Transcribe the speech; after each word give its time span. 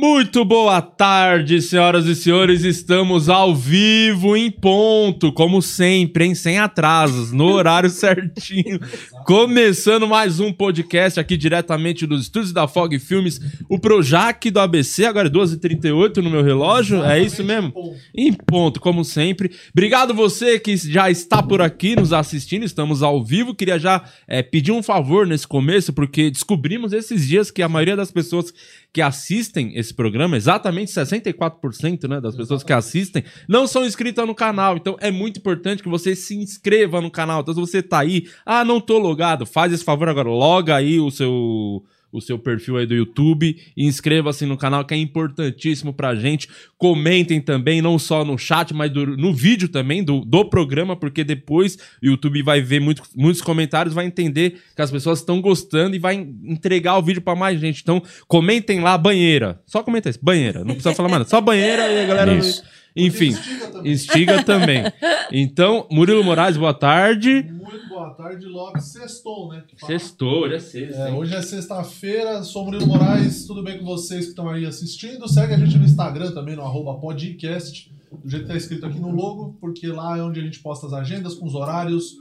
Muito 0.00 0.44
boa 0.44 0.80
tarde, 0.80 1.60
senhoras 1.60 2.06
e 2.06 2.14
senhores. 2.14 2.62
Estamos 2.62 3.28
ao 3.28 3.52
vivo 3.52 4.36
em 4.36 4.48
ponto, 4.48 5.32
como 5.32 5.60
sempre, 5.60 6.24
hein? 6.24 6.36
Sem 6.36 6.56
atrasos, 6.56 7.32
no 7.32 7.46
horário 7.46 7.90
certinho. 7.90 8.78
Começando 9.26 10.06
mais 10.06 10.38
um 10.38 10.52
podcast 10.52 11.18
aqui 11.18 11.36
diretamente 11.36 12.06
dos 12.06 12.22
estúdios 12.22 12.52
da 12.52 12.68
Fog 12.68 12.96
Filmes, 13.00 13.40
o 13.68 13.76
Projac 13.76 14.48
do 14.52 14.60
ABC, 14.60 15.04
agora 15.04 15.26
é 15.26 15.32
12h38 15.32 16.18
no 16.18 16.30
meu 16.30 16.44
relógio. 16.44 17.04
é 17.04 17.20
isso 17.20 17.42
mesmo? 17.42 17.72
Em 18.14 18.32
ponto, 18.32 18.78
como 18.78 19.04
sempre. 19.04 19.50
Obrigado 19.72 20.14
você 20.14 20.60
que 20.60 20.76
já 20.76 21.10
está 21.10 21.42
por 21.42 21.60
aqui 21.60 21.96
nos 21.96 22.12
assistindo. 22.12 22.62
Estamos 22.64 23.02
ao 23.02 23.24
vivo. 23.24 23.52
Queria 23.52 23.80
já 23.80 24.04
é, 24.28 24.44
pedir 24.44 24.70
um 24.70 24.80
favor 24.80 25.26
nesse 25.26 25.48
começo, 25.48 25.92
porque 25.92 26.30
descobrimos 26.30 26.92
esses 26.92 27.26
dias 27.26 27.50
que 27.50 27.62
a 27.62 27.68
maioria 27.68 27.96
das 27.96 28.12
pessoas 28.12 28.54
que 28.98 29.02
assistem 29.02 29.78
esse 29.78 29.94
programa, 29.94 30.36
exatamente 30.36 30.90
64% 30.90 32.08
né, 32.08 32.20
das 32.20 32.34
pessoas 32.34 32.64
que 32.64 32.72
assistem, 32.72 33.22
não 33.48 33.64
são 33.64 33.86
inscritas 33.86 34.26
no 34.26 34.34
canal. 34.34 34.76
Então 34.76 34.96
é 34.98 35.08
muito 35.08 35.38
importante 35.38 35.84
que 35.84 35.88
você 35.88 36.16
se 36.16 36.34
inscreva 36.34 37.00
no 37.00 37.08
canal. 37.08 37.42
Então, 37.42 37.54
se 37.54 37.60
você 37.60 37.80
tá 37.80 38.00
aí, 38.00 38.28
ah, 38.44 38.64
não 38.64 38.80
tô 38.80 38.98
logado, 38.98 39.46
faz 39.46 39.72
esse 39.72 39.84
favor 39.84 40.08
agora, 40.08 40.28
loga 40.28 40.74
aí 40.74 40.98
o 40.98 41.12
seu 41.12 41.84
o 42.12 42.20
seu 42.20 42.38
perfil 42.38 42.76
aí 42.76 42.86
do 42.86 42.94
YouTube 42.94 43.56
inscreva-se 43.76 44.46
no 44.46 44.56
canal 44.56 44.84
que 44.84 44.94
é 44.94 44.96
importantíssimo 44.96 45.92
pra 45.92 46.14
gente. 46.14 46.48
Comentem 46.76 47.40
também, 47.40 47.82
não 47.82 47.98
só 47.98 48.24
no 48.24 48.38
chat, 48.38 48.72
mas 48.72 48.90
do, 48.90 49.06
no 49.16 49.32
vídeo 49.34 49.68
também 49.68 50.02
do, 50.02 50.24
do 50.24 50.44
programa, 50.44 50.96
porque 50.96 51.22
depois 51.22 51.76
o 52.02 52.06
YouTube 52.06 52.42
vai 52.42 52.60
ver 52.60 52.80
muito, 52.80 53.02
muitos 53.14 53.42
comentários, 53.42 53.94
vai 53.94 54.06
entender 54.06 54.60
que 54.74 54.82
as 54.82 54.90
pessoas 54.90 55.18
estão 55.18 55.40
gostando 55.40 55.96
e 55.96 55.98
vai 55.98 56.14
entregar 56.14 56.96
o 56.96 57.02
vídeo 57.02 57.22
para 57.22 57.36
mais 57.36 57.60
gente. 57.60 57.82
Então, 57.82 58.02
comentem 58.26 58.80
lá, 58.80 58.96
banheira. 58.96 59.60
Só 59.66 59.82
comenta 59.82 60.08
isso, 60.08 60.18
banheira. 60.22 60.60
Não 60.60 60.74
precisa 60.74 60.94
falar 60.94 61.08
mais 61.08 61.20
nada. 61.20 61.30
Só 61.30 61.40
banheira 61.40 61.92
e 61.92 62.02
a 62.02 62.06
galera... 62.06 62.34
Isso. 62.34 62.77
Enfim, 62.98 63.28
instiga 63.28 63.66
também. 63.68 63.92
instiga 63.92 64.42
também. 64.44 64.82
Então, 65.30 65.86
Murilo 65.90 66.24
Moraes, 66.24 66.56
boa 66.56 66.74
tarde. 66.74 67.44
Muito 67.44 67.88
boa 67.88 68.10
tarde, 68.10 68.46
logo 68.46 68.80
sextou, 68.80 69.48
né? 69.50 69.62
Sextou, 69.86 70.44
hoje 70.44 70.54
é 70.54 70.60
sexta. 70.60 71.00
É, 71.00 71.12
hoje 71.12 71.34
é 71.34 71.42
sexta-feira, 71.42 72.42
sou 72.42 72.64
Murilo 72.64 72.86
Moraes, 72.86 73.46
tudo 73.46 73.62
bem 73.62 73.78
com 73.78 73.84
vocês 73.84 74.24
que 74.24 74.30
estão 74.30 74.48
aí 74.48 74.66
assistindo? 74.66 75.28
Segue 75.28 75.54
a 75.54 75.58
gente 75.58 75.78
no 75.78 75.84
Instagram 75.84 76.32
também, 76.32 76.56
no 76.56 76.62
arroba 76.62 76.94
podcast, 76.94 77.90
do 78.24 78.28
jeito 78.28 78.46
que 78.46 78.52
tá 78.52 78.56
escrito 78.56 78.86
aqui 78.86 78.98
no 78.98 79.10
logo, 79.10 79.56
porque 79.60 79.86
lá 79.86 80.18
é 80.18 80.22
onde 80.22 80.40
a 80.40 80.42
gente 80.42 80.58
posta 80.60 80.86
as 80.86 80.92
agendas 80.92 81.34
com 81.34 81.46
os 81.46 81.54
horários 81.54 82.16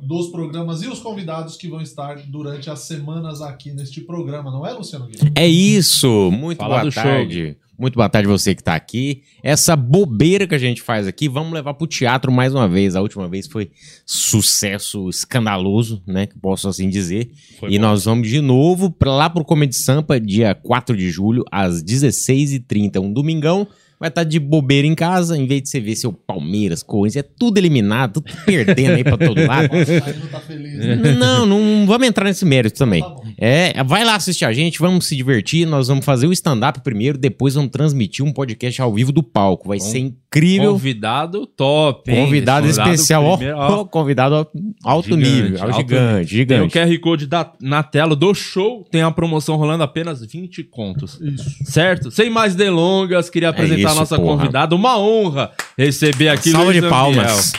dos 0.00 0.30
programas 0.30 0.82
e 0.82 0.88
os 0.88 0.98
convidados 0.98 1.56
que 1.56 1.68
vão 1.68 1.80
estar 1.80 2.16
durante 2.26 2.68
as 2.68 2.80
semanas 2.80 3.40
aqui 3.40 3.72
neste 3.72 4.00
programa, 4.00 4.50
não 4.50 4.66
é, 4.66 4.72
Luciano 4.72 5.06
Guilherme? 5.06 5.32
É 5.36 5.46
isso, 5.46 6.30
muito 6.30 6.58
Fala 6.58 6.80
boa 6.80 6.92
tarde. 6.92 7.46
Show. 7.46 7.62
Muito 7.82 7.96
boa 7.96 8.08
tarde 8.08 8.28
você 8.28 8.54
que 8.54 8.60
está 8.60 8.76
aqui. 8.76 9.24
Essa 9.42 9.74
bobeira 9.74 10.46
que 10.46 10.54
a 10.54 10.58
gente 10.58 10.80
faz 10.80 11.08
aqui, 11.08 11.28
vamos 11.28 11.52
levar 11.52 11.74
para 11.74 11.82
o 11.82 11.88
teatro 11.88 12.30
mais 12.30 12.54
uma 12.54 12.68
vez. 12.68 12.94
A 12.94 13.00
última 13.00 13.26
vez 13.28 13.48
foi 13.48 13.72
sucesso 14.06 15.08
escandaloso, 15.08 16.00
né? 16.06 16.28
Que 16.28 16.38
posso 16.38 16.68
assim 16.68 16.88
dizer. 16.88 17.32
Foi 17.58 17.72
e 17.72 17.78
bom. 17.80 17.82
nós 17.82 18.04
vamos 18.04 18.28
de 18.28 18.40
novo 18.40 18.88
pra 18.88 19.12
lá 19.12 19.28
pro 19.28 19.44
Comedy 19.44 19.74
Sampa, 19.74 20.20
dia 20.20 20.54
4 20.54 20.96
de 20.96 21.10
julho, 21.10 21.44
às 21.50 21.82
16h30. 21.82 23.00
Um 23.00 23.12
domingão 23.12 23.66
vai 24.02 24.08
estar 24.08 24.24
tá 24.24 24.28
de 24.28 24.40
bobeira 24.40 24.84
em 24.84 24.96
casa, 24.96 25.38
em 25.38 25.46
vez 25.46 25.62
de 25.62 25.68
você 25.68 25.78
ver 25.78 25.94
seu 25.94 26.12
Palmeiras, 26.12 26.82
Corinthians, 26.82 27.24
é 27.24 27.28
tudo 27.38 27.58
eliminado, 27.58 28.20
tudo 28.20 28.36
perdendo 28.44 28.96
aí 28.96 29.04
pra 29.04 29.16
todo 29.16 29.38
lado. 29.46 29.68
não, 29.72 30.26
tá 30.26 30.40
feliz, 30.40 30.74
né? 30.74 30.96
não, 30.96 31.46
não 31.46 31.86
vamos 31.86 32.08
entrar 32.08 32.24
nesse 32.24 32.44
mérito 32.44 32.76
também. 32.76 33.00
Tá 33.00 33.14
é, 33.38 33.84
vai 33.84 34.04
lá 34.04 34.16
assistir 34.16 34.44
a 34.44 34.52
gente, 34.52 34.80
vamos 34.80 35.06
se 35.06 35.14
divertir, 35.14 35.68
nós 35.68 35.86
vamos 35.86 36.04
fazer 36.04 36.26
o 36.26 36.32
stand-up 36.32 36.80
primeiro, 36.80 37.16
depois 37.16 37.54
vamos 37.54 37.70
transmitir 37.70 38.24
um 38.24 38.32
podcast 38.32 38.82
ao 38.82 38.92
vivo 38.92 39.12
do 39.12 39.22
palco, 39.22 39.68
vai 39.68 39.78
Bom, 39.78 39.84
ser 39.84 39.98
incrível. 40.00 40.72
Convidado 40.72 41.46
top, 41.46 42.10
hein? 42.10 42.24
Convidado 42.24 42.66
especial, 42.66 43.38
primeiro, 43.38 43.56
ó, 43.56 43.84
convidado 43.84 44.48
alto 44.82 45.10
gigante, 45.10 45.30
nível, 45.30 45.62
ao 45.62 45.72
gigante, 45.72 46.28
gigante. 46.28 46.72
Tem 46.72 46.82
o 46.82 46.88
QR 46.88 47.00
Code 47.00 47.26
da, 47.28 47.52
na 47.60 47.84
tela 47.84 48.16
do 48.16 48.34
show, 48.34 48.84
tem 48.90 49.02
a 49.02 49.12
promoção 49.12 49.54
rolando 49.54 49.84
apenas 49.84 50.24
20 50.26 50.64
contos. 50.64 51.20
Isso. 51.20 51.64
Certo? 51.64 52.10
Sem 52.10 52.28
mais 52.28 52.56
delongas, 52.56 53.30
queria 53.30 53.50
apresentar 53.50 53.91
é 53.91 53.91
a 53.92 54.00
nossa 54.00 54.16
porra. 54.16 54.38
convidada. 54.38 54.74
Uma 54.74 54.98
honra 54.98 55.50
receber 55.76 56.28
aqui 56.28 56.50
Salve 56.50 56.66
Luiz 56.66 56.82
de 56.82 56.88
palmas. 56.88 57.52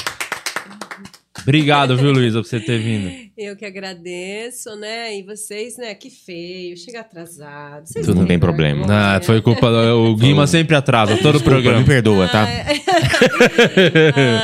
Obrigado, 1.44 1.98
viu, 1.98 2.12
Luísa, 2.12 2.42
por 2.42 2.48
você 2.48 2.60
ter 2.60 2.80
vindo. 2.80 3.12
Eu 3.38 3.56
que 3.58 3.66
agradeço, 3.66 4.76
né? 4.78 5.18
E 5.18 5.24
vocês, 5.24 5.78
né? 5.78 5.94
Que 5.94 6.10
feio, 6.10 6.78
chega 6.78 7.02
atrasado. 7.02 7.86
Vocês 7.86 8.06
Tudo 8.06 8.22
não 8.22 8.26
tem 8.26 8.40
problema. 8.40 8.86
Ah, 8.90 9.22
foi 9.22 9.42
culpa 9.42 9.70
do 9.70 10.12
o 10.12 10.16
Guima 10.16 10.48
sempre 10.48 10.76
atrasa 10.76 11.18
todo 11.18 11.38
o 11.40 11.44
programa. 11.44 11.80
Me 11.80 11.86
perdoa, 11.86 12.30
tá? 12.30 12.48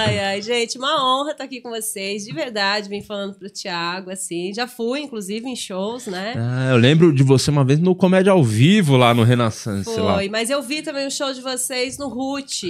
Ai, 0.06 0.20
ai, 0.20 0.42
gente, 0.42 0.78
uma 0.78 1.04
honra 1.04 1.32
estar 1.32 1.44
aqui 1.44 1.62
com 1.62 1.70
vocês, 1.70 2.26
de 2.26 2.34
verdade. 2.34 2.90
Vim 2.90 3.02
falando 3.02 3.36
pro 3.36 3.50
Thiago, 3.50 4.10
assim. 4.10 4.54
Já 4.54 4.68
fui, 4.68 5.02
inclusive, 5.02 5.48
em 5.48 5.56
shows, 5.56 6.08
né? 6.08 6.34
Ah, 6.36 6.72
eu 6.72 6.78
lembro 6.78 7.14
de 7.14 7.24
você 7.24 7.50
uma 7.50 7.64
vez 7.64 7.80
no 7.80 7.96
Comédia 7.96 8.32
ao 8.32 8.44
Vivo 8.44 8.98
lá 8.98 9.14
no 9.14 9.24
Renaissance. 9.24 9.86
Foi, 9.86 10.02
lá. 10.02 10.20
mas 10.30 10.50
eu 10.50 10.62
vi 10.62 10.82
também 10.82 11.08
o 11.08 11.12
show 11.12 11.34
de 11.34 11.42
vocês 11.42 11.98
no 11.98 12.10
Ruth. 12.10 12.64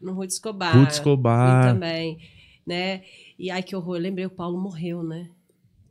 No 0.00 0.14
Ruth 0.14 0.30
Escobar. 0.30 0.76
Ruth 0.76 0.90
Escobar. 0.90 1.62
Vi 1.62 1.72
também, 1.72 2.18
né? 2.66 3.02
E 3.40 3.50
ai, 3.50 3.62
que 3.62 3.74
horror. 3.74 3.96
Eu 3.96 4.02
lembrei, 4.02 4.26
o 4.26 4.30
Paulo 4.30 4.60
morreu, 4.60 5.02
né? 5.02 5.28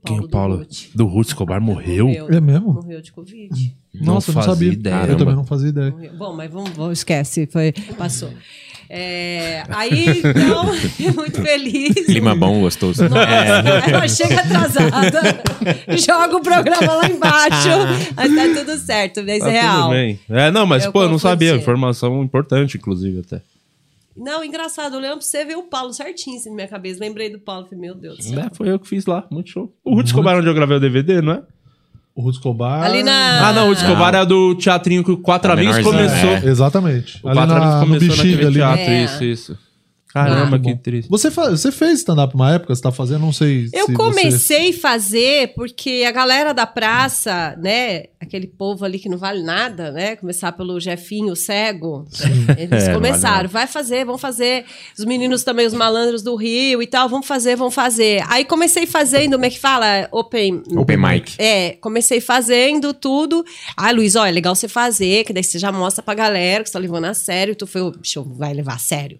Paulo 0.03 0.19
Quem 0.19 0.27
o 0.27 0.29
Paulo? 0.29 0.57
Do 0.57 0.63
Ruth, 0.63 0.77
do 0.93 1.05
Ruth 1.07 1.27
Escobar 1.29 1.59
morreu? 1.59 2.05
morreu? 2.05 2.29
É 2.29 2.39
mesmo? 2.39 2.73
Morreu 2.73 3.01
de 3.01 3.11
Covid. 3.11 3.75
Nossa, 3.95 4.31
não, 4.31 4.39
não 4.39 4.47
sabia. 4.47 4.71
Ideia. 4.71 5.07
Eu 5.07 5.17
também 5.17 5.35
não 5.35 5.43
fazia 5.43 5.69
ideia. 5.69 5.89
Morreu. 5.89 6.13
Bom, 6.13 6.35
mas 6.35 6.51
vamos, 6.51 6.69
vamos 6.69 6.99
esquece, 6.99 7.47
foi, 7.47 7.73
passou. 7.97 8.29
É, 8.87 9.63
aí, 9.69 10.19
então, 10.19 10.65
muito 11.15 11.41
feliz. 11.41 12.05
Clima 12.05 12.35
bom, 12.35 12.61
gostoso. 12.61 13.09
Nossa, 13.09 13.19
é. 13.19 13.91
ela 13.93 14.07
chega 14.07 14.41
atrasada, 14.41 15.43
joga 15.97 16.37
o 16.37 16.41
programa 16.41 16.93
lá 16.93 17.09
embaixo, 17.09 17.69
mas 18.15 18.35
tá 18.35 18.59
tudo 18.59 18.77
certo, 18.77 19.23
mas 19.25 19.39
tá 19.39 19.49
é 19.49 19.51
real. 19.61 19.81
Tudo 19.81 19.89
bem. 19.89 20.19
É, 20.29 20.51
não, 20.51 20.67
mas, 20.67 20.85
eu 20.85 20.91
pô, 20.91 21.01
eu 21.01 21.09
não 21.09 21.19
sabia. 21.19 21.55
Informação 21.55 22.23
importante, 22.23 22.77
inclusive, 22.77 23.19
até. 23.19 23.41
Não, 24.19 24.43
engraçado, 24.43 24.95
eu 24.95 24.99
lembro 24.99 25.17
pra 25.17 25.25
você 25.25 25.45
ver 25.45 25.55
o 25.55 25.63
Paulo 25.63 25.93
certinho 25.93 26.37
assim, 26.37 26.49
na 26.49 26.55
minha 26.55 26.67
cabeça. 26.67 26.99
Lembrei 26.99 27.29
do 27.29 27.39
Paulo, 27.39 27.65
falei, 27.65 27.79
meu 27.79 27.95
Deus 27.95 28.17
do 28.17 28.23
céu. 28.23 28.39
É, 28.39 28.49
foi 28.53 28.69
eu 28.69 28.79
que 28.79 28.87
fiz 28.87 29.05
lá, 29.05 29.25
muito 29.31 29.49
show. 29.49 29.73
O 29.83 29.95
Ruth 29.95 30.07
Escobar 30.07 30.37
onde 30.37 30.47
eu 30.47 30.53
gravei 30.53 30.77
o 30.77 30.79
DVD, 30.79 31.21
não 31.21 31.33
é? 31.33 31.43
O 32.13 32.21
Ruth 32.21 32.35
Escobar. 32.35 32.83
Ali 32.83 33.01
na. 33.01 33.47
Ah, 33.47 33.53
não, 33.53 33.65
o 33.65 33.69
Ruth 33.69 33.77
Escobar 33.77 34.13
é 34.13 34.25
do 34.25 34.55
teatrinho 34.55 35.03
que 35.03 35.11
o 35.11 35.17
Quatro 35.17 35.51
Amigos 35.53 35.79
começou. 35.79 36.29
É. 36.29 36.45
Exatamente. 36.45 37.19
O 37.23 37.29
ali 37.29 37.37
Quatro 37.37 37.55
na, 37.55 37.81
Amigos 37.81 37.99
começou 37.99 38.25
naquele 38.25 38.45
ali. 38.45 38.55
teatro, 38.55 38.81
é. 38.81 39.03
isso, 39.05 39.23
isso. 39.23 39.68
Caramba, 40.11 40.55
ah, 40.55 40.59
que 40.59 40.75
triste. 40.75 41.07
Você, 41.07 41.29
você 41.29 41.71
fez 41.71 41.99
stand-up 41.99 42.33
uma 42.33 42.55
época? 42.55 42.73
Você 42.73 42.81
tá 42.81 42.91
fazendo? 42.91 43.21
Não 43.21 43.31
sei. 43.31 43.69
Eu 43.71 43.85
se 43.85 43.93
comecei 43.93 44.69
a 44.69 44.73
você... 44.73 44.79
fazer 44.79 45.53
porque 45.53 46.03
a 46.07 46.11
galera 46.11 46.51
da 46.51 46.65
praça, 46.65 47.55
né? 47.61 48.05
Aquele 48.19 48.47
povo 48.47 48.83
ali 48.83 48.97
que 48.97 49.07
não 49.07 49.19
vale 49.19 49.43
nada, 49.43 49.91
né? 49.91 50.15
Começar 50.15 50.51
pelo 50.53 50.79
Jefinho 50.79 51.35
cego. 51.35 52.07
Eles 52.57 52.87
é, 52.87 52.93
começaram. 52.93 53.47
Vale 53.47 53.59
vai 53.59 53.67
fazer, 53.67 54.05
vão 54.05 54.17
fazer. 54.17 54.65
Os 54.97 55.05
meninos 55.05 55.43
também, 55.43 55.67
os 55.67 55.73
malandros 55.73 56.23
do 56.23 56.35
Rio 56.35 56.81
e 56.81 56.87
tal, 56.87 57.09
vão 57.09 57.21
fazer, 57.21 57.55
vão 57.55 57.69
fazer. 57.69 58.23
Aí 58.29 58.45
comecei 58.45 58.85
fazendo, 58.85 59.33
como 59.33 59.45
é 59.45 59.49
que 59.49 59.59
fala? 59.59 60.07
Open. 60.11 60.63
Open 60.75 60.97
mic. 60.97 61.35
É, 61.37 61.71
comecei 61.81 62.21
fazendo 62.21 62.93
tudo. 62.93 63.45
Ah, 63.75 63.91
Luiz, 63.91 64.15
ó, 64.15 64.25
é 64.25 64.31
legal 64.31 64.55
você 64.55 64.67
fazer, 64.67 65.23
que 65.25 65.33
daí 65.33 65.43
você 65.43 65.59
já 65.59 65.71
mostra 65.71 66.01
pra 66.01 66.13
galera 66.13 66.63
que 66.63 66.69
você 66.69 66.73
tá 66.73 66.79
levando 66.79 67.05
a 67.05 67.13
sério. 67.13 67.55
Tu 67.55 67.67
foi, 67.67 67.91
bicho, 67.91 68.23
vai 68.23 68.53
levar 68.53 68.75
a 68.75 68.79
sério. 68.79 69.19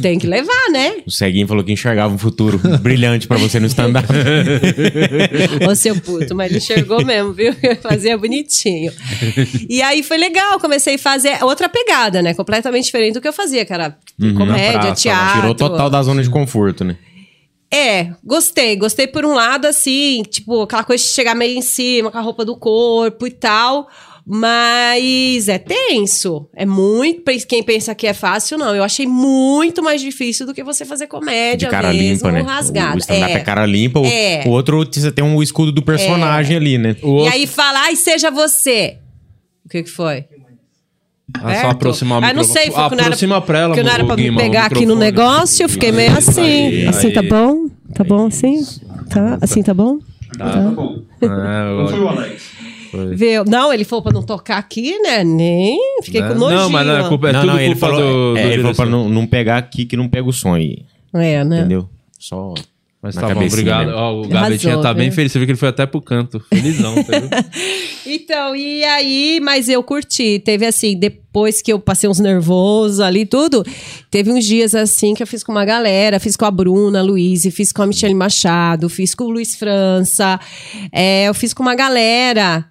Tem 0.00 0.18
que 0.18 0.26
levar, 0.26 0.70
né? 0.72 0.96
O 1.06 1.10
ceguinho 1.10 1.46
falou 1.46 1.62
que 1.62 1.72
enxergava 1.72 2.12
um 2.12 2.18
futuro 2.18 2.58
brilhante 2.80 3.28
para 3.28 3.38
você 3.38 3.60
no 3.60 3.66
stand-up. 3.66 4.08
Ô, 5.68 5.74
seu 5.74 6.00
puto, 6.00 6.34
mas 6.34 6.50
ele 6.50 6.58
enxergou 6.58 7.04
mesmo, 7.04 7.32
viu? 7.32 7.54
Fazia 7.80 8.18
bonitinho. 8.18 8.92
E 9.68 9.80
aí 9.80 10.02
foi 10.02 10.18
legal, 10.18 10.58
comecei 10.58 10.96
a 10.96 10.98
fazer 10.98 11.42
outra 11.44 11.68
pegada, 11.68 12.20
né? 12.20 12.34
Completamente 12.34 12.86
diferente 12.86 13.14
do 13.14 13.20
que 13.20 13.28
eu 13.28 13.32
fazia, 13.32 13.64
que 13.64 13.72
era 13.72 13.96
uhum, 14.20 14.34
comédia, 14.34 14.80
praça, 14.80 14.94
teatro. 14.94 15.40
Tirou 15.40 15.54
total 15.54 15.88
da 15.88 16.02
zona 16.02 16.22
de 16.22 16.30
conforto, 16.30 16.82
né? 16.82 16.96
É, 17.70 18.12
gostei. 18.24 18.76
Gostei 18.76 19.06
por 19.06 19.24
um 19.24 19.34
lado, 19.34 19.66
assim, 19.66 20.22
tipo, 20.22 20.62
aquela 20.62 20.84
coisa 20.84 21.02
de 21.02 21.10
chegar 21.10 21.34
meio 21.34 21.56
em 21.56 21.62
cima, 21.62 22.10
com 22.10 22.18
a 22.18 22.22
roupa 22.22 22.44
do 22.44 22.56
corpo 22.56 23.26
e 23.26 23.30
tal. 23.30 23.88
Mas 24.30 25.48
é 25.48 25.56
tenso. 25.56 26.50
É 26.54 26.66
muito. 26.66 27.22
Quem 27.48 27.62
pensa 27.62 27.94
que 27.94 28.06
é 28.06 28.12
fácil, 28.12 28.58
não. 28.58 28.76
Eu 28.76 28.84
achei 28.84 29.06
muito 29.06 29.82
mais 29.82 30.02
difícil 30.02 30.44
do 30.44 30.52
que 30.52 30.62
você 30.62 30.84
fazer 30.84 31.06
comédia 31.06 31.66
De 31.66 31.68
cara 31.68 31.90
mesmo, 31.90 32.28
limpa, 32.28 32.32
né? 32.32 32.42
rasgado. 32.42 32.96
O 32.96 32.98
stand-up 32.98 33.32
é. 33.32 33.36
é. 33.36 33.40
cara 33.40 33.64
limpa, 33.64 34.00
é. 34.00 34.44
o, 34.44 34.50
outro 34.50 34.84
você 34.84 35.10
tem 35.10 35.24
um 35.24 35.42
escudo 35.42 35.72
do 35.72 35.80
personagem 35.80 36.56
é. 36.56 36.58
ali, 36.58 36.76
né? 36.76 36.94
O 37.02 37.06
e 37.06 37.10
outro... 37.10 37.32
aí 37.32 37.46
fala, 37.46 37.90
e 37.90 37.96
seja 37.96 38.30
você. 38.30 38.98
O 39.64 39.68
que 39.70 39.82
que 39.84 39.90
foi? 39.90 40.26
Ah, 41.32 41.62
só 41.62 41.70
aproximar 41.70 42.22
ah, 42.22 42.32
não 42.34 42.44
sei, 42.44 42.70
foi 42.70 42.82
aproxima 42.82 43.36
era, 43.36 43.44
pra 43.44 43.58
ela, 43.60 43.74
que 43.74 43.82
não 43.82 43.90
era 43.90 44.04
pra 44.04 44.16
me 44.16 44.34
pegar 44.36 44.66
aqui 44.66 44.84
no 44.84 44.96
negócio, 44.96 45.62
eu 45.62 45.68
fiquei 45.68 45.92
meio 45.92 46.12
assim. 46.16 46.40
Aí, 46.42 46.86
assim 46.86 47.10
tá 47.10 47.22
bom? 47.22 47.68
Tá 47.94 48.04
bom 48.04 48.26
assim? 48.26 48.62
Tá? 49.08 49.38
Assim 49.40 49.62
tá 49.62 49.72
bom? 49.72 49.98
Tá, 50.36 50.44
tá. 50.44 50.52
tá 50.52 50.70
bom. 50.70 51.02
É, 51.20 51.26
não 51.26 51.88
foi 51.88 52.00
o 52.00 52.08
Alex. 52.08 52.57
Veio. 53.14 53.44
Não, 53.44 53.72
ele 53.72 53.84
falou 53.84 54.02
pra 54.02 54.12
não 54.12 54.22
tocar 54.22 54.58
aqui, 54.58 54.98
né? 54.98 55.24
Nem. 55.24 55.78
Fiquei 56.02 56.22
com 56.22 56.34
nojinho. 56.34 56.60
Não, 56.60 56.70
mas 56.70 56.86
não 56.86 56.96
é, 56.96 57.08
culpa, 57.08 57.28
é 57.28 57.32
não, 57.32 57.40
tudo 57.40 57.52
não, 57.52 57.60
ele 57.60 57.74
falou, 57.74 58.00
do, 58.00 58.32
do 58.32 58.38
é, 58.38 58.52
ele 58.52 58.62
falou 58.62 58.76
pra 58.76 58.86
não, 58.86 59.08
não 59.08 59.26
pegar 59.26 59.58
aqui 59.58 59.84
que 59.84 59.96
não 59.96 60.08
pega 60.08 60.28
o 60.28 60.32
som 60.32 60.54
aí. 60.54 60.84
É, 61.14 61.44
né? 61.44 61.60
Entendeu? 61.60 61.88
Só. 62.18 62.54
Mas 63.00 63.14
tá 63.14 63.32
bom, 63.32 63.46
obrigado. 63.46 63.90
Ó, 63.90 63.92
o 63.92 64.18
Arrasou, 64.18 64.28
Gavetinha 64.28 64.78
tá 64.78 64.92
bem 64.92 65.08
né? 65.08 65.14
feliz. 65.14 65.30
Você 65.30 65.38
viu 65.38 65.46
que 65.46 65.52
ele 65.52 65.58
foi 65.58 65.68
até 65.68 65.86
pro 65.86 66.02
canto. 66.02 66.40
Felizão, 66.52 66.98
entendeu? 66.98 67.28
Então, 68.10 68.56
e 68.56 68.82
aí, 68.84 69.38
mas 69.42 69.68
eu 69.68 69.82
curti. 69.82 70.38
Teve 70.38 70.64
assim, 70.64 70.98
depois 70.98 71.60
que 71.60 71.70
eu 71.70 71.78
passei 71.78 72.08
uns 72.08 72.18
nervosos 72.18 73.00
ali 73.00 73.20
e 73.20 73.26
tudo, 73.26 73.62
teve 74.10 74.32
uns 74.32 74.46
dias 74.46 74.74
assim 74.74 75.12
que 75.12 75.22
eu 75.22 75.26
fiz 75.26 75.44
com 75.44 75.52
uma 75.52 75.64
galera, 75.64 76.18
fiz 76.18 76.34
com 76.34 76.46
a 76.46 76.50
Bruna, 76.50 77.00
a 77.00 77.02
Luiz, 77.02 77.42
fiz 77.54 77.70
com 77.70 77.82
a 77.82 77.86
Michelle 77.86 78.14
Machado, 78.14 78.88
fiz 78.88 79.14
com 79.14 79.24
o 79.24 79.30
Luiz 79.30 79.54
França, 79.56 80.40
é, 80.90 81.28
eu 81.28 81.34
fiz 81.34 81.52
com 81.52 81.62
uma 81.62 81.74
galera. 81.74 82.64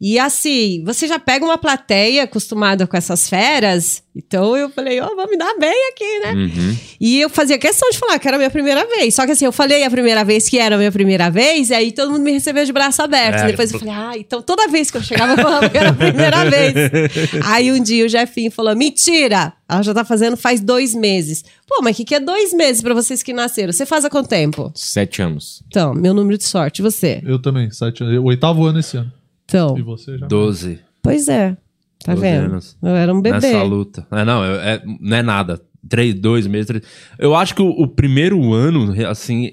E 0.00 0.18
assim, 0.18 0.82
você 0.84 1.06
já 1.06 1.18
pega 1.18 1.44
uma 1.44 1.58
plateia 1.58 2.22
acostumada 2.22 2.86
com 2.86 2.96
essas 2.96 3.28
feras, 3.28 4.02
então 4.16 4.56
eu 4.56 4.70
falei, 4.70 4.98
ó, 4.98 5.14
vou 5.14 5.28
me 5.28 5.36
dar 5.36 5.54
bem 5.58 5.90
aqui, 5.92 6.18
né? 6.20 6.32
Uhum. 6.32 6.76
E 6.98 7.20
eu 7.20 7.28
fazia 7.28 7.58
questão 7.58 7.86
de 7.90 7.98
falar 7.98 8.18
que 8.18 8.26
era 8.26 8.36
a 8.36 8.38
minha 8.38 8.48
primeira 8.50 8.86
vez. 8.86 9.14
Só 9.14 9.26
que 9.26 9.32
assim, 9.32 9.44
eu 9.44 9.52
falei 9.52 9.84
a 9.84 9.90
primeira 9.90 10.24
vez 10.24 10.48
que 10.48 10.58
era 10.58 10.74
a 10.76 10.78
minha 10.78 10.90
primeira 10.90 11.30
vez, 11.30 11.68
e 11.68 11.74
aí 11.74 11.92
todo 11.92 12.10
mundo 12.12 12.22
me 12.22 12.32
recebeu 12.32 12.64
de 12.64 12.72
braço 12.72 13.02
aberto. 13.02 13.40
É, 13.42 13.46
Depois 13.48 13.70
eu 13.72 13.78
falei, 13.78 13.94
ah, 13.94 14.12
então 14.16 14.40
toda 14.40 14.66
vez 14.68 14.90
que 14.90 14.96
eu 14.96 15.02
chegava, 15.02 15.34
eu 15.34 15.36
falava 15.36 15.68
que 15.68 15.76
era 15.76 15.90
a 15.90 15.94
primeira 15.94 16.44
vez. 16.48 16.74
aí 17.44 17.70
um 17.70 17.82
dia 17.82 18.06
o 18.06 18.08
Jefinho 18.08 18.50
falou: 18.50 18.74
mentira! 18.74 19.52
Ela 19.68 19.82
já 19.82 19.92
tá 19.94 20.04
fazendo 20.04 20.36
faz 20.36 20.60
dois 20.60 20.94
meses. 20.94 21.44
Pô, 21.68 21.80
mas 21.82 21.94
o 21.94 21.96
que, 21.98 22.04
que 22.06 22.14
é 22.14 22.20
dois 22.20 22.52
meses 22.54 22.82
pra 22.82 22.92
vocês 22.94 23.22
que 23.22 23.32
nasceram? 23.34 23.72
Você 23.72 23.84
faz 23.86 24.04
há 24.04 24.10
quanto 24.10 24.28
tempo? 24.28 24.72
Sete 24.74 25.20
anos. 25.22 25.62
Então, 25.68 25.94
meu 25.94 26.12
número 26.14 26.36
de 26.38 26.44
sorte, 26.44 26.78
e 26.78 26.82
você? 26.82 27.22
Eu 27.24 27.38
também, 27.40 27.70
sete 27.70 28.02
anos. 28.02 28.24
Oitavo 28.24 28.64
ano 28.64 28.80
esse 28.80 28.96
ano. 28.96 29.12
Então, 29.50 29.76
E 29.78 29.82
você 29.82 30.16
já? 30.18 30.26
Doze. 30.26 30.78
pois 31.02 31.28
é. 31.28 31.56
Tá 32.04 32.14
12 32.14 32.20
vendo? 32.26 32.44
anos. 32.46 32.76
Eu 32.82 32.96
era 32.96 33.12
um 33.12 33.20
bebê. 33.20 33.34
Nessa 33.40 33.62
luta. 33.62 34.06
É, 34.10 34.24
não, 34.24 34.42
é, 34.44 34.74
é- 34.74 34.82
não 35.00 35.16
é 35.16 35.22
nada. 35.22 35.60
Três, 35.88 36.14
dois 36.14 36.46
meses. 36.46 36.66
Três... 36.66 36.82
Eu 37.18 37.34
acho 37.34 37.54
que 37.54 37.60
o, 37.62 37.68
o 37.68 37.88
primeiro 37.88 38.52
ano, 38.54 38.94
assim. 39.08 39.50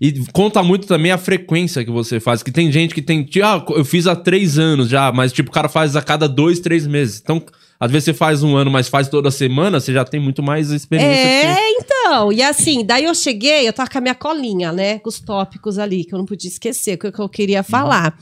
E 0.00 0.12
conta 0.32 0.62
muito 0.62 0.86
também 0.86 1.12
a 1.12 1.18
frequência 1.18 1.84
que 1.84 1.90
você 1.90 2.18
faz. 2.20 2.42
Que 2.42 2.50
tem 2.50 2.70
gente 2.72 2.94
que 2.94 3.02
tem. 3.02 3.22
tipo, 3.24 3.44
Ah, 3.44 3.64
eu 3.70 3.84
fiz 3.84 4.06
há 4.06 4.16
três 4.16 4.58
anos 4.58 4.88
já, 4.88 5.12
mas 5.12 5.32
tipo, 5.32 5.50
o 5.50 5.52
cara 5.52 5.68
faz 5.68 5.94
a 5.96 6.02
cada 6.02 6.28
dois, 6.28 6.58
três 6.60 6.86
meses. 6.86 7.20
Então, 7.22 7.44
às 7.78 7.90
vezes 7.90 8.04
você 8.06 8.14
faz 8.14 8.42
um 8.42 8.56
ano, 8.56 8.70
mas 8.70 8.88
faz 8.88 9.08
toda 9.08 9.30
semana, 9.32 9.78
você 9.80 9.92
já 9.92 10.04
tem 10.04 10.20
muito 10.20 10.42
mais 10.42 10.70
experiência. 10.70 11.12
que- 11.12 11.46
É, 11.46 11.70
então. 11.80 12.32
E 12.32 12.40
assim, 12.42 12.84
daí 12.84 13.04
eu 13.04 13.14
cheguei, 13.14 13.68
eu 13.68 13.72
tava 13.72 13.90
com 13.90 13.98
a 13.98 14.00
minha 14.00 14.14
colinha, 14.14 14.72
né? 14.72 14.98
Com 15.00 15.08
os 15.08 15.20
tópicos 15.20 15.78
ali, 15.78 16.04
que 16.04 16.14
eu 16.14 16.18
não 16.18 16.26
podia 16.26 16.48
esquecer, 16.50 16.96
que, 16.96 17.10
que 17.12 17.20
eu 17.20 17.28
queria 17.28 17.62
falar. 17.62 18.16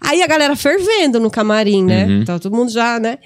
Aí 0.00 0.22
a 0.22 0.26
galera 0.26 0.54
fervendo 0.56 1.18
no 1.20 1.30
camarim, 1.30 1.84
né? 1.84 2.06
Uhum. 2.06 2.24
Tava 2.24 2.38
todo 2.38 2.54
mundo 2.56 2.70
já, 2.70 2.98
né? 2.98 3.18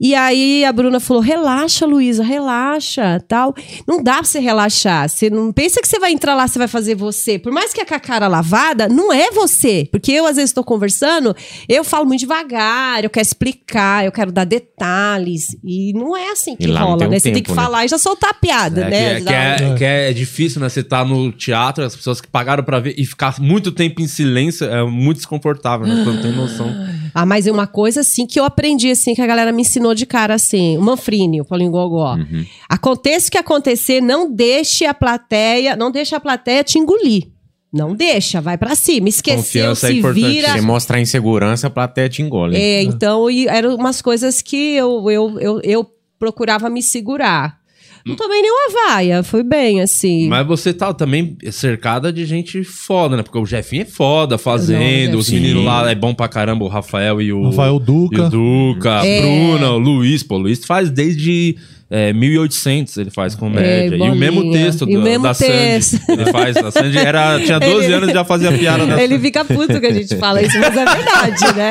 E 0.00 0.14
aí 0.14 0.64
a 0.64 0.72
Bruna 0.72 0.98
falou: 0.98 1.22
relaxa, 1.22 1.84
Luísa, 1.84 2.22
relaxa, 2.24 3.22
tal. 3.28 3.54
Não 3.86 4.02
dá 4.02 4.14
pra 4.14 4.24
você 4.24 4.40
relaxar. 4.40 5.08
Você 5.08 5.28
não 5.28 5.52
pensa 5.52 5.80
que 5.82 5.86
você 5.88 5.98
vai 5.98 6.12
entrar 6.12 6.34
lá, 6.34 6.48
você 6.48 6.58
vai 6.58 6.68
fazer 6.68 6.94
você. 6.94 7.38
Por 7.38 7.52
mais 7.52 7.72
que 7.72 7.80
é 7.80 7.84
com 7.84 7.94
a 7.94 8.00
cara 8.00 8.26
lavada, 8.26 8.88
não 8.88 9.12
é 9.12 9.30
você. 9.30 9.86
Porque 9.90 10.12
eu, 10.12 10.26
às 10.26 10.36
vezes, 10.36 10.52
tô 10.52 10.64
conversando, 10.64 11.36
eu 11.68 11.84
falo 11.84 12.06
muito 12.06 12.20
devagar, 12.20 13.04
eu 13.04 13.10
quero 13.10 13.26
explicar, 13.26 14.04
eu 14.04 14.12
quero 14.12 14.32
dar 14.32 14.44
detalhes. 14.44 15.56
E 15.62 15.92
não 15.92 16.16
é 16.16 16.30
assim 16.30 16.56
que 16.56 16.66
rola, 16.66 16.98
tem 16.98 17.08
um 17.08 17.10
né? 17.10 17.18
Você 17.18 17.30
tem 17.32 17.42
que 17.42 17.50
né? 17.50 17.56
falar 17.56 17.84
e 17.84 17.88
já 17.88 17.98
soltar 17.98 18.30
a 18.30 18.34
piada, 18.34 18.82
É, 18.86 18.90
né? 18.90 19.20
que, 19.20 19.28
é, 19.28 19.56
que, 19.56 19.64
é, 19.64 19.74
que 19.74 19.84
é 19.84 20.12
difícil, 20.12 20.60
né? 20.60 20.68
Você 20.68 20.82
tá 20.82 21.04
no 21.04 21.30
teatro, 21.30 21.84
as 21.84 21.94
pessoas 21.94 22.20
que 22.20 22.28
pagaram 22.28 22.64
pra 22.64 22.80
ver 22.80 22.94
e 22.96 23.04
ficar 23.04 23.38
muito 23.38 23.70
tempo 23.70 24.00
em 24.00 24.06
silêncio 24.06 24.66
é 24.66 24.82
muito 24.84 25.18
desconfortável, 25.18 25.86
né? 25.86 26.02
Não 26.04 26.22
tem 26.22 26.32
noção. 26.32 26.70
Ah, 27.14 27.26
mas 27.26 27.46
é 27.46 27.52
uma 27.52 27.66
coisa 27.66 28.00
assim 28.00 28.26
que 28.26 28.38
eu 28.38 28.44
aprendi 28.44 28.90
assim, 28.90 29.14
que 29.14 29.20
a 29.20 29.26
galera 29.26 29.52
me 29.52 29.62
ensinou 29.62 29.89
de 29.94 30.06
cara 30.06 30.34
assim. 30.34 30.76
O 30.76 30.82
Manfrini, 30.82 31.40
o 31.40 31.44
Paulinho 31.44 31.70
Gogó. 31.70 32.14
Uhum. 32.14 32.44
Aconteça 32.68 33.28
o 33.28 33.30
que 33.30 33.38
acontecer, 33.38 34.00
não 34.00 34.30
deixe 34.30 34.86
a 34.86 34.94
plateia, 34.94 35.76
não 35.76 35.90
deixe 35.90 36.14
a 36.14 36.20
plateia 36.20 36.64
te 36.64 36.78
engolir. 36.78 37.28
Não 37.72 37.94
deixa, 37.94 38.40
vai 38.40 38.58
pra 38.58 38.74
cima. 38.74 39.08
Esqueceu, 39.08 39.38
Confiança 39.38 39.86
é 39.86 39.92
se 39.92 39.98
importante. 39.98 40.26
vira. 40.26 40.52
Você 40.52 40.60
mostrar 40.60 41.00
insegurança, 41.00 41.68
a 41.68 41.70
plateia 41.70 42.08
te 42.08 42.20
engole. 42.20 42.56
É, 42.56 42.82
então, 42.82 43.30
e 43.30 43.46
eram 43.46 43.76
umas 43.76 44.02
coisas 44.02 44.42
que 44.42 44.74
eu, 44.74 45.08
eu, 45.08 45.38
eu, 45.38 45.60
eu 45.62 45.86
procurava 46.18 46.68
me 46.68 46.82
segurar. 46.82 47.59
Não 48.06 48.16
tomei 48.16 48.40
nenhuma 48.42 48.86
vaia, 48.88 49.22
foi 49.22 49.42
bem, 49.42 49.80
assim. 49.80 50.28
Mas 50.28 50.46
você 50.46 50.72
tá 50.72 50.92
também 50.94 51.36
cercada 51.50 52.12
de 52.12 52.24
gente 52.24 52.64
foda, 52.64 53.16
né? 53.16 53.22
Porque 53.22 53.38
o 53.38 53.44
Jefinho 53.46 53.82
é 53.82 53.86
foda 53.86 54.38
fazendo, 54.38 55.12
Não, 55.12 55.18
os 55.18 55.26
Jefinho. 55.26 55.42
meninos 55.42 55.64
lá 55.64 55.90
é 55.90 55.94
bom 55.94 56.14
pra 56.14 56.28
caramba, 56.28 56.64
o 56.64 56.68
Rafael 56.68 57.20
e 57.20 57.32
o. 57.32 57.44
Rafael 57.50 57.78
Duca. 57.78 58.16
E 58.16 58.20
o 58.20 58.28
Duca, 58.30 59.00
a 59.00 59.06
É. 59.06 59.20
Bruna, 59.20 59.70
o 59.72 59.78
Luiz. 59.78 60.22
Pô, 60.22 60.36
o 60.36 60.38
Luiz 60.38 60.64
faz 60.64 60.90
desde 60.90 61.56
é, 61.90 62.12
1800, 62.12 62.96
ele 62.98 63.10
faz 63.10 63.34
comédia. 63.34 63.94
É, 63.96 63.98
e 63.98 64.10
o 64.10 64.14
mesmo 64.14 64.52
texto 64.52 64.88
E 64.88 64.96
o 64.96 65.00
do- 65.00 65.04
mesmo 65.04 65.24
da 65.24 65.34
texto. 65.34 65.98
Sandy. 65.98 66.20
Ele 66.22 66.32
faz. 66.32 66.56
A 66.56 66.70
Sandy 66.70 66.98
era, 66.98 67.40
tinha 67.40 67.58
12 67.58 67.84
Ele- 67.86 67.94
anos 67.94 68.08
e 68.10 68.12
já 68.12 68.24
fazia 68.24 68.52
piada 68.52 68.86
da 68.86 68.96
Ele 69.02 69.18
fica 69.18 69.44
puto 69.44 69.80
que 69.80 69.86
a 69.86 69.92
gente 69.92 70.16
fala 70.16 70.40
isso, 70.40 70.56
mas 70.58 70.76
é 70.76 70.84
verdade, 70.84 71.56
né? 71.56 71.70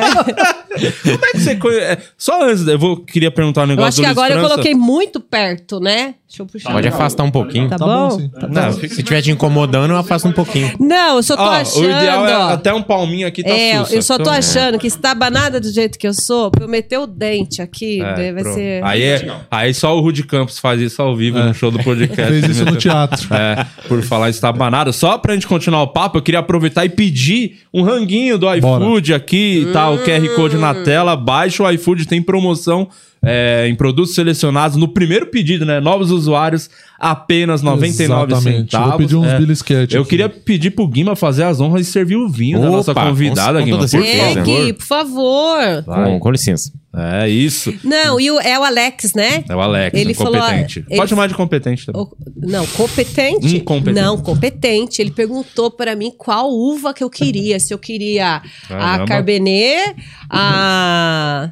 Como 1.02 1.24
é 1.24 1.32
que 1.32 1.38
você 1.40 1.58
é, 1.80 1.98
Só 2.16 2.44
antes, 2.48 2.66
eu 2.66 2.78
vou, 2.78 2.98
queria 2.98 3.30
perguntar 3.30 3.62
um 3.62 3.64
Eu 3.64 3.68
negócio 3.68 3.88
acho 3.88 3.96
que 3.96 4.02
do 4.02 4.08
Luiz 4.08 4.18
agora 4.18 4.34
eu 4.34 4.38
França. 4.40 4.54
coloquei 4.54 4.74
muito 4.74 5.20
perto, 5.20 5.80
né? 5.80 6.14
Deixa 6.30 6.42
eu 6.42 6.46
puxar. 6.46 6.72
Pode 6.72 6.86
afastar 6.86 7.24
um 7.24 7.30
pouquinho. 7.30 7.68
Tá, 7.68 7.76
Tá 7.76 7.84
bom? 7.84 8.08
bom, 8.08 8.18
sim. 8.20 8.28
Tá 8.28 8.46
Não, 8.46 8.66
bom. 8.70 8.72
Se 8.78 8.86
estiver 8.86 9.20
te 9.20 9.32
incomodando, 9.32 9.96
afasta 9.96 10.28
um 10.28 10.32
pouquinho. 10.32 10.72
Não, 10.78 11.16
eu 11.16 11.22
só 11.24 11.36
tô 11.36 11.42
Ó, 11.42 11.50
achando. 11.50 11.80
o 11.80 11.84
ideal 11.90 12.24
é 12.26 12.36
ó. 12.36 12.48
até 12.50 12.72
um 12.72 12.82
palminho 12.82 13.26
aqui 13.26 13.42
tá 13.42 13.50
É, 13.50 13.78
sussa. 13.80 13.94
eu 13.96 14.02
só 14.02 14.16
tô 14.16 14.22
Então, 14.22 14.34
achando 14.34 14.78
que 14.78 14.86
estabanada 14.86 15.58
do 15.60 15.68
jeito 15.72 15.98
que 15.98 16.06
eu 16.06 16.14
sou, 16.14 16.48
pra 16.48 16.62
eu 16.64 16.68
meter 16.68 16.98
o 16.98 17.06
dente 17.08 17.60
aqui, 17.60 18.00
é, 18.00 18.32
vai 18.32 18.42
pronto. 18.44 18.54
ser. 18.54 18.84
Aí, 18.84 19.02
é, 19.02 19.36
aí 19.50 19.74
só 19.74 19.96
o 19.96 20.00
Rude 20.00 20.22
Campos 20.22 20.60
faz 20.60 20.80
isso 20.80 21.02
ao 21.02 21.16
vivo 21.16 21.40
no 21.40 21.52
show 21.52 21.72
do 21.72 21.82
podcast. 21.82 22.32
Fez 22.32 22.48
isso 22.48 22.64
no 22.64 22.76
teatro. 22.76 23.28
É, 23.34 23.66
por 23.88 24.00
falar 24.02 24.28
em 24.28 24.30
estabanado. 24.30 24.92
Só 24.92 25.18
pra 25.18 25.34
gente 25.34 25.46
continuar 25.48 25.82
o 25.82 25.88
papo, 25.88 26.18
eu 26.18 26.22
queria 26.22 26.38
aproveitar 26.40 26.84
e 26.84 26.88
pedir 26.88 27.60
um 27.74 27.82
ranguinho 27.82 28.38
do 28.38 28.46
iFood 28.54 29.14
aqui 29.14 29.66
e 29.68 29.72
tal. 29.72 29.94
O 29.94 29.98
QR 30.04 30.28
Code 30.36 30.56
na 30.56 30.74
tela. 30.74 31.16
Baixa 31.16 31.62
o 31.64 31.70
iFood, 31.72 32.06
tem 32.06 32.22
promoção 32.22 32.88
é, 33.22 33.66
em 33.68 33.74
produtos 33.74 34.14
selecionados. 34.14 34.76
No 34.76 34.88
primeiro 34.88 35.26
pedido, 35.26 35.64
né? 35.66 35.78
Novos 35.80 36.10
usuários, 36.10 36.70
apenas 36.98 37.60
99 37.62 38.32
Exatamente. 38.32 38.56
centavos. 38.70 38.88
Vou 38.90 38.98
pedir 38.98 39.16
uns 39.16 39.26
É. 39.26 39.38
belisquete 39.38 39.94
Eu 39.94 40.02
aqui. 40.02 40.10
queria 40.10 40.28
pedir 40.28 40.70
pro 40.70 40.86
Guima 40.88 41.14
fazer 41.14 41.44
as 41.44 41.60
honras 41.60 41.86
e 41.86 41.90
servir 41.90 42.16
o 42.16 42.28
vinho 42.28 42.58
da 42.60 42.68
Opa, 42.68 42.76
nossa 42.76 42.94
convidada, 42.94 43.52
com- 43.54 43.58
com 43.60 43.64
Guima. 43.64 43.78
toda 43.78 43.90
Por. 43.90 44.06
É, 44.06 44.34
favor. 44.34 44.44
Gui, 44.44 44.72
por 44.72 44.84
favor. 44.84 45.82
Vai. 45.86 46.04
Com, 46.12 46.20
com 46.20 46.30
licença. 46.30 46.72
É 46.92 47.28
isso. 47.28 47.72
Não, 47.84 48.18
e 48.20 48.28
o, 48.32 48.40
é 48.40 48.58
o 48.58 48.64
Alex, 48.64 49.14
né? 49.14 49.44
É 49.48 49.54
o 49.54 49.60
Alex, 49.60 49.96
Ele 49.96 50.10
um 50.10 50.14
falou, 50.14 50.40
competente. 50.40 50.84
ele- 50.88 50.96
Pode 50.96 51.10
chamar 51.10 51.28
de 51.28 51.34
competente 51.34 51.86
também. 51.86 52.02
O- 52.02 52.16
não, 52.36 52.66
competente? 52.66 53.56
Incompetente. 53.58 54.00
Não, 54.04 54.18
competente. 54.18 55.00
Ele 55.00 55.12
perguntou 55.12 55.70
pra 55.70 55.94
mim 55.94 56.10
qual 56.18 56.50
uva 56.50 56.92
que 56.92 57.04
eu 57.04 57.08
queria. 57.10 57.60
Se 57.60 57.72
eu 57.72 57.78
queria 57.78 58.42
Caramba. 58.66 59.04
a 59.04 59.06
Carbenet, 59.06 59.94
a. 60.28 61.50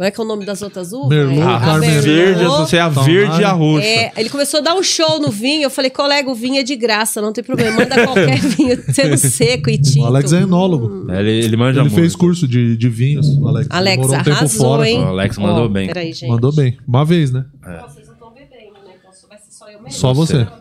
Como 0.00 0.08
é 0.08 0.10
que 0.10 0.18
é 0.18 0.24
o 0.24 0.26
nome 0.26 0.46
das 0.46 0.62
outras 0.62 0.94
uvas? 0.94 1.10
Merlot, 1.10 1.42
a 1.42 1.60
Cabernet. 1.60 2.00
verde, 2.00 2.44
você 2.46 2.78
é 2.78 2.80
a 2.80 2.88
verde 2.88 3.42
e 3.42 3.44
a 3.44 3.52
roxa. 3.52 3.86
É, 3.86 4.12
ele 4.16 4.30
começou 4.30 4.60
a 4.60 4.62
dar 4.62 4.74
um 4.74 4.82
show 4.82 5.20
no 5.20 5.30
vinho. 5.30 5.64
Eu 5.64 5.68
falei, 5.68 5.90
colega, 5.90 6.30
o 6.30 6.34
vinho 6.34 6.58
é 6.58 6.62
de 6.62 6.74
graça, 6.74 7.20
não 7.20 7.34
tem 7.34 7.44
problema. 7.44 7.76
Manda 7.76 8.06
qualquer 8.06 8.38
vinho, 8.40 8.82
sendo 8.94 9.18
seco 9.18 9.68
e 9.68 9.76
tinto. 9.76 10.04
O 10.04 10.06
Alex 10.06 10.32
é 10.32 10.40
enólogo. 10.40 11.12
É, 11.12 11.20
Ele, 11.20 11.44
ele 11.44 11.54
manja 11.54 11.80
Ele 11.80 11.90
muito. 11.90 12.00
fez 12.00 12.16
curso 12.16 12.48
de, 12.48 12.78
de 12.78 12.88
vinhos, 12.88 13.28
o 13.28 13.46
Alex. 13.46 13.66
Alex 13.70 14.06
um 14.06 14.08
tempo 14.10 14.30
arrasou, 14.30 14.66
fora. 14.68 14.88
hein? 14.88 15.00
O 15.04 15.08
Alex 15.08 15.36
mandou 15.36 15.64
Ó, 15.66 15.68
bem. 15.68 15.88
Peraí, 15.88 16.12
gente. 16.14 16.30
Mandou 16.30 16.50
bem. 16.54 16.78
Uma 16.88 17.04
vez, 17.04 17.30
né? 17.30 17.44
Vocês 17.60 18.06
não 18.06 18.14
estão 18.14 18.32
bebendo, 18.32 18.80
né? 18.86 18.94
Então 18.98 19.12
vai 19.28 19.36
ser 19.38 19.50
só 19.50 19.66
eu 19.70 19.82
mesmo. 19.82 19.90
Só 19.92 20.14
você. 20.14 20.36
Eu 20.36 20.46
vou 20.46 20.60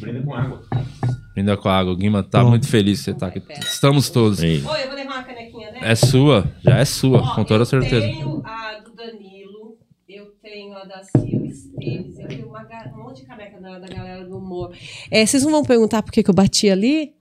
brindar, 0.00 0.60
Ainda 1.40 1.56
com 1.56 1.68
a 1.68 1.78
água. 1.78 1.92
O 1.92 1.96
Guima 1.96 2.22
tá 2.22 2.38
Pronto. 2.38 2.50
muito 2.50 2.68
feliz 2.68 2.98
de 2.98 3.04
você 3.04 3.10
estar 3.12 3.28
aqui. 3.28 3.42
Estamos 3.60 4.10
todos. 4.10 4.40
Oi, 4.40 4.56
eu 4.56 4.62
vou 4.62 4.72
levar 4.74 5.02
uma 5.04 5.22
canequinha 5.22 5.72
dela. 5.72 5.86
É 5.86 5.94
sua, 5.94 6.44
já 6.62 6.76
é 6.78 6.84
sua, 6.84 7.18
Ó, 7.20 7.34
com 7.34 7.44
toda 7.44 7.62
eu 7.62 7.66
certeza. 7.66 8.00
tenho 8.06 8.42
a 8.44 8.78
do 8.84 8.94
Danilo, 8.94 9.78
eu 10.08 10.26
tenho 10.42 10.76
a 10.76 10.84
da 10.84 11.02
Sil 11.02 11.44
Esteves, 11.46 12.18
eu 12.18 12.28
tenho 12.28 12.46
uma 12.48 12.60
um 12.94 13.02
monte 13.04 13.22
de 13.22 13.26
caneca 13.26 13.58
da, 13.60 13.78
da 13.78 13.88
galera 13.88 14.24
do 14.24 14.36
humor. 14.36 14.72
É, 15.10 15.24
vocês 15.24 15.42
não 15.42 15.50
vão 15.50 15.64
perguntar 15.64 16.02
por 16.02 16.12
que, 16.12 16.22
que 16.22 16.30
eu 16.30 16.34
bati 16.34 16.68
ali? 16.70 17.12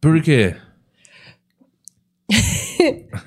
Por 0.00 0.20
quê? 0.22 0.56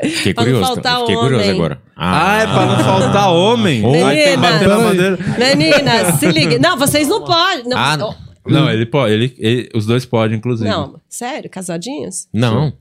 Fiquei 0.01 0.33
Pra 0.33 0.45
não 0.45 0.51
curioso. 0.51 0.75
Fiquei 0.75 1.15
curioso 1.15 1.51
agora. 1.51 1.81
Ah, 1.95 2.37
é 2.41 2.45
pra 2.47 2.65
não 2.65 2.79
faltar 2.83 3.31
homem. 3.31 3.85
Ô, 3.85 3.93
Aí 4.05 4.23
tem 4.23 4.37
que. 4.37 5.55
Menina, 5.55 6.11
se 6.17 6.27
liga. 6.31 6.57
Não, 6.59 6.77
vocês 6.77 7.07
não 7.07 7.23
podem. 7.23 7.65
Não, 7.67 7.77
Ah, 7.77 8.15
Não, 8.53 8.69
ele 8.71 8.85
pode. 8.85 9.13
Ele, 9.13 9.35
ele- 9.37 9.69
os 9.75 9.85
dois 9.85 10.05
podem, 10.05 10.37
inclusive. 10.37 10.69
não, 10.69 10.99
sério, 11.07 11.49
casadinhos? 11.49 12.27
Não. 12.33 12.73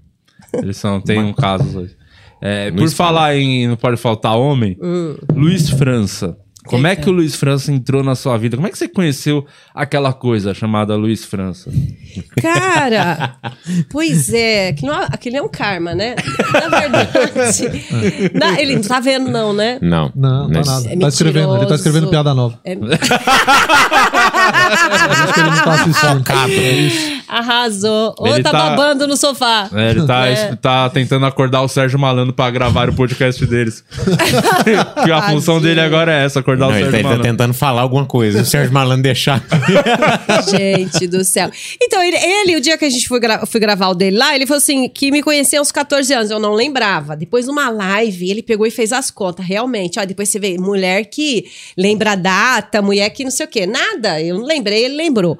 Eles 0.54 0.76
são, 0.76 1.00
tem 1.00 1.18
um 1.22 1.32
caso 1.32 1.80
hoje. 1.80 1.96
É, 2.40 2.70
por 2.70 2.88
falar 2.90 3.36
em 3.36 3.66
não 3.66 3.76
pode 3.76 3.96
faltar 3.96 4.36
homem, 4.36 4.78
Hum. 4.80 5.16
Luiz 5.34 5.68
França. 5.70 6.38
Como 6.68 6.86
é 6.86 6.94
que 6.94 7.08
o 7.08 7.12
Luiz 7.12 7.34
França 7.34 7.72
entrou 7.72 8.02
na 8.04 8.14
sua 8.14 8.36
vida? 8.36 8.56
Como 8.56 8.66
é 8.68 8.70
que 8.70 8.78
você 8.78 8.88
conheceu 8.88 9.46
aquela 9.74 10.12
coisa 10.12 10.52
chamada 10.54 10.94
Luiz 10.96 11.24
França? 11.24 11.70
Cara, 12.40 13.36
pois 13.90 14.32
é, 14.32 14.68
aquilo, 14.68 14.92
aquilo 14.92 15.36
é 15.36 15.42
um 15.42 15.48
karma, 15.48 15.94
né? 15.94 16.14
Na 16.52 16.68
verdade, 16.78 17.10
na, 18.38 18.60
ele 18.60 18.76
não 18.76 18.82
tá 18.82 19.00
vendo 19.00 19.30
não, 19.30 19.52
né? 19.52 19.78
Não. 19.80 20.12
Não, 20.14 20.48
não 20.48 20.50
Mas- 20.50 20.66
tá 20.66 20.72
nada. 20.74 20.92
É 20.92 20.96
tá 20.98 21.08
escrevendo, 21.08 21.56
ele 21.56 21.66
tá 21.66 21.74
escrevendo 21.74 22.08
piada 22.08 22.34
nova. 22.34 22.60
É- 22.64 22.72
Acho 25.12 25.32
que 25.34 25.40
ele 25.40 25.50
não 25.50 25.64
tá 25.64 25.72
assistindo. 25.74 27.17
Arrasou. 27.28 28.14
Ou 28.18 28.26
Ele 28.28 28.42
tá, 28.42 28.50
tá- 28.50 28.70
babando 28.70 29.06
no 29.06 29.16
sofá. 29.16 29.68
É, 29.74 29.90
ele 29.90 30.06
tá, 30.06 30.26
É. 30.26 30.56
tá 30.56 30.88
tentando 30.90 31.26
acordar 31.26 31.62
o 31.62 31.68
Sérgio 31.68 31.98
Malandro 31.98 32.32
pra 32.32 32.50
gravar 32.50 32.88
o 32.88 32.94
podcast 32.94 33.44
deles. 33.46 33.84
que 35.04 35.10
a 35.10 35.22
função 35.30 35.60
dele 35.60 35.80
agora 35.80 36.12
é 36.12 36.24
essa, 36.24 36.40
acordar 36.40 36.66
Não, 36.66 36.72
o 36.74 36.76
ele 36.78 36.84
Sérgio 36.84 36.92
tá, 36.92 36.96
ele 36.98 37.02
tá 37.02 37.08
Malandro. 37.10 37.30
tentando 37.32 37.54
falar 37.54 37.82
alguma 37.82 38.06
coisa. 38.06 38.42
O 38.42 38.44
Sérgio 38.44 38.72
Malandro 38.72 39.02
deixar. 39.02 39.42
Gente 40.50 41.06
do 41.06 41.24
céu. 41.24 41.50
Então, 41.82 42.02
ele, 42.02 42.16
ele, 42.16 42.56
o 42.56 42.60
dia 42.60 42.76
que 42.78 42.84
a 42.84 42.90
gente 42.90 43.06
foi, 43.08 43.20
gra 43.20 43.44
fui 43.46 43.60
gravar 43.60 43.88
o 43.88 43.94
dele 43.94 44.16
lá, 44.16 44.34
ele 44.34 44.46
falou 44.46 44.58
assim: 44.58 44.88
que 44.88 45.10
me 45.10 45.22
conhecia 45.22 45.58
aos 45.58 45.70
14 45.72 46.12
anos. 46.12 46.30
Eu 46.30 46.38
não 46.40 46.54
lembrava. 46.54 47.16
Depois, 47.16 47.46
numa 47.46 47.68
live, 47.70 48.30
ele 48.30 48.42
pegou 48.42 48.66
e 48.66 48.70
fez 48.70 48.92
as 48.92 49.10
contas. 49.10 49.44
Realmente, 49.46 49.98
ó, 50.00 50.04
depois 50.04 50.28
você 50.28 50.38
vê 50.38 50.56
mulher 50.58 51.04
que 51.06 51.44
lembra 51.76 52.12
a 52.12 52.16
data, 52.16 52.80
mulher 52.82 53.10
que 53.10 53.24
não 53.24 53.30
sei 53.30 53.46
o 53.46 53.48
quê. 53.48 53.66
Nada. 53.66 54.20
Eu 54.22 54.38
não 54.38 54.44
lembrei, 54.44 54.84
ele 54.84 54.96
lembrou. 54.96 55.38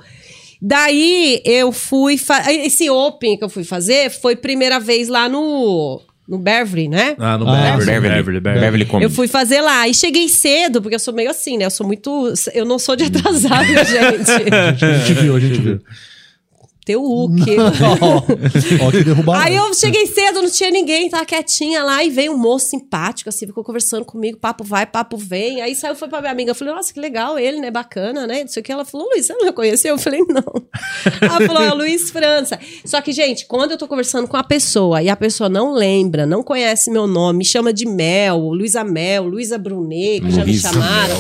Daí 0.61 1.41
eu 1.45 1.71
fui. 1.73 2.17
fa- 2.19 2.53
Esse 2.53 2.91
Open 2.91 3.37
que 3.37 3.45
eu 3.45 3.49
fui 3.49 3.65
fazer 3.65 4.11
foi 4.11 4.35
primeira 4.37 4.79
vez 4.81 5.09
lá 5.09 5.29
no. 5.29 6.03
No 6.27 6.37
Beverly, 6.37 6.89
né? 6.89 7.17
Ah, 7.19 7.39
no 7.39 7.49
Ah, 7.49 7.53
Beverly, 7.57 7.87
Beverly, 7.87 8.01
Beverly, 8.17 8.41
Beverly. 8.41 8.61
Beverly 8.61 8.85
Comedy. 8.85 9.05
Eu 9.05 9.11
fui 9.17 9.27
fazer 9.27 9.63
lá 9.63 9.89
e 9.89 9.95
cheguei 9.95 10.29
cedo, 10.29 10.83
porque 10.83 10.95
eu 10.95 10.99
sou 10.99 11.15
meio 11.15 11.31
assim, 11.31 11.57
né? 11.57 11.65
Eu 11.65 11.71
sou 11.71 11.87
muito. 11.87 12.35
Eu 12.53 12.67
não 12.67 12.79
sou 12.79 12.95
de 12.95 13.05
atrasar, 13.05 13.67
minha 13.67 13.83
gente. 13.87 14.31
A 14.31 14.73
gente 14.99 15.15
viu, 15.15 15.37
a 15.37 15.41
gente 15.41 15.59
viu. 15.59 15.81
Teu 16.89 17.03
Hulk. 17.03 17.43
Ó, 18.01 18.23
ó, 18.87 18.91
que 18.91 19.05
derrubar. 19.05 19.45
Aí 19.45 19.55
eu 19.55 19.75
cheguei 19.75 20.07
cedo, 20.07 20.41
não 20.41 20.51
tinha 20.51 20.71
ninguém, 20.71 21.11
tava 21.11 21.27
quietinha 21.27 21.85
lá, 21.85 22.03
e 22.03 22.09
veio 22.09 22.33
um 22.33 22.39
moço 22.39 22.71
simpático, 22.71 23.29
assim, 23.29 23.47
ficou 23.47 23.63
conversando 23.63 24.07
comigo, 24.07 24.39
papo 24.39 24.65
vai, 24.65 24.87
papo 24.87 25.19
vem. 25.19 25.61
Aí 25.61 25.75
saiu, 25.75 25.95
foi 25.95 26.09
pra 26.09 26.21
minha 26.23 26.33
amiga, 26.33 26.53
eu 26.53 26.55
falei, 26.55 26.73
nossa, 26.73 26.91
que 26.91 26.99
legal 26.99 27.39
ele, 27.39 27.61
né, 27.61 27.71
bacana, 27.71 28.27
né, 28.27 28.41
não 28.41 28.49
sei 28.49 28.63
o 28.63 28.65
que. 28.65 28.73
Ela 28.73 28.87
falou, 28.87 29.07
Luiz, 29.09 29.27
você 29.27 29.35
não 29.35 29.53
conheceu? 29.53 29.97
Eu 29.97 29.99
falei, 29.99 30.21
não. 30.21 30.43
Ela 31.21 31.47
falou, 31.47 31.63
é 31.63 31.71
o 31.71 31.77
Luiz 31.77 32.11
França. 32.11 32.59
Só 32.87 33.03
que, 33.03 33.13
gente, 33.13 33.45
quando 33.47 33.73
eu 33.73 33.77
tô 33.77 33.87
conversando 33.87 34.27
com 34.27 34.39
a 34.39 34.45
pessoa, 34.45 35.03
e 35.03 35.11
a 35.11 35.17
pessoa 35.17 35.51
não 35.51 35.75
lembra, 35.75 36.25
não 36.25 36.43
conhece 36.43 36.91
meu 36.91 37.07
nome, 37.07 37.41
me 37.41 37.45
chama 37.45 37.71
de 37.71 37.87
Mel, 37.87 38.39
Luísa 38.39 38.83
Mel, 38.83 39.25
Luísa 39.25 39.59
Brunet, 39.59 40.23
que 40.23 40.31
já 40.31 40.43
me 40.43 40.57
chamaram. 40.57 41.17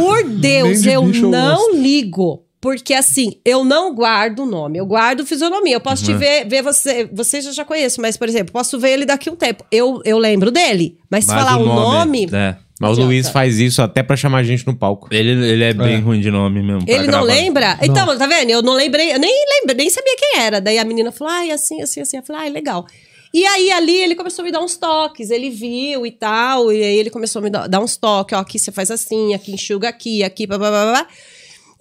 Por 0.00 0.24
Deus, 0.24 0.82
de 0.82 0.90
eu 0.90 1.06
não 1.06 1.76
ligo. 1.76 2.44
Porque 2.62 2.94
assim, 2.94 3.40
eu 3.44 3.64
não 3.64 3.92
guardo 3.92 4.44
o 4.44 4.46
nome, 4.46 4.78
eu 4.78 4.86
guardo 4.86 5.26
fisionomia. 5.26 5.74
Eu 5.74 5.80
posso 5.80 6.04
te 6.04 6.14
ver, 6.14 6.46
ver 6.46 6.62
você, 6.62 7.10
você 7.12 7.40
já 7.40 7.50
já 7.50 7.64
conheço, 7.64 8.00
mas, 8.00 8.16
por 8.16 8.28
exemplo, 8.28 8.52
posso 8.52 8.78
ver 8.78 8.90
ele 8.92 9.04
daqui 9.04 9.28
a 9.28 9.32
um 9.32 9.34
tempo. 9.36 9.64
Eu, 9.68 10.00
eu 10.04 10.16
lembro 10.16 10.48
dele, 10.52 10.96
mas, 11.10 11.24
se 11.24 11.30
Mas 11.32 11.42
falar 11.42 11.60
o 11.60 11.66
nome, 11.66 12.28
É. 12.32 12.56
Mas 12.80 12.98
o. 12.98 13.02
Luiz 13.02 13.28
faz 13.30 13.58
isso 13.58 13.82
até 13.82 14.00
pra 14.00 14.16
chamar 14.16 14.38
a 14.38 14.42
gente 14.44 14.64
no 14.64 14.76
palco. 14.76 15.08
Ele, 15.10 15.30
ele 15.44 15.64
é 15.64 15.74
bem 15.74 15.96
É. 15.96 15.98
ruim 15.98 16.20
de 16.20 16.30
nome 16.30 16.62
mesmo. 16.62 16.84
ele 16.86 17.00
não 17.08 17.24
gravar. 17.24 17.24
lembra? 17.24 17.78
Então, 17.82 18.16
tá 18.16 18.26
vendo? 18.28 18.50
Eu 18.50 18.62
não 18.62 18.74
lembrei, 18.74 19.12
eu 19.12 19.18
nem 19.18 19.44
lembro, 19.60 19.76
nem 19.76 19.90
sabia 19.90 20.14
quem 20.16 20.38
era. 20.40 20.60
Daí 20.60 20.78
a 20.78 20.84
menina 20.84 21.10
falou, 21.10 21.32
ai, 21.34 21.50
assim, 21.50 21.82
assim, 21.82 22.00
assim. 22.00 22.16
Eu 22.18 22.22
falei, 22.22 22.42
ai, 22.42 22.50
legal. 22.50 22.86
E 23.34 23.44
aí, 23.44 23.72
ali, 23.72 23.96
ele 23.96 24.14
começou 24.14 24.42
a 24.42 24.46
me 24.46 24.52
dar 24.52 24.60
uns 24.60 24.76
toques. 24.76 25.30
Ele 25.30 25.50
viu 25.50 26.06
e 26.06 26.12
tal. 26.12 26.72
E 26.72 26.80
aí, 26.82 26.96
ele 26.96 27.10
começou 27.10 27.40
a 27.40 27.42
me 27.42 27.50
dar, 27.50 27.66
dar 27.66 27.80
uns 27.80 27.96
toques. 27.96 28.38
Ó, 28.38 28.40
aqui 28.40 28.56
você 28.58 28.70
faz 28.70 28.88
assim, 28.90 29.34
aqui 29.34 29.52
enxuga 29.52 29.88
aqui, 29.88 30.22
aqui, 30.22 30.46
blá, 30.46 30.58
blá, 30.58 30.70
blá, 30.70 30.90
blá. 30.92 31.06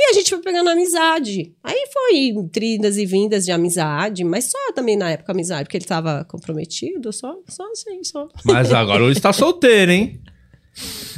E 0.03 0.10
a 0.10 0.13
gente 0.13 0.29
foi 0.31 0.39
pegando 0.39 0.67
amizade. 0.70 1.51
Aí 1.63 1.86
foi 1.93 2.34
tridas 2.51 2.98
e 2.98 3.05
vindas 3.05 3.46
de 3.46 3.51
amizade. 3.51 4.24
Mas 4.24 4.46
só 4.46 4.58
também 4.74 4.98
na 4.98 5.12
época 5.12 5.31
amizade, 5.31 5.65
porque 5.65 5.77
ele 5.77 5.86
tava 5.86 6.25
comprometido. 6.27 7.13
Só, 7.13 7.36
só 7.48 7.63
assim, 7.72 8.03
só. 8.03 8.27
Mas 8.43 8.74
agora 8.74 9.03
o 9.03 9.05
Luiz 9.05 9.20
tá 9.20 9.31
solteiro, 9.31 9.91
hein? 9.91 10.20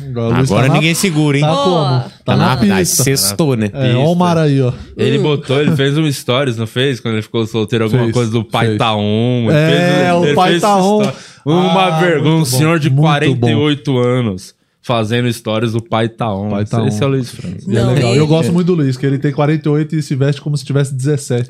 Agora, 0.10 0.38
Luiz 0.38 0.52
Agora 0.52 0.64
tá 0.68 0.74
na- 0.74 0.80
ninguém 0.80 0.96
segura, 0.96 1.38
hein? 1.38 1.44
Tá 1.44 1.56
como? 1.56 1.76
Tá, 1.86 2.12
Tá 2.26 2.36
na, 2.36 2.56
na, 2.66 2.78
pista. 2.78 3.04
sextou, 3.04 3.56
né? 3.56 3.70
É, 3.74 3.96
ó 3.96 4.12
o 4.12 4.16
mar 4.16 4.38
aí, 4.38 4.60
ó. 4.62 4.74
Ele 4.98 5.20
botou, 5.20 5.62
ele 5.62 5.76
fez 5.76 5.98
um 5.98 6.12
stories, 6.12 6.58
não 6.58 6.68
fez? 6.68 7.00
Quando 7.00 7.14
ele 7.16 7.22
ficou 7.22 7.46
solteiro, 7.46 7.86
alguma 7.86 8.04
Fez, 8.04 8.14
coisa 8.14 8.32
do 8.32 8.44
pai 8.44 8.66
fez. 8.68 8.78
tá 8.80 8.96
on. 8.96 9.46
ele 9.50 9.54
É, 9.58 9.70
fez- 9.70 10.14
o 10.16 10.26
ele 10.26 10.36
pai 10.36 10.50
fez 10.50 10.62
tá 10.62 10.76
on. 10.84 11.02
story. 11.04 11.18
Uma 11.46 11.84
Ah, 11.86 12.00
vergonha, 12.02 12.34
um 12.36 12.40
bom, 12.40 12.46
senhor 12.46 12.80
de 12.80 12.90
muito 12.90 13.04
48 13.04 13.98
anos 13.98 14.56
fazendo 14.86 15.32
stories 15.32 15.72
do 15.72 15.82
pai 15.82 16.10
tá 16.10 16.32
on. 16.36 16.50
Pai 16.50 16.66
tá 16.66 16.86
Esse 16.86 16.98
on. 17.00 17.04
é 17.04 17.06
o 17.06 17.10
Luiz 17.12 17.30
França. 17.32 17.66
E 17.68 17.72
é 17.78 17.80
Não, 17.82 17.94
legal. 17.94 18.12
ele- 18.12 18.20
Eu 18.20 18.28
gosto 18.28 18.52
muito 18.52 18.68
do 18.68 18.76
Luiz, 18.76 18.98
que 18.98 19.06
ele 19.06 19.18
tem 19.18 19.32
48 19.32 19.96
e 19.96 20.04
se 20.04 20.14
veste 20.14 20.42
como 20.42 20.58
se 20.58 20.66
tivesse 20.66 20.94
17. 20.94 21.46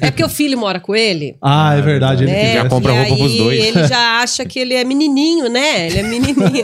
É 0.00 0.10
porque 0.10 0.24
o 0.24 0.28
filho 0.28 0.58
mora 0.58 0.80
com 0.80 0.94
ele. 0.94 1.36
Ah, 1.40 1.74
é 1.76 1.80
verdade. 1.80 2.24
Ele 2.24 2.32
né? 2.32 2.48
que 2.48 2.52
já 2.54 2.68
compra 2.68 2.92
E 2.92 2.98
roupa 2.98 3.16
pros 3.16 3.36
dois. 3.36 3.64
Ele 3.64 3.86
já 3.86 4.20
acha 4.20 4.44
que 4.44 4.58
ele 4.58 4.74
é 4.74 4.82
menininho, 4.84 5.48
né? 5.48 5.86
Ele 5.86 5.98
é 5.98 6.02
menininho. 6.02 6.62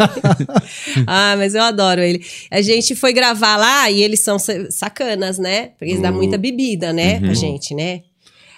ah, 1.07 1.35
mas 1.39 1.55
eu 1.55 1.63
adoro 1.63 2.01
ele. 2.01 2.21
A 2.51 2.61
gente 2.61 2.95
foi 2.97 3.13
gravar 3.13 3.57
lá 3.57 3.91
e 3.91 4.03
eles 4.03 4.21
são 4.21 4.39
sa- 4.39 4.71
sacanas, 4.71 5.39
né? 5.39 5.69
Porque 5.79 5.93
eles 5.93 6.03
dão 6.03 6.13
muita 6.13 6.37
bebida, 6.37 6.93
né? 6.93 7.21
Pra 7.21 7.33
gente, 7.35 7.75
né? 7.75 8.01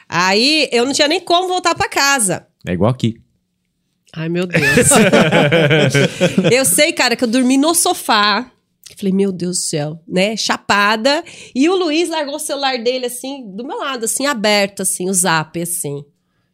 Aí 0.09 0.69
eu 0.73 0.85
não 0.85 0.93
tinha 0.93 1.07
nem 1.09 1.21
como 1.21 1.47
voltar 1.47 1.75
pra 1.75 1.88
casa. 1.88 2.47
É 2.67 2.73
igual 2.73 2.90
aqui. 2.90 3.17
Ai, 4.12 4.29
meu 4.29 4.47
Deus. 4.47 4.62
eu 6.52 6.64
sei, 6.64 6.93
cara, 6.93 7.14
que 7.14 7.25
eu 7.25 7.29
dormi 7.29 7.57
no 7.57 7.75
sofá. 7.75 8.50
Falei, 8.97 9.12
meu 9.12 9.33
Deus 9.33 9.59
do 9.59 9.62
céu, 9.62 10.00
né? 10.07 10.37
Chapada. 10.37 11.25
E 11.55 11.69
o 11.69 11.76
Luiz 11.76 12.09
largou 12.09 12.35
o 12.35 12.40
celular 12.40 12.79
dele, 12.83 13.07
assim, 13.07 13.49
do 13.55 13.64
meu 13.64 13.79
lado, 13.79 14.05
assim, 14.05 14.26
aberto, 14.26 14.83
assim, 14.83 15.09
o 15.09 15.14
zap, 15.14 15.61
assim. 15.61 16.05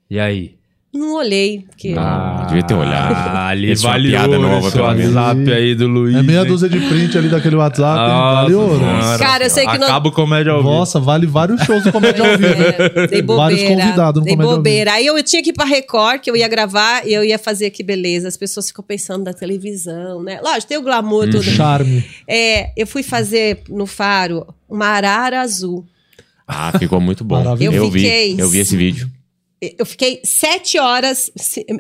E 0.09 0.21
aí? 0.21 0.57
Não 0.97 1.15
olhei, 1.15 1.65
porque... 1.69 1.95
Ah, 1.99 2.45
devia 2.49 2.62
ter 2.62 2.75
olhado. 2.75 3.12
Ah, 3.15 3.49
ali 3.49 3.71
Esse 3.71 3.85
é 3.87 3.91
vale 3.91 4.09
piada 4.09 4.38
nova, 4.38 4.67
esse 4.69 4.76
pelo 4.76 4.95
menos. 4.95 5.15
WhatsApp 5.15 5.53
aí 5.53 5.75
do 5.75 5.87
Luiz. 5.87 6.17
É 6.17 6.23
meia 6.23 6.41
hein? 6.41 6.47
dúzia 6.47 6.69
de 6.69 6.81
print 6.81 7.19
ali 7.19 7.29
daquele 7.29 7.57
WhatsApp. 7.57 8.00
hein? 8.00 8.07
Nossa 8.09 8.43
vale 8.43 8.55
ouro. 8.55 8.79
senhora. 8.79 9.19
Cara, 9.19 9.45
eu 9.45 9.50
sei 9.50 9.67
que 9.67 9.79
não- 9.79 9.87
Acaba 9.87 10.09
o 10.09 10.12
comédia 10.12 10.53
ao 10.53 10.59
vivo. 10.62 10.71
Nossa, 10.71 10.99
vale 10.99 11.26
vários 11.26 11.61
shows 11.62 11.85
do 11.85 11.93
Comédia 11.93 12.31
ao 12.31 12.38
Vivo. 12.38 12.62
É, 12.62 13.07
dei 13.09 13.23
Vários 13.23 13.61
bobeira. 13.61 13.83
convidados 13.83 14.21
no 14.21 14.25
dei 14.25 14.35
Comédia 14.35 14.50
ao 14.53 14.57
bobeira. 14.57 14.93
Aí 14.93 15.07
eu, 15.07 15.17
eu 15.17 15.23
tinha 15.23 15.43
que 15.43 15.50
ir 15.50 15.53
pra 15.53 15.65
Record, 15.65 16.21
que 16.21 16.31
eu 16.31 16.37
ia 16.37 16.49
gravar, 16.49 17.07
e 17.07 17.12
eu 17.12 17.23
ia 17.25 17.38
fazer 17.38 17.71
que 17.71 17.83
beleza. 17.83 18.29
As 18.29 18.37
pessoas 18.37 18.69
ficam 18.69 18.85
pensando 18.85 19.25
da 19.25 19.33
televisão, 19.33 20.23
né? 20.23 20.41
Lógico, 20.43 20.67
tem 20.69 20.79
o 20.79 20.83
glamour, 20.83 21.25
tudo. 21.31 21.43
Charme. 21.43 22.05
É, 22.29 22.71
eu 22.76 22.87
fui 22.87 23.03
fazer 23.03 23.61
no 23.69 23.87
Faro 23.87 24.47
uma 24.69 24.87
arara 24.87 25.41
azul. 25.41 25.85
Ah, 26.49 26.73
ficou 26.79 27.00
muito 27.00 27.25
bom. 27.25 27.43
Maravilhoso. 27.43 27.76
Eu, 27.76 27.85
Eu 27.85 27.91
vi, 27.91 28.00
fiquei- 28.00 28.35
eu 28.38 28.49
vi 28.49 28.59
esse 28.61 28.76
vídeo. 28.76 29.11
Eu 29.79 29.87
fiquei 29.87 30.21
sete 30.23 30.79
horas 30.79 31.31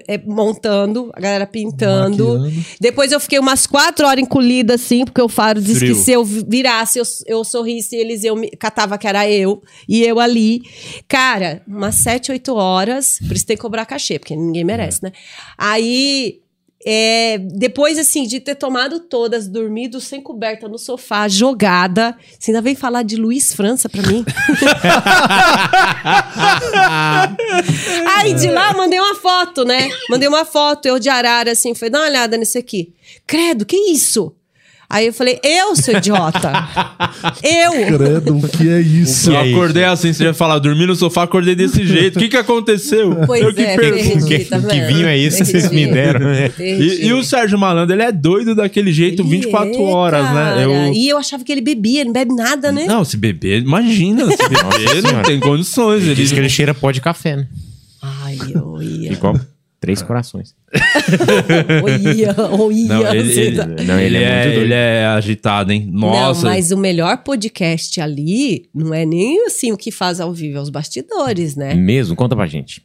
é, 0.08 0.16
montando, 0.18 1.10
a 1.14 1.20
galera 1.20 1.46
pintando. 1.46 2.38
Maquiando. 2.38 2.66
Depois 2.80 3.12
eu 3.12 3.20
fiquei 3.20 3.38
umas 3.38 3.66
quatro 3.66 4.06
horas 4.06 4.22
encolhida, 4.22 4.74
assim, 4.74 5.04
porque 5.04 5.20
o 5.20 5.28
Faro 5.28 5.60
disse 5.60 5.80
Frio. 5.80 5.94
que 5.94 6.00
se 6.00 6.10
eu 6.10 6.24
virasse, 6.24 6.98
eu, 6.98 7.04
eu 7.26 7.44
sorrisse, 7.44 7.94
eles 7.94 8.24
eu 8.24 8.34
me 8.34 8.48
catava 8.50 8.96
que 8.96 9.06
era 9.06 9.30
eu, 9.30 9.62
e 9.86 10.02
eu 10.02 10.18
ali. 10.18 10.62
Cara, 11.06 11.62
umas 11.68 11.96
sete, 11.96 12.32
oito 12.32 12.54
horas, 12.54 13.18
por 13.18 13.36
isso 13.36 13.44
tem 13.44 13.56
que 13.56 13.62
cobrar 13.62 13.84
cachê, 13.84 14.18
porque 14.18 14.34
ninguém 14.34 14.64
merece, 14.64 15.02
né? 15.02 15.12
Aí. 15.58 16.40
É, 16.84 17.38
depois, 17.38 17.98
assim, 17.98 18.24
de 18.26 18.38
ter 18.38 18.54
tomado 18.54 19.00
todas, 19.00 19.48
dormido 19.48 20.00
sem 20.00 20.20
coberta 20.20 20.68
no 20.68 20.78
sofá, 20.78 21.26
jogada, 21.26 22.16
você 22.38 22.50
ainda 22.50 22.60
vem 22.60 22.74
falar 22.74 23.02
de 23.02 23.16
Luiz 23.16 23.52
França 23.54 23.88
pra 23.88 24.02
mim? 24.02 24.24
Aí 28.16 28.34
de 28.34 28.50
lá 28.50 28.74
mandei 28.74 29.00
uma 29.00 29.14
foto, 29.14 29.64
né? 29.64 29.88
Mandei 30.10 30.28
uma 30.28 30.44
foto, 30.44 30.86
eu 30.86 30.98
de 30.98 31.08
arara, 31.08 31.52
assim, 31.52 31.74
falei, 31.74 31.90
dá 31.90 32.00
uma 32.00 32.08
olhada 32.08 32.36
nesse 32.36 32.58
aqui. 32.58 32.92
Credo, 33.26 33.64
que 33.64 33.76
isso? 33.76 34.34
Aí 34.88 35.06
eu 35.06 35.12
falei, 35.12 35.40
eu, 35.42 35.74
seu 35.74 35.96
idiota. 35.98 36.52
eu. 37.42 37.98
Credo, 37.98 38.36
o 38.36 38.48
que 38.48 38.68
é 38.68 38.80
isso? 38.80 39.32
Eu 39.32 39.38
aí? 39.38 39.52
acordei 39.52 39.84
assim, 39.84 40.12
você 40.12 40.24
ia 40.24 40.34
falar, 40.34 40.60
dormi 40.60 40.86
no 40.86 40.94
sofá, 40.94 41.24
acordei 41.24 41.56
desse 41.56 41.84
jeito. 41.86 42.16
O 42.16 42.18
que 42.20 42.28
que 42.28 42.36
aconteceu? 42.36 43.16
Pois 43.26 43.42
eu 43.42 43.52
que 43.52 43.62
é, 43.62 43.76
pergunto. 43.76 44.26
perdi, 44.28 44.44
tá 44.44 44.60
que 44.60 44.80
vinho 44.82 45.06
é 45.08 45.18
esse 45.18 45.38
que 45.38 45.50
vocês 45.50 45.70
me 45.72 45.86
deram, 45.86 46.20
né? 46.20 46.52
E, 46.58 47.06
e 47.06 47.12
o 47.12 47.24
Sérgio 47.24 47.58
Malandro, 47.58 47.94
ele 47.94 48.02
é 48.02 48.12
doido 48.12 48.54
daquele 48.54 48.92
jeito, 48.92 49.22
Ele 49.22 49.28
24 49.28 49.74
é, 49.74 49.78
horas, 49.78 50.24
né? 50.32 50.64
Eu... 50.64 50.92
E 50.92 51.08
eu 51.08 51.18
achava 51.18 51.42
que 51.42 51.50
ele 51.50 51.62
bebia, 51.62 52.00
ele 52.02 52.06
não 52.06 52.12
bebe 52.12 52.34
nada, 52.34 52.70
né? 52.70 52.84
Não, 52.86 53.04
se 53.04 53.16
beber, 53.16 53.62
imagina, 53.62 54.24
se 54.30 54.48
beber 54.48 55.02
não 55.02 55.22
tem 55.22 55.40
condições. 55.40 56.04
Ele 56.04 56.14
Diz 56.14 56.30
que 56.30 56.38
ele 56.38 56.48
cheira 56.48 56.72
pó 56.72 56.92
de 56.92 57.00
café, 57.00 57.36
né? 57.36 57.46
Ai, 58.00 58.38
eu 58.54 58.80
ia. 58.80 59.12
Igual 59.12 59.34
três 59.80 60.02
corações. 60.02 60.54
Eu 61.82 62.12
ia, 62.12 62.34
eu 62.36 62.72
ia. 62.72 62.88
Não, 62.88 63.14
ele, 63.14 63.40
ele, 63.40 63.56
tá- 63.56 63.66
Não, 63.66 64.00
ele 64.00 64.16
ele 64.16 64.24
é 64.24 64.46
é, 64.46 64.56
ele 64.56 64.74
é 64.74 65.06
agitado, 65.06 65.72
hein? 65.72 65.88
Nossa. 65.90 66.42
Não, 66.42 66.50
mas 66.50 66.70
o 66.70 66.76
melhor 66.76 67.18
podcast 67.18 68.00
ali 68.00 68.68
não 68.74 68.92
é 68.92 69.04
nem 69.04 69.46
assim 69.46 69.72
o 69.72 69.76
que 69.76 69.90
faz 69.90 70.20
ao 70.20 70.32
vivo, 70.32 70.58
é 70.58 70.60
os 70.60 70.70
bastidores, 70.70 71.56
né? 71.56 71.74
Mesmo? 71.74 72.16
Conta 72.16 72.34
pra 72.34 72.46
gente. 72.46 72.82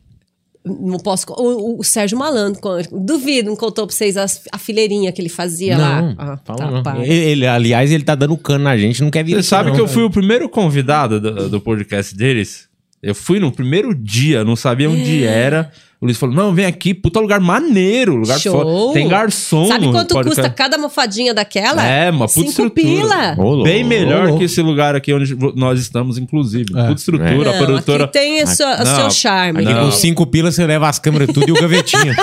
Não 0.64 1.00
posso. 1.00 1.26
O, 1.30 1.80
o 1.80 1.84
Sérgio 1.84 2.18
Malandro, 2.18 2.62
duvido, 2.92 3.50
não 3.50 3.56
contou 3.56 3.88
pra 3.88 3.96
vocês 3.96 4.16
a, 4.16 4.26
a 4.52 4.60
fileirinha 4.60 5.12
que 5.12 5.20
ele 5.20 5.30
fazia 5.30 5.76
não, 5.76 5.84
lá. 5.84 6.16
Ah, 6.18 6.38
fala 6.46 6.84
tá, 6.84 6.94
não. 6.94 7.04
Ele, 7.04 7.14
ele, 7.14 7.48
aliás, 7.48 7.92
ele 7.92 8.04
tá 8.04 8.14
dando 8.14 8.38
cano 8.38 8.66
na 8.66 8.78
gente, 8.78 9.02
não 9.02 9.10
quer 9.10 9.24
vir 9.24 9.36
Você 9.36 9.44
sabe 9.44 9.70
não, 9.70 9.76
que 9.76 9.82
eu 9.82 9.88
fui 9.88 10.04
o 10.04 10.10
primeiro 10.10 10.48
convidado 10.48 11.20
do, 11.20 11.50
do 11.50 11.60
podcast 11.60 12.16
deles? 12.16 12.70
Eu 13.02 13.16
fui 13.16 13.40
no 13.40 13.52
primeiro 13.52 13.96
dia, 13.96 14.44
não 14.44 14.56
sabia 14.56 14.88
onde 14.88 15.24
é. 15.24 15.28
era. 15.34 15.72
O 16.02 16.06
Luiz 16.06 16.18
falou: 16.18 16.34
não, 16.36 16.52
vem 16.52 16.66
aqui, 16.66 16.96
puta 16.96 17.20
lugar 17.20 17.40
maneiro, 17.40 18.16
lugar 18.16 18.40
Show. 18.40 18.60
foda. 18.60 18.94
Tem 18.94 19.08
garçom. 19.08 19.68
Sabe 19.68 19.92
quanto 19.92 20.20
custa 20.24 20.50
cada 20.50 20.76
mofadinha 20.76 21.32
daquela? 21.32 21.86
É, 21.86 22.10
uma 22.10 22.26
puta 22.26 22.40
Cinco 22.40 22.50
estrutura. 22.50 23.36
Pila. 23.36 23.64
Bem 23.64 23.84
melhor 23.84 24.36
que 24.36 24.46
esse 24.46 24.64
lugar 24.64 24.96
aqui 24.96 25.14
onde 25.14 25.38
nós 25.56 25.80
estamos, 25.80 26.18
inclusive. 26.18 26.76
É. 26.76 26.88
Puta 26.88 27.00
estrutura, 27.00 27.52
é. 27.52 27.54
a 27.54 27.58
produtora. 27.60 28.06
Aqui 28.06 28.14
tem 28.14 28.42
o 28.42 28.48
seu, 28.48 28.68
o 28.68 28.86
seu 28.86 29.12
charme. 29.12 29.64
Aqui 29.64 29.76
com 29.76 29.92
cinco 29.92 30.26
pilas 30.26 30.56
você 30.56 30.66
leva 30.66 30.90
as 30.90 30.98
câmeras 30.98 31.28
tudo 31.32 31.48
e 31.48 31.52
o 31.52 31.62
gavetinha. 31.62 32.16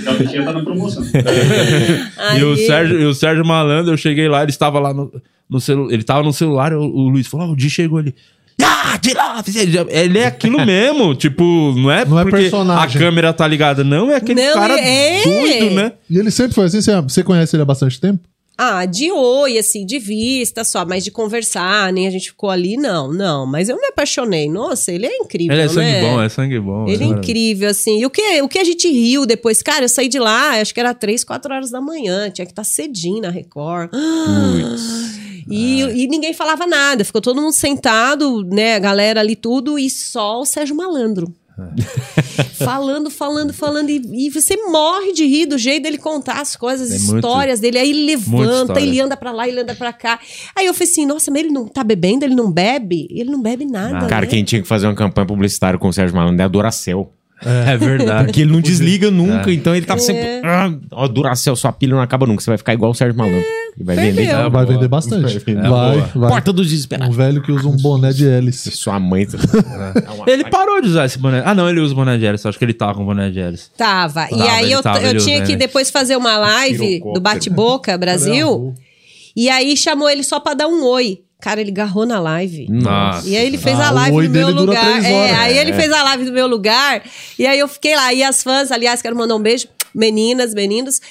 o 0.00 0.04
gavetinha 0.04 0.44
tá 0.44 0.52
na 0.52 0.62
promoção. 0.62 1.02
e, 2.38 2.44
o 2.44 2.56
Sérgio, 2.56 3.00
e 3.00 3.04
o 3.04 3.12
Sérgio 3.12 3.44
Malandro, 3.44 3.94
eu 3.94 3.96
cheguei 3.96 4.28
lá, 4.28 4.42
ele 4.42 4.52
estava 4.52 4.78
lá 4.78 4.94
no, 4.94 5.10
no 5.50 5.60
celular. 5.60 5.92
Ele 5.92 6.02
estava 6.02 6.22
no 6.22 6.32
celular, 6.32 6.72
o, 6.72 6.82
o 6.82 7.08
Luiz 7.08 7.26
falou: 7.26 7.48
oh, 7.48 7.52
o 7.52 7.56
Di 7.56 7.68
chegou 7.68 7.98
ali. 7.98 8.14
Ah, 8.64 9.42
Ele 9.88 10.18
é 10.18 10.26
aquilo 10.26 10.58
mesmo, 10.64 11.14
tipo, 11.14 11.42
não 11.76 11.90
é 11.90 12.04
não 12.04 12.18
é 12.18 12.24
personagem. 12.24 12.96
a 12.96 13.04
câmera 13.04 13.32
tá 13.32 13.46
ligada, 13.46 13.84
não, 13.84 14.10
é 14.10 14.16
aquele 14.16 14.42
não, 14.42 14.54
cara 14.54 14.78
é. 14.80 15.22
doido, 15.22 15.70
né? 15.74 15.92
E 16.08 16.18
ele 16.18 16.30
sempre 16.30 16.54
foi 16.54 16.64
assim, 16.64 16.80
você 16.80 17.22
conhece 17.22 17.54
ele 17.54 17.62
há 17.62 17.66
bastante 17.66 18.00
tempo? 18.00 18.20
Ah, 18.56 18.84
de 18.84 19.10
oi, 19.10 19.58
assim, 19.58 19.84
de 19.84 19.98
vista 19.98 20.62
só, 20.62 20.86
mas 20.86 21.02
de 21.02 21.10
conversar, 21.10 21.92
nem 21.92 22.06
a 22.06 22.10
gente 22.10 22.28
ficou 22.28 22.50
ali, 22.50 22.76
não, 22.76 23.12
não. 23.12 23.44
Mas 23.44 23.68
eu 23.68 23.76
me 23.76 23.86
apaixonei. 23.86 24.48
Nossa, 24.48 24.92
ele 24.92 25.06
é 25.06 25.16
incrível. 25.16 25.56
Ele 25.56 25.62
é 25.62 25.68
sangue 25.68 25.90
né? 25.90 26.00
bom, 26.00 26.22
é 26.22 26.28
sangue 26.28 26.60
bom. 26.60 26.86
Ele 26.88 27.02
é, 27.02 27.06
é 27.06 27.10
incrível, 27.10 27.68
assim. 27.68 27.98
E 27.98 28.06
o 28.06 28.10
que, 28.10 28.40
o 28.42 28.48
que 28.48 28.60
a 28.60 28.64
gente 28.64 28.88
riu 28.88 29.26
depois? 29.26 29.60
Cara, 29.60 29.84
eu 29.84 29.88
saí 29.88 30.06
de 30.06 30.20
lá, 30.20 30.60
acho 30.60 30.72
que 30.72 30.78
era 30.78 30.94
três, 30.94 31.24
quatro 31.24 31.52
horas 31.52 31.70
da 31.70 31.80
manhã, 31.80 32.30
tinha 32.30 32.46
que 32.46 32.52
estar 32.52 32.62
tá 32.62 32.64
cedinho 32.64 33.22
na 33.22 33.30
Record. 33.30 33.90
E, 35.48 35.80
e, 35.80 36.06
ninguém 36.06 36.32
falava 36.32 36.66
nada, 36.66 37.04
ficou 37.04 37.20
todo 37.20 37.40
mundo 37.40 37.52
sentado, 37.52 38.42
né, 38.44 38.76
a 38.76 38.78
galera 38.78 39.20
ali 39.20 39.36
tudo, 39.36 39.78
e 39.78 39.90
só 39.90 40.40
o 40.40 40.46
Sérgio 40.46 40.76
Malandro. 40.76 41.32
É. 41.56 42.44
falando, 42.64 43.10
falando, 43.10 43.52
falando, 43.52 43.88
e, 43.88 44.26
e, 44.26 44.30
você 44.30 44.56
morre 44.56 45.12
de 45.12 45.24
rir 45.24 45.46
do 45.46 45.56
jeito 45.56 45.84
dele 45.84 45.98
contar 45.98 46.40
as 46.40 46.56
coisas, 46.56 46.90
as 46.90 47.02
histórias 47.02 47.60
muito, 47.60 47.72
dele. 47.72 47.78
Aí 47.78 47.90
ele 47.90 48.06
levanta, 48.06 48.80
ele 48.80 49.00
anda 49.00 49.16
pra 49.16 49.30
lá, 49.30 49.46
ele 49.46 49.60
anda 49.60 49.74
pra 49.74 49.92
cá. 49.92 50.18
Aí 50.56 50.66
eu 50.66 50.74
falei 50.74 50.90
assim: 50.90 51.06
nossa, 51.06 51.30
mas 51.30 51.42
ele 51.42 51.52
não 51.52 51.68
tá 51.68 51.84
bebendo, 51.84 52.24
ele 52.24 52.34
não 52.34 52.50
bebe? 52.50 53.06
Ele 53.10 53.30
não 53.30 53.40
bebe 53.40 53.64
nada. 53.64 54.06
Cara, 54.06 54.22
né? 54.22 54.26
quem 54.26 54.42
tinha 54.42 54.60
que 54.60 54.66
fazer 54.66 54.86
uma 54.86 54.96
campanha 54.96 55.26
publicitária 55.26 55.78
com 55.78 55.88
o 55.88 55.92
Sérgio 55.92 56.16
Malandro 56.16 56.42
é 56.42 56.44
a 56.44 56.48
Duracell. 56.48 57.12
É, 57.44 57.72
é 57.72 57.76
verdade. 57.76 58.26
Porque 58.26 58.40
ele 58.40 58.52
não 58.52 58.60
desliga 58.60 59.10
nunca, 59.10 59.50
é. 59.50 59.54
então 59.54 59.74
ele 59.74 59.86
tá 59.86 59.94
é. 59.94 59.98
sempre. 59.98 60.40
Ah, 60.42 60.72
ó, 60.90 61.06
Duracell, 61.08 61.56
sua 61.56 61.72
pilha 61.72 61.94
não 61.94 62.00
acaba 62.00 62.26
nunca. 62.26 62.42
Você 62.42 62.50
vai 62.50 62.58
ficar 62.58 62.74
igual 62.74 62.90
o 62.90 62.94
Sérgio 62.94 63.16
Malandro. 63.16 63.40
É. 63.40 63.64
E 63.76 63.82
vai 63.82 63.96
vender. 63.96 64.28
É, 64.28 64.48
vai 64.48 64.66
vender 64.66 64.88
bastante. 64.88 65.38
Vai, 65.38 65.54
vai, 65.54 66.00
vai, 66.14 66.30
Porta 66.30 66.52
dos 66.52 66.68
desesperados. 66.68 67.14
Um 67.14 67.18
velho 67.18 67.42
que 67.42 67.50
usa 67.50 67.68
um 67.68 67.76
boné 67.76 68.12
de 68.12 68.26
hélice. 68.26 68.70
Sua 68.70 69.00
mãe. 69.00 69.26
Tá- 69.26 69.38
é. 70.26 70.30
ele 70.30 70.44
parou 70.44 70.80
de 70.80 70.88
usar 70.88 71.06
esse 71.06 71.18
boné. 71.18 71.42
Ah, 71.44 71.54
não, 71.54 71.68
ele 71.68 71.80
usa 71.80 71.94
boné 71.94 72.16
de 72.16 72.24
hélice. 72.24 72.46
Acho 72.46 72.58
que 72.58 72.64
ele 72.64 72.74
tava 72.74 72.94
com 72.94 73.04
boné 73.04 73.30
de 73.30 73.40
hélice. 73.40 73.70
Tava. 73.76 74.26
tava 74.28 74.36
e 74.36 74.48
aí 74.48 74.70
eu, 74.70 74.82
tava, 74.82 75.02
eu 75.02 75.18
tinha 75.18 75.42
que 75.42 75.56
depois 75.56 75.90
fazer 75.90 76.16
uma 76.16 76.36
live 76.36 77.00
do 77.00 77.20
Bate-Boca 77.20 77.98
Brasil. 77.98 78.74
E 79.36 79.48
aí 79.48 79.76
chamou 79.76 80.08
ele 80.08 80.22
só 80.22 80.38
pra 80.38 80.54
dar 80.54 80.68
um 80.68 80.84
oi. 80.84 81.20
Cara, 81.44 81.60
ele 81.60 81.70
garrou 81.70 82.06
na 82.06 82.18
live. 82.18 82.66
Nossa. 82.70 83.28
E 83.28 83.36
aí 83.36 83.46
ele 83.46 83.58
fez 83.58 83.78
ah, 83.78 83.88
a 83.88 83.90
live 83.90 84.16
no 84.16 84.30
meu 84.30 84.48
lugar. 84.48 85.04
É, 85.04 85.34
aí 85.34 85.58
ele 85.58 85.72
é. 85.72 85.74
fez 85.74 85.92
a 85.92 86.02
live 86.02 86.24
no 86.24 86.32
meu 86.32 86.46
lugar. 86.46 87.02
E 87.38 87.46
aí 87.46 87.58
eu 87.58 87.68
fiquei 87.68 87.94
lá. 87.94 88.14
E 88.14 88.22
as 88.22 88.42
fãs, 88.42 88.72
aliás, 88.72 89.02
quero 89.02 89.14
mandar 89.14 89.36
um 89.36 89.42
beijo. 89.42 89.68
Meninas, 89.94 90.54
meninos. 90.54 91.02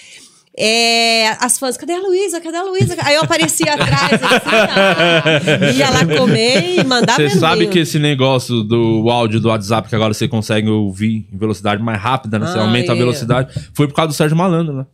É, 0.58 1.38
as 1.40 1.60
fãs, 1.60 1.78
cadê 1.78 1.94
a 1.94 2.00
Luísa? 2.00 2.42
Cadê 2.42 2.58
a 2.58 2.64
Luísa? 2.64 2.96
Aí 3.04 3.14
eu 3.14 3.22
aparecia 3.22 3.76
atrás, 3.76 4.20
assim, 4.24 5.78
ia 5.78 5.90
lá 5.92 6.04
comer 6.04 6.80
e 6.80 6.84
mandar 6.84 7.16
Você 7.16 7.30
sabe 7.30 7.68
que 7.68 7.80
esse 7.80 8.00
negócio 8.00 8.64
do 8.64 9.08
áudio 9.12 9.40
do 9.40 9.50
WhatsApp, 9.50 9.88
que 9.88 9.96
agora 9.96 10.16
você 10.16 10.28
consegue 10.28 10.68
ouvir 10.68 11.28
em 11.32 11.38
velocidade 11.38 11.82
mais 11.82 12.02
rápida, 12.02 12.40
né? 12.40 12.48
Você 12.48 12.58
ah, 12.58 12.64
aumenta 12.64 12.92
é. 12.92 12.96
a 12.96 12.98
velocidade, 12.98 13.54
foi 13.72 13.88
por 13.88 13.94
causa 13.94 14.08
do 14.08 14.14
Sérgio 14.16 14.36
Malandro, 14.36 14.78
né? 14.78 14.86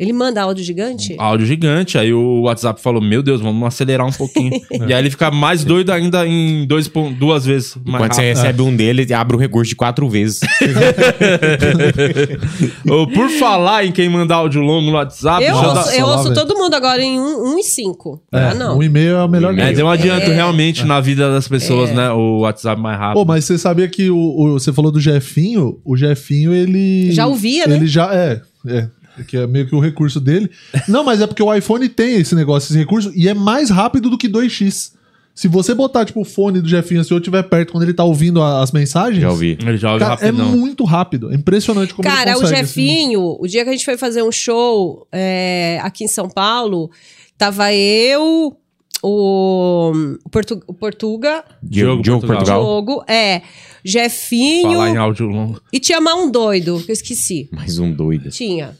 Ele 0.00 0.14
manda 0.14 0.40
áudio 0.40 0.64
gigante? 0.64 1.14
Áudio 1.18 1.44
gigante. 1.44 1.98
Aí 1.98 2.10
o 2.10 2.44
WhatsApp 2.44 2.80
falou: 2.80 3.02
Meu 3.02 3.22
Deus, 3.22 3.42
vamos 3.42 3.68
acelerar 3.68 4.06
um 4.06 4.12
pouquinho. 4.12 4.50
e 4.88 4.94
aí 4.94 4.98
ele 4.98 5.10
fica 5.10 5.30
mais 5.30 5.62
doido 5.62 5.90
ainda 5.90 6.26
em 6.26 6.66
dois, 6.66 6.90
duas 7.18 7.44
vezes. 7.44 7.76
Mais 7.84 7.84
Quando 7.84 8.12
rápido. 8.12 8.14
você 8.14 8.22
recebe 8.22 8.62
um 8.62 8.74
dele, 8.74 9.02
ele 9.02 9.12
abre 9.12 9.36
o 9.36 9.38
recurso 9.38 9.68
de 9.68 9.76
quatro 9.76 10.08
vezes. 10.08 10.40
Por 13.12 13.28
falar 13.38 13.84
em 13.84 13.92
quem 13.92 14.08
manda 14.08 14.34
áudio 14.34 14.62
longo 14.62 14.86
no 14.86 14.96
WhatsApp. 14.96 15.44
Eu 15.44 15.54
ouço, 15.54 15.90
dá... 15.90 15.94
eu 15.94 16.06
ouço 16.06 16.32
todo 16.32 16.56
mundo 16.56 16.72
agora 16.72 17.02
em 17.02 17.20
um, 17.20 17.52
um 17.52 17.58
e 17.58 17.62
cinco. 17.62 18.22
É, 18.32 18.38
ah, 18.38 18.54
não. 18.54 18.78
Um 18.78 18.82
e 18.82 18.88
meio 18.88 19.16
é 19.16 19.22
o 19.22 19.28
melhor 19.28 19.52
Mas 19.52 19.78
eu 19.78 19.86
adianto 19.86 20.30
é. 20.30 20.34
realmente 20.34 20.80
é. 20.80 20.86
na 20.86 20.98
vida 21.02 21.30
das 21.30 21.46
pessoas, 21.46 21.90
é. 21.90 21.94
né? 21.94 22.10
O 22.10 22.38
WhatsApp 22.38 22.80
mais 22.80 22.98
rápido. 22.98 23.18
Pô, 23.18 23.26
mas 23.26 23.44
você 23.44 23.58
sabia 23.58 23.86
que 23.86 24.08
o, 24.08 24.16
o, 24.16 24.52
você 24.54 24.72
falou 24.72 24.90
do 24.90 24.98
Jefinho? 24.98 25.78
O 25.84 25.94
Jefinho, 25.94 26.54
ele. 26.54 27.12
Já 27.12 27.26
ouvia, 27.26 27.66
né? 27.66 27.76
Ele 27.76 27.86
já. 27.86 28.14
É. 28.14 28.40
É, 28.66 28.88
que 29.26 29.36
é 29.36 29.46
meio 29.46 29.66
que 29.66 29.74
o 29.74 29.80
recurso 29.80 30.20
dele. 30.20 30.50
Não, 30.88 31.04
mas 31.04 31.20
é 31.20 31.26
porque 31.26 31.42
o 31.42 31.52
iPhone 31.54 31.88
tem 31.88 32.16
esse 32.16 32.34
negócio, 32.34 32.72
esse 32.72 32.78
recurso, 32.78 33.12
e 33.14 33.28
é 33.28 33.34
mais 33.34 33.70
rápido 33.70 34.10
do 34.10 34.18
que 34.18 34.28
2x. 34.28 34.92
Se 35.34 35.48
você 35.48 35.74
botar, 35.74 36.04
tipo, 36.04 36.20
o 36.20 36.24
fone 36.24 36.60
do 36.60 36.68
Jefinho, 36.68 37.02
se 37.02 37.12
eu 37.12 37.18
estiver 37.18 37.42
perto, 37.44 37.72
quando 37.72 37.84
ele 37.84 37.94
tá 37.94 38.04
ouvindo 38.04 38.42
as 38.42 38.72
mensagens. 38.72 39.22
Já 39.22 39.30
ouvi. 39.30 39.56
Ele 39.60 39.78
já 39.78 39.92
ouve 39.92 40.04
cara, 40.04 40.26
É 40.26 40.32
muito 40.32 40.84
rápido. 40.84 41.32
É 41.32 41.34
impressionante 41.34 41.94
como 41.94 42.06
cara, 42.06 42.32
ele 42.32 42.40
consegue. 42.40 42.52
Cara, 42.52 42.62
o 42.62 42.66
Jefinho, 42.66 43.20
assim. 43.20 43.38
o 43.40 43.46
dia 43.46 43.62
que 43.64 43.70
a 43.70 43.72
gente 43.72 43.84
foi 43.84 43.96
fazer 43.96 44.22
um 44.22 44.32
show 44.32 45.06
é, 45.10 45.78
aqui 45.82 46.04
em 46.04 46.08
São 46.08 46.28
Paulo, 46.28 46.90
tava 47.38 47.72
eu, 47.72 48.54
o, 49.02 49.92
o, 50.24 50.28
Portu, 50.30 50.60
o 50.66 50.74
Portuga. 50.74 51.44
Diogo, 51.62 52.02
Diogo 52.02 52.26
Portugal. 52.26 52.62
Diogo, 52.62 53.04
é. 53.08 53.42
Jefinho. 53.84 54.72
Falar 54.72 54.90
em 54.90 54.96
áudio 54.96 55.26
longo. 55.26 55.60
E 55.72 55.80
tinha 55.80 56.00
mais 56.00 56.18
um 56.18 56.30
doido, 56.30 56.82
que 56.84 56.90
eu 56.90 56.92
esqueci. 56.92 57.48
Mais 57.50 57.78
um 57.78 57.90
doido. 57.90 58.28
Tinha. 58.30 58.76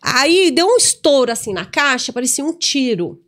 Aí 0.00 0.50
deu 0.50 0.66
um 0.66 0.76
estouro 0.76 1.30
assim 1.30 1.52
na 1.52 1.64
caixa, 1.64 2.12
parecia 2.12 2.44
um 2.44 2.52
tiro. 2.52 3.20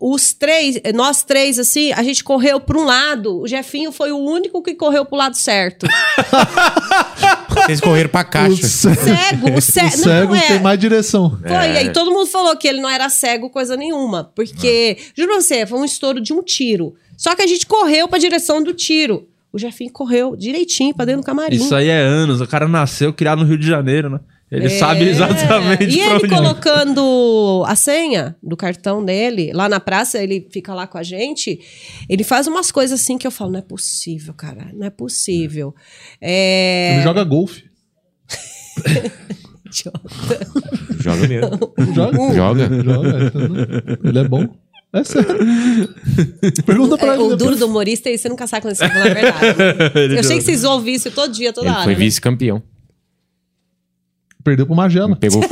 Os 0.00 0.32
três, 0.32 0.80
nós 0.94 1.22
três, 1.22 1.58
assim, 1.58 1.92
a 1.92 2.02
gente 2.02 2.24
correu 2.24 2.58
para 2.58 2.78
um 2.78 2.84
lado. 2.84 3.40
O 3.40 3.46
Jefinho 3.46 3.92
foi 3.92 4.10
o 4.10 4.18
único 4.18 4.62
que 4.62 4.74
correu 4.74 5.04
pro 5.04 5.16
lado 5.16 5.36
certo. 5.36 5.86
Vocês 7.54 7.80
correram 7.80 8.08
pra 8.08 8.24
caixa. 8.24 8.64
O 8.64 8.68
cego, 8.68 9.56
o, 9.56 9.60
ce... 9.60 9.84
o 9.84 9.90
cego 9.90 10.34
não, 10.34 10.40
é. 10.40 10.46
tem 10.46 10.60
mais 10.60 10.78
direção. 10.78 11.38
Foi, 11.40 11.52
é. 11.52 11.78
aí 11.78 11.92
todo 11.92 12.10
mundo 12.10 12.26
falou 12.26 12.56
que 12.56 12.66
ele 12.66 12.80
não 12.80 12.88
era 12.88 13.08
cego, 13.10 13.50
coisa 13.50 13.76
nenhuma. 13.76 14.24
Porque, 14.34 14.96
é. 14.98 15.04
juro 15.14 15.32
pra 15.32 15.42
você, 15.42 15.66
foi 15.66 15.78
um 15.78 15.84
estouro 15.84 16.20
de 16.20 16.32
um 16.32 16.42
tiro. 16.42 16.94
Só 17.16 17.34
que 17.34 17.42
a 17.42 17.46
gente 17.46 17.66
correu 17.66 18.08
pra 18.08 18.18
direção 18.18 18.62
do 18.62 18.72
tiro. 18.72 19.28
O 19.52 19.58
Jefinho 19.58 19.92
correu 19.92 20.34
direitinho 20.34 20.94
pra 20.94 21.04
dentro 21.04 21.20
do 21.20 21.26
camarim. 21.26 21.56
Isso 21.56 21.74
aí 21.74 21.88
é 21.88 22.00
anos. 22.00 22.40
O 22.40 22.46
cara 22.46 22.66
nasceu 22.66 23.12
criado 23.12 23.40
no 23.40 23.44
Rio 23.44 23.58
de 23.58 23.66
Janeiro, 23.66 24.08
né? 24.08 24.18
Ele 24.52 24.66
é. 24.66 24.68
sabe 24.68 25.08
exatamente 25.08 25.96
E 25.96 26.00
ele 26.00 26.28
colocando 26.28 27.64
a 27.66 27.74
senha 27.74 28.36
do 28.42 28.54
cartão 28.54 29.02
dele 29.02 29.50
lá 29.54 29.66
na 29.66 29.80
praça, 29.80 30.22
ele 30.22 30.46
fica 30.50 30.74
lá 30.74 30.86
com 30.86 30.98
a 30.98 31.02
gente. 31.02 31.58
Ele 32.06 32.22
faz 32.22 32.46
umas 32.46 32.70
coisas 32.70 33.00
assim 33.00 33.16
que 33.16 33.26
eu 33.26 33.30
falo: 33.30 33.52
não 33.52 33.60
é 33.60 33.62
possível, 33.62 34.34
cara, 34.34 34.70
não 34.74 34.86
é 34.86 34.90
possível. 34.90 35.74
É... 36.20 36.96
Ele 36.96 37.02
joga 37.02 37.24
golfe. 37.24 37.64
joga 41.00 41.26
mesmo. 41.26 41.72
Joga. 41.94 42.18
Joga. 42.34 42.82
joga. 42.84 43.32
Ele 44.04 44.18
é 44.18 44.24
bom. 44.24 44.46
É 44.92 45.02
sério. 45.02 45.38
Pergunta 46.66 46.98
pra 46.98 47.12
é, 47.12 47.14
ele. 47.14 47.22
O 47.22 47.36
duro 47.36 47.56
do 47.56 47.66
humorista 47.66 48.10
é 48.10 48.12
isso, 48.12 48.24
você 48.24 48.28
nunca 48.28 48.46
sabe 48.46 48.60
quando 48.60 48.74
você 48.74 48.86
fala 48.86 49.06
a 49.06 49.14
verdade. 49.14 50.14
eu 50.14 50.22
sei 50.22 50.36
que 50.36 50.44
vocês 50.44 50.62
ouvem 50.62 50.94
isso 50.96 51.10
todo 51.10 51.32
dia, 51.32 51.54
toda 51.54 51.68
ele 51.68 51.74
hora. 51.74 51.84
Foi 51.84 51.94
vice-campeão. 51.94 52.62
Perdeu 54.42 54.66
pro 54.66 54.74
Magela. 54.74 55.14
Pegou. 55.16 55.40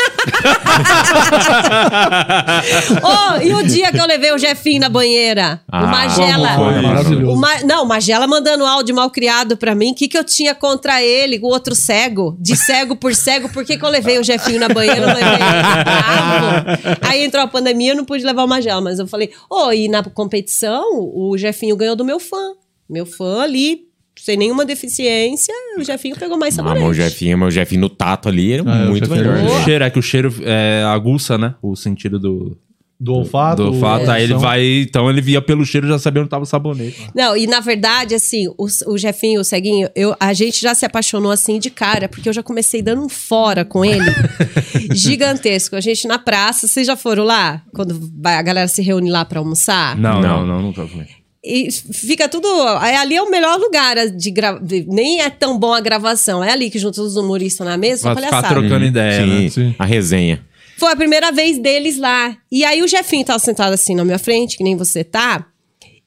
oh, 3.02 3.40
e 3.42 3.54
o 3.54 3.62
dia 3.66 3.92
que 3.92 3.98
eu 4.00 4.06
levei 4.06 4.32
o 4.32 4.38
Jefinho 4.38 4.80
na 4.80 4.88
banheira? 4.88 5.60
Ah, 5.70 5.84
o 5.84 5.88
Magela. 5.88 6.82
Maravilhoso. 6.82 7.32
O 7.32 7.36
Ma... 7.36 7.60
Não, 7.64 7.84
o 7.84 7.86
Magela 7.86 8.26
mandando 8.26 8.64
áudio 8.64 8.94
mal 8.94 9.10
criado 9.10 9.56
pra 9.56 9.74
mim. 9.74 9.92
O 9.92 9.94
que, 9.94 10.08
que 10.08 10.18
eu 10.18 10.24
tinha 10.24 10.54
contra 10.54 11.02
ele, 11.02 11.38
o 11.38 11.46
outro 11.46 11.74
cego? 11.74 12.36
De 12.40 12.56
cego 12.56 12.96
por 12.96 13.14
cego, 13.14 13.48
por 13.48 13.64
que, 13.64 13.78
que 13.78 13.84
eu 13.84 13.90
levei 13.90 14.18
o 14.18 14.24
Jefinho 14.24 14.58
na 14.60 14.68
banheira? 14.68 15.00
Eu 15.00 15.06
levei 15.06 15.22
ele 15.22 16.98
Aí 17.02 17.24
entrou 17.24 17.42
a 17.42 17.48
pandemia, 17.48 17.92
eu 17.92 17.96
não 17.96 18.04
pude 18.04 18.24
levar 18.24 18.44
o 18.44 18.48
Magela. 18.48 18.80
Mas 18.80 18.98
eu 18.98 19.06
falei, 19.06 19.30
ô, 19.48 19.66
oh, 19.66 19.72
e 19.72 19.88
na 19.88 20.02
competição, 20.02 20.84
o 20.92 21.36
Jefinho 21.38 21.76
ganhou 21.76 21.94
do 21.96 22.04
meu 22.04 22.18
fã. 22.18 22.54
Meu 22.88 23.06
fã 23.06 23.42
ali 23.42 23.89
sem 24.22 24.36
nenhuma 24.36 24.64
deficiência, 24.64 25.54
o 25.78 25.82
Jefinho 25.82 26.16
pegou 26.16 26.38
mais 26.38 26.54
sabonete. 26.54 26.82
Ah, 26.82 26.86
mas 26.86 26.90
o 26.90 26.94
Jefinho, 26.94 27.38
mas 27.38 27.48
o 27.48 27.50
Jefinho 27.50 27.80
no 27.80 27.88
tato 27.88 28.28
ali 28.28 28.52
era 28.52 28.62
ah, 28.66 28.86
muito 28.86 29.10
melhor. 29.10 29.36
O 29.36 29.64
cheiro, 29.64 29.84
é 29.84 29.90
que 29.90 29.98
o 29.98 30.02
cheiro 30.02 30.34
é, 30.42 30.84
aguça, 30.86 31.38
né? 31.38 31.54
O 31.62 31.74
sentido 31.74 32.18
do, 32.18 32.58
Do 32.98 33.14
olfato. 33.14 33.62
Do 33.62 33.72
olfato, 33.72 34.10
aí 34.10 34.24
ele 34.24 34.34
vai. 34.34 34.62
Então 34.82 35.08
ele 35.08 35.22
via 35.22 35.40
pelo 35.40 35.64
cheiro 35.64 35.88
já 35.88 35.98
sabia 35.98 36.20
onde 36.20 36.28
tava 36.28 36.42
o 36.42 36.46
sabonete. 36.46 37.08
Não, 37.14 37.34
e 37.34 37.46
na 37.46 37.60
verdade, 37.60 38.14
assim, 38.14 38.46
o, 38.58 38.66
o 38.88 38.98
Jefinho, 38.98 39.40
o 39.40 39.44
Ceguinho, 39.44 39.88
eu, 39.96 40.14
a 40.20 40.34
gente 40.34 40.60
já 40.60 40.74
se 40.74 40.84
apaixonou 40.84 41.32
assim 41.32 41.58
de 41.58 41.70
cara, 41.70 42.06
porque 42.06 42.28
eu 42.28 42.32
já 42.32 42.42
comecei 42.42 42.82
dando 42.82 43.02
um 43.02 43.08
fora 43.08 43.64
com 43.64 43.82
ele. 43.82 44.04
gigantesco. 44.92 45.76
A 45.76 45.80
gente 45.80 46.06
na 46.06 46.18
praça, 46.18 46.68
vocês 46.68 46.86
já 46.86 46.94
foram 46.94 47.24
lá? 47.24 47.62
Quando 47.72 47.98
vai, 48.20 48.34
a 48.34 48.42
galera 48.42 48.68
se 48.68 48.82
reúne 48.82 49.10
lá 49.10 49.24
pra 49.24 49.38
almoçar? 49.38 49.96
Não, 49.96 50.20
não, 50.20 50.46
não, 50.46 50.60
nunca 50.60 50.86
fui. 50.86 51.06
E 51.42 51.70
fica 51.72 52.28
tudo. 52.28 52.46
aí 52.78 52.94
Ali 52.96 53.16
é 53.16 53.22
o 53.22 53.30
melhor 53.30 53.58
lugar 53.58 53.96
de, 54.10 54.30
gra... 54.30 54.58
de- 54.58 54.86
Nem 54.86 55.22
é 55.22 55.30
tão 55.30 55.58
bom 55.58 55.72
a 55.72 55.80
gravação. 55.80 56.44
É 56.44 56.52
ali 56.52 56.70
que 56.70 56.78
juntos 56.78 56.98
os 56.98 57.16
humoristas 57.16 57.66
na 57.66 57.76
mesa, 57.76 58.02
só 58.02 58.14
Vai 58.14 58.24
ficar 58.24 58.42
trocando 58.42 58.84
ideia, 58.84 59.22
Sim, 59.24 59.44
né? 59.44 59.48
Sim. 59.48 59.74
a 59.78 59.84
resenha. 59.84 60.44
Foi 60.76 60.92
a 60.92 60.96
primeira 60.96 61.30
vez 61.32 61.58
deles 61.58 61.98
lá. 61.98 62.36
E 62.50 62.64
aí 62.64 62.82
o 62.82 62.88
Jefinho 62.88 63.24
tava 63.24 63.38
sentado 63.38 63.72
assim 63.72 63.94
na 63.94 64.04
minha 64.04 64.18
frente, 64.18 64.56
que 64.56 64.64
nem 64.64 64.76
você 64.76 65.02
tá. 65.02 65.46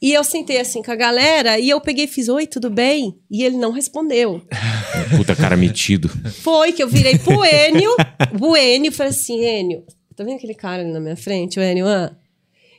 E 0.02 0.12
eu 0.12 0.24
sentei 0.24 0.60
assim 0.60 0.84
com 0.84 0.92
a 0.92 0.96
galera 0.96 1.58
e 1.58 1.70
eu 1.70 1.80
peguei 1.80 2.06
e 2.06 2.08
fiz: 2.08 2.28
Oi, 2.28 2.46
tudo 2.46 2.70
bem? 2.70 3.16
E 3.32 3.44
ele 3.44 3.56
não 3.56 3.72
respondeu. 3.72 4.42
Puta 5.16 5.36
cara 5.36 5.56
metido. 5.56 6.10
Foi 6.42 6.74
que 6.74 6.84
eu 6.84 6.90
virei 6.90 7.18
pro 7.18 7.46
Enio, 7.46 7.96
o 8.42 8.58
Enio, 8.58 8.90
e 8.90 8.92
falei 8.92 9.12
assim: 9.12 9.46
Enio, 9.46 9.84
tá 10.16 10.24
vendo 10.24 10.36
aquele 10.36 10.54
cara 10.56 10.82
ali 10.82 10.92
na 10.92 11.00
minha 11.00 11.16
frente? 11.16 11.60
O 11.60 11.64
Enio, 11.64 11.88
ah. 11.88 12.12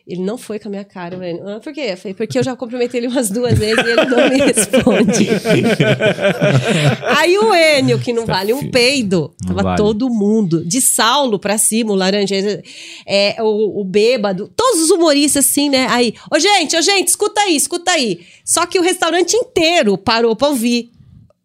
Ele 0.06 0.20
não 0.20 0.36
foi 0.36 0.58
com 0.58 0.68
a 0.68 0.70
minha 0.70 0.84
cara, 0.84 1.16
o 1.18 1.24
Enio. 1.24 1.48
Ah, 1.48 1.60
por 1.60 1.72
quê? 1.72 1.80
Eu 1.92 1.96
falei, 1.96 2.12
porque 2.12 2.38
eu 2.38 2.42
já 2.42 2.54
cumprimentei 2.54 3.00
ele 3.00 3.06
umas 3.06 3.30
duas 3.30 3.58
vezes 3.58 3.82
e 3.82 3.88
ele 3.88 4.04
não 4.04 4.28
me 4.28 4.36
responde. 4.36 5.28
Aí 7.16 7.38
o 7.38 7.54
Enio, 7.54 7.98
que 7.98 8.12
não 8.12 8.26
vale 8.26 8.52
um 8.52 8.70
peido, 8.70 9.34
tava 9.46 9.62
vale. 9.62 9.76
todo 9.78 10.10
mundo, 10.10 10.62
de 10.62 10.82
Saulo 10.82 11.38
pra 11.38 11.56
cima, 11.56 11.92
o 11.92 11.94
Laranjeira, 11.94 12.62
é, 13.06 13.36
o, 13.40 13.80
o 13.80 13.84
Bêbado, 13.84 14.52
todos 14.54 14.82
os 14.82 14.90
humoristas 14.90 15.46
assim, 15.46 15.70
né? 15.70 15.86
Aí, 15.88 16.12
ô 16.30 16.38
gente, 16.38 16.76
ô 16.76 16.82
gente, 16.82 17.08
escuta 17.08 17.40
aí, 17.40 17.56
escuta 17.56 17.92
aí. 17.92 18.20
Só 18.44 18.66
que 18.66 18.78
o 18.78 18.82
restaurante 18.82 19.34
inteiro 19.34 19.96
parou 19.96 20.36
pra 20.36 20.48
ouvir. 20.48 20.90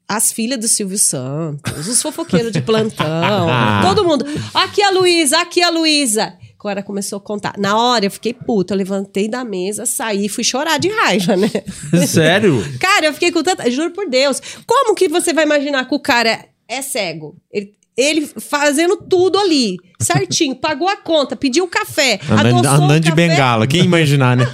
As 0.05 0.31
filhas 0.31 0.59
do 0.59 0.67
Silvio 0.67 0.97
Santos, 0.97 1.87
os 1.87 2.01
fofoqueiros 2.01 2.51
de 2.51 2.61
plantão, 2.61 3.47
todo 3.85 4.03
mundo. 4.03 4.25
Aqui 4.55 4.81
a 4.81 4.89
Luísa, 4.89 5.39
aqui 5.39 5.61
a 5.61 5.69
Luísa. 5.69 6.33
Agora 6.59 6.83
começou 6.83 7.15
a 7.15 7.21
contar. 7.21 7.53
Na 7.57 7.77
hora 7.77 8.05
eu 8.05 8.11
fiquei 8.11 8.33
puta, 8.33 8.73
eu 8.73 8.77
levantei 8.77 9.29
da 9.29 9.45
mesa, 9.45 9.85
saí 9.85 10.25
e 10.25 10.29
fui 10.29 10.43
chorar 10.43 10.77
de 10.77 10.89
raiva, 10.89 11.37
né? 11.37 11.49
Sério? 12.05 12.61
Cara, 12.81 13.05
eu 13.05 13.13
fiquei 13.13 13.31
com 13.31 13.41
tanta. 13.41 13.71
Juro 13.71 13.91
por 13.91 14.09
Deus. 14.09 14.41
Como 14.67 14.93
que 14.93 15.07
você 15.07 15.31
vai 15.31 15.45
imaginar 15.45 15.87
que 15.87 15.95
o 15.95 15.99
cara 15.99 16.47
é 16.67 16.81
cego? 16.81 17.37
Ele, 17.49 17.71
ele 17.95 18.27
fazendo 18.27 18.97
tudo 18.97 19.39
ali, 19.39 19.77
certinho, 20.01 20.53
pagou 20.59 20.89
a 20.89 20.97
conta, 20.97 21.33
pediu 21.33 21.63
o 21.63 21.69
café, 21.69 22.19
Andando, 22.29 22.99
de 22.99 23.09
café. 23.09 23.15
bengala. 23.15 23.65
Quem 23.65 23.85
imaginar, 23.85 24.35
né? 24.35 24.45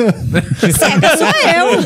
Cega 0.58 1.18
sou 1.18 1.26
eu. 1.52 1.82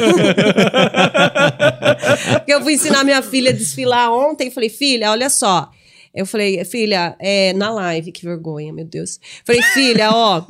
eu 2.47 2.63
fui 2.63 2.75
ensinar 2.75 3.03
minha 3.03 3.21
filha 3.21 3.51
a 3.51 3.53
desfilar 3.55 4.13
ontem. 4.13 4.49
Falei, 4.49 4.69
filha, 4.69 5.11
olha 5.11 5.29
só. 5.29 5.73
Eu 6.17 6.25
falei, 6.25 6.65
filha, 6.65 7.15
é 7.19 7.53
na 7.53 7.71
live, 7.71 8.11
que 8.11 8.25
vergonha, 8.25 8.73
meu 8.73 8.87
Deus. 8.87 9.21
Falei, 9.45 9.61
filha, 9.63 10.11
ó. 10.11 10.43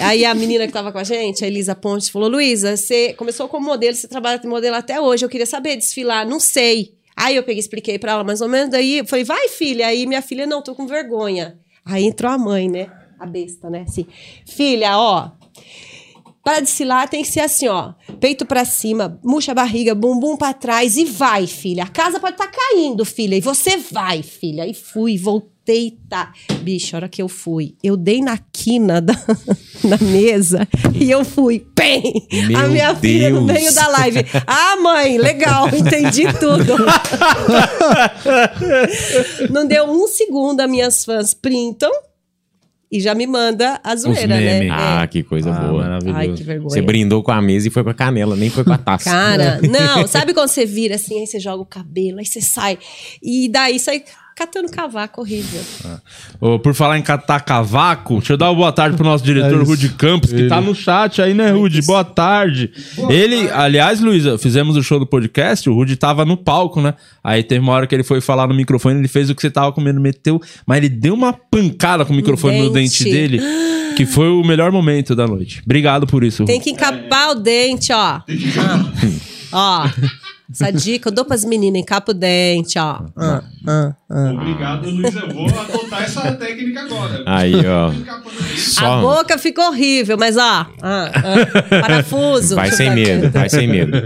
Aí 0.00 0.24
a 0.24 0.34
menina 0.34 0.66
que 0.66 0.72
tava 0.72 0.90
com 0.90 0.98
a 0.98 1.04
gente, 1.04 1.44
a 1.44 1.46
Elisa 1.46 1.72
Pontes, 1.72 2.08
falou: 2.08 2.28
Luísa, 2.28 2.76
você 2.76 3.12
começou 3.14 3.48
como 3.48 3.64
modelo, 3.64 3.94
você 3.94 4.08
trabalha 4.08 4.40
de 4.40 4.48
modelo 4.48 4.74
até 4.74 5.00
hoje. 5.00 5.24
Eu 5.24 5.28
queria 5.28 5.46
saber 5.46 5.76
desfilar, 5.76 6.26
não 6.28 6.40
sei. 6.40 6.94
Aí 7.16 7.36
eu 7.36 7.44
peguei, 7.44 7.60
expliquei 7.60 7.96
pra 7.96 8.12
ela 8.12 8.24
mais 8.24 8.40
ou 8.40 8.48
menos. 8.48 8.70
Daí 8.70 8.98
eu 8.98 9.06
falei, 9.06 9.24
vai, 9.24 9.48
filha. 9.48 9.86
Aí 9.86 10.04
minha 10.04 10.20
filha, 10.20 10.46
não, 10.46 10.60
tô 10.60 10.74
com 10.74 10.84
vergonha. 10.84 11.56
Aí 11.84 12.04
entrou 12.04 12.32
a 12.32 12.36
mãe, 12.36 12.68
né? 12.68 12.90
A 13.16 13.24
besta, 13.24 13.70
né? 13.70 13.84
Assim, 13.86 14.06
filha, 14.44 14.98
ó, 14.98 15.30
para 16.44 16.60
desfilar 16.60 17.08
tem 17.08 17.22
que 17.22 17.28
ser 17.30 17.40
assim, 17.40 17.66
ó. 17.68 17.94
Peito 18.20 18.44
pra 18.44 18.66
cima, 18.66 19.18
murcha 19.24 19.52
a 19.52 19.54
barriga, 19.54 19.94
bumbum 19.94 20.36
pra 20.36 20.52
trás 20.52 20.98
e 20.98 21.06
vai, 21.06 21.46
filha. 21.46 21.84
A 21.84 21.88
casa 21.88 22.20
pode 22.20 22.34
estar 22.34 22.48
caindo, 22.48 23.02
filha. 23.04 23.34
E 23.34 23.40
você 23.40 23.78
vai, 23.78 24.22
filha. 24.22 24.66
E 24.66 24.74
fui, 24.74 25.16
voltei, 25.16 25.98
tá. 26.06 26.34
Bicho, 26.60 26.94
a 26.94 26.98
hora 26.98 27.08
que 27.08 27.22
eu 27.22 27.28
fui, 27.28 27.76
eu 27.82 27.96
dei 27.96 28.20
na 28.20 28.38
quina 28.52 29.00
da, 29.00 29.14
da 29.88 29.96
mesa 30.04 30.68
e 30.94 31.10
eu 31.10 31.24
fui, 31.24 31.60
pem! 31.74 32.12
a 32.54 32.68
minha 32.68 32.94
filha 32.94 33.30
no 33.30 33.46
Deus. 33.46 33.58
meio 33.58 33.74
da 33.74 33.88
live. 33.88 34.26
Ah, 34.46 34.76
mãe, 34.76 35.16
legal, 35.16 35.68
entendi 35.74 36.24
tudo. 36.38 36.74
Não 39.50 39.66
deu 39.66 39.84
um 39.86 40.06
segundo, 40.06 40.60
as 40.60 40.70
minhas 40.70 41.04
fãs 41.06 41.32
printam 41.32 41.90
e 42.94 43.00
já 43.00 43.12
me 43.12 43.26
manda 43.26 43.80
a 43.82 43.96
zoeira, 43.96 44.28
né? 44.28 44.60
memes. 44.60 44.70
É. 44.70 44.72
Ah, 44.72 45.06
que 45.10 45.24
coisa 45.24 45.50
Ah, 45.52 45.58
boa. 45.66 45.82
maravilhoso. 45.82 46.16
Ai, 46.18 46.28
que 46.32 46.44
vergonha. 46.44 46.70
Você 46.70 46.80
brindou 46.80 47.24
com 47.24 47.32
a 47.32 47.42
mesa 47.42 47.66
e 47.66 47.70
foi 47.72 47.82
com 47.82 47.90
a 47.90 47.94
canela, 47.94 48.36
nem 48.36 48.48
foi 48.50 48.62
com 48.62 48.72
a 48.72 48.78
taça. 48.78 49.10
Cara, 49.10 49.58
não, 49.68 50.06
sabe 50.06 50.32
quando 50.32 50.46
você 50.48 50.64
vira 50.64 50.94
assim, 50.94 51.18
aí 51.18 51.26
você 51.26 51.40
joga 51.40 51.60
o 51.60 51.66
cabelo, 51.66 52.20
aí 52.20 52.24
você 52.24 52.40
sai. 52.40 52.78
E 53.20 53.48
daí 53.48 53.80
sai 53.80 54.04
catando 54.34 54.68
cavaco 54.70 55.20
horrível. 55.20 55.60
Ô, 56.40 56.58
por 56.58 56.74
falar 56.74 56.98
em 56.98 57.02
catar 57.02 57.40
cavaco, 57.40 58.14
deixa 58.18 58.32
eu 58.32 58.36
dar 58.36 58.50
uma 58.50 58.54
boa 58.56 58.72
tarde 58.72 58.96
pro 58.96 59.04
nosso 59.06 59.22
É 59.24 59.26
diretor 59.26 59.62
isso. 59.62 59.70
Rudy 59.70 59.88
Campos, 59.90 60.30
que 60.30 60.36
Ele. 60.40 60.48
tá 60.48 60.60
no 60.60 60.74
chat 60.74 61.22
aí, 61.22 61.32
né, 61.34 61.50
Rudy? 61.50 61.82
Boa 61.82 62.04
tarde. 62.04 62.70
ele, 63.08 63.48
aliás, 63.50 64.00
Luísa, 64.00 64.36
fizemos 64.38 64.76
o 64.76 64.82
show 64.82 64.98
do 64.98 65.06
podcast, 65.06 65.68
o 65.70 65.74
Rudy 65.74 65.96
tava 65.96 66.24
no 66.24 66.36
palco, 66.36 66.80
né? 66.80 66.94
Aí 67.22 67.42
teve 67.42 67.60
uma 67.60 67.72
hora 67.72 67.86
que 67.86 67.94
ele 67.94 68.02
foi 68.04 68.20
falar 68.20 68.46
no 68.46 68.54
microfone, 68.54 68.98
ele 68.98 69.08
fez 69.08 69.30
o 69.30 69.34
que 69.34 69.40
você 69.42 69.50
tava 69.50 69.72
comendo, 69.72 70.00
meteu, 70.00 70.40
mas 70.66 70.78
ele 70.78 70.88
deu 70.88 71.14
uma 71.14 71.32
pancada 71.32 72.04
com 72.04 72.12
o 72.12 72.16
microfone 72.16 72.58
no 72.60 72.70
dente 72.70 73.04
dente. 73.04 73.16
dele, 73.16 73.40
que 73.96 74.04
foi 74.04 74.28
o 74.28 74.42
melhor 74.44 74.72
momento 74.72 75.14
da 75.14 75.26
noite. 75.26 75.62
Obrigado 75.64 76.06
por 76.06 76.24
isso, 76.24 76.44
Tem 76.44 76.56
Rudy. 76.56 76.64
que 76.64 76.70
encapar 76.70 77.30
o 77.30 77.34
dente, 77.36 77.92
ó. 77.92 78.20
Ah. 79.56 79.84
Ó. 79.86 79.88
Essa 80.54 80.70
dica 80.70 81.08
eu 81.08 81.12
dou 81.12 81.24
pras 81.24 81.44
meninas, 81.44 81.80
encapa 81.80 82.12
o 82.12 82.14
dente, 82.14 82.78
ó. 82.78 83.00
Ah, 83.16 83.42
ah, 83.66 83.96
ah. 84.08 84.32
Obrigado, 84.32 84.88
Luiz. 84.88 85.12
Eu 85.16 85.28
vou 85.30 85.46
adotar 85.46 86.04
essa 86.04 86.32
técnica 86.32 86.82
agora. 86.82 87.24
Aí, 87.26 87.54
ó. 87.66 87.88
A 87.88 88.56
Só 88.56 89.00
boca 89.00 89.36
ficou 89.36 89.66
horrível, 89.66 90.16
mas 90.16 90.36
ó. 90.36 90.40
Ah, 90.40 91.10
ah, 91.12 91.80
parafuso. 91.80 92.54
vai 92.54 92.70
sem 92.70 92.90
medo, 92.94 93.30
vai 93.30 93.50
sem 93.50 93.66
medo. 93.66 93.98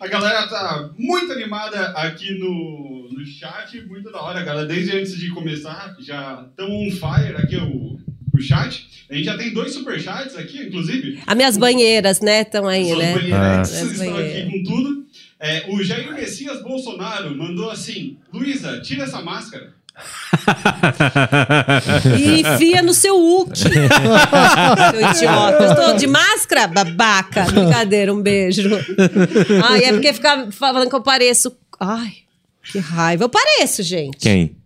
A 0.00 0.08
galera 0.08 0.48
tá 0.48 0.90
muito 0.96 1.30
animada 1.30 1.88
aqui 1.90 2.38
no, 2.38 3.10
no 3.12 3.26
chat, 3.26 3.86
muito 3.86 4.10
da 4.10 4.22
hora, 4.22 4.42
galera. 4.42 4.66
Desde 4.66 4.96
antes 4.96 5.14
de 5.14 5.28
começar, 5.28 5.94
já 6.00 6.46
estão 6.48 6.70
on 6.70 6.90
fire 6.90 7.36
aqui 7.36 7.56
o, 7.56 7.98
o 8.34 8.40
chat. 8.40 8.88
A 9.10 9.14
gente 9.14 9.24
já 9.24 9.36
tem 9.36 9.52
dois 9.52 9.74
superchats 9.74 10.36
aqui, 10.36 10.62
inclusive. 10.62 11.20
As 11.26 11.36
minhas 11.36 11.58
banheiras, 11.58 12.20
né? 12.20 12.40
Estão 12.40 12.66
aí, 12.66 12.86
Suas 12.86 12.98
né? 12.98 13.14
banheiras 13.14 13.72
As 13.74 13.92
estão 13.92 14.16
aqui 14.16 14.50
com 14.50 14.62
tudo. 14.64 15.06
É, 15.40 15.64
o 15.68 15.82
Jair 15.82 16.12
Messias 16.12 16.62
Bolsonaro 16.62 17.34
mandou 17.34 17.70
assim: 17.70 18.18
Luísa, 18.32 18.80
tira 18.80 19.04
essa 19.04 19.22
máscara. 19.22 19.72
E 22.18 22.40
enfia 22.40 22.82
no 22.82 22.94
seu 22.94 23.16
Hulk. 23.16 23.58
seu 24.90 25.10
idiota. 25.10 25.64
Eu 25.64 25.74
tô 25.74 25.96
de 25.96 26.06
máscara? 26.06 26.66
Babaca. 26.66 27.44
Brincadeira, 27.44 28.12
um 28.12 28.20
beijo. 28.20 28.68
Ai, 29.68 29.84
é 29.84 29.92
porque 29.92 30.12
ficar 30.12 30.50
falando 30.52 30.88
que 30.88 30.94
eu 30.94 31.02
pareço. 31.02 31.56
Ai, 31.78 32.12
que 32.70 32.78
raiva. 32.78 33.24
Eu 33.24 33.28
pareço, 33.28 33.82
gente. 33.82 34.18
Quem? 34.18 34.56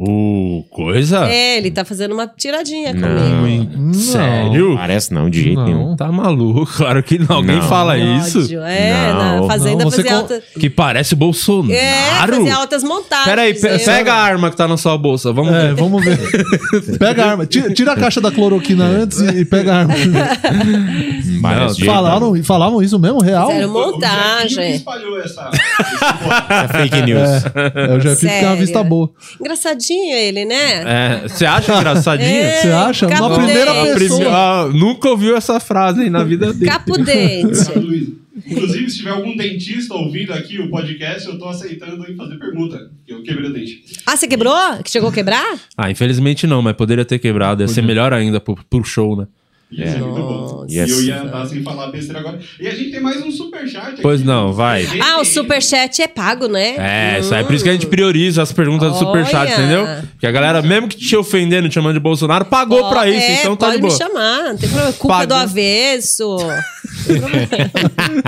O 0.00 0.64
coisa? 0.70 1.26
É, 1.28 1.56
ele 1.56 1.72
tá 1.72 1.84
fazendo 1.84 2.12
uma 2.14 2.24
tiradinha 2.28 2.92
Não. 2.94 3.08
comigo. 3.40 3.72
Não. 3.76 3.92
Sério? 3.94 4.76
Parece 4.76 5.12
não, 5.12 5.28
de 5.28 5.42
jeito 5.42 5.56
Não. 5.58 5.64
nenhum. 5.66 5.96
Tá 5.96 6.12
maluco, 6.12 6.64
claro 6.76 7.02
que 7.02 7.18
não. 7.18 7.34
Alguém 7.38 7.56
Não. 7.56 7.62
fala 7.68 7.98
isso? 7.98 8.38
É, 8.64 9.12
Não. 9.12 9.40
na 9.40 9.46
fazenda 9.48 9.82
Não, 9.82 9.90
você 9.90 9.96
fazia 10.04 10.10
com- 10.12 10.16
alta. 10.18 10.42
Que 10.60 10.70
parece 10.70 11.16
Bolsonaro? 11.16 11.72
É, 11.72 12.26
fazia 12.28 12.54
altas 12.54 12.84
montagens. 12.84 13.24
Peraí, 13.26 13.54
pe- 13.54 13.66
Eu- 13.74 13.80
pega 13.80 14.12
a 14.14 14.22
arma 14.22 14.50
que 14.52 14.56
tá 14.56 14.68
na 14.68 14.76
sua 14.76 14.96
bolsa. 14.96 15.32
Vamos 15.32 15.52
É, 15.52 15.66
ver. 15.68 15.74
vamos 15.74 16.04
ver. 16.04 16.16
Pega 16.98 17.24
a 17.24 17.30
arma. 17.32 17.44
Tira, 17.46 17.74
tira 17.74 17.92
a 17.92 17.96
caixa 17.96 18.20
da 18.20 18.30
cloroquina 18.30 18.84
antes 18.84 19.18
e, 19.18 19.40
e 19.40 19.44
pega 19.44 19.72
a 19.74 19.78
arma. 19.80 19.94
Parece 21.42 21.84
Falaram, 21.84 22.42
falavam 22.44 22.82
isso 22.82 22.98
mesmo? 22.98 23.20
Real? 23.20 23.48
Fizeram 23.48 23.70
O 23.70 23.74
Jefinho 23.74 23.92
que 23.92 23.92
montagem. 24.06 24.74
espalhou 24.76 25.20
essa. 25.20 25.42
boato. 25.42 26.48
nenhum. 26.48 26.64
É 26.64 26.68
fake 26.68 27.02
news. 27.02 27.28
É, 27.30 27.94
eu 27.94 28.00
já 28.00 28.10
fiz 28.10 28.20
que 28.20 28.26
tem 28.28 28.44
uma 28.46 28.56
vista 28.56 28.84
boa. 28.84 29.10
Engraçadinho 29.40 29.87
ele, 29.94 30.44
né? 30.44 30.82
É, 31.24 31.28
Você 31.28 31.44
acha 31.46 31.74
engraçadinho? 31.76 32.28
É, 32.42 32.60
Você 32.62 32.68
acha? 32.68 33.06
Uma 33.06 33.34
primeira 33.36 33.72
pessoa. 33.94 33.94
prime- 34.20 34.24
ah, 34.26 34.68
nunca 34.72 35.08
ouviu 35.08 35.36
essa 35.36 35.58
frase 35.60 36.02
aí 36.02 36.10
na 36.10 36.24
vida 36.24 36.52
dele. 36.52 36.70
Capo 36.70 36.96
dente. 36.98 37.46
Obrigado, 37.46 37.80
Luiz. 37.80 38.08
Inclusive, 38.46 38.88
se 38.90 38.98
tiver 38.98 39.10
algum 39.10 39.36
dentista 39.36 39.94
ouvindo 39.94 40.32
aqui 40.32 40.58
o 40.60 40.70
podcast, 40.70 41.28
eu 41.28 41.38
tô 41.38 41.48
aceitando 41.48 42.08
em 42.10 42.14
fazer 42.16 42.36
pergunta. 42.38 42.90
Eu 43.06 43.22
quebrei 43.22 43.50
o 43.50 43.52
dente. 43.52 43.82
Ah, 44.06 44.16
você 44.16 44.26
quebrou? 44.28 44.54
Que 44.84 44.90
chegou 44.90 45.10
a 45.10 45.12
quebrar? 45.12 45.58
Ah, 45.76 45.90
infelizmente 45.90 46.46
não, 46.46 46.62
mas 46.62 46.74
poderia 46.76 47.04
ter 47.04 47.18
quebrado. 47.18 47.62
Ia 47.62 47.68
ser 47.68 47.82
melhor 47.82 48.12
ainda 48.12 48.40
pro, 48.40 48.56
pro 48.70 48.84
show, 48.84 49.16
né? 49.16 49.26
Ia 49.70 49.86
ser 49.92 49.98
muito 50.00 50.14
bom. 50.14 50.66
E 50.68 50.78
Yes. 50.78 50.90
eu 50.90 51.02
ia 51.02 51.20
andar 51.22 51.46
sem 51.46 51.62
falar 51.62 51.88
besteira 51.92 52.20
agora. 52.20 52.38
E 52.58 52.66
a 52.66 52.70
gente 52.74 52.90
tem 52.90 53.00
mais 53.00 53.22
um 53.22 53.30
superchat 53.30 54.00
Pois 54.00 54.20
aqui. 54.20 54.26
não, 54.26 54.52
vai. 54.52 54.86
Ah, 55.00 55.20
o 55.20 55.24
superchat 55.26 56.00
é 56.00 56.08
pago, 56.08 56.48
né? 56.48 56.76
É, 56.78 57.20
isso 57.20 57.34
aí. 57.34 57.44
Por 57.44 57.52
isso 57.54 57.62
que 57.64 57.68
a 57.70 57.74
gente 57.74 57.86
prioriza 57.86 58.42
as 58.42 58.50
perguntas 58.50 58.92
do 58.92 58.98
Superchat, 58.98 59.36
Olha. 59.52 59.52
entendeu? 59.52 59.86
Porque 60.12 60.26
a 60.26 60.32
galera, 60.32 60.62
mesmo 60.62 60.88
que 60.88 60.96
te 60.96 61.14
ofendendo, 61.14 61.68
te 61.68 61.74
chamando 61.74 61.94
de 61.94 62.00
Bolsonaro, 62.00 62.46
pagou 62.46 62.82
Ó, 62.82 62.88
pra 62.88 63.06
isso, 63.08 63.20
é, 63.26 63.40
então 63.40 63.54
tá 63.56 63.66
pode 63.66 63.76
de 63.78 63.82
me 63.82 63.88
boa. 63.88 63.98
chamar, 63.98 64.42
não 64.44 64.56
tem 64.56 64.68
problema. 64.70 64.92
Culpa 64.94 65.14
Paga. 65.16 65.26
do 65.26 65.34
avesso. 65.34 66.36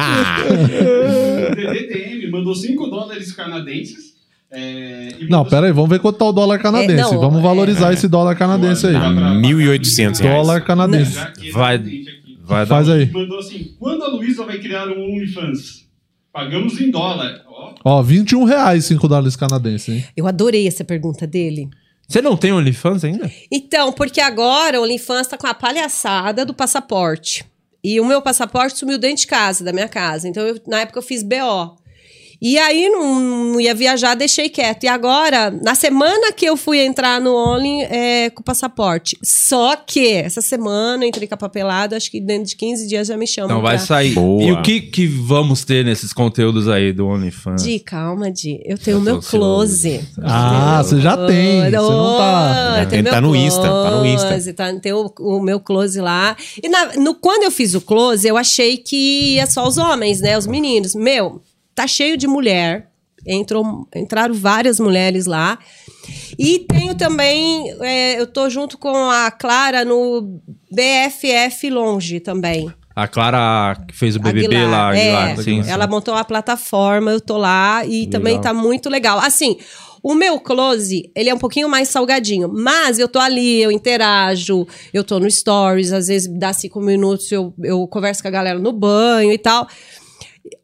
O 1.50 1.54
DDTM 1.54 2.30
mandou 2.30 2.54
5 2.54 2.86
dólares 2.88 3.32
canadenses. 3.32 4.09
É, 4.52 5.14
Não, 5.28 5.44
pera 5.44 5.66
aí, 5.66 5.72
vamos 5.72 5.88
ver 5.90 6.00
quanto 6.00 6.18
tá 6.18 6.24
o 6.24 6.32
dólar 6.32 6.58
canadense. 6.58 6.92
É, 6.94 7.14
não, 7.14 7.20
vamos 7.20 7.42
valorizar 7.42 7.90
é. 7.90 7.94
esse 7.94 8.08
dólar 8.08 8.34
canadense 8.36 8.86
aí. 8.86 8.92
Dá 8.94 9.00
pra- 9.12 9.34
1.800 9.34 10.18
reais. 10.20 10.36
Dólar 10.46 10.60
canadense. 10.64 11.18
Vai 11.52 11.78
dar. 11.78 12.66
Faz 12.66 12.88
aí. 12.88 13.10
Mandou 13.12 13.38
assim: 13.38 13.74
quando 13.78 14.02
a 14.02 14.08
Luísa 14.08 14.44
vai 14.44 14.58
criar 14.58 14.88
um 14.88 15.14
OnlyFans? 15.14 15.86
Pagamos 16.32 16.80
em 16.80 16.90
dólar. 16.90 17.42
Ó, 17.46 17.74
Ó, 17.84 18.02
21 18.02 18.44
reais 18.44 18.84
5 18.86 19.06
dólares 19.08 19.36
canadenses, 19.36 19.88
hein? 19.94 20.04
Eu 20.16 20.26
adorei 20.26 20.66
essa 20.66 20.84
pergunta 20.84 21.26
dele. 21.26 21.68
Você 22.08 22.20
não 22.20 22.36
tem 22.36 22.52
OnlyFans 22.52 23.04
ainda? 23.04 23.30
Então, 23.52 23.92
porque 23.92 24.20
agora 24.20 24.80
o 24.80 24.82
OnlyFans 24.82 25.28
tá 25.28 25.38
com 25.38 25.46
a 25.46 25.54
palhaçada 25.54 26.44
do 26.44 26.52
passaporte. 26.52 27.44
E 27.82 28.00
o 28.00 28.04
meu 28.04 28.20
passaporte 28.20 28.78
sumiu 28.78 28.98
dentro 28.98 29.18
de 29.22 29.26
casa, 29.26 29.64
da 29.64 29.72
minha 29.72 29.88
casa. 29.88 30.28
Então, 30.28 30.42
eu- 30.44 30.60
na 30.66 30.80
época 30.80 30.98
eu 30.98 31.02
fiz 31.02 31.22
BO. 31.22 31.76
E 32.42 32.58
aí 32.58 32.88
não, 32.88 33.20
não 33.20 33.60
ia 33.60 33.74
viajar, 33.74 34.14
deixei 34.14 34.48
quieto. 34.48 34.84
E 34.84 34.88
agora, 34.88 35.50
na 35.62 35.74
semana 35.74 36.32
que 36.32 36.46
eu 36.46 36.56
fui 36.56 36.78
entrar 36.80 37.20
no 37.20 37.34
Only 37.34 37.82
é, 37.82 38.30
com 38.30 38.40
o 38.40 38.44
passaporte. 38.44 39.18
Só 39.22 39.76
que 39.76 40.06
essa 40.08 40.40
semana 40.40 41.04
eu 41.04 41.08
entrei 41.08 41.28
com 41.28 41.34
a 41.34 41.36
papelada, 41.36 41.96
acho 41.96 42.10
que 42.10 42.20
dentro 42.20 42.44
de 42.48 42.56
15 42.56 42.86
dias 42.88 43.08
já 43.08 43.16
me 43.16 43.26
chamam. 43.26 43.50
Então 43.50 43.62
vai 43.62 43.76
pra- 43.76 43.86
sair. 43.86 44.14
Boa. 44.14 44.42
E 44.42 44.52
o 44.52 44.62
que, 44.62 44.80
que 44.80 45.06
vamos 45.06 45.64
ter 45.66 45.84
nesses 45.84 46.12
conteúdos 46.14 46.66
aí 46.66 46.92
do 46.92 47.06
OnlyFans? 47.08 47.62
Di, 47.62 47.78
calma, 47.78 48.30
Di. 48.30 48.58
Eu 48.64 48.78
tenho 48.78 48.96
o 48.96 49.00
Eu 49.00 49.04
meu 49.04 49.20
close. 49.20 50.00
Ah, 50.22 50.82
você 50.82 50.98
já 51.00 51.16
tem. 51.26 51.60
Você 51.62 51.70
não 51.70 52.16
tá. 52.16 52.86
Tem 52.88 53.04
Tá 53.04 53.20
no 53.20 53.36
Insta, 53.36 53.62
tá 53.62 53.90
no 53.90 54.06
Insta. 54.06 54.54
Tá, 54.54 54.72
tem 54.80 54.92
o, 54.92 55.12
o 55.20 55.40
meu 55.42 55.60
close 55.60 56.00
lá. 56.00 56.36
E 56.62 56.68
na- 56.68 56.96
no, 56.96 57.14
quando 57.14 57.42
eu 57.42 57.50
fiz 57.50 57.74
o 57.74 57.80
close, 57.80 58.26
eu 58.26 58.36
achei 58.36 58.76
que 58.78 59.34
ia 59.34 59.46
só 59.46 59.66
os 59.68 59.76
homens, 59.76 60.20
né? 60.20 60.38
Os 60.38 60.46
meninos. 60.46 60.94
Meu, 60.94 61.40
tá 61.80 61.86
cheio 61.86 62.16
de 62.16 62.26
mulher. 62.26 62.90
Entrou, 63.26 63.86
entraram 63.94 64.34
várias 64.34 64.78
mulheres 64.78 65.26
lá. 65.26 65.58
E 66.38 66.60
tenho 66.60 66.94
também, 66.94 67.70
é, 67.80 68.20
eu 68.20 68.26
tô 68.26 68.48
junto 68.48 68.78
com 68.78 69.10
a 69.10 69.30
Clara 69.30 69.84
no 69.84 70.40
BFF 70.70 71.70
Longe 71.70 72.20
também. 72.20 72.72
A 72.96 73.06
Clara 73.06 73.76
que 73.86 73.96
fez 73.96 74.16
o 74.16 74.20
BBB 74.20 74.46
Aguilar, 74.46 74.70
lá, 74.70 74.88
Aguilar. 74.90 75.30
é, 75.30 75.36
sim, 75.36 75.62
sim. 75.62 75.70
ela 75.70 75.86
montou 75.86 76.14
uma 76.14 76.24
plataforma, 76.24 77.10
eu 77.10 77.20
tô 77.20 77.36
lá 77.36 77.84
e 77.86 78.06
também 78.06 78.38
tá 78.40 78.52
muito 78.52 78.88
legal. 78.88 79.18
Assim, 79.18 79.58
o 80.02 80.14
meu 80.14 80.40
close, 80.40 81.10
ele 81.14 81.28
é 81.28 81.34
um 81.34 81.38
pouquinho 81.38 81.68
mais 81.68 81.88
salgadinho, 81.88 82.50
mas 82.52 82.98
eu 82.98 83.06
tô 83.06 83.18
ali, 83.18 83.62
eu 83.62 83.70
interajo, 83.70 84.66
eu 84.92 85.04
tô 85.04 85.20
no 85.20 85.30
stories, 85.30 85.92
às 85.92 86.08
vezes 86.08 86.28
dá 86.38 86.52
cinco 86.52 86.80
minutos, 86.80 87.30
eu, 87.30 87.54
eu 87.62 87.86
converso 87.86 88.22
com 88.22 88.28
a 88.28 88.30
galera 88.30 88.58
no 88.58 88.72
banho 88.72 89.32
e 89.32 89.38
tal. 89.38 89.68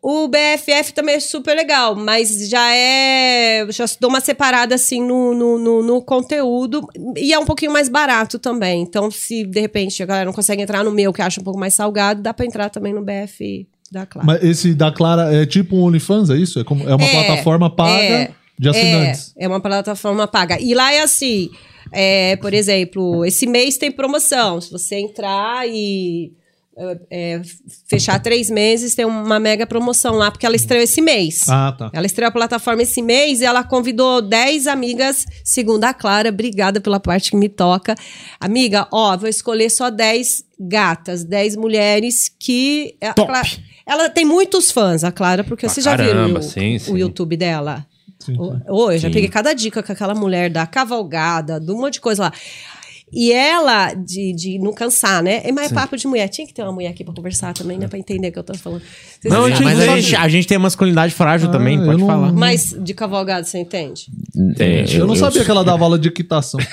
O 0.02 0.28
BFF 0.28 0.92
também 0.92 1.16
é 1.16 1.20
super 1.20 1.54
legal, 1.54 1.94
mas 1.96 2.48
já 2.48 2.74
é. 2.74 3.66
Já 3.70 3.84
dou 4.00 4.10
uma 4.10 4.20
separada 4.20 4.74
assim 4.74 5.02
no, 5.02 5.34
no, 5.34 5.58
no, 5.58 5.82
no 5.82 6.02
conteúdo. 6.02 6.86
E 7.16 7.32
é 7.32 7.38
um 7.38 7.44
pouquinho 7.44 7.72
mais 7.72 7.88
barato 7.88 8.38
também. 8.38 8.82
Então, 8.82 9.10
se 9.10 9.44
de 9.44 9.60
repente 9.60 10.02
a 10.02 10.06
galera 10.06 10.26
não 10.26 10.32
consegue 10.32 10.62
entrar 10.62 10.84
no 10.84 10.90
meu, 10.90 11.12
que 11.12 11.22
acha 11.22 11.40
um 11.40 11.44
pouco 11.44 11.58
mais 11.58 11.74
salgado, 11.74 12.22
dá 12.22 12.32
pra 12.32 12.46
entrar 12.46 12.70
também 12.70 12.92
no 12.92 13.02
BF 13.02 13.66
da 13.90 14.06
Clara. 14.06 14.26
Mas 14.26 14.42
esse 14.42 14.74
da 14.74 14.90
Clara 14.90 15.34
é 15.34 15.46
tipo 15.46 15.76
um 15.76 15.84
OnlyFans, 15.84 16.30
é 16.30 16.36
isso? 16.36 16.60
É, 16.60 16.64
como, 16.64 16.88
é 16.88 16.94
uma 16.94 17.04
É, 17.04 17.10
plataforma 17.10 17.70
paga 17.74 18.02
é, 18.02 18.30
de 18.58 18.68
assinantes. 18.68 19.32
É, 19.36 19.44
é 19.44 19.48
uma 19.48 19.60
plataforma 19.60 20.26
paga. 20.26 20.60
E 20.60 20.74
lá 20.74 20.92
é 20.92 21.02
assim, 21.02 21.50
é, 21.92 22.36
por 22.36 22.52
exemplo, 22.52 23.24
esse 23.24 23.46
mês 23.46 23.76
tem 23.76 23.90
promoção. 23.90 24.60
Se 24.60 24.70
você 24.70 24.96
entrar 24.96 25.68
e 25.68 26.32
é, 27.10 27.40
fechar 27.88 28.18
três 28.20 28.50
meses, 28.50 28.94
tem 28.94 29.04
uma 29.06 29.40
mega 29.40 29.66
promoção 29.66 30.14
lá, 30.16 30.30
porque 30.30 30.44
ela 30.44 30.56
estreou 30.56 30.82
esse 30.82 31.00
mês. 31.00 31.48
Ah, 31.48 31.74
tá. 31.76 31.90
Ela 31.92 32.04
estreou 32.06 32.28
a 32.28 32.32
plataforma 32.32 32.82
esse 32.82 33.00
mês 33.00 33.40
e 33.40 33.44
ela 33.44 33.64
convidou 33.64 34.20
10 34.20 34.66
amigas, 34.66 35.24
segundo 35.42 35.84
a 35.84 35.94
Clara. 35.94 36.28
Obrigada 36.28 36.80
pela 36.80 37.00
parte 37.00 37.30
que 37.30 37.36
me 37.36 37.48
toca. 37.48 37.94
Amiga, 38.38 38.86
ó, 38.92 39.16
vou 39.16 39.28
escolher 39.28 39.70
só 39.70 39.88
10 39.90 40.44
gatas, 40.60 41.24
10 41.24 41.56
mulheres 41.56 42.30
que. 42.38 42.94
Top. 43.14 43.26
Clara- 43.26 43.48
ela 43.86 44.08
tem 44.10 44.24
muitos 44.24 44.70
fãs, 44.70 45.04
a 45.04 45.12
Clara, 45.12 45.44
porque 45.44 45.64
Pra 45.66 45.74
você 45.74 45.80
já 45.80 45.96
viu 45.96 46.06
caramba, 46.08 46.40
o, 46.40 46.42
sim, 46.42 46.76
o 46.76 46.80
sim. 46.80 46.96
YouTube 46.98 47.36
dela. 47.36 47.86
Sim, 48.18 48.36
ô, 48.68 48.90
eu 48.90 48.98
já 48.98 49.08
Sim. 49.08 49.14
peguei 49.14 49.28
cada 49.28 49.52
dica 49.52 49.82
com 49.82 49.92
aquela 49.92 50.14
mulher 50.14 50.50
da 50.50 50.66
cavalgada, 50.66 51.60
de 51.60 51.70
um 51.70 51.76
monte 51.78 51.94
de 51.94 52.00
coisa 52.00 52.24
lá. 52.24 52.32
E 53.12 53.32
ela, 53.32 53.94
de, 53.94 54.34
de 54.34 54.58
não 54.58 54.72
cansar, 54.72 55.22
né? 55.22 55.40
É 55.44 55.52
mais 55.52 55.70
papo 55.70 55.96
de 55.96 56.06
mulher. 56.08 56.28
Tinha 56.28 56.46
que 56.46 56.52
ter 56.52 56.62
uma 56.62 56.72
mulher 56.72 56.88
aqui 56.88 57.04
pra 57.04 57.14
conversar 57.14 57.54
também, 57.54 57.78
né? 57.78 57.86
Pra 57.86 57.98
entender 57.98 58.28
o 58.28 58.32
que 58.32 58.38
eu 58.38 58.42
tô 58.42 58.52
falando. 58.54 58.82
Vocês 59.20 59.32
Não, 59.32 59.48
Mas, 59.48 59.60
eu 59.60 59.68
a, 59.92 59.96
gente, 60.00 60.16
a 60.16 60.28
gente 60.28 60.48
tem 60.48 60.56
a 60.56 60.60
masculinidade 60.60 61.14
frágil 61.14 61.48
Ah, 61.48 61.52
também, 61.52 61.78
eu 61.78 61.84
pode 61.86 62.00
não- 62.00 62.06
falar. 62.08 62.32
Mas 62.32 62.74
de 62.78 62.94
cavalgada, 62.94 63.44
você 63.44 63.58
entende? 63.58 64.06
É, 64.58 64.84
Eu, 64.96 65.06
não 65.06 65.14
sabia 65.14 65.44
que 65.44 65.50
ela 65.50 65.64
dava 65.64 65.84
aula 65.84 65.98
de 65.98 66.08
equitação. 66.08 66.58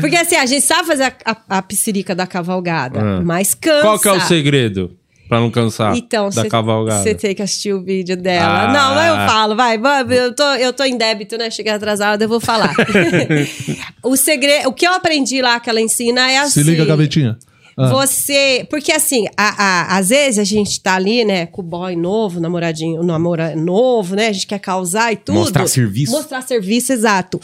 Porque 0.00 0.16
assim, 0.16 0.36
a 0.36 0.46
gente 0.46 0.64
sabe 0.64 0.86
fazer 0.86 1.04
a, 1.04 1.12
a, 1.24 1.58
a 1.58 1.62
piscirica 1.62 2.14
da 2.14 2.26
cavalgada, 2.26 3.00
Ah. 3.00 3.20
mas 3.22 3.54
cansa. 3.54 3.82
Qual 3.82 3.98
que 3.98 4.08
é 4.08 4.12
o 4.12 4.20
segredo 4.20 4.96
pra 5.32 5.40
não 5.40 5.50
cansar 5.50 5.96
Então, 5.96 6.28
da 6.28 6.42
cê- 6.42 6.48
cavalgada? 6.48 7.02
Você 7.02 7.14
tem 7.14 7.34
que 7.34 7.40
assistir 7.40 7.72
o 7.72 7.82
vídeo 7.82 8.16
dela. 8.16 8.64
Ah. 8.64 8.72
Não, 8.72 8.94
mas 8.94 9.08
eu 9.08 9.26
falo, 9.26 9.56
vai, 9.56 9.80
eu 10.10 10.34
tô, 10.34 10.44
eu 10.54 10.72
tô 10.74 10.84
em 10.84 10.96
débito, 10.98 11.38
né? 11.38 11.50
Cheguei 11.50 11.72
atrasada, 11.72 12.22
eu 12.24 12.28
vou 12.28 12.38
falar. 12.40 12.74
o 14.04 14.14
segredo, 14.14 14.68
o 14.68 14.72
que 14.74 14.86
eu 14.86 14.92
aprendi 14.92 15.40
lá 15.40 15.58
que 15.58 15.70
ela 15.70 15.80
ensina 15.80 16.30
é 16.30 16.38
assim. 16.38 16.62
Se 16.62 16.70
liga, 16.70 16.84
gavetinha. 16.84 17.38
Ah. 17.78 17.88
Você. 17.88 18.66
Porque 18.68 18.92
assim, 18.92 19.24
a, 19.34 19.94
a- 19.94 19.96
às 19.96 20.10
vezes 20.10 20.38
a 20.38 20.44
gente 20.44 20.78
tá 20.82 20.96
ali, 20.96 21.24
né, 21.24 21.46
com 21.46 21.62
o 21.62 21.64
boy 21.64 21.96
novo, 21.96 22.38
namoradinho, 22.38 23.02
namora 23.02 23.56
novo, 23.56 24.14
né? 24.14 24.28
A 24.28 24.32
gente 24.32 24.46
quer 24.46 24.58
causar 24.58 25.12
e 25.12 25.16
tudo. 25.16 25.36
Mostrar 25.38 25.66
serviço. 25.66 26.12
Mostrar 26.12 26.42
serviço, 26.42 26.92
exato. 26.92 27.40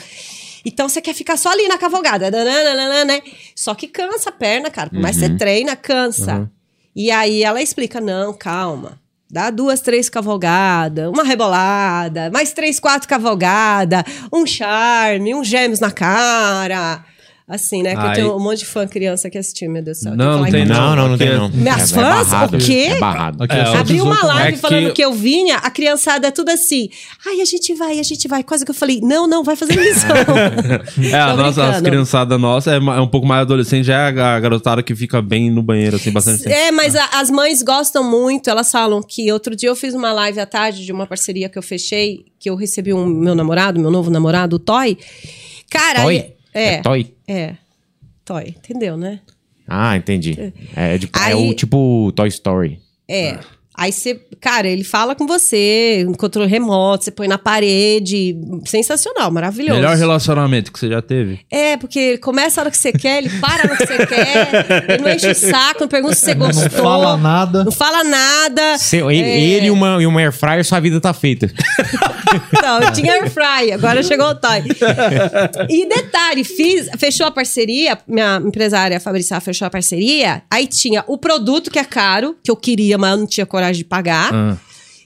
Então 0.62 0.87
você 0.88 1.01
quer 1.01 1.14
ficar 1.14 1.38
só 1.38 1.51
ali 1.51 1.66
na 1.66 1.79
cavalgada, 1.79 2.31
né? 2.31 3.20
Só 3.57 3.74
que 3.74 3.87
cansa 3.88 4.29
a 4.29 4.33
perna, 4.33 4.68
cara. 4.70 4.90
Por 4.90 5.01
mais 5.01 5.16
que 5.16 5.22
você 5.24 5.35
treina, 5.37 5.74
cansa. 5.74 6.51
E 6.99 7.13
aí 7.13 7.45
ela 7.45 7.63
explica: 7.63 8.01
não, 8.01 8.35
calma. 8.35 8.99
Dá 9.31 9.51
duas, 9.51 9.81
três 9.81 10.09
cavalgadas, 10.09 11.09
uma 11.11 11.23
rebolada, 11.23 12.29
mais 12.31 12.53
três, 12.53 12.81
quatro 12.81 13.07
cavalgada, 13.07 14.03
um 14.33 14.45
charme, 14.45 15.35
um 15.35 15.45
gêmeos 15.45 15.79
na 15.79 15.93
cara. 15.93 17.05
Assim, 17.49 17.83
né? 17.83 17.93
Que 17.95 17.97
eu 17.97 18.07
Ai. 18.09 18.15
tenho 18.15 18.37
um 18.37 18.39
monte 18.39 18.59
de 18.59 18.67
fã 18.67 18.87
criança 18.87 19.31
que 19.31 19.39
assistiu, 19.39 19.71
meu 19.71 19.83
Deus 19.83 19.99
do 19.99 20.03
céu. 20.03 20.15
Não, 20.17 20.41
não 20.43 20.51
Tem 20.51 20.67
Não, 20.67 20.95
não, 20.95 21.09
não 21.09 21.17
tem 21.17 21.31
não. 21.33 21.49
Minhas 21.49 21.91
é, 21.91 21.95
fãs? 21.95 22.27
É 22.27 22.31
barrado, 22.31 22.57
O 22.57 22.61
quê? 22.61 22.87
É 22.91 22.99
barrado. 22.99 23.43
Aqui 23.45 23.57
É, 23.57 23.61
é 23.61 23.65
só 23.65 23.77
Abri 23.79 24.01
uma 24.03 24.15
18 24.15 24.25
anos. 24.27 24.37
live 24.37 24.55
É 24.59 24.61
falando 24.61 24.87
que- 24.89 24.93
que 24.93 25.05
eu 25.05 25.13
vinha, 25.15 25.57
a 25.57 25.71
criançada 25.71 26.31
tudo 26.31 26.51
assim. 26.51 26.91
Ai, 27.27 27.41
a 27.41 27.45
gente 27.47 27.75
vai, 27.75 27.99
a 27.99 28.03
gente 28.03 28.29
vai. 28.29 28.43
Quase 28.43 28.67
que 28.67 28.71
eu 28.71 28.75
falei, 28.75 29.01
não, 29.03 29.27
não, 29.27 29.43
vai 29.43 29.57
fazer 29.57 29.77
lição. 29.77 30.09
É, 31.11 31.15
a 31.21 31.35
nossa, 31.35 31.63
as 31.63 31.67
brincando. 31.69 31.85
criançada 31.85 32.37
nossa 32.39 32.71
é, 32.73 32.77
é 32.77 33.01
um 33.01 33.09
pouco 33.09 33.27
mais 33.27 33.41
adolescente, 33.43 33.85
já 33.87 33.95
é 33.95 34.21
a 34.21 34.41
garotada 34.41 34.83
que 34.83 34.95
fica 34.95 35.23
bem 35.23 35.51
no 35.51 35.63
banheiro, 35.63 35.97
assim, 35.97 36.11
bastante 36.11 36.43
tempo. 36.43 36.55
É, 36.55 36.71
mas 36.71 36.95
a- 36.95 37.09
as 37.15 37.31
mães 37.31 37.63
gostam 37.63 38.05
muito. 38.05 38.51
Elas 38.51 38.71
falam 38.71 39.03
que 39.03 39.33
outro 39.33 39.57
dia 39.57 39.71
eu 39.71 39.77
fiz 39.77 39.95
uma 39.95 40.13
live 40.13 40.39
à 40.39 40.45
tarde 40.47 40.85
de 40.85 40.93
uma 40.93 41.07
parceria 41.07 41.49
que 41.49 41.59
eu 41.59 41.63
fechei, 41.63 42.27
que 42.39 42.51
eu 42.51 42.57
recebi 42.57 42.93
um 42.93 43.07
meu 43.07 43.35
namorado, 43.35 43.81
meu 43.81 43.91
novo 43.91 44.11
namorado, 44.11 44.57
o 44.57 44.59
Toy. 44.59 44.99
Cara, 45.71 46.03
Toy? 46.03 46.17
aí- 46.17 46.38
é, 46.59 46.75
É 46.75 46.83
toy? 46.83 47.14
é. 47.27 47.55
Toy, 48.25 48.49
entendeu, 48.49 48.97
né? 48.97 49.21
Ah, 49.66 49.97
entendi. 49.97 50.37
É, 50.75 50.99
de- 50.99 51.07
é 51.07 51.11
Aí- 51.12 51.35
o 51.35 51.55
tipo 51.55 52.11
Toy 52.12 52.29
Story. 52.29 52.79
É. 53.07 53.38
Aí 53.79 53.93
você, 53.93 54.21
cara, 54.41 54.67
ele 54.67 54.83
fala 54.83 55.14
com 55.14 55.25
você, 55.25 56.05
no 56.05 56.17
controle 56.17 56.49
remoto, 56.51 57.05
você 57.05 57.11
põe 57.12 57.29
na 57.29 57.38
parede. 57.38 58.37
Sensacional, 58.67 59.31
maravilhoso. 59.31 59.79
Melhor 59.81 59.97
relacionamento 59.97 60.73
que 60.73 60.81
você 60.81 60.88
já 60.88 61.01
teve? 61.01 61.38
É, 61.49 61.77
porque 61.77 61.99
ele 61.99 62.19
começa 62.19 62.61
a 62.61 62.62
hora 62.62 62.71
que 62.73 62.77
você 62.77 62.93
quer, 62.93 63.19
ele 63.19 63.31
para 63.38 63.62
a 63.62 63.67
hora 63.67 63.77
que 63.77 63.87
você 63.87 64.07
quer, 64.07 64.67
ele 64.88 65.03
não 65.03 65.09
enche 65.11 65.31
o 65.31 65.35
saco, 65.35 65.83
não 65.83 65.88
pergunta 65.88 66.14
se 66.17 66.23
você 66.25 66.35
gostou. 66.35 66.64
Não 66.64 66.71
fala 66.71 67.17
nada. 67.17 67.64
Não 67.64 67.71
fala 67.73 68.03
nada. 68.03 68.79
Seu- 68.79 69.11
ele, 69.12 69.23
É. 69.23 69.41
ele 69.41 69.67
e 69.67 69.71
uma, 69.71 70.03
e 70.03 70.07
uma 70.07 70.21
air 70.21 70.33
fryer, 70.33 70.64
sua 70.64 70.81
vida 70.81 71.01
tá 71.01 71.14
feita. 71.14 71.49
Não, 72.62 72.81
eu 72.83 72.93
tinha 72.93 73.12
air 73.12 73.31
fry, 73.31 73.73
agora 73.73 74.03
chegou 74.03 74.27
o 74.27 74.35
Toy. 74.35 74.62
E 75.69 75.88
detalhe, 75.88 76.45
fiz, 76.45 76.88
fechou 76.99 77.27
a 77.27 77.31
parceria, 77.31 77.97
minha 78.07 78.37
empresária 78.45 79.01
Fabrícia 79.01 79.41
fechou 79.41 79.67
a 79.67 79.71
parceria, 79.71 80.43
aí 80.51 80.67
tinha 80.67 81.03
o 81.07 81.17
produto 81.17 81.71
que 81.71 81.79
é 81.79 81.85
caro, 81.85 82.37
que 82.43 82.51
eu 82.51 82.57
queria, 82.57 82.99
mas 82.99 83.12
eu 83.12 83.17
não 83.19 83.27
tinha 83.27 83.47
coragem 83.47 83.68
de 83.77 83.85
pagar, 83.85 84.33
Ah. 84.33 84.57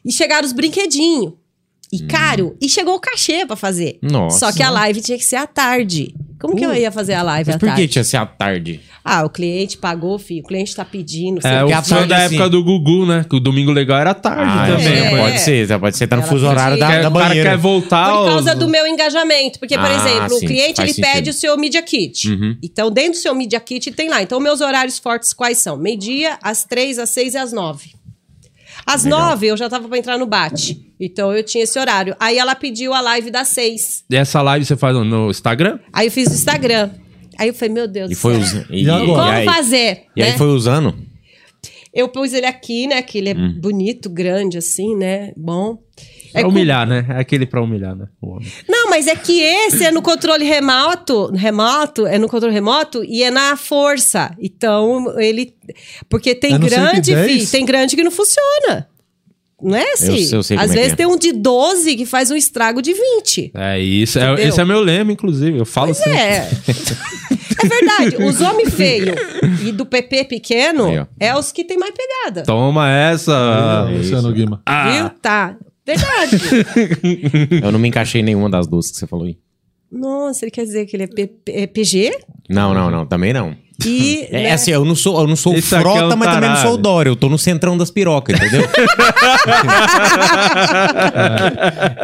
e 0.05 0.12
chegaram 0.12 0.46
os 0.46 0.53
brinquedinhos. 0.53 1.33
E 1.92 2.01
caro, 2.05 2.57
e 2.59 2.70
chegou 2.70 2.94
o 2.94 3.01
cachê 3.01 3.44
pra 3.44 3.55
fazer. 3.55 3.98
Nossa. 4.01 4.38
Só 4.38 4.51
que 4.53 4.62
a 4.62 4.70
live 4.70 5.03
tinha 5.03 5.18
que 5.18 5.25
ser 5.27 5.37
à 5.37 5.46
tarde. 5.46 6.14
Como 6.40 6.57
que 6.57 6.64
eu 6.64 6.75
ia 6.75 6.90
fazer 6.90 7.12
a 7.12 7.22
live 7.22 7.48
Mas 7.48 7.57
à 7.57 7.59
por 7.59 7.66
que 7.68 7.75
tarde? 7.75 7.88
tinha 7.88 8.03
ser 8.03 8.16
à 8.16 8.25
tarde? 8.25 8.81
Ah, 9.05 9.25
o 9.25 9.29
cliente 9.31 9.77
pagou, 9.77 10.18
filho. 10.18 10.42
O 10.42 10.46
cliente 10.46 10.75
tá 10.75 10.85
pedindo. 10.87 11.46
É, 11.46 11.62
o 11.62 11.66
que 11.66 11.72
a 11.75 11.83
sonho 11.83 12.09
da 12.09 12.16
assim- 12.25 12.35
época 12.37 12.48
do 12.48 12.64
Gugu, 12.64 13.05
né? 13.05 13.27
Que 13.29 13.37
o 13.37 13.40
domingo 13.40 13.70
legal 13.70 13.98
era 14.01 14.14
tarde 14.14 14.51
Ah, 14.51 14.66
também. 14.77 14.92
é. 15.05 15.16
pode 15.18 15.40
ser, 15.40 15.79
pode 15.79 15.96
ser, 15.98 16.07
tá 16.07 16.16
no 16.16 16.22
Ela 16.22 16.31
fuso 16.33 16.46
horário 16.46 16.79
da, 16.79 16.87
da 16.88 17.09
o 17.11 17.12
cara 17.12 17.29
banheira. 17.29 17.51
quer 17.51 17.57
voltar. 17.59 18.11
Por 18.11 18.27
causa 18.27 18.51
aos- 18.53 18.59
do 18.59 18.68
meu 18.68 18.87
engajamento. 18.87 19.59
Porque, 19.59 19.77
por 19.77 19.87
Ah, 19.87 19.94
exemplo, 19.94 20.38
sim, 20.38 20.46
o 20.46 20.48
cliente 20.48 20.81
ele 20.81 20.94
pede 20.94 21.05
sentido. 21.16 21.29
o 21.29 21.33
seu 21.35 21.59
Media 21.59 21.83
Kit. 21.83 22.29
Uhum. 22.31 22.57
Então, 22.62 22.90
dentro 22.90 23.12
do 23.12 23.18
seu 23.18 23.35
Media 23.35 23.61
Kit 23.61 23.90
tem 23.92 24.09
lá. 24.09 24.22
Então, 24.22 24.40
meus 24.40 24.62
horários 24.62 24.98
fortes 24.98 25.33
quais 25.35 25.59
são? 25.59 25.77
Meio-dia, 25.77 26.38
às 26.42 26.64
três, 26.64 26.98
às 26.98 27.11
seis 27.11 27.35
e 27.35 27.37
às 27.37 27.53
nove. 27.53 27.90
Às 28.86 29.04
Legal. 29.04 29.20
nove 29.20 29.46
eu 29.46 29.56
já 29.56 29.68
tava 29.68 29.88
pra 29.88 29.98
entrar 29.98 30.18
no 30.18 30.26
bate. 30.26 30.92
Então 31.00 31.32
eu 31.32 31.42
tinha 31.42 31.64
esse 31.64 31.78
horário. 31.78 32.14
Aí 32.18 32.38
ela 32.38 32.54
pediu 32.54 32.92
a 32.92 33.00
live 33.00 33.30
das 33.30 33.48
seis. 33.48 34.04
E 34.10 34.16
essa 34.16 34.42
live 34.42 34.64
você 34.64 34.76
faz 34.76 34.96
no 34.96 35.30
Instagram? 35.30 35.78
Aí 35.92 36.06
eu 36.08 36.12
fiz 36.12 36.28
o 36.28 36.34
Instagram. 36.34 36.90
Aí 37.38 37.48
eu 37.48 37.54
falei, 37.54 37.74
meu 37.74 37.88
Deus 37.88 38.10
E 38.10 38.14
do 38.14 38.20
foi 38.20 38.34
céu. 38.34 38.42
usando. 38.42 38.66
E 38.74 38.90
agora? 38.90 39.06
Como 39.06 39.20
aí, 39.22 39.44
fazer? 39.44 40.02
E 40.16 40.22
aí 40.22 40.30
né? 40.32 40.38
foi 40.38 40.48
usando? 40.48 40.94
Eu 41.94 42.08
pus 42.08 42.32
ele 42.32 42.46
aqui, 42.46 42.86
né? 42.86 43.02
Que 43.02 43.18
ele 43.18 43.30
é 43.30 43.34
Hum. 43.34 43.54
bonito, 43.60 44.08
grande, 44.10 44.58
assim, 44.58 44.96
né? 44.96 45.32
Bom. 45.36 45.78
Pra 46.32 46.40
É 46.40 46.44
com- 46.44 46.50
humilhar, 46.50 46.86
né? 46.86 47.04
É 47.10 47.18
aquele 47.20 47.46
pra 47.46 47.60
humilhar, 47.62 47.94
né? 47.94 48.06
O 48.20 48.30
homem. 48.36 48.48
Não, 48.68 48.88
mas 48.90 49.06
é 49.06 49.14
que 49.14 49.40
esse 49.40 49.84
é 49.84 49.90
no 49.90 50.00
controle 50.02 50.44
remoto, 50.44 51.30
remoto, 51.34 52.06
é 52.06 52.18
no 52.18 52.28
controle 52.28 52.54
remoto 52.54 53.04
e 53.04 53.22
é 53.22 53.30
na 53.30 53.56
força. 53.56 54.34
Então, 54.40 55.18
ele. 55.20 55.54
Porque 56.08 56.34
tem 56.34 56.54
É 56.54 56.58
grande, 56.58 57.12
110? 57.12 57.44
fi, 57.44 57.50
tem 57.52 57.64
grande 57.64 57.94
que 57.96 58.02
não 58.02 58.10
funciona. 58.10 58.88
Não 59.64 59.76
é 59.76 59.92
assim? 59.92 60.24
Eu 60.32 60.38
eu 60.38 60.42
sei 60.42 60.56
Às 60.58 60.72
é 60.72 60.74
vezes 60.74 60.92
é. 60.92 60.96
tem 60.96 61.06
um 61.06 61.16
de 61.16 61.32
12 61.32 61.94
que 61.94 62.04
faz 62.04 62.32
um 62.32 62.34
estrago 62.34 62.82
de 62.82 62.92
20. 62.92 63.52
É 63.54 63.78
isso. 63.78 64.18
É, 64.18 64.34
esse 64.42 64.60
é 64.60 64.64
meu 64.64 64.80
lema, 64.80 65.12
inclusive. 65.12 65.56
Eu 65.56 65.64
falo 65.64 65.94
sempre. 65.94 66.18
É. 66.18 66.48
é 67.62 67.68
verdade. 67.68 68.16
Os 68.24 68.40
homens 68.40 68.74
feios 68.74 69.14
e 69.64 69.70
do 69.70 69.86
PP 69.86 70.24
pequeno 70.24 70.86
Aí, 70.86 71.06
é 71.20 71.36
os 71.36 71.52
que 71.52 71.62
tem 71.64 71.78
mais 71.78 71.94
pegada. 71.94 72.42
Toma 72.42 72.90
essa. 72.90 73.86
É, 73.88 73.96
Luciano 73.98 74.32
Guima. 74.32 74.56
Viu? 74.66 75.04
Ah, 75.06 75.12
Tá. 75.22 75.56
Verdade. 75.86 76.36
Eu 77.62 77.72
não 77.72 77.78
me 77.78 77.88
encaixei 77.88 78.20
em 78.20 78.24
nenhuma 78.24 78.48
das 78.48 78.66
duas 78.66 78.90
que 78.90 78.96
você 78.96 79.06
falou 79.06 79.26
aí. 79.26 79.36
Nossa, 79.90 80.44
ele 80.44 80.50
quer 80.50 80.64
dizer 80.64 80.86
que 80.86 80.96
ele 80.96 81.02
é, 81.02 81.06
P- 81.06 81.30
é 81.48 81.66
PG 81.66 82.12
Não, 82.48 82.72
não, 82.72 82.90
não. 82.90 83.04
Também 83.06 83.32
não. 83.32 83.54
e. 83.84 84.26
É, 84.32 84.44
né? 84.44 84.52
assim, 84.52 84.70
eu 84.70 84.84
não 84.84 84.94
sou, 84.94 85.20
eu 85.20 85.26
não 85.26 85.36
sou 85.36 85.54
Esse 85.54 85.74
aqui 85.74 85.82
frota, 85.84 86.00
é 86.00 86.14
um 86.14 86.16
mas 86.16 86.32
também 86.32 86.48
não 86.48 86.56
sou 86.56 86.74
o 86.74 86.76
Dória. 86.78 87.10
Eu 87.10 87.16
tô 87.16 87.28
no 87.28 87.36
centrão 87.36 87.76
das 87.76 87.90
pirocas, 87.90 88.36
entendeu? 88.40 88.62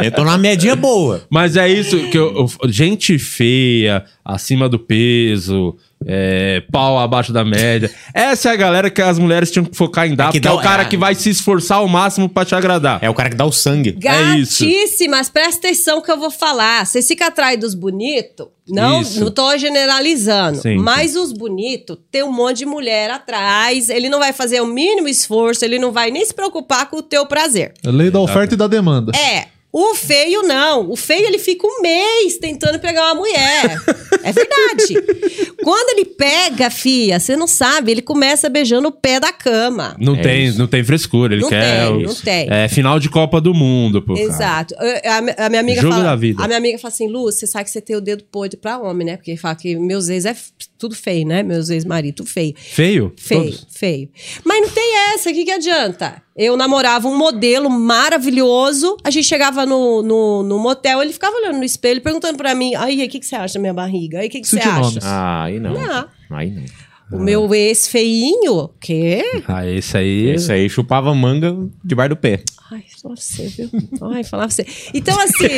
eu 0.03 0.13
tô 0.13 0.25
na 0.25 0.37
média 0.37 0.75
boa. 0.77 1.23
Mas 1.31 1.57
é 1.57 1.69
isso 1.69 1.97
que 2.11 2.19
eu, 2.19 2.47
eu- 2.63 2.69
gente 2.71 3.19
feia, 3.19 4.05
acima 4.25 4.69
do 4.69 4.79
peso, 4.79 5.77
é, 6.11 6.63
pau 6.73 6.99
abaixo 6.99 7.33
da 7.33 7.45
média. 7.45 7.91
Essa 8.15 8.49
é 8.49 8.53
a 8.53 8.57
galera 8.57 8.89
que 8.91 9.03
as 9.03 9.19
mulheres 9.19 9.51
tinham 9.51 9.65
que 9.67 9.77
focar 9.77 10.07
em 10.07 10.15
dar, 10.17 10.31
É 10.31 10.33
que 10.33 10.41
porque 10.41 10.49
dá- 10.49 10.51
é 10.51 10.53
o 10.55 10.61
cara 10.63 10.83
é. 10.83 10.87
que 10.87 10.97
vai 10.97 11.15
se 11.15 11.29
esforçar 11.29 11.79
ao 11.79 11.87
máximo 11.89 12.29
pra 12.29 12.45
te 12.47 12.55
agradar. 12.55 12.99
É 13.03 13.11
o 13.11 13.15
cara 13.15 13.29
que 13.29 13.37
dá 13.37 13.45
o 13.45 13.53
sangue. 13.53 13.99
É 14.03 14.37
isso. 14.39 14.65
Gatíssimas, 14.65 15.29
presta 15.29 15.69
atenção 15.69 16.01
que 16.01 16.11
eu 16.11 16.19
vou 16.19 16.31
falar. 16.31 16.87
Vocês 16.87 17.07
ficam 17.07 17.29
atrás 17.29 17.61
dos 17.61 17.75
bonitos? 17.75 18.47
Não, 18.71 19.01
Isso. 19.01 19.21
não 19.25 19.31
tô 19.31 19.57
generalizando. 19.57 20.59
Sim, 20.61 20.77
mas 20.77 21.17
os 21.17 21.33
bonitos, 21.33 21.97
tem 22.11 22.23
um 22.23 22.31
monte 22.33 22.59
de 22.59 22.67
mulher 22.67 23.11
atrás. 23.11 23.89
Ele 23.89 24.09
não 24.11 24.19
vai 24.19 24.33
fazer 24.33 24.61
o 24.61 24.67
mínimo 24.67 25.09
esforço, 25.09 25.65
ele 25.65 25.79
não 25.79 25.91
vai 25.91 26.11
nem 26.11 26.23
se 26.25 26.35
preocupar 26.35 26.87
com 26.91 26.99
o 26.99 27.03
teu 27.03 27.25
prazer. 27.25 27.73
É 27.85 27.91
lei 27.91 28.11
da 28.11 28.21
oferta 28.21 28.55
e 28.55 28.57
da 28.59 28.67
demanda. 28.67 29.13
É. 29.17 29.47
O 29.71 29.95
feio 29.95 30.43
não. 30.43 30.91
O 30.91 30.97
feio 30.97 31.27
ele 31.27 31.39
fica 31.39 31.67
um 31.67 31.83
mês 31.83 32.39
tentando 32.39 32.79
pegar 32.79 33.05
uma 33.13 33.15
mulher. 33.17 33.79
é 34.25 34.33
verdade. 34.33 35.55
Quando 35.63 35.91
ele 35.91 36.07
pega, 36.07 36.71
fia, 36.71 37.21
você 37.21 37.37
não 37.37 37.47
sabe, 37.47 37.91
ele 37.93 38.01
começa 38.03 38.49
beijando 38.49 38.89
o 38.89 38.93
pé 38.93 39.21
da 39.21 39.31
cama. 39.33 39.95
Não, 40.01 40.15
É 40.17 40.23
tem, 40.23 40.47
isso. 40.47 40.59
não 40.59 40.67
tem 40.67 40.83
frescura, 40.83 41.35
ele 41.35 41.43
Não 41.43 41.51
quer. 41.51 41.87
tem, 41.87 41.97
os- 41.97 42.03
não 42.05 42.15
tem. 42.23 42.47
É 42.51 42.69
final 42.69 42.99
de 42.99 43.11
Copa 43.11 43.41
do 43.41 43.53
Mundo, 43.53 44.01
pô. 44.01 44.17
Exato. 44.17 44.75
A, 45.05 45.45
a 45.47 45.49
minha 45.51 45.61
amiga 45.61 45.83
Jogo 45.83 45.93
fala, 45.95 46.05
da 46.05 46.17
vida. 46.17 46.43
A 46.43 46.47
minha 46.47 46.59
amiga 46.59 46.79
fala 46.79 46.93
assim, 46.95 47.07
Lu, 47.09 47.25
você 47.25 47.47
sabe 47.47 47.65
que 47.65 47.71
você 47.71 47.81
tem 47.83 47.95
o 47.95 48.01
dedo 48.01 48.25
podre 48.25 48.57
pra 48.57 48.79
homem, 48.79 49.07
né? 49.07 49.17
Porque 49.17 49.37
fala 49.37 49.55
que 49.55 49.77
meus 49.77 50.09
ex 50.09 50.25
é 50.25 50.35
tudo 50.79 50.95
feio, 50.95 51.27
né? 51.27 51.43
Meus 51.43 51.69
ex-marido, 51.69 52.17
tudo 52.17 52.31
feio. 52.31 52.55
Feio? 52.57 53.13
Feio, 53.19 53.43
Todos? 53.45 53.67
feio. 53.71 54.09
Mas 54.45 54.63
não 54.63 54.69
tem 54.71 54.97
essa, 55.13 55.29
o 55.31 55.33
que, 55.35 55.45
que 55.45 55.51
adianta? 55.51 56.23
Eu 56.39 56.57
namorava 56.57 57.09
um 57.09 57.19
modelo 57.19 57.69
maravilhoso, 57.69 58.97
a 59.03 59.11
gente 59.11 59.27
chegava 59.27 59.67
no, 59.67 60.03
no, 60.03 60.45
no 60.45 60.59
motel, 60.61 61.03
ele 61.03 61.13
ficava 61.13 61.37
olhando 61.37 61.59
no 61.59 61.65
espelho, 61.65 62.01
perguntando 62.01 62.39
pra 62.39 62.55
mim, 62.55 62.77
aí, 62.77 63.05
o 63.05 63.09
que, 63.09 63.19
que 63.19 63.27
você 63.27 63.35
acha 63.35 63.55
da 63.55 63.61
minha 63.61 63.75
barriga? 63.75 64.21
Aí, 64.21 64.29
o 64.29 64.31
que, 64.31 64.41
que 64.43 64.47
você 64.47 64.61
acha? 64.61 64.81
nomes. 64.81 65.05
Ah, 65.05 65.43
aí 65.43 65.59
não. 65.59 65.75
Não. 65.75 66.09
Aí 66.31 66.51
não. 66.53 66.63
O 67.11 67.19
meu 67.19 67.53
ex 67.53 67.89
feinho, 67.89 68.71
quê? 68.79 69.25
Ah, 69.49 69.67
esse 69.67 69.97
aí. 69.97 70.29
Esse 70.29 70.53
aí 70.53 70.69
chupava 70.69 71.13
manga 71.13 71.57
debaixo 71.83 72.11
do 72.11 72.17
pé. 72.17 72.43
Ai, 72.71 72.85
falar 73.03 73.15
pra 73.15 73.23
você, 73.23 73.49
viu? 73.49 73.71
Ai, 74.13 74.23
falar 74.23 74.47
pra 74.47 74.55
você. 74.55 74.67
Então, 74.93 75.19
assim... 75.19 75.49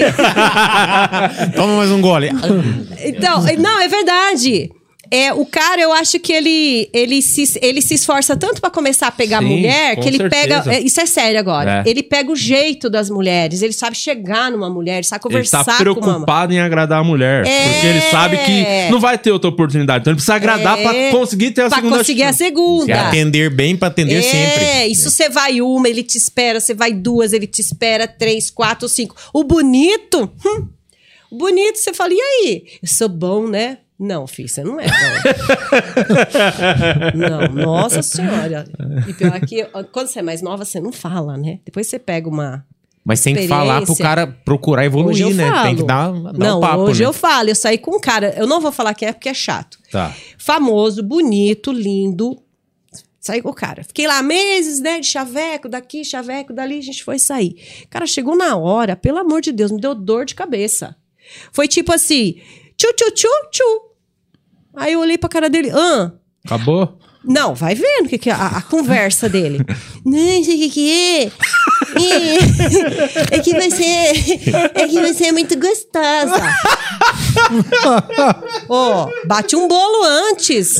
Toma 1.57 1.77
mais 1.77 1.91
um 1.91 2.01
gole. 2.01 2.31
Então, 3.05 3.43
não, 3.59 3.81
é 3.81 3.89
verdade. 3.89 4.71
É, 5.13 5.33
o 5.33 5.45
cara, 5.45 5.81
eu 5.83 5.93
acho 5.93 6.21
que 6.21 6.33
ele, 6.33 6.89
ele, 6.93 7.21
se, 7.21 7.59
ele 7.61 7.83
se 7.83 7.95
esforça 7.95 8.37
tanto 8.37 8.61
pra 8.61 8.71
começar 8.71 9.09
a 9.09 9.11
pegar 9.11 9.41
Sim, 9.41 9.47
mulher 9.47 9.97
que 9.97 10.07
ele 10.07 10.19
certeza. 10.19 10.63
pega. 10.63 10.73
é, 10.75 10.81
Isso 10.81 11.01
é 11.01 11.07
sério 11.07 11.41
agora. 11.41 11.83
É. 11.85 11.91
Ele 11.91 12.01
pega 12.03 12.31
o 12.31 12.37
jeito 12.37 12.89
das 12.89 13.11
mulheres, 13.11 13.61
ele 13.61 13.73
sabe 13.73 13.97
chegar 13.97 14.53
numa 14.53 14.71
mulher, 14.71 15.05
sabe 15.05 15.21
Ele 15.25 15.33
conversar 15.33 15.65
tá 15.65 15.65
com 15.65 15.71
uma 15.71 15.79
preocupado 15.81 16.53
em 16.53 16.61
agradar 16.61 17.01
a 17.01 17.05
mulher. 17.05 17.45
É. 17.45 17.69
Porque 17.73 17.87
ele 17.89 18.01
sabe 18.03 18.37
que 18.39 18.91
não 18.91 19.01
vai 19.01 19.19
ter 19.19 19.33
outra 19.33 19.51
oportunidade. 19.51 20.03
Então 20.03 20.13
ele 20.13 20.17
precisa 20.17 20.35
agradar 20.35 20.79
É. 20.79 20.83
pra 21.11 21.19
conseguir 21.19 21.51
ter 21.51 21.63
a 21.63 21.69
pra 21.69 21.77
segunda 21.79 21.99
conseguir 21.99 22.23
a 22.23 22.33
segunda. 22.33 23.09
atender 23.09 23.51
bem 23.51 23.77
pra 23.77 23.89
atender 23.89 24.19
é, 24.19 24.23
sempre. 24.23 24.87
isso 24.93 25.11
você 25.11 25.29
vai 25.29 25.61
uma, 25.61 25.89
ele 25.89 26.05
te 26.05 26.17
espera, 26.19 26.61
você 26.61 26.73
vai 26.73 26.93
duas, 26.93 27.33
ele 27.33 27.49
te 27.49 27.61
espera 27.61 28.07
três, 28.07 28.49
quatro, 28.49 28.89
cinco. 28.89 29.17
O 29.35 29.43
bonito, 29.43 30.31
hum, 30.47 30.69
o 31.33 31.37
bonito, 31.37 31.79
você 31.79 31.93
fala, 31.93 32.13
e 32.15 32.21
aí? 32.21 32.65
Eu 32.81 32.89
sou 32.89 33.09
bom, 33.09 33.49
né? 33.49 33.79
Não, 34.01 34.27
filho, 34.27 34.49
você 34.49 34.65
não 34.65 34.81
é 34.81 34.87
bom. 34.87 34.95
não, 37.15 37.49
nossa 37.53 38.01
senhora. 38.01 38.65
E 39.07 39.13
pior 39.13 39.39
que, 39.41 39.63
quando 39.93 40.07
você 40.07 40.21
é 40.21 40.23
mais 40.23 40.41
nova, 40.41 40.65
você 40.65 40.81
não 40.81 40.91
fala, 40.91 41.37
né? 41.37 41.61
Depois 41.67 41.87
você 41.87 41.99
pega 41.99 42.27
uma... 42.27 42.65
Mas 43.05 43.21
tem 43.21 43.35
que 43.35 43.47
falar 43.47 43.83
pro 43.85 43.95
cara 43.97 44.27
procurar 44.27 44.87
evoluir, 44.87 45.35
né? 45.35 45.51
falo. 45.51 45.67
Tem 45.67 45.77
que 45.77 45.83
dar, 45.83 46.13
dar 46.13 46.33
não, 46.33 46.59
um 46.59 46.61
papo, 46.61 46.83
hoje 46.85 47.01
né? 47.01 47.09
eu 47.09 47.13
falo. 47.13 47.51
Eu 47.51 47.55
saí 47.55 47.77
com 47.77 47.97
um 47.97 48.01
cara, 48.01 48.35
eu 48.39 48.47
não 48.47 48.61
vou 48.61 48.73
falar 48.73 48.95
quem 48.95 49.09
é 49.09 49.13
porque 49.13 49.29
é 49.29 49.35
chato. 49.35 49.79
Tá. 49.91 50.15
famoso, 50.39 51.03
bonito, 51.03 51.71
lindo. 51.73 52.41
Saí 53.19 53.43
com 53.43 53.51
o 53.51 53.55
cara. 53.55 53.85
Fiquei 53.85 54.07
lá 54.07 54.23
meses, 54.23 54.81
né? 54.81 54.99
De 54.99 55.07
chaveco 55.07 55.69
daqui, 55.69 56.05
chaveco 56.05 56.55
dali, 56.55 56.79
a 56.79 56.83
gente 56.83 57.05
foi 57.05 57.19
sair. 57.19 57.85
Cara, 57.91 58.07
chegou 58.07 58.35
na 58.35 58.57
hora, 58.57 58.97
pelo 58.97 59.19
amor 59.19 59.43
de 59.43 59.53
Deus, 59.53 59.71
me 59.71 59.81
deu 59.81 59.95
dor 59.95 60.25
de 60.25 60.35
cabeça. 60.35 60.97
Foi 61.53 61.69
tipo 61.69 61.93
assim, 61.93 62.41
tchu, 62.77 62.93
tchu, 62.95 63.11
tchu, 63.13 63.29
tchu. 63.51 63.90
Aí 64.77 64.93
eu 64.93 65.01
olhei 65.01 65.19
pra 65.19 65.29
cara 65.29 65.51
dele, 65.51 65.71
ah, 65.73 66.13
Acabou? 66.45 66.97
não, 67.25 67.55
vai 67.55 67.75
vendo 67.75 68.07
o 68.07 68.09
que, 68.09 68.19
que 68.19 68.31
é 68.31 68.33
a, 68.33 68.47
a 68.59 68.63
conversa 68.63 69.29
dele. 69.29 69.65
Não 70.05 70.45
sei 70.45 70.55
o 70.55 70.59
que, 70.59 70.71
que 70.71 70.93
é. 70.93 71.31
É, 71.93 73.37
é 73.37 73.39
que 73.41 73.53
você 73.53 73.85
é 74.75 74.87
que 74.87 75.01
você 75.01 75.25
é 75.25 75.33
muito 75.33 75.59
gostosa. 75.59 76.41
Ó, 78.69 79.09
bate 79.27 79.57
um 79.57 79.67
bolo 79.67 80.05
antes. 80.05 80.77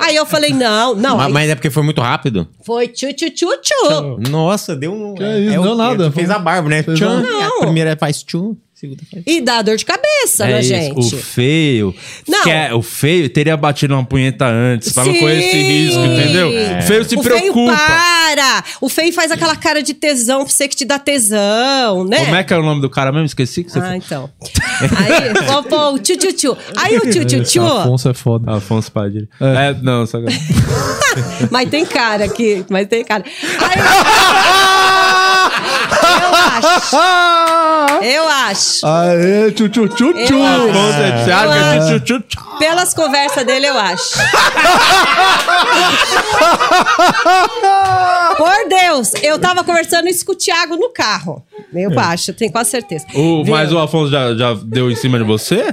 Aí 0.00 0.16
eu 0.16 0.26
falei, 0.26 0.52
não, 0.52 0.94
não. 0.94 1.16
Mas, 1.16 1.26
aí 1.26 1.32
mas 1.32 1.50
é 1.50 1.54
porque 1.54 1.70
foi 1.70 1.82
muito 1.82 2.00
rápido. 2.00 2.48
Foi 2.64 2.88
tchu, 2.88 3.12
tchu, 3.12 3.30
tchu, 3.30 3.48
tchu. 3.60 4.30
Nossa, 4.30 4.74
deu 4.74 4.92
um. 4.92 5.14
Que 5.14 5.22
isso, 5.22 5.54
é 5.54 5.60
o 5.60 5.62
deu 5.62 5.72
quê? 5.72 5.78
nada. 5.78 6.10
Fez 6.10 6.30
a 6.30 6.38
barba, 6.38 6.68
né? 6.68 6.82
Fez 6.82 6.98
nada. 6.98 7.20
Não. 7.20 7.58
A 7.58 7.60
primeira 7.60 7.96
faz 7.96 8.22
tchum, 8.22 8.54
faz. 8.54 8.65
E 9.26 9.40
dá 9.40 9.62
dor 9.62 9.76
de 9.76 9.84
cabeça 9.86 10.44
é 10.46 10.52
na 10.52 10.60
isso. 10.60 10.68
gente. 10.68 10.98
O 10.98 11.02
feio. 11.18 11.94
Não. 12.28 12.42
Quer, 12.42 12.74
o 12.74 12.82
feio 12.82 13.28
teria 13.30 13.56
batido 13.56 13.94
uma 13.94 14.04
punheta 14.04 14.44
antes, 14.46 14.92
pra 14.92 15.04
não 15.04 15.12
Sim. 15.14 15.20
correr 15.20 15.38
esse 15.38 15.56
risco, 15.56 16.00
entendeu? 16.04 16.52
É. 16.52 16.78
O 16.78 16.82
feio 16.82 17.04
se 17.04 17.16
o 17.16 17.22
preocupa. 17.22 17.52
feio 17.52 17.76
para! 17.76 18.64
O 18.80 18.88
feio 18.88 19.12
faz 19.14 19.32
aquela 19.32 19.56
cara 19.56 19.82
de 19.82 19.94
tesão 19.94 20.44
pra 20.44 20.52
você 20.52 20.68
que 20.68 20.76
te 20.76 20.84
dá 20.84 20.98
tesão, 20.98 22.04
né? 22.04 22.18
Como 22.18 22.34
é 22.34 22.44
que 22.44 22.52
é 22.52 22.58
o 22.58 22.62
nome 22.62 22.82
do 22.82 22.90
cara 22.90 23.10
mesmo? 23.10 23.24
Esqueci 23.26 23.64
que 23.64 23.72
você 23.72 23.78
Ah, 23.78 23.96
então. 23.96 24.30
Aí, 24.80 25.46
pô, 25.46 25.62
pô, 25.62 25.92
o 25.94 25.98
tchu, 25.98 26.16
tchu, 26.18 26.32
tchu. 26.34 26.56
Aí 26.76 26.98
o 26.98 27.10
tchu, 27.10 27.24
tchu, 27.24 27.36
Esse 27.36 27.52
tchu. 27.52 27.62
Afonso 27.66 28.08
é 28.10 28.14
foda. 28.14 28.52
Afonso 28.56 28.92
Padilha. 28.92 29.26
É, 29.40 29.74
não, 29.82 30.06
só 30.06 30.18
que... 30.20 30.26
Mas 31.50 31.70
tem 31.70 31.86
cara 31.86 32.26
aqui, 32.26 32.62
mas 32.68 32.86
tem 32.88 33.02
cara. 33.02 33.24
Aí, 33.24 33.80
Eu 36.22 36.34
acho. 36.34 36.96
Eu 38.02 38.28
acho. 38.28 38.86
Aê, 38.86 39.50
tchu, 39.52 39.68
tchu, 39.68 39.88
tchu, 39.88 40.12
tchu. 40.12 40.34
Eu 40.34 40.44
acho. 40.44 41.00
É 41.00 41.98
tchu, 41.98 42.00
tchu, 42.00 42.20
tchu? 42.20 42.46
Pelas 42.58 42.94
conversas 42.94 43.44
dele, 43.44 43.66
eu 43.66 43.76
acho. 43.78 44.14
Por 48.36 48.68
Deus, 48.68 49.12
eu 49.22 49.38
tava 49.38 49.64
conversando 49.64 50.08
isso 50.08 50.24
com 50.24 50.32
o 50.32 50.34
Thiago 50.34 50.76
no 50.76 50.90
carro. 50.90 51.42
Eu 51.74 51.98
acho, 51.98 52.32
tenho 52.32 52.52
quase 52.52 52.70
certeza. 52.70 53.06
O, 53.14 53.44
Viu? 53.44 53.54
mas 53.54 53.72
o 53.72 53.78
Afonso 53.78 54.10
já, 54.10 54.34
já 54.34 54.54
deu 54.54 54.90
em 54.90 54.96
cima 54.96 55.18
de 55.18 55.24
você? 55.24 55.64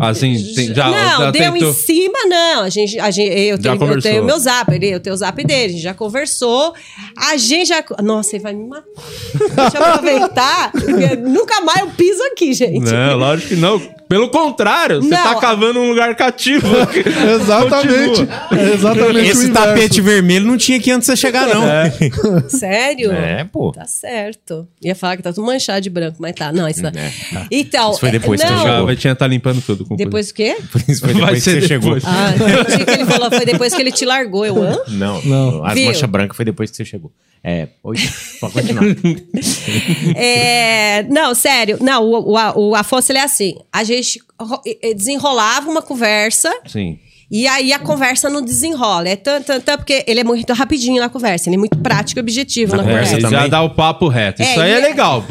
Assim, 0.00 0.34
tem- 0.54 0.74
já, 0.74 0.90
não, 0.90 1.18
já 1.24 1.30
deu 1.30 1.52
tentou. 1.52 1.70
em 1.70 1.72
cima, 1.72 2.18
não. 2.26 2.62
A 2.62 2.68
gente, 2.68 2.98
a 2.98 3.10
gente, 3.10 3.30
eu, 3.32 3.58
tenho, 3.58 3.74
eu 3.74 3.78
conversou. 3.78 4.10
tenho 4.10 4.22
o 4.22 4.26
meu 4.26 4.38
zap, 4.38 4.72
ele, 4.74 4.88
eu 4.88 5.00
tenho 5.00 5.14
o 5.14 5.16
zap 5.16 5.42
dele, 5.44 5.64
a 5.64 5.68
gente 5.68 5.82
já 5.82 5.94
conversou. 5.94 6.74
A 7.16 7.36
gente 7.36 7.68
já. 7.68 7.82
Nossa, 8.02 8.36
ele 8.36 8.42
vai 8.42 8.52
me 8.52 8.68
matar. 8.68 8.84
Aproveitar. 9.76 10.72
nunca 11.18 11.60
mais 11.60 11.80
eu 11.80 11.88
piso 11.88 12.22
aqui, 12.32 12.52
gente. 12.52 12.90
Não, 12.90 13.16
lógico 13.16 13.50
que 13.50 13.56
não. 13.56 13.80
Pelo 14.12 14.28
contrário, 14.28 15.00
você 15.00 15.08
Não. 15.08 15.22
tá 15.22 15.34
cavando 15.36 15.80
um 15.80 15.88
lugar 15.88 16.14
cativo. 16.14 16.66
Exatamente. 17.34 18.28
É 18.50 18.74
exatamente 18.74 19.16
o 19.16 19.32
Esse 19.32 19.48
tapete 19.50 20.02
vermelho 20.02 20.46
não 20.46 20.58
tinha 20.58 20.78
que 20.78 20.90
antes 20.90 21.06
de 21.08 21.12
você 21.12 21.16
chegar, 21.16 21.48
não. 21.48 21.62
Sério? 22.50 23.10
É, 23.10 23.42
pô. 23.44 23.72
Tá 23.72 23.86
certo. 23.86 24.68
Ia 24.82 24.94
falar 24.94 25.16
que 25.16 25.22
tá 25.22 25.32
tudo 25.32 25.46
manchado 25.46 25.80
de 25.80 25.88
branco, 25.88 26.18
mas 26.20 26.34
tá. 26.34 26.52
Não, 26.52 26.68
isso 26.68 26.82
não. 26.82 26.90
É, 26.90 27.10
tá. 27.32 27.46
Então. 27.50 27.92
Isso 27.92 28.00
foi 28.00 28.10
depois 28.10 28.38
que 28.38 28.46
não, 28.50 28.58
você 28.58 28.68
chegou. 28.68 28.84
vai 28.86 28.96
tinha 28.96 29.14
tá 29.14 29.26
limpando 29.26 29.62
tudo. 29.62 29.86
Com 29.86 29.96
Depois 29.96 30.28
o 30.28 30.34
quê? 30.34 30.58
Isso 30.86 31.00
foi 31.00 31.14
Vai 31.14 31.22
depois 31.22 31.44
que 31.44 31.50
ser 31.50 31.60
você 31.62 31.68
chegou. 31.68 31.96
Ah, 32.04 32.34
entendi 32.66 32.84
que 32.84 32.90
ele 32.90 33.06
falou, 33.06 33.30
foi 33.30 33.46
depois 33.46 33.74
que 33.74 33.80
ele 33.80 33.92
te 33.92 34.04
largou. 34.04 34.44
Eu, 34.44 34.62
hã? 34.62 34.78
Não, 34.88 35.22
Não. 35.22 35.64
as 35.64 35.72
Viu? 35.72 35.86
manchas 35.86 36.10
brancas 36.10 36.36
foi 36.36 36.44
depois 36.44 36.70
que 36.70 36.76
você 36.76 36.84
chegou. 36.84 37.10
É, 37.44 37.68
oi, 37.82 37.96
pode 38.40 38.52
continuar. 38.52 38.84
É, 40.14 41.02
não, 41.04 41.34
sério. 41.34 41.78
Não, 41.80 42.04
o, 42.04 42.30
o, 42.36 42.70
o 42.70 42.74
Afonso, 42.76 43.10
ele 43.10 43.18
é 43.18 43.22
assim. 43.24 43.56
A 43.72 43.82
gente 43.82 44.01
ro- 44.40 44.60
eh, 44.66 44.94
desenrolava 44.94 45.70
uma 45.70 45.82
conversa 45.82 46.52
Sim. 46.66 46.98
e 47.30 47.46
aí 47.46 47.72
a 47.72 47.78
conversa 47.78 48.28
não 48.28 48.42
desenrola. 48.42 49.08
É 49.08 49.16
tanto, 49.16 49.46
tanto, 49.46 49.64
tanto, 49.64 49.78
porque 49.78 50.04
ele 50.06 50.20
é 50.20 50.24
muito 50.24 50.52
rapidinho 50.52 51.00
na 51.00 51.08
conversa. 51.08 51.48
Ele 51.48 51.56
é 51.56 51.58
muito 51.58 51.78
prático 51.78 52.18
e 52.18 52.22
objetivo 52.22 52.76
na 52.76 52.82
É, 52.82 52.86
conversa 52.86 53.12
ele 53.14 53.20
já 53.22 53.30
também. 53.30 53.48
dá 53.50 53.62
o 53.62 53.70
papo 53.70 54.08
reto. 54.08 54.42
É, 54.42 54.50
Isso 54.50 54.60
aí 54.60 54.70
é 54.72 54.78
e- 54.78 54.82
legal. 54.82 55.24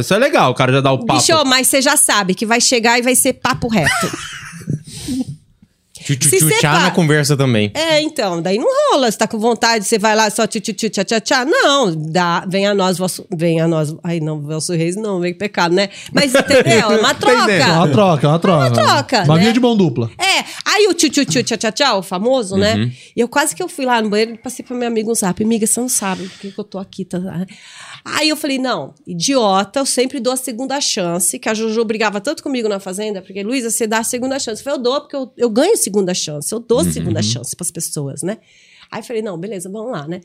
Isso 0.00 0.14
é 0.14 0.18
legal, 0.18 0.50
o 0.52 0.54
cara 0.54 0.72
já 0.72 0.80
dá 0.80 0.92
o 0.92 1.04
papo. 1.04 1.20
Bicho, 1.20 1.44
mas 1.46 1.66
você 1.66 1.82
já 1.82 1.96
sabe 1.96 2.34
que 2.34 2.46
vai 2.46 2.60
chegar 2.60 2.98
e 2.98 3.02
vai 3.02 3.14
ser 3.16 3.32
papo 3.34 3.68
reto. 3.68 3.90
Tchu-tchu-tchá 6.16 6.80
na 6.80 6.90
conversa 6.90 7.36
também. 7.36 7.70
É, 7.74 8.00
então, 8.00 8.40
daí 8.40 8.58
não 8.58 8.66
rola. 8.92 9.10
Você 9.10 9.18
tá 9.18 9.26
com 9.26 9.38
vontade, 9.38 9.84
você 9.84 9.98
vai 9.98 10.14
lá 10.16 10.30
só 10.30 10.46
tchu 10.46 10.60
tchu 10.60 10.72
tchu 10.72 10.88
tchá 10.90 11.04
tchá 11.04 11.20
tchá. 11.20 11.44
Não, 11.44 11.94
dá, 11.94 12.44
vem 12.48 12.66
a 12.66 12.74
nós, 12.74 12.98
vosso, 12.98 13.26
vem 13.36 13.60
a 13.60 13.68
nós. 13.68 13.94
Ai, 14.02 14.20
não, 14.20 14.40
vosso 14.40 14.72
reis 14.72 14.96
não, 14.96 15.20
vem 15.20 15.34
pecado, 15.34 15.74
né? 15.74 15.88
Mas 16.12 16.34
entendeu? 16.34 16.90
É 16.92 16.98
uma 16.98 17.10
É 17.12 17.14
troca. 17.14 17.72
uma 17.72 17.88
troca, 17.88 18.26
é 18.26 18.30
uma 18.30 18.38
troca. 18.38 18.58
uma 18.66 18.70
troca, 18.70 19.22
Uma 19.24 19.36
né? 19.36 19.42
via 19.42 19.52
de 19.52 19.60
mão 19.60 19.76
dupla. 19.76 20.10
É, 20.18 20.44
aí 20.64 20.86
o 20.88 20.94
tchu 20.94 21.08
tchu 21.10 21.24
tchu 21.24 21.42
tchá 21.42 21.56
tchá 21.56 21.72
tchá, 21.72 21.94
o 21.96 22.02
famoso, 22.02 22.54
Uhum. 22.54 22.60
né? 22.60 22.92
E 23.16 23.20
eu 23.20 23.28
quase 23.28 23.54
que 23.54 23.62
eu 23.62 23.68
fui 23.68 23.84
lá 23.84 24.00
no 24.00 24.08
banheiro 24.08 24.32
e 24.34 24.38
passei 24.38 24.64
pra 24.64 24.76
minha 24.76 24.88
amiga 24.88 25.10
um 25.10 25.14
zap. 25.14 25.42
Amiga, 25.42 25.66
você 25.66 25.80
não 25.80 25.88
sabe 25.88 26.26
por 26.28 26.38
que, 26.38 26.50
que 26.52 26.58
eu 26.58 26.64
tô 26.64 26.78
aqui. 26.78 27.04
Tá? 27.04 27.18
Aí 28.14 28.28
eu 28.28 28.36
falei, 28.36 28.58
não, 28.58 28.94
idiota, 29.06 29.80
eu 29.80 29.86
sempre 29.86 30.20
dou 30.20 30.32
a 30.32 30.36
segunda 30.36 30.80
chance, 30.80 31.38
que 31.38 31.48
a 31.48 31.54
Jojo 31.54 31.84
brigava 31.84 32.20
tanto 32.20 32.42
comigo 32.42 32.68
na 32.68 32.80
Fazenda, 32.80 33.20
porque, 33.20 33.42
Luísa, 33.42 33.70
você 33.70 33.86
dá 33.86 33.98
a 33.98 34.04
segunda 34.04 34.38
chance. 34.38 34.60
Eu 34.60 34.64
falei, 34.64 34.78
eu 34.78 34.82
dou, 34.82 35.00
porque 35.00 35.16
eu, 35.16 35.32
eu 35.36 35.50
ganho 35.50 35.76
segunda 35.76 36.14
chance, 36.14 36.52
eu 36.52 36.58
dou 36.58 36.84
segunda 36.84 37.22
chance 37.22 37.54
pras 37.54 37.70
pessoas, 37.70 38.22
né? 38.22 38.38
Aí 38.90 39.02
falei, 39.02 39.20
não, 39.20 39.38
beleza, 39.38 39.68
vamos 39.68 39.92
lá, 39.92 40.08
né? 40.08 40.20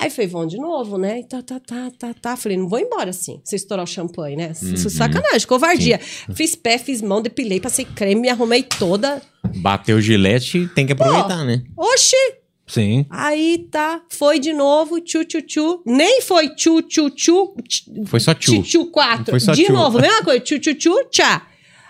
Aí 0.00 0.10
foi, 0.10 0.26
vão 0.26 0.46
de 0.46 0.56
novo, 0.56 0.98
né? 0.98 1.20
E 1.20 1.24
tá, 1.24 1.42
tá, 1.42 1.60
tá, 1.60 1.90
tá, 1.96 2.14
tá. 2.14 2.36
Falei, 2.36 2.56
não 2.56 2.68
vou 2.68 2.78
embora 2.78 3.10
assim, 3.10 3.40
se 3.44 3.54
estourar 3.54 3.84
o 3.84 3.86
champanhe, 3.86 4.36
né? 4.36 4.52
Isso 4.52 4.88
é 4.88 4.90
sacanagem, 4.90 5.46
covardia. 5.46 5.98
Fiz 6.34 6.56
pé, 6.56 6.78
fiz 6.78 7.00
mão, 7.00 7.22
depilei, 7.22 7.60
passei 7.60 7.84
creme, 7.84 8.22
me 8.22 8.28
arrumei 8.28 8.62
toda. 8.62 9.22
Bateu 9.56 9.98
o 9.98 10.00
gilete, 10.00 10.68
tem 10.74 10.86
que 10.86 10.92
aproveitar, 10.92 11.44
né? 11.44 11.62
Oxi! 11.76 12.43
Sim. 12.74 13.06
Aí 13.10 13.66
tá, 13.70 14.02
foi 14.08 14.38
de 14.38 14.52
novo, 14.52 15.00
tchu, 15.00 15.24
tchu, 15.24 15.40
tchu. 15.42 15.82
Nem 15.86 16.20
foi 16.20 16.48
tchu, 16.50 16.82
tchu, 16.82 17.08
tchu. 17.10 17.54
tch- 17.68 17.84
Foi 18.06 18.20
só 18.20 18.34
tchu. 18.34 18.62
Tchu, 18.62 18.62
tchu, 18.62 18.86
quatro. 18.90 19.30
Foi 19.30 19.40
só 19.40 19.52
de 19.52 19.64
tchu. 19.64 19.72
novo, 19.72 20.00
mesma 20.00 20.22
coisa, 20.24 20.40
tchu, 20.40 20.58
tchu, 20.58 20.74
tchu, 20.74 21.04
tchá. 21.10 21.46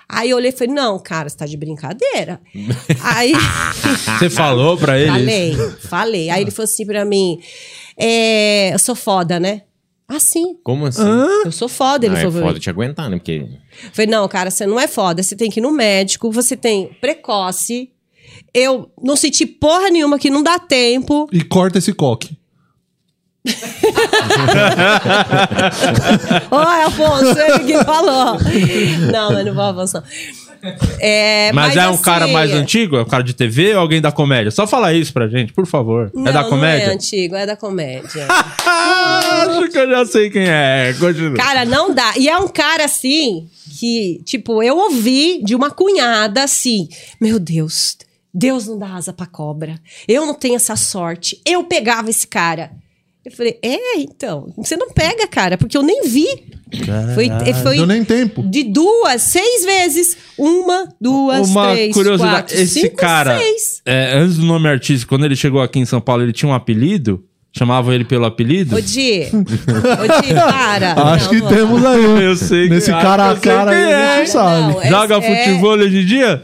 Aí 0.08 0.30
eu 0.30 0.36
olhei 0.36 0.50
e 0.50 0.52
falei, 0.52 0.74
não, 0.74 0.98
cara, 0.98 1.28
você 1.28 1.36
tá 1.36 1.46
de 1.46 1.56
brincadeira. 1.56 2.38
Aí... 3.02 3.32
Você 4.18 4.28
falou 4.30 4.76
pra 4.76 4.98
ele? 4.98 5.10
Falei, 5.10 5.56
falei. 5.88 6.30
Aí 6.30 6.42
ele 6.42 6.50
falou 6.50 6.64
assim 6.64 6.84
pra 6.86 7.04
mim: 7.04 7.40
é, 7.96 8.72
Eu 8.74 8.78
sou 8.78 8.94
foda, 8.94 9.40
né? 9.40 9.62
Assim. 10.06 10.56
Como 10.62 10.84
assim? 10.86 11.02
Eu 11.44 11.50
sou 11.50 11.68
foda, 11.68 12.04
ele 12.06 12.14
Ah, 12.14 12.18
é 12.18 12.22
falou. 12.22 12.36
mim. 12.40 12.46
foda 12.46 12.60
te 12.60 12.68
aguentar, 12.70 13.08
né? 13.08 13.16
Porque 13.16 13.46
Falei, 13.92 14.06
não, 14.10 14.28
cara, 14.28 14.50
você 14.50 14.66
não 14.66 14.78
é 14.78 14.86
foda. 14.86 15.22
Você 15.22 15.34
tem 15.34 15.50
que 15.50 15.58
ir 15.60 15.62
no 15.62 15.72
médico, 15.72 16.30
você 16.30 16.54
tem 16.56 16.88
precoce. 17.00 17.90
Eu 18.54 18.88
não 19.02 19.16
senti 19.16 19.44
porra 19.44 19.90
nenhuma 19.90 20.18
que 20.18 20.30
não 20.30 20.42
dá 20.42 20.58
tempo. 20.58 21.28
E 21.32 21.42
corta 21.42 21.78
esse 21.78 21.92
coque. 21.92 22.38
Oi, 26.50 26.82
Afonso, 26.86 27.38
ele 27.38 27.58
que 27.64 27.84
falou. 27.84 28.38
Não, 29.12 29.32
mas 29.32 29.44
não 29.44 29.54
vou 29.54 29.64
avançar. 29.64 30.02
É, 30.98 31.52
Mas, 31.52 31.76
é 31.76 31.86
um 31.86 31.90
assim, 31.90 32.02
cara 32.02 32.26
mais 32.26 32.50
antigo? 32.52 32.96
É 32.96 33.02
um 33.02 33.04
cara 33.04 33.22
de 33.22 33.34
TV 33.34 33.74
ou 33.74 33.80
alguém 33.80 34.00
da 34.00 34.10
comédia? 34.10 34.50
Só 34.50 34.66
fala 34.66 34.94
isso 34.94 35.12
pra 35.12 35.28
gente, 35.28 35.52
por 35.52 35.66
favor. 35.66 36.10
Não, 36.14 36.26
é 36.26 36.32
da 36.32 36.42
Não 36.42 36.48
comédia? 36.48 36.84
é 36.86 36.94
antigo, 36.94 37.36
é 37.36 37.44
da 37.44 37.54
comédia. 37.54 38.26
Ah, 38.30 39.44
acho 39.60 39.68
que 39.70 39.76
eu 39.76 39.90
já 39.90 40.06
sei 40.06 40.30
quem 40.30 40.48
é. 40.48 40.94
Continua. 40.98 41.36
Cara, 41.36 41.66
não 41.66 41.92
dá. 41.94 42.14
E 42.16 42.30
é 42.30 42.38
um 42.38 42.48
cara 42.48 42.86
assim 42.86 43.46
que, 43.78 44.22
tipo, 44.24 44.62
eu 44.62 44.78
ouvi 44.78 45.42
de 45.44 45.54
uma 45.54 45.70
cunhada 45.70 46.42
assim: 46.44 46.88
Meu 47.20 47.38
Deus, 47.38 47.98
Deus 48.34 48.66
não 48.66 48.78
dá 48.78 48.94
asa 48.94 49.12
pra 49.12 49.26
cobra. 49.26 49.76
Eu 50.08 50.26
não 50.26 50.34
tenho 50.34 50.56
essa 50.56 50.74
sorte. 50.76 51.40
Eu 51.46 51.62
pegava 51.64 52.10
esse 52.10 52.26
cara. 52.26 52.72
Eu 53.24 53.32
falei, 53.32 53.58
é, 53.62 53.98
então. 54.00 54.52
Você 54.56 54.76
não 54.76 54.90
pega, 54.90 55.26
cara, 55.26 55.56
porque 55.56 55.76
eu 55.78 55.82
nem 55.82 56.02
vi. 56.02 56.26
Foi, 57.14 57.30
foi 57.62 57.76
Deu 57.76 57.86
nem 57.86 58.04
tempo. 58.04 58.42
de 58.42 58.64
duas, 58.64 59.22
seis 59.22 59.64
vezes. 59.64 60.16
Uma, 60.36 60.88
duas, 61.00 61.48
Uma 61.48 61.70
três, 61.72 61.94
curiosidade, 61.94 62.32
quatro, 62.34 62.56
esse 62.60 62.80
cinco, 62.80 62.96
cara, 62.96 63.38
seis. 63.38 63.80
é, 63.86 64.14
antes 64.18 64.36
do 64.36 64.44
nome 64.44 64.68
artístico, 64.68 65.08
quando 65.10 65.24
ele 65.24 65.36
chegou 65.36 65.62
aqui 65.62 65.78
em 65.78 65.84
São 65.86 66.00
Paulo, 66.00 66.22
ele 66.22 66.32
tinha 66.32 66.48
um 66.50 66.54
apelido? 66.54 67.24
Chamavam 67.56 67.94
ele 67.94 68.04
pelo 68.04 68.24
apelido? 68.26 68.74
Ô, 68.74 68.80
Di. 68.80 69.22
Ô, 69.32 70.20
Di, 70.22 70.34
para. 70.34 70.92
Acho 71.14 71.24
Não, 71.26 71.30
que 71.30 71.40
não. 71.40 71.48
temos 71.48 71.84
aí. 71.84 72.24
Eu 72.24 72.34
sei 72.36 72.68
Nesse 72.68 72.92
que- 72.92 73.00
cara 73.00 73.30
a 73.30 73.36
cara 73.36 73.70
aí, 73.70 73.92
é. 73.92 73.94
a 73.94 74.18
gente 74.18 74.30
sabe. 74.30 74.72
Não, 74.74 74.82
é- 74.82 74.88
Joga 74.88 75.16
é- 75.18 75.44
futebol 75.46 75.70
hoje 75.78 75.98
em 76.00 76.04
dia? 76.04 76.42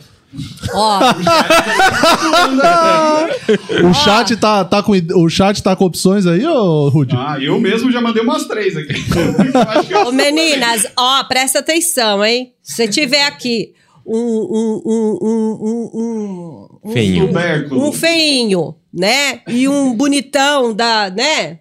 Ó, 0.72 1.00
O 3.88 3.94
chat 3.94 4.36
tá, 4.36 4.64
tá 4.64 4.82
com, 4.82 4.92
o 4.92 5.28
chat 5.28 5.62
tá 5.62 5.74
com 5.74 5.84
opções 5.84 6.26
aí, 6.26 6.44
ô 6.46 6.88
Rudy? 6.88 7.14
Ah, 7.16 7.36
eu 7.40 7.58
mesmo 7.60 7.90
já 7.90 8.00
mandei 8.00 8.22
umas 8.22 8.46
três 8.46 8.76
aqui. 8.76 8.94
Ô, 10.06 10.12
meninas, 10.12 10.86
ó, 10.96 11.24
presta 11.24 11.58
atenção, 11.58 12.24
hein? 12.24 12.52
Se 12.62 12.76
você 12.76 12.88
tiver 12.88 13.24
aqui 13.24 13.72
um. 14.06 14.16
um, 14.16 14.82
um, 14.86 15.18
um, 15.20 15.58
um, 15.94 16.68
um, 16.84 16.92
Feinho. 16.92 17.26
Tubérculo. 17.26 17.88
um 17.88 17.92
feinho, 17.92 18.74
né? 18.92 19.40
E 19.48 19.68
um 19.68 19.94
bonitão 19.94 20.72
da, 20.74 21.10
né? 21.10 21.58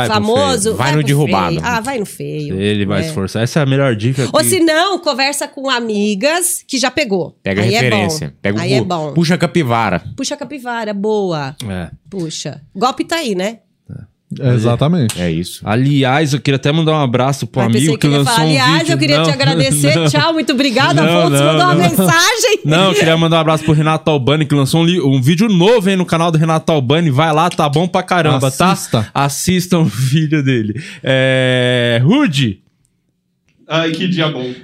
Vai 0.00 0.08
Famoso. 0.08 0.74
Vai 0.74 0.92
no 0.92 0.98
pro 0.98 1.06
derrubado. 1.06 1.54
feio. 1.56 1.60
Ah, 1.66 1.80
vai 1.80 1.98
no 1.98 2.06
feio. 2.06 2.60
Ele 2.60 2.84
vai 2.86 3.02
É. 3.02 3.06
esforçar. 3.06 3.42
Essa 3.42 3.60
é 3.60 3.62
a 3.62 3.66
melhor 3.66 3.94
dica. 3.96 4.24
Ou 4.32 4.40
que- 4.40 4.44
se 4.44 4.60
não, 4.60 4.98
conversa 4.98 5.46
com 5.48 5.68
amigas 5.70 6.62
que 6.66 6.78
já 6.78 6.90
pegou. 6.90 7.36
pega 7.42 7.60
a 7.60 7.64
Aí 7.64 7.70
referência. 7.70 8.26
É. 8.26 8.32
Pega 8.42 8.58
o 8.58 8.60
Aí 8.60 8.72
é 8.74 8.80
bom. 8.82 9.12
Puxa 9.14 9.34
a 9.34 9.38
capivara. 9.38 10.02
Puxa 10.16 10.34
a 10.34 10.36
capivara, 10.36 10.92
boa. 10.92 11.56
É. 11.68 11.90
Puxa. 12.10 12.60
Golpe 12.74 13.04
tá 13.04 13.16
aí, 13.16 13.34
né? 13.34 13.58
É, 14.40 14.54
exatamente. 14.54 15.20
É 15.22 15.30
isso. 15.30 15.60
Aliás, 15.64 16.32
eu 16.34 16.40
queria 16.40 16.56
até 16.56 16.72
mandar 16.72 16.92
um 16.92 17.00
abraço 17.02 17.46
pro 17.46 17.62
Mas 17.62 17.76
amigo 17.76 17.92
que 17.92 17.98
que 17.98 18.08
lançou 18.08 18.24
falar, 18.34 18.44
um 18.44 18.50
aliás, 18.50 18.78
vídeo. 18.80 18.92
eu 18.92 18.98
queria 18.98 19.18
Não. 19.18 19.24
te 19.24 19.30
agradecer. 19.30 19.94
Não. 19.94 20.06
Tchau, 20.10 20.32
muito 20.32 20.52
obrigada. 20.52 21.00
Não, 21.00 21.18
Afonso 21.20 21.30
não, 21.42 21.52
mandou 21.52 21.66
uma 21.66 21.74
mensagem. 21.76 22.58
Não, 22.64 22.88
eu 22.88 22.94
queria 22.94 23.16
mandar 23.16 23.36
um 23.36 23.40
abraço 23.40 23.62
pro 23.64 23.72
Renato 23.72 24.10
Albani, 24.10 24.44
que 24.44 24.54
lançou 24.54 24.84
um, 24.84 25.14
um 25.16 25.22
vídeo 25.22 25.48
novo 25.48 25.88
aí 25.88 25.94
no 25.94 26.04
canal 26.04 26.32
do 26.32 26.38
Renato 26.38 26.72
Albani. 26.72 27.08
Vai 27.10 27.32
lá, 27.32 27.48
tá 27.48 27.68
bom 27.68 27.86
pra 27.86 28.02
caramba, 28.02 28.48
Assista. 28.48 29.02
tá? 29.04 29.10
Assistam 29.14 29.78
o 29.80 29.84
vídeo 29.86 30.42
dele. 30.42 30.82
É... 31.04 32.00
Rude, 32.02 32.58
Ai, 33.68 33.90
que 33.90 34.06
dia 34.06 34.28
bom. 34.28 34.46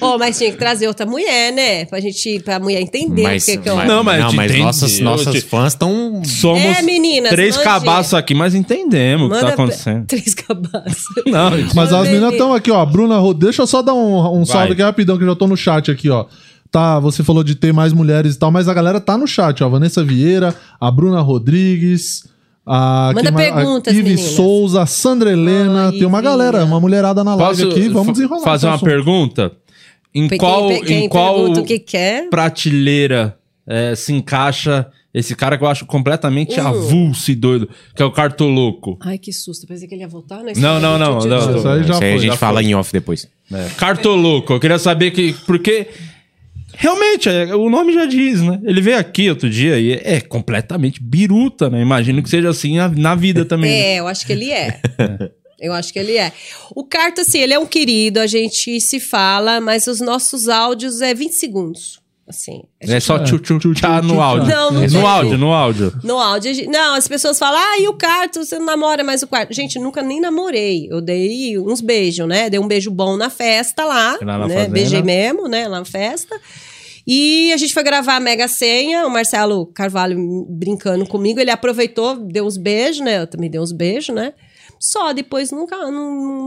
Ô, 0.00 0.18
mas 0.18 0.38
tinha 0.38 0.50
que 0.50 0.56
trazer 0.56 0.88
outra 0.88 1.06
mulher, 1.06 1.52
né? 1.52 1.84
Pra 1.84 2.00
gente, 2.00 2.40
pra 2.40 2.58
mulher 2.58 2.80
entender 2.80 3.22
Mas, 3.22 3.42
o 3.44 3.46
que, 3.46 3.56
que 3.58 3.68
eu... 3.68 3.76
mas, 3.76 3.88
Não, 3.88 4.02
mas 4.02 4.20
não, 4.24 4.32
mas 4.32 4.58
nossas, 4.58 5.00
nossas 5.00 5.34
te- 5.34 5.40
fãs 5.40 5.72
estão. 5.72 6.22
somos 6.24 6.60
É, 6.62 6.82
meninas, 6.82 7.30
três 7.30 7.56
cabaços 7.56 8.14
aqui, 8.14 8.34
mas 8.34 8.54
entendemos 8.54 9.30
o 9.30 9.34
que 9.34 9.40
tá 9.40 9.48
acontecendo. 9.50 10.06
Três 10.06 10.34
cabaços. 10.34 11.04
Não, 11.26 11.50
Mas 11.74 11.92
as 11.92 12.08
meninas 12.08 12.32
estão 12.32 12.52
aqui, 12.52 12.70
ó. 12.70 12.84
Bruna, 12.84 13.18
Ro- 13.18 13.34
deixa 13.34 13.62
eu 13.62 13.66
só 13.66 13.82
dar 13.82 13.94
um, 13.94 14.40
um 14.40 14.44
salve 14.44 14.72
aqui 14.72 14.82
rapidão, 14.82 15.16
que 15.16 15.24
eu 15.24 15.28
já 15.28 15.36
tô 15.36 15.46
no 15.46 15.56
chat 15.56 15.90
aqui, 15.90 16.10
ó. 16.10 16.26
Tá, 16.70 16.98
você 17.00 17.22
falou 17.24 17.42
de 17.44 17.54
ter 17.54 17.72
mais 17.72 17.92
mulheres 17.92 18.34
e 18.34 18.38
tal, 18.38 18.50
mas 18.50 18.68
a 18.68 18.74
galera 18.74 19.00
tá 19.00 19.16
no 19.18 19.26
chat, 19.26 19.62
ó. 19.62 19.68
Vanessa 19.68 20.02
Vieira, 20.04 20.54
a 20.80 20.90
Bruna 20.90 21.20
Rodrigues, 21.20 22.24
A, 22.66 23.12
Manda 23.14 23.22
quem 23.22 23.32
mais? 23.32 23.52
perguntas, 23.54 23.94
a 23.94 23.96
Ive 23.96 24.10
meninas. 24.10 24.30
Souza, 24.32 24.86
Sandra 24.86 25.32
Helena, 25.32 25.88
Ah, 25.88 25.92
tem 25.92 26.04
uma 26.04 26.20
galera, 26.20 26.64
uma 26.64 26.78
mulherada 26.80 27.24
na 27.24 27.34
live 27.34 27.62
aqui, 27.64 27.88
vamos 27.88 28.12
desenrolar. 28.12 28.44
fazer 28.44 28.66
uma 28.66 28.78
pergunta? 28.78 29.52
Em 30.14 30.28
Quem- 30.28 30.38
qual, 30.38 30.68
quem 30.82 31.04
em 31.04 31.08
qual 31.08 31.52
que 31.64 31.78
quer. 31.78 32.28
prateleira 32.28 33.36
é, 33.66 33.94
se 33.94 34.12
encaixa 34.12 34.86
esse 35.14 35.34
cara 35.34 35.56
que 35.56 35.64
eu 35.64 35.68
acho 35.68 35.86
completamente 35.86 36.58
Uh. 36.60 36.66
avulso 36.66 37.30
e 37.30 37.34
doido, 37.34 37.68
que 37.96 38.02
é 38.02 38.04
o 38.04 38.10
Cartoloco? 38.12 38.96
Ai, 39.00 39.18
que 39.18 39.32
susto. 39.32 39.66
Pensei 39.66 39.88
que 39.88 39.94
ele 39.94 40.02
ia 40.02 40.08
voltar, 40.08 40.42
né? 40.42 40.52
Não, 40.56 40.78
não, 40.80 40.98
não, 40.98 41.18
não. 41.20 41.56
Isso 41.56 41.68
aí 41.68 41.82
já 41.82 41.82
Isso 41.82 41.90
aí 41.90 41.90
a 41.90 41.94
foi, 41.94 42.18
gente 42.18 42.30
já 42.32 42.36
fala 42.36 42.60
foi. 42.60 42.70
em 42.70 42.74
off 42.74 42.92
depois. 42.92 43.28
Cartoloco, 43.76 44.52
eu 44.52 44.60
queria 44.60 44.78
saber 44.78 45.10
que. 45.12 45.32
Porque. 45.46 45.88
Realmente, 46.74 47.28
é, 47.28 47.54
o 47.54 47.68
nome 47.68 47.92
já 47.92 48.06
diz, 48.06 48.40
né? 48.40 48.60
Ele 48.64 48.80
veio 48.80 48.98
aqui 48.98 49.28
outro 49.28 49.48
dia 49.48 49.78
e 49.78 49.92
é 49.92 50.20
completamente 50.20 51.02
biruta, 51.02 51.68
né? 51.68 51.80
Imagino 51.80 52.22
que 52.22 52.30
seja 52.30 52.48
assim 52.48 52.76
na, 52.76 52.88
na 52.88 53.14
vida 53.14 53.44
também. 53.44 53.70
né? 53.70 53.78
É, 53.78 54.00
eu 54.00 54.06
acho 54.06 54.26
que 54.26 54.32
ele 54.32 54.50
é. 54.50 54.80
Eu 55.60 55.74
acho 55.74 55.92
que 55.92 55.98
ele 55.98 56.16
é. 56.16 56.32
O 56.74 56.84
Carta, 56.84 57.20
assim, 57.20 57.38
ele 57.38 57.52
é 57.52 57.58
um 57.58 57.66
querido, 57.66 58.18
a 58.18 58.26
gente 58.26 58.80
se 58.80 58.98
fala, 58.98 59.60
mas 59.60 59.86
os 59.86 60.00
nossos 60.00 60.48
áudios 60.48 61.02
é 61.02 61.12
20 61.12 61.32
segundos. 61.32 61.99
Assim. 62.30 62.62
É, 62.80 62.98
só 62.98 63.18
tchu 63.18 63.38
tchu 63.38 63.58
tchu, 63.58 63.74
tchá 63.74 64.00
tchu, 64.00 64.06
no 64.06 64.20
áudio. 64.22 64.48
Não, 64.48 64.70
não 64.72 64.82
É, 64.82 64.88
no 64.88 65.06
áudio, 65.06 65.38
no 65.38 65.52
áudio. 65.52 65.92
No 66.02 66.18
áudio, 66.18 66.70
não, 66.70 66.94
as 66.94 67.06
pessoas 67.06 67.38
falam, 67.38 67.60
ah, 67.60 67.78
e 67.78 67.86
o 67.88 67.92
Carto, 67.92 68.42
você 68.44 68.58
não 68.58 68.66
namora 68.66 69.04
mais 69.04 69.22
o 69.22 69.26
quarto. 69.26 69.52
Gente, 69.52 69.78
nunca 69.78 70.02
nem 70.02 70.20
namorei. 70.20 70.88
Eu 70.90 71.00
dei 71.00 71.58
uns 71.58 71.80
beijos, 71.80 72.26
né? 72.26 72.48
Dei 72.48 72.58
um 72.58 72.66
beijo 72.66 72.90
bom 72.90 73.16
na 73.16 73.28
festa 73.28 73.84
lá, 73.84 74.18
Lá 74.22 74.38
na 74.38 74.46
né? 74.48 74.54
fazenda. 74.54 74.72
Beijei 74.72 75.02
mesmo, 75.02 75.46
né? 75.48 75.68
Lá 75.68 75.78
na 75.80 75.84
festa. 75.84 76.40
E 77.06 77.52
a 77.52 77.56
gente 77.56 77.72
foi 77.74 77.82
gravar 77.82 78.16
a 78.16 78.20
Mega 78.20 78.46
Senha, 78.46 79.06
o 79.06 79.10
Marcelo 79.10 79.66
Carvalho 79.66 80.46
brincando 80.48 81.06
comigo, 81.06 81.40
ele 81.40 81.50
aproveitou, 81.50 82.16
deu 82.16 82.46
uns 82.46 82.56
beijos, 82.56 83.00
né? 83.04 83.22
Eu 83.22 83.26
também 83.26 83.50
dei 83.50 83.60
uns 83.60 83.72
beijos, 83.72 84.14
né? 84.14 84.32
Só, 84.78 85.12
depois 85.12 85.50
nunca, 85.50 85.76
não- 85.90 85.90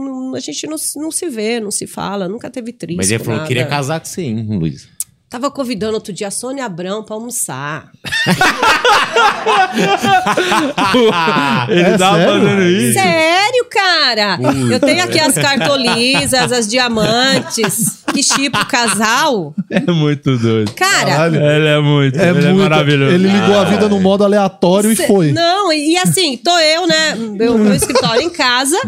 não- 0.04 0.34
a 0.34 0.40
gente 0.40 0.66
não, 0.66 0.76
se- 0.76 0.98
não 0.98 1.10
se 1.12 1.28
vê, 1.28 1.60
não 1.60 1.70
se 1.70 1.86
fala, 1.86 2.28
nunca 2.28 2.50
teve 2.50 2.72
triste. 2.72 2.96
Mas 2.96 3.10
ele 3.10 3.22
falou 3.22 3.40
que 3.42 3.46
queria 3.48 3.66
casar 3.66 4.00
com 4.00 4.06
você, 4.06 4.22
hein, 4.22 4.46
Luiz? 4.58 4.88
Tava 5.34 5.50
convidando 5.50 5.94
outro 5.94 6.12
dia 6.12 6.28
a 6.28 6.30
Sônia 6.30 6.64
Abrão 6.64 7.02
pra 7.02 7.16
almoçar. 7.16 7.90
Ele 11.68 11.80
É 11.80 11.98
tava 11.98 12.18
sério? 12.18 12.32
fazendo 12.40 12.62
isso. 12.62 12.94
Sério, 13.00 13.66
cara? 13.68 14.38
Eu 14.70 14.78
tenho 14.78 15.02
aqui 15.02 15.18
as 15.18 15.34
cartolisas, 15.34 16.52
as 16.52 16.68
diamantes, 16.68 18.04
que 18.12 18.22
tipo 18.22 18.56
o 18.60 18.64
casal. 18.64 19.52
É 19.68 19.80
muito 19.90 20.38
doido. 20.38 20.70
Cara, 20.74 21.10
Caralho. 21.10 21.44
Ele 21.44 21.66
é 21.66 21.80
muito, 21.80 22.16
É 22.16 22.28
ele 22.30 22.38
é 22.38 22.42
muito. 22.52 22.62
maravilhoso. 22.62 23.12
Ele 23.12 23.26
ligou 23.28 23.58
a 23.58 23.64
vida 23.64 23.88
no 23.88 23.98
modo 24.00 24.22
aleatório 24.22 24.94
cê- 24.94 25.02
e 25.02 25.06
foi. 25.08 25.32
Não, 25.32 25.72
e, 25.72 25.94
e 25.94 25.98
assim, 25.98 26.36
tô 26.36 26.56
eu, 26.60 26.86
né? 26.86 27.16
Meu, 27.16 27.58
meu 27.58 27.74
escritório 27.74 28.22
em 28.22 28.30
casa. 28.30 28.78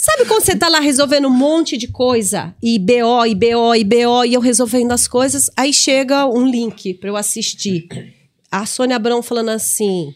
Sabe 0.00 0.24
quando 0.24 0.42
você 0.42 0.56
tá 0.56 0.66
lá 0.66 0.80
resolvendo 0.80 1.28
um 1.28 1.30
monte 1.30 1.76
de 1.76 1.86
coisa? 1.86 2.54
E 2.62 2.78
BO, 2.78 3.26
e 3.26 3.34
BO, 3.34 3.74
e 3.74 3.84
BO, 3.84 4.24
e 4.24 4.32
eu 4.32 4.40
resolvendo 4.40 4.92
as 4.92 5.06
coisas. 5.06 5.50
Aí 5.54 5.74
chega 5.74 6.24
um 6.24 6.46
link 6.46 6.94
pra 6.94 7.10
eu 7.10 7.18
assistir. 7.18 7.86
A 8.50 8.64
Sônia 8.64 8.96
Abrão 8.96 9.22
falando 9.22 9.50
assim. 9.50 10.14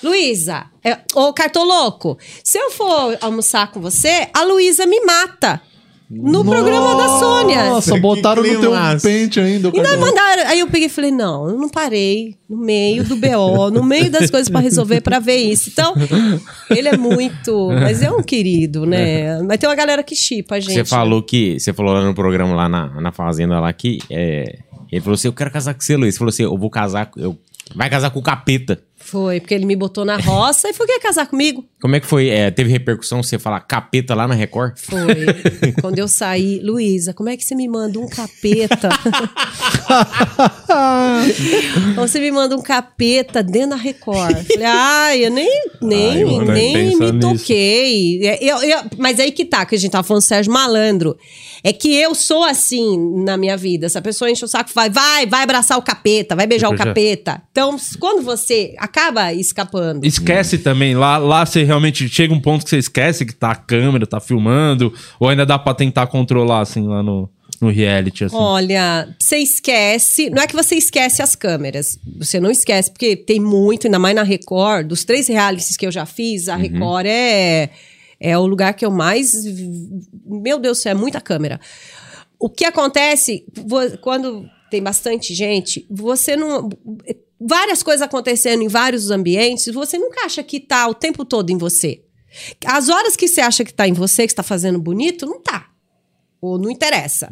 Luísa, 0.00 0.70
é, 0.84 1.00
ô 1.12 1.32
Cartoloco, 1.32 2.16
se 2.44 2.56
eu 2.56 2.70
for 2.70 3.18
almoçar 3.20 3.72
com 3.72 3.80
você, 3.80 4.28
a 4.32 4.44
Luísa 4.44 4.86
me 4.86 5.00
mata. 5.00 5.60
No 6.08 6.44
programa 6.44 6.94
da 6.94 7.08
Sônia. 7.18 7.70
Nossa, 7.70 7.98
botaram 7.98 8.40
no 8.40 8.60
teu 8.60 8.72
pente 9.02 9.40
ainda. 9.40 9.68
E 9.68 9.78
nós 9.78 9.88
cartão. 9.88 10.00
mandaram. 10.00 10.46
Aí 10.46 10.60
eu 10.60 10.68
peguei 10.68 10.86
e 10.86 10.90
falei: 10.90 11.10
não, 11.10 11.48
eu 11.48 11.58
não 11.58 11.68
parei 11.68 12.36
no 12.48 12.56
meio 12.56 13.02
do 13.02 13.16
BO, 13.16 13.70
no 13.72 13.82
meio 13.82 14.08
das 14.08 14.30
coisas 14.30 14.48
pra 14.48 14.60
resolver 14.60 15.00
pra 15.00 15.18
ver 15.18 15.38
isso. 15.38 15.68
Então, 15.68 15.94
ele 16.70 16.88
é 16.88 16.96
muito. 16.96 17.70
Mas 17.70 18.02
é 18.02 18.10
um 18.10 18.22
querido, 18.22 18.86
né? 18.86 19.42
Mas 19.42 19.58
tem 19.58 19.68
uma 19.68 19.74
galera 19.74 20.02
que 20.04 20.14
chipa 20.14 20.54
a 20.54 20.60
gente. 20.60 20.74
Você 20.74 20.84
falou 20.84 21.22
que. 21.22 21.58
Você 21.58 21.72
falou 21.72 21.92
lá 21.92 22.04
no 22.04 22.14
programa, 22.14 22.54
lá 22.54 22.68
na, 22.68 23.00
na 23.00 23.10
fazenda, 23.10 23.58
lá 23.58 23.72
que. 23.72 23.98
é, 24.08 24.58
ele 24.90 25.00
falou 25.00 25.14
assim: 25.14 25.28
Eu 25.28 25.32
quero 25.32 25.50
casar 25.50 25.74
com 25.74 25.80
você, 25.80 25.96
Luiz. 25.96 26.14
Ele 26.14 26.18
falou 26.18 26.30
assim: 26.30 26.44
Eu 26.44 26.56
vou 26.56 26.70
casar. 26.70 27.10
Eu, 27.16 27.36
vai 27.74 27.90
casar 27.90 28.10
com 28.10 28.20
o 28.20 28.22
capeta. 28.22 28.80
Foi, 29.06 29.38
porque 29.40 29.54
ele 29.54 29.64
me 29.66 29.76
botou 29.76 30.04
na 30.04 30.16
roça 30.16 30.68
e 30.68 30.72
foi 30.74 30.86
quer 30.86 30.98
casar 31.00 31.26
comigo. 31.28 31.64
Como 31.80 31.94
é 31.94 32.00
que 32.00 32.06
foi? 32.06 32.28
É, 32.28 32.50
teve 32.50 32.70
repercussão 32.70 33.22
você 33.22 33.38
falar 33.38 33.60
capeta 33.60 34.14
lá 34.14 34.26
na 34.26 34.34
Record? 34.34 34.76
Foi. 34.78 35.72
Quando 35.80 35.98
eu 35.98 36.08
saí, 36.08 36.58
Luísa, 36.60 37.14
como 37.14 37.28
é 37.28 37.36
que 37.36 37.44
você 37.44 37.54
me 37.54 37.68
manda 37.68 38.00
um 38.00 38.08
capeta? 38.08 38.88
você 41.94 42.20
me 42.20 42.30
manda 42.30 42.56
um 42.56 42.62
capeta 42.62 43.42
dentro 43.42 43.70
da 43.70 43.76
Record. 43.76 44.36
Falei, 44.46 44.64
ai, 44.66 45.24
eu 45.26 45.30
nem, 45.30 45.62
nem, 45.80 46.22
Ai, 46.24 46.44
nem 46.52 46.96
me 46.96 47.20
toquei. 47.20 48.26
É, 48.26 48.44
eu- 48.44 48.62
eu- 48.62 48.80
mas 48.98 49.18
aí 49.20 49.32
que 49.32 49.44
tá, 49.44 49.64
que 49.64 49.74
a 49.74 49.78
gente 49.78 49.90
tava 49.90 50.06
falando 50.06 50.22
do 50.22 50.26
Sérgio 50.26 50.52
Malandro. 50.52 51.16
É 51.64 51.72
que 51.72 51.94
eu 51.96 52.14
sou 52.14 52.44
assim 52.44 52.96
na 53.24 53.36
minha 53.36 53.56
vida. 53.56 53.88
Se 53.88 53.98
a 53.98 54.02
pessoa 54.02 54.30
enche 54.30 54.44
o 54.44 54.48
saco, 54.48 54.70
vai, 54.74 54.88
vai, 54.88 55.26
vai 55.26 55.42
abraçar 55.42 55.76
o 55.76 55.82
capeta, 55.82 56.36
vai 56.36 56.46
beijar 56.46 56.68
o 56.68 56.70
Beijar. 56.70 56.86
capeta. 56.88 57.42
Então, 57.50 57.76
quando 57.98 58.22
você 58.22 58.74
acaba 58.96 59.32
escapando. 59.34 60.04
Esquece 60.06 60.56
também, 60.58 60.94
lá, 60.94 61.18
lá 61.18 61.44
você 61.44 61.62
realmente 61.62 62.08
chega 62.08 62.32
um 62.32 62.40
ponto 62.40 62.64
que 62.64 62.70
você 62.70 62.78
esquece 62.78 63.26
que 63.26 63.34
tá 63.34 63.50
a 63.50 63.54
câmera, 63.54 64.06
tá 64.06 64.18
filmando, 64.18 64.92
ou 65.20 65.28
ainda 65.28 65.44
dá 65.44 65.58
pra 65.58 65.74
tentar 65.74 66.06
controlar, 66.06 66.60
assim, 66.60 66.86
lá 66.86 67.02
no, 67.02 67.28
no 67.60 67.68
reality, 67.68 68.24
assim. 68.24 68.36
Olha, 68.36 69.14
você 69.18 69.36
esquece. 69.36 70.30
Não 70.30 70.42
é 70.42 70.46
que 70.46 70.56
você 70.56 70.76
esquece 70.76 71.20
as 71.20 71.36
câmeras. 71.36 71.98
Você 72.18 72.40
não 72.40 72.50
esquece, 72.50 72.90
porque 72.90 73.14
tem 73.14 73.38
muito, 73.38 73.86
ainda 73.86 73.98
mais 73.98 74.16
na 74.16 74.22
Record. 74.22 74.86
Dos 74.86 75.04
três 75.04 75.28
realities 75.28 75.76
que 75.76 75.86
eu 75.86 75.92
já 75.92 76.06
fiz, 76.06 76.48
a 76.48 76.56
Record 76.56 77.06
é, 77.06 77.68
é 78.18 78.38
o 78.38 78.46
lugar 78.46 78.72
que 78.72 78.86
eu 78.86 78.90
mais. 78.90 79.44
Meu 80.24 80.58
Deus 80.58 80.78
do 80.78 80.80
céu, 80.80 80.92
é 80.92 80.94
muita 80.94 81.20
câmera. 81.20 81.60
O 82.38 82.48
que 82.48 82.64
acontece 82.64 83.44
quando 84.00 84.46
tem 84.70 84.82
bastante 84.82 85.34
gente, 85.34 85.86
você 85.90 86.36
não. 86.36 86.68
Várias 87.40 87.82
coisas 87.82 88.02
acontecendo 88.02 88.62
em 88.62 88.68
vários 88.68 89.10
ambientes, 89.10 89.72
você 89.72 89.98
nunca 89.98 90.24
acha 90.24 90.42
que 90.42 90.58
tá 90.58 90.88
o 90.88 90.94
tempo 90.94 91.24
todo 91.24 91.50
em 91.50 91.58
você. 91.58 92.02
As 92.64 92.88
horas 92.88 93.16
que 93.16 93.28
você 93.28 93.40
acha 93.40 93.64
que 93.64 93.72
tá 93.72 93.86
em 93.86 93.92
você, 93.92 94.26
que 94.26 94.32
está 94.32 94.42
fazendo 94.42 94.78
bonito, 94.78 95.26
não 95.26 95.40
tá. 95.40 95.68
Ou 96.40 96.58
não 96.58 96.70
interessa. 96.70 97.30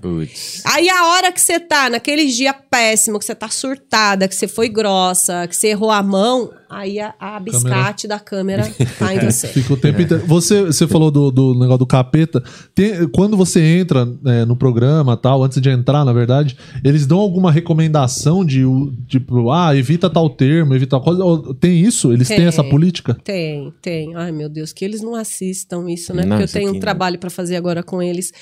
Aí 0.65 0.89
a 0.89 1.09
hora 1.09 1.31
que 1.31 1.41
você 1.41 1.61
tá 1.61 1.91
naqueles 1.91 2.35
dia 2.35 2.53
péssimo, 2.53 3.19
que 3.19 3.25
você 3.25 3.35
tá 3.35 3.49
surtada, 3.49 4.27
que 4.27 4.35
você 4.35 4.49
foi 4.49 4.69
grossa, 4.69 5.47
que 5.47 5.55
você 5.55 5.69
errou 5.69 5.91
a 5.91 6.03
mão, 6.03 6.53
aí 6.75 6.99
a, 7.01 7.15
a 7.19 7.41
biscate 7.41 8.07
da 8.09 8.19
câmera 8.19 8.71
tá 8.99 9.15
em 9.15 9.21
você. 9.21 9.47
Fica 9.55 9.73
o 9.73 9.77
tempo 9.77 10.01
inteiro. 10.03 10.27
Você, 10.27 10.63
você 10.65 10.87
falou 10.87 11.11
do, 11.11 11.31
do 11.31 11.55
negócio 11.55 11.79
do 11.79 11.87
capeta. 11.87 12.43
Tem- 12.75 13.07
quando 13.09 13.37
você 13.37 13.61
entra 13.63 14.09
é, 14.27 14.45
no 14.45 14.57
programa 14.57 15.17
tal, 15.17 15.43
antes 15.45 15.61
de 15.61 15.69
entrar, 15.71 16.05
na 16.05 16.13
verdade, 16.13 16.57
eles 16.83 17.07
dão 17.07 17.19
alguma 17.19 17.51
recomendação 17.53 18.45
de 18.45 18.65
o- 18.65 18.93
tipo, 19.07 19.51
ah, 19.51 19.77
evita 19.77 20.09
tal 20.11 20.29
termo, 20.31 20.75
evita 20.75 20.91
tal 20.91 21.03
coisa. 21.03 21.55
Tem 21.61 21.81
isso? 21.81 22.13
Eles 22.13 22.29
têm 22.29 22.39
Tem. 22.39 22.47
essa 22.47 22.65
política? 22.65 23.15
Tem, 23.25 23.73
tem. 23.81 24.15
Ai, 24.17 24.33
meu 24.33 24.49
Deus, 24.49 24.73
que 24.73 24.85
eles 24.85 25.01
não 25.03 25.15
assistam 25.15 25.89
isso, 25.91 26.13
né? 26.15 26.23
Não, 26.23 26.37
Porque 26.37 26.45
eu 26.45 26.49
tenho 26.53 26.69
aqui 26.69 26.77
um 26.79 26.81
trabalho 26.81 27.19
pra 27.19 27.31
fazer 27.31 27.57
agora 27.57 27.83
com 27.83 28.03
eles. 28.03 28.33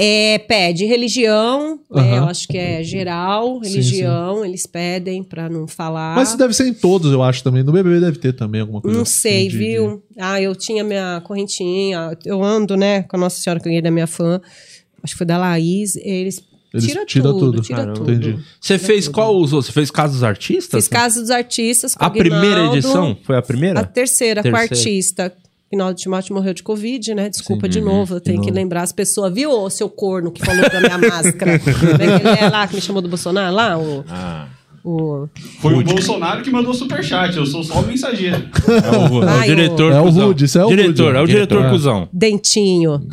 É, 0.00 0.38
pede 0.38 0.84
religião, 0.84 1.80
né? 1.90 2.02
Aham. 2.02 2.16
eu 2.18 2.24
acho 2.24 2.46
que 2.46 2.56
é 2.56 2.82
geral, 2.84 3.60
Sim, 3.64 3.70
religião, 3.70 4.44
eles 4.44 4.64
pedem 4.64 5.24
pra 5.24 5.48
não 5.48 5.66
falar. 5.66 6.14
Mas 6.14 6.28
isso 6.28 6.38
deve 6.38 6.54
ser 6.54 6.68
em 6.68 6.72
todos, 6.74 7.10
eu 7.12 7.20
acho 7.22 7.42
também. 7.42 7.64
No 7.64 7.72
BBB 7.72 7.98
deve 7.98 8.18
ter 8.18 8.32
também 8.32 8.60
alguma 8.60 8.80
coisa 8.80 8.94
Não 8.96 9.02
assim 9.02 9.20
sei, 9.20 9.48
de- 9.48 9.58
viu? 9.58 10.02
Ah, 10.16 10.40
eu 10.40 10.54
tinha 10.54 10.84
minha 10.84 11.20
correntinha. 11.24 12.16
Eu 12.24 12.44
ando, 12.44 12.76
né, 12.76 13.02
com 13.02 13.16
a 13.16 13.18
Nossa 13.18 13.40
Senhora 13.40 13.58
que 13.58 13.66
eu 13.66 13.70
ganhei 13.70 13.82
da 13.82 13.90
minha 13.90 14.06
fã. 14.06 14.40
Acho 15.02 15.14
que 15.14 15.18
foi 15.18 15.26
da 15.26 15.36
Laís. 15.36 15.96
Eles, 15.96 16.42
Eles 16.72 16.86
tira, 16.86 17.04
tiram 17.06 17.32
tudo, 17.32 17.52
tudo. 17.52 17.62
tira 17.62 17.78
Caramba. 17.78 17.98
tudo. 17.98 18.12
Entendi. 18.12 18.38
Você 18.60 18.78
fez 18.78 19.08
qual 19.08 19.34
usou? 19.34 19.60
Você 19.62 19.72
fez 19.72 19.90
Casa 19.90 20.12
dos 20.12 20.22
Artistas? 20.22 20.84
Fiz 20.84 20.88
Casa 20.88 21.20
dos 21.20 21.30
Artistas 21.30 21.94
com 21.94 22.04
A 22.04 22.10
primeira 22.10 22.66
edição? 22.66 23.16
Foi 23.24 23.36
a 23.36 23.42
primeira? 23.42 23.80
A 23.80 23.84
terceira, 23.84 24.42
com 24.42 24.48
o 24.48 24.52
Terceira. 24.52 24.74
artista. 24.76 25.32
Rinaldo 25.70 25.94
Timóteo 25.98 26.34
morreu 26.34 26.54
de 26.54 26.62
Covid, 26.62 27.14
né? 27.14 27.28
Desculpa 27.28 27.66
Uhum. 27.66 27.70
de 27.70 27.80
novo, 27.80 28.14
eu 28.14 28.20
tenho 28.20 28.40
que 28.40 28.50
lembrar 28.50 28.82
as 28.82 28.92
pessoas. 28.92 29.32
Viu, 29.34 29.50
ô 29.50 29.68
seu 29.68 29.88
corno 29.90 30.30
que 30.32 30.44
falou 30.44 30.62
da 30.68 30.80
minha 30.80 30.98
máscara? 30.98 31.58
Como 31.60 32.02
é 32.02 32.18
que 32.18 32.26
ele 32.26 32.38
é 32.40 32.48
lá, 32.48 32.66
que 32.66 32.74
me 32.74 32.80
chamou 32.80 33.02
do 33.02 33.08
Bolsonaro? 33.08 33.54
Lá, 33.54 33.78
o... 33.78 34.04
Ah. 34.08 34.46
O... 34.88 35.28
Foi 35.60 35.74
o 35.74 35.84
Bolsonaro 35.84 36.42
que 36.42 36.50
mandou 36.50 36.72
superchat, 36.72 37.36
eu 37.36 37.44
sou 37.44 37.62
só 37.62 37.80
o 37.80 37.86
mensageiro. 37.86 38.48
É 38.66 38.96
o, 38.96 39.22
é 39.22 39.40
o 39.40 39.44
diretor. 39.44 39.92
É 39.92 40.00
o 40.00 40.04
cuzão. 40.04 40.26
Rude, 40.28 40.44
isso 40.46 40.58
é 40.58 40.64
o 40.64 40.68
diretor, 40.68 41.06
Rude. 41.06 41.18
É 41.18 41.20
o 41.20 41.26
diretor, 41.26 41.58
Diretor. 41.58 41.72
cuzão. 41.72 42.08
Dentinho. 42.12 42.94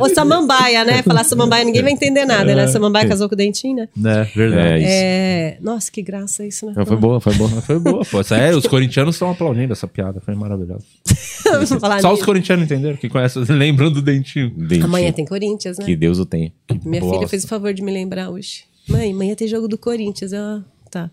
Ô 0.00 0.08
Samambaia, 0.08 0.84
né? 0.84 1.02
Falar 1.02 1.24
Samambaia, 1.24 1.64
ninguém 1.64 1.82
vai 1.82 1.92
entender 1.92 2.24
nada, 2.24 2.54
né? 2.54 2.66
Samambaia 2.68 3.08
casou 3.08 3.28
com 3.28 3.34
o 3.34 3.38
Dentinho, 3.38 3.76
né? 3.76 3.88
É, 3.96 4.24
verdade. 4.24 4.84
É. 4.84 5.44
É... 5.44 5.58
Nossa, 5.60 5.90
que 5.90 6.02
graça 6.02 6.46
isso, 6.46 6.66
né? 6.66 6.72
Não, 6.76 6.86
foi 6.86 6.96
boa, 6.96 7.20
foi 7.20 7.34
boa. 7.34 7.50
Foi 7.62 7.78
boa, 7.78 8.04
pô. 8.04 8.20
É, 8.34 8.54
os 8.54 8.66
corintianos 8.66 9.16
estão 9.16 9.30
aplaudindo 9.30 9.72
essa 9.72 9.86
piada. 9.86 10.20
Foi 10.20 10.34
maravilhoso. 10.34 10.84
Só 12.00 12.12
os 12.12 12.22
corintianos 12.22 12.64
entenderam, 12.64 12.96
que 12.96 13.08
conhecem, 13.08 13.44
lembram 13.48 13.90
do 13.90 14.00
dentinho. 14.00 14.50
Dentinho. 14.50 14.84
Amanhã 14.84 15.12
tem 15.12 15.24
Corinthians, 15.24 15.78
né? 15.78 15.84
Que 15.84 15.96
Deus 15.96 16.18
o 16.18 16.26
tenha. 16.26 16.52
Minha 16.84 17.00
bosta. 17.00 17.16
filha 17.16 17.28
fez 17.28 17.44
o 17.44 17.48
favor 17.48 17.63
de 17.72 17.82
me 17.82 17.92
lembrar 17.92 18.30
hoje. 18.30 18.64
Mãe, 18.88 19.12
amanhã 19.12 19.34
tem 19.34 19.48
jogo 19.48 19.66
do 19.68 19.78
Corinthians. 19.78 20.32
Eu, 20.32 20.62
tá. 20.90 21.10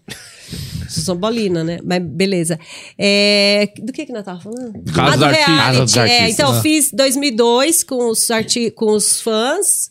Bolina, 1.18 1.64
né? 1.64 1.80
Mas 1.84 2.04
beleza. 2.04 2.60
É, 2.98 3.72
do 3.80 3.94
que 3.94 4.06
que 4.06 4.12
nós 4.12 4.26
tava 4.26 4.42
falando? 4.42 4.74
Casa 4.94 5.14
Ah, 5.14 5.16
do 5.16 5.26
reality. 5.26 5.94
Casa 5.96 6.08
É, 6.10 6.30
então, 6.30 6.52
Ah. 6.52 6.56
eu 6.58 6.62
fiz 6.62 6.92
2002 6.92 7.84
com 7.84 8.10
os, 8.10 8.30
arti 8.30 8.70
com 8.72 8.92
os 8.94 9.22
fãs. 9.22 9.90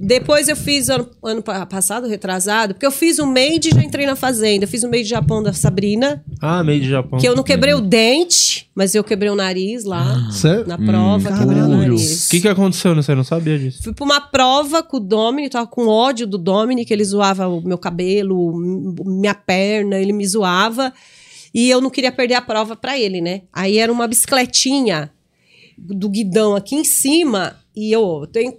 Depois 0.00 0.46
eu 0.48 0.54
fiz 0.54 0.88
ano, 0.88 1.10
ano 1.24 1.42
pa- 1.42 1.66
passado, 1.66 2.06
retrasado, 2.06 2.72
porque 2.74 2.86
eu 2.86 2.90
fiz 2.92 3.18
um 3.18 3.26
made 3.26 3.68
e 3.70 3.74
já 3.74 3.82
entrei 3.82 4.06
na 4.06 4.14
fazenda. 4.14 4.64
Eu 4.64 4.68
fiz 4.68 4.84
um 4.84 4.88
made 4.88 5.02
de 5.02 5.08
Japão 5.08 5.42
da 5.42 5.52
Sabrina, 5.52 6.24
Ah, 6.40 6.62
meio 6.62 6.80
de 6.80 6.88
Japão. 6.88 7.18
que 7.18 7.28
eu 7.28 7.34
não 7.34 7.42
quebrei 7.42 7.74
o 7.74 7.80
dente, 7.80 8.70
mas 8.76 8.94
eu 8.94 9.02
quebrei 9.02 9.28
o 9.28 9.34
nariz 9.34 9.82
lá. 9.82 10.30
Sério? 10.30 10.68
Na 10.68 10.78
prova, 10.78 11.30
Hum, 11.30 11.38
quebrei 11.38 11.62
o 11.62 11.68
nariz. 11.68 12.26
O 12.26 12.30
que, 12.30 12.40
que 12.42 12.46
aconteceu? 12.48 12.92
Eu 13.08 13.16
não 13.16 13.24
sabia 13.24 13.58
disso. 13.58 13.82
Fui 13.82 13.92
pra 13.92 14.04
uma 14.04 14.20
prova 14.20 14.84
com 14.84 14.98
o 14.98 15.00
Domini, 15.00 15.48
tava 15.50 15.66
com 15.66 15.88
ódio 15.88 16.28
do 16.28 16.38
Domini, 16.38 16.84
que 16.84 16.92
ele 16.94 17.02
zoava 17.04 17.48
o 17.48 17.60
meu 17.60 17.76
cabelo, 17.76 18.56
minha 19.04 19.34
perna, 19.34 19.98
ele 19.98 20.12
me 20.12 20.24
zoava. 20.24 20.92
E 21.52 21.68
eu 21.68 21.80
não 21.80 21.90
queria 21.90 22.12
perder 22.12 22.34
a 22.34 22.42
prova 22.42 22.76
pra 22.76 22.96
ele, 22.96 23.20
né? 23.20 23.42
Aí 23.52 23.78
era 23.78 23.90
uma 23.90 24.06
bicicletinha 24.06 25.10
do 25.76 26.08
guidão 26.08 26.54
aqui 26.54 26.76
em 26.76 26.84
cima, 26.84 27.56
e 27.74 27.90
eu 27.92 28.28
tenho, 28.32 28.52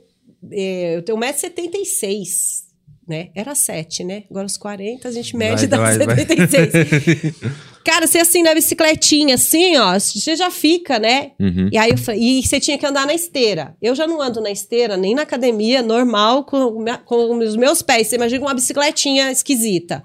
é, 0.52 0.98
eu 0.98 1.02
tenho 1.02 1.18
1,76m. 1.18 2.70
Né? 3.08 3.30
Era 3.34 3.56
7, 3.56 4.04
né? 4.04 4.24
Agora 4.30 4.46
os 4.46 4.56
40 4.56 5.08
a 5.08 5.12
gente 5.12 5.36
mede 5.36 5.66
Vai, 5.66 5.68
dá 5.68 5.78
vai, 5.78 5.98
vai. 5.98 6.16
76. 6.16 7.34
Cara, 7.84 8.06
você 8.06 8.20
assim 8.20 8.44
na 8.44 8.54
bicicletinha, 8.54 9.34
assim, 9.34 9.76
ó, 9.78 9.98
você 9.98 10.36
já 10.36 10.52
fica, 10.52 11.00
né? 11.00 11.32
Uhum. 11.40 11.70
E 11.72 11.78
aí 11.78 11.92
e 12.16 12.44
você 12.44 12.60
tinha 12.60 12.78
que 12.78 12.86
andar 12.86 13.08
na 13.08 13.14
esteira. 13.16 13.76
Eu 13.82 13.96
já 13.96 14.06
não 14.06 14.22
ando 14.22 14.40
na 14.40 14.52
esteira, 14.52 14.96
nem 14.96 15.16
na 15.16 15.24
academia, 15.24 15.82
normal, 15.82 16.44
com, 16.44 16.86
com 17.04 17.40
os 17.40 17.56
meus 17.56 17.82
pés. 17.82 18.08
Você 18.08 18.16
imagina 18.16 18.46
uma 18.46 18.54
bicicletinha 18.54 19.32
esquisita. 19.32 20.04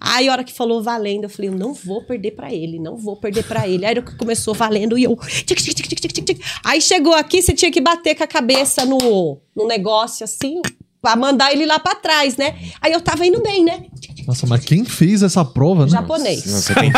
Aí, 0.00 0.28
a 0.28 0.32
hora 0.32 0.44
que 0.44 0.52
falou 0.52 0.82
valendo, 0.82 1.24
eu 1.24 1.30
falei, 1.30 1.50
eu 1.50 1.54
não 1.54 1.72
vou 1.72 2.02
perder 2.02 2.32
pra 2.32 2.52
ele, 2.52 2.78
não 2.78 2.96
vou 2.96 3.16
perder 3.16 3.44
pra 3.44 3.68
ele. 3.68 3.84
Aí 3.84 4.00
começou 4.18 4.54
valendo 4.54 4.98
e 4.98 5.04
eu. 5.04 5.16
tic, 5.46 5.58
tic, 5.58 5.74
tic, 5.74 5.88
tic, 5.88 6.00
tic, 6.00 6.12
tic, 6.12 6.24
tic. 6.24 6.40
Aí 6.64 6.80
chegou 6.80 7.14
aqui, 7.14 7.42
você 7.42 7.54
tinha 7.54 7.70
que 7.70 7.80
bater 7.80 8.14
com 8.14 8.24
a 8.24 8.26
cabeça 8.26 8.84
no, 8.84 9.38
no 9.54 9.66
negócio 9.66 10.24
assim, 10.24 10.60
pra 11.00 11.16
mandar 11.16 11.52
ele 11.52 11.66
lá 11.66 11.78
pra 11.78 11.94
trás, 11.94 12.36
né? 12.36 12.58
Aí 12.80 12.92
eu 12.92 13.00
tava 13.00 13.26
indo 13.26 13.40
bem, 13.42 13.64
né? 13.64 13.86
Nossa, 14.26 14.46
mas 14.46 14.64
quem 14.64 14.84
fez 14.84 15.22
essa 15.22 15.44
prova, 15.44 15.84
né? 15.84 15.90
Japonês. 15.90 16.44
Você 16.44 16.74
tem, 16.74 16.90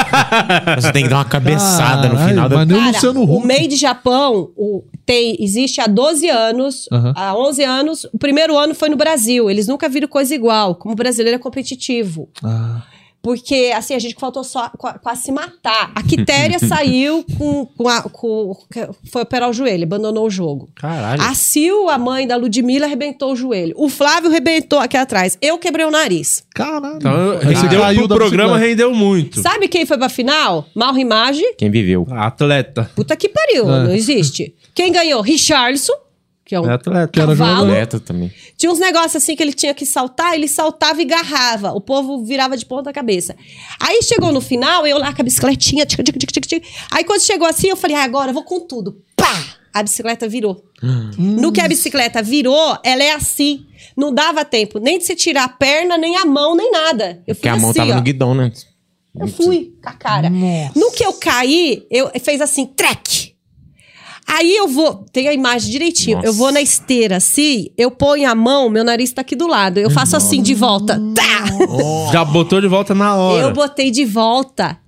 você 0.80 0.92
tem 0.92 1.02
que 1.04 1.10
dar 1.10 1.16
uma 1.16 1.24
cabeçada 1.24 2.08
no 2.08 2.18
final 2.18 2.48
da. 2.48 2.56
mas 2.56 2.68
nem 2.68 2.76
o 2.76 2.80
Cara, 2.80 2.92
Luciano 2.92 3.22
o. 3.24 3.46
Made 3.46 3.76
Japão 3.76 4.50
o, 4.56 4.82
tem, 5.04 5.36
existe 5.38 5.80
há 5.80 5.86
12 5.86 6.28
anos. 6.28 6.88
Aham. 6.90 7.12
Há 7.14 7.36
11 7.36 7.64
anos. 7.64 8.04
O 8.12 8.18
primeiro 8.18 8.56
ano 8.56 8.74
foi 8.74 8.88
no 8.88 8.96
Brasil. 8.96 9.50
Eles 9.50 9.66
nunca 9.66 9.88
viram 9.88 10.08
coisa 10.08 10.34
igual. 10.34 10.74
Como 10.74 10.92
o 10.94 10.96
brasileiro 10.96 11.36
é 11.36 11.38
competitivo. 11.38 12.28
Ah, 12.42 12.82
Porque, 13.20 13.72
assim, 13.76 13.94
a 13.94 13.98
gente 13.98 14.14
faltou 14.18 14.44
só 14.44 14.70
qua- 14.78 14.94
quase 14.98 15.22
se 15.24 15.32
matar. 15.32 15.90
A 15.94 16.02
Quitéria 16.02 16.58
saiu 16.64 17.24
com, 17.36 17.66
com, 17.66 17.88
a, 17.88 18.02
com. 18.02 18.56
Foi 19.10 19.22
operar 19.22 19.50
o 19.50 19.52
joelho, 19.52 19.84
abandonou 19.84 20.26
o 20.26 20.30
jogo. 20.30 20.68
Caralho. 20.76 21.20
A 21.20 21.34
Sil, 21.36 21.90
a 21.90 21.98
mãe 21.98 22.26
da 22.26 22.36
Ludmilla, 22.36 22.86
arrebentou 22.86 23.32
o 23.32 23.36
joelho. 23.36 23.74
O 23.76 23.88
Flávio 23.88 24.30
arrebentou 24.30 24.78
aqui 24.78 24.96
atrás. 24.96 25.36
Eu 25.42 25.58
quebrei 25.58 25.84
o 25.84 25.90
nariz. 25.90 26.44
caralho. 26.54 26.96
Então, 26.96 27.38
rendeu 27.38 28.06
pro 28.08 28.16
programa, 28.16 28.56
rendeu 28.56 28.94
muito. 28.94 29.40
Sabe 29.42 29.68
quem 29.68 29.84
foi 29.84 29.98
pra 29.98 30.08
final? 30.08 30.66
Mal 30.74 30.94
Rimage. 30.94 31.42
Quem 31.58 31.70
viveu. 31.70 32.06
Atleta. 32.10 32.90
Puta 32.94 33.16
que 33.16 33.28
pariu, 33.28 33.64
É. 33.68 33.84
não 33.84 33.94
existe. 33.94 34.54
Quem 34.74 34.92
ganhou? 34.92 35.20
Richarlison, 35.20 35.92
que 36.48 36.54
é 36.54 36.60
um 36.60 36.64
É 36.68 36.72
atleta. 36.72 37.20
Era 37.20 37.26
cavalo. 37.28 37.36
jogador. 37.36 37.70
Atleta 37.70 38.00
também. 38.00 38.32
Tinha 38.56 38.72
uns 38.72 38.78
negócios 38.78 39.16
assim 39.16 39.36
que 39.36 39.42
ele 39.42 39.52
tinha 39.52 39.74
que 39.74 39.84
saltar, 39.84 40.32
ele 40.34 40.48
saltava 40.48 41.02
e 41.02 41.04
garrava. 41.04 41.72
O 41.72 41.80
povo 41.80 42.24
virava 42.24 42.56
de 42.56 42.64
ponta 42.64 42.90
cabeça. 42.90 43.36
Aí 43.78 44.02
chegou 44.02 44.32
no 44.32 44.40
final, 44.40 44.86
eu 44.86 44.96
lá 44.98 45.12
com 45.12 45.20
a 45.20 45.24
bicicletinha. 45.24 45.84
Tic, 45.84 46.02
tic, 46.02 46.16
tic, 46.16 46.30
tic, 46.32 46.46
tic. 46.46 46.64
Aí 46.90 47.04
quando 47.04 47.20
chegou 47.20 47.46
assim, 47.46 47.68
eu 47.68 47.76
falei, 47.76 47.96
ah, 47.96 48.02
agora 48.02 48.30
eu 48.30 48.34
vou 48.34 48.44
com 48.44 48.60
tudo. 48.60 48.96
Pá! 49.14 49.56
A 49.74 49.82
bicicleta 49.82 50.26
virou. 50.26 50.64
No 51.18 51.52
que 51.52 51.60
a 51.60 51.68
bicicleta 51.68 52.22
virou, 52.22 52.78
ela 52.82 53.02
é 53.04 53.12
assim. 53.12 53.66
Não 53.94 54.14
dava 54.14 54.42
tempo 54.44 54.78
nem 54.78 54.98
de 54.98 55.04
você 55.04 55.14
tirar 55.14 55.44
a 55.44 55.48
perna, 55.48 55.98
nem 55.98 56.16
a 56.16 56.24
mão, 56.24 56.56
nem 56.56 56.70
nada. 56.70 57.22
Eu 57.26 57.34
fui 57.34 57.42
Porque 57.42 57.48
a 57.48 57.56
mão 57.56 57.70
assim, 57.70 57.78
tava 57.80 57.92
ó. 57.92 57.94
no 57.96 58.00
guidão, 58.02 58.34
né? 58.34 58.50
Eu 59.20 59.28
fui 59.28 59.74
com 59.82 59.88
a 59.90 59.92
cara. 59.92 60.30
No 60.30 60.90
que 60.92 61.04
eu 61.04 61.12
caí, 61.12 61.84
eu 61.90 62.10
fez 62.20 62.40
assim, 62.40 62.64
trek. 62.64 63.34
Aí 64.30 64.54
eu 64.54 64.68
vou, 64.68 65.06
tem 65.10 65.26
a 65.26 65.32
imagem 65.32 65.70
direitinho. 65.70 66.18
Nossa. 66.18 66.28
Eu 66.28 66.34
vou 66.34 66.52
na 66.52 66.60
esteira 66.60 67.16
assim, 67.16 67.68
eu 67.78 67.90
ponho 67.90 68.30
a 68.30 68.34
mão, 68.34 68.68
meu 68.68 68.84
nariz 68.84 69.10
tá 69.10 69.22
aqui 69.22 69.34
do 69.34 69.46
lado. 69.46 69.78
Eu 69.78 69.90
faço 69.90 70.16
assim 70.16 70.42
de 70.42 70.54
volta. 70.54 71.00
Tá! 71.14 72.12
Já 72.12 72.24
botou 72.24 72.60
de 72.60 72.68
volta 72.68 72.94
na 72.94 73.16
hora. 73.16 73.42
Eu 73.42 73.52
botei 73.54 73.90
de 73.90 74.04
volta. 74.04 74.78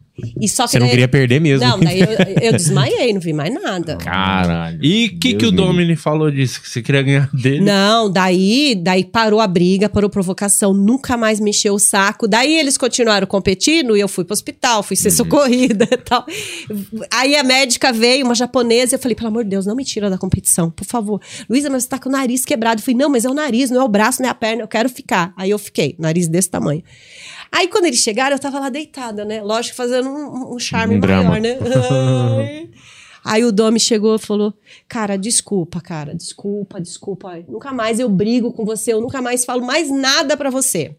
E 0.40 0.48
só 0.48 0.64
que 0.64 0.70
Você 0.72 0.78
não 0.78 0.86
daí- 0.86 0.90
queria 0.92 1.08
perder 1.08 1.40
mesmo. 1.40 1.66
Não, 1.66 1.78
daí 1.80 2.00
eu, 2.00 2.08
eu 2.42 2.52
desmaiei, 2.52 3.12
não 3.12 3.20
vi 3.20 3.32
mais 3.32 3.52
nada. 3.52 3.96
Caralho. 3.96 4.78
E 4.82 5.06
o 5.06 5.18
que, 5.18 5.34
Deus 5.34 5.38
que 5.40 5.46
o 5.46 5.50
me 5.50 5.56
Domini 5.56 5.96
falou 5.96 6.30
disso? 6.30 6.60
Que 6.62 6.68
você 6.68 6.82
queria 6.82 7.02
ganhar 7.02 7.30
dele? 7.32 7.60
Não, 7.60 8.10
daí, 8.10 8.74
daí 8.82 9.04
parou 9.04 9.40
a 9.40 9.46
briga, 9.46 9.88
parou 9.88 10.06
a 10.08 10.10
provocação, 10.10 10.72
nunca 10.74 11.16
mais 11.16 11.40
me 11.40 11.50
encheu 11.50 11.74
o 11.74 11.78
saco. 11.78 12.26
Daí 12.28 12.58
eles 12.58 12.76
continuaram 12.76 13.26
competindo 13.26 13.96
e 13.96 14.00
eu 14.00 14.08
fui 14.08 14.24
pro 14.24 14.32
hospital, 14.34 14.82
fui 14.82 14.96
Uhum. 14.96 15.02
ser 15.02 15.10
socorrida 15.10 15.88
e 15.90 15.96
tal. 15.96 16.24
Aí 17.12 17.36
a 17.36 17.42
médica 17.42 17.92
veio, 17.92 18.24
uma 18.24 18.34
japonesa, 18.34 18.94
e 18.94 18.96
eu 18.96 19.00
falei, 19.00 19.14
pelo 19.14 19.28
amor 19.28 19.44
de 19.44 19.50
Deus, 19.50 19.66
não 19.66 19.74
me 19.76 19.84
tira 19.84 20.08
da 20.10 20.18
competição, 20.18 20.70
por 20.70 20.84
favor. 20.84 21.20
Luísa, 21.48 21.68
mas 21.70 21.84
você 21.84 21.88
tá 21.88 21.98
com 21.98 22.08
o 22.08 22.12
nariz 22.12 22.44
quebrado. 22.44 22.80
Eu 22.80 22.84
falei, 22.84 22.98
não, 22.98 23.08
mas 23.08 23.24
é 23.24 23.30
o 23.30 23.34
nariz, 23.34 23.70
não 23.70 23.80
é 23.80 23.84
o 23.84 23.88
braço, 23.88 24.20
não 24.22 24.28
é 24.28 24.30
a 24.30 24.34
perna, 24.34 24.62
eu 24.62 24.68
quero 24.68 24.88
ficar. 24.88 25.32
Aí 25.36 25.50
eu 25.50 25.58
fiquei, 25.58 25.94
nariz 25.98 26.28
desse 26.28 26.50
tamanho. 26.50 26.82
Aí 27.52 27.68
quando 27.68 27.86
eles 27.86 27.98
chegaram, 28.00 28.36
eu 28.36 28.40
tava 28.40 28.60
lá 28.60 28.68
deitada, 28.68 29.24
né? 29.24 29.42
Lógico, 29.42 29.76
fazendo 29.76 30.08
um, 30.08 30.54
um 30.54 30.58
charme 30.58 30.96
Um 30.96 31.00
drama. 31.00 31.30
maior, 31.30 31.40
né? 31.40 31.58
Ai. 32.38 32.70
Aí 33.24 33.44
o 33.44 33.52
Domi 33.52 33.78
chegou 33.78 34.16
e 34.16 34.18
falou: 34.18 34.54
Cara, 34.88 35.16
desculpa, 35.16 35.80
cara, 35.80 36.14
desculpa, 36.14 36.80
desculpa. 36.80 37.42
Nunca 37.48 37.72
mais 37.72 38.00
eu 38.00 38.08
brigo 38.08 38.52
com 38.52 38.64
você, 38.64 38.92
eu 38.92 39.00
nunca 39.00 39.20
mais 39.20 39.44
falo 39.44 39.64
mais 39.64 39.90
nada 39.90 40.36
pra 40.36 40.50
você. 40.50 40.96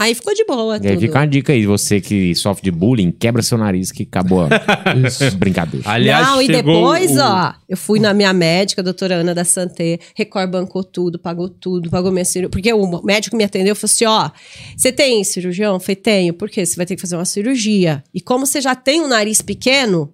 Aí 0.00 0.14
ficou 0.14 0.34
de 0.34 0.44
boa. 0.46 0.78
E 0.82 0.86
aí 0.88 0.94
tudo. 0.94 1.00
fica 1.02 1.18
uma 1.18 1.26
dica 1.26 1.52
aí, 1.52 1.66
você 1.66 2.00
que 2.00 2.34
sofre 2.34 2.64
de 2.64 2.70
bullying, 2.70 3.10
quebra 3.10 3.42
seu 3.42 3.58
nariz 3.58 3.92
que 3.92 4.04
acabou 4.04 4.40
a 4.40 4.48
Isso. 5.06 5.36
brincadeira. 5.36 5.88
Aliás, 5.88 6.26
Não, 6.26 6.40
e 6.40 6.46
depois, 6.48 7.10
o- 7.16 7.20
ó, 7.20 7.52
eu 7.68 7.76
fui 7.76 8.00
na 8.00 8.14
minha 8.14 8.32
médica, 8.32 8.80
a 8.80 8.84
doutora 8.84 9.16
Ana 9.16 9.34
da 9.34 9.44
Santé, 9.44 9.98
Record 10.16 10.50
bancou 10.50 10.82
tudo, 10.82 11.18
pagou 11.18 11.50
tudo, 11.50 11.90
pagou 11.90 12.10
minha 12.10 12.24
cirurgia. 12.24 12.48
Porque 12.48 12.72
o 12.72 13.02
médico 13.04 13.36
me 13.36 13.44
atendeu 13.44 13.72
e 13.72 13.76
falou 13.76 13.92
assim: 13.92 14.04
ó, 14.06 14.30
você 14.74 14.90
tem 14.90 15.22
cirurgião? 15.22 15.74
Eu 15.74 15.80
falei, 15.80 15.96
tenho. 15.96 16.32
Por 16.32 16.48
quê? 16.48 16.64
Você 16.64 16.76
vai 16.76 16.86
ter 16.86 16.94
que 16.96 17.02
fazer 17.02 17.16
uma 17.16 17.26
cirurgia. 17.26 18.02
E 18.14 18.22
como 18.22 18.46
você 18.46 18.58
já 18.60 18.74
tem 18.74 19.02
um 19.02 19.06
nariz 19.08 19.42
pequeno, 19.42 20.12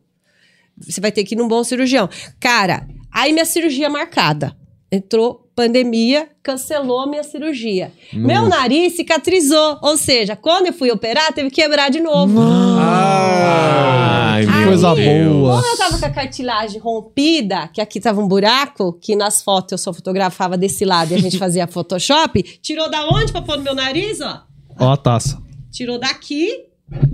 você 0.77 1.01
vai 1.01 1.13
ter 1.13 1.23
que 1.23 1.37
ir 1.37 1.39
num 1.39 1.47
bom 1.47 1.63
cirurgião. 1.63 2.09
Cara, 2.41 2.89
aí 3.13 3.33
minha 3.33 3.45
cirurgia 3.45 3.89
marcada. 3.89 4.57
Entrou 4.91 5.46
pandemia, 5.57 6.29
cancelou 6.43 7.01
a 7.01 7.07
minha 7.07 7.25
cirurgia. 7.25 7.91
Meu 8.13 8.47
nariz 8.47 8.95
cicatrizou. 8.95 9.79
Ou 9.81 9.97
seja, 9.97 10.37
quando 10.37 10.67
eu 10.67 10.73
fui 10.75 10.91
operar, 10.91 11.33
teve 11.33 11.49
que 11.51 11.63
quebrar 11.63 11.91
de 11.91 11.99
novo. 11.99 12.39
Ai, 12.79 14.45
Que 14.45 14.65
coisa 14.67 14.95
boa. 14.95 15.57
Como 15.57 15.67
eu 15.67 15.77
tava 15.79 15.99
com 15.99 16.05
a 16.07 16.11
cartilagem 16.11 16.79
rompida, 16.79 17.69
que 17.69 17.81
aqui 17.81 17.99
tava 17.99 18.21
um 18.21 18.29
buraco, 18.29 18.93
que 19.01 19.17
nas 19.17 19.43
fotos 19.43 19.73
eu 19.73 19.79
só 19.79 19.93
fotografava 19.95 20.59
desse 20.59 20.85
lado 20.85 21.13
e 21.13 21.15
a 21.15 21.19
gente 21.19 21.39
fazia 21.41 21.67
Photoshop, 21.67 22.43
tirou 22.61 22.91
da 22.91 23.09
onde 23.09 23.33
pra 23.33 23.41
pôr 23.41 23.57
no 23.57 23.65
meu 23.65 23.75
nariz, 23.75 24.21
ó? 24.21 24.43
Ó 24.79 24.93
a 24.93 24.97
taça. 24.97 25.41
Tirou 25.73 25.99
daqui 25.99 26.67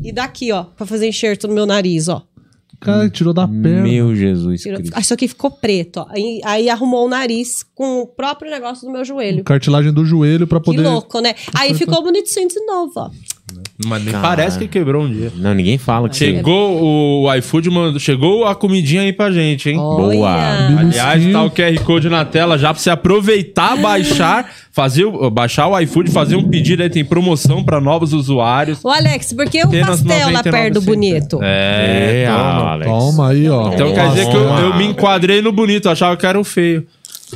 e 0.02 0.12
daqui, 0.12 0.50
ó, 0.50 0.64
pra 0.64 0.84
fazer 0.84 1.08
enxerto 1.08 1.46
no 1.46 1.54
meu 1.54 1.64
nariz, 1.64 2.08
ó. 2.08 2.22
Cara, 2.82 3.08
tirou 3.08 3.32
da 3.32 3.46
perna. 3.46 3.82
Meu 3.82 4.14
Jesus 4.14 4.60
Tirou, 4.62 4.78
Cristo. 4.78 5.00
Isso 5.00 5.14
aqui 5.14 5.28
ficou 5.28 5.50
preto, 5.50 5.98
ó. 6.00 6.06
Aí, 6.10 6.40
aí 6.44 6.68
arrumou 6.68 7.06
o 7.06 7.08
nariz 7.08 7.64
com 7.74 8.00
o 8.02 8.06
próprio 8.06 8.50
negócio 8.50 8.86
do 8.86 8.92
meu 8.92 9.04
joelho. 9.04 9.44
Cartilagem 9.44 9.92
do 9.92 10.04
joelho 10.04 10.46
pra 10.46 10.58
Que 10.58 10.66
poder. 10.66 10.82
louco, 10.82 11.20
né? 11.20 11.34
Aí 11.54 11.74
ficou 11.74 12.02
bonitinho 12.02 12.48
de 12.48 12.60
novo, 12.66 12.92
ó. 12.96 13.10
Mas 13.84 14.04
nem 14.04 14.14
parece 14.14 14.58
que 14.58 14.68
quebrou 14.68 15.04
um 15.04 15.12
dia. 15.12 15.32
Não, 15.36 15.52
ninguém 15.54 15.76
fala 15.76 16.08
que 16.08 16.16
Chegou 16.16 17.24
o 17.24 17.34
iFood, 17.34 17.68
mandou, 17.70 18.00
chegou 18.00 18.46
a 18.46 18.54
comidinha 18.54 19.02
aí 19.02 19.12
pra 19.12 19.30
gente, 19.30 19.68
hein? 19.70 19.76
Boa. 19.76 20.78
Aliás, 20.78 21.32
tá 21.32 21.42
o 21.42 21.50
QR 21.50 21.80
Code 21.84 22.08
na 22.08 22.24
tela 22.24 22.56
já 22.56 22.72
pra 22.72 22.82
você 22.82 22.90
aproveitar, 22.90 23.76
baixar, 23.76 24.50
fazer, 24.72 25.04
o- 25.04 25.30
baixar 25.30 25.68
o 25.68 25.78
iFood, 25.80 26.10
fazer 26.10 26.34
um 26.36 26.48
pedido 26.48 26.82
aí, 26.82 26.88
tem 26.90 27.04
promoção 27.04 27.62
pra 27.62 27.80
novos 27.80 28.12
usuários. 28.12 28.82
Ô, 28.84 28.88
Alex, 28.88 29.32
por 29.34 29.44
que 29.48 29.62
o 29.64 29.70
pastel 29.70 30.30
lá 30.32 30.42
99 30.42 30.50
perto 30.50 30.74
do 30.74 30.80
bonito? 30.82 31.38
É, 31.42 32.24
É, 32.24 32.26
toma. 32.28 32.70
Alex. 32.72 32.90
Toma 32.90 33.28
aí, 33.28 33.48
ó. 33.48 33.72
Então 33.72 33.92
quer 33.94 34.08
dizer 34.08 34.28
que 34.30 34.36
eu, 34.36 34.42
eu 34.42 34.76
me 34.76 34.84
enquadrei 34.86 35.40
no 35.42 35.52
bonito, 35.52 35.86
eu 35.86 35.92
achava 35.92 36.16
que 36.16 36.24
era 36.26 36.40
o 36.40 36.44
feio. 36.44 36.86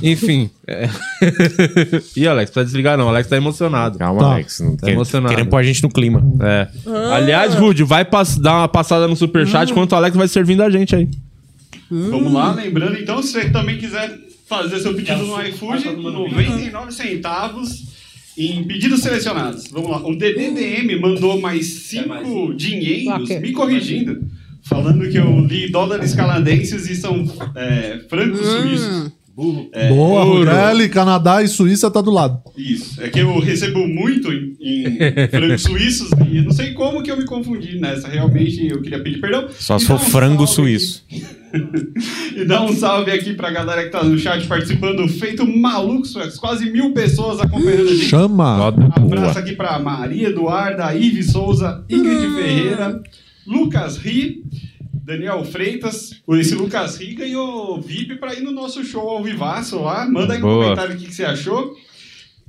Enfim. 0.02 0.50
É. 0.66 0.88
Ih, 2.16 2.26
Alex, 2.28 2.50
precisa 2.50 2.64
desligar 2.66 2.98
não, 2.98 3.06
o 3.06 3.08
Alex 3.08 3.28
tá 3.28 3.36
emocionado. 3.36 3.98
Calma, 3.98 4.20
Tá. 4.20 4.32
Alex. 4.32 4.60
Não 4.60 4.76
Tá 4.76 4.86
quer- 4.86 4.92
emocionado. 4.92 5.34
Querendo 5.34 5.48
pôr 5.48 5.56
a 5.56 5.62
gente 5.62 5.82
no 5.82 5.88
clima. 5.88 6.22
É. 6.42 6.68
Aliás, 7.14 7.54
Rude, 7.54 7.82
vai 7.82 8.04
pass- 8.04 8.36
dar 8.36 8.56
uma 8.58 8.68
passada 8.68 9.08
no 9.08 9.16
superchat 9.16 9.70
enquanto 9.70 9.92
o 9.92 9.96
Alex 9.96 10.14
vai 10.16 10.28
servindo 10.28 10.62
a 10.62 10.68
gente 10.70 10.94
aí. 10.94 11.08
Vamos 11.90 12.32
lá, 12.32 12.52
lembrando 12.52 12.98
então, 12.98 13.22
se 13.22 13.32
você 13.32 13.48
também 13.50 13.78
quiser 13.78 14.10
fazer 14.46 14.78
seu 14.80 14.94
pedido 14.94 15.24
no 15.24 15.42
iFood, 15.42 15.84
99 15.96 16.92
centavos. 16.92 17.84
em 18.38 18.64
pedidos 18.64 19.00
selecionados. 19.00 19.68
Vamos 19.70 19.90
lá. 19.90 20.06
O 20.06 20.14
DDDM 20.14 21.00
mandou 21.00 21.40
mais 21.40 21.66
cinco 21.66 22.52
dinheiros 22.54 23.28
me 23.40 23.52
corrigindo, 23.52 24.22
falando 24.62 25.08
que 25.10 25.16
eu 25.18 25.40
li 25.40 25.70
dólares 25.70 26.14
canadenses 26.14 26.88
e 26.88 26.94
são 26.96 27.24
é, 27.54 28.00
francos 28.08 28.40
suíços. 28.46 29.12
É, 29.72 29.88
Boa. 29.88 30.24
Rugeli, 30.24 30.88
Canadá 30.88 31.42
e 31.42 31.48
Suíça 31.48 31.90
tá 31.90 32.00
do 32.00 32.10
lado. 32.10 32.40
Isso. 32.56 33.02
É 33.02 33.08
que 33.08 33.18
eu 33.18 33.38
recebo 33.38 33.86
muito 33.86 34.32
em, 34.32 34.56
em 34.60 34.98
francos 35.28 35.62
suíços 35.62 36.10
e 36.30 36.38
eu 36.38 36.44
não 36.44 36.52
sei 36.52 36.72
como 36.72 37.02
que 37.02 37.10
eu 37.10 37.16
me 37.18 37.24
confundi 37.26 37.78
nessa. 37.78 38.08
Realmente 38.08 38.66
eu 38.66 38.80
queria 38.80 39.02
pedir 39.02 39.20
perdão. 39.20 39.46
Só 39.58 39.76
E 39.76 39.80
se 39.80 39.86
for 39.86 39.96
um 39.96 39.98
frango 39.98 40.46
suíço. 40.46 41.04
e 42.34 42.44
dá 42.44 42.62
um 42.62 42.72
salve 42.72 43.10
aqui 43.10 43.34
pra 43.34 43.50
galera 43.50 43.84
que 43.84 43.90
tá 43.90 44.02
no 44.02 44.18
chat 44.18 44.46
participando, 44.46 45.06
feito 45.08 45.46
maluco, 45.46 46.06
quase 46.38 46.70
mil 46.70 46.92
pessoas 46.92 47.38
acompanhando 47.40 47.88
a 47.88 47.94
gente. 47.94 48.06
Chama. 48.06 48.68
Abraço 48.68 49.38
aqui 49.38 49.54
pra 49.54 49.78
Maria 49.78 50.28
Eduarda, 50.28 50.94
Ive 50.94 51.22
Souza, 51.22 51.84
Ingrid 51.88 52.34
Ferreira, 52.34 53.02
Lucas 53.46 53.96
Ri, 53.96 54.42
Daniel 55.06 55.44
Freitas. 55.44 56.20
Esse 56.30 56.56
Lucas 56.56 56.96
Ri 56.96 57.14
ganhou 57.14 57.80
VIP 57.80 58.16
pra 58.16 58.34
ir 58.34 58.42
no 58.42 58.50
nosso 58.50 58.82
show 58.82 59.08
ao 59.08 59.22
vivaço 59.22 59.80
lá. 59.80 60.04
Manda 60.04 60.34
aí 60.34 60.40
no 60.40 60.46
Boa. 60.48 60.64
comentário 60.64 60.96
o 60.96 60.98
que, 60.98 61.06
que 61.06 61.14
você 61.14 61.24
achou. 61.24 61.76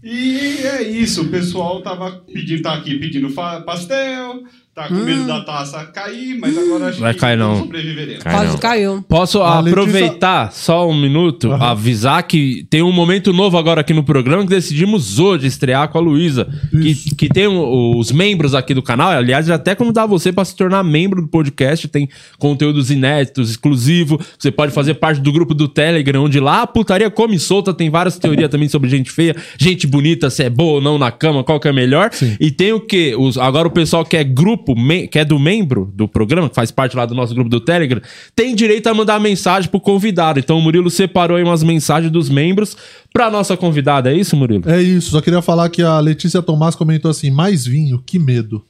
E 0.03 0.57
é 0.63 0.81
isso, 0.81 1.23
o 1.23 1.29
pessoal 1.29 1.81
tava 1.83 2.23
pedindo, 2.31 2.63
tá 2.63 2.73
aqui 2.73 2.97
pedindo 2.97 3.29
pastel, 3.31 4.43
tá 4.77 4.87
com 4.89 4.93
medo 4.93 5.25
da 5.25 5.41
taça 5.41 5.83
cair, 5.85 6.37
mas 6.39 6.55
agora 6.55 6.89
acho 6.89 6.99
Vai 6.99 7.13
que 7.15 7.19
cair, 7.19 7.35
não. 7.37 7.57
sobreviveremos. 7.57 8.23
Cai 8.23 8.33
Quase 8.33 8.51
não. 8.51 8.57
caiu. 8.59 9.05
Posso 9.09 9.41
A 9.41 9.59
Letícia- 9.59 9.81
aproveitar 9.81 10.51
só 10.51 10.87
um 10.87 10.93
minuto, 10.95 11.51
avisar 11.51 12.21
que 12.23 12.65
tem 12.69 12.83
um 12.83 12.91
momento 12.91 13.33
novo 13.33 13.57
agora 13.57 13.81
aqui 13.81 13.91
no 13.93 14.03
programa 14.03 14.43
que 14.43 14.49
decidimos 14.49 15.17
hoje 15.17 15.47
estrear 15.47 15.89
com 15.89 15.97
a 15.97 16.01
Luísa, 16.01 16.47
que, 16.69 17.15
que 17.15 17.27
tem 17.27 17.47
o- 17.47 17.97
os 17.97 18.11
membros 18.11 18.53
aqui 18.53 18.73
do 18.75 18.83
canal. 18.83 19.09
Aliás, 19.09 19.47
já 19.47 19.55
até 19.55 19.73
convidar 19.73 20.05
você 20.05 20.31
para 20.31 20.45
se 20.45 20.55
tornar 20.55 20.83
membro 20.83 21.23
do 21.23 21.27
podcast. 21.27 21.87
Tem 21.87 22.07
conteúdos 22.37 22.91
inéditos, 22.91 23.49
exclusivo. 23.49 24.19
Você 24.37 24.51
pode 24.51 24.71
fazer 24.71 24.93
parte 24.95 25.19
do 25.21 25.31
grupo 25.31 25.55
do 25.55 25.67
Telegram, 25.67 26.23
onde 26.23 26.39
lá 26.39 26.61
a 26.61 26.67
putaria 26.67 27.09
come 27.09 27.39
solta. 27.39 27.73
Tem 27.73 27.89
várias 27.89 28.19
teorias 28.19 28.49
também 28.49 28.69
sobre 28.69 28.89
gente 28.89 29.09
feia, 29.09 29.35
gente 29.57 29.87
bonita, 29.87 30.29
se 30.29 30.43
é 30.43 30.49
boa 30.49 30.75
ou 30.75 30.81
não 30.81 30.97
na 30.99 31.09
cama, 31.11 31.43
qual 31.43 31.59
que 31.59 31.67
é 31.67 31.73
melhor. 31.73 32.11
E 32.39 32.51
tem 32.51 32.73
o 32.73 32.79
que? 32.79 33.15
Agora 33.39 33.67
o 33.67 33.71
pessoal 33.71 34.05
que 34.05 34.15
é 34.15 34.23
grupo, 34.23 34.66
me- 34.75 35.07
que 35.07 35.19
é 35.19 35.25
do 35.25 35.37
membro 35.39 35.91
do 35.93 36.07
programa, 36.07 36.49
que 36.49 36.55
faz 36.55 36.71
parte 36.71 36.95
lá 36.97 37.05
do 37.05 37.13
nosso 37.15 37.33
grupo 37.33 37.49
do 37.49 37.59
Telegram, 37.59 38.01
tem 38.35 38.55
direito 38.55 38.87
a 38.87 38.93
mandar 38.93 39.19
mensagem 39.19 39.69
pro 39.69 39.79
convidado. 39.79 40.39
Então 40.39 40.57
o 40.57 40.61
Murilo 40.61 40.89
separou 40.89 41.37
aí 41.37 41.43
umas 41.43 41.63
mensagens 41.63 42.11
dos 42.11 42.29
membros 42.29 42.75
pra 43.13 43.29
nossa 43.29 43.55
convidada. 43.57 44.11
É 44.11 44.15
isso, 44.15 44.35
Murilo? 44.35 44.69
É 44.69 44.81
isso, 44.81 45.11
só 45.11 45.21
queria 45.21 45.41
falar 45.41 45.69
que 45.69 45.81
a 45.81 45.99
Letícia 45.99 46.41
Tomás 46.41 46.75
comentou 46.75 47.11
assim: 47.11 47.29
mais 47.31 47.65
vinho, 47.65 48.01
que 48.05 48.17
medo. 48.19 48.63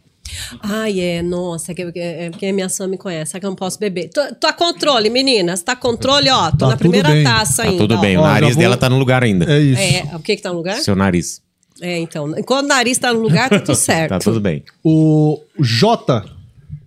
Ai, 0.61 0.99
é, 0.99 1.21
nossa, 1.23 1.71
é 1.71 1.75
que- 1.75 1.91
é, 1.95 2.29
porque 2.29 2.51
minha 2.51 2.67
sã 2.67 2.85
me 2.85 2.97
conhece, 2.97 3.35
é 3.35 3.39
que 3.39 3.45
eu 3.45 3.49
não 3.49 3.55
posso 3.55 3.79
beber. 3.79 4.09
Tô, 4.09 4.21
tô 4.35 4.47
a 4.47 4.51
controle, 4.53 5.09
meninas, 5.09 5.61
tá 5.63 5.71
a 5.71 5.75
controle, 5.75 6.29
ó, 6.29 6.51
tô 6.51 6.57
Tá 6.57 6.67
na 6.67 6.77
primeira 6.77 7.09
bem. 7.09 7.23
taça 7.23 7.63
Tá 7.63 7.69
ainda. 7.69 7.77
tudo 7.77 7.97
bem, 7.97 8.17
o 8.17 8.19
Ó, 8.19 8.23
já 8.23 8.33
nariz 8.33 8.53
vou- 8.55 8.61
dela 8.61 8.75
tá 8.77 8.89
no 8.89 8.99
lugar 8.99 9.23
ainda. 9.23 9.45
É 9.51 9.59
isso. 9.59 9.81
É, 9.81 10.15
o 10.15 10.19
que 10.19 10.35
que 10.35 10.41
tá 10.41 10.49
no 10.49 10.55
lugar? 10.57 10.75
Seu 10.77 10.95
nariz. 10.97 11.41
É, 11.81 11.99
então, 11.99 12.37
enquanto 12.37 12.65
o 12.65 12.67
nariz 12.69 12.97
tá 12.97 13.13
no 13.13 13.19
lugar, 13.21 13.49
tá 13.49 13.59
tudo 13.59 13.75
certo. 13.77 14.09
Tá 14.09 14.19
tudo 14.19 14.39
bem. 14.39 14.63
O 14.83 15.39
Jota, 15.59 16.23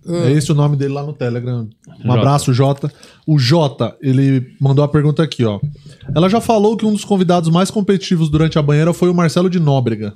Hum. 0.05 0.23
é 0.23 0.31
esse 0.31 0.51
o 0.51 0.55
nome 0.55 0.75
dele 0.75 0.93
lá 0.93 1.03
no 1.03 1.13
Telegram. 1.13 1.69
Um 1.99 2.03
Jota. 2.03 2.17
abraço, 2.19 2.53
Jota. 2.53 2.91
O 3.27 3.37
Jota, 3.37 3.95
ele 4.01 4.55
mandou 4.59 4.83
a 4.83 4.87
pergunta 4.87 5.21
aqui, 5.21 5.45
ó. 5.45 5.59
Ela 6.15 6.27
já 6.27 6.41
falou 6.41 6.75
que 6.75 6.85
um 6.85 6.91
dos 6.91 7.05
convidados 7.05 7.49
mais 7.49 7.69
competitivos 7.69 8.27
durante 8.27 8.57
a 8.57 8.61
banheira 8.63 8.93
foi 8.93 9.09
o 9.09 9.13
Marcelo 9.13 9.47
de 9.49 9.59
Nóbrega, 9.59 10.13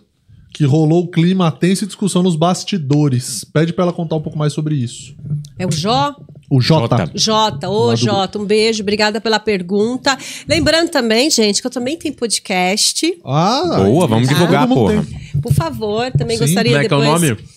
que 0.52 0.66
rolou 0.66 1.04
o 1.04 1.08
clima 1.08 1.52
tensa 1.52 1.84
e 1.84 1.88
discussão 1.88 2.24
nos 2.24 2.36
bastidores. 2.36 3.44
Pede 3.44 3.74
pra 3.74 3.84
ela 3.84 3.94
contar 3.94 4.16
um 4.16 4.22
pouco 4.22 4.38
mais 4.40 4.54
sobre 4.54 4.74
isso. 4.76 5.16
É 5.60 5.68
o 5.68 5.72
Jó? 5.72 6.16
O 6.50 6.62
Jota. 6.62 6.98
Jota. 6.98 7.12
Jota, 7.16 7.70
ô 7.70 7.96
Jota, 7.96 8.38
um 8.40 8.46
beijo, 8.46 8.82
obrigada 8.84 9.20
pela 9.20 9.40
pergunta. 9.40 10.18
Lembrando 10.48 10.90
também, 10.90 11.30
gente, 11.30 11.62
que 11.62 11.68
eu 11.68 11.72
também 11.72 11.98
tenho 11.98 12.14
podcast. 12.14 13.18
Ah, 13.26 13.82
Boa, 13.84 14.08
vamos 14.08 14.28
Tá. 14.28 14.34
divulgar, 14.34 14.68
porra. 14.68 15.04
tem. 15.04 15.42
Por 15.42 15.54
favor, 15.54 16.12
também 16.12 16.38
Sim, 16.38 16.46
gostaria 16.46 16.72
Como 16.74 16.84
é 16.86 16.88
que 16.88 16.94
é 16.94 16.98
o 16.98 17.02
depois... 17.02 17.22
nome? 17.22 17.55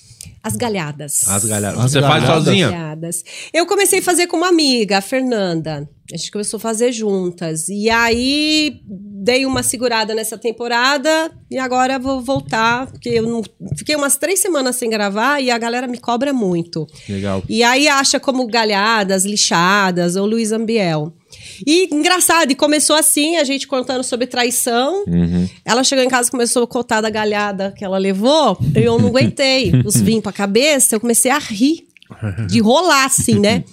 As 0.49 0.57
Galhadas. 0.57 1.29
As 1.29 1.45
galhadas. 1.45 1.85
As 1.85 1.93
Você 1.93 2.01
faz 2.01 2.23
galhadas. 2.23 2.45
sozinha? 2.45 2.71
Galhadas. 2.71 3.23
Eu 3.53 3.67
comecei 3.67 3.99
a 3.99 4.03
fazer 4.03 4.27
com 4.27 4.39
uma 4.39 4.49
amiga, 4.49 4.97
a 4.97 5.01
Fernanda. 5.03 5.87
A 6.11 6.17
gente 6.17 6.31
começou 6.31 6.57
a 6.57 6.61
fazer 6.61 6.91
juntas. 6.91 7.69
E 7.69 7.91
aí 7.91 8.81
dei 8.87 9.45
uma 9.45 9.63
segurada 9.63 10.15
nessa 10.15 10.39
temporada 10.39 11.31
e 11.51 11.59
agora 11.59 11.99
vou 11.99 12.23
voltar, 12.23 12.87
porque 12.87 13.11
eu 13.11 13.25
não... 13.25 13.43
fiquei 13.77 13.95
umas 13.95 14.17
três 14.17 14.41
semanas 14.41 14.77
sem 14.77 14.89
gravar 14.89 15.39
e 15.43 15.51
a 15.51 15.59
galera 15.59 15.87
me 15.87 15.99
cobra 15.99 16.33
muito. 16.33 16.87
Legal. 17.07 17.43
E 17.47 17.63
aí 17.63 17.87
acha 17.89 18.19
como 18.19 18.47
galhadas, 18.47 19.27
lixadas 19.27 20.17
ou 20.17 20.25
Luiz 20.25 20.51
Ambiel. 20.51 21.13
E 21.67 21.89
engraçado, 21.93 22.51
e 22.51 22.55
começou 22.55 22.97
assim, 22.97 23.37
a 23.37 23.45
gente 23.45 23.67
contando 23.67 24.03
sobre 24.05 24.27
traição. 24.27 25.05
Ela 25.65 25.85
chegou 25.85 26.05
em 26.05 26.09
casa 26.09 26.29
e 26.29 26.31
começou 26.31 26.63
a 26.63 26.67
contar 26.67 27.01
da 27.01 27.11
galhada 27.11 27.73
que 27.77 27.85
ela 27.85 27.99
levou. 27.99 28.59
E 28.75 28.81
eu 28.81 28.99
não 28.99 29.09
aguentei. 29.09 29.73
Os 29.85 30.01
vim 30.01 30.21
pra 30.21 30.33
cabeça, 30.33 30.97
eu 30.97 31.01
comecei 31.01 31.31
a 31.31 31.39
rir. 31.39 31.87
De 32.49 32.59
rolar, 32.61 33.05
assim, 33.05 33.39
né? 33.39 33.65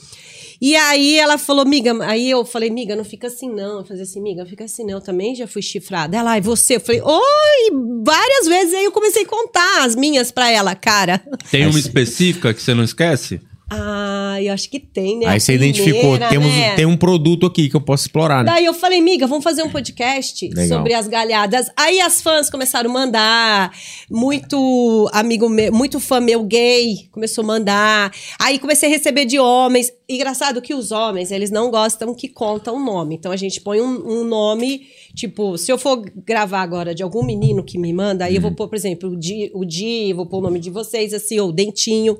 E 0.61 0.75
aí 0.75 1.17
ela 1.17 1.37
falou, 1.37 1.65
miga, 1.65 1.93
aí 2.05 2.29
eu 2.29 2.45
falei, 2.45 2.69
miga, 2.69 2.95
não 2.95 3.03
fica 3.03 3.27
assim 3.27 3.49
não. 3.49 3.79
Eu 3.79 3.85
falei 3.85 4.03
assim, 4.03 4.21
miga, 4.21 4.41
não 4.41 4.49
fica 4.49 4.63
assim 4.63 4.83
não, 4.83 4.93
eu 4.93 5.01
também 5.01 5.35
já 5.35 5.47
fui 5.47 5.61
chifrada. 5.61 6.17
Ela, 6.17 6.37
e 6.37 6.41
você? 6.41 6.77
Eu 6.77 6.79
falei, 6.79 7.01
oi, 7.01 8.01
várias 8.03 8.47
vezes. 8.47 8.73
Aí 8.73 8.85
eu 8.85 8.91
comecei 8.91 9.23
a 9.23 9.27
contar 9.27 9.85
as 9.85 9.95
minhas 9.95 10.31
pra 10.31 10.49
ela, 10.49 10.75
cara. 10.75 11.21
Tem 11.51 11.65
uma 11.67 11.79
específica 11.79 12.53
que 12.53 12.61
você 12.61 12.73
não 12.73 12.83
esquece? 12.83 13.41
Ah, 13.69 14.37
eu 14.41 14.53
acho 14.53 14.69
que 14.69 14.79
tem, 14.79 15.17
né? 15.17 15.25
Aí 15.25 15.39
você 15.39 15.55
identificou, 15.55 16.11
primeira, 16.11 16.29
temos, 16.29 16.47
né? 16.49 16.75
tem 16.75 16.85
um 16.85 16.95
produto 16.95 17.47
aqui 17.47 17.67
que 17.67 17.75
eu 17.75 17.81
posso 17.81 18.03
explorar, 18.03 18.43
né? 18.43 18.51
Daí 18.51 18.65
eu 18.65 18.75
falei, 18.75 19.01
miga, 19.01 19.25
vamos 19.25 19.43
fazer 19.43 19.63
um 19.63 19.71
podcast 19.71 20.47
Legal. 20.49 20.77
sobre 20.77 20.93
as 20.93 21.07
galhadas. 21.07 21.67
Aí 21.75 21.99
as 21.99 22.21
fãs 22.21 22.47
começaram 22.47 22.91
a 22.91 22.93
mandar, 22.93 23.71
muito 24.09 25.09
amigo 25.11 25.49
meu, 25.49 25.73
muito 25.73 25.99
fã 25.99 26.19
meu 26.19 26.43
gay 26.43 27.07
começou 27.11 27.43
a 27.43 27.47
mandar. 27.47 28.13
Aí 28.39 28.59
comecei 28.59 28.87
a 28.87 28.91
receber 28.91 29.25
de 29.25 29.39
homens. 29.39 29.91
Engraçado 30.07 30.61
que 30.61 30.73
os 30.73 30.91
homens, 30.91 31.31
eles 31.31 31.49
não 31.49 31.71
gostam 31.71 32.13
que 32.13 32.27
conta 32.27 32.71
o 32.71 32.79
nome. 32.79 33.15
Então 33.15 33.31
a 33.31 33.37
gente 33.37 33.59
põe 33.61 33.81
um, 33.81 34.19
um 34.19 34.23
nome, 34.23 34.87
tipo, 35.15 35.57
se 35.57 35.71
eu 35.71 35.77
for 35.77 36.03
gravar 36.23 36.61
agora 36.61 36.93
de 36.93 37.01
algum 37.01 37.23
menino 37.23 37.63
que 37.63 37.79
me 37.79 37.91
manda, 37.91 38.25
aí 38.25 38.35
eu 38.35 38.41
vou 38.41 38.51
pôr, 38.51 38.67
por 38.67 38.75
exemplo, 38.75 39.09
o 39.09 39.15
Di, 39.15 39.49
o 39.53 39.65
Di, 39.65 40.13
vou 40.13 40.27
pôr 40.27 40.37
o 40.37 40.41
nome 40.41 40.59
de 40.59 40.69
vocês, 40.69 41.13
assim, 41.13 41.39
ou 41.39 41.51
Dentinho. 41.51 42.17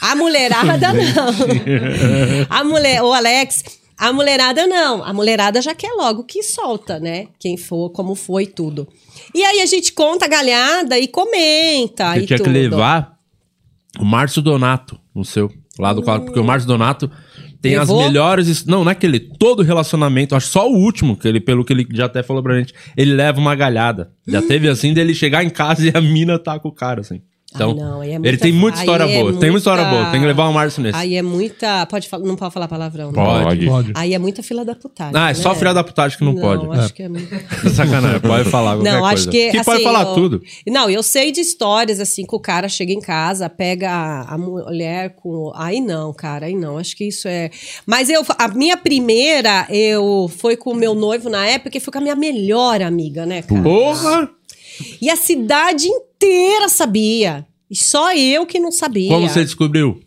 A 0.00 0.14
mulherada 0.14 0.92
não. 0.92 2.46
A 2.48 2.64
mulher, 2.64 3.02
o 3.02 3.12
Alex, 3.12 3.62
a 3.96 4.12
mulherada 4.12 4.66
não. 4.66 5.02
A 5.04 5.12
mulherada 5.12 5.60
já 5.60 5.74
quer 5.74 5.92
logo 5.92 6.24
que 6.24 6.42
solta, 6.42 6.98
né? 7.00 7.26
Quem 7.38 7.56
for, 7.56 7.90
como 7.90 8.14
foi 8.14 8.46
tudo. 8.46 8.88
E 9.34 9.42
aí 9.44 9.60
a 9.60 9.66
gente 9.66 9.92
conta 9.92 10.24
a 10.26 10.28
galhada 10.28 10.98
e 10.98 11.08
comenta 11.08 12.12
Você 12.14 12.20
e 12.20 12.26
tinha 12.26 12.38
tudo. 12.38 12.46
que 12.46 12.50
levar 12.52 13.18
o 13.98 14.04
Márcio 14.04 14.40
Donato 14.40 14.98
no 15.14 15.24
seu, 15.24 15.50
lá 15.78 15.92
do 15.92 16.02
quadro, 16.02 16.26
porque 16.26 16.38
o 16.40 16.44
Márcio 16.44 16.68
Donato 16.68 17.10
tem 17.60 17.76
Levou? 17.76 18.00
as 18.00 18.06
melhores. 18.06 18.64
Não, 18.64 18.84
não 18.84 18.92
é 18.92 18.94
que 18.94 19.04
ele. 19.04 19.18
Todo 19.18 19.62
relacionamento, 19.62 20.36
acho 20.36 20.46
só 20.48 20.70
o 20.70 20.76
último, 20.76 21.16
que 21.16 21.26
ele, 21.26 21.40
pelo 21.40 21.64
que 21.64 21.72
ele 21.72 21.86
já 21.92 22.04
até 22.06 22.22
falou 22.22 22.42
pra 22.42 22.56
gente, 22.56 22.72
ele 22.96 23.12
leva 23.12 23.40
uma 23.40 23.54
galhada. 23.56 24.12
Já 24.26 24.40
teve 24.40 24.68
assim 24.68 24.94
dele 24.94 25.12
chegar 25.14 25.42
em 25.42 25.50
casa 25.50 25.86
e 25.86 25.90
a 25.92 26.00
mina 26.00 26.38
tá 26.38 26.58
com 26.60 26.68
o 26.68 26.72
cara, 26.72 27.00
assim. 27.00 27.20
Então, 27.54 27.70
Ah, 27.70 27.74
não, 27.74 28.00
aí 28.02 28.10
é 28.10 28.12
ele 28.16 28.18
muita- 28.18 28.38
tem 28.42 28.52
muita 28.52 28.76
aí 28.78 28.84
história 28.84 29.04
é 29.04 29.06
boa. 29.18 29.32
Tem 29.32 29.50
muita 29.50 29.56
história 29.58 29.82
muita- 29.84 29.98
boa. 30.00 30.10
Tem 30.12 30.20
que 30.20 30.26
levar 30.26 30.48
o 30.48 30.52
Márcio 30.52 30.82
nesse. 30.82 30.98
Aí 30.98 31.14
é 31.16 31.22
muita. 31.22 31.86
Pode 31.86 32.06
falar, 32.06 32.24
não 32.26 32.36
pode 32.36 32.52
falar 32.52 32.68
palavrão. 32.68 33.10
né? 33.10 33.14
Pode. 33.14 33.66
Pode. 33.66 33.92
Aí 33.94 34.12
é 34.12 34.18
muita 34.18 34.42
fila 34.42 34.66
da 34.66 34.74
putagem. 34.74 35.14
Ah, 35.16 35.30
é 35.30 35.34
só 35.34 35.48
né? 35.50 35.54
filha 35.54 35.72
da 35.72 35.82
putagem 35.82 36.18
que 36.18 36.24
não, 36.24 36.34
pode. 36.34 36.66
acho 36.78 36.92
que 36.92 37.02
é 37.04 37.08
muito. 37.08 37.26
Sacanagem, 37.74 38.20
pode 38.20 38.50
falar 38.50 38.74
qualquer 38.76 38.92
Não, 38.92 39.00
coisa. 39.00 39.14
acho 39.14 39.30
que. 39.30 39.50
Que 39.50 39.64
pode 39.64 39.76
assim, 39.76 39.84
falar 39.84 40.02
eu- 40.08 40.14
tudo. 40.14 40.42
Não, 40.66 40.90
eu 40.90 41.02
sei 41.02 41.32
de 41.32 41.40
histórias 41.40 42.00
assim 42.00 42.26
que 42.26 42.36
o 42.36 42.38
cara 42.40 42.68
chega 42.68 42.92
em 42.92 43.00
casa, 43.00 43.48
pega 43.48 43.90
a, 43.90 44.34
a 44.34 44.38
mulher 44.38 45.14
com. 45.16 45.50
Aí 45.56 45.80
não, 45.80 46.12
cara, 46.12 46.46
aí 46.46 46.54
não. 46.54 46.76
Acho 46.76 46.94
que 46.94 47.04
isso 47.08 47.26
é. 47.26 47.50
Mas 47.86 48.10
eu, 48.10 48.22
a 48.38 48.48
minha 48.48 48.76
primeira, 48.76 49.66
eu 49.70 50.30
foi 50.36 50.54
com 50.54 50.72
o 50.72 50.76
meu 50.76 50.94
noivo 50.94 51.30
na 51.30 51.46
época 51.46 51.78
e 51.78 51.80
foi 51.80 51.90
com 51.92 51.98
a 51.98 52.02
minha 52.02 52.14
melhor 52.14 52.82
amiga, 52.82 53.24
né, 53.24 53.40
cara? 53.40 53.62
Porra! 53.62 54.30
E 55.00 55.08
a 55.10 55.16
cidade 55.16 55.86
inteira 55.86 56.07
sabia. 56.68 57.46
E 57.70 57.76
só 57.76 58.14
eu 58.14 58.46
que 58.46 58.58
não 58.58 58.70
sabia. 58.72 59.10
Como 59.10 59.28
você 59.28 59.44
descobriu? 59.44 60.00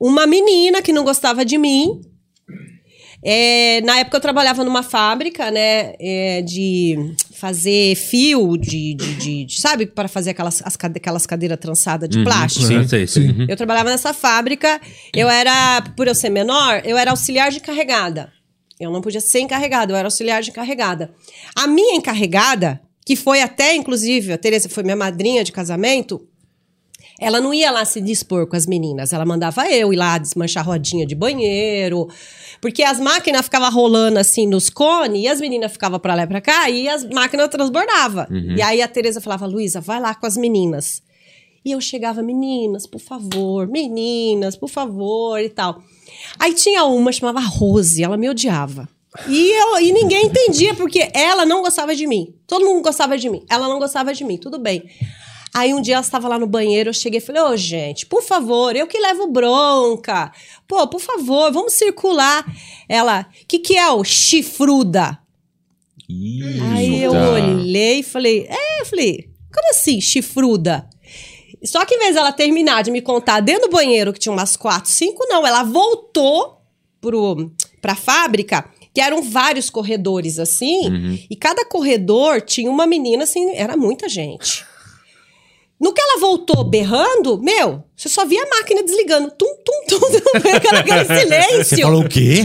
Uma 0.00 0.26
menina 0.26 0.80
que 0.80 0.92
não 0.92 1.02
gostava 1.04 1.44
de 1.44 1.58
mim. 1.58 2.00
É, 3.20 3.80
na 3.80 3.98
época 3.98 4.16
eu 4.16 4.20
trabalhava 4.20 4.62
numa 4.62 4.82
fábrica, 4.82 5.50
né, 5.50 5.94
é, 5.98 6.40
de 6.42 6.96
fazer 7.34 7.96
fio 7.96 8.56
de, 8.56 8.94
de, 8.94 9.14
de- 9.16 9.44
de- 9.44 9.60
sabe, 9.60 9.86
para 9.86 10.06
fazer 10.06 10.30
aquelas, 10.30 10.62
as 10.64 10.76
aquelas 10.76 11.26
cadeiras 11.26 11.58
trançadas 11.58 12.08
de 12.08 12.22
plástico. 12.22 12.64
Sim, 12.66 12.86
sei, 12.86 13.06
sei. 13.08 13.24
Sim. 13.24 13.30
Uhum. 13.32 13.46
Eu 13.48 13.56
trabalhava 13.56 13.90
nessa 13.90 14.14
fábrica, 14.14 14.80
eu 15.12 15.28
era, 15.28 15.82
por 15.96 16.06
eu 16.06 16.14
ser 16.14 16.30
menor, 16.30 16.80
eu 16.84 16.96
era 16.96 17.10
auxiliar 17.10 17.50
de 17.50 17.56
encarregada. 17.58 18.32
Eu 18.78 18.92
não 18.92 19.00
podia 19.00 19.20
ser 19.20 19.40
encarregada, 19.40 19.92
eu 19.92 19.96
era 19.96 20.06
auxiliar 20.06 20.40
de 20.40 20.50
encarregada. 20.50 21.12
A 21.56 21.66
minha 21.66 21.96
encarregada 21.96 22.80
que 23.08 23.16
foi 23.16 23.40
até, 23.40 23.74
inclusive, 23.74 24.34
a 24.34 24.36
Tereza 24.36 24.68
foi 24.68 24.82
minha 24.82 24.94
madrinha 24.94 25.42
de 25.42 25.50
casamento, 25.50 26.28
ela 27.18 27.40
não 27.40 27.54
ia 27.54 27.70
lá 27.70 27.82
se 27.86 28.02
dispor 28.02 28.46
com 28.46 28.54
as 28.54 28.66
meninas, 28.66 29.14
ela 29.14 29.24
mandava 29.24 29.66
eu 29.70 29.94
ir 29.94 29.96
lá 29.96 30.18
desmanchar 30.18 30.62
rodinha 30.62 31.06
de 31.06 31.14
banheiro, 31.14 32.06
porque 32.60 32.82
as 32.82 33.00
máquinas 33.00 33.46
ficavam 33.46 33.72
rolando 33.72 34.18
assim 34.18 34.46
nos 34.46 34.68
cones, 34.68 35.22
e 35.22 35.26
as 35.26 35.40
meninas 35.40 35.72
ficavam 35.72 35.98
pra 35.98 36.14
lá 36.14 36.24
e 36.24 36.26
pra 36.26 36.42
cá, 36.42 36.68
e 36.68 36.86
as 36.86 37.02
máquinas 37.08 37.48
transbordavam. 37.48 38.26
Uhum. 38.30 38.56
E 38.58 38.60
aí 38.60 38.82
a 38.82 38.86
Tereza 38.86 39.22
falava, 39.22 39.46
Luísa, 39.46 39.80
vai 39.80 39.98
lá 39.98 40.14
com 40.14 40.26
as 40.26 40.36
meninas. 40.36 41.02
E 41.64 41.72
eu 41.72 41.80
chegava, 41.80 42.22
meninas, 42.22 42.86
por 42.86 43.00
favor, 43.00 43.66
meninas, 43.68 44.54
por 44.54 44.68
favor, 44.68 45.40
e 45.40 45.48
tal. 45.48 45.82
Aí 46.38 46.52
tinha 46.52 46.84
uma, 46.84 47.10
chamava 47.10 47.40
Rose, 47.40 48.04
ela 48.04 48.18
me 48.18 48.28
odiava. 48.28 48.86
E, 49.26 49.50
eu, 49.50 49.80
e 49.80 49.92
ninguém 49.92 50.26
entendia, 50.26 50.74
porque 50.74 51.10
ela 51.14 51.44
não 51.46 51.62
gostava 51.62 51.94
de 51.96 52.06
mim. 52.06 52.34
Todo 52.46 52.64
mundo 52.64 52.82
gostava 52.82 53.16
de 53.16 53.28
mim. 53.28 53.44
Ela 53.48 53.68
não 53.68 53.78
gostava 53.78 54.12
de 54.12 54.24
mim, 54.24 54.36
tudo 54.36 54.58
bem. 54.58 54.84
Aí 55.54 55.72
um 55.72 55.80
dia 55.80 55.94
ela 55.94 56.02
estava 56.02 56.28
lá 56.28 56.38
no 56.38 56.46
banheiro, 56.46 56.90
eu 56.90 56.94
cheguei 56.94 57.18
e 57.18 57.22
falei, 57.22 57.42
ô 57.42 57.48
oh, 57.48 57.56
gente, 57.56 58.04
por 58.04 58.22
favor, 58.22 58.76
eu 58.76 58.86
que 58.86 58.98
levo 58.98 59.26
bronca. 59.28 60.30
Pô, 60.66 60.86
por 60.86 61.00
favor, 61.00 61.50
vamos 61.50 61.72
circular. 61.72 62.44
Ela, 62.88 63.26
o 63.42 63.46
que, 63.46 63.58
que 63.58 63.76
é 63.76 63.90
o 63.90 64.04
chifruda? 64.04 65.18
Isso. 66.08 66.62
Aí 66.74 67.02
eu 67.02 67.12
olhei 67.12 68.00
e 68.00 68.02
falei, 68.02 68.46
é, 68.48 68.82
eu 68.82 68.86
falei, 68.86 69.30
como 69.52 69.70
assim, 69.70 70.00
chifruda? 70.00 70.88
Só 71.64 71.84
que 71.84 71.94
em 71.94 71.98
vez 71.98 72.14
dela 72.14 72.30
terminar 72.30 72.82
de 72.82 72.90
me 72.90 73.00
contar 73.00 73.40
dentro 73.40 73.68
do 73.68 73.72
banheiro, 73.72 74.12
que 74.12 74.18
tinha 74.18 74.32
umas 74.32 74.56
quatro, 74.56 74.90
cinco, 74.90 75.26
não, 75.28 75.46
ela 75.46 75.64
voltou 75.64 76.60
pro, 77.00 77.50
pra 77.80 77.96
fábrica 77.96 78.64
que 78.98 79.02
eram 79.02 79.22
vários 79.22 79.70
corredores 79.70 80.40
assim, 80.40 80.88
uhum. 80.88 81.18
e 81.30 81.36
cada 81.36 81.64
corredor 81.64 82.40
tinha 82.40 82.68
uma 82.68 82.84
menina 82.84 83.22
assim, 83.22 83.54
era 83.54 83.76
muita 83.76 84.08
gente. 84.08 84.66
No 85.80 85.92
que 85.92 86.00
ela 86.00 86.18
voltou 86.18 86.64
berrando, 86.64 87.40
meu, 87.40 87.84
você 87.96 88.08
só 88.08 88.26
via 88.26 88.42
a 88.42 88.48
máquina 88.48 88.82
desligando. 88.82 89.30
Tum, 89.30 89.46
tum, 89.64 89.84
tum, 89.86 90.00
tum 90.00 90.48
aquele 90.80 91.04
silêncio. 91.20 91.64
Você 91.64 91.82
falou 91.82 92.02
o 92.02 92.08
quê? 92.08 92.44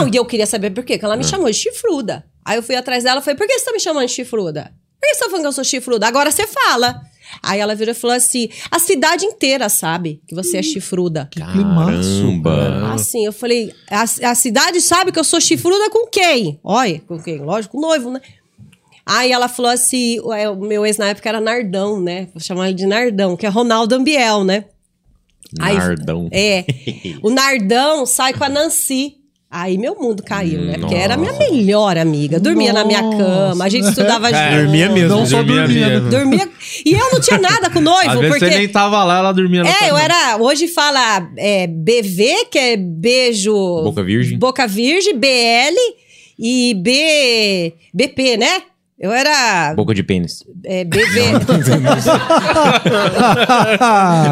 Não, 0.00 0.08
e 0.08 0.16
eu 0.16 0.24
queria 0.24 0.46
saber 0.46 0.70
por 0.70 0.82
quê, 0.82 0.96
que 0.96 1.04
ela 1.04 1.14
me 1.14 1.24
ah. 1.24 1.28
chamou 1.28 1.50
de 1.50 1.52
chifruda. 1.58 2.24
Aí 2.42 2.56
eu 2.56 2.62
fui 2.62 2.74
atrás 2.74 3.04
dela 3.04 3.20
e 3.20 3.22
falei, 3.22 3.36
por 3.36 3.46
que 3.46 3.58
você 3.58 3.66
tá 3.66 3.72
me 3.72 3.80
chamando 3.80 4.06
de 4.06 4.12
chifruda? 4.12 4.72
Por 4.98 5.06
que 5.06 5.14
você 5.14 5.24
tá 5.24 5.26
falando 5.26 5.42
que 5.42 5.48
eu 5.48 5.52
sou 5.52 5.64
chifruda? 5.64 6.06
Agora 6.06 6.30
você 6.30 6.46
fala. 6.46 7.02
Aí 7.42 7.60
ela 7.60 7.74
virou 7.74 7.92
e 7.92 7.94
falou 7.94 8.16
assim: 8.16 8.48
a 8.70 8.78
cidade 8.78 9.24
inteira 9.24 9.68
sabe 9.68 10.20
que 10.26 10.34
você 10.34 10.58
é 10.58 10.62
chifruda. 10.62 11.28
Que 11.30 11.40
Caramba. 11.40 12.94
Assim, 12.94 13.24
eu 13.24 13.32
falei: 13.32 13.72
a, 13.90 14.02
a 14.02 14.34
cidade 14.34 14.80
sabe 14.80 15.12
que 15.12 15.18
eu 15.18 15.24
sou 15.24 15.40
chifruda 15.40 15.90
com 15.90 16.06
quem? 16.08 16.58
Olha, 16.62 17.00
com 17.00 17.18
quem? 17.18 17.38
Lógico, 17.38 17.72
com 17.72 17.78
o 17.78 17.88
noivo, 17.88 18.10
né? 18.10 18.20
Aí 19.04 19.30
ela 19.30 19.48
falou 19.48 19.70
assim: 19.70 20.18
é, 20.34 20.48
o 20.48 20.56
meu 20.56 20.84
ex 20.84 20.98
na 20.98 21.08
época 21.08 21.28
era 21.28 21.40
Nardão, 21.40 22.00
né? 22.00 22.28
Vou 22.34 22.40
chamar 22.40 22.68
ele 22.68 22.76
de 22.76 22.86
Nardão, 22.86 23.36
que 23.36 23.46
é 23.46 23.48
Ronaldo 23.48 23.94
Ambiel, 23.94 24.42
né? 24.42 24.64
Nardão. 25.56 26.28
Aí, 26.32 26.38
é. 26.38 26.64
O 27.22 27.30
Nardão 27.30 28.04
sai 28.04 28.32
com 28.32 28.44
a 28.44 28.48
Nancy. 28.48 29.15
Aí 29.48 29.78
meu 29.78 29.94
mundo 29.94 30.24
caiu, 30.24 30.60
né? 30.62 30.76
Porque 30.76 30.94
era 30.94 31.14
a 31.14 31.16
minha 31.16 31.32
melhor 31.34 31.96
amiga. 31.96 32.40
Dormia 32.40 32.72
Nossa. 32.72 32.84
na 32.84 32.86
minha 32.86 33.16
cama, 33.16 33.64
a 33.64 33.68
gente 33.68 33.88
estudava 33.88 34.28
é, 34.30 34.50
junto. 34.50 34.62
Dormia 34.64 34.88
mesmo. 34.90 35.08
Não 35.08 35.24
só 35.26 35.42
dormia. 35.42 35.64
Dormia. 35.66 35.88
Mesmo. 35.88 36.10
dormia. 36.10 36.48
E 36.84 36.92
eu 36.92 37.12
não 37.12 37.20
tinha 37.20 37.38
nada 37.38 37.70
com 37.70 37.78
o 37.78 37.82
noivo. 37.82 38.10
Às 38.10 38.18
porque... 38.28 38.38
você 38.40 38.50
nem 38.50 38.68
tava 38.68 39.04
lá, 39.04 39.18
ela 39.18 39.32
dormia 39.32 39.62
na 39.62 39.70
É, 39.70 39.72
cama. 39.72 39.88
eu 39.88 39.96
era. 39.96 40.36
Hoje 40.38 40.66
fala 40.66 41.30
é, 41.36 41.66
BV, 41.68 42.46
que 42.50 42.58
é 42.58 42.76
beijo. 42.76 43.52
Boca 43.84 44.02
Virgem. 44.02 44.36
Boca 44.38 44.66
Virgem, 44.66 45.16
BL 45.16 45.76
e 46.38 46.74
B. 46.74 47.72
BP, 47.94 48.36
né? 48.36 48.62
Eu 48.98 49.12
era. 49.12 49.74
Boca 49.74 49.94
de 49.94 50.02
pênis. 50.02 50.42
É, 50.64 50.82
BV. 50.82 51.20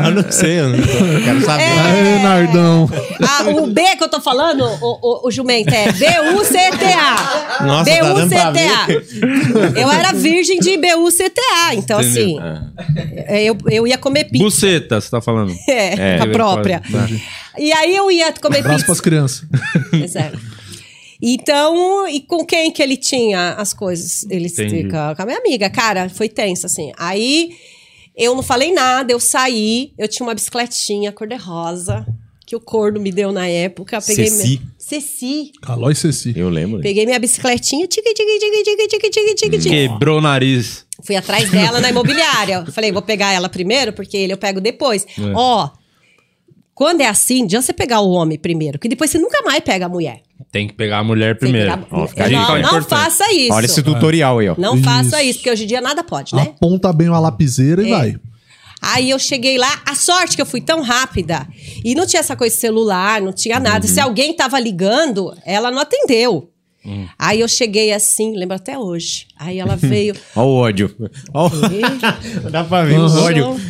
eu 0.06 0.10
não 0.10 0.32
sei, 0.32 0.60
eu 0.60 0.70
não 0.70 0.78
quero 1.22 1.40
saber. 1.44 1.62
É, 1.64 2.22
Nardão. 2.22 2.88
Ah, 3.22 3.42
o 3.50 3.66
B 3.66 3.82
que 3.96 4.02
eu 4.04 4.08
tô 4.08 4.22
falando, 4.22 4.64
o, 4.64 4.98
o, 5.02 5.28
o 5.28 5.30
jumento, 5.30 5.68
é 5.68 5.92
B-U-C-T-A. 5.92 7.64
Nossa, 7.66 7.90
B-U-C-T-A. 7.90 8.86
Tá 8.86 9.78
eu 9.78 9.90
era 9.90 10.12
virgem 10.14 10.58
de 10.58 10.78
B-U-C-T-A, 10.78 11.74
então 11.74 12.00
Entendeu? 12.00 12.22
assim. 12.22 12.38
Ah. 12.40 13.36
Eu, 13.36 13.58
eu 13.70 13.86
ia 13.86 13.98
comer 13.98 14.24
pizza. 14.24 14.44
Buceta, 14.44 14.98
você 14.98 15.10
tá 15.10 15.20
falando. 15.20 15.54
É, 15.68 16.16
é 16.16 16.20
a 16.22 16.26
própria. 16.26 16.80
E 17.58 17.70
aí 17.72 17.94
eu 17.94 18.10
ia 18.10 18.32
comer 18.32 18.60
Abraço 18.60 18.76
pizza. 18.76 18.86
pras 18.86 19.00
crianças. 19.02 19.44
Exato. 19.92 20.38
Então, 21.20 22.06
e 22.08 22.20
com 22.20 22.44
quem 22.44 22.70
que 22.70 22.82
ele 22.82 22.96
tinha 22.96 23.54
as 23.54 23.72
coisas? 23.72 24.24
Ele 24.30 24.48
com 24.50 25.22
a 25.22 25.26
minha 25.26 25.38
amiga. 25.38 25.70
Cara, 25.70 26.08
foi 26.08 26.28
tenso, 26.28 26.66
assim. 26.66 26.92
Aí 26.96 27.50
eu 28.16 28.34
não 28.34 28.42
falei 28.42 28.72
nada, 28.72 29.12
eu 29.12 29.20
saí, 29.20 29.92
eu 29.98 30.06
tinha 30.06 30.26
uma 30.26 30.34
bicicletinha 30.34 31.12
cor-de-rosa. 31.12 32.06
Que 32.46 32.54
o 32.54 32.60
corno 32.60 33.00
me 33.00 33.10
deu 33.10 33.32
na 33.32 33.48
época. 33.48 34.02
Peguei 34.02 34.28
Ceci. 34.28 34.46
Minha... 34.46 34.72
Ceci. 34.76 35.52
Calói 35.62 35.94
Ceci. 35.94 36.34
Eu 36.36 36.50
lembro. 36.50 36.78
Peguei 36.82 37.06
minha 37.06 37.18
bicicletinha. 37.18 37.88
Tique, 37.88 38.12
tique, 38.12 38.38
tique, 38.38 38.62
tique, 38.62 38.86
tique, 38.86 39.10
tique, 39.34 39.58
tique. 39.58 39.70
Quebrou 39.70 40.18
o 40.18 40.20
nariz. 40.20 40.84
Fui 41.02 41.16
atrás 41.16 41.50
dela 41.50 41.80
na 41.80 41.88
imobiliária. 41.88 42.66
Falei, 42.66 42.92
vou 42.92 43.00
pegar 43.00 43.32
ela 43.32 43.48
primeiro, 43.48 43.94
porque 43.94 44.18
ele 44.18 44.34
eu 44.34 44.36
pego 44.36 44.60
depois. 44.60 45.06
É. 45.18 45.32
Ó, 45.34 45.70
quando 46.74 47.02
é 47.02 47.06
assim, 47.06 47.44
adianta 47.44 47.66
você 47.66 47.72
pegar 47.72 48.00
o 48.00 48.10
homem 48.10 48.38
primeiro, 48.38 48.78
que 48.78 48.88
depois 48.88 49.10
você 49.10 49.18
nunca 49.18 49.42
mais 49.42 49.60
pega 49.60 49.86
a 49.86 49.88
mulher. 49.88 50.22
Tem 50.50 50.66
que 50.66 50.74
pegar 50.74 50.98
a 50.98 51.04
mulher 51.04 51.38
primeiro. 51.38 51.70
Pegar... 52.14 52.50
Ó, 52.50 52.58
não, 52.58 52.72
não 52.72 52.82
faça 52.82 53.32
isso. 53.32 53.52
Olha 53.52 53.64
esse 53.64 53.82
tutorial 53.82 54.38
aí, 54.38 54.48
ó. 54.48 54.54
Não 54.58 54.74
isso. 54.74 54.84
faça 54.84 55.22
isso, 55.22 55.38
porque 55.38 55.50
hoje 55.50 55.64
em 55.64 55.66
dia 55.66 55.80
nada 55.80 56.02
pode, 56.02 56.34
né? 56.34 56.42
Aponta 56.56 56.92
bem 56.92 57.08
uma 57.08 57.20
lapiseira 57.20 57.82
é. 57.82 57.86
e 57.86 57.90
vai. 57.90 58.16
Aí 58.82 59.10
eu 59.10 59.18
cheguei 59.18 59.56
lá, 59.56 59.82
a 59.86 59.94
sorte 59.94 60.36
que 60.36 60.42
eu 60.42 60.46
fui 60.46 60.60
tão 60.60 60.82
rápida. 60.82 61.48
E 61.82 61.94
não 61.94 62.06
tinha 62.06 62.20
essa 62.20 62.36
coisa 62.36 62.54
de 62.54 62.60
celular, 62.60 63.22
não 63.22 63.32
tinha 63.32 63.58
nada. 63.58 63.86
Uhum. 63.86 63.92
Se 63.92 63.98
alguém 63.98 64.34
tava 64.34 64.60
ligando, 64.60 65.34
ela 65.46 65.70
não 65.70 65.78
atendeu. 65.78 66.50
Hum. 66.86 67.08
Aí 67.18 67.40
eu 67.40 67.48
cheguei 67.48 67.92
assim, 67.92 68.36
lembro 68.36 68.56
até 68.56 68.78
hoje. 68.78 69.26
Aí 69.38 69.58
ela 69.58 69.74
veio. 69.74 70.14
Olha 70.36 70.46
o 70.46 70.54
ódio. 70.54 70.96
Dá 72.50 72.62
pra 72.62 72.84
ver 72.84 72.98
o 72.98 73.06
ódio. 73.06 73.60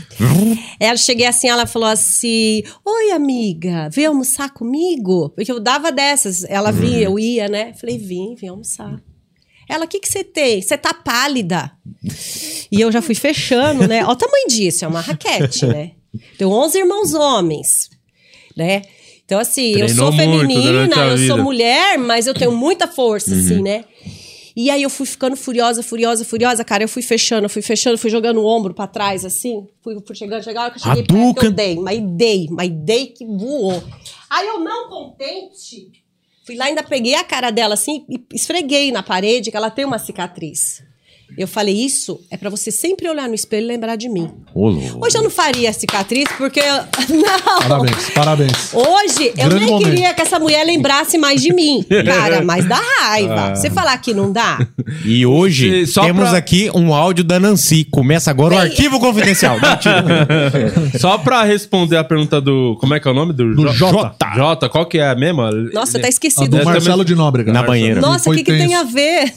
Ela 0.80 0.96
cheguei 0.96 1.26
assim, 1.26 1.48
ela 1.48 1.66
falou 1.66 1.88
assim: 1.88 2.62
Oi, 2.84 3.12
amiga, 3.12 3.88
vem 3.90 4.06
almoçar 4.06 4.50
comigo? 4.50 5.30
Porque 5.30 5.52
eu 5.52 5.60
dava 5.60 5.92
dessas. 5.92 6.44
Ela 6.44 6.72
vinha, 6.72 7.00
eu 7.02 7.18
ia, 7.18 7.48
né? 7.48 7.72
Falei, 7.74 7.98
vim, 7.98 8.34
vim 8.34 8.48
almoçar. 8.48 9.00
Ela, 9.68 9.84
o 9.84 9.88
que, 9.88 10.00
que 10.00 10.08
você 10.08 10.22
tem? 10.22 10.60
Você 10.60 10.76
tá 10.76 10.92
pálida. 10.92 11.72
E 12.70 12.80
eu 12.80 12.92
já 12.92 13.00
fui 13.00 13.14
fechando, 13.14 13.86
né? 13.88 14.04
Olha 14.04 14.12
o 14.12 14.16
tamanho 14.16 14.48
disso, 14.48 14.84
é 14.84 14.88
uma 14.88 15.00
raquete, 15.00 15.66
né? 15.66 15.92
Tenho 16.36 16.50
11 16.50 16.78
irmãos 16.78 17.14
homens, 17.14 17.90
né? 18.56 18.82
Então, 19.24 19.40
assim, 19.40 19.72
Treinou 19.72 19.88
eu 19.88 19.94
sou 19.94 20.12
feminina, 20.12 21.06
eu 21.06 21.18
sou 21.26 21.38
mulher, 21.38 21.98
mas 21.98 22.26
eu 22.26 22.34
tenho 22.34 22.52
muita 22.52 22.86
força, 22.86 23.30
uhum. 23.30 23.40
assim, 23.40 23.62
né? 23.62 23.84
E 24.56 24.70
aí 24.70 24.82
eu 24.82 24.90
fui 24.90 25.04
ficando 25.04 25.34
furiosa, 25.34 25.82
furiosa, 25.82 26.24
furiosa, 26.24 26.64
cara. 26.64 26.84
Eu 26.84 26.88
fui 26.88 27.02
fechando, 27.02 27.48
fui 27.48 27.60
fechando, 27.60 27.98
fui 27.98 28.08
jogando 28.08 28.40
o 28.40 28.46
ombro 28.46 28.72
pra 28.72 28.86
trás, 28.86 29.24
assim. 29.24 29.66
Fui, 29.82 29.96
fui 30.06 30.14
chegando, 30.14 30.44
chegando, 30.44 30.70
que 30.70 30.78
eu 30.78 30.82
cheguei 30.82 31.02
perto, 31.02 31.44
eu 31.44 31.50
dei. 31.50 31.76
Mas 31.76 32.00
dei, 32.00 32.46
mas 32.50 32.70
dei 32.70 33.06
que 33.06 33.26
voou. 33.26 33.82
Aí 34.30 34.46
eu 34.46 34.60
não 34.60 34.88
contente, 34.88 35.90
fui 36.46 36.54
lá 36.54 36.66
ainda 36.66 36.84
peguei 36.84 37.14
a 37.14 37.24
cara 37.24 37.50
dela, 37.50 37.74
assim, 37.74 38.04
e 38.08 38.22
esfreguei 38.32 38.92
na 38.92 39.02
parede, 39.02 39.50
que 39.50 39.56
ela 39.56 39.70
tem 39.70 39.84
uma 39.84 39.98
cicatriz. 39.98 40.84
Eu 41.36 41.48
falei, 41.48 41.74
isso 41.74 42.20
é 42.30 42.36
para 42.36 42.48
você 42.48 42.70
sempre 42.70 43.08
olhar 43.08 43.28
no 43.28 43.34
espelho 43.34 43.64
e 43.64 43.68
lembrar 43.68 43.96
de 43.96 44.08
mim. 44.08 44.30
Hoje 44.54 45.16
eu 45.16 45.22
não 45.22 45.30
faria 45.30 45.72
cicatriz, 45.72 46.28
porque. 46.38 46.60
Não! 47.10 47.58
Parabéns, 47.60 48.10
parabéns. 48.10 48.74
Hoje 48.74 49.32
Grande 49.34 49.54
eu 49.54 49.60
nem 49.60 49.68
momento. 49.68 49.90
queria 49.90 50.14
que 50.14 50.22
essa 50.22 50.38
mulher 50.38 50.64
lembrasse 50.64 51.18
mais 51.18 51.42
de 51.42 51.52
mim. 51.52 51.84
Cara, 52.04 52.42
mas 52.42 52.66
dá 52.66 52.80
raiva. 53.00 53.34
Ah. 53.44 53.54
Você 53.54 53.68
falar 53.68 53.98
que 53.98 54.14
não 54.14 54.32
dá. 54.32 54.64
E 55.04 55.26
hoje 55.26 55.86
temos 55.92 56.28
pra... 56.30 56.38
aqui 56.38 56.70
um 56.72 56.94
áudio 56.94 57.24
da 57.24 57.40
Nancy. 57.40 57.84
Começa 57.84 58.30
agora 58.30 58.54
Bem... 58.54 58.58
o 58.58 58.62
arquivo 58.62 59.00
confidencial. 59.00 59.56
Só 60.98 61.18
pra 61.18 61.42
responder 61.42 61.96
a 61.96 62.04
pergunta 62.04 62.40
do. 62.40 62.76
Como 62.80 62.94
é 62.94 63.00
que 63.00 63.08
é 63.08 63.10
o 63.10 63.14
nome? 63.14 63.32
Do, 63.32 63.54
do 63.54 63.68
Jota. 63.72 64.26
Jota, 64.36 64.68
qual 64.68 64.86
que 64.86 64.98
é 64.98 65.08
a 65.08 65.14
mesma? 65.14 65.50
Nossa, 65.72 65.98
tá 65.98 66.08
esquecido. 66.08 66.56
A 66.56 66.60
do 66.60 66.64
Marcelo 66.64 67.04
de 67.04 67.14
Nóbrega. 67.14 67.52
Na 67.52 67.62
banheira. 67.62 68.00
Nossa, 68.00 68.30
o 68.30 68.34
que, 68.34 68.44
que 68.44 68.52
tem 68.52 68.74
a 68.74 68.84
ver? 68.84 69.32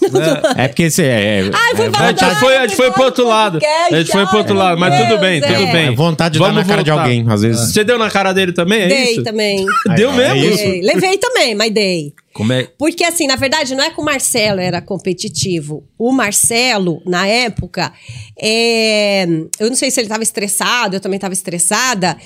É, 0.55 0.65
é 0.65 0.67
porque 0.67 0.89
você. 0.89 1.03
É, 1.03 1.49
Ai, 1.51 1.73
foi 1.77 1.87
a 1.87 2.07
gente 2.07 2.39
foi, 2.39 2.57
a 2.57 2.67
gente 2.67 2.75
foi 2.75 2.91
pro 2.91 3.03
outro 3.03 3.27
lado. 3.27 3.59
A 3.91 3.95
gente 3.95 4.11
foi 4.11 4.25
pro 4.25 4.37
outro 4.39 4.55
lado, 4.55 4.79
mas 4.79 5.01
tudo 5.01 5.19
bem, 5.19 5.39
tudo 5.41 5.53
é. 5.53 5.71
bem. 5.71 5.95
Vontade 5.95 6.33
de 6.33 6.39
Vamos 6.39 6.55
dar 6.55 6.61
na 6.61 6.67
cara 6.67 6.83
de 6.83 6.91
alguém, 6.91 7.25
às 7.29 7.41
vezes. 7.41 7.71
Você 7.71 7.83
deu 7.83 7.97
na 7.97 8.09
cara 8.09 8.33
dele 8.33 8.51
também? 8.51 8.81
É 8.81 8.87
dei 8.87 9.11
isso? 9.11 9.23
também. 9.23 9.65
Deu 9.95 10.11
mesmo? 10.11 10.57
Dei. 10.57 10.81
Levei 10.81 11.17
também, 11.17 11.55
mas 11.55 11.71
dei. 11.71 12.13
Como 12.33 12.53
é? 12.53 12.67
Porque, 12.77 13.03
assim, 13.03 13.27
na 13.27 13.35
verdade, 13.35 13.75
não 13.75 13.83
é 13.83 13.89
que 13.89 13.99
o 13.99 14.03
Marcelo 14.03 14.59
era 14.59 14.81
competitivo. 14.81 15.83
O 15.97 16.11
Marcelo, 16.11 17.01
na 17.05 17.25
época, 17.25 17.91
é... 18.39 19.25
eu 19.59 19.69
não 19.69 19.75
sei 19.75 19.89
se 19.89 19.99
ele 19.99 20.05
estava 20.05 20.23
estressado, 20.23 20.95
eu 20.95 20.99
também 20.99 21.17
estava 21.17 21.33
estressada. 21.33 22.17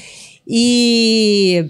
E 0.47 1.69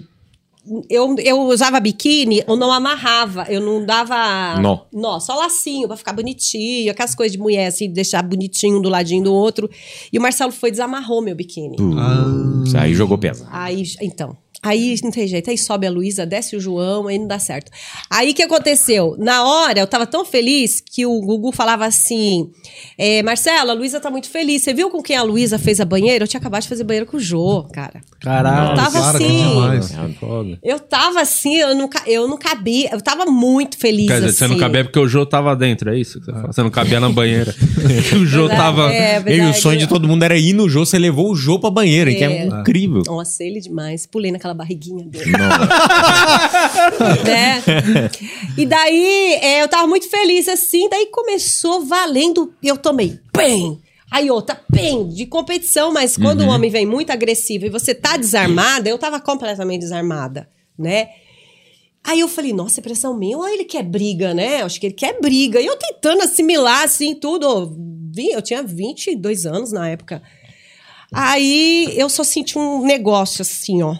eu, 0.88 1.16
eu 1.18 1.40
usava 1.40 1.80
biquíni, 1.80 2.42
eu 2.46 2.56
não 2.56 2.70
amarrava, 2.70 3.46
eu 3.48 3.60
não 3.60 3.84
dava 3.84 4.60
Nó. 4.60 4.80
nó 4.92 5.18
só 5.18 5.34
lacinho 5.34 5.88
pra 5.88 5.96
ficar 5.96 6.12
bonitinho, 6.12 6.92
aquelas 6.92 7.14
coisas 7.14 7.32
de 7.32 7.38
mulher 7.38 7.66
assim, 7.66 7.90
deixar 7.90 8.22
bonitinho 8.22 8.78
um 8.78 8.80
do 8.80 8.88
ladinho 8.88 9.24
do 9.24 9.32
outro. 9.32 9.68
E 10.12 10.18
o 10.18 10.22
Marcelo 10.22 10.52
foi 10.52 10.68
e 10.68 10.72
desamarrou 10.72 11.20
meu 11.20 11.34
biquíni. 11.34 11.76
Putz, 11.76 12.74
Aí 12.74 12.94
jogou 12.94 13.18
pesado. 13.18 13.50
Aí, 13.52 13.82
então. 14.00 14.36
Aí 14.62 14.94
não 15.02 15.10
tem 15.10 15.26
jeito. 15.26 15.50
Aí 15.50 15.58
sobe 15.58 15.86
a 15.86 15.90
Luísa, 15.90 16.24
desce 16.24 16.54
o 16.54 16.60
João, 16.60 17.08
aí 17.08 17.18
não 17.18 17.26
dá 17.26 17.38
certo. 17.38 17.70
Aí 18.08 18.30
o 18.30 18.34
que 18.34 18.42
aconteceu? 18.42 19.16
Na 19.18 19.44
hora, 19.44 19.80
eu 19.80 19.86
tava 19.86 20.06
tão 20.06 20.24
feliz 20.24 20.80
que 20.80 21.04
o 21.04 21.20
Gugu 21.20 21.50
falava 21.52 21.84
assim: 21.84 22.48
é, 22.96 23.22
Marcelo, 23.22 23.70
a 23.70 23.74
Luísa 23.74 23.98
tá 24.00 24.10
muito 24.10 24.30
feliz. 24.30 24.62
Você 24.62 24.72
viu 24.72 24.88
com 24.90 25.02
quem 25.02 25.16
a 25.16 25.22
Luísa 25.22 25.58
fez 25.58 25.80
a 25.80 25.84
banheira? 25.84 26.24
Eu 26.24 26.28
tinha 26.28 26.38
acabado 26.38 26.62
de 26.62 26.68
fazer 26.68 26.84
banheiro 26.84 27.06
com 27.06 27.16
o 27.16 27.20
Jô, 27.20 27.64
cara. 27.72 28.00
Caralho. 28.20 28.70
Eu 28.70 28.76
tava 28.76 29.00
cara, 29.00 29.18
que 29.18 29.24
assim. 29.24 30.58
Eu 30.62 30.78
tava 30.78 31.20
assim, 31.20 31.56
eu 31.56 31.74
não, 31.74 31.90
eu 32.06 32.28
não 32.28 32.38
cabia. 32.38 32.90
Eu 32.92 33.00
tava 33.00 33.26
muito 33.26 33.76
feliz. 33.76 34.06
Quer 34.06 34.14
dizer, 34.20 34.26
assim. 34.28 34.36
você 34.38 34.46
não 34.48 34.58
cabia 34.58 34.84
porque 34.84 34.98
o 34.98 35.08
Jô 35.08 35.26
tava 35.26 35.56
dentro, 35.56 35.90
é 35.90 35.98
isso? 35.98 36.20
que 36.20 36.26
Você, 36.26 36.32
fala? 36.32 36.52
Você 36.52 36.62
não 36.62 36.70
cabia 36.70 37.00
na 37.00 37.08
banheira. 37.08 37.52
o 38.14 38.24
Jô 38.24 38.46
Verdade, 38.46 38.60
tava. 38.60 38.92
é, 38.94 39.22
E 39.26 39.40
o 39.40 39.52
sonho 39.54 39.78
de 39.78 39.86
todo 39.88 40.06
mundo 40.06 40.22
era 40.22 40.36
ir 40.38 40.52
no 40.52 40.68
Jô, 40.68 40.84
você 40.86 40.98
levou 40.98 41.30
o 41.32 41.34
Jô 41.34 41.58
pra 41.58 41.70
banheira, 41.70 42.10
que 42.12 42.22
é 42.22 42.32
É. 42.32 42.46
incrível. 42.46 43.02
Nossa, 43.06 43.42
ele 43.42 43.60
demais. 43.60 44.06
Pulei 44.06 44.30
naquela 44.30 44.51
barriguinha 44.54 45.04
dele. 45.04 45.32
Né? 47.24 47.62
E 48.56 48.66
daí 48.66 49.34
é, 49.40 49.62
eu 49.62 49.68
tava 49.68 49.86
muito 49.86 50.08
feliz 50.08 50.48
assim, 50.48 50.88
daí 50.88 51.06
começou 51.06 51.84
valendo, 51.84 52.52
eu 52.62 52.76
tomei 52.76 53.18
bem. 53.36 53.80
Aí 54.10 54.30
outra, 54.30 54.60
bem, 54.68 55.08
de 55.08 55.24
competição, 55.24 55.90
mas 55.90 56.16
quando 56.18 56.42
o 56.42 56.48
homem 56.48 56.70
vem 56.70 56.84
muito 56.84 57.10
agressivo 57.10 57.64
e 57.64 57.70
você 57.70 57.94
tá 57.94 58.16
desarmada, 58.18 58.88
eu 58.88 58.98
tava 58.98 59.18
completamente 59.18 59.80
desarmada, 59.80 60.48
né? 60.78 61.08
Aí 62.04 62.20
eu 62.20 62.28
falei, 62.28 62.52
nossa, 62.52 62.80
é 62.80 62.82
pressão 62.82 63.16
minha 63.16 63.38
ou 63.38 63.48
ele 63.48 63.64
quer 63.64 63.82
briga, 63.82 64.34
né? 64.34 64.60
Eu 64.60 64.66
acho 64.66 64.78
que 64.80 64.86
ele 64.86 64.94
quer 64.94 65.20
briga. 65.20 65.60
E 65.60 65.66
eu 65.66 65.76
tentando 65.76 66.22
assimilar, 66.22 66.82
assim, 66.82 67.14
tudo. 67.14 67.76
Eu 68.16 68.42
tinha 68.42 68.62
22 68.62 69.46
anos 69.46 69.72
na 69.72 69.88
época. 69.88 70.20
Aí 71.12 71.92
eu 71.96 72.08
só 72.08 72.24
senti 72.24 72.58
um 72.58 72.84
negócio 72.84 73.42
assim, 73.42 73.82
ó. 73.82 73.96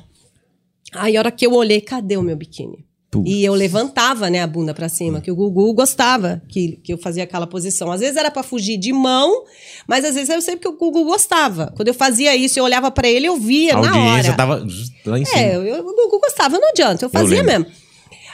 Aí 0.94 1.16
a 1.16 1.20
hora 1.20 1.30
que 1.30 1.46
eu 1.46 1.52
olhei, 1.54 1.80
cadê 1.80 2.16
o 2.16 2.22
meu 2.22 2.36
biquíni? 2.36 2.84
E 3.26 3.44
eu 3.44 3.52
levantava, 3.52 4.30
né, 4.30 4.40
a 4.40 4.46
bunda 4.46 4.72
pra 4.72 4.88
cima, 4.88 5.20
que 5.20 5.30
o 5.30 5.36
Gugu 5.36 5.74
gostava 5.74 6.40
que, 6.48 6.78
que 6.82 6.94
eu 6.94 6.96
fazia 6.96 7.24
aquela 7.24 7.46
posição. 7.46 7.92
Às 7.92 8.00
vezes 8.00 8.16
era 8.16 8.30
pra 8.30 8.42
fugir 8.42 8.78
de 8.78 8.90
mão, 8.90 9.44
mas 9.86 10.02
às 10.02 10.14
vezes 10.14 10.30
eu 10.30 10.40
sei 10.40 10.56
porque 10.56 10.68
o 10.68 10.78
Gugu 10.78 11.04
gostava. 11.04 11.70
Quando 11.76 11.88
eu 11.88 11.94
fazia 11.94 12.34
isso, 12.34 12.58
eu 12.58 12.64
olhava 12.64 12.90
pra 12.90 13.06
ele, 13.06 13.26
eu 13.26 13.36
via 13.36 13.76
A 13.76 13.80
na 13.82 13.96
hora. 13.98 14.32
tava 14.32 14.66
lá 15.04 15.18
em 15.18 15.24
cima. 15.26 15.38
É, 15.42 15.54
eu, 15.56 15.62
eu- 15.62 15.80
o 15.86 15.94
Gugu 15.94 16.20
gostava, 16.20 16.58
não 16.58 16.70
adianta, 16.70 17.04
eu 17.04 17.10
fazia 17.10 17.42
lembro. 17.42 17.52
mesmo. 17.52 17.66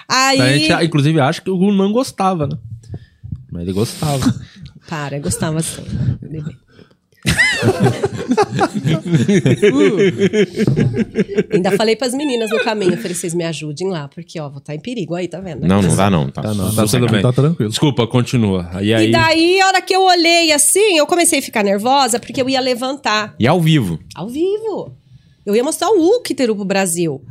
Aí, 0.09 0.41
A 0.41 0.57
gente, 0.57 0.85
inclusive, 0.85 1.19
acha 1.21 1.41
que 1.43 1.51
o 1.51 1.59
Gugu 1.59 1.73
não 1.73 1.91
gostava, 1.93 2.47
né? 2.47 2.57
Mas 3.51 3.63
ele 3.63 3.73
gostava. 3.73 4.33
para, 4.89 5.17
eu 5.17 5.23
gostava 5.23 5.59
assim. 5.59 5.83
Uh. 9.73 11.53
Ainda 11.55 11.73
falei 11.77 11.97
pras 11.97 12.15
meninas 12.15 12.51
no 12.51 12.61
caminho, 12.61 12.93
eu 12.93 12.97
falei, 12.99 13.15
vocês 13.15 13.35
me 13.35 13.45
ajudem 13.45 13.89
lá, 13.89 14.09
porque 14.09 14.39
ó, 14.41 14.49
vou 14.49 14.59
estar 14.59 14.75
em 14.75 14.81
perigo 14.81 15.15
aí, 15.15 15.29
tá 15.29 15.41
vendo? 15.41 15.67
Não, 15.67 15.83
não 15.83 15.97
dá 15.97 16.11
não. 16.11 16.31
Tá, 16.31 16.43
Tá, 16.43 16.55
não, 16.55 16.75
tá 16.75 16.87
tudo 16.87 17.07
bem. 17.09 17.21
Tá 17.23 17.33
tranquilo. 17.33 17.69
Desculpa, 17.71 18.07
continua. 18.07 18.71
E 18.81 18.95
aí. 18.95 19.09
E 19.09 19.13
daí, 19.13 19.61
a 19.61 19.67
hora 19.67 19.81
que 19.83 19.95
eu 19.95 20.03
olhei 20.03 20.53
assim, 20.53 20.97
eu 20.97 21.07
comecei 21.07 21.41
a 21.41 21.43
ficar 21.43 21.63
nervosa 21.65 22.19
porque 22.19 22.41
eu 22.41 22.49
ia 22.49 22.61
levantar 22.61 23.35
E 23.39 23.47
ao 23.47 23.61
vivo. 23.61 23.99
ao 24.15 24.29
vivo. 24.29 24.97
Eu 25.45 25.57
ia 25.57 25.65
mostrar 25.65 25.89
o 25.91 26.17
útero 26.17 26.55
pro 26.55 26.65
Brasil. 26.65 27.23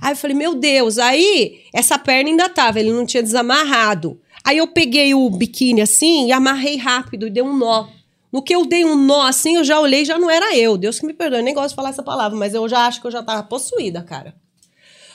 Aí 0.00 0.12
eu 0.12 0.16
falei, 0.16 0.36
meu 0.36 0.54
Deus, 0.54 0.98
aí 0.98 1.60
essa 1.72 1.98
perna 1.98 2.28
ainda 2.30 2.48
tava, 2.48 2.78
ele 2.78 2.92
não 2.92 3.06
tinha 3.06 3.22
desamarrado. 3.22 4.18
Aí 4.44 4.58
eu 4.58 4.66
peguei 4.66 5.14
o 5.14 5.30
biquíni 5.30 5.80
assim 5.80 6.26
e 6.26 6.32
amarrei 6.32 6.76
rápido 6.76 7.26
e 7.26 7.30
dei 7.30 7.42
um 7.42 7.56
nó. 7.56 7.86
No 8.32 8.42
que 8.42 8.54
eu 8.54 8.64
dei 8.64 8.84
um 8.84 8.96
nó 8.96 9.26
assim, 9.26 9.56
eu 9.56 9.64
já 9.64 9.78
olhei, 9.78 10.04
já 10.04 10.18
não 10.18 10.30
era 10.30 10.56
eu. 10.56 10.78
Deus 10.78 10.98
que 10.98 11.06
me 11.06 11.12
perdoe, 11.12 11.40
eu 11.40 11.44
nem 11.44 11.54
gosto 11.54 11.70
de 11.70 11.74
falar 11.74 11.90
essa 11.90 12.02
palavra, 12.02 12.38
mas 12.38 12.54
eu 12.54 12.66
já 12.68 12.86
acho 12.86 13.00
que 13.00 13.06
eu 13.06 13.10
já 13.10 13.22
tava 13.22 13.42
possuída, 13.42 14.02
cara. 14.02 14.34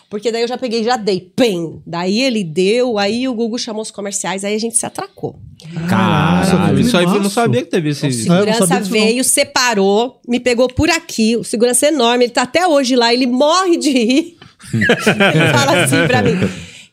Porque 0.09 0.31
daí 0.31 0.41
eu 0.41 0.47
já 0.47 0.57
peguei, 0.57 0.83
já 0.83 0.95
dei, 0.95 1.19
pem. 1.35 1.81
Daí 1.85 2.21
ele 2.21 2.41
deu, 2.43 2.97
aí 2.97 3.27
o 3.27 3.33
Google 3.33 3.57
chamou 3.57 3.81
os 3.81 3.91
comerciais, 3.91 4.45
aí 4.45 4.55
a 4.55 4.59
gente 4.59 4.77
se 4.77 4.85
atracou. 4.85 5.37
Caralho, 5.89 6.79
isso 6.79 6.95
aí 6.95 7.03
eu 7.03 7.21
não 7.21 7.29
sabia 7.29 7.61
que 7.61 7.69
teve 7.69 7.89
esse. 7.89 8.07
O 8.07 8.13
segurança 8.13 8.79
veio, 8.81 9.23
separou, 9.23 10.21
me 10.25 10.39
pegou 10.39 10.69
por 10.69 10.89
aqui. 10.89 11.35
O 11.35 11.43
segurança 11.43 11.87
é 11.87 11.89
enorme, 11.89 12.25
ele 12.25 12.31
tá 12.31 12.43
até 12.43 12.65
hoje 12.65 12.95
lá, 12.95 13.13
ele 13.13 13.27
morre 13.27 13.75
de 13.75 13.91
rir. 13.91 14.37
ele 14.73 15.51
fala 15.51 15.83
assim 15.83 16.07
pra 16.07 16.21
mim: 16.21 16.37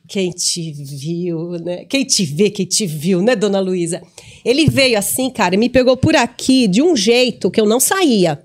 Quem 0.06 0.30
te 0.30 0.70
viu, 0.72 1.52
né? 1.52 1.84
Quem 1.86 2.04
te 2.04 2.24
vê, 2.24 2.50
quem 2.50 2.66
te 2.66 2.86
viu, 2.86 3.22
né, 3.22 3.34
dona 3.34 3.58
Luísa? 3.58 4.02
Ele 4.44 4.66
veio 4.66 4.98
assim, 4.98 5.30
cara, 5.30 5.54
e 5.54 5.58
me 5.58 5.68
pegou 5.68 5.96
por 5.96 6.14
aqui 6.14 6.68
de 6.68 6.82
um 6.82 6.94
jeito 6.94 7.50
que 7.50 7.60
eu 7.60 7.66
não 7.66 7.80
saía. 7.80 8.42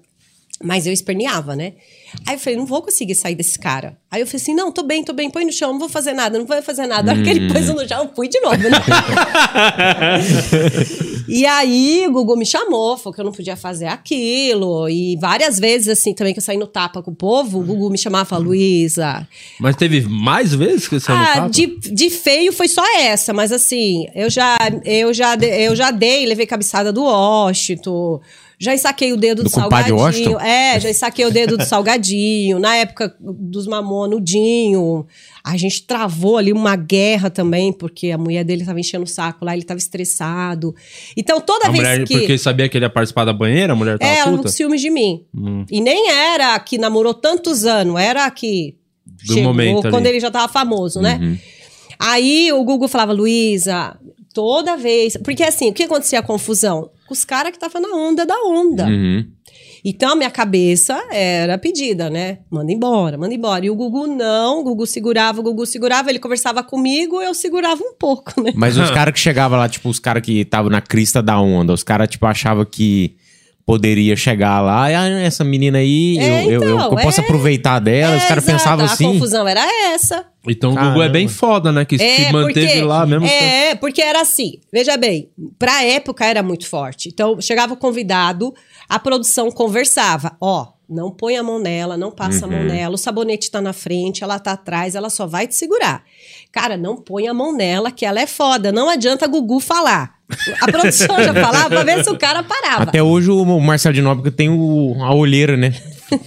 Mas 0.64 0.88
eu 0.88 0.94
esperneava, 0.94 1.56
né? 1.56 1.74
Aí 2.26 2.36
eu 2.36 2.40
falei, 2.40 2.58
não 2.58 2.66
vou 2.66 2.82
conseguir 2.82 3.16
sair 3.16 3.36
desse 3.36 3.58
cara. 3.58 3.98
Aí 4.12 4.22
eu 4.22 4.28
falei 4.28 4.42
assim, 4.42 4.56
não, 4.56 4.72
tô 4.72 4.84
bem, 4.84 5.04
tô 5.04 5.14
bem, 5.14 5.30
põe 5.30 5.46
no 5.46 5.52
chão, 5.52 5.72
não 5.72 5.80
vou 5.80 5.90
fazer 5.90 6.14
nada, 6.14 6.38
não 6.38 6.46
vou 6.46 6.62
fazer 6.64 6.88
nada. 6.88 7.12
A 7.12 7.14
hora 7.14 7.24
que 7.24 7.30
ele 7.30 7.52
pôs 7.52 7.68
no 7.68 7.88
chão, 7.88 8.04
eu 8.04 8.12
fui 8.16 8.28
de 8.28 8.40
novo, 8.40 8.58
né? 8.58 8.80
e 11.28 11.46
aí 11.46 12.06
o 12.08 12.12
Gugu 12.12 12.36
me 12.36 12.46
chamou, 12.46 12.98
falou 12.98 13.14
que 13.14 13.22
eu 13.22 13.26
não 13.26 13.32
podia 13.32 13.56
fazer 13.56 13.88
aquilo. 13.88 14.90
E 14.90 15.16
várias 15.18 15.60
vezes, 15.60 15.90
assim, 15.90 16.14
também 16.14 16.34
que 16.34 16.40
eu 16.40 16.44
saí 16.44 16.58
no 16.58 16.68
tapa 16.68 17.04
com 17.04 17.12
o 17.12 17.16
povo, 17.16 17.60
o 17.60 17.64
Gugu 17.64 17.90
me 17.90 17.98
chamava 17.98 18.26
falava, 18.26 18.48
Luísa, 18.48 19.28
Mas 19.60 19.76
teve 19.76 20.02
mais 20.02 20.54
vezes 20.54 20.88
que 20.88 21.00
você 21.00 21.12
ah, 21.12 21.34
tava? 21.36 21.50
de, 21.50 21.68
de 21.68 22.10
feio 22.10 22.54
foi 22.54 22.68
só 22.68 22.84
essa, 23.00 23.34
mas 23.34 23.52
assim, 23.52 24.08
eu 24.16 24.30
já, 24.30 24.58
eu 24.86 25.14
já, 25.14 25.36
eu 25.36 25.76
já 25.76 25.92
dei, 25.92 26.26
levei 26.26 26.46
cabeçada 26.46 26.94
do 26.94 27.04
Washington, 27.04 28.22
já 28.60 28.74
ensaquei 28.74 29.14
o 29.14 29.18
dedo 29.18 29.38
do, 29.42 29.44
Do 29.44 29.50
salgadinho. 29.50 30.38
É, 30.40 30.78
já 30.80 30.90
ensaquei 30.90 31.26
o 31.26 31.32
dedo 31.32 31.56
do 31.58 31.64
salgadinho. 31.64 32.60
Na 32.60 32.76
época 32.76 33.16
dos 33.20 33.66
mamonudinho, 33.68 35.08
a 35.44 35.56
gente 35.56 35.84
travou 35.84 36.38
ali 36.38 36.52
uma 36.52 36.76
guerra 36.76 37.30
também, 37.30 37.72
porque 37.72 38.12
a 38.12 38.18
mulher 38.18 38.44
dele 38.44 38.66
tava 38.66 38.80
enchendo 38.80 39.06
o 39.06 39.08
saco 39.08 39.46
lá, 39.46 39.54
ele 39.54 39.64
tava 39.64 39.78
estressado. 39.78 40.76
Então 41.16 41.40
toda 41.40 41.68
A 41.68 41.72
vez 41.72 41.82
mulher, 41.82 42.04
que. 42.06 42.18
porque 42.18 42.38
sabia 42.38 42.68
que 42.68 42.78
ele 42.78 42.86
ia 42.86 42.90
participar 42.90 43.24
da 43.24 43.32
banheira, 43.34 43.72
a 43.72 43.76
mulher 43.76 43.98
tava 43.98 44.12
É, 44.12 44.18
ela 44.18 44.32
puta? 44.32 44.44
com 44.44 44.50
ciúmes 44.50 44.82
de 44.82 44.90
mim. 44.90 45.24
Hum. 45.34 45.66
E 45.72 45.80
nem 45.80 46.10
era 46.12 46.56
a 46.56 46.60
que 46.60 46.78
namorou 46.78 47.14
tantos 47.14 47.66
anos, 47.66 48.00
era 48.00 48.26
a 48.26 48.32
que 48.32 48.76
Do 49.26 49.42
momento 49.42 49.78
ali. 49.78 49.86
Uhum. 49.86 49.92
quando 49.92 50.06
ele 50.06 50.20
já 50.20 50.30
tava 50.30 50.52
famoso, 50.52 51.00
né? 51.02 51.38
Aí 51.98 52.52
o 52.54 52.64
Google 52.64 52.88
falava, 52.88 53.12
Luísa, 53.12 53.98
toda 54.40 54.78
vez. 54.78 55.18
Porque 55.18 55.44
assim, 55.44 55.70
o 55.70 55.74
que 55.74 55.84
acontecia 55.84 56.20
a 56.20 56.24
confusão? 56.24 56.90
Com 57.06 57.14
os 57.14 57.26
caras 57.26 57.52
que 57.52 57.58
estavam 57.58 57.82
na 57.82 57.94
onda 57.94 58.26
da 58.26 58.36
onda. 58.46 58.86
Uhum. 58.86 59.28
Então, 59.84 60.14
a 60.14 60.16
minha 60.16 60.30
cabeça 60.30 60.98
era 61.12 61.58
pedida, 61.58 62.10
né? 62.10 62.40
Manda 62.50 62.72
embora, 62.72 63.18
manda 63.18 63.34
embora. 63.34 63.66
E 63.66 63.70
o 63.70 63.76
Gugu 63.76 64.08
não, 64.08 64.60
o 64.60 64.64
Gugu 64.64 64.86
segurava, 64.86 65.42
o 65.42 65.44
Gugu 65.44 65.66
segurava, 65.66 66.10
ele 66.10 66.20
conversava 66.20 66.64
comigo, 66.64 67.22
eu 67.22 67.34
segurava 67.34 67.82
um 67.84 67.94
pouco, 67.94 68.42
né? 68.42 68.54
Mas 68.56 68.78
os 68.78 68.92
caras 68.92 69.14
que 69.14 69.20
chegavam 69.20 69.58
lá, 69.58 69.68
tipo, 69.68 69.90
os 69.90 70.00
caras 70.00 70.24
que 70.24 70.42
estavam 70.42 70.70
na 70.70 70.82
crista 70.82 71.22
da 71.22 71.40
onda, 71.40 71.74
os 71.74 71.84
caras, 71.84 72.08
tipo, 72.08 72.26
achavam 72.26 72.66
que 72.66 73.16
poderia 73.70 74.16
chegar 74.16 74.62
lá, 74.62 74.90
e 74.90 74.96
ah, 74.96 75.08
essa 75.22 75.44
menina 75.44 75.78
aí, 75.78 76.18
É, 76.18 76.44
eu, 76.46 76.50
eu, 76.50 76.64
eu, 76.64 76.76
então, 76.76 76.90
eu 76.90 76.98
posso 76.98 77.22
é. 77.22 77.24
aproveitar 77.24 77.78
dela, 77.78 78.18
os 78.18 78.24
É, 78.24 78.28
caras 78.28 78.44
exato, 78.44 78.58
pensavam 78.58 78.86
A 78.88 78.92
assim. 78.92 79.14
confusão 79.14 79.48
era 79.48 79.62
essa. 79.94 80.26
Então 80.48 80.72
o 80.72 80.74
Gugu 80.74 80.86
é 80.86 80.92
Caramba. 80.94 81.10
bem 81.10 81.28
foda, 81.28 81.72
né? 81.72 81.86
Que 81.86 81.96
se 82.00 82.34
manteve 82.34 82.82
lá 82.82 83.06
mesmo. 83.06 83.28
É, 83.28 83.76
porque 83.76 84.02
era 84.02 84.22
assim. 84.22 84.54
Veja 84.74 84.98
bem, 84.98 85.30
pra 85.60 85.84
época 85.84 86.26
era 86.26 86.42
muito 86.42 86.66
forte. 86.66 87.10
Então, 87.10 87.40
chegava 87.40 87.76
o 87.76 87.78
convidado, 87.78 88.56
a 88.90 88.98
produção 88.98 89.52
conversava. 89.52 90.36
Ó, 90.42 90.66
não 90.90 91.12
põe 91.12 91.38
a 91.38 91.44
mão 91.44 91.60
nela, 91.60 91.96
não 91.96 92.10
passa 92.10 92.46
a 92.46 92.48
mão 92.48 92.64
nela, 92.64 92.96
o 92.96 92.98
sabonete 92.98 93.52
tá 93.52 93.62
na 93.62 93.74
frente, 93.74 94.24
ela 94.24 94.40
tá 94.40 94.54
atrás, 94.54 94.96
ela 94.96 95.10
só 95.10 95.28
vai 95.28 95.48
te 95.48 95.56
segurar. 95.56 96.04
Cara, 96.52 96.76
não 96.76 96.96
põe 96.96 97.28
a 97.28 97.34
mão 97.34 97.56
nela, 97.56 97.92
que 97.92 98.06
ela 98.06 98.20
é 98.20 98.26
foda. 98.26 98.72
Não 98.72 98.90
adianta 98.90 99.28
Gugu 99.28 99.60
falar. 99.60 100.16
A 100.62 100.72
produção 100.72 101.24
já 101.24 101.34
falava 101.34 101.70
pra 101.70 101.84
ver 101.84 102.04
se 102.04 102.10
o 102.10 102.18
cara 102.18 102.42
parava. 102.42 102.84
Até 102.84 103.04
hoje 103.04 103.30
o 103.30 103.60
Marcelo 103.60 103.94
de 103.94 104.02
Nóbrega 104.02 104.32
tem 104.32 104.50
o, 104.50 104.96
a 105.02 105.14
olheira, 105.14 105.56
né? 105.56 105.74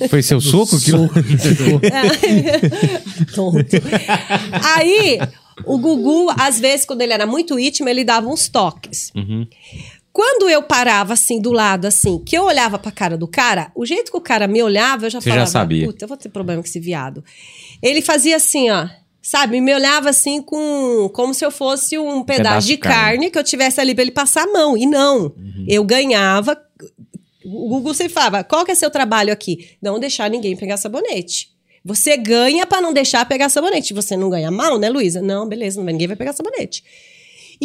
Foi 0.09 0.23
seu 0.23 0.41
soco? 0.41 0.77
aquilo? 0.77 1.11
Tonto. 3.35 3.77
Aí, 4.77 5.19
o 5.65 5.79
Gugu, 5.79 6.33
às 6.39 6.61
vezes, 6.61 6.87
quando 6.87 7.03
ele 7.03 7.13
era 7.13 7.27
muito 7.27 7.59
íntimo, 7.59 7.89
ele 7.89 8.05
dava 8.05 8.29
uns 8.29 8.49
toques. 8.49 9.11
Quando 10.13 10.49
eu 10.51 10.63
parava 10.63 11.15
assim 11.15 11.41
do 11.41 11.51
lado, 11.53 11.87
assim, 11.87 12.19
que 12.19 12.37
eu 12.37 12.45
olhava 12.45 12.79
pra 12.79 12.91
cara 12.93 13.17
do 13.17 13.27
cara, 13.27 13.73
o 13.75 13.87
jeito 13.87 14.11
que 14.11 14.17
o 14.17 14.21
cara 14.21 14.47
me 14.47 14.63
olhava, 14.63 15.07
eu 15.07 15.11
já 15.11 15.21
Você 15.21 15.31
já 15.31 15.35
falava, 15.37 15.51
sabia. 15.51 15.87
puta, 15.87 16.05
eu 16.05 16.09
vou 16.09 16.17
ter 16.19 16.29
problema 16.29 16.61
com 16.63 16.69
esse 16.69 16.79
viado. 16.79 17.25
Ele 17.83 18.03
fazia 18.03 18.37
assim, 18.37 18.71
ó. 18.71 18.89
Sabe, 19.25 19.61
me 19.61 19.73
olhava 19.73 20.11
assim 20.11 20.43
com 20.43 21.09
como 21.15 21.33
se 21.33 21.45
eu 21.45 21.51
fosse 21.53 21.97
um 21.97 22.25
pedaço, 22.25 22.43
Pedaço 22.49 22.67
de 22.67 22.77
carne. 22.77 22.97
carne. 22.97 23.31
que 23.31 23.39
eu 23.39 23.45
tivesse 23.45 23.81
ali 23.81 23.95
pra 23.95 24.03
ele 24.03 24.11
passar 24.11 24.43
a 24.43 24.53
mão. 24.53 24.77
E 24.77 24.85
não. 24.85 25.33
Eu 25.67 25.85
ganhava. 25.85 26.61
O 27.45 27.69
Google 27.69 27.95
sempre 27.95 28.13
falava: 28.13 28.43
qual 28.43 28.65
que 28.65 28.73
é 28.73 28.75
seu 28.75 28.91
trabalho 28.91 29.33
aqui? 29.33 29.77
Não 29.81 30.01
deixar 30.01 30.29
ninguém 30.29 30.57
pegar 30.57 30.77
sabonete. 30.77 31.51
Você 31.85 32.17
ganha 32.17 32.67
para 32.67 32.81
não 32.81 32.93
deixar 32.93 33.25
pegar 33.27 33.49
sabonete. 33.49 33.95
Você 33.95 34.17
não 34.17 34.29
ganha 34.29 34.51
mal, 34.51 34.77
né, 34.77 34.91
Luísa? 34.91 35.23
Não, 35.23 35.49
beleza, 35.49 35.81
ninguém 35.83 36.09
vai 36.09 36.17
pegar 36.17 36.33
sabonete. 36.33 36.83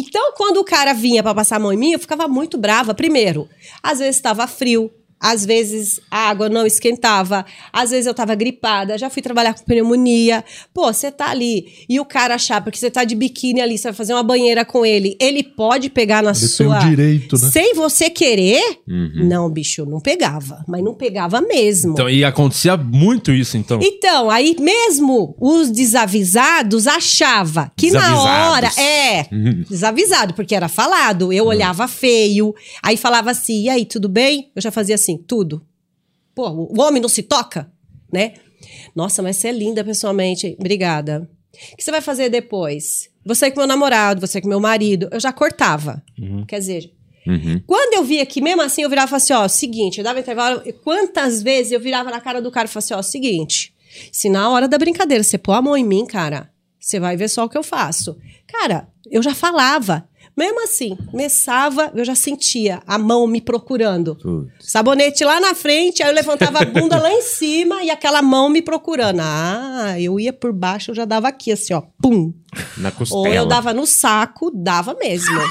Então, 0.00 0.32
quando 0.36 0.58
o 0.58 0.64
cara 0.64 0.92
vinha 0.92 1.24
para 1.24 1.34
passar 1.34 1.56
a 1.56 1.58
mão 1.58 1.72
em 1.72 1.76
mim, 1.76 1.90
eu 1.90 1.98
ficava 1.98 2.28
muito 2.28 2.56
brava. 2.56 2.94
Primeiro, 2.94 3.48
às 3.82 3.98
vezes 3.98 4.14
estava 4.14 4.46
frio, 4.46 4.92
às 5.20 5.44
vezes 5.44 6.00
a 6.10 6.28
água 6.28 6.48
não 6.48 6.66
esquentava, 6.66 7.44
às 7.72 7.90
vezes 7.90 8.06
eu 8.06 8.14
tava 8.14 8.34
gripada, 8.34 8.98
já 8.98 9.10
fui 9.10 9.22
trabalhar 9.22 9.54
com 9.54 9.64
pneumonia. 9.64 10.44
Pô, 10.72 10.92
você 10.92 11.10
tá 11.10 11.30
ali 11.30 11.84
e 11.88 11.98
o 12.00 12.04
cara 12.04 12.34
achar, 12.34 12.62
porque 12.62 12.78
você 12.78 12.90
tá 12.90 13.04
de 13.04 13.14
biquíni 13.14 13.60
ali, 13.60 13.76
você 13.76 13.88
vai 13.88 13.92
fazer 13.94 14.12
uma 14.14 14.22
banheira 14.22 14.64
com 14.64 14.84
ele, 14.84 15.16
ele 15.20 15.42
pode 15.42 15.90
pegar 15.90 16.22
na 16.22 16.30
Ele 16.30 16.38
sua. 16.38 16.78
tem 16.78 16.86
o 16.86 16.90
direito, 16.90 17.36
né? 17.40 17.50
Sem 17.50 17.74
você 17.74 18.10
querer? 18.10 18.80
Uhum. 18.86 19.26
Não, 19.28 19.50
bicho, 19.50 19.84
não 19.84 20.00
pegava. 20.00 20.64
Mas 20.66 20.82
não 20.82 20.94
pegava 20.94 21.40
mesmo. 21.40 21.92
Então, 21.92 22.08
e 22.08 22.24
acontecia 22.24 22.76
muito 22.76 23.32
isso, 23.32 23.56
então. 23.56 23.78
Então, 23.82 24.30
aí 24.30 24.56
mesmo 24.58 25.34
os 25.40 25.70
desavisados 25.70 26.86
achava 26.86 27.70
que 27.76 27.90
na 27.90 28.20
hora. 28.22 28.70
É, 28.78 29.26
desavisado, 29.68 30.34
porque 30.34 30.54
era 30.54 30.68
falado. 30.68 31.32
Eu 31.32 31.46
olhava 31.46 31.86
feio, 31.88 32.54
aí 32.82 32.96
falava 32.96 33.30
assim: 33.30 33.62
e 33.62 33.68
aí, 33.68 33.84
tudo 33.84 34.08
bem? 34.08 34.50
Eu 34.54 34.62
já 34.62 34.70
fazia 34.70 34.94
assim, 34.94 35.07
tudo. 35.16 35.64
Pô, 36.34 36.48
o 36.50 36.80
homem 36.80 37.00
não 37.00 37.08
se 37.08 37.22
toca, 37.22 37.70
né? 38.12 38.34
Nossa, 38.94 39.22
mas 39.22 39.36
você 39.36 39.48
é 39.48 39.52
linda 39.52 39.82
pessoalmente. 39.84 40.56
Obrigada. 40.58 41.28
O 41.72 41.76
que 41.76 41.82
você 41.82 41.90
vai 41.90 42.00
fazer 42.00 42.28
depois? 42.28 43.08
Você 43.24 43.50
com 43.50 43.58
meu 43.60 43.66
namorado, 43.66 44.20
você 44.20 44.40
com 44.40 44.48
meu 44.48 44.60
marido. 44.60 45.08
Eu 45.10 45.20
já 45.20 45.32
cortava. 45.32 46.02
Quer 46.46 46.58
dizer, 46.58 46.92
Uhum. 47.26 47.60
quando 47.66 47.94
eu 47.94 48.04
via 48.04 48.24
que 48.24 48.40
mesmo 48.40 48.62
assim 48.62 48.82
eu 48.82 48.88
virava 48.88 49.06
e 49.06 49.10
falava 49.10 49.22
assim, 49.22 49.32
ó, 49.34 49.46
seguinte, 49.48 49.98
eu 49.98 50.04
dava 50.04 50.18
intervalo, 50.18 50.62
e 50.64 50.72
quantas 50.72 51.42
vezes 51.42 51.72
eu 51.72 51.80
virava 51.80 52.10
na 52.10 52.20
cara 52.22 52.40
do 52.40 52.50
cara 52.50 52.66
e 52.66 52.68
falava 52.70 52.78
assim, 52.86 52.94
ó, 52.94 53.02
seguinte, 53.02 53.74
se 54.10 54.30
na 54.30 54.48
hora 54.48 54.66
da 54.66 54.78
brincadeira 54.78 55.22
você 55.22 55.36
pôr 55.36 55.52
a 55.52 55.60
mão 55.60 55.76
em 55.76 55.84
mim, 55.84 56.06
cara, 56.06 56.50
você 56.80 56.98
vai 56.98 57.16
ver 57.18 57.28
só 57.28 57.44
o 57.44 57.48
que 57.48 57.58
eu 57.58 57.62
faço. 57.62 58.16
Cara, 58.46 58.88
eu 59.10 59.22
já 59.22 59.34
falava. 59.34 60.07
Mesmo 60.38 60.62
assim, 60.62 60.96
começava, 61.10 61.90
eu 61.96 62.04
já 62.04 62.14
sentia 62.14 62.80
a 62.86 62.96
mão 62.96 63.26
me 63.26 63.40
procurando. 63.40 64.14
Putz. 64.14 64.70
Sabonete 64.70 65.24
lá 65.24 65.40
na 65.40 65.52
frente, 65.52 66.00
aí 66.00 66.08
eu 66.08 66.14
levantava 66.14 66.60
a 66.60 66.64
bunda 66.64 66.96
lá 66.96 67.12
em 67.12 67.22
cima 67.22 67.82
e 67.82 67.90
aquela 67.90 68.22
mão 68.22 68.48
me 68.48 68.62
procurando. 68.62 69.18
Ah, 69.20 69.96
eu 69.98 70.20
ia 70.20 70.32
por 70.32 70.52
baixo, 70.52 70.92
eu 70.92 70.94
já 70.94 71.04
dava 71.04 71.26
aqui, 71.26 71.50
assim, 71.50 71.74
ó, 71.74 71.82
pum. 72.00 72.32
Na 72.78 72.90
costela. 72.90 73.20
Ou 73.20 73.26
eu 73.28 73.46
dava 73.46 73.72
no 73.74 73.86
saco, 73.86 74.50
dava 74.54 74.94
mesmo. 74.98 75.38
É 75.38 75.44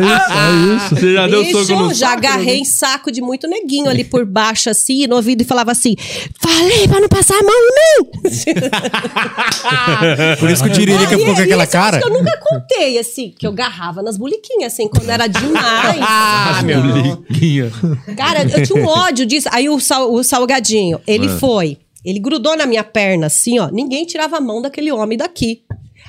isso, 0.00 0.32
é 0.32 0.76
isso. 0.76 0.94
Você 0.94 1.14
já 1.14 1.26
deu 1.26 1.42
Bicho, 1.42 1.64
soco 1.64 1.82
no 1.82 1.94
já 1.94 2.08
saco, 2.10 2.18
agarrei 2.18 2.54
né? 2.56 2.60
em 2.60 2.64
saco 2.64 3.10
de 3.10 3.20
muito 3.22 3.48
neguinho 3.48 3.88
ali 3.88 4.04
por 4.08 4.24
baixo, 4.26 4.68
assim, 4.70 5.06
no 5.06 5.16
ouvido, 5.16 5.42
e 5.42 5.44
falava 5.44 5.72
assim: 5.72 5.96
Falei 6.40 6.86
pra 6.86 7.00
não 7.00 7.08
passar 7.08 7.34
a 7.38 7.42
mão 7.42 7.52
em 7.52 8.02
mim! 8.02 8.10
Por 10.38 10.50
isso 10.50 10.62
que 10.64 10.70
o 10.70 10.72
Tiririca 10.72 11.14
Aí, 11.14 11.18
ficou 11.18 11.34
com 11.34 11.42
aquela 11.42 11.66
cara. 11.66 11.98
que 11.98 12.06
eu 12.06 12.10
nunca 12.12 12.36
contei, 12.38 12.98
assim, 12.98 13.34
que 13.36 13.46
eu 13.46 13.52
garrava 13.52 14.02
nas 14.02 14.16
buliquinhas, 14.16 14.72
assim, 14.72 14.88
quando 14.88 15.08
era 15.10 15.26
demais. 15.26 15.98
Ah, 16.10 16.62
meu. 16.62 16.78
Cara, 18.16 18.42
eu 18.42 18.62
tinha 18.62 18.82
um 18.82 18.86
ódio 18.86 19.26
disso. 19.26 19.48
Aí 19.52 19.68
o, 19.68 19.78
sal- 19.80 20.12
o 20.12 20.22
salgadinho, 20.22 21.00
ele 21.06 21.26
Ah. 21.26 21.38
foi, 21.38 21.78
ele 22.08 22.18
grudou 22.20 22.56
na 22.56 22.66
minha 22.66 22.82
perna, 22.84 23.26
assim, 23.26 23.58
ó. 23.58 23.68
Ninguém 23.70 24.04
tirava 24.06 24.36
a 24.36 24.40
mão 24.40 24.60
daquele 24.62 24.90
homem 24.92 25.16
daqui. 25.18 25.62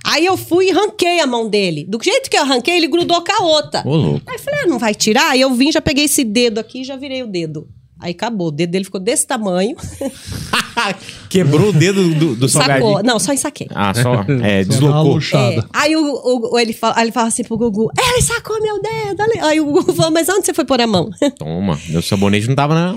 Aí 0.05 0.25
eu 0.25 0.37
fui 0.37 0.67
e 0.67 0.71
arranquei 0.71 1.19
a 1.19 1.27
mão 1.27 1.49
dele. 1.49 1.85
Do 1.87 1.99
jeito 2.01 2.29
que 2.29 2.37
eu 2.37 2.41
arranquei, 2.41 2.77
ele 2.77 2.87
grudou 2.87 3.21
com 3.23 3.31
a 3.43 3.45
outra. 3.45 3.83
Ô, 3.85 3.95
louco. 3.95 4.21
Aí 4.25 4.35
eu 4.35 4.39
falei, 4.39 4.59
ah, 4.63 4.67
não 4.67 4.79
vai 4.79 4.95
tirar? 4.95 5.31
Aí 5.31 5.41
eu 5.41 5.53
vim, 5.53 5.71
já 5.71 5.81
peguei 5.81 6.05
esse 6.05 6.23
dedo 6.23 6.57
aqui 6.59 6.81
e 6.81 6.83
já 6.85 6.95
virei 6.95 7.21
o 7.21 7.27
dedo. 7.27 7.67
Aí 8.01 8.11
acabou. 8.11 8.47
O 8.47 8.51
dedo 8.51 8.69
dele 8.71 8.85
ficou 8.85 8.99
desse 9.01 9.27
tamanho. 9.27 9.75
Quebrou 11.29 11.69
o 11.69 11.73
dedo 11.73 12.15
do, 12.15 12.35
do 12.35 12.47
Sacou. 12.47 13.03
Não, 13.03 13.19
só 13.19 13.33
ensaquei. 13.33 13.67
Ah, 13.75 13.93
só. 13.93 14.23
É, 14.41 14.63
deslocou. 14.63 15.19
É, 15.33 15.59
aí 15.73 15.95
o, 15.97 16.01
o- 16.01 16.53
o- 16.53 16.59
ele, 16.59 16.71
fala, 16.73 16.93
aí 16.97 17.03
ele 17.05 17.11
fala 17.11 17.27
assim 17.27 17.43
pro 17.43 17.57
Gugu: 17.57 17.91
ele 17.97 18.21
sacou 18.21 18.61
meu 18.61 18.81
dedo. 18.81 19.21
olha." 19.21 19.45
Aí 19.47 19.59
o 19.59 19.65
Gugu 19.65 19.93
falou: 19.93 20.11
mas 20.11 20.29
onde 20.29 20.45
você 20.45 20.53
foi 20.53 20.63
pôr 20.63 20.79
a 20.79 20.87
mão? 20.87 21.09
Toma. 21.37 21.77
Meu 21.89 22.01
sabonete 22.01 22.47
não 22.47 22.55
tava 22.55 22.73
na. 22.73 22.93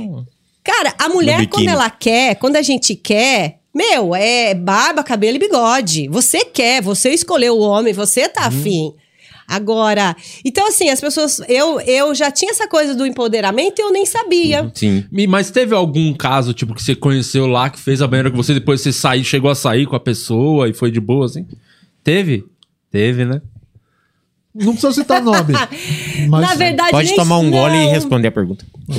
Cara, 0.64 0.94
a 0.98 1.08
mulher, 1.08 1.38
quando 1.48 1.64
ela 1.72 1.90
quer, 1.90 2.36
quando 2.36 2.56
a 2.56 2.62
gente 2.62 2.94
quer, 2.94 3.58
meu, 3.74 4.14
é 4.14 4.54
barba, 4.54 5.02
cabelo 5.02 5.36
e 5.36 5.40
bigode. 5.40 6.08
Você 6.08 6.44
quer, 6.44 6.80
você 6.82 7.10
escolheu 7.10 7.56
o 7.56 7.60
homem, 7.60 7.92
você 7.92 8.28
tá 8.28 8.42
afim. 8.46 8.92
Agora, 9.48 10.16
então 10.44 10.66
assim, 10.68 10.88
as 10.88 11.00
pessoas. 11.00 11.40
Eu, 11.48 11.80
eu 11.80 12.14
já 12.14 12.30
tinha 12.30 12.52
essa 12.52 12.66
coisa 12.68 12.94
do 12.94 13.04
empoderamento 13.04 13.80
e 13.80 13.82
eu 13.82 13.90
nem 13.92 14.06
sabia. 14.06 14.70
Sim. 14.74 15.04
Mi- 15.10 15.26
Mas 15.26 15.50
teve 15.50 15.74
algum 15.74 16.14
caso, 16.14 16.54
tipo, 16.54 16.74
que 16.74 16.82
você 16.82 16.94
conheceu 16.94 17.46
lá, 17.46 17.68
que 17.68 17.78
fez 17.78 18.00
a 18.00 18.06
banheira 18.06 18.30
com 18.30 18.36
você, 18.36 18.54
depois 18.54 18.80
você 18.80 18.92
saiu, 18.92 19.24
chegou 19.24 19.50
a 19.50 19.54
sair 19.54 19.84
com 19.86 19.96
a 19.96 20.00
pessoa 20.00 20.68
e 20.68 20.72
foi 20.72 20.90
de 20.90 21.00
boa, 21.00 21.26
assim? 21.26 21.46
Teve? 22.04 22.44
Teve, 22.90 23.24
né? 23.24 23.42
Não 24.54 24.72
precisa 24.72 24.92
citar 24.92 25.22
nome. 25.22 25.54
Mas 26.28 26.40
Na 26.42 26.54
verdade, 26.54 26.90
Pode 26.90 27.06
nem- 27.08 27.16
tomar 27.16 27.38
um 27.38 27.50
gole 27.50 27.74
e 27.76 27.84
não. 27.86 27.92
responder 27.92 28.28
a 28.28 28.32
pergunta. 28.32 28.66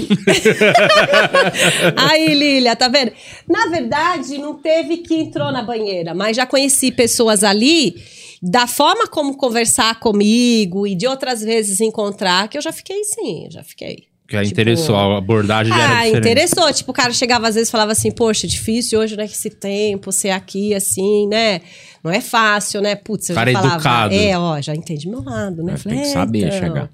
Aí, 1.95 2.33
Lilia, 2.33 2.75
tá 2.75 2.87
vendo? 2.87 3.11
Na 3.47 3.67
verdade, 3.67 4.37
não 4.37 4.55
teve 4.55 4.97
que 4.97 5.15
entrou 5.15 5.51
na 5.51 5.61
banheira, 5.61 6.13
mas 6.13 6.35
já 6.37 6.45
conheci 6.45 6.91
pessoas 6.91 7.43
ali, 7.43 7.95
da 8.41 8.67
forma 8.67 9.07
como 9.07 9.35
conversar 9.37 9.99
comigo 9.99 10.85
e 10.87 10.95
de 10.95 11.07
outras 11.07 11.41
vezes 11.41 11.79
encontrar, 11.79 12.47
que 12.47 12.57
eu 12.57 12.61
já 12.61 12.71
fiquei 12.71 13.03
sim, 13.03 13.47
já 13.49 13.63
fiquei. 13.63 14.07
Que 14.41 14.47
Tipo- 14.49 14.61
interessou, 14.61 14.95
a 14.95 15.17
abordagem 15.17 15.71
já 15.73 15.79
era 15.84 15.93
Ah, 15.93 16.03
diferente. 16.05 16.17
interessou. 16.19 16.73
Tipo, 16.73 16.91
o 16.91 16.93
cara 16.93 17.13
chegava 17.13 17.47
às 17.47 17.55
vezes 17.55 17.69
e 17.69 17.71
falava 17.71 17.91
assim, 17.91 18.11
poxa, 18.11 18.47
difícil 18.47 18.99
hoje, 18.99 19.15
né, 19.15 19.27
que 19.27 19.34
esse 19.34 19.49
tempo, 19.49 20.11
ser 20.11 20.31
aqui, 20.31 20.73
assim, 20.73 21.27
né? 21.27 21.61
Não 22.03 22.11
é 22.11 22.19
fácil, 22.19 22.81
né? 22.81 22.95
Putz, 22.95 23.29
eu 23.29 23.36
Cara 23.36 23.51
já 23.51 23.59
falava. 23.59 23.75
educado. 23.75 24.13
É, 24.15 24.38
ó, 24.38 24.59
já 24.61 24.75
entendi 24.75 25.07
meu 25.07 25.23
lado, 25.23 25.63
né? 25.63 25.73
É, 25.73 25.77
Falei, 25.77 25.97
tem 25.99 26.03
que 26.05 26.09
é, 26.09 26.13
saber 26.13 26.39
então. 26.47 26.59
chegar. 26.59 26.89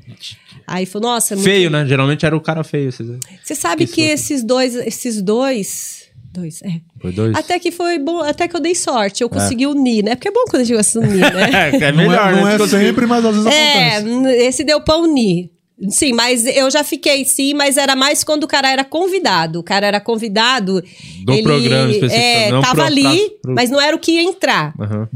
Aí 0.68 0.86
falou, 0.86 1.10
nossa, 1.10 1.34
é 1.34 1.36
muito 1.36 1.46
Feio, 1.50 1.70
né? 1.70 1.86
Geralmente 1.86 2.26
era 2.26 2.36
o 2.38 2.42
cara 2.42 2.64
feio. 2.64 2.92
Vocês... 2.92 3.10
você 3.44 3.56
sabe 3.56 3.86
Isso. 3.86 3.94
que 3.94 4.02
esses 4.02 4.44
dois, 4.44 4.76
esses 4.76 5.20
dois, 5.22 6.04
dois, 6.32 6.62
é. 6.62 6.80
Foi 7.02 7.12
dois? 7.12 7.36
Até 7.36 7.58
que 7.58 7.72
foi 7.72 7.98
bom, 7.98 8.20
até 8.20 8.48
que 8.48 8.56
eu 8.56 8.60
dei 8.60 8.76
sorte, 8.76 9.24
eu 9.24 9.30
consegui 9.30 9.66
unir, 9.66 10.04
né? 10.04 10.16
Porque 10.16 10.28
é 10.28 10.32
bom 10.32 10.44
quando 10.48 10.62
a 10.62 10.66
gente 10.66 10.76
gosta 10.76 11.00
de 11.00 11.08
unir, 11.08 11.22
né? 11.34 11.50
é 11.82 11.92
não 11.92 12.14
é, 12.14 12.32
não 12.36 12.48
é 12.48 12.68
sempre, 12.68 13.08
mas 13.08 13.26
às 13.26 13.36
vezes 13.36 13.52
é, 13.52 13.98
acontece. 13.98 14.36
esse 14.44 14.64
deu 14.64 14.80
pra 14.82 14.98
unir. 14.98 15.50
Sim, 15.90 16.12
mas 16.14 16.46
eu 16.46 16.70
já 16.70 16.84
fiquei 16.84 17.24
sim, 17.24 17.54
mas 17.54 17.78
era 17.78 17.96
mais 17.96 18.24
quando 18.24 18.44
o 18.44 18.48
cara 18.48 18.70
era 18.70 18.84
convidado. 18.84 19.60
O 19.60 19.64
cara 19.64 19.88
era 19.88 20.02
convidado. 20.02 20.84
Do 21.26 21.42
programa 21.44 21.90
específico, 21.92 22.22
É, 22.22 22.52
não 22.52 22.62
tava 22.62 22.76
pro- 22.76 22.84
ali, 22.86 23.30
pro- 23.42 23.56
mas 23.56 23.70
não 23.70 23.80
era 23.80 23.96
o 23.96 24.00
que 24.00 24.12
ia 24.14 24.24
entrar. 24.24 24.74
Aham. 24.80 25.08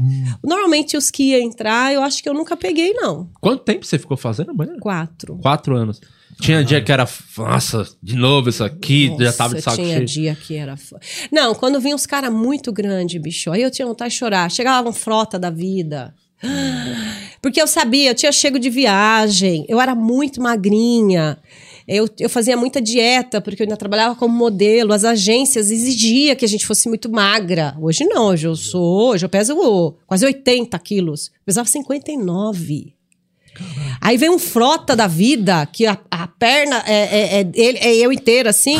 Normalmente 0.42 0.96
os 0.96 1.10
que 1.10 1.30
ia 1.30 1.42
entrar, 1.42 1.92
eu 1.92 2.02
acho 2.02 2.22
que 2.22 2.28
eu 2.28 2.34
nunca 2.34 2.56
peguei, 2.56 2.92
não. 2.94 3.28
Quanto 3.40 3.62
tempo 3.62 3.84
você 3.84 3.98
ficou 3.98 4.16
fazendo 4.16 4.50
a 4.50 4.54
banheira? 4.54 4.80
Quatro. 4.80 5.36
Quatro 5.38 5.76
anos. 5.76 6.00
Tinha 6.40 6.64
dia 6.64 6.80
que 6.82 6.90
era, 6.90 7.06
nossa, 7.38 7.86
de 8.02 8.16
novo 8.16 8.48
isso 8.48 8.64
aqui, 8.64 9.06
já 9.06 9.26
Nossa, 9.26 9.38
tava 9.38 9.54
de 9.54 9.62
saco 9.62 9.76
tinha 9.76 9.94
cheio. 9.98 10.06
dia 10.06 10.34
que 10.34 10.56
era. 10.56 10.74
Não, 11.30 11.54
quando 11.54 11.78
vinha 11.80 11.94
uns 11.94 12.06
caras 12.06 12.32
muito 12.32 12.72
grandes, 12.72 13.20
bicho, 13.22 13.52
aí 13.52 13.62
eu 13.62 13.70
tinha 13.70 13.86
vontade 13.86 14.12
de 14.12 14.18
chorar. 14.18 14.50
Chegava 14.50 14.88
um 14.88 14.92
frota 14.92 15.38
da 15.38 15.48
vida. 15.50 16.12
Porque 17.40 17.60
eu 17.60 17.66
sabia, 17.66 18.10
eu 18.10 18.14
tinha 18.14 18.32
chego 18.32 18.58
de 18.58 18.70
viagem, 18.70 19.66
eu 19.68 19.80
era 19.80 19.94
muito 19.94 20.40
magrinha. 20.40 21.38
Eu, 21.86 22.08
eu 22.18 22.30
fazia 22.30 22.56
muita 22.56 22.80
dieta, 22.80 23.42
porque 23.42 23.62
eu 23.62 23.64
ainda 23.66 23.76
trabalhava 23.76 24.14
como 24.14 24.34
modelo. 24.34 24.92
As 24.92 25.04
agências 25.04 25.70
exigiam 25.70 26.34
que 26.34 26.44
a 26.44 26.48
gente 26.48 26.66
fosse 26.66 26.88
muito 26.88 27.10
magra. 27.10 27.76
Hoje 27.78 28.04
não, 28.06 28.28
hoje 28.28 28.46
eu 28.46 28.56
sou. 28.56 29.10
Hoje 29.10 29.26
eu 29.26 29.28
peso 29.28 29.54
quase 30.06 30.24
80 30.24 30.78
quilos. 30.78 31.26
Eu 31.26 31.44
pesava 31.44 31.68
59. 31.68 32.94
Aí 34.00 34.16
vem 34.16 34.30
um 34.30 34.38
frota 34.38 34.96
da 34.96 35.06
vida, 35.06 35.66
que 35.66 35.86
a, 35.86 35.98
a 36.10 36.26
perna 36.26 36.82
é, 36.86 37.40
é, 37.40 37.50
é, 37.54 37.88
é 37.88 37.96
eu 37.96 38.12
inteira, 38.12 38.50
assim. 38.50 38.78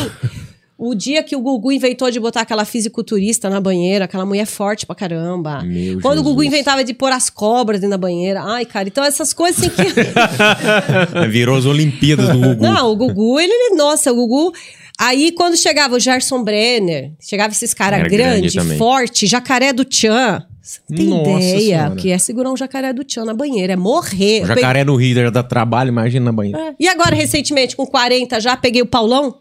O 0.77 0.93
dia 0.93 1.23
que 1.23 1.35
o 1.37 1.39
Gugu 1.39 1.71
inventou 1.71 2.11
de 2.11 2.19
botar 2.19 2.41
aquela 2.41 2.65
fisiculturista 2.65 3.49
na 3.49 3.61
banheira, 3.61 4.05
aquela 4.05 4.25
mulher 4.25 4.45
forte 4.45 4.85
pra 4.85 4.93
caramba. 4.93 5.61
Meu 5.63 6.01
Quando 6.01 6.19
o 6.19 6.23
Gugu 6.23 6.41
Jesus. 6.43 6.53
inventava 6.53 6.83
de 6.83 6.93
pôr 6.93 7.13
as 7.13 7.29
cobras 7.29 7.79
dentro 7.79 7.91
da 7.91 7.97
banheira. 7.97 8.41
Ai, 8.43 8.65
cara, 8.65 8.87
então 8.89 9.01
essas 9.03 9.33
coisas 9.33 9.63
assim 9.63 9.69
que. 9.69 11.27
Virou 11.31 11.57
as 11.57 11.65
Olimpíadas 11.65 12.27
do 12.29 12.39
Gugu. 12.39 12.61
Não, 12.61 12.91
o 12.91 12.95
Gugu, 12.95 13.39
ele, 13.39 13.75
nossa, 13.75 14.11
o 14.11 14.15
Gugu. 14.15 14.53
Aí 14.99 15.31
quando 15.31 15.57
chegava 15.57 15.95
o 15.95 15.99
Gerson 15.99 16.43
Brenner, 16.43 17.11
chegava 17.19 17.51
esses 17.53 17.73
caras 17.73 17.99
grande 17.99 18.17
grandes, 18.17 18.53
também. 18.53 18.77
forte, 18.77 19.27
jacaré 19.27 19.71
do 19.73 19.83
Tchan. 19.85 20.43
Você 20.61 20.79
não 20.89 20.97
tem 21.23 21.33
Nossa 21.33 21.45
ideia 21.45 21.59
Senhora. 21.77 21.93
o 21.93 21.95
que 21.95 22.11
é 22.11 22.17
segurar 22.17 22.51
um 22.51 22.57
jacaré 22.57 22.91
do 22.91 23.03
Tchan 23.03 23.25
na 23.25 23.33
banheira, 23.33 23.73
é 23.73 23.75
morrer. 23.75 24.39
O 24.39 24.43
Eu 24.43 24.47
peguei- 24.47 24.55
jacaré 24.63 24.83
no 24.83 24.95
Rio 24.95 25.15
já 25.15 25.29
dá 25.29 25.43
trabalho, 25.43 25.89
imagina 25.89 26.25
na 26.25 26.31
banheira. 26.31 26.59
É. 26.59 26.73
E 26.79 26.87
agora, 26.87 27.13
recentemente, 27.15 27.75
com 27.75 27.85
40, 27.85 28.39
já 28.39 28.57
peguei 28.57 28.81
o 28.81 28.85
Paulão? 28.85 29.35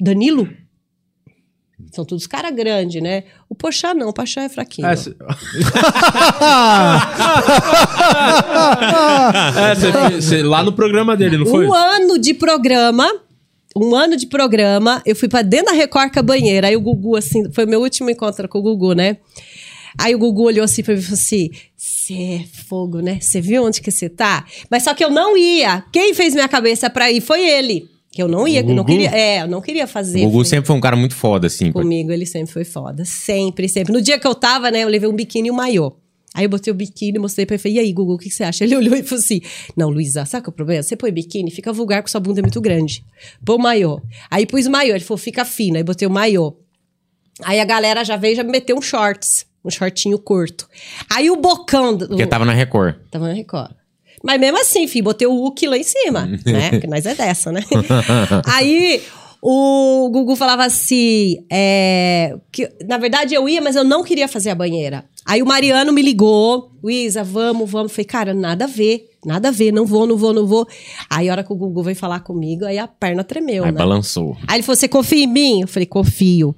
Danilo? 0.00 0.48
São 1.92 2.04
todos 2.04 2.26
caras 2.26 2.54
grandes, 2.54 3.00
né? 3.02 3.24
O 3.48 3.54
Pochá 3.54 3.94
não, 3.94 4.08
o 4.08 4.12
Pochá 4.12 4.42
é 4.42 4.48
fraquinho. 4.48 4.86
É, 4.92 4.96
cê- 4.96 5.16
É, 9.56 9.74
cê- 9.74 10.20
cê- 10.22 10.42
lá 10.42 10.62
no 10.62 10.72
programa 10.72 11.16
dele, 11.16 11.36
não 11.38 11.46
foi? 11.46 11.66
Um 11.66 11.74
ano 11.74 12.18
de 12.18 12.34
programa, 12.34 13.08
um 13.76 13.94
ano 13.94 14.16
de 14.16 14.26
programa, 14.26 15.02
eu 15.06 15.14
fui 15.16 15.28
pra 15.28 15.42
dentro 15.42 15.66
da 15.66 15.72
Record 15.72 16.12
com 16.12 16.18
a 16.20 16.22
banheira. 16.22 16.66
Aí 16.68 16.76
o 16.76 16.80
Gugu, 16.80 17.16
assim, 17.16 17.50
foi 17.52 17.66
meu 17.66 17.80
último 17.80 18.10
encontro 18.10 18.48
com 18.48 18.58
o 18.58 18.62
Gugu, 18.62 18.92
né? 18.94 19.18
Aí 19.98 20.14
o 20.14 20.18
Gugu 20.18 20.42
olhou 20.44 20.64
assim 20.64 20.82
pra 20.82 20.94
mim 20.94 21.00
e 21.00 21.02
falou 21.02 21.18
assim: 21.18 21.50
Você 21.76 22.14
é 22.14 22.44
fogo, 22.68 23.00
né? 23.00 23.18
Você 23.20 23.40
viu 23.40 23.64
onde 23.64 23.80
que 23.80 23.90
você 23.90 24.08
tá? 24.08 24.44
Mas 24.70 24.82
só 24.84 24.94
que 24.94 25.04
eu 25.04 25.10
não 25.10 25.36
ia. 25.36 25.82
Quem 25.92 26.12
fez 26.14 26.34
minha 26.34 26.48
cabeça 26.48 26.88
pra 26.90 27.10
ir 27.10 27.20
foi 27.20 27.44
ele. 27.48 27.88
Que 28.10 28.22
eu 28.22 28.28
não 28.28 28.48
ia, 28.48 28.60
eu 28.60 28.74
não 28.74 28.84
queria. 28.84 29.10
É, 29.10 29.42
eu 29.42 29.48
não 29.48 29.60
queria 29.60 29.86
fazer. 29.86 30.20
O 30.20 30.24
Gugu 30.24 30.36
foi- 30.38 30.44
sempre 30.46 30.66
foi 30.66 30.76
um 30.76 30.80
cara 30.80 30.96
muito 30.96 31.14
foda, 31.14 31.46
assim. 31.46 31.70
Comigo 31.70 32.10
ele 32.10 32.24
sempre 32.26 32.52
foi 32.52 32.64
foda. 32.64 33.04
Sempre, 33.04 33.68
sempre. 33.68 33.92
No 33.92 34.00
dia 34.00 34.18
que 34.18 34.26
eu 34.26 34.34
tava, 34.34 34.70
né, 34.70 34.82
eu 34.84 34.88
levei 34.88 35.08
um 35.08 35.14
biquíni 35.14 35.48
e 35.48 35.50
um 35.50 35.54
maiô. 35.54 35.92
Aí 36.34 36.44
eu 36.44 36.48
botei 36.48 36.70
o 36.72 36.74
biquíni, 36.76 37.18
mostrei 37.18 37.44
pra 37.46 37.54
ele, 37.54 37.62
falei, 37.62 37.76
e 37.76 37.80
aí, 37.80 37.92
Gugu, 37.92 38.14
o 38.14 38.18
que 38.18 38.28
que 38.28 38.34
você 38.34 38.44
acha? 38.44 38.62
Ele 38.64 38.76
olhou 38.76 38.94
e 38.94 39.02
falou 39.02 39.18
assim, 39.22 39.40
não, 39.76 39.88
Luísa, 39.88 40.24
sabe 40.24 40.44
qual 40.44 40.50
é 40.52 40.54
o 40.54 40.56
problema? 40.56 40.82
Você 40.82 40.94
põe 40.96 41.10
biquíni, 41.10 41.50
fica 41.50 41.72
vulgar 41.72 42.02
porque 42.02 42.10
sua 42.10 42.20
bunda 42.20 42.40
é 42.40 42.42
muito 42.42 42.60
grande. 42.60 43.04
Põe 43.44 43.58
maiô. 43.58 44.00
Aí 44.30 44.46
pus 44.46 44.66
maiô, 44.66 44.94
ele 44.94 45.04
falou, 45.04 45.18
fica 45.18 45.44
fino. 45.44 45.76
Aí 45.76 45.82
botei 45.82 46.06
o 46.06 46.10
maiô. 46.10 46.54
Aí 47.44 47.60
a 47.60 47.64
galera 47.64 48.04
já 48.04 48.16
veio 48.16 48.32
e 48.32 48.36
já 48.36 48.42
me 48.44 48.50
meteu 48.50 48.76
um 48.76 48.82
shorts, 48.82 49.46
um 49.64 49.70
shortinho 49.70 50.18
curto. 50.18 50.68
Aí 51.10 51.30
o 51.30 51.36
bocão... 51.36 51.96
Do, 51.96 52.08
Porque 52.08 52.26
tava 52.26 52.44
na 52.44 52.52
Record. 52.52 52.96
Tava 53.10 53.28
na 53.28 53.32
Record. 53.34 53.70
Mas 54.28 54.38
mesmo 54.38 54.60
assim, 54.60 54.86
filho, 54.86 55.04
botei 55.06 55.26
o 55.26 55.32
Hulk 55.32 55.66
lá 55.66 55.78
em 55.78 55.82
cima, 55.82 56.26
né? 56.44 56.68
Porque 56.68 56.86
nós 56.86 57.06
é 57.06 57.14
dessa, 57.14 57.50
né? 57.50 57.64
Aí 58.44 59.00
o 59.40 60.10
Gugu 60.12 60.36
falava 60.36 60.66
assim: 60.66 61.38
é, 61.50 62.36
que, 62.52 62.70
na 62.86 62.98
verdade 62.98 63.34
eu 63.34 63.48
ia, 63.48 63.62
mas 63.62 63.74
eu 63.74 63.84
não 63.84 64.04
queria 64.04 64.28
fazer 64.28 64.50
a 64.50 64.54
banheira. 64.54 65.06
Aí 65.24 65.42
o 65.42 65.46
Mariano 65.46 65.94
me 65.94 66.02
ligou, 66.02 66.72
Luísa, 66.82 67.24
vamos, 67.24 67.70
vamos. 67.70 67.90
Falei, 67.90 68.04
cara, 68.04 68.34
nada 68.34 68.66
a 68.66 68.68
ver, 68.68 69.08
nada 69.24 69.48
a 69.48 69.50
ver, 69.50 69.72
não 69.72 69.86
vou, 69.86 70.06
não 70.06 70.18
vou, 70.18 70.34
não 70.34 70.46
vou. 70.46 70.68
Aí 71.08 71.30
a 71.30 71.32
hora 71.32 71.42
que 71.42 71.50
o 71.50 71.56
Gugu 71.56 71.82
veio 71.82 71.96
falar 71.96 72.20
comigo, 72.20 72.66
aí 72.66 72.78
a 72.78 72.86
perna 72.86 73.24
tremeu, 73.24 73.64
Aí 73.64 73.72
né? 73.72 73.78
balançou. 73.78 74.36
Aí 74.46 74.56
ele 74.56 74.62
falou: 74.62 74.76
Você 74.76 74.88
confia 74.88 75.24
em 75.24 75.26
mim? 75.26 75.62
Eu 75.62 75.68
falei: 75.68 75.86
Confio. 75.86 76.54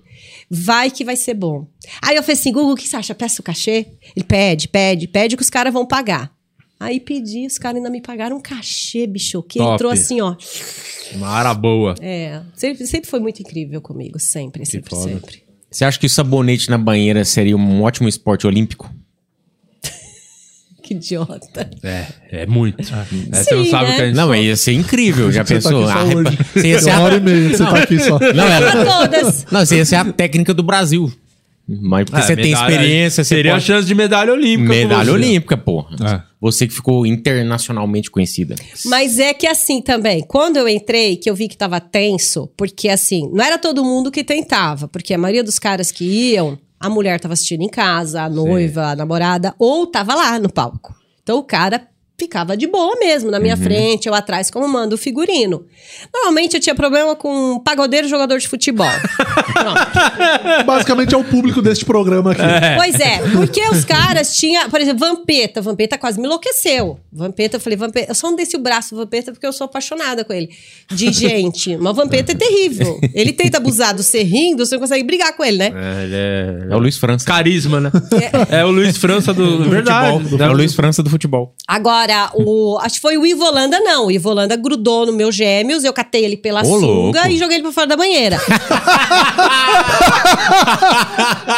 Vai 0.50 0.90
que 0.90 1.04
vai 1.04 1.14
ser 1.14 1.34
bom. 1.34 1.68
Aí 2.02 2.16
eu 2.16 2.22
falei 2.24 2.34
assim: 2.34 2.50
Google, 2.50 2.72
o 2.72 2.76
que 2.76 2.88
você 2.88 2.96
acha? 2.96 3.14
Peça 3.14 3.40
o 3.40 3.44
cachê? 3.44 3.86
Ele 4.16 4.24
pede, 4.24 4.66
pede, 4.66 5.06
pede 5.06 5.36
que 5.36 5.42
os 5.42 5.50
caras 5.50 5.72
vão 5.72 5.86
pagar. 5.86 6.32
Aí 6.80 6.98
pedi, 6.98 7.46
os 7.46 7.58
caras 7.58 7.76
ainda 7.76 7.90
me 7.90 8.00
pagaram 8.00 8.38
um 8.38 8.40
cachê, 8.40 9.06
bicho, 9.06 9.42
que 9.42 9.58
Top. 9.58 9.74
entrou 9.74 9.92
assim, 9.92 10.18
ó. 10.22 10.34
Uma 11.14 11.28
ara 11.28 11.52
boa. 11.52 11.94
É, 12.00 12.40
sempre, 12.54 12.86
sempre 12.86 13.10
foi 13.10 13.20
muito 13.20 13.40
incrível 13.42 13.82
comigo, 13.82 14.18
sempre, 14.18 14.64
sempre, 14.64 14.88
foda. 14.88 15.12
sempre. 15.12 15.42
Você 15.70 15.84
acha 15.84 15.98
que 15.98 16.06
o 16.06 16.10
sabonete 16.10 16.70
na 16.70 16.78
banheira 16.78 17.22
seria 17.24 17.54
um 17.54 17.82
ótimo 17.82 18.08
esporte 18.08 18.46
olímpico? 18.46 18.90
Que 20.82 20.94
idiota. 20.94 21.70
É, 21.84 22.06
é 22.42 22.46
muito. 22.46 22.80
É, 22.80 22.84
você 23.42 23.54
não 23.54 23.64
Sim, 23.64 23.70
sabe 23.70 23.84
o 23.84 23.88
né? 23.90 23.94
que 23.96 24.02
a 24.02 24.06
gente 24.06 24.16
Não, 24.16 24.34
ia 24.34 24.56
ser 24.56 24.72
incrível, 24.72 25.30
já 25.30 25.44
Você 25.44 25.60
tá 25.60 25.68
pensou? 25.70 25.88
aqui 25.88 25.92
só 25.92 26.18
Ah, 26.18 26.36
Você 26.54 26.68
ia 26.68 26.78
ser 26.80 26.84
Tem 26.86 26.94
uma 26.94 26.98
a... 27.00 27.04
hora 27.04 27.14
e 27.16 27.20
meia 27.20 27.50
que 27.50 27.56
você 27.56 27.64
tá 27.64 27.78
aqui 27.82 27.98
só. 28.00 28.18
Não. 28.18 28.84
Todas. 29.02 29.46
Não, 29.52 29.60
você 29.66 29.76
ia 29.76 29.84
ser 29.84 29.96
a 29.96 30.04
técnica 30.12 30.52
do 30.52 30.62
Brasil. 30.64 31.12
Mas 31.80 32.04
porque 32.04 32.20
É, 32.20 32.22
você 32.26 32.36
tem 32.36 32.44
medalha- 32.52 32.70
experiência, 32.72 33.24
você 33.24 33.34
Teria 33.36 33.52
pode... 33.52 33.62
a 33.64 33.66
chance 33.66 33.86
de 33.86 33.94
medalha 33.94 34.32
olímpica. 34.32 34.68
Medalha 34.70 35.04
você. 35.04 35.10
olímpica, 35.10 35.56
porra. 35.56 35.96
É. 36.04 36.22
Você 36.40 36.66
que 36.66 36.74
ficou 36.74 37.06
internacionalmente 37.06 38.10
conhecida. 38.10 38.54
Mas 38.86 39.18
é 39.18 39.32
que 39.34 39.46
assim 39.46 39.80
também, 39.82 40.22
quando 40.26 40.56
eu 40.56 40.68
entrei, 40.68 41.16
que 41.16 41.28
eu 41.30 41.34
vi 41.34 41.48
que 41.48 41.56
tava 41.56 41.80
tenso, 41.80 42.50
porque 42.56 42.88
assim, 42.88 43.28
não 43.32 43.44
era 43.44 43.58
todo 43.58 43.84
mundo 43.84 44.10
que 44.10 44.24
tentava, 44.24 44.88
porque 44.88 45.12
a 45.14 45.18
maioria 45.18 45.44
dos 45.44 45.58
caras 45.58 45.92
que 45.92 46.04
iam, 46.32 46.58
a 46.78 46.88
mulher 46.88 47.20
tava 47.20 47.34
assistindo 47.34 47.62
em 47.62 47.68
casa, 47.68 48.22
a 48.22 48.28
noiva, 48.28 48.86
a 48.92 48.96
namorada, 48.96 49.54
ou 49.58 49.86
tava 49.86 50.14
lá 50.14 50.38
no 50.38 50.50
palco. 50.50 50.94
Então 51.22 51.38
o 51.38 51.44
cara 51.44 51.80
ficava 52.20 52.54
de 52.54 52.66
boa 52.66 52.98
mesmo, 52.98 53.30
na 53.30 53.40
minha 53.40 53.56
frente, 53.56 54.06
eu 54.06 54.14
atrás, 54.14 54.50
como 54.50 54.68
manda 54.68 54.94
o 54.94 54.98
figurino. 54.98 55.64
Normalmente 56.12 56.54
eu 56.54 56.60
tinha 56.60 56.74
problema 56.74 57.16
com 57.16 57.58
pagodeiro 57.60 58.06
e 58.06 58.10
jogador 58.10 58.38
de 58.38 58.46
futebol. 58.46 58.86
Basicamente 60.66 61.14
é 61.14 61.16
o 61.16 61.24
público 61.24 61.62
deste 61.62 61.86
programa 61.86 62.32
aqui. 62.32 62.42
Pois 62.76 63.00
é, 63.00 63.18
porque 63.32 63.62
os 63.70 63.86
caras 63.86 64.36
tinham, 64.36 64.68
por 64.68 64.80
exemplo, 64.80 65.00
Vampeta. 65.00 65.62
Vampeta 65.62 65.96
quase 65.96 66.20
me 66.20 66.26
enlouqueceu. 66.26 67.00
Vampeta, 67.10 67.56
eu 67.56 67.60
falei, 67.60 67.78
Vampeta, 67.78 68.10
eu 68.10 68.14
só 68.14 68.28
não 68.28 68.36
desci 68.36 68.56
o 68.56 68.60
braço 68.60 68.94
do 68.94 69.00
Vampeta 69.00 69.32
porque 69.32 69.46
eu 69.46 69.52
sou 69.52 69.64
apaixonada 69.64 70.24
com 70.24 70.32
ele. 70.34 70.50
De 70.90 71.10
gente. 71.12 71.76
Mas 71.78 71.92
o 71.92 71.94
Vampeta 71.94 72.32
é 72.32 72.34
terrível. 72.34 73.00
Ele 73.14 73.32
tenta 73.32 73.56
abusar 73.56 73.94
do 73.94 74.02
ser 74.02 74.24
rindo, 74.24 74.66
você 74.66 74.74
não 74.74 74.80
consegue 74.80 75.04
brigar 75.04 75.34
com 75.34 75.42
ele, 75.42 75.56
né? 75.56 75.72
É, 75.74 76.04
ele 76.04 76.14
é... 76.14 76.66
É 76.70 76.76
o 76.76 76.78
Luiz 76.78 76.98
França. 76.98 77.24
Carisma, 77.24 77.80
né? 77.80 77.90
É, 78.50 78.62
o 78.64 78.70
Luiz 78.70 78.98
França 78.98 79.32
do... 79.32 79.64
verdade. 79.70 80.22
Futebol. 80.24 80.46
É 80.46 80.50
o 80.50 80.52
Luiz 80.52 80.74
França 80.74 81.02
do 81.02 81.08
futebol. 81.08 81.54
Agora, 81.66 82.09
o, 82.34 82.78
acho 82.80 82.96
que 82.96 83.00
foi 83.00 83.16
o 83.16 83.26
Ivo 83.26 83.44
Holanda, 83.44 83.80
não. 83.80 84.06
O 84.06 84.10
Ivo 84.10 84.30
Holanda 84.30 84.56
grudou 84.56 85.06
no 85.06 85.12
meu 85.12 85.30
gêmeos, 85.30 85.84
eu 85.84 85.92
catei 85.92 86.24
ele 86.24 86.36
pela 86.36 86.62
Ô, 86.62 86.64
sunga 86.64 87.20
louco. 87.20 87.28
e 87.28 87.36
joguei 87.36 87.56
ele 87.56 87.62
pra 87.62 87.72
fora 87.72 87.86
da 87.86 87.96
banheira. 87.96 88.38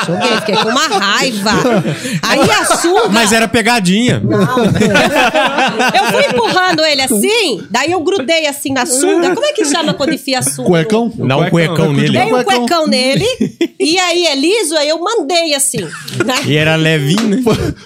joguei, 0.06 0.36
fiquei 0.38 0.56
com 0.56 0.68
uma 0.68 0.86
raiva. 0.88 1.50
Aí 2.22 2.50
a 2.50 2.64
sunga... 2.76 3.08
Mas 3.10 3.32
era 3.32 3.48
pegadinha. 3.48 4.22
Eu 5.94 6.04
fui 6.12 6.24
empurrando 6.26 6.84
ele 6.84 7.02
assim, 7.02 7.62
daí 7.70 7.92
eu 7.92 8.00
grudei 8.00 8.46
assim 8.46 8.72
na 8.72 8.86
sunga. 8.86 9.34
Como 9.34 9.46
é 9.46 9.52
que 9.52 9.64
chama 9.64 9.94
quando 9.94 10.14
enfia 10.14 10.38
a 10.40 10.42
sunga? 10.42 10.68
Cuecão? 10.68 11.12
Dá 11.14 11.36
um 11.36 11.50
Cuecão, 11.50 11.86
é 11.86 11.88
nele. 11.94 12.18
Dei 12.18 12.26
um 12.26 12.30
Cuecão. 12.30 12.66
cuecão 12.66 12.86
nele, 12.86 13.26
e 13.78 13.98
aí 13.98 14.26
é 14.26 14.34
liso, 14.34 14.76
aí 14.76 14.88
eu 14.88 14.98
mandei 14.98 15.54
assim. 15.54 15.82
Né? 16.24 16.34
E 16.46 16.56
era 16.56 16.76
levinho, 16.76 17.28
né? 17.28 17.42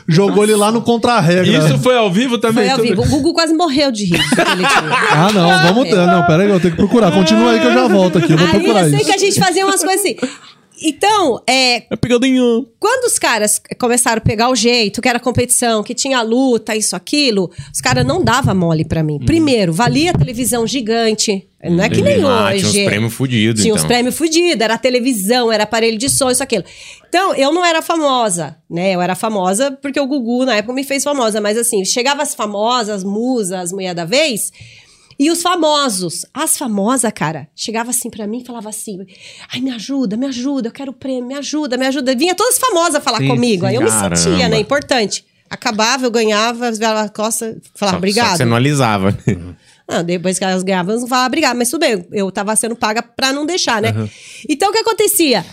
Jogou 0.08 0.44
ele 0.44 0.54
lá 0.54 0.70
no 0.70 0.82
contra-regra. 0.82 1.46
Isso 1.46 1.78
foi 1.78 1.96
ao 1.96 2.10
vivo 2.10 2.38
também? 2.38 2.55
Foi 2.56 2.68
ao 2.70 2.78
vivo. 2.78 3.02
O 3.02 3.06
Gugu 3.06 3.32
quase 3.32 3.54
morreu 3.54 3.90
de 3.92 4.04
rir. 4.04 4.20
Ah, 5.18 5.30
não, 5.32 5.48
vamos 5.74 5.88
ter. 5.88 5.96
Não, 5.96 6.26
pera 6.26 6.42
aí, 6.42 6.50
eu 6.50 6.60
tenho 6.60 6.72
que 6.72 6.76
procurar. 6.78 7.10
Continua 7.12 7.52
aí 7.52 7.60
que 7.60 7.66
eu 7.66 7.72
já 7.72 7.88
volto 7.88 8.18
aqui. 8.18 8.32
Eu 8.32 8.38
vou 8.38 8.46
Aí 8.46 8.52
procurar 8.52 8.84
eu 8.84 8.90
sei 8.90 8.98
isso. 9.00 9.06
que 9.06 9.14
a 9.14 9.18
gente 9.18 9.40
fazia 9.40 9.64
umas 9.64 9.82
coisas 9.82 10.00
assim. 10.00 10.16
Então, 10.82 11.42
é, 11.48 11.84
É 11.90 11.96
pegadinha. 11.96 12.42
quando 12.78 13.04
os 13.06 13.18
caras 13.18 13.60
começaram 13.78 14.18
a 14.18 14.20
pegar 14.20 14.50
o 14.50 14.54
jeito, 14.56 15.00
que 15.00 15.08
era 15.08 15.18
competição, 15.18 15.82
que 15.82 15.94
tinha 15.94 16.20
luta, 16.22 16.76
isso, 16.76 16.94
aquilo, 16.94 17.50
os 17.72 17.80
caras 17.80 18.04
não 18.06 18.22
davam 18.22 18.54
mole 18.54 18.84
pra 18.84 19.02
mim. 19.02 19.18
Primeiro, 19.24 19.72
valia 19.72 20.12
televisão 20.12 20.66
gigante. 20.66 21.48
Não 21.64 21.82
é 21.82 21.88
que 21.88 22.00
nem 22.00 22.22
Ah, 22.22 22.50
hoje. 22.52 22.70
tinha 22.70 22.82
uns 22.82 22.88
prêmios 22.88 23.14
fudidos, 23.14 23.62
Tinha 23.62 23.74
uns 23.74 23.78
então. 23.78 23.88
prêmios 23.88 24.16
fudidos, 24.16 24.60
era 24.60 24.78
televisão, 24.78 25.50
era 25.50 25.64
aparelho 25.64 25.98
de 25.98 26.08
som, 26.08 26.30
isso, 26.30 26.42
aquilo. 26.42 26.62
Então, 27.08 27.34
eu 27.34 27.50
não 27.52 27.64
era 27.64 27.82
famosa, 27.82 28.56
né? 28.70 28.92
Eu 28.94 29.00
era 29.02 29.16
famosa 29.16 29.72
porque 29.82 29.98
o 29.98 30.06
Gugu, 30.06 30.44
na 30.44 30.56
época, 30.56 30.72
me 30.74 30.84
fez 30.84 31.02
famosa. 31.02 31.40
Mas, 31.40 31.56
assim, 31.58 31.84
chegava 31.84 32.22
as 32.22 32.34
famosas, 32.34 33.02
musas, 33.02 33.58
as 33.60 33.72
mulher 33.72 33.94
da 33.94 34.04
vez... 34.04 34.52
E 35.18 35.30
os 35.30 35.40
famosos. 35.40 36.26
As 36.34 36.58
famosas, 36.58 37.10
cara, 37.14 37.48
chegava 37.54 37.90
assim 37.90 38.10
pra 38.10 38.26
mim 38.26 38.40
e 38.42 38.44
falava 38.44 38.68
assim: 38.68 38.98
ai, 39.52 39.60
me 39.60 39.70
ajuda, 39.70 40.16
me 40.16 40.26
ajuda, 40.26 40.68
eu 40.68 40.72
quero 40.72 40.92
prêmio, 40.92 41.24
me 41.26 41.34
ajuda, 41.34 41.76
me 41.76 41.86
ajuda. 41.86 42.14
Vinha 42.14 42.34
todas 42.34 42.58
famosas 42.58 43.02
falar 43.02 43.18
Sim, 43.18 43.28
comigo. 43.28 43.62
sim. 43.62 43.68
Aí 43.68 43.74
eu 43.76 43.82
me 43.82 43.88
Caramba. 43.88 44.16
sentia, 44.16 44.48
né? 44.48 44.58
Importante. 44.58 45.24
Acabava, 45.48 46.04
eu 46.04 46.10
ganhava, 46.10 46.68
as 46.68 46.80
a 46.80 47.08
costa, 47.08 47.56
falava, 47.74 47.94
Só- 47.94 47.98
obrigado. 47.98 48.30
Só 48.32 48.36
você 48.38 48.44
não 48.44 48.56
alisava. 48.56 49.16
Não, 49.88 50.02
depois 50.02 50.36
que 50.38 50.44
elas 50.44 50.64
ganhavam, 50.64 50.90
elas 50.90 51.02
não 51.02 51.08
falavam 51.08 51.28
obrigado, 51.28 51.56
mas 51.56 51.70
tudo 51.70 51.80
bem, 51.82 52.04
eu 52.10 52.30
tava 52.32 52.54
sendo 52.56 52.74
paga 52.74 53.00
pra 53.00 53.32
não 53.32 53.46
deixar, 53.46 53.80
né? 53.80 53.94
Então 54.48 54.68
o 54.70 54.72
que 54.72 54.78
acontecia? 54.80 55.46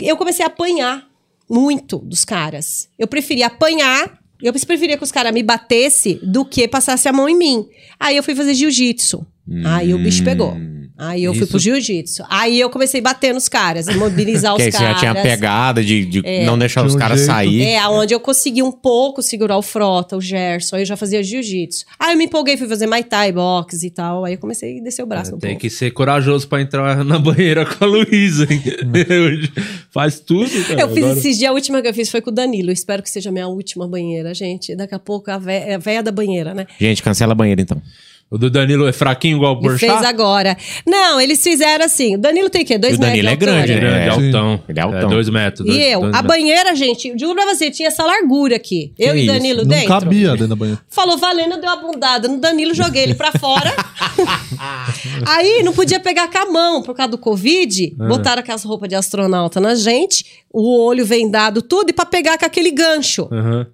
Eu 0.00 0.16
comecei 0.16 0.42
a 0.42 0.48
apanhar 0.48 1.06
muito 1.48 1.98
dos 1.98 2.24
caras. 2.24 2.88
Eu 2.98 3.06
preferia 3.06 3.46
apanhar, 3.48 4.18
eu 4.44 4.52
preferia 4.66 4.96
que 4.96 5.04
os 5.04 5.10
caras 5.10 5.32
me 5.32 5.42
batessem 5.42 6.20
do 6.22 6.44
que 6.44 6.68
passasse 6.68 7.08
a 7.08 7.12
mão 7.12 7.28
em 7.28 7.36
mim. 7.36 7.66
Aí 7.98 8.16
eu 8.16 8.22
fui 8.22 8.34
fazer 8.34 8.54
jiu-jitsu. 8.54 9.26
Aí 9.64 9.94
o 9.94 9.98
bicho 9.98 10.22
pegou. 10.24 10.54
Aí 10.96 11.24
eu 11.24 11.32
fui 11.34 11.42
Isso- 11.42 11.50
pro 11.50 11.58
jiu-jitsu. 11.58 12.22
Aí 12.30 12.60
eu 12.60 12.70
comecei 12.70 13.00
a 13.00 13.02
bater 13.02 13.34
nos 13.34 13.48
caras, 13.48 13.86
mobilizar 13.96 14.54
que 14.56 14.62
os 14.62 14.66
aí 14.66 14.70
você 14.72 14.78
já 14.78 14.84
caras. 14.84 14.98
tinha 15.00 15.10
a 15.10 15.14
pegada 15.16 15.82
de, 15.82 16.04
de 16.04 16.22
não 16.46 16.56
deixar 16.56 16.82
De 16.82 16.86
os 16.86 16.94
um 16.94 16.98
caras 16.98 17.18
jeito. 17.18 17.32
sair. 17.32 17.62
É, 17.62 17.78
aonde 17.78 18.14
eu 18.14 18.20
consegui 18.20 18.62
um 18.62 18.70
pouco 18.70 19.20
segurar 19.20 19.56
o 19.58 19.62
Frota, 19.62 20.16
o 20.16 20.20
Gerson, 20.20 20.76
aí 20.76 20.82
eu 20.82 20.86
já 20.86 20.96
fazia 20.96 21.20
jiu-jitsu. 21.20 21.84
Aí 21.98 22.12
eu 22.12 22.16
me 22.18 22.26
empolguei, 22.26 22.56
fui 22.56 22.68
fazer 22.68 22.86
Muay 22.86 23.02
Thai, 23.02 23.32
boxe 23.32 23.84
e 23.84 23.90
tal. 23.90 24.24
Aí 24.24 24.34
eu 24.34 24.38
comecei 24.38 24.78
a 24.78 24.82
descer 24.84 25.02
o 25.02 25.06
braço 25.06 25.34
um 25.34 25.38
Tem 25.38 25.50
pouco. 25.50 25.62
que 25.62 25.70
ser 25.70 25.90
corajoso 25.90 26.46
pra 26.46 26.60
entrar 26.62 27.02
na 27.04 27.18
banheira 27.18 27.66
com 27.66 27.84
a 27.84 27.88
Luísa? 27.88 28.46
Faz 29.90 30.20
tudo, 30.20 30.48
cara. 30.68 30.80
Eu 30.80 30.88
fiz 30.90 30.98
Agora- 31.04 31.18
esses 31.18 31.38
dias, 31.38 31.50
a 31.50 31.54
última 31.54 31.82
que 31.82 31.88
eu 31.88 31.94
fiz 31.94 32.10
foi 32.10 32.20
com 32.20 32.30
o 32.30 32.32
Danilo. 32.32 32.70
Espero 32.70 33.02
que 33.02 33.10
seja 33.10 33.30
a 33.30 33.32
minha 33.32 33.46
última 33.48 33.86
banheira, 33.88 34.32
gente. 34.34 34.74
Daqui 34.74 34.94
a 34.94 34.98
pouco 34.98 35.30
a 35.30 35.38
vé- 35.38 35.74
a 35.74 35.78
véia 35.78 36.02
da 36.02 36.10
banheira, 36.12 36.54
né? 36.54 36.66
Gente, 36.78 37.02
cancela 37.02 37.32
a 37.32 37.34
banheira 37.34 37.60
então. 37.60 37.80
O 38.30 38.38
do 38.38 38.50
Danilo 38.50 38.88
é 38.88 38.92
fraquinho 38.92 39.36
igual 39.36 39.54
o 39.54 39.58
Ele 39.58 39.68
Porchat? 39.68 39.92
fez 39.92 40.04
agora. 40.04 40.56
Não, 40.84 41.20
eles 41.20 41.40
fizeram 41.40 41.84
assim. 41.84 42.16
O 42.16 42.18
Danilo 42.18 42.50
tem 42.50 42.62
o 42.62 42.64
quê? 42.64 42.76
Dois 42.78 42.94
E 42.94 42.96
o 42.96 42.98
Danilo 43.00 43.28
metros 43.30 43.38
de 43.38 43.52
é 43.52 43.54
grande, 43.54 43.72
altura? 43.72 43.90
né? 43.92 44.04
Grande, 44.06 44.24
É. 44.24 44.26
altão. 44.26 44.62
Ele 44.68 44.78
é 44.78 44.82
altão. 44.82 45.08
dois 45.10 45.28
metros. 45.28 45.68
E 45.68 45.70
dois- 45.70 45.84
eu, 45.86 46.00
dois 46.00 46.14
a 46.14 46.22
metros. 46.22 46.28
banheira, 46.36 46.74
gente, 46.74 47.14
digo 47.14 47.32
pra 47.34 47.44
você, 47.46 47.70
tinha 47.70 47.88
essa 47.88 48.02
largura 48.04 48.56
aqui. 48.56 48.92
eu 48.98 49.14
e 49.16 49.24
isso? 49.24 49.32
Danilo 49.32 49.62
Não 49.62 49.68
dentro. 49.68 49.86
cabia 49.88 50.30
dentro 50.32 50.48
da 50.48 50.56
banheira. 50.56 50.80
Falou 50.88 51.16
valendo, 51.16 51.60
deu 51.60 51.70
uma 51.70 51.76
bundada 51.76 52.26
no 52.26 52.40
Danilo, 52.40 52.74
joguei 52.74 53.04
ele 53.04 53.14
pra 53.14 53.30
fora. 53.38 53.72
Aí 55.26 55.62
não 55.62 55.72
podia 55.72 56.00
pegar 56.00 56.28
com 56.28 56.38
a 56.38 56.46
mão 56.50 56.82
por 56.82 56.94
causa 56.94 57.10
do 57.12 57.18
Covid. 57.18 57.94
Ah. 58.00 58.06
Botaram 58.08 58.40
aquelas 58.40 58.64
roupas 58.64 58.88
de 58.88 58.94
astronauta 58.94 59.60
na 59.60 59.74
gente. 59.74 60.24
O 60.54 60.86
olho 60.86 61.04
vendado, 61.04 61.60
tudo, 61.60 61.90
e 61.90 61.92
pra 61.92 62.06
pegar 62.06 62.38
com 62.38 62.46
aquele 62.46 62.70
gancho. 62.70 63.28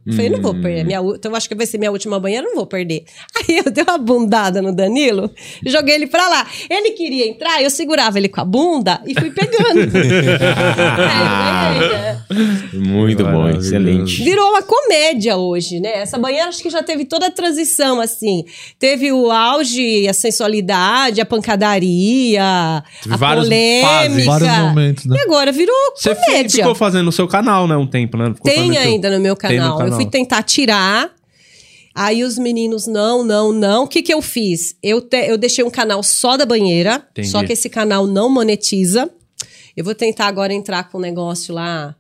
Eu 0.07 0.15
Falei, 0.15 0.31
não 0.31 0.41
vou 0.41 0.55
perder. 0.55 0.83
Minha, 0.83 1.01
então, 1.15 1.31
eu 1.31 1.37
acho 1.37 1.47
que 1.47 1.55
vai 1.55 1.67
ser 1.67 1.77
minha 1.77 1.91
última 1.91 2.19
banheira, 2.19 2.47
não 2.47 2.55
vou 2.55 2.67
perder. 2.67 3.05
Aí 3.37 3.59
eu 3.59 3.71
dei 3.71 3.85
uma 3.85 3.99
bundada 3.99 4.63
no 4.63 4.75
Danilo, 4.75 5.31
joguei 5.67 5.97
ele 5.97 6.07
pra 6.07 6.27
lá. 6.27 6.47
Ele 6.71 6.93
queria 6.93 7.29
entrar, 7.29 7.63
eu 7.63 7.69
segurava 7.69 8.19
ele 8.19 8.31
com 8.31 8.41
a 8.41 8.45
bunda 8.47 8.99
e 9.07 9.13
fui 9.13 9.31
pegando. 9.31 9.91
Muito 12.73 13.25
bom, 13.25 13.51
excelente. 13.51 14.23
Virou 14.23 14.49
uma 14.49 14.63
comédia 14.63 15.37
hoje, 15.37 15.81
né? 15.81 16.01
Essa 16.01 16.17
banheira 16.17 16.49
acho 16.49 16.63
que 16.63 16.71
já 16.71 16.83
teve 16.83 17.05
toda 17.05 17.27
a 17.27 17.31
transição, 17.31 18.01
assim. 18.01 18.43
Teve 18.79 19.13
o 19.13 19.31
auge, 19.31 20.09
a 20.09 20.15
sensualidade, 20.15 21.21
a 21.21 21.27
pancadaria, 21.27 22.83
Teve 23.03 23.15
a 23.15 23.19
várias 23.19 23.45
polêmica. 23.45 23.87
fases. 23.87 24.25
Vários 24.25 24.59
momentos, 24.59 25.05
né? 25.05 25.17
E 25.19 25.21
agora 25.21 25.53
virou 25.53 25.77
comédia. 26.03 26.70
Ficou 26.75 26.87
fazendo 26.87 27.05
no 27.07 27.13
seu 27.13 27.27
canal, 27.29 27.67
né? 27.69 27.77
Um 27.77 27.87
tempo, 27.87 28.17
né? 28.17 28.33
Ficou 28.35 28.51
Tem 28.51 28.77
ainda 28.77 29.11
no 29.11 29.21
meu 29.21 29.37
Tem 29.37 29.51
no 29.53 29.57
canal. 29.59 29.73
Eu 29.79 29.85
canal. 29.85 29.97
fui 30.01 30.07
tentar 30.11 30.43
tirar. 30.43 31.11
Aí 31.95 32.23
os 32.23 32.39
meninos, 32.39 32.87
não, 32.87 33.25
não, 33.25 33.53
não. 33.53 33.85
O 33.85 33.89
que, 33.89 34.01
que 34.03 34.15
eu 34.15 34.23
fiz? 34.23 34.77
Eu, 34.83 35.01
te- 35.01 35.27
eu 35.29 35.37
deixei 35.37 35.65
um 35.65 35.71
canal 35.71 36.03
só 36.03 36.37
da 36.37 36.47
banheira. 36.47 37.05
Entendi. 37.11 37.29
Só 37.29 37.43
que 37.45 37.53
esse 37.53 37.69
canal 37.69 38.07
não 38.07 38.31
monetiza. 38.31 39.11
Eu 39.77 39.85
vou 39.85 39.95
tentar 39.95 40.27
agora 40.27 40.53
entrar 40.53 40.85
com 40.89 40.99
um 40.99 41.01
negócio 41.01 41.53
lá, 41.55 41.95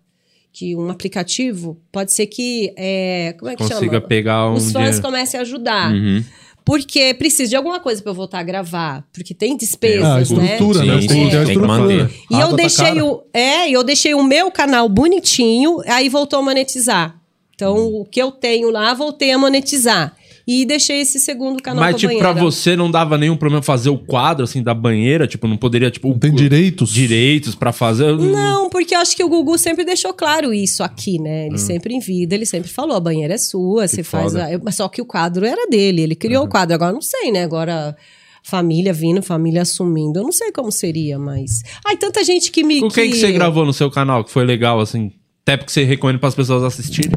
que 0.53 0.77
um 0.77 0.91
aplicativo, 0.91 1.77
pode 1.93 2.13
ser 2.13 2.27
que. 2.27 2.73
É, 2.77 3.35
como 3.39 3.51
é 3.51 3.57
que 3.57 3.63
Consiga 3.63 3.97
chama? 3.97 4.01
pegar 4.01 4.49
um 4.51 4.55
Os 4.55 4.65
fãs 4.71 4.83
dinheiro. 4.85 5.03
comecem 5.03 5.39
a 5.39 5.43
ajudar. 5.43 5.93
Uhum. 5.93 6.25
Porque 6.71 7.13
precisa 7.15 7.51
de 7.51 7.57
alguma 7.57 7.81
coisa 7.81 8.01
pra 8.01 8.13
eu 8.13 8.15
voltar 8.15 8.39
a 8.39 8.43
gravar. 8.45 9.05
Porque 9.13 9.35
tem 9.35 9.57
despesas, 9.57 10.05
a 10.05 10.15
né? 10.15 10.23
estrutura, 10.23 10.85
né? 10.85 11.01
Sim, 11.01 11.09
Tem 11.09 11.17
sim, 11.25 11.31
tem 11.31 11.31
que 11.31 11.37
estrutura. 11.51 11.67
manter. 11.67 12.11
E 12.31 12.41
eu 12.41 12.51
tá 12.51 12.55
deixei 12.55 12.85
cara. 12.87 13.05
o. 13.05 13.23
É, 13.35 13.69
e 13.69 13.73
eu 13.73 13.83
deixei 13.83 14.15
o 14.15 14.23
meu 14.23 14.53
canal 14.53 14.89
bonitinho, 14.89 15.81
aí 15.89 16.09
voltou 16.09 16.39
a 16.39 16.43
monetizar. 16.43 17.20
Então, 17.63 17.77
Hum. 17.77 18.01
o 18.01 18.05
que 18.05 18.21
eu 18.21 18.31
tenho 18.33 18.71
lá, 18.71 18.93
voltei 18.95 19.31
a 19.33 19.39
monetizar. 19.39 20.17
E 20.49 20.65
deixei 20.65 21.01
esse 21.03 21.21
segundo 21.21 21.63
canal 21.63 21.85
Mas, 21.85 21.95
tipo, 21.97 22.09
banheira. 22.09 22.33
pra 22.33 22.43
você 22.43 22.75
não 22.75 22.91
dava 22.91 23.17
nenhum 23.17 23.37
problema 23.37 23.63
fazer 23.63 23.91
o 23.91 23.99
quadro, 23.99 24.43
assim, 24.43 24.63
da 24.63 24.75
banheira? 24.75 25.27
Tipo, 25.29 25.47
não 25.47 25.57
poderia, 25.57 25.91
tipo... 25.91 26.09
Não 26.09 26.19
tem 26.19 26.33
o- 26.33 26.35
direitos? 26.35 26.91
Direitos 26.93 27.55
pra 27.55 27.73
fazer? 27.73 28.17
Não, 28.17 28.69
porque 28.69 28.95
eu 28.95 28.99
acho 28.99 29.15
que 29.15 29.23
o 29.23 29.29
Gugu 29.29 29.57
sempre 29.59 29.85
deixou 29.85 30.13
claro 30.13 30.53
isso 30.53 30.83
aqui, 30.83 31.21
né? 31.21 31.45
Hum. 31.45 31.47
Ele 31.49 31.59
sempre 31.59 31.95
em 31.95 32.01
vida, 32.01 32.35
ele 32.35 32.47
sempre 32.47 32.69
falou: 32.71 32.97
a 32.97 33.01
banheira 33.01 33.35
é 33.35 33.39
sua, 33.39 33.87
você 33.87 34.03
faz. 34.03 34.33
foda. 34.33 34.47
A... 34.47 34.53
eu- 34.53 34.61
Mas 34.65 34.75
só 34.75 34.89
que 34.89 35.01
o 35.01 35.05
quadro 35.05 35.45
era 35.47 35.69
dele, 35.69 36.01
ele 36.03 36.15
criou 36.17 36.45
o 36.47 36.49
quadro. 36.49 36.75
Agora 36.75 36.91
eu 36.91 36.95
não 36.95 37.03
sei, 37.03 37.31
né? 37.31 37.45
Agora. 37.45 37.95
Família 38.43 38.91
vindo, 38.95 39.23
família 39.23 39.61
assumindo. 39.61 40.19
Eu 40.19 40.23
não 40.25 40.33
sei 40.33 40.51
como 40.51 40.73
seria, 40.73 41.19
mas. 41.19 41.63
Ai, 41.87 41.95
tanta 41.99 42.25
gente 42.25 42.51
que 42.51 42.65
me. 42.65 42.83
O 42.83 42.89
que, 42.89 43.09
que 43.11 43.17
você 43.17 43.31
gravou 43.33 43.67
no 43.67 43.73
seu 43.73 43.91
canal 43.91 44.25
que 44.25 44.31
foi 44.31 44.47
legal, 44.47 44.81
assim? 44.81 45.13
Até 45.43 45.57
porque 45.57 45.73
você 45.73 45.85
recomenda 45.85 46.19
pras 46.19 46.35
pessoas 46.35 46.63
assistirem. 46.63 47.13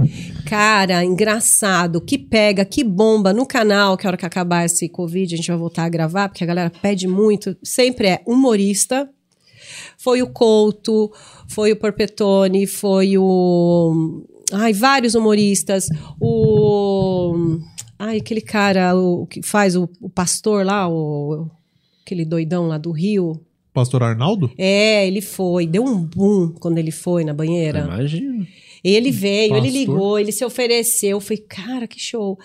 Cara, 0.46 1.04
engraçado, 1.04 2.02
que 2.02 2.18
pega, 2.18 2.66
que 2.66 2.84
bomba 2.84 3.34
no 3.34 3.46
canal, 3.46 3.98
que 3.98 4.08
a 4.08 4.10
hora 4.10 4.18
que 4.18 4.26
acabar 4.26 4.66
esse 4.66 4.88
Covid 4.90 5.34
a 5.34 5.38
gente 5.38 5.48
vai 5.48 5.58
voltar 5.58 5.84
a 5.84 5.90
gravar, 5.90 6.30
porque 6.30 6.44
a 6.44 6.48
galera 6.48 6.70
pede 6.70 7.08
muito. 7.08 7.56
Sempre 7.62 8.08
é 8.08 8.24
humorista. 8.26 9.10
Foi 9.98 10.22
o 10.22 10.28
Couto, 10.28 11.12
foi 11.48 11.72
o 11.72 11.76
Porpetone, 11.76 12.66
foi 12.66 13.18
o. 13.18 14.24
Ai, 14.52 14.74
vários 14.74 15.16
humoristas. 15.16 15.88
O. 16.20 17.60
Ai, 17.98 18.18
aquele 18.18 18.42
cara 18.42 18.96
o, 18.96 19.26
que 19.28 19.42
faz 19.42 19.76
o, 19.76 19.90
o 20.02 20.10
pastor 20.10 20.66
lá, 20.66 20.90
o, 20.90 21.50
aquele 22.04 22.26
doidão 22.26 22.68
lá 22.68 22.78
do 22.78 22.92
Rio. 22.92 23.40
Pastor 23.74 24.04
Arnaldo? 24.04 24.52
É, 24.58 25.08
ele 25.08 25.22
foi. 25.22 25.66
Deu 25.66 25.84
um 25.84 25.98
boom 25.98 26.54
quando 26.60 26.78
ele 26.78 26.92
foi 26.92 27.24
na 27.24 27.34
banheira. 27.34 27.80
Imagina. 27.80 28.48
Ele 28.84 29.12
veio, 29.12 29.56
ele 29.56 29.62
Pastor. 29.62 29.72
ligou, 29.72 30.20
ele 30.20 30.32
se 30.32 30.44
ofereceu. 30.44 31.12
Eu 31.12 31.22
falei, 31.22 31.44
cara, 31.48 31.88
que 31.88 32.00
show. 32.00 32.38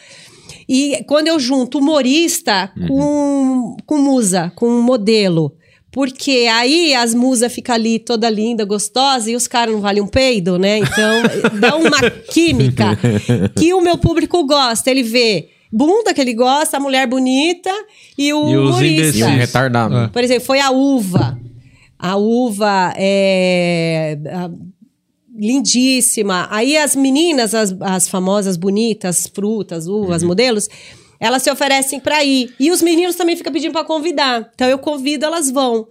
E 0.68 1.04
quando 1.06 1.26
eu 1.26 1.38
junto 1.38 1.78
humorista 1.78 2.72
com, 2.86 3.76
com 3.84 3.98
musa, 3.98 4.52
com 4.54 4.80
modelo. 4.80 5.54
Porque 5.90 6.46
aí 6.52 6.94
as 6.94 7.14
musas 7.14 7.52
ficam 7.52 7.74
ali 7.74 7.98
toda 7.98 8.28
linda, 8.28 8.64
gostosa, 8.64 9.30
e 9.30 9.36
os 9.36 9.48
caras 9.48 9.74
não 9.74 9.80
valem 9.80 10.02
um 10.02 10.06
peido, 10.06 10.58
né? 10.58 10.78
Então, 10.78 11.58
dá 11.58 11.76
uma 11.76 12.10
química 12.30 12.96
que 13.58 13.72
o 13.72 13.80
meu 13.80 13.98
público 13.98 14.46
gosta. 14.46 14.90
Ele 14.90 15.02
vê 15.02 15.48
bunda 15.72 16.12
que 16.14 16.20
ele 16.20 16.34
gosta, 16.34 16.76
a 16.76 16.80
mulher 16.80 17.06
bonita 17.06 17.70
e 18.16 18.32
o 18.32 18.48
E 18.48 18.56
os 18.56 18.68
humorista. 18.70 19.00
imbecis. 19.02 19.20
E 19.20 19.24
um 19.24 19.36
retardado. 19.36 19.96
É. 19.96 20.08
Por 20.08 20.22
exemplo, 20.24 20.44
foi 20.44 20.60
a 20.60 20.70
uva. 20.70 21.38
A 21.98 22.16
uva 22.16 22.94
é 22.96 24.18
a- 24.32 24.50
lindíssima. 25.36 26.48
Aí 26.50 26.76
as 26.76 26.96
meninas, 26.96 27.54
as, 27.54 27.74
as 27.80 28.08
famosas 28.08 28.56
bonitas, 28.56 29.26
frutas, 29.32 29.86
uvas, 29.86 30.22
modelos, 30.22 30.68
elas 31.20 31.42
se 31.42 31.50
oferecem 31.50 32.00
para 32.00 32.24
ir. 32.24 32.52
E 32.58 32.70
os 32.70 32.82
meninos 32.82 33.16
também 33.16 33.36
ficam 33.36 33.52
pedindo 33.52 33.72
para 33.72 33.84
convidar. 33.84 34.50
Então 34.54 34.68
eu 34.68 34.78
convido, 34.78 35.24
elas 35.24 35.50
vão. 35.50 35.86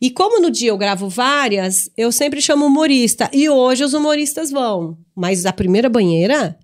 E 0.00 0.10
como 0.10 0.40
no 0.40 0.48
dia 0.50 0.70
eu 0.70 0.78
gravo 0.78 1.08
várias, 1.08 1.90
eu 1.96 2.12
sempre 2.12 2.40
chamo 2.40 2.66
humorista. 2.66 3.28
E 3.32 3.48
hoje 3.48 3.82
os 3.82 3.94
humoristas 3.94 4.50
vão. 4.50 4.96
Mas 5.14 5.44
a 5.44 5.52
primeira 5.52 5.88
banheira, 5.88 6.56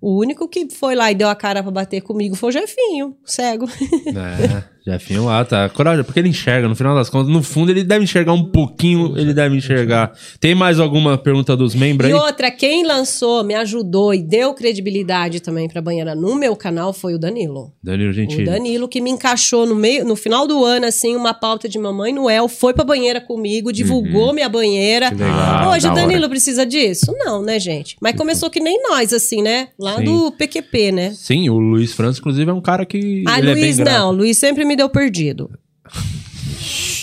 o 0.00 0.18
único 0.18 0.48
que 0.48 0.68
foi 0.70 0.94
lá 0.94 1.10
e 1.10 1.14
deu 1.14 1.28
a 1.28 1.34
cara 1.34 1.62
pra 1.62 1.72
bater 1.72 2.00
comigo 2.00 2.36
foi 2.36 2.50
o 2.50 2.52
Jefinho, 2.52 3.16
cego. 3.24 3.66
É, 4.06 4.75
Jefinho 4.86 5.24
lá, 5.24 5.44
tá. 5.44 5.68
Coragem, 5.68 6.04
porque 6.04 6.20
ele 6.20 6.28
enxerga, 6.28 6.68
no 6.68 6.76
final 6.76 6.94
das 6.94 7.10
contas, 7.10 7.32
no 7.32 7.42
fundo 7.42 7.70
ele 7.72 7.82
deve 7.82 8.04
enxergar 8.04 8.32
um 8.32 8.44
pouquinho, 8.44 9.18
ele 9.18 9.34
deve 9.34 9.56
enxergar. 9.56 10.12
Tem 10.38 10.54
mais 10.54 10.78
alguma 10.78 11.18
pergunta 11.18 11.56
dos 11.56 11.74
membros 11.74 12.08
E 12.08 12.12
aí? 12.12 12.18
outra, 12.18 12.50
quem 12.50 12.86
lançou, 12.86 13.42
me 13.42 13.54
ajudou 13.54 14.14
e 14.14 14.22
deu 14.22 14.54
credibilidade 14.54 15.40
também 15.40 15.68
pra 15.68 15.82
banheira 15.82 16.14
no 16.14 16.36
meu 16.36 16.54
canal 16.54 16.92
foi 16.92 17.14
o 17.14 17.18
Danilo. 17.18 17.72
Danilo 17.82 18.10
O 18.10 18.12
Gentili. 18.12 18.44
Danilo 18.44 18.86
que 18.88 19.00
me 19.00 19.10
encaixou 19.10 19.66
no 19.66 19.74
meio, 19.74 20.04
no 20.04 20.14
final 20.14 20.46
do 20.46 20.64
ano, 20.64 20.86
assim, 20.86 21.16
uma 21.16 21.34
pauta 21.34 21.68
de 21.68 21.78
Mamãe 21.78 22.12
Noel, 22.12 22.46
foi 22.46 22.72
pra 22.72 22.84
banheira 22.84 23.20
comigo, 23.20 23.72
divulgou 23.72 24.32
minha 24.32 24.48
banheira. 24.48 25.06
Uhum. 25.10 25.16
Que 25.16 25.22
legal, 25.24 25.70
Hoje 25.72 25.88
o 25.88 25.94
Danilo 25.94 26.20
hora. 26.20 26.28
precisa 26.28 26.64
disso? 26.64 27.12
Não, 27.18 27.42
né, 27.42 27.58
gente? 27.58 27.96
Mas 28.00 28.14
começou 28.14 28.48
que 28.48 28.60
nem 28.60 28.80
nós, 28.82 29.12
assim, 29.12 29.42
né? 29.42 29.68
Lá 29.78 29.96
Sim. 29.96 30.04
do 30.04 30.30
PQP, 30.32 30.92
né? 30.92 31.12
Sim, 31.16 31.48
o 31.48 31.58
Luiz 31.58 31.92
França, 31.92 32.20
inclusive, 32.20 32.48
é 32.48 32.54
um 32.54 32.60
cara 32.60 32.86
que. 32.86 33.24
Ah, 33.26 33.38
é 33.40 33.42
Luiz, 33.42 33.78
grato. 33.78 33.92
não. 33.98 34.12
Luiz 34.12 34.38
sempre 34.38 34.64
me 34.64 34.75
deu 34.76 34.88
perdido. 34.88 35.50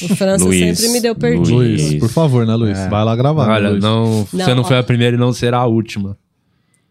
O 0.04 0.16
França 0.16 0.44
Luiz, 0.44 0.78
sempre 0.80 0.94
me 0.94 1.02
deu 1.02 1.16
perdido. 1.16 1.56
Luiz. 1.56 1.95
Por 1.95 2.10
favor, 2.10 2.45
né, 2.45 2.56
Luiz? 2.56 2.78
Vai 2.90 3.04
lá 3.06 3.16
gravar. 3.16 3.48
né, 3.48 3.54
Olha, 3.54 3.70
Luiz? 3.72 3.84
não, 3.84 4.26
você 4.26 4.54
Não, 4.54 4.62
ó. 4.62 4.64
foi 4.66 4.78
a 4.78 4.84
primeira 4.84 5.16
e 5.16 5.20
não 5.20 5.32
será 5.34 5.60
a 5.60 5.66
última. 5.66 6.18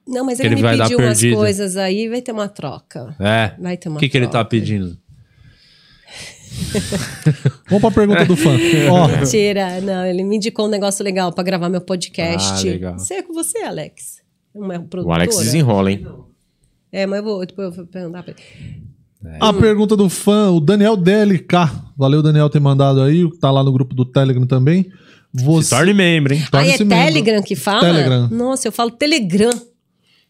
Não, 0.07 0.25
mas 0.25 0.41
ele, 0.41 0.49
ele 0.49 0.55
me 0.57 0.63
vai 0.63 0.77
dar 0.77 0.85
pediu 0.89 0.99
umas 0.99 1.21
coisas 1.23 1.77
aí, 1.77 2.09
vai 2.09 2.21
ter 2.21 2.33
uma 2.33 2.49
troca. 2.49 3.15
É. 3.21 3.53
Vai 3.61 3.77
ter 3.77 3.89
uma 3.89 3.97
O 3.97 4.01
que, 4.01 4.09
que 4.09 4.17
ele 4.17 4.27
tá 4.27 4.33
troca. 4.33 4.51
pedindo? 4.51 4.99
Vamos 7.69 7.81
pra 7.81 7.91
pergunta 7.91 8.25
do 8.25 8.37
fã. 8.37 8.51
Ó, 8.91 9.09
Mentira, 9.19 9.81
não, 9.81 10.05
ele 10.07 10.23
me 10.25 10.37
indicou 10.37 10.67
um 10.67 10.71
negócio 10.71 11.05
legal 11.05 11.33
pra 11.33 11.43
gravar 11.45 11.69
meu 11.69 11.81
podcast. 11.81 12.67
Ah, 12.67 12.71
legal. 12.71 12.97
Isso 12.97 13.13
é 13.13 13.23
com 13.23 13.33
você, 13.33 13.59
Alex. 13.63 14.21
Uma 14.55 14.75
produtora. 14.81 15.07
O 15.09 15.13
Alex 15.13 15.37
desenrola, 15.39 15.91
hein? 15.93 16.07
É, 16.91 17.07
mas 17.07 17.19
eu 17.19 17.25
vou, 17.25 17.47
depois 17.47 17.69
eu 17.69 17.73
vou 17.75 17.87
perguntar 17.87 18.23
pra 18.23 18.35
ele. 18.37 18.83
A 19.40 19.53
pergunta 19.53 19.97
do 19.97 20.09
fã, 20.09 20.51
o 20.51 20.61
Daniel 20.61 20.97
DLK. 20.97 21.70
Valeu, 21.97 22.23
Daniel, 22.23 22.51
ter 22.51 22.61
mandado 22.61 23.01
aí. 23.03 23.28
Tá 23.39 23.51
lá 23.51 23.62
no 23.62 23.73
grupo 23.73 23.94
do 23.94 24.05
Telegram 24.05 24.47
também. 24.47 24.90
Se 25.36 25.44
Você... 25.44 25.74
torne 25.74 25.94
membro, 25.94 26.35
hein? 26.35 26.44
Ah, 26.53 26.66
é 26.66 26.78
membro. 26.78 26.89
Telegram 26.89 27.43
que 27.43 27.57
fala? 27.57 27.81
Telegram. 27.81 28.28
Nossa, 28.31 28.69
eu 28.69 28.73
falo 28.73 28.90
Telegram. 28.90 29.53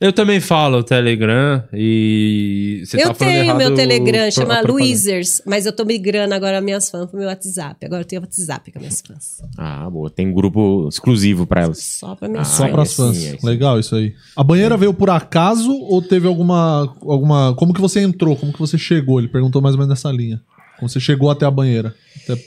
Eu 0.03 0.13
também 0.13 0.41
falo 0.41 0.79
o 0.79 0.83
Telegram 0.83 1.63
e. 1.73 2.83
Você 2.85 2.97
eu 2.97 3.09
tá 3.09 3.15
falando 3.15 3.33
tenho 3.33 3.45
errado 3.45 3.59
meu 3.59 3.75
Telegram, 3.75 4.23
pro- 4.23 4.33
chama. 4.33 4.61
Luizers, 4.63 5.41
mas 5.47 5.65
eu 5.65 5.73
tô 5.73 5.85
migrando 5.85 6.35
agora 6.35 6.61
minhas 6.61 6.91
fãs 6.91 7.07
pro 7.09 7.19
meu 7.19 7.29
WhatsApp. 7.29 7.87
Agora 7.87 8.03
eu 8.03 8.05
tenho 8.05 8.21
WhatsApp 8.23 8.73
com 8.73 8.79
minhas 8.81 9.01
fãs. 9.01 9.41
Ah, 9.57 9.89
boa. 9.89 10.11
Tem 10.11 10.33
grupo 10.33 10.89
exclusivo 10.89 11.47
pra 11.47 11.63
elas. 11.63 11.79
Só 11.79 12.15
pra 12.17 12.29
minhas 12.29 12.49
Ah, 12.49 12.51
Só 12.57 12.69
pras 12.69 12.91
sim, 12.91 12.97
fãs. 12.97 13.17
sim. 13.17 13.37
Legal 13.45 13.79
isso 13.79 13.95
aí. 13.95 14.13
A 14.37 14.43
banheira 14.43 14.77
veio 14.77 14.93
por 14.93 15.09
acaso 15.09 15.71
ou 15.73 16.03
teve 16.03 16.27
alguma, 16.27 16.93
alguma. 17.03 17.55
Como 17.55 17.73
que 17.73 17.81
você 17.81 18.01
entrou? 18.01 18.35
Como 18.37 18.53
que 18.53 18.59
você 18.59 18.77
chegou? 18.77 19.21
Ele 19.21 19.29
perguntou 19.29 19.63
mais 19.63 19.75
ou 19.75 19.79
menos 19.79 19.91
nessa 19.91 20.11
linha. 20.11 20.41
Como 20.79 20.89
você 20.89 20.99
chegou 20.99 21.31
até 21.31 21.47
a 21.47 21.51
banheira? 21.51 21.95
Até- 22.25 22.43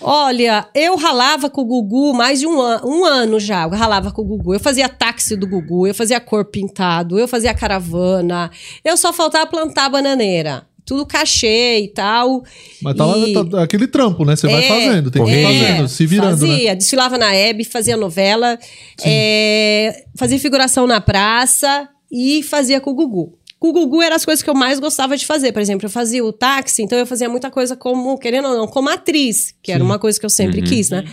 Olha, 0.00 0.66
eu 0.74 0.96
ralava 0.96 1.50
com 1.50 1.60
o 1.62 1.64
Gugu 1.64 2.14
mais 2.14 2.38
de 2.40 2.46
um, 2.46 2.60
an 2.60 2.80
um 2.84 3.04
ano 3.04 3.40
já. 3.40 3.64
Eu 3.64 3.70
ralava 3.70 4.12
com 4.12 4.22
o 4.22 4.24
Gugu. 4.24 4.54
Eu 4.54 4.60
fazia 4.60 4.88
táxi 4.88 5.36
do 5.36 5.46
Gugu, 5.46 5.86
eu 5.86 5.94
fazia 5.94 6.20
cor 6.20 6.44
pintado, 6.44 7.18
eu 7.18 7.26
fazia 7.26 7.52
caravana. 7.54 8.50
Eu 8.84 8.96
só 8.96 9.12
faltava 9.12 9.46
plantar 9.46 9.88
bananeira. 9.88 10.66
Tudo 10.86 11.04
cachê 11.04 11.80
e 11.80 11.88
tal. 11.88 12.42
Mas 12.80 12.96
tava 12.96 13.18
E- 13.18 13.32
tá- 13.50 13.62
aquele 13.62 13.86
trampo, 13.86 14.24
né? 14.24 14.34
Você 14.36 14.46
vai 14.46 14.64
É, 14.64 14.68
fazendo, 14.68 15.10
tem 15.10 15.22
que 15.22 15.30
ir 15.30 15.42
correria. 15.42 15.68
fazendo, 15.68 15.88
se 15.88 16.06
virando, 16.06 16.46
né? 16.46 16.52
fazia, 16.52 16.76
desfilava 16.76 17.18
na 17.18 17.34
Hebe, 17.34 17.64
fazia 17.64 17.94
novela, 17.96 18.58
é, 19.04 20.04
fazia 20.16 20.38
figuração 20.38 20.86
na 20.86 20.98
praça 21.00 21.86
e 22.10 22.42
fazia 22.42 22.80
com 22.80 22.90
o 22.90 22.94
Gugu. 22.94 23.37
Com 23.58 23.70
o 23.70 23.72
Gugu 23.72 24.02
eram 24.02 24.14
as 24.14 24.24
coisas 24.24 24.42
que 24.42 24.48
eu 24.48 24.54
mais 24.54 24.78
gostava 24.78 25.16
de 25.16 25.26
fazer. 25.26 25.52
Por 25.52 25.60
exemplo, 25.60 25.86
eu 25.86 25.90
fazia 25.90 26.24
o 26.24 26.32
táxi, 26.32 26.82
então 26.82 26.98
eu 26.98 27.06
fazia 27.06 27.28
muita 27.28 27.50
coisa 27.50 27.74
como, 27.74 28.16
querendo 28.16 28.48
ou 28.48 28.56
não, 28.56 28.66
como 28.68 28.88
atriz, 28.88 29.54
que 29.62 29.72
era 29.72 29.82
uma 29.82 29.98
coisa 29.98 30.18
que 30.18 30.24
eu 30.24 30.30
sempre 30.30 30.62
quis, 30.62 30.90
né? 30.90 31.04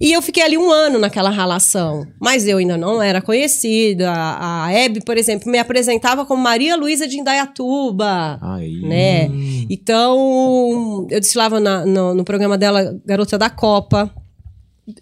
E 0.00 0.12
eu 0.12 0.22
fiquei 0.22 0.42
ali 0.42 0.56
um 0.56 0.70
ano 0.70 0.98
naquela 0.98 1.30
relação. 1.30 2.06
Mas 2.20 2.46
eu 2.46 2.58
ainda 2.58 2.76
não 2.76 3.02
era 3.02 3.20
conhecida. 3.20 4.10
A 4.12 4.72
Hebe, 4.72 5.02
por 5.04 5.16
exemplo, 5.18 5.50
me 5.50 5.58
apresentava 5.58 6.24
como 6.24 6.42
Maria 6.42 6.76
Luísa 6.76 7.06
de 7.06 7.18
Indaiatuba. 7.18 8.38
Aí. 8.40 8.80
Né? 8.80 9.30
Então, 9.68 11.06
eu 11.10 11.20
desfilava 11.20 11.58
na, 11.58 11.84
no, 11.84 12.14
no 12.14 12.24
programa 12.24 12.56
dela, 12.56 12.98
Garota 13.04 13.36
da 13.36 13.50
Copa. 13.50 14.10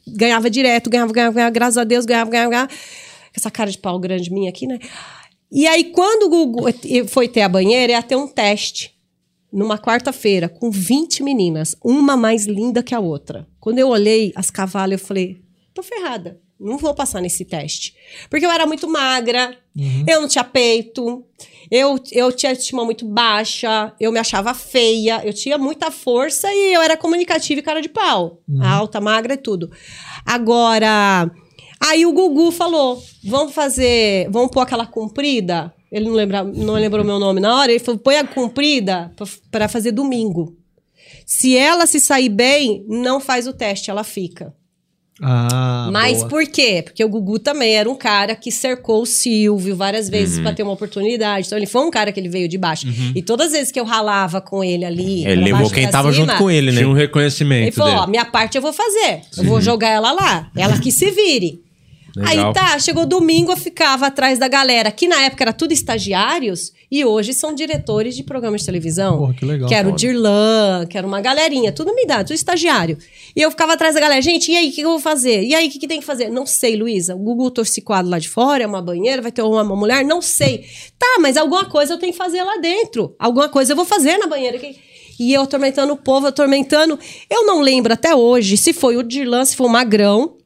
Ganhava 0.07 0.51
direto, 0.51 0.91
ganhava, 0.91 1.13
ganhava, 1.13 1.35
ganhava, 1.35 1.51
graças 1.51 1.79
a 1.79 1.85
Deus, 1.85 2.05
ganhava, 2.05 2.31
ganhava, 2.31 2.51
ganhava. 2.51 2.71
Essa 3.35 3.51
cara 3.51 3.71
de 3.71 3.79
pau 3.79 3.99
grande 4.01 4.33
minha 4.33 4.51
aqui, 4.51 4.67
né? 4.67 4.79
E 5.51 5.67
aí, 5.67 5.85
quando 5.85 6.25
o 6.25 6.29
Gugu 6.29 6.65
foi 7.09 7.27
ter 7.27 7.43
a 7.43 7.49
banheira, 7.49 7.93
ia 7.93 8.03
ter 8.03 8.17
um 8.17 8.29
teste 8.29 8.95
numa 9.53 9.79
quarta-feira, 9.79 10.49
com 10.49 10.71
20 10.71 11.23
meninas, 11.23 11.75
uma 11.83 12.17
mais 12.17 12.47
linda 12.47 12.83
que 12.83 12.95
a 12.95 13.01
outra. 13.01 13.47
Quando 13.59 13.79
eu 13.79 13.89
olhei 13.89 14.33
as 14.37 14.51
cavalas, 14.51 15.01
eu 15.01 15.07
falei: 15.07 15.41
tô 15.73 15.83
ferrada, 15.83 16.39
não 16.61 16.77
vou 16.77 16.95
passar 16.95 17.21
nesse 17.21 17.45
teste. 17.45 17.95
Porque 18.29 18.45
eu 18.45 18.51
era 18.51 18.67
muito 18.67 18.89
magra, 18.89 19.57
uhum. 19.77 20.05
eu 20.07 20.21
não 20.21 20.29
tinha 20.29 20.45
peito, 20.45 21.25
eu, 21.71 21.99
eu 22.13 22.33
tinha 22.33 22.53
estima 22.53 22.85
muito 22.85 23.07
baixa, 23.07 23.95
eu 24.01 24.13
me 24.13 24.19
achava 24.19 24.53
feia, 24.55 25.23
eu 25.25 25.33
tinha 25.33 25.57
muita 25.57 25.91
força 25.91 26.53
e 26.53 26.75
eu 26.75 26.83
era 26.83 26.97
comunicativa 26.97 27.61
e 27.61 27.63
cara 27.63 27.81
de 27.81 27.89
pau. 27.89 28.43
Uhum. 28.49 28.63
Alta, 28.63 29.01
magra 29.01 29.35
e 29.35 29.39
tudo. 29.39 29.71
Agora. 30.25 31.31
Aí 31.81 32.05
o 32.05 32.13
Gugu 32.13 32.51
falou: 32.51 33.03
vamos 33.25 33.53
fazer, 33.53 34.29
vamos 34.31 34.51
pôr 34.51 34.61
aquela 34.61 34.87
comprida 34.87 35.73
ele 35.91 36.05
não, 36.05 36.13
lembra, 36.13 36.45
não 36.45 36.75
lembrou 36.75 37.05
meu 37.05 37.19
nome 37.19 37.41
na 37.41 37.57
hora. 37.57 37.73
Ele 37.73 37.79
falou: 37.79 37.99
põe 37.99 38.17
a 38.17 38.25
comprida 38.25 39.11
para 39.51 39.69
fazer 39.69 39.93
domingo. 39.93 40.57
Se 41.27 41.57
ela 41.57 41.87
se 41.87 42.01
sair 42.01 42.29
bem, 42.29 42.85
não 42.89 43.21
faz 43.21 43.47
o 43.47 43.53
teste, 43.53 43.91
ela 43.91 44.05
fica. 44.05 44.53
Ah, 45.21 45.89
Mas 45.91 46.19
boa. 46.19 46.29
por 46.29 46.47
quê? 46.47 46.81
Porque 46.81 47.05
o 47.05 47.09
Gugu 47.09 47.41
também 47.41 47.75
era 47.75 47.91
um 47.91 47.97
cara 47.97 48.37
que 48.37 48.53
cercou 48.53 49.03
o 49.03 49.07
Silvio 49.07 49.75
várias 49.75 50.09
vezes 50.09 50.37
uhum. 50.37 50.45
para 50.45 50.55
ter 50.55 50.63
uma 50.63 50.73
oportunidade. 50.73 51.47
Então 51.47 51.59
ele 51.59 51.67
foi 51.67 51.83
um 51.83 51.91
cara 51.91 52.13
que 52.13 52.21
ele 52.21 52.29
veio 52.29 52.49
de 52.49 52.57
baixo. 52.57 52.87
Uhum. 52.87 53.13
E 53.17 53.23
todas 53.23 53.49
as 53.49 53.53
vezes 53.53 53.73
que 53.73 53.81
eu 53.81 53.85
ralava 53.85 54.41
com 54.41 54.63
ele 54.63 54.85
ali. 54.85 55.27
Ele 55.27 55.43
levou 55.43 55.69
quem 55.71 55.91
tava 55.91 56.13
cima, 56.13 56.25
junto 56.25 56.39
com 56.39 56.49
ele, 56.49 56.71
né? 56.71 56.79
Tinha 56.79 56.89
um 56.89 56.93
reconhecimento. 56.93 57.63
Ele 57.63 57.73
falou: 57.73 57.95
ó, 57.95 58.07
minha 58.07 58.25
parte 58.25 58.57
eu 58.57 58.63
vou 58.63 58.73
fazer. 58.73 59.23
Eu 59.37 59.45
vou 59.45 59.61
jogar 59.61 59.89
ela 59.89 60.13
lá. 60.13 60.51
Ela 60.55 60.79
que 60.79 60.93
se 60.93 61.11
vire. 61.11 61.68
Legal. 62.19 62.49
Aí 62.49 62.55
tá, 62.55 62.79
chegou 62.79 63.07
domingo, 63.07 63.53
eu 63.53 63.57
ficava 63.57 64.07
atrás 64.07 64.39
da 64.39 64.49
galera, 64.49 64.91
que 64.91 65.07
na 65.07 65.23
época 65.23 65.45
era 65.45 65.53
tudo 65.53 65.73
estagiários, 65.73 66.73
e 66.91 67.05
hoje 67.05 67.33
são 67.33 67.55
diretores 67.55 68.17
de 68.17 68.25
programas 68.25 68.63
de 68.63 68.67
televisão. 68.67 69.19
Porra, 69.19 69.35
que 69.35 69.45
legal. 69.45 69.69
Que 69.69 69.75
era 69.75 69.89
o 69.89 69.93
Dirlan, 69.93 70.87
que 70.89 70.99
era 70.99 71.07
uma 71.07 71.21
galerinha, 71.21 71.71
tudo 71.71 71.95
me 71.95 72.05
dá, 72.07 72.25
tudo 72.25 72.35
estagiário. 72.35 72.99
E 73.37 73.41
eu 73.41 73.51
ficava 73.51 73.75
atrás 73.75 73.95
da 73.95 74.01
galera, 74.01 74.21
gente, 74.21 74.51
e 74.51 74.57
aí, 74.57 74.71
o 74.71 74.73
que 74.73 74.81
eu 74.81 74.91
vou 74.91 74.99
fazer? 74.99 75.45
E 75.45 75.55
aí, 75.55 75.69
o 75.69 75.71
que, 75.71 75.79
que 75.79 75.87
tem 75.87 76.01
que 76.01 76.07
fazer? 76.07 76.29
Não 76.29 76.47
sei, 76.47 76.77
Luísa. 76.77 77.15
O 77.15 77.19
Google 77.19 77.51
torcicado 77.51 78.09
lá 78.09 78.19
de 78.19 78.29
fora, 78.29 78.65
é 78.65 78.67
uma 78.67 78.83
banheira, 78.83 79.23
vai 79.23 79.31
ter 79.31 79.43
uma, 79.43 79.63
uma, 79.63 79.77
mulher? 79.77 80.05
Não 80.05 80.21
sei. 80.21 80.65
Tá, 80.99 81.19
mas 81.21 81.37
alguma 81.37 81.67
coisa 81.67 81.93
eu 81.93 81.99
tenho 81.99 82.13
que 82.13 82.19
fazer 82.19 82.43
lá 82.43 82.57
dentro. 82.57 83.15
Alguma 83.19 83.49
coisa 83.49 83.73
eu 83.73 83.77
vou 83.77 83.85
fazer 83.85 84.19
na 84.19 84.27
banheira. 84.27 84.59
E 85.21 85.33
eu 85.33 85.43
atormentando 85.43 85.93
o 85.93 85.97
povo, 85.97 86.27
atormentando. 86.27 86.99
Eu 87.29 87.45
não 87.45 87.61
lembro 87.61 87.93
até 87.93 88.15
hoje 88.15 88.57
se 88.57 88.73
foi 88.73 88.97
o 88.97 89.03
Dirlan, 89.03 89.45
se 89.45 89.57
foi 89.57 89.67
o 89.67 89.71
Magrão 89.71 90.38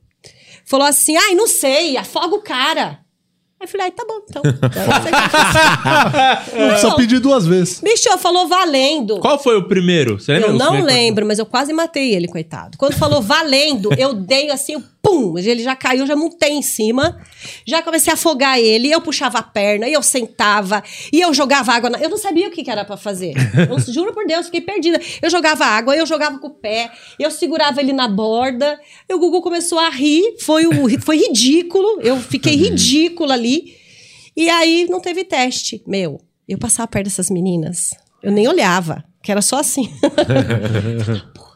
falou 0.72 0.86
assim: 0.86 1.14
ai, 1.16 1.34
não 1.34 1.46
sei, 1.46 1.98
afoga 1.98 2.34
o 2.34 2.40
cara. 2.40 3.00
Aí 3.60 3.66
eu 3.66 3.68
falei, 3.68 3.86
ai, 3.86 3.92
tá 3.92 4.04
bom, 4.08 4.20
então. 4.28 4.42
não 6.58 6.68
precisa 6.70 6.96
pedir 6.96 7.20
duas 7.20 7.46
vezes. 7.46 7.80
Bicho, 7.80 8.08
falou 8.18 8.48
valendo. 8.48 9.20
Qual 9.20 9.38
foi 9.38 9.56
o 9.56 9.68
primeiro? 9.68 10.18
Você 10.18 10.32
lembra? 10.32 10.48
Eu 10.48 10.54
não 10.54 10.82
lembro, 10.82 11.24
mas 11.24 11.38
eu 11.38 11.46
quase 11.46 11.72
matei 11.72 12.12
ele, 12.12 12.26
coitado. 12.26 12.76
Quando 12.76 12.94
falou 12.94 13.22
valendo, 13.22 13.90
eu 13.96 14.14
dei 14.14 14.50
assim 14.50 14.74
o 14.74 14.82
pum, 15.02 15.36
ele 15.36 15.62
já 15.64 15.74
caiu, 15.74 16.06
já 16.06 16.14
montei 16.14 16.52
em 16.52 16.62
cima, 16.62 17.20
já 17.66 17.82
comecei 17.82 18.12
a 18.12 18.14
afogar 18.14 18.58
ele, 18.58 18.88
eu 18.88 19.00
puxava 19.00 19.38
a 19.38 19.42
perna, 19.42 19.88
e 19.88 19.92
eu 19.92 20.02
sentava, 20.02 20.82
e 21.12 21.20
eu 21.20 21.34
jogava 21.34 21.72
água, 21.72 21.90
na... 21.90 21.98
eu 21.98 22.08
não 22.08 22.16
sabia 22.16 22.46
o 22.46 22.50
que, 22.52 22.62
que 22.62 22.70
era 22.70 22.84
para 22.84 22.96
fazer, 22.96 23.34
eu 23.68 23.78
juro 23.92 24.12
por 24.12 24.24
Deus, 24.24 24.46
fiquei 24.46 24.60
perdida, 24.60 25.00
eu 25.20 25.28
jogava 25.28 25.64
água, 25.64 25.96
eu 25.96 26.06
jogava 26.06 26.38
com 26.38 26.46
o 26.46 26.54
pé, 26.54 26.92
eu 27.18 27.30
segurava 27.30 27.80
ele 27.80 27.92
na 27.92 28.06
borda, 28.06 28.80
e 29.08 29.12
o 29.12 29.18
Gugu 29.18 29.42
começou 29.42 29.80
a 29.80 29.88
rir, 29.90 30.36
foi, 30.40 30.66
o, 30.66 31.00
foi 31.00 31.16
ridículo, 31.16 32.00
eu 32.00 32.16
fiquei 32.16 32.54
ridícula 32.54 33.34
ali, 33.34 33.76
e 34.36 34.48
aí 34.48 34.86
não 34.88 35.00
teve 35.00 35.24
teste, 35.24 35.82
meu, 35.84 36.20
eu 36.48 36.58
passava 36.58 36.86
perto 36.86 37.06
dessas 37.06 37.28
meninas, 37.28 37.90
eu 38.22 38.30
nem 38.30 38.46
olhava, 38.46 39.04
que 39.20 39.32
era 39.32 39.42
só 39.42 39.58
assim. 39.58 39.92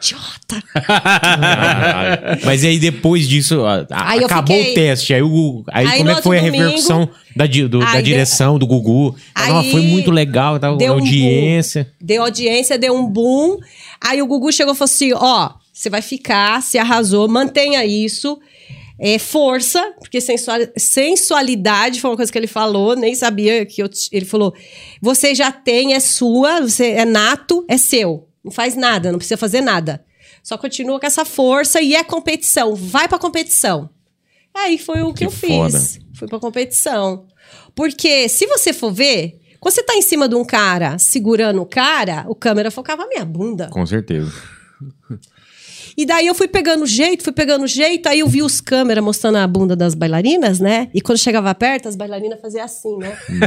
idiota. 0.00 0.62
Mas 2.44 2.64
aí 2.64 2.78
depois 2.78 3.28
disso, 3.28 3.62
aí 3.90 4.24
acabou 4.24 4.56
fiquei... 4.56 4.72
o 4.72 4.74
teste. 4.74 5.14
Aí, 5.14 5.22
o, 5.22 5.64
aí, 5.68 5.86
aí 5.86 5.98
como 5.98 6.10
é 6.10 6.14
que 6.14 6.22
foi 6.22 6.38
a 6.38 6.40
repercussão 6.40 7.08
da, 7.36 7.46
do, 7.46 7.80
da 7.80 8.00
direção, 8.00 8.58
do 8.58 8.66
Gugu? 8.66 9.16
Aí 9.34 9.70
foi 9.70 9.82
muito 9.82 10.10
legal, 10.10 10.58
tava 10.58 10.76
deu 10.76 10.94
audiência. 10.94 11.90
Um 12.00 12.06
deu 12.06 12.22
audiência, 12.22 12.78
deu 12.78 12.94
um 12.94 13.06
boom. 13.06 13.58
Aí 14.00 14.22
o 14.22 14.26
Gugu 14.26 14.52
chegou 14.52 14.74
e 14.74 14.76
falou 14.76 14.90
assim: 14.90 15.12
ó, 15.12 15.50
você 15.72 15.90
vai 15.90 16.02
ficar, 16.02 16.62
se 16.62 16.78
arrasou, 16.78 17.28
mantenha 17.28 17.84
isso. 17.84 18.38
É, 19.00 19.16
força, 19.16 19.94
porque 20.00 20.18
sensualidade 20.76 22.00
foi 22.00 22.10
uma 22.10 22.16
coisa 22.16 22.32
que 22.32 22.36
ele 22.36 22.48
falou, 22.48 22.96
nem 22.96 23.14
sabia 23.14 23.64
que 23.64 23.80
eu, 23.80 23.88
ele 24.10 24.24
falou. 24.24 24.52
Você 25.00 25.36
já 25.36 25.52
tem, 25.52 25.94
é 25.94 26.00
sua, 26.00 26.62
você 26.62 26.86
é 26.86 27.04
nato, 27.04 27.64
é 27.68 27.78
seu. 27.78 28.27
Não 28.42 28.50
faz 28.52 28.74
nada, 28.76 29.10
não 29.10 29.18
precisa 29.18 29.36
fazer 29.36 29.60
nada. 29.60 30.04
Só 30.42 30.56
continua 30.56 30.98
com 31.00 31.06
essa 31.06 31.24
força 31.24 31.80
e 31.80 31.94
é 31.94 32.04
competição. 32.04 32.74
Vai 32.74 33.08
pra 33.08 33.18
competição. 33.18 33.90
Aí 34.54 34.78
foi 34.78 35.02
o 35.02 35.12
que, 35.12 35.18
que 35.18 35.26
eu 35.26 35.30
foda. 35.30 35.78
fiz. 35.78 36.00
Fui 36.14 36.26
pra 36.28 36.38
competição. 36.38 37.26
Porque 37.74 38.28
se 38.28 38.46
você 38.46 38.72
for 38.72 38.92
ver, 38.92 39.40
quando 39.60 39.74
você 39.74 39.82
tá 39.82 39.94
em 39.94 40.02
cima 40.02 40.28
de 40.28 40.34
um 40.34 40.44
cara 40.44 40.98
segurando 40.98 41.60
o 41.60 41.66
cara, 41.66 42.24
o 42.28 42.34
câmera 42.34 42.70
focava 42.70 43.04
a 43.04 43.08
minha 43.08 43.24
bunda. 43.24 43.68
Com 43.70 43.84
certeza. 43.86 44.32
E 45.98 46.06
daí 46.06 46.28
eu 46.28 46.34
fui 46.34 46.46
pegando 46.46 46.86
jeito, 46.86 47.24
fui 47.24 47.32
pegando 47.32 47.66
jeito, 47.66 48.08
aí 48.08 48.20
eu 48.20 48.28
vi 48.28 48.40
os 48.40 48.60
câmeras 48.60 49.02
mostrando 49.02 49.38
a 49.38 49.46
bunda 49.48 49.74
das 49.74 49.96
bailarinas, 49.96 50.60
né? 50.60 50.88
E 50.94 51.00
quando 51.00 51.18
chegava 51.18 51.52
perto, 51.56 51.88
as 51.88 51.96
bailarinas 51.96 52.40
faziam 52.40 52.64
assim, 52.64 52.96
né? 52.98 53.18
Hum. 53.28 53.40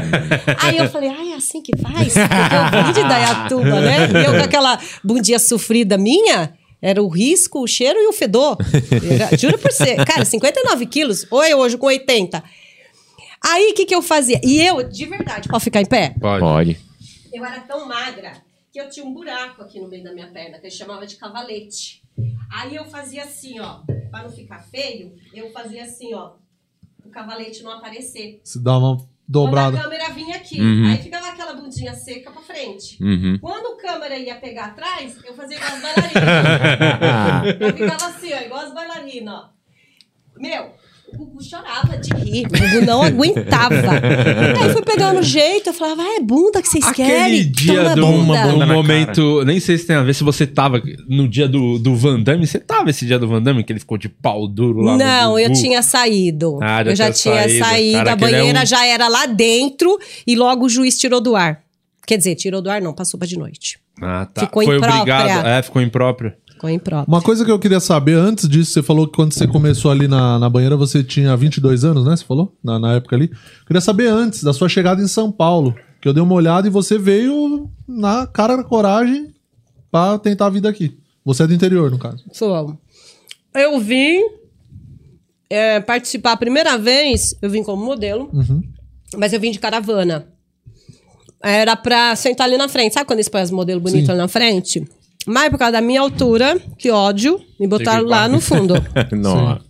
aí 0.60 0.78
eu 0.78 0.90
falei, 0.90 1.08
ai, 1.10 1.32
é 1.32 1.36
assim 1.36 1.62
que 1.62 1.72
faz? 1.78 2.14
Porque 2.14 2.76
eu 2.76 2.84
vim 2.84 2.92
de 2.92 3.08
Dayatuba, 3.08 3.80
né? 3.80 4.00
E 4.12 4.26
eu 4.26 4.34
com 4.34 4.44
aquela 4.44 4.78
bundinha 5.02 5.40
sofrida 5.40 5.98
minha, 5.98 6.54
era 6.82 7.02
o 7.02 7.08
risco, 7.08 7.62
o 7.62 7.68
cheiro 7.68 7.98
e 7.98 8.08
o 8.08 8.12
fedor. 8.12 8.58
Era, 9.10 9.38
juro 9.38 9.58
por 9.58 9.72
ser. 9.72 10.04
Cara, 10.04 10.26
59 10.26 10.86
quilos, 10.88 11.26
ou 11.32 11.42
eu 11.46 11.58
hoje 11.58 11.78
com 11.78 11.86
80. 11.86 12.44
Aí, 13.46 13.72
o 13.72 13.74
que, 13.74 13.86
que 13.86 13.96
eu 13.96 14.02
fazia? 14.02 14.42
E 14.44 14.62
eu, 14.62 14.84
de 14.84 15.06
verdade, 15.06 15.48
pode 15.48 15.64
ficar 15.64 15.80
em 15.80 15.86
pé? 15.86 16.14
Pode. 16.20 16.42
Pode. 16.42 16.80
Eu 17.32 17.46
era 17.46 17.62
tão 17.62 17.88
magra 17.88 18.34
que 18.74 18.82
eu 18.82 18.90
tinha 18.90 19.06
um 19.06 19.14
buraco 19.14 19.62
aqui 19.62 19.80
no 19.80 19.88
meio 19.88 20.04
da 20.04 20.12
minha 20.12 20.28
perna, 20.28 20.60
que 20.60 20.68
eu 20.68 20.72
chamava 20.72 21.08
de 21.08 21.16
cavalete. 21.16 22.01
Aí 22.52 22.76
eu 22.76 22.86
fazia 22.86 23.24
assim, 23.24 23.60
ó, 23.60 23.82
para 24.10 24.24
não 24.24 24.30
ficar 24.30 24.60
feio, 24.60 25.16
eu 25.34 25.52
fazia 25.52 25.84
assim, 25.84 26.14
ó, 26.14 26.34
o 27.04 27.10
cavalete 27.10 27.64
não 27.64 27.72
aparecer. 27.72 28.42
Se 28.44 28.62
dá 28.62 28.78
uma 28.78 28.98
dobrada. 29.28 29.78
Quando 29.78 29.80
a 29.80 29.84
câmera 29.84 30.10
vinha 30.14 30.36
aqui, 30.36 30.60
uhum. 30.60 30.88
aí 30.88 30.98
ficava 30.98 31.30
aquela 31.30 31.54
bundinha 31.54 31.96
seca 31.96 32.32
para 32.32 32.42
frente. 32.42 33.02
Uhum. 33.02 33.38
Quando 33.40 33.74
o 33.74 33.78
câmera 33.78 34.18
ia 34.18 34.36
pegar 34.36 34.66
atrás, 34.66 35.18
eu 35.24 35.34
fazia 35.34 35.56
igual 35.58 35.74
as 35.74 35.82
bailarinas. 35.82 37.56
eu 37.60 37.74
ficava 37.74 38.06
assim, 38.08 38.34
ó, 38.34 38.42
igual 38.42 38.60
as 38.62 38.74
bailarinas, 38.74 39.34
ó. 39.34 39.50
Meu, 40.36 40.74
o 41.14 41.18
Gugu 41.18 41.44
chorava 41.44 41.98
de 41.98 42.14
rir. 42.14 42.46
O 42.46 42.50
Gugu 42.50 42.86
não 42.86 43.02
aguentava. 43.04 43.92
Aí 44.62 44.74
fui 44.74 44.82
pegando 44.82 45.22
jeito, 45.22 45.70
eu 45.70 45.74
falava, 45.74 46.02
ah, 46.02 46.16
é 46.18 46.20
bunda 46.20 46.62
que 46.62 46.68
vocês 46.68 46.86
Aquele 46.86 47.08
querem? 47.08 47.24
Aquele 47.24 47.44
dia 47.46 47.96
do 47.96 48.06
uma 48.06 48.38
bunda 48.38 48.66
um 48.66 48.74
momento, 48.74 49.34
cara. 49.36 49.46
nem 49.46 49.60
sei 49.60 49.78
se 49.78 49.86
tem 49.86 49.96
a 49.96 50.04
ver 50.04 50.14
se 50.14 50.24
você 50.24 50.48
tava 50.48 50.82
no 51.08 51.28
dia 51.28 51.48
do, 51.48 51.78
do 51.78 51.96
Van 51.96 52.22
Damme. 52.22 52.48
Você 52.48 52.60
tava 52.60 52.90
esse 52.90 53.06
dia 53.06 53.20
do 53.20 53.28
Van 53.28 53.42
Damme, 53.42 53.64
que 53.64 53.72
ele 53.72 53.80
ficou 53.80 53.98
de 53.98 54.10
pau 54.10 54.48
duro 54.48 54.82
lá 54.82 54.98
Não, 54.98 55.38
eu 55.38 55.52
tinha 55.54 55.82
saído. 55.82 56.60
Ah, 56.62 56.84
já 56.84 56.92
eu 56.92 56.96
já 56.96 57.12
tinha 57.12 57.44
saído. 57.44 57.66
saído 57.66 57.98
cara, 57.98 58.14
a 58.14 58.16
banheira 58.16 58.60
é 58.60 58.64
um... 58.64 58.66
já 58.66 58.86
era 58.86 59.08
lá 59.08 59.26
dentro 59.26 59.98
e 60.26 60.36
logo 60.36 60.66
o 60.66 60.70
juiz 60.70 60.98
tirou 60.98 61.20
do 61.20 61.36
ar. 61.36 61.62
Quer 62.08 62.18
dizer, 62.18 62.36
tirou 62.36 62.62
do 62.62 62.70
ar 62.70 62.82
não, 62.82 62.94
passou 62.94 63.18
pra 63.18 63.28
de 63.28 63.38
noite. 63.38 63.80
Ah, 64.02 64.26
tá. 64.26 64.42
Ficou 64.42 64.64
Foi 64.64 64.78
imprópria. 64.78 65.02
obrigado. 65.02 65.48
É, 65.48 65.62
ficou 65.62 65.82
impróprio. 65.82 66.34
Ficou 66.62 66.70
impróprio. 66.70 67.12
Uma 67.12 67.24
coisa 67.24 67.44
que 67.44 67.50
eu 67.50 67.58
queria 67.58 67.80
saber, 67.80 68.14
antes 68.14 68.48
disso, 68.48 68.72
você 68.72 68.84
falou 68.84 69.08
que 69.08 69.16
quando 69.16 69.34
você 69.34 69.48
começou 69.48 69.90
ali 69.90 70.08
na, 70.08 70.38
na 70.38 70.48
banheira, 70.48 70.78
você 70.78 71.04
tinha 71.04 71.36
22 71.36 71.84
anos, 71.84 72.06
né? 72.06 72.16
Você 72.16 72.24
falou? 72.24 72.56
Na, 72.64 72.78
na 72.78 72.94
época 72.94 73.16
ali. 73.16 73.32
Eu 73.32 73.66
queria 73.66 73.82
saber 73.82 74.08
antes 74.08 74.44
da 74.44 74.54
sua 74.54 74.70
chegada 74.70 75.02
em 75.02 75.08
São 75.08 75.32
Paulo. 75.32 75.76
Que 76.00 76.08
eu 76.08 76.14
dei 76.14 76.22
uma 76.22 76.36
olhada 76.36 76.68
e 76.68 76.70
você 76.70 77.00
veio 77.00 77.68
na 77.88 78.28
cara 78.28 78.58
da 78.58 78.64
coragem 78.64 79.34
pra 79.90 80.20
tentar 80.20 80.46
a 80.46 80.50
vida 80.52 80.70
aqui. 80.70 80.96
Você 81.26 81.42
é 81.42 81.48
do 81.48 81.54
interior, 81.54 81.90
no 81.90 81.98
caso. 81.98 82.24
Sou. 82.32 82.78
Eu 83.56 83.80
vim 83.80 84.22
é, 85.50 85.80
participar 85.80 86.34
a 86.34 86.38
primeira 86.38 86.78
vez, 86.78 87.36
eu 87.42 87.50
vim 87.50 87.64
como 87.64 87.84
modelo, 87.84 88.30
uhum. 88.32 88.62
mas 89.18 89.34
eu 89.34 89.40
vim 89.40 89.50
de 89.50 89.58
caravana. 89.58 90.28
Era 91.42 91.76
pra 91.76 92.16
sentar 92.16 92.46
ali 92.46 92.56
na 92.56 92.70
frente. 92.70 92.94
Sabe 92.94 93.08
quando 93.08 93.18
eles 93.18 93.30
põem 93.30 93.42
as 93.42 93.50
modelos 93.50 93.82
bonitas 93.82 94.10
ali 94.10 94.20
na 94.20 94.28
frente? 94.28 94.88
Mas 95.26 95.50
por 95.50 95.58
causa 95.58 95.74
da 95.74 95.82
minha 95.82 96.02
altura, 96.02 96.60
que 96.78 96.90
ódio, 96.90 97.40
me 97.60 97.68
botaram 97.68 98.06
lá 98.06 98.28
no 98.28 98.42
fundo. 98.42 98.74
Não. 99.12 99.62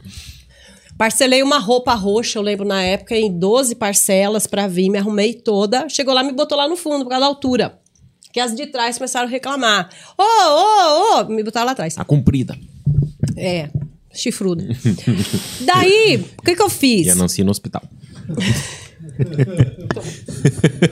Parcelei 0.97 1.41
uma 1.41 1.57
roupa 1.57 1.93
roxa, 1.93 2.37
eu 2.37 2.43
lembro 2.43 2.65
na 2.65 2.83
época, 2.83 3.15
em 3.15 3.31
12 3.31 3.75
parcelas 3.75 4.45
pra 4.45 4.67
vir, 4.67 4.89
me 4.89 4.97
arrumei 4.97 5.33
toda. 5.33 5.89
Chegou 5.89 6.13
lá, 6.13 6.23
me 6.23 6.31
botou 6.31 6.57
lá 6.57 6.67
no 6.67 6.77
fundo 6.77 7.03
por 7.03 7.09
causa 7.09 7.21
da 7.21 7.27
altura. 7.27 7.79
Que 8.31 8.39
as 8.39 8.55
de 8.55 8.67
trás 8.67 8.97
começaram 8.97 9.27
a 9.27 9.29
reclamar. 9.31 9.89
Ô, 10.17 10.23
ô, 10.23 11.21
ô! 11.21 11.25
Me 11.25 11.43
botaram 11.43 11.65
lá 11.65 11.71
atrás. 11.73 11.97
A 11.97 12.05
comprida. 12.05 12.57
É, 13.35 13.69
chifrudo. 14.13 14.63
Daí, 15.65 16.23
o 16.37 16.41
que 16.43 16.55
que 16.55 16.61
eu 16.61 16.69
fiz? 16.69 17.07
E 17.07 17.09
a 17.09 17.15
Nancy 17.15 17.43
no 17.43 17.51
hospital. 17.51 17.81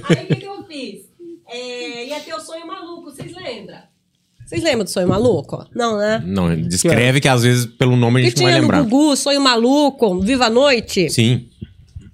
Aí 0.10 0.24
o 0.24 0.28
que, 0.28 0.36
que 0.36 0.46
eu 0.46 0.64
fiz? 0.66 1.06
É, 1.48 2.08
ia 2.08 2.20
ter 2.20 2.34
o 2.34 2.40
sonho 2.40 2.68
maluco, 2.68 3.12
vocês 3.12 3.34
lembram? 3.34 3.80
Vocês 4.50 4.64
lembram 4.64 4.84
do 4.84 4.90
sonho 4.90 5.08
maluco? 5.08 5.64
Não, 5.76 6.00
né? 6.00 6.24
Não, 6.26 6.60
descreve 6.64 7.22
que 7.22 7.28
às 7.28 7.44
vezes 7.44 7.68
pelo 7.68 7.96
nome 7.96 8.20
a 8.20 8.24
Que 8.24 8.30
gente 8.32 8.38
não 8.38 8.44
vai 8.46 8.54
tinha 8.54 8.62
no 8.64 8.68
lembrar. 8.68 8.90
Gugu, 8.90 9.16
sonho 9.16 9.40
maluco, 9.40 10.20
Viva 10.22 10.48
a 10.48 10.50
Noite. 10.50 11.08
Sim. 11.12 11.48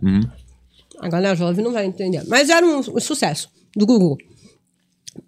Uhum. 0.03 0.19
A 0.99 1.07
galera 1.07 1.33
jovem 1.33 1.63
não 1.63 1.71
vai 1.71 1.85
entender. 1.85 2.23
Mas 2.27 2.49
era 2.49 2.65
um, 2.65 2.79
um 2.79 2.99
sucesso 2.99 3.49
do 3.73 3.85
Gugu. 3.85 4.17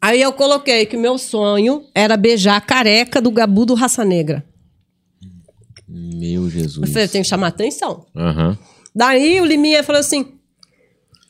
Aí 0.01 0.21
eu 0.21 0.33
coloquei 0.33 0.85
que 0.85 0.97
o 0.97 0.99
meu 0.99 1.17
sonho 1.17 1.85
era 1.95 2.17
beijar 2.17 2.57
a 2.57 2.61
careca 2.61 3.21
do 3.21 3.31
Gabu 3.31 3.65
do 3.65 3.73
Raça 3.73 4.03
Negra. 4.03 4.43
Meu 5.87 6.43
Eu 6.43 6.49
Jesus. 6.49 6.91
falei, 6.91 7.07
tem 7.07 7.21
que 7.21 7.27
chamar 7.29 7.47
atenção. 7.47 8.05
Aham. 8.13 8.57
Daí 8.93 9.39
o 9.39 9.45
Liminha 9.45 9.81
falou 9.81 10.01
assim: 10.01 10.33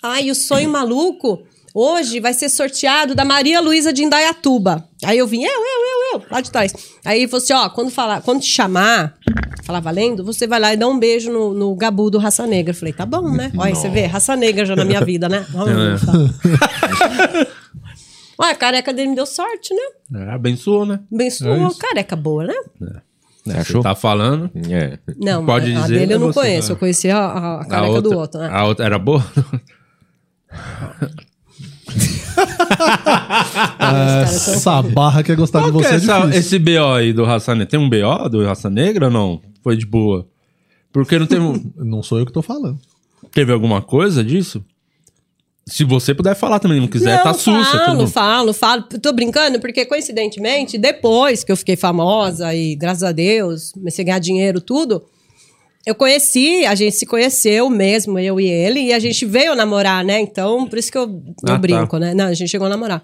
Ai, 0.01 0.31
o 0.31 0.35
sonho 0.35 0.69
maluco 0.71 1.43
hoje 1.79 2.19
vai 2.19 2.33
ser 2.33 2.49
sorteado 2.49 3.13
da 3.13 3.23
Maria 3.23 3.61
Luísa 3.61 3.93
de 3.93 4.03
Indaiatuba. 4.03 4.83
Aí 5.03 5.17
eu 5.17 5.27
vim, 5.27 5.43
eu, 5.43 5.51
eu, 5.51 5.59
eu, 5.59 6.19
eu, 6.21 6.25
lá 6.31 6.41
de 6.41 6.51
trás. 6.51 6.73
Aí 7.05 7.19
ele 7.19 7.27
falou 7.27 7.43
assim: 7.43 7.53
ó, 7.53 7.69
quando, 7.69 7.91
falar, 7.91 8.21
quando 8.21 8.41
te 8.41 8.47
chamar, 8.47 9.15
falar 9.63 9.79
valendo, 9.79 10.23
você 10.23 10.47
vai 10.47 10.59
lá 10.59 10.73
e 10.73 10.77
dá 10.77 10.87
um 10.87 10.97
beijo 10.97 11.31
no, 11.31 11.53
no 11.53 11.75
Gabu 11.75 12.09
do 12.09 12.17
Raça 12.17 12.47
Negra. 12.47 12.71
Eu 12.71 12.75
falei, 12.75 12.93
tá 12.93 13.05
bom, 13.05 13.29
né? 13.31 13.51
Olha, 13.57 13.75
você 13.75 13.89
vê, 13.89 14.05
Raça 14.05 14.35
Negra 14.35 14.65
já 14.65 14.75
na 14.75 14.85
minha 14.85 15.03
vida, 15.05 15.29
né? 15.29 15.45
Vamos, 15.51 16.01
tá. 16.03 16.11
Olha, 18.39 18.51
a 18.51 18.55
careca 18.55 18.91
dele 18.91 19.09
me 19.09 19.15
deu 19.15 19.25
sorte, 19.25 19.73
né? 19.73 20.21
É, 20.21 20.31
abençoou, 20.33 20.85
né? 20.85 20.99
Abençoou, 21.13 21.67
É 21.67 21.69
careca 21.79 22.15
boa, 22.15 22.45
né? 22.45 22.53
Você 23.45 23.57
Achou? 23.57 23.81
tá 23.81 23.95
falando. 23.95 24.49
É. 24.69 24.97
Não, 25.15 25.45
Pode 25.45 25.73
a 25.73 25.81
dizer, 25.81 25.99
dele 25.99 26.13
eu 26.15 26.19
não 26.19 26.33
você, 26.33 26.39
conheço. 26.39 26.69
né? 26.69 26.73
Eu 26.73 26.79
conheci 26.79 27.09
a, 27.09 27.17
a- 27.19 27.61
a 27.61 27.65
careca 27.65 27.93
outra, 27.93 28.01
do 28.01 28.17
outro, 28.17 28.39
né? 28.41 28.49
A 28.51 28.65
outra 28.65 28.85
era 28.85 28.99
boa? 28.99 29.23
São- 34.27 34.53
essa 34.53 34.81
barra 34.81 35.23
quer 35.23 35.35
gostar 35.35 35.59
de 35.63 35.71
Qual 35.71 35.81
que 35.81 35.87
você 35.87 35.93
é 35.93 35.97
é 35.97 35.97
essa- 35.97 36.19
difícil. 36.19 36.39
esse 36.39 36.59
BO 36.59 36.93
aí 36.93 37.13
do 37.13 37.23
Raça 37.23 37.53
Negra? 37.53 37.65
Tem 37.69 37.79
um 37.79 37.89
BO 37.89 38.29
do 38.29 38.45
Raça 38.45 38.69
Negra 38.69 39.05
ou 39.05 39.11
não? 39.11 39.41
Foi 39.63 39.75
de 39.75 39.85
boa? 39.85 40.27
Porque 40.91 41.17
não 41.19 41.25
teve, 41.27 41.41
um- 41.41 41.71
Não 41.77 42.01
sou 42.03 42.19
eu 42.19 42.25
que 42.25 42.31
tô 42.31 42.41
falando. 42.41 42.79
teve 43.31 43.51
alguma 43.51 43.81
coisa 43.81 44.23
disso? 44.23 44.63
Se 45.65 45.83
você 45.83 46.15
puder 46.15 46.33
falar 46.33 46.59
também, 46.59 46.79
não 46.79 46.87
quiser, 46.87 47.21
tá 47.21 47.33
sussa. 47.33 47.77
Falo, 47.77 47.97
tudo. 47.97 48.07
falo, 48.07 48.53
falo. 48.53 48.83
Tô 48.83 49.11
brincando, 49.11 49.59
porque 49.59 49.85
coincidentemente, 49.85 50.77
depois 50.77 51.43
que 51.43 51.51
eu 51.51 51.57
fiquei 51.57 51.75
famosa 51.75 52.55
e 52.55 52.73
graças 52.73 53.03
a 53.03 53.11
Deus, 53.11 53.73
comecei 53.73 54.03
a 54.03 54.05
ganhar 54.05 54.19
dinheiro, 54.19 54.61
tudo, 54.61 55.03
eu 55.85 55.95
conheci, 55.95 56.65
a 56.65 56.75
gente 56.75 56.95
se 56.95 57.05
conheceu 57.05 57.69
mesmo, 57.69 58.19
eu 58.19 58.39
e 58.39 58.47
ele, 58.47 58.79
e 58.81 58.93
a 58.93 58.99
gente 58.99 59.25
veio 59.25 59.55
namorar, 59.55 60.03
né? 60.03 60.19
Então, 60.19 60.67
por 60.67 60.77
isso 60.77 60.91
que 60.91 60.97
eu, 60.97 61.03
eu 61.03 61.33
Ah, 61.43 61.47
tá. 61.47 61.57
brinco, 61.57 61.97
né? 61.97 62.13
Não, 62.13 62.25
a 62.25 62.33
gente 62.33 62.49
chegou 62.49 62.67
a 62.67 62.69
namorar. 62.69 63.01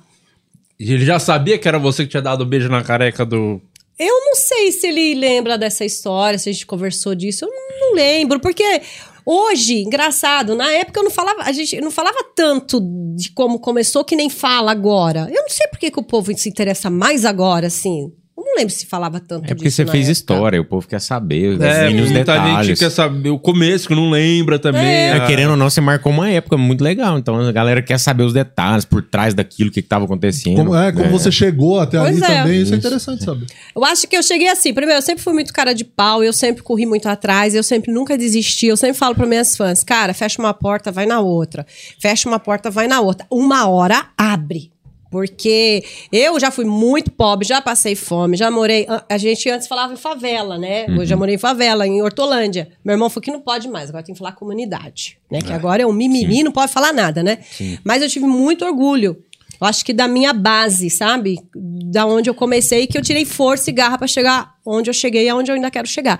E 0.79 0.91
ele 0.91 1.05
já 1.05 1.19
sabia 1.19 1.57
que 1.57 1.67
era 1.67 1.79
você 1.79 2.03
que 2.03 2.09
tinha 2.09 2.21
dado 2.21 2.41
o 2.41 2.45
beijo 2.45 2.67
na 2.69 2.83
careca 2.83 3.25
do. 3.25 3.61
Eu 3.97 4.25
não 4.25 4.35
sei 4.35 4.71
se 4.71 4.87
ele 4.87 5.13
lembra 5.15 5.57
dessa 5.57 5.85
história, 5.85 6.37
se 6.37 6.49
a 6.49 6.51
gente 6.51 6.65
conversou 6.65 7.13
disso, 7.15 7.45
eu 7.45 7.49
não 7.79 7.93
lembro, 7.93 8.39
porque 8.39 8.81
hoje, 9.25 9.81
engraçado, 9.83 10.55
na 10.55 10.69
época 10.73 10.99
eu 10.99 11.03
não 11.03 11.11
falava, 11.11 11.43
a 11.43 11.51
gente 11.51 11.79
não 11.79 11.91
falava 11.91 12.17
tanto 12.35 12.81
de 13.15 13.31
como 13.31 13.59
começou 13.59 14.03
que 14.03 14.15
nem 14.15 14.29
fala 14.29 14.71
agora. 14.71 15.29
Eu 15.31 15.43
não 15.43 15.49
sei 15.49 15.67
por 15.67 15.79
que, 15.79 15.91
que 15.91 15.99
o 15.99 16.03
povo 16.03 16.35
se 16.35 16.49
interessa 16.49 16.89
mais 16.89 17.23
agora, 17.23 17.67
assim. 17.67 18.11
Não 18.53 18.59
lembro 18.59 18.73
se 18.73 18.85
falava 18.85 19.19
tanto 19.19 19.45
É 19.45 19.47
porque 19.49 19.63
disso 19.63 19.77
você 19.77 19.85
na 19.85 19.91
fez 19.91 20.03
época. 20.05 20.11
história, 20.11 20.61
o 20.61 20.65
povo 20.65 20.88
quer 20.88 21.01
saber, 21.01 21.59
É, 21.59 21.88
os 21.88 21.93
muita 22.11 22.13
detalhes. 22.13 22.67
gente 22.67 22.77
quer 22.80 22.91
saber 22.91 23.30
o 23.31 23.39
começo, 23.39 23.88
que 23.88 23.95
não 23.95 24.11
lembra 24.11 24.59
também. 24.59 24.84
É. 24.85 25.07
É, 25.07 25.11
a- 25.13 25.25
querendo 25.25 25.51
ou 25.51 25.57
não, 25.57 25.69
você 25.69 25.81
marcou 25.81 26.11
uma 26.11 26.30
época 26.30 26.55
muito 26.55 26.84
legal. 26.84 27.17
Então 27.17 27.35
a 27.39 27.51
galera 27.51 27.81
quer 27.81 27.97
saber 27.97 28.23
os 28.23 28.31
detalhes 28.34 28.85
por 28.85 29.01
trás 29.01 29.34
daquilo 29.34 29.71
que, 29.71 29.81
que 29.81 29.88
tava 29.88 30.05
acontecendo. 30.05 30.55
Como, 30.57 30.75
é, 30.75 30.91
como 30.91 31.09
você 31.09 31.31
chegou 31.31 31.80
até 31.80 31.97
Pois 31.97 32.21
ali 32.21 32.31
é. 32.31 32.38
também, 32.38 32.61
isso 32.61 32.73
é 32.73 32.77
Isso. 32.77 32.88
interessante 32.88 33.23
saber. 33.23 33.47
Eu 33.75 33.84
acho 33.84 34.07
que 34.07 34.15
eu 34.15 34.21
cheguei 34.21 34.47
assim. 34.49 34.71
Primeiro, 34.73 34.99
eu 34.99 35.01
sempre 35.01 35.23
fui 35.23 35.34
muito 35.34 35.51
cara 35.51 35.73
de 35.73 35.84
pau, 35.84 36.23
eu 36.23 36.31
sempre 36.31 36.61
corri 36.61 36.85
muito 36.85 37.07
atrás, 37.09 37.55
eu 37.55 37.63
sempre 37.63 37.91
nunca 37.91 38.15
desisti. 38.17 38.67
Eu 38.67 38.77
sempre 38.77 38.97
falo 38.97 39.15
para 39.15 39.25
minhas 39.25 39.57
fãs, 39.57 39.84
cara, 39.84 40.13
fecha 40.13 40.39
uma 40.39 40.53
porta, 40.53 40.91
vai 40.91 41.05
na 41.07 41.19
outra. 41.19 41.65
Fecha 41.99 42.30
uma 42.30 42.38
porta, 42.39 42.69
vai 42.69 42.88
na 42.88 43.01
outra. 43.01 43.25
Uma 43.31 43.67
hora 43.67 44.05
abre. 44.17 44.72
Porque 45.14 45.84
eu 46.11 46.40
já 46.40 46.49
fui 46.49 46.65
muito 46.65 47.11
pobre, 47.11 47.48
já 47.48 47.61
passei 47.61 47.94
fome, 47.94 48.35
já 48.35 48.49
morei. 48.49 48.88
a- 49.07 49.15
gente 49.15 49.48
antes 49.48 49.68
falava 49.68 49.94
em 49.94 49.95
favela, 49.95 50.57
né? 50.57 50.88
Eu 50.88 51.06
já 51.06 51.15
morei 51.15 51.35
em 51.35 51.38
favela, 51.38 51.85
em 51.85 52.02
Hortolândia. 52.02 52.72
Meu 52.84 52.94
irmão 52.95 53.11
falou 53.11 53.22
que 53.22 53.30
não 53.30 53.40
pode 53.40 53.68
mais, 53.69 53.90
agora 53.90 54.03
tem 54.03 54.15
que 54.15 54.18
falar 54.18 54.31
comunidade. 54.31 55.19
Né? 55.31 55.40
Que 55.40 55.53
agora 55.53 55.84
é 55.84 55.85
um 55.85 55.94
mimimi, 55.94 56.41
não 56.41 56.52
pode 56.52 56.72
falar 56.73 56.91
nada, 56.91 57.22
né? 57.22 57.38
Mas 57.84 58.02
eu 58.02 58.10
tive 58.10 58.26
muito 58.26 58.65
orgulho. 58.65 59.23
Eu 59.61 59.68
acho 59.68 59.85
que 59.85 59.94
da 59.94 60.07
minha 60.07 60.34
base, 60.34 60.90
sabe? 60.90 61.38
Da 61.56 62.07
onde 62.07 62.27
eu 62.27 62.34
comecei, 62.34 62.88
que 62.88 62.98
eu 62.98 63.03
tirei 63.03 63.23
força 63.23 63.69
e 63.69 63.73
garra 63.73 63.99
pra 63.99 64.07
chegar 64.07 64.56
onde 64.65 64.90
eu 64.90 64.94
cheguei 64.95 65.26
e 65.26 65.30
aonde 65.30 65.52
eu 65.52 65.56
ainda 65.56 65.69
quero 65.69 65.88
chegar. 65.88 66.19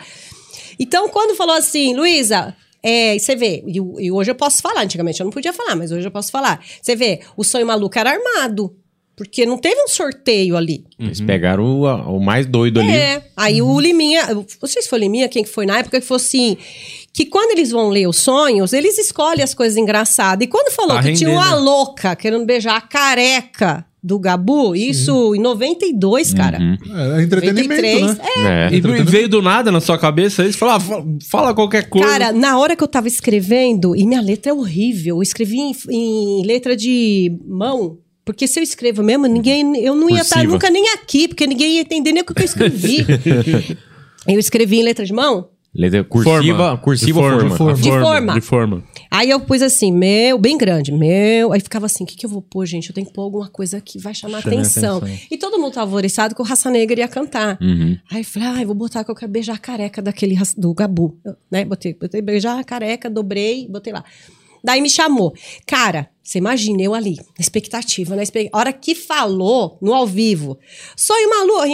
Então, 0.80 1.10
quando 1.10 1.36
falou 1.36 1.56
assim, 1.56 1.96
Luísa, 1.96 2.56
é, 2.82 3.18
você 3.18 3.36
vê, 3.36 3.64
e, 3.66 3.78
e 4.06 4.12
hoje 4.12 4.30
eu 4.30 4.36
posso 4.36 4.62
falar, 4.62 4.82
antigamente 4.82 5.20
eu 5.20 5.24
não 5.24 5.32
podia 5.32 5.54
falar, 5.54 5.74
mas 5.76 5.92
hoje 5.92 6.06
eu 6.06 6.12
posso 6.12 6.30
falar. 6.32 6.64
Você 6.82 6.96
vê, 6.96 7.22
o 7.38 7.44
sonho 7.44 7.66
maluco 7.66 7.98
era 7.98 8.12
armado. 8.12 8.76
Porque 9.16 9.46
não 9.46 9.58
teve 9.60 9.80
um 9.82 9.88
sorteio 9.88 10.58
ali. 10.58 10.84
Eles 10.98 11.22
pegaram 11.22 11.64
o, 11.64 11.86
o 12.18 12.20
mais 12.20 12.48
doido 12.48 12.80
ali. 12.80 12.92
É. 12.92 13.24
Aí 13.38 13.62
o 13.62 13.80
Liminha, 13.80 14.34
não 14.34 14.46
sei 14.68 14.82
se 14.82 14.90
foi 14.90 15.00
o 15.00 15.02
Liminha, 15.02 15.30
quem 15.30 15.44
que 15.44 15.50
foi 15.50 15.68
na 15.68 15.78
época, 15.78 16.02
que 16.02 16.06
falou 16.06 16.22
assim: 16.22 16.58
que 17.14 17.26
quando 17.28 17.52
eles 17.52 17.70
vão 17.70 17.90
ler 17.90 18.08
os 18.08 18.18
sonhos, 18.18 18.74
eles 18.74 18.98
escolhem 18.98 19.44
as 19.44 19.54
coisas 19.54 19.78
engraçadas. 19.78 20.46
E 20.46 20.50
quando 20.50 20.74
falou 20.74 20.94
Pra 20.94 21.04
que 21.04 21.14
tinha 21.14 21.30
render, 21.30 21.42
uma 21.42 21.56
né? 21.56 21.62
louca 21.62 22.16
querendo 22.16 22.46
beijar 22.46 22.76
a 22.76 22.82
careca 22.82 23.86
do 24.04 24.20
Gabu, 24.20 24.76
isso 24.76 25.34
em 25.34 25.40
92, 25.40 26.34
cara. 26.34 26.58
É, 26.58 27.20
é 27.20 27.24
entretenimento, 27.24 27.82
93, 27.82 28.18
né? 28.18 28.70
É. 28.70 28.76
E 28.76 28.82
veio 28.82 29.30
do 29.30 29.42
nada 29.42 29.72
na 29.72 29.80
sua 29.80 29.98
cabeça 29.98 30.44
isso? 30.46 30.58
Fala, 30.58 30.78
fala, 30.80 31.06
fala 31.30 31.54
qualquer 31.54 31.88
coisa. 31.88 32.08
Cara, 32.08 32.32
na 32.34 32.58
hora 32.58 32.76
que 32.76 32.84
eu 32.84 32.88
tava 32.88 33.08
escrevendo, 33.08 33.96
e 33.96 34.06
minha 34.06 34.20
letra 34.22 34.52
é 34.52 34.54
horrível, 34.54 35.18
eu 35.18 35.22
escrevi 35.22 35.58
em, 35.58 35.74
em 35.90 36.46
letra 36.46 36.76
de 36.76 37.32
mão. 37.48 37.98
Porque 38.26 38.48
se 38.48 38.60
eu 38.60 38.64
escrevo 38.64 39.04
mesmo, 39.04 39.26
ninguém. 39.28 39.78
Eu 39.78 39.96
não 39.96 40.10
ia 40.10 40.22
estar 40.22 40.36
Cursiva. 40.36 40.54
nunca 40.54 40.70
nem 40.70 40.90
aqui, 40.90 41.28
porque 41.28 41.46
ninguém 41.46 41.76
ia 41.76 41.82
entender 41.82 42.12
nem 42.12 42.24
o 42.24 42.26
que 42.26 42.42
eu 42.42 42.46
escrevi. 42.46 43.06
eu 44.28 44.40
escrevi 44.40 44.80
em 44.80 44.84
letra 44.84 45.06
de 45.06 45.14
mão. 45.14 45.50
Letra 45.76 46.04
cursiva, 46.04 46.78
cursiva 46.78 47.20
ou 47.20 47.44
de 47.44 47.58
forma? 47.58 47.74
De 47.76 47.90
forma. 47.90 48.34
De 48.36 48.42
forma. 48.42 48.84
Aí 49.10 49.32
eu 49.32 49.40
pus 49.40 49.60
assim, 49.64 49.92
meu, 49.92 50.38
bem 50.38 50.56
grande, 50.56 50.92
meu. 50.92 51.52
Aí 51.52 51.60
ficava 51.60 51.88
assim, 51.88 52.04
o 52.04 52.08
que, 52.08 52.16
que 52.16 52.26
eu 52.28 52.30
vou 52.30 52.44
pôr, 52.44 52.64
gente? 52.68 52.90
Eu 52.90 52.96
tenho 52.96 53.08
que 53.08 53.14
pôr 53.14 53.24
alguma 53.24 53.50
coisa 53.50 53.82
que 53.82 53.98
vai 53.98 54.14
chamar 54.14 54.44
Chame 54.44 54.58
atenção. 54.58 54.98
atenção. 54.98 55.20
E 55.32 55.38
todo 55.38 55.58
mundo 55.58 55.74
tava 55.74 55.88
alvoriçado 55.88 56.36
que 56.36 56.42
o 56.42 56.46
Raça 56.46 56.70
Negra 56.70 57.00
ia 57.00 57.08
cantar. 57.08 57.58
Uhum. 57.60 57.98
Aí 58.12 58.22
eu 58.22 58.24
falei, 58.24 58.50
ah, 58.50 58.62
eu 58.62 58.68
vou 58.68 58.76
botar 58.76 59.04
que 59.04 59.10
eu 59.10 59.16
quero 59.16 59.32
beijar 59.32 59.56
a 59.56 59.58
careca 59.58 60.00
daquele, 60.00 60.38
do 60.56 60.76
Gabu. 60.76 61.18
Eu, 61.26 61.36
né? 61.50 61.66
Botei, 61.66 61.96
botei 61.96 62.22
beijar 62.22 62.60
a 62.60 62.64
careca, 62.64 63.10
dobrei, 63.10 63.68
botei 63.68 63.92
lá. 63.92 64.04
Daí 64.64 64.80
me 64.80 64.92
chamou. 64.92 65.34
Cara, 65.66 66.08
você 66.24 66.38
imagina, 66.38 66.82
eu 66.82 66.94
ali, 66.94 67.18
na 67.18 67.42
expectativa, 67.42 68.16
na 68.16 68.24
expectativa. 68.24 68.56
A 68.58 68.60
hora 68.60 68.74
que 68.74 68.96
falou, 68.96 69.78
no 69.82 69.94
ao 69.94 70.08
vivo, 70.08 70.58
sonho 70.96 71.30
maluco, 71.30 71.66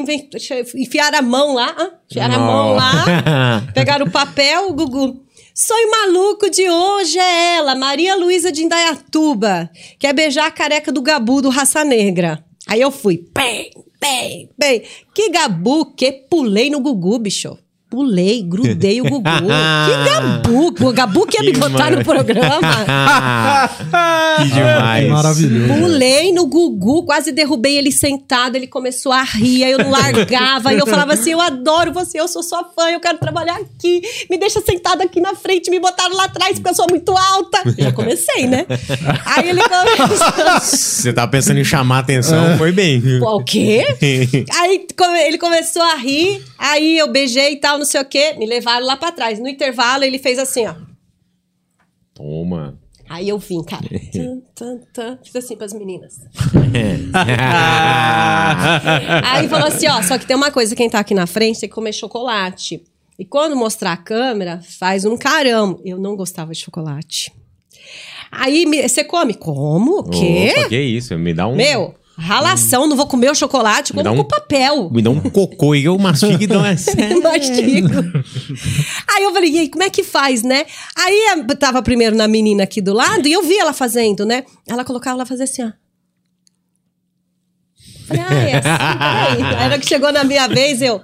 enfiaram 0.75 1.19
a 1.19 1.21
mão 1.21 1.53
lá, 1.53 1.75
ah, 1.77 1.91
enfiaram 2.09 2.35
a 2.35 2.39
mão 2.39 2.73
lá, 2.73 3.71
Pegaram 3.73 4.07
o 4.07 4.11
papel, 4.11 4.69
o 4.69 4.73
Gugu. 4.73 5.23
Sonho 5.53 5.91
maluco 5.91 6.49
de 6.49 6.67
hoje 6.67 7.19
é 7.19 7.57
ela, 7.57 7.75
Maria 7.75 8.15
Luísa 8.15 8.51
de 8.51 8.63
Indaiatuba. 8.63 9.69
Quer 9.99 10.13
beijar 10.13 10.47
a 10.47 10.51
careca 10.51 10.91
do 10.91 11.01
Gabu 11.01 11.43
do 11.43 11.49
Raça 11.49 11.83
Negra. 11.83 12.43
Aí 12.65 12.81
eu 12.81 12.89
fui, 12.89 13.27
bem, 13.33 13.69
bem, 14.01 14.49
bem. 14.57 14.83
Que 15.13 15.29
Gabu 15.29 15.93
que 15.93 16.11
pulei 16.11 16.71
no 16.71 16.79
Gugu, 16.79 17.19
bicho. 17.19 17.55
Pulei, 17.89 18.43
grudei 18.43 19.01
o 19.01 19.05
Gugu. 19.05 19.23
que 19.23 20.05
gabu! 20.09 20.89
O 20.89 20.93
gabu 20.93 21.25
que 21.25 21.37
ia 21.37 21.43
me 21.43 21.53
Que 21.53 21.59
botar 21.59 21.89
no 21.89 22.03
programa. 22.03 22.59
que 24.37 24.47
demais. 24.47 25.09
Maravilhoso. 25.09 25.73
Pulei 25.73 26.31
no 26.31 26.45
Gugu, 26.45 27.03
quase 27.03 27.31
derrubei 27.31 27.79
ele 27.79 27.91
sentado, 27.91 28.55
ele 28.55 28.67
começou 28.67 29.11
a 29.11 29.23
rir, 29.23 29.63
aí 29.63 29.71
eu 29.71 29.79
não 29.79 29.89
largava, 29.89 30.69
aí 30.69 30.77
eu 30.77 30.85
falava 30.85 31.13
assim, 31.13 31.31
eu 31.31 31.41
adoro 31.41 31.91
você, 31.91 32.19
eu 32.19 32.27
sou 32.27 32.43
sua 32.43 32.63
fã, 32.63 32.91
eu 32.91 32.99
quero 32.99 33.17
trabalhar 33.17 33.55
aqui, 33.55 34.01
me 34.29 34.37
deixa 34.37 34.61
sentada 34.61 35.03
aqui 35.03 35.19
na 35.19 35.33
frente, 35.33 35.71
me 35.71 35.79
botaram 35.79 36.15
lá 36.15 36.25
atrás 36.25 36.59
porque 36.59 36.69
eu 36.69 36.75
sou 36.75 36.85
muito 36.87 37.11
alta. 37.11 37.63
Já 37.75 37.91
comecei, 37.91 38.45
né? 38.45 38.67
Aí 39.25 39.49
ele 39.49 39.61
começou... 39.61 40.59
Você 40.61 41.11
tava 41.11 41.31
pensando 41.31 41.59
em 41.59 41.63
chamar 41.63 41.97
a 41.97 41.99
atenção, 41.99 42.55
foi 42.55 42.71
bem. 42.71 43.01
Pô, 43.19 43.37
o 43.37 43.43
quê? 43.43 43.83
Aí 44.59 44.85
ele 45.25 45.37
começou 45.39 45.81
a 45.81 45.95
rir, 45.95 46.43
aí 46.57 46.97
eu 46.97 47.07
beijei 47.11 47.53
e 47.53 47.55
tal, 47.55 47.78
não 47.79 47.85
sei 47.85 48.01
o 48.01 48.05
quê, 48.05 48.33
me 48.37 48.45
levaram 48.45 48.85
lá 48.85 48.95
pra 48.97 49.11
trás. 49.11 49.39
No 49.39 49.47
intervalo, 49.47 50.03
ele 50.03 50.19
fez 50.19 50.37
assim, 50.37 50.67
ó. 50.67 50.75
Toma. 52.13 52.77
Aí 53.09 53.29
eu 53.29 53.39
vim, 53.39 53.63
cara. 53.63 53.87
Tum, 54.13 54.41
tum, 54.55 54.79
tum. 54.93 55.17
Fiz 55.23 55.35
assim 55.37 55.55
pras 55.55 55.73
meninas. 55.73 56.19
Aí 59.25 59.47
falou 59.47 59.67
assim, 59.67 59.87
ó, 59.87 60.01
só 60.03 60.17
que 60.17 60.25
tem 60.25 60.35
uma 60.35 60.51
coisa, 60.51 60.75
quem 60.75 60.89
tá 60.89 60.99
aqui 60.99 61.13
na 61.13 61.27
frente 61.27 61.59
tem 61.59 61.69
que 61.69 61.75
comer 61.75 61.93
chocolate. 61.93 62.83
E 63.17 63.25
quando 63.25 63.55
mostrar 63.55 63.93
a 63.93 63.97
câmera, 63.97 64.61
faz 64.79 65.05
um 65.05 65.17
carão. 65.17 65.79
Eu 65.83 65.99
não 65.99 66.15
gostava 66.15 66.53
de 66.53 66.59
chocolate. 66.59 67.31
Aí, 68.31 68.65
me- 68.65 68.87
você 68.87 69.03
come? 69.03 69.33
Como? 69.33 69.99
O 69.99 70.03
quê? 70.03 70.53
Opa, 70.57 70.69
que 70.69 70.79
isso? 70.79 71.17
Me 71.17 71.33
dá 71.33 71.47
um. 71.47 71.55
Meu, 71.55 71.95
ralação, 72.19 72.87
não 72.87 72.95
vou 72.97 73.07
comer 73.07 73.31
o 73.31 73.35
chocolate, 73.35 73.93
como 73.93 74.03
um- 74.11 74.17
com 74.17 74.23
papel. 74.25 74.89
Me 74.91 75.01
dá 75.01 75.09
um 75.09 75.19
cocô 75.19 75.73
e 75.73 75.85
eu 75.85 75.97
mastigo 75.97 76.41
e 76.43 76.47
dou 76.47 76.59
uma. 76.61 76.69
Mastigo. 77.23 77.89
Aí 79.15 79.23
eu 79.23 79.33
falei, 79.33 79.51
e 79.51 79.59
aí, 79.59 79.69
como 79.69 79.83
é 79.83 79.89
que 79.89 80.03
faz, 80.03 80.43
né? 80.43 80.65
Aí 80.97 81.35
eu 81.49 81.55
tava 81.57 81.81
primeiro 81.81 82.15
na 82.15 82.27
menina 82.27 82.63
aqui 82.63 82.81
do 82.81 82.93
lado 82.93 83.27
e 83.27 83.31
eu 83.33 83.41
vi 83.43 83.57
ela 83.57 83.73
fazendo, 83.73 84.25
né? 84.25 84.43
Ela 84.67 84.83
colocava 84.85 85.15
ela 85.17 85.25
fazer 85.25 85.43
assim, 85.43 85.63
ó. 85.63 85.71
Falei, 88.07 88.23
ah, 88.27 88.33
é 88.33 88.53
assim, 88.57 88.61
peraí. 89.43 89.55
Aí 89.55 89.69
na 89.69 89.77
que 89.79 89.87
chegou 89.87 90.11
na 90.11 90.23
minha 90.23 90.47
vez, 90.47 90.81
eu. 90.81 91.01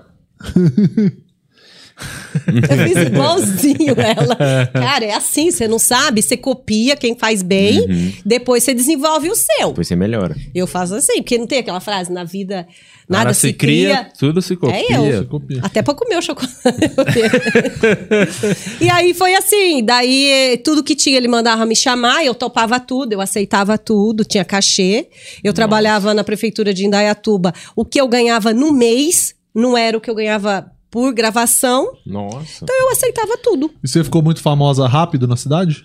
Eu 2.69 2.87
fiz 2.87 3.07
igualzinho 3.07 3.95
ela. 3.97 4.35
Cara, 4.73 5.05
é 5.05 5.13
assim, 5.13 5.51
você 5.51 5.67
não 5.67 5.79
sabe, 5.79 6.21
você 6.21 6.37
copia 6.37 6.95
quem 6.95 7.17
faz 7.17 7.41
bem, 7.41 8.13
depois 8.25 8.63
você 8.63 8.73
desenvolve 8.73 9.29
o 9.29 9.35
seu. 9.35 9.69
Depois 9.69 9.87
você 9.87 9.95
melhora. 9.95 10.35
Eu 10.53 10.67
faço 10.67 10.95
assim, 10.95 11.17
porque 11.17 11.37
não 11.37 11.47
tem 11.47 11.59
aquela 11.59 11.79
frase, 11.79 12.11
na 12.11 12.23
vida 12.23 12.67
nada, 13.07 13.33
se 13.33 13.53
cria, 13.53 14.09
tudo 14.17 14.41
se 14.41 14.55
copia. 14.55 14.75
é 14.75 15.19
eu. 15.19 15.25
Copia. 15.25 15.59
Até 15.61 15.81
pra 15.81 15.93
comer 15.93 16.17
o 16.17 16.21
chocolate. 16.21 16.55
e 18.81 18.89
aí 18.89 19.13
foi 19.13 19.35
assim. 19.35 19.83
Daí 19.83 20.29
eh, 20.29 20.57
tudo 20.57 20.83
que 20.83 20.95
tinha 20.95 21.17
ele 21.17 21.27
mandava 21.27 21.65
me 21.65 21.75
chamar, 21.75 22.25
eu 22.25 22.33
topava 22.33 22.79
tudo, 22.79 23.13
eu 23.13 23.21
aceitava 23.21 23.77
tudo, 23.77 24.25
tinha 24.25 24.43
cachê. 24.43 25.07
Eu 25.43 25.53
trabalhava 25.53 26.13
na 26.13 26.23
prefeitura 26.23 26.73
de 26.73 26.85
Indaiatuba. 26.85 27.53
O 27.75 27.85
que 27.85 27.99
eu 27.99 28.07
ganhava 28.07 28.53
no 28.53 28.73
mês 28.73 29.35
não 29.53 29.77
era 29.77 29.97
o 29.97 30.01
que 30.01 30.09
eu 30.09 30.15
ganhava 30.15 30.71
por 30.95 31.13
gravação. 31.13 31.91
Nossa. 32.05 32.63
Então 32.63 32.73
eu 32.79 32.89
aceitava 32.89 33.37
tudo. 33.37 33.69
E 33.83 33.87
você 33.87 34.01
ficou 34.01 34.21
muito 34.21 34.41
famosa 34.41 34.87
rápido 34.87 35.27
na 35.27 35.35
cidade? 35.35 35.83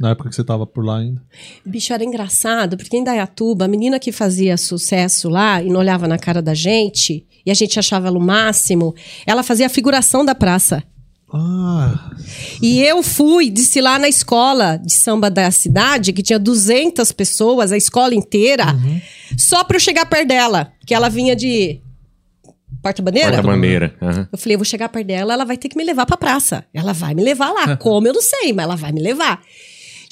Na 0.00 0.12
época 0.12 0.30
que 0.30 0.34
você 0.34 0.42
tava 0.42 0.66
por 0.66 0.82
lá 0.82 0.96
ainda? 0.96 1.22
Bicho, 1.62 1.92
era 1.92 2.02
engraçado, 2.02 2.78
porque 2.78 2.96
em 2.96 3.00
Indaiatuba, 3.00 3.66
a 3.66 3.68
menina 3.68 3.98
que 4.00 4.10
fazia 4.10 4.56
sucesso 4.56 5.28
lá 5.28 5.62
e 5.62 5.68
não 5.68 5.78
olhava 5.78 6.08
na 6.08 6.16
cara 6.16 6.40
da 6.40 6.54
gente, 6.54 7.26
e 7.44 7.50
a 7.50 7.54
gente 7.54 7.78
achava 7.78 8.08
ela 8.08 8.16
o 8.16 8.22
máximo, 8.22 8.94
ela 9.26 9.42
fazia 9.42 9.66
a 9.66 9.68
figuração 9.68 10.24
da 10.24 10.34
praça. 10.34 10.82
Ah, 11.30 12.12
E 12.62 12.80
eu 12.80 13.02
fui 13.02 13.50
desfilar 13.50 14.00
na 14.00 14.08
escola 14.08 14.78
de 14.78 14.94
samba 14.94 15.30
da 15.30 15.50
cidade, 15.50 16.14
que 16.14 16.22
tinha 16.22 16.38
200 16.38 17.12
pessoas, 17.12 17.72
a 17.72 17.76
escola 17.76 18.14
inteira, 18.14 18.64
só 19.36 19.62
pra 19.64 19.76
eu 19.76 19.80
chegar 19.80 20.06
perto 20.06 20.28
dela. 20.28 20.72
Que 20.86 20.94
ela 20.94 21.10
vinha 21.10 21.36
de 21.36 21.82
porta-bandeira. 22.82 23.32
Porta-bandeira. 23.32 23.94
aham. 24.00 24.28
Eu 24.32 24.38
falei, 24.38 24.54
eu 24.54 24.58
vou 24.58 24.64
chegar 24.64 24.88
perto 24.88 25.06
dela, 25.06 25.34
ela 25.34 25.44
vai 25.44 25.56
ter 25.56 25.68
que 25.68 25.76
me 25.76 25.84
levar 25.84 26.06
pra 26.06 26.16
praça. 26.16 26.64
Ela 26.72 26.92
vai 26.92 27.14
me 27.14 27.22
levar 27.22 27.50
lá. 27.52 27.76
Como 27.78 28.06
eu 28.06 28.12
não 28.12 28.22
sei, 28.22 28.52
mas 28.52 28.64
ela 28.64 28.76
vai 28.76 28.92
me 28.92 29.00
levar. 29.00 29.40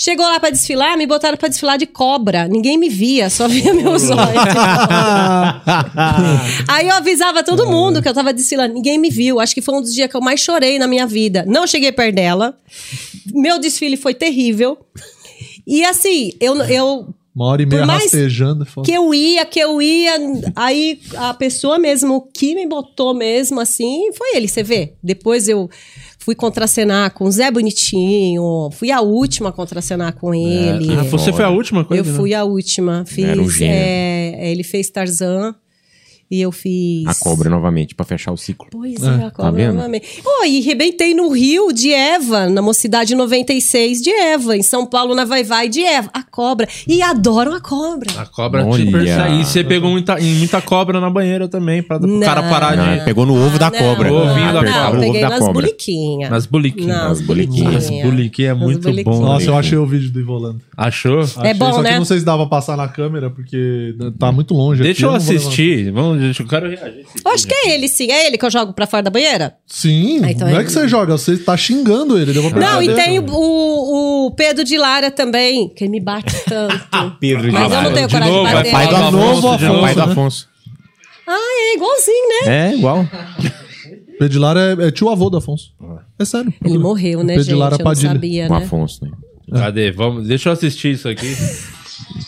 Chegou 0.01 0.25
lá 0.25 0.39
pra 0.39 0.51
desfilar, 0.51 0.97
me 0.97 1.09
botaram 1.09 1.37
pra 1.37 1.49
desfilar 1.49 1.77
de 1.77 1.85
cobra. 1.85 2.47
Ninguém 2.47 2.79
me 2.79 2.89
via, 2.89 3.29
só 3.29 3.49
via 3.49 3.75
meus 3.75 4.09
olhos. 4.11 4.23
Aí 6.69 6.87
eu 6.87 6.95
avisava 6.95 7.43
todo 7.43 7.67
mundo 7.67 8.01
que 8.01 8.09
eu 8.09 8.15
tava 8.15 8.33
desfilando. 8.33 8.75
Ninguém 8.75 8.97
me 8.97 9.11
viu. 9.11 9.41
Acho 9.41 9.55
que 9.55 9.61
foi 9.61 9.75
um 9.75 9.83
dos 9.83 9.93
dias 9.93 10.09
que 10.09 10.17
eu 10.17 10.21
mais 10.21 10.39
chorei 10.39 10.79
na 10.79 10.87
minha 10.87 11.05
vida. 11.05 11.45
Não 11.49 11.67
cheguei 11.67 11.91
perto 11.91 12.15
dela. 12.15 12.57
Meu 13.35 13.59
desfile 13.59 13.97
foi 13.97 14.15
terrível. 14.15 14.79
E 15.67 15.85
assim, 15.85 16.31
eu, 16.41 16.55
eu 16.63 17.13
uma 17.39 17.47
hora 17.47 17.63
e 17.63 17.67
meia 17.67 17.83
Por 17.83 17.87
mais 17.87 18.03
rastejando. 18.03 18.67
foda. 18.67 18.85
que 18.85 18.93
eu 18.93 19.15
ia, 19.15 19.47
que 19.47 19.61
eu 19.61 19.81
ia. 19.81 20.13
Aí 20.57 21.01
a 21.15 21.33
pessoa 21.33 21.79
mesmo 21.79 22.29
que 22.35 22.53
me 22.53 22.67
botou 22.67 23.15
mesmo 23.15 23.61
assim 23.61 24.11
foi 24.13 24.37
ele, 24.37 24.49
você 24.49 24.65
vê. 24.65 24.95
Depois 25.01 25.47
eu 25.47 25.71
fui 26.19 26.35
contracenar 26.35 27.15
com 27.15 27.27
o 27.27 27.31
Zé 27.31 27.49
Bonitinho, 27.49 28.69
fui 28.73 28.91
a 28.91 29.01
última 29.01 29.51
a 29.51 29.53
contracenar 29.53 30.15
com 30.15 30.35
ele. 30.35 30.93
Ah, 30.99 31.05
você 31.05 31.33
foi 31.33 31.45
a 31.45 31.51
última 31.51 31.85
coisa? 31.85 32.03
eu 32.03 32.13
né? 32.13 32.19
fui 32.19 32.35
a 32.35 32.43
última. 32.43 33.05
Fiz. 33.07 33.25
Era 33.25 33.41
um 33.41 33.49
gênio. 33.49 33.73
é, 33.73 34.51
ele 34.51 34.65
fez 34.65 34.91
Tarzan 34.91 35.55
e 36.31 36.41
eu 36.41 36.53
fiz. 36.53 37.07
A 37.07 37.15
cobra 37.15 37.49
novamente, 37.49 37.95
pra 37.95 38.05
fechar 38.05 38.33
o 38.33 38.37
ciclo. 38.37 38.67
Pois 38.71 39.03
É, 39.03 39.07
é, 39.07 39.25
a 39.27 39.31
cobra 39.31 39.53
vendo? 39.53 39.75
novamente. 39.77 40.21
Oh, 40.25 40.45
e 40.45 40.61
rebentei 40.61 41.15
no 41.15 41.31
Rio 41.31 41.73
de 41.73 41.93
Eva, 41.93 42.49
na 42.49 42.61
Mocidade 42.63 43.15
96 43.15 44.03
de 44.03 44.11
Eva, 44.11 44.57
em 44.57 44.63
São 44.63 44.85
Paulo 44.87 45.15
na 45.15 45.25
Vai 45.25 45.43
Vai 45.45 45.69
de 45.69 45.81
Eva. 45.83 46.11
A 46.13 46.23
cobra. 46.23 46.69
E 46.87 47.01
adoram 47.03 47.55
a 47.55 47.61
cobra. 47.61 48.11
A 48.19 48.27
cobra 48.27 48.65
Olha. 48.67 48.85
te 48.85 48.91
persegue. 48.91 49.41
E 49.41 49.45
você 49.45 49.65
pegou 49.65 49.91
muita, 49.91 50.17
muita 50.21 50.61
cobra 50.61 51.01
na 51.01 51.09
banheira 51.11 51.49
também, 51.49 51.83
pra 51.83 51.97
o 51.97 52.07
Não. 52.07 52.21
cara 52.21 52.43
parar 52.43 52.77
Não, 52.77 52.99
de. 52.99 53.05
pegou 53.05 53.25
no 53.27 53.35
ovo 53.35 53.59
da 53.59 53.71
Não, 53.71 53.79
cobra. 53.79 54.13
O 54.13 54.17
ovinho 54.17 54.53
da 54.53 54.65
cobra. 54.65 54.85
o 54.85 54.89
ovo 54.93 55.01
peguei 55.01 55.21
da 55.23 55.29
nas 55.31 55.49
buliquinhas. 55.49 56.31
Nas 56.31 56.47
buliquinhas. 56.47 56.97
Não, 56.97 57.09
Nas 57.09 57.21
buliquinhas. 57.21 57.75
As 57.85 57.91
buliquinhas 58.03 58.51
é 58.51 58.55
muito 58.55 58.93
bom. 59.05 59.21
Nossa, 59.21 59.47
eu 59.47 59.53
né? 59.55 59.59
achei 59.61 59.79
o 59.79 59.87
vídeo 59.87 60.11
do 60.11 60.21
Ivolando. 60.21 60.61
Achou? 60.77 61.21
Achei, 61.21 61.55
bom, 61.55 61.73
só 61.73 61.83
né? 61.83 61.93
que 61.93 61.99
não 61.99 62.05
sei 62.05 62.19
se 62.19 62.25
dava 62.25 62.47
pra 62.47 62.59
passar 62.59 62.77
na 62.77 62.87
câmera, 62.89 63.31
porque 63.31 63.95
tá 64.19 64.31
muito 64.31 64.55
longe. 64.55 64.81
aqui, 64.81 64.89
Deixa 64.89 65.07
eu 65.07 65.13
não 65.13 65.19
vou 65.19 65.29
levar. 65.29 65.41
assistir. 65.41 65.91
Vamos, 65.91 66.18
deixa, 66.19 66.43
eu 66.43 66.47
quero 66.49 66.69
reagir. 66.69 67.05
Eu 67.25 67.31
acho 67.33 67.47
que 67.47 67.55
é 67.55 67.71
ele, 67.75 67.89
sim. 67.89 68.11
É 68.11 68.27
ele 68.27 68.37
que 68.39 68.45
eu 68.45 68.51
jogo 68.51 68.73
pra 68.73 68.87
fora 68.87 69.03
da 69.03 69.11
banheira? 69.11 69.55
Sim, 69.67 70.21
Ah, 70.25 70.31
então 70.31 70.49
não 70.49 70.57
é 70.59 70.61
é 70.61 70.65
que 70.65 70.71
você 70.73 70.87
joga, 70.89 71.17
você 71.17 71.37
tá 71.37 71.57
xingando 71.57 72.19
ele. 72.19 72.33
Vou 72.33 72.51
Não, 72.53 72.83
e 72.83 72.95
tem 72.95 73.19
o, 73.19 73.25
o, 73.29 74.27
o 74.27 74.31
Pedro 74.33 74.65
de 74.65 74.77
Lara 74.77 75.11
também, 75.11 75.69
que 75.69 75.89
me 75.89 76.01
bate 76.01 76.35
tanto. 76.45 76.79
Pedro 77.21 77.43
de 77.43 77.51
Mas 77.53 77.63
eu 77.65 77.69
não 77.69 77.77
Lara. 77.77 77.95
tenho 77.95 78.07
De 78.09 78.13
coragem 78.15 78.35
novo, 78.35 78.49
de 78.49 78.55
bater. 78.55 78.73
Pai 78.73 78.87
do 78.89 78.97
Afonso, 78.97 79.17
Afonso 79.39 79.59
de 79.59 79.65
é 79.65 79.71
o 79.71 79.81
pai 79.81 79.95
novo, 79.95 79.95
do 79.95 80.07
né? 80.07 80.13
Afonso. 80.13 80.49
Ah, 81.27 81.37
é 81.37 81.75
igualzinho, 81.77 82.29
né? 82.47 82.69
É, 82.71 82.75
igual. 82.75 83.07
Pedilar 84.19 84.57
é, 84.57 84.89
é 84.89 84.91
tio 84.91 85.09
avô 85.11 85.31
do 85.31 85.37
Afonso. 85.37 85.73
É 86.19 86.25
sério. 86.25 86.53
Ele 86.65 86.79
morreu, 86.79 87.23
né, 87.23 87.35
gente? 87.35 87.45
Pedilar 87.47 87.73
Eu 87.73 87.85
não 87.85 87.95
sabia, 87.95 88.47
O 88.47 88.51
né? 88.51 88.57
Afonso, 88.65 89.05
né? 89.05 89.11
Cadê? 89.53 89.91
Vamos, 89.93 90.27
deixa 90.27 90.49
eu 90.49 90.53
assistir 90.53 90.93
isso 90.93 91.09
aqui. 91.09 91.35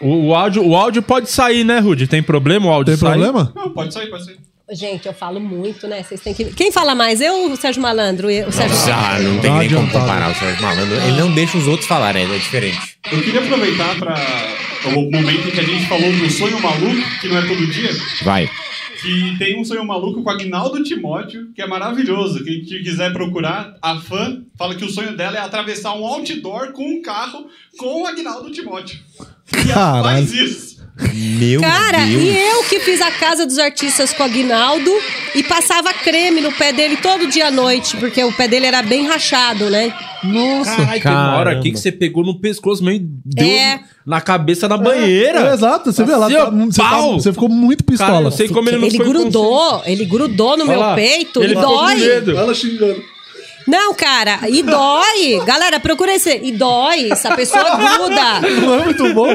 O, 0.00 0.28
o 0.28 0.34
áudio, 0.34 0.64
o 0.66 0.76
áudio 0.76 1.02
pode 1.02 1.30
sair, 1.30 1.64
né, 1.64 1.78
Rudy? 1.80 2.06
Tem 2.06 2.22
problema 2.22 2.66
o 2.66 2.70
áudio 2.70 2.92
Tem 2.94 3.00
sair? 3.00 3.10
problema? 3.10 3.52
Não, 3.54 3.70
pode 3.70 3.92
sair, 3.92 4.08
pode 4.08 4.24
sair. 4.24 4.36
Gente, 4.70 5.06
eu 5.08 5.14
falo 5.14 5.40
muito, 5.40 5.88
né? 5.88 6.02
Vocês 6.02 6.20
têm 6.20 6.34
que... 6.34 6.44
Quem 6.52 6.70
fala 6.70 6.94
mais? 6.94 7.22
Eu 7.22 7.32
ou 7.34 7.52
o 7.52 7.56
Sérgio 7.56 7.80
Malandro? 7.80 8.30
Eu- 8.30 8.48
O 8.48 8.52
Sérgio... 8.52 8.76
Ah, 8.92 9.18
não 9.18 9.38
tem 9.40 9.50
Tá 9.50 9.58
nem 9.60 9.70
como 9.70 9.90
comparar 9.90 10.30
o 10.30 10.34
Sérgio 10.34 10.62
Malandro. 10.62 10.94
Ele 10.94 11.18
não 11.18 11.32
deixa 11.32 11.56
os 11.56 11.66
outros 11.66 11.88
falarem, 11.88 12.24
é 12.30 12.36
diferente. 12.38 12.78
Eu 13.10 13.22
queria 13.22 13.40
aproveitar 13.40 13.96
para 13.98 14.14
o 14.94 15.10
momento 15.10 15.48
em 15.48 15.50
que 15.50 15.60
a 15.60 15.62
gente 15.64 15.86
falou 15.86 16.12
do 16.12 16.30
sonho 16.30 16.60
maluco, 16.60 17.02
que 17.20 17.28
não 17.28 17.38
é 17.38 17.46
todo 17.46 17.66
dia, 17.66 17.90
Vai. 18.22 18.50
Que 19.00 19.36
tem 19.38 19.58
um 19.60 19.64
sonho 19.64 19.84
maluco 19.84 20.22
com 20.22 20.28
o 20.28 20.32
Agnaldo 20.32 20.82
Timóteo, 20.82 21.48
que 21.54 21.62
é 21.62 21.66
maravilhoso. 21.66 22.42
Quem 22.44 22.60
que 22.62 22.82
quiser 22.82 23.12
procurar, 23.12 23.76
a 23.80 23.96
fã 23.96 24.42
fala 24.56 24.74
que 24.74 24.84
o 24.84 24.90
sonho 24.90 25.16
dela 25.16 25.36
é 25.36 25.40
atravessar 25.40 25.94
um 25.94 26.04
outdoor 26.04 26.72
com 26.72 26.84
um 26.84 27.00
carro 27.02 27.46
com 27.78 28.02
o 28.02 28.06
Agnaldo 28.06 28.50
Timóteo. 28.50 28.98
E 29.54 29.70
ela 29.70 29.74
Caralho. 29.74 30.04
faz 30.04 30.32
isso. 30.32 30.78
Meu 31.38 31.60
Cara, 31.60 32.04
Deus. 32.04 32.22
e 32.22 32.36
eu 32.36 32.64
que 32.64 32.80
fiz 32.80 33.00
a 33.00 33.10
Casa 33.12 33.46
dos 33.46 33.56
Artistas 33.56 34.12
com 34.12 34.24
o 34.24 34.26
Aguinaldo 34.26 34.90
e 35.32 35.44
passava 35.44 35.94
creme 35.94 36.40
no 36.40 36.50
pé 36.50 36.72
dele 36.72 36.96
todo 36.96 37.28
dia 37.28 37.46
à 37.46 37.50
noite, 37.52 37.96
porque 37.98 38.22
o 38.24 38.32
pé 38.32 38.48
dele 38.48 38.66
era 38.66 38.82
bem 38.82 39.06
rachado, 39.06 39.70
né? 39.70 39.94
Nossa. 40.24 40.74
Tem 41.00 41.12
uma 41.12 41.36
hora 41.36 41.52
aqui 41.56 41.70
que 41.70 41.78
você 41.78 41.92
pegou 41.92 42.24
no 42.24 42.40
pescoço 42.40 42.82
meio 42.82 43.00
deu 43.24 43.46
É. 43.46 43.80
na 44.08 44.22
cabeça 44.22 44.66
da 44.66 44.78
banheira. 44.78 45.50
É, 45.50 45.54
exato, 45.54 45.92
você 45.92 46.02
vê 46.02 46.16
lá. 46.16 46.26
Assim, 46.26 46.34
tá- 46.34 46.50
você, 46.50 46.80
tá- 46.80 46.88
pau. 46.88 47.20
você 47.20 47.30
ficou 47.32 47.48
muito 47.50 47.84
Cara, 47.84 47.90
pistola. 47.98 48.26
eu 48.28 48.30
sei 48.32 48.48
como 48.48 48.68
ele 48.70 48.78
não 48.78 48.86
ele 48.86 48.96
grudou, 48.98 49.82
ele 49.84 50.04
grudou 50.06 50.56
no 50.56 50.62
Olha 50.64 50.72
meu 50.72 50.80
lá, 50.80 50.94
peito 50.94 51.42
ele 51.42 51.52
e 51.52 51.60
dói. 51.60 51.94
medo. 51.96 52.30
Ela 52.36 52.54
xingando. 52.54 53.02
Não, 53.66 53.92
cara, 53.92 54.48
e 54.48 54.62
dói. 54.62 55.44
Galera, 55.44 55.78
procura 55.78 56.14
esse. 56.14 56.40
E 56.42 56.52
dói. 56.52 57.10
Essa 57.12 57.36
pessoa 57.36 57.62
gruda. 57.76 58.40
Não 58.62 58.74
é 58.76 58.84
muito 58.86 59.12
bom? 59.12 59.26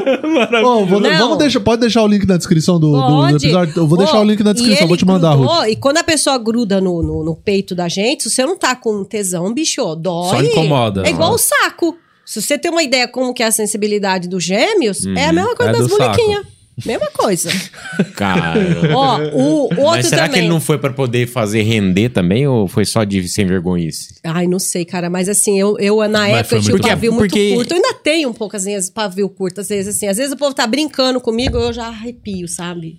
Ó, 0.64 0.84
vou- 0.84 0.98
Não. 1.00 1.18
vamos 1.18 1.38
deixar, 1.38 1.60
pode 1.60 1.82
deixar 1.82 2.02
o 2.02 2.08
link 2.08 2.26
na 2.26 2.36
descrição 2.36 2.80
do, 2.80 2.90
do 3.00 3.28
episódio. 3.28 3.74
Eu 3.76 3.86
vou 3.86 3.96
deixar 3.96 4.16
Ó, 4.18 4.22
o 4.22 4.24
link 4.24 4.42
na 4.42 4.52
descrição, 4.52 4.88
vou 4.88 4.96
te 4.96 5.06
mandar, 5.06 5.36
grudou, 5.36 5.54
Ruth. 5.54 5.68
E 5.68 5.76
quando 5.76 5.98
a 5.98 6.02
pessoa 6.02 6.36
gruda 6.36 6.80
no, 6.80 7.00
no, 7.00 7.22
no 7.24 7.36
peito 7.36 7.76
da 7.76 7.86
gente, 7.88 8.24
se 8.24 8.30
você 8.30 8.44
não 8.44 8.56
tá 8.58 8.74
com 8.74 9.04
tesão, 9.04 9.54
bicho, 9.54 9.94
dói. 9.94 10.30
Só 10.30 10.42
incomoda. 10.42 11.04
É 11.06 11.10
igual 11.10 11.32
o 11.34 11.38
saco. 11.38 11.96
Se 12.24 12.40
você 12.40 12.58
tem 12.58 12.70
uma 12.70 12.82
ideia 12.82 13.06
como 13.08 13.34
que 13.34 13.42
é 13.42 13.46
a 13.46 13.50
sensibilidade 13.50 14.28
dos 14.28 14.42
gêmeos, 14.44 15.04
é 15.06 15.26
a 15.26 15.32
mesma 15.32 15.54
coisa 15.54 15.70
É 15.72 15.74
das 15.78 15.82
do 15.88 15.96
saco. 15.96 16.16
bonequinhas. 16.16 16.46
Mesma 16.84 17.08
coisa. 17.12 17.50
Cara. 18.16 18.58
Ó, 18.96 19.18
o 19.32 19.60
outro 19.62 19.82
Mas 19.84 20.06
será 20.08 20.22
também. 20.22 20.32
que 20.32 20.38
ele 20.40 20.48
não 20.48 20.60
foi 20.60 20.76
pra 20.76 20.92
poder 20.92 21.28
fazer 21.28 21.62
render 21.62 22.08
também 22.08 22.48
ou 22.48 22.66
foi 22.66 22.84
só 22.84 23.04
de 23.04 23.28
sem 23.28 23.46
vergonhice? 23.46 24.16
Ai, 24.24 24.48
não 24.48 24.58
sei, 24.58 24.84
cara, 24.84 25.08
mas 25.08 25.28
assim, 25.28 25.56
eu, 25.60 25.78
eu 25.78 25.96
na 26.08 26.20
Mas 26.20 26.30
época 26.38 26.44
foi 26.48 26.58
eu 26.58 26.62
tinha 26.62 26.72
um 26.72 26.74
muito- 26.78 26.88
pavio 26.88 27.12
muito 27.12 27.30
Porque- 27.30 27.54
curto. 27.54 27.70
Eu 27.70 27.76
ainda 27.76 27.94
tenho 27.94 28.28
um 28.28 28.32
pouco, 28.32 28.56
às 28.56 28.64
vezes, 28.64 28.90
pavio 28.90 29.28
curto, 29.28 29.60
às 29.60 29.68
vezes, 29.68 29.94
assim. 29.94 30.08
Às 30.08 30.16
vezes 30.16 30.32
o 30.32 30.36
povo 30.36 30.52
tá 30.52 30.66
brincando 30.66 31.20
comigo, 31.20 31.56
eu 31.56 31.72
já 31.72 31.86
arrepio, 31.86 32.48
sabe? 32.48 32.98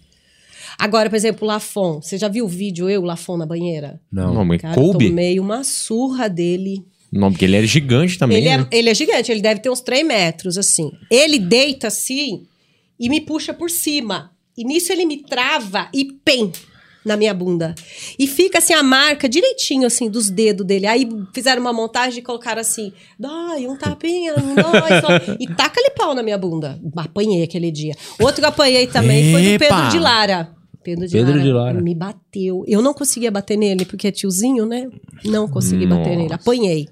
Agora, 0.80 1.10
por 1.10 1.16
exemplo, 1.18 1.44
o 1.44 1.48
Lafon. 1.48 2.02
Você 2.02 2.18
já 2.18 2.28
viu 2.30 2.46
o 2.46 2.50
vídeo 2.50 2.90
eu, 2.90 3.02
Lafon, 3.02 3.36
na 3.38 3.46
banheira? 3.46 4.00
Não, 4.12 4.44
mas 4.46 4.62
Cara, 4.62 4.74
coube? 4.76 5.10
tomei 5.10 5.38
uma 5.40 5.64
surra 5.66 6.30
dele. 6.30 6.82
Não, 7.16 7.32
porque 7.32 7.46
ele 7.46 7.56
era 7.56 7.66
gigante 7.66 8.18
também. 8.18 8.38
Ele 8.38 8.58
né? 8.58 8.68
é, 8.70 8.78
ele 8.78 8.90
é 8.90 8.94
gigante, 8.94 9.32
ele 9.32 9.42
deve 9.42 9.62
ter 9.62 9.70
uns 9.70 9.80
3 9.80 10.06
metros, 10.06 10.58
assim. 10.58 10.92
Ele 11.10 11.40
deita 11.40 11.88
assim 11.88 12.46
e 13.00 13.10
me 13.10 13.22
puxa 13.22 13.54
por 13.54 13.70
cima. 13.70 14.32
E 14.58 14.64
nisso 14.64 14.92
ele 14.92 15.06
me 15.06 15.24
trava 15.24 15.90
e 15.94 16.06
pem 16.06 16.52
na 17.06 17.16
minha 17.16 17.34
bunda. 17.34 17.76
E 18.18 18.28
fica 18.28 18.58
assim 18.58 18.74
a 18.74 18.82
marca 18.82 19.30
direitinho, 19.30 19.86
assim, 19.86 20.10
dos 20.10 20.30
dedos 20.30 20.66
dele. 20.66 20.88
Aí 20.88 21.08
fizeram 21.34 21.62
uma 21.62 21.72
montagem 21.72 22.20
e 22.20 22.22
colocaram 22.22 22.60
assim: 22.60 22.92
dói, 23.18 23.68
um 23.68 23.78
tapinha, 23.78 24.34
não 24.36 24.56
dói. 24.56 25.02
Só. 25.02 25.36
E 25.40 25.48
taca-lhe 25.48 25.92
pau 25.92 26.14
na 26.14 26.24
minha 26.24 26.38
bunda. 26.38 26.80
Apanhei 26.98 27.44
aquele 27.44 27.72
dia. 27.72 27.94
Outro 28.20 28.42
que 28.42 28.46
eu 28.46 28.50
apanhei 28.50 28.88
também 28.88 29.32
foi 29.32 29.42
do 29.42 29.48
Epa! 29.50 29.68
Pedro 29.68 29.90
de 29.92 30.00
Lara. 30.00 30.56
Pedro 30.84 31.08
de, 31.08 31.14
Pedro 31.14 31.32
Lara, 31.32 31.44
de 31.44 31.52
Lara. 31.52 31.82
me 31.82 31.96
bateu. 31.96 32.64
Eu 32.68 32.82
não 32.82 32.94
conseguia 32.94 33.32
bater 33.32 33.58
nele, 33.58 33.86
porque 33.86 34.08
é 34.08 34.12
tiozinho, 34.12 34.66
né? 34.66 34.88
Não 35.24 35.48
consegui 35.48 35.88
bater 35.88 36.12
nele. 36.12 36.24
Nossa. 36.24 36.36
Apanhei. 36.36 36.88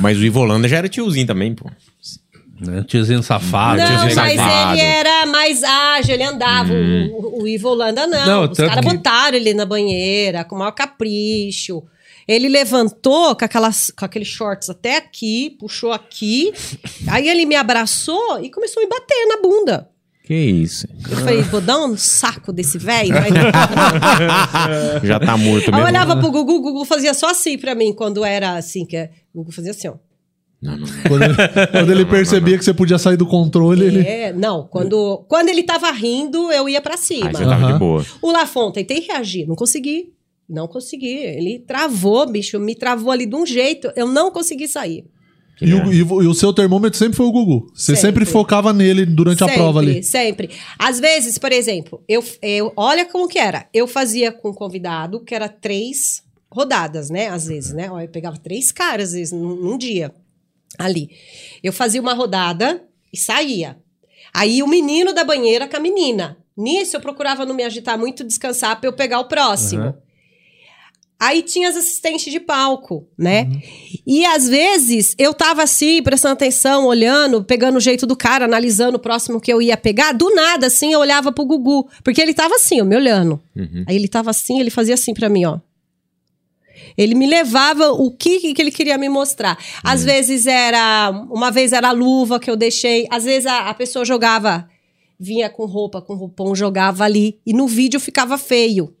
Mas 0.00 0.18
o 0.18 0.24
Ivolanda 0.24 0.68
já 0.68 0.76
era 0.78 0.88
tiozinho 0.88 1.26
também, 1.26 1.54
pô. 1.54 1.70
Né? 2.60 2.84
Tiozinho 2.86 3.22
safado. 3.22 3.78
não, 3.80 3.86
tiozinho 3.86 4.14
mas 4.14 4.36
safado. 4.36 4.72
ele 4.74 4.80
era 4.82 5.26
mais 5.26 5.62
ágil, 5.64 6.14
ele 6.14 6.22
andava. 6.22 6.72
O- 6.72 7.38
O, 7.38 7.42
o 7.42 7.48
Ivo 7.48 7.68
Holanda 7.68 8.06
não. 8.06 8.26
Não, 8.26 8.50
Os 8.50 8.56
caras 8.56 8.76
que- 8.84 8.92
botaram 8.96 9.36
ele 9.36 9.52
na 9.54 9.66
banheira, 9.66 10.44
com 10.44 10.54
o 10.54 10.58
maior 10.60 10.70
capricho. 10.72 11.82
Ele 12.26 12.48
levantou 12.48 13.34
com, 13.36 13.44
aquelas, 13.44 13.90
com 13.90 14.04
aqueles 14.04 14.28
shorts 14.28 14.70
até 14.70 14.96
aqui, 14.96 15.56
puxou 15.58 15.92
aqui. 15.92 16.52
aí 17.08 17.28
ele 17.28 17.44
me 17.44 17.56
abraçou 17.56 18.40
e 18.42 18.50
começou 18.50 18.82
a 18.82 18.86
me 18.86 18.88
bater 18.90 19.26
na 19.26 19.42
bunda. 19.42 19.88
Que 20.24 20.34
isso. 20.34 20.86
Eu 21.10 21.18
falei, 21.18 21.42
vou 21.42 21.60
dar 21.60 21.78
um 21.84 21.96
saco 21.98 22.50
desse 22.50 22.78
velho. 22.78 23.14
Já 25.04 25.20
tá 25.20 25.36
morto 25.36 25.68
eu 25.68 25.72
mesmo. 25.72 25.86
olhava 25.86 26.16
pro 26.16 26.30
Gugu, 26.30 26.54
o 26.54 26.60
Gugu 26.62 26.84
fazia 26.84 27.12
só 27.14 27.30
assim 27.30 27.58
pra 27.58 27.74
mim, 27.74 27.92
quando 27.92 28.24
era 28.24 28.56
assim, 28.56 28.86
que 28.86 28.96
é- 28.96 29.10
o 29.34 29.38
Gugu 29.40 29.52
fazia 29.52 29.72
assim, 29.72 29.88
ó. 29.88 29.94
Quando 31.06 31.22
ele, 31.24 31.34
quando 31.70 31.92
ele 31.92 32.06
percebia 32.06 32.56
que 32.56 32.64
você 32.64 32.72
podia 32.72 32.96
sair 32.96 33.18
do 33.18 33.26
controle, 33.26 33.84
ele. 33.84 34.00
É, 34.00 34.32
não, 34.32 34.66
quando, 34.66 35.22
quando 35.28 35.50
ele 35.50 35.62
tava 35.62 35.90
rindo, 35.90 36.50
eu 36.50 36.66
ia 36.70 36.80
pra 36.80 36.96
cima. 36.96 37.26
Aí 37.28 37.34
você 37.34 37.44
tava 37.44 37.62
Aham. 37.66 37.72
de 37.74 37.78
boa. 37.78 38.06
O 38.22 38.32
Lafon, 38.32 38.70
tentei 38.70 39.00
reagir, 39.00 39.46
não 39.46 39.54
consegui. 39.54 40.14
Não 40.48 40.66
consegui. 40.66 41.18
Ele 41.18 41.58
travou, 41.58 42.26
bicho, 42.26 42.58
me 42.58 42.74
travou 42.74 43.10
ali 43.12 43.26
de 43.26 43.36
um 43.36 43.44
jeito, 43.44 43.92
eu 43.94 44.06
não 44.08 44.30
consegui 44.30 44.66
sair. 44.66 45.04
E 45.60 45.72
o, 45.72 45.92
e 45.92 46.02
o- 46.02 46.22
e 46.22 46.26
o 46.26 46.34
seu 46.34 46.52
termômetro 46.52 46.98
sempre 46.98 47.16
foi 47.16 47.26
o 47.26 47.32
Gugu. 47.32 47.70
Você 47.74 47.94
sempre, 47.94 48.24
Sempre. 48.24 48.26
focava 48.26 48.72
nele 48.72 49.06
durante 49.06 49.42
a 49.44 49.48
prova 49.48 49.78
ali. 49.78 50.02
Sempre. 50.02 50.50
Às 50.78 50.98
vezes, 50.98 51.38
por 51.38 51.52
exemplo, 51.52 52.02
eu, 52.08 52.22
eu 52.42 52.72
olha 52.76 53.04
como 53.04 53.28
que 53.28 53.38
era. 53.38 53.66
Eu 53.72 53.86
fazia 53.86 54.32
com 54.32 54.50
um 54.50 54.54
convidado 54.54 55.20
que 55.20 55.34
era 55.34 55.48
três 55.48 56.22
rodadas, 56.50 57.08
né? 57.10 57.28
Às 57.28 57.46
vezes, 57.46 57.72
né? 57.72 57.86
Eu 57.88 58.08
pegava 58.08 58.36
três 58.36 58.72
caras, 58.72 59.10
às 59.10 59.14
vezes, 59.14 59.32
num, 59.32 59.54
num 59.54 59.78
dia. 59.78 60.12
Ali. 60.78 61.10
Eu 61.62 61.72
fazia 61.72 62.00
uma 62.00 62.14
rodada 62.14 62.82
e 63.12 63.16
saía. 63.16 63.76
Aí 64.32 64.60
o 64.62 64.66
menino 64.66 65.12
da 65.14 65.22
banheira 65.22 65.68
com 65.68 65.76
a 65.76 65.80
menina. 65.80 66.36
Nisso 66.56 66.96
eu 66.96 67.00
procurava 67.00 67.46
não 67.46 67.54
me 67.54 67.62
agitar 67.62 67.96
muito, 67.98 68.24
descansar 68.24 68.80
pra 68.80 68.88
eu 68.88 68.92
pegar 68.92 69.20
o 69.20 69.24
próximo. 69.26 69.84
Uhum. 69.84 69.94
Aí 71.18 71.42
tinha 71.42 71.68
as 71.68 71.76
assistentes 71.76 72.30
de 72.32 72.40
palco, 72.40 73.06
né? 73.16 73.48
E 74.06 74.26
às 74.26 74.48
vezes 74.48 75.14
eu 75.16 75.32
tava 75.32 75.62
assim, 75.62 76.02
prestando 76.02 76.34
atenção, 76.34 76.86
olhando, 76.86 77.42
pegando 77.44 77.76
o 77.76 77.80
jeito 77.80 78.06
do 78.06 78.16
cara, 78.16 78.44
analisando 78.44 78.96
o 78.96 79.00
próximo 79.00 79.40
que 79.40 79.50
eu 79.52 79.62
ia 79.62 79.76
pegar. 79.76 80.12
Do 80.12 80.34
nada, 80.34 80.66
assim, 80.66 80.92
eu 80.92 81.00
olhava 81.00 81.32
pro 81.32 81.44
Gugu. 81.46 81.88
Porque 82.02 82.20
ele 82.20 82.34
tava 82.34 82.56
assim, 82.56 82.80
ó, 82.82 82.84
me 82.84 82.96
olhando. 82.96 83.40
Uhum. 83.56 83.84
Aí 83.86 83.96
ele 83.96 84.08
tava 84.08 84.30
assim, 84.30 84.60
ele 84.60 84.70
fazia 84.70 84.94
assim 84.94 85.14
pra 85.14 85.28
mim, 85.28 85.44
ó. 85.44 85.58
Ele 86.96 87.14
me 87.14 87.26
levava 87.26 87.90
o 87.92 88.10
que, 88.10 88.52
que 88.52 88.60
ele 88.62 88.70
queria 88.70 88.98
me 88.98 89.08
mostrar. 89.08 89.56
Às 89.82 90.00
Uhum. 90.00 90.06
vezes 90.06 90.46
era. 90.46 91.10
Uma 91.30 91.50
vez 91.50 91.72
era 91.72 91.88
a 91.88 91.92
luva 91.92 92.38
que 92.38 92.50
eu 92.50 92.56
deixei. 92.56 93.06
Às 93.10 93.24
vezes 93.24 93.46
a, 93.46 93.70
a 93.70 93.74
pessoa 93.74 94.04
jogava. 94.04 94.68
Vinha 95.18 95.48
com 95.48 95.64
roupa, 95.64 96.02
com 96.02 96.14
roupão, 96.14 96.54
jogava 96.56 97.04
ali. 97.04 97.38
E 97.46 97.52
no 97.52 97.66
vídeo 97.68 97.98
ficava 98.00 98.36
feio. 98.36 98.92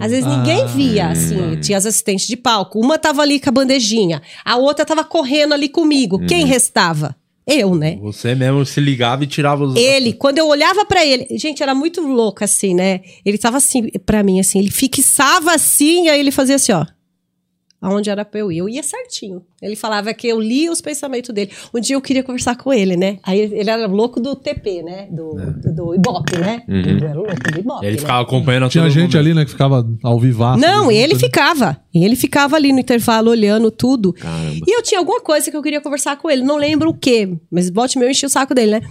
Às 0.00 0.10
vezes 0.10 0.26
ninguém 0.26 0.62
Ah. 0.62 0.66
via, 0.66 1.08
assim. 1.08 1.56
Tinha 1.60 1.78
as 1.78 1.86
assistentes 1.86 2.26
de 2.26 2.36
palco. 2.36 2.80
Uma 2.80 2.98
tava 2.98 3.22
ali 3.22 3.38
com 3.40 3.48
a 3.48 3.52
bandejinha. 3.52 4.20
A 4.44 4.56
outra 4.56 4.84
tava 4.84 5.04
correndo 5.04 5.52
ali 5.54 5.68
comigo. 5.68 6.16
Uhum. 6.18 6.26
Quem 6.26 6.44
restava? 6.44 7.14
Eu, 7.46 7.74
né? 7.74 7.98
Você 8.00 8.34
mesmo 8.36 8.64
se 8.64 8.80
ligava 8.80 9.24
e 9.24 9.26
tirava 9.26 9.64
os. 9.64 9.74
Ele, 9.74 10.12
quando 10.12 10.38
eu 10.38 10.46
olhava 10.46 10.84
pra 10.84 11.04
ele, 11.04 11.26
gente, 11.36 11.60
era 11.62 11.74
muito 11.74 12.00
louco 12.00 12.44
assim, 12.44 12.72
né? 12.72 13.00
Ele 13.24 13.36
tava 13.36 13.56
assim 13.56 13.88
pra 14.06 14.22
mim 14.22 14.38
assim, 14.38 14.60
ele 14.60 14.70
fixava 14.70 15.52
assim, 15.52 16.08
aí 16.08 16.20
ele 16.20 16.30
fazia 16.30 16.54
assim, 16.54 16.72
ó. 16.72 16.86
Aonde 17.82 18.10
era 18.10 18.24
pra 18.24 18.38
eu 18.38 18.52
ir, 18.52 18.58
eu 18.58 18.68
ia 18.68 18.82
certinho. 18.82 19.42
Ele 19.60 19.74
falava 19.74 20.14
que 20.14 20.28
eu 20.28 20.40
lia 20.40 20.70
os 20.70 20.80
pensamentos 20.80 21.34
dele. 21.34 21.50
Um 21.74 21.80
dia 21.80 21.96
eu 21.96 22.00
queria 22.00 22.22
conversar 22.22 22.56
com 22.56 22.72
ele, 22.72 22.96
né? 22.96 23.18
Aí 23.24 23.40
ele 23.40 23.68
era 23.68 23.86
louco 23.86 24.20
do 24.20 24.36
TP, 24.36 24.84
né? 24.84 25.08
Do, 25.10 25.34
do, 25.34 25.74
do 25.74 25.94
Ibope, 25.96 26.38
né? 26.38 26.62
Ele 26.68 27.04
era 27.04 27.14
louco 27.14 27.34
do 27.52 27.58
Ibope. 27.58 27.84
Ele 27.84 27.96
né? 27.96 28.00
ficava 28.00 28.22
acompanhando 28.22 28.66
a 28.66 28.68
Tinha 28.68 28.88
gente 28.88 28.98
momento. 28.98 29.18
ali, 29.18 29.34
né, 29.34 29.44
que 29.44 29.50
ficava 29.50 29.84
ao 30.00 30.20
vivaço. 30.20 30.60
Não, 30.60 30.90
ali, 30.90 30.96
ele 30.96 31.14
né? 31.14 31.18
ficava. 31.18 31.76
Ele 31.92 32.14
ficava 32.14 32.54
ali 32.54 32.72
no 32.72 32.78
intervalo 32.78 33.30
olhando 33.30 33.68
tudo. 33.68 34.12
Caramba. 34.12 34.64
E 34.64 34.76
eu 34.78 34.80
tinha 34.80 35.00
alguma 35.00 35.20
coisa 35.20 35.50
que 35.50 35.56
eu 35.56 35.62
queria 35.62 35.80
conversar 35.80 36.16
com 36.16 36.30
ele. 36.30 36.42
Não 36.44 36.56
lembro 36.56 36.90
o 36.90 36.94
quê. 36.94 37.36
Mas 37.50 37.68
bote 37.68 37.98
meu 37.98 38.08
enchi 38.08 38.24
o 38.24 38.28
saco 38.30 38.54
dele, 38.54 38.78
né? 38.78 38.82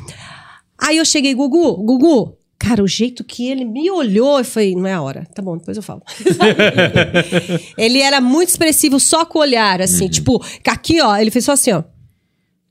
Aí 0.77 0.97
eu 0.97 1.05
cheguei, 1.05 1.33
Gugu, 1.33 1.77
Gugu. 1.77 2.37
Cara, 2.63 2.83
o 2.83 2.87
jeito 2.87 3.23
que 3.23 3.49
ele 3.49 3.65
me 3.65 3.89
olhou, 3.89 4.37
eu 4.37 4.45
falei, 4.45 4.75
não 4.75 4.85
é 4.85 4.93
a 4.93 5.01
hora. 5.01 5.27
Tá 5.33 5.41
bom, 5.41 5.57
depois 5.57 5.75
eu 5.77 5.81
falo. 5.81 6.03
ele 7.77 7.99
era 7.99 8.21
muito 8.21 8.49
expressivo 8.49 8.99
só 8.99 9.25
com 9.25 9.39
o 9.39 9.41
olhar, 9.41 9.81
assim. 9.81 10.07
Tipo, 10.09 10.43
aqui, 10.67 11.01
ó, 11.01 11.15
ele 11.17 11.31
fez 11.31 11.45
só 11.45 11.53
assim, 11.53 11.71
ó. 11.71 11.83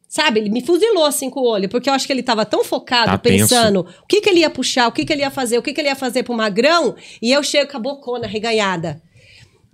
Sabe, 0.09 0.41
ele 0.41 0.51
me 0.51 0.61
fuzilou 0.61 1.05
assim 1.05 1.31
com 1.31 1.41
o 1.41 1.47
olho, 1.49 1.69
porque 1.69 1.89
eu 1.89 1.95
acho 1.95 2.05
que 2.07 2.13
ele 2.13 2.23
tava 2.23 2.45
tão 2.45 2.65
focado, 2.65 3.07
Tá 3.07 3.19
pensando 3.49 3.81
o 4.03 4.07
que, 4.09 4.21
que 4.21 4.29
ele 4.29 4.41
ia 4.41 4.51
puxar, 4.51 4.89
o 4.89 4.93
que, 4.93 5.05
que 5.05 5.13
ele 5.13 5.23
ia 5.23 5.31
fazer, 5.31 5.57
o 5.59 5.63
que, 5.63 5.73
que 5.73 5.81
ele 5.81 5.89
ia 5.89 5.95
fazer 5.97 6.25
pro 6.25 6.35
magrão, 6.35 6.97
e 7.23 7.31
eu 7.33 7.43
chego 7.43 7.71
com 7.71 7.77
a 7.77 7.81
bocona 7.81 8.27
reganhada. 8.27 9.01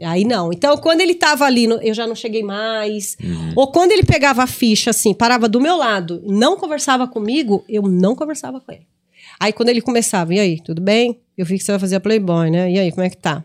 Aí 0.02 0.24
não. 0.24 0.52
Então, 0.52 0.76
quando 0.76 1.01
ele 1.01 1.14
tava 1.14 1.47
ali, 1.47 1.66
no- 1.66 1.80
eu 1.82 1.94
já 1.94 2.06
não 2.06 2.14
cheguei 2.14 2.43
mais. 2.43 3.16
Ou 3.56 3.70
quando 3.72 3.93
ele 3.93 4.02
pegava 4.02 4.43
a 4.43 4.47
ficha, 4.47 4.90
assim, 4.90 5.14
parava 5.14 5.48
do 5.48 5.59
meu 5.59 5.76
lado, 5.76 6.22
não 6.26 6.56
conversava 6.59 7.06
comigo, 7.09 7.64
eu 7.66 7.82
não 7.82 8.14
conversava 8.14 8.60
com 8.60 8.70
ele. 8.72 8.86
Aí, 9.39 9.53
quando 9.53 9.69
ele 9.69 9.81
começava, 9.81 10.35
e 10.35 10.41
aí, 10.41 10.61
tudo 10.61 10.81
bem? 10.81 11.19
Eu 11.37 11.45
vi 11.45 11.59
que 11.59 11.65
você 11.65 11.73
vai 11.73 11.79
fazer 11.79 11.97
a 11.97 12.01
Playboy, 12.01 12.51
né? 12.51 12.71
E 12.71 12.79
aí, 12.79 12.91
como 12.91 13.03
é 13.07 13.11
que 13.11 13.17
tá? 13.17 13.37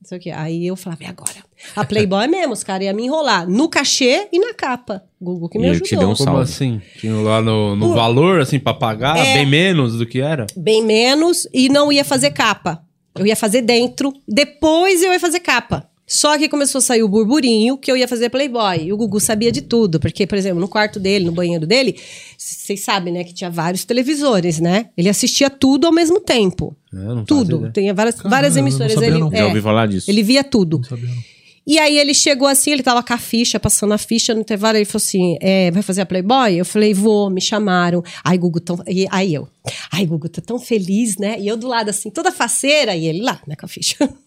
Não 0.00 0.08
sei 0.08 0.18
o 0.18 0.20
quê. 0.20 0.30
Aí 0.30 0.66
eu 0.66 0.76
falava, 0.76 1.02
e 1.02 1.06
agora? 1.06 1.46
A 1.74 1.84
Playboy 1.84 2.24
é 2.24 2.28
mesmo, 2.28 2.52
os 2.52 2.62
caras 2.62 2.84
iam 2.86 2.94
me 2.94 3.04
enrolar 3.04 3.48
no 3.48 3.68
cachê 3.68 4.28
e 4.32 4.38
na 4.38 4.52
capa. 4.54 5.02
Google 5.20 5.48
que 5.48 5.58
me 5.58 5.66
E 5.66 5.70
ajudou. 5.70 5.88
te 5.88 5.96
deu 5.96 6.08
um 6.10 6.14
Como 6.14 6.24
salve. 6.24 6.42
assim? 6.42 6.80
Tinha 6.98 7.14
lá 7.16 7.40
no, 7.40 7.74
no 7.74 7.88
Pô. 7.88 7.94
valor, 7.94 8.40
assim, 8.40 8.58
pra 8.58 8.74
pagar, 8.74 9.16
É. 9.16 9.34
bem 9.34 9.46
menos 9.46 9.96
do 9.96 10.04
que 10.06 10.20
era? 10.20 10.46
Bem 10.56 10.82
menos 10.84 11.48
e 11.52 11.68
não 11.68 11.90
ia 11.92 12.04
fazer 12.04 12.30
capa. 12.32 12.82
Eu 13.18 13.26
ia 13.26 13.34
fazer 13.34 13.62
dentro, 13.62 14.12
depois 14.28 15.02
eu 15.02 15.12
ia 15.12 15.18
fazer 15.20 15.40
capa. 15.40 15.88
Só 16.06 16.38
que 16.38 16.48
começou 16.48 16.78
a 16.78 16.82
sair 16.82 17.02
o 17.02 17.08
burburinho 17.08 17.76
que 17.76 17.90
eu 17.90 17.96
ia 17.96 18.06
fazer 18.06 18.30
Playboy. 18.30 18.84
E 18.84 18.92
o 18.92 18.96
Gugu 18.96 19.18
sabia 19.18 19.50
de 19.50 19.60
tudo. 19.60 19.98
Porque, 19.98 20.26
por 20.26 20.38
exemplo, 20.38 20.60
no 20.60 20.68
quarto 20.68 21.00
dele, 21.00 21.24
no 21.24 21.32
banheiro 21.32 21.66
dele, 21.66 21.98
vocês 22.38 22.80
sabem, 22.80 23.12
né, 23.12 23.24
que 23.24 23.34
tinha 23.34 23.50
vários 23.50 23.84
televisores, 23.84 24.60
né? 24.60 24.90
Ele 24.96 25.08
assistia 25.08 25.50
tudo 25.50 25.86
ao 25.86 25.92
mesmo 25.92 26.20
tempo. 26.20 26.76
É, 26.94 27.24
Tudo. 27.26 27.70
Tinha 27.72 27.92
várias, 27.92 28.14
Caramba, 28.14 28.36
várias 28.36 28.56
emissoras. 28.56 28.92
sabia, 28.92 29.08
ele, 29.08 29.18
não. 29.18 29.32
é, 29.32 29.38
Já 29.38 29.46
ouvi 29.48 29.60
falar 29.60 29.86
disso. 29.88 30.10
ele 30.10 30.22
via 30.22 30.44
tudo. 30.44 30.78
Não 30.78 30.84
sabia, 30.84 31.08
não. 31.08 31.36
E 31.66 31.80
aí 31.80 31.98
ele 31.98 32.14
chegou 32.14 32.46
assim, 32.46 32.70
ele 32.70 32.82
tava 32.84 33.02
com 33.02 33.12
a 33.12 33.18
ficha, 33.18 33.58
passando 33.58 33.92
a 33.92 33.98
ficha 33.98 34.32
no 34.32 34.40
intervalo, 34.40 34.78
ele 34.78 34.84
falou 34.84 35.02
assim: 35.04 35.36
é, 35.40 35.68
vai 35.72 35.82
fazer 35.82 36.02
a 36.02 36.06
Playboy? 36.06 36.54
Eu 36.54 36.64
falei, 36.64 36.94
vou, 36.94 37.28
me 37.28 37.40
chamaram. 37.40 38.04
Ai, 38.22 38.38
Gugu, 38.38 38.60
tão... 38.60 38.78
e 38.86 39.08
aí 39.10 39.34
eu, 39.34 39.48
ai, 39.90 40.06
Gugu, 40.06 40.28
tô 40.28 40.40
tão 40.40 40.60
feliz, 40.60 41.16
né? 41.16 41.36
E 41.40 41.48
eu 41.48 41.56
do 41.56 41.66
lado 41.66 41.88
assim, 41.88 42.08
toda 42.08 42.30
faceira, 42.30 42.94
e 42.94 43.06
ele 43.06 43.20
lá, 43.20 43.40
né, 43.48 43.56
com 43.56 43.66
a 43.66 43.68
ficha. 43.68 43.96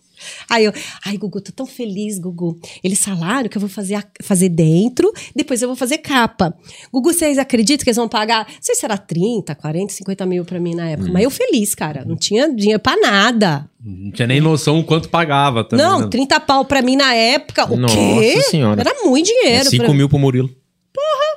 Aí 0.49 0.65
eu, 0.65 0.73
ai, 1.05 1.17
Gugu, 1.17 1.41
tô 1.41 1.51
tão 1.51 1.65
feliz, 1.65 2.19
Gugu. 2.19 2.59
Eles 2.83 3.03
falaram 3.03 3.47
que 3.49 3.57
eu 3.57 3.61
vou 3.61 3.69
fazer, 3.69 3.95
a- 3.95 4.03
fazer 4.23 4.49
dentro, 4.49 5.11
depois 5.35 5.61
eu 5.61 5.67
vou 5.67 5.75
fazer 5.75 5.99
capa. 5.99 6.53
Gugu, 6.91 7.13
vocês 7.13 7.37
acreditam 7.37 7.83
que 7.83 7.89
eles 7.89 7.97
vão 7.97 8.07
pagar? 8.09 8.47
Não 8.47 8.55
sei 8.61 8.75
se 8.75 8.85
era 8.85 8.97
30, 8.97 9.55
40, 9.55 9.93
50 9.93 10.25
mil 10.25 10.43
pra 10.45 10.59
mim 10.59 10.75
na 10.75 10.89
época. 10.89 11.11
Mas 11.11 11.23
eu 11.23 11.29
feliz, 11.29 11.73
cara. 11.75 12.03
Não 12.05 12.15
tinha 12.15 12.53
dinheiro 12.53 12.79
pra 12.79 12.95
nada. 12.97 13.69
Não 13.83 14.11
tinha 14.11 14.27
nem 14.27 14.41
noção 14.41 14.79
o 14.79 14.83
quanto 14.83 15.07
pagava 15.09 15.63
também. 15.63 15.85
não, 15.85 16.01
né? 16.01 16.07
30 16.09 16.39
pau 16.41 16.65
pra 16.65 16.81
mim 16.81 16.95
na 16.97 17.13
época. 17.13 17.71
O 17.71 17.77
Nossa 17.77 17.95
quê? 17.95 18.41
Senhora. 18.41 18.81
Era 18.81 18.93
muito 19.05 19.29
É 19.29 19.33
dinheiro. 19.33 19.69
5 19.69 19.85
pra- 19.85 19.93
mil 19.93 20.09
pro 20.09 20.19
Murilo. 20.19 20.49
Porra! 20.93 21.28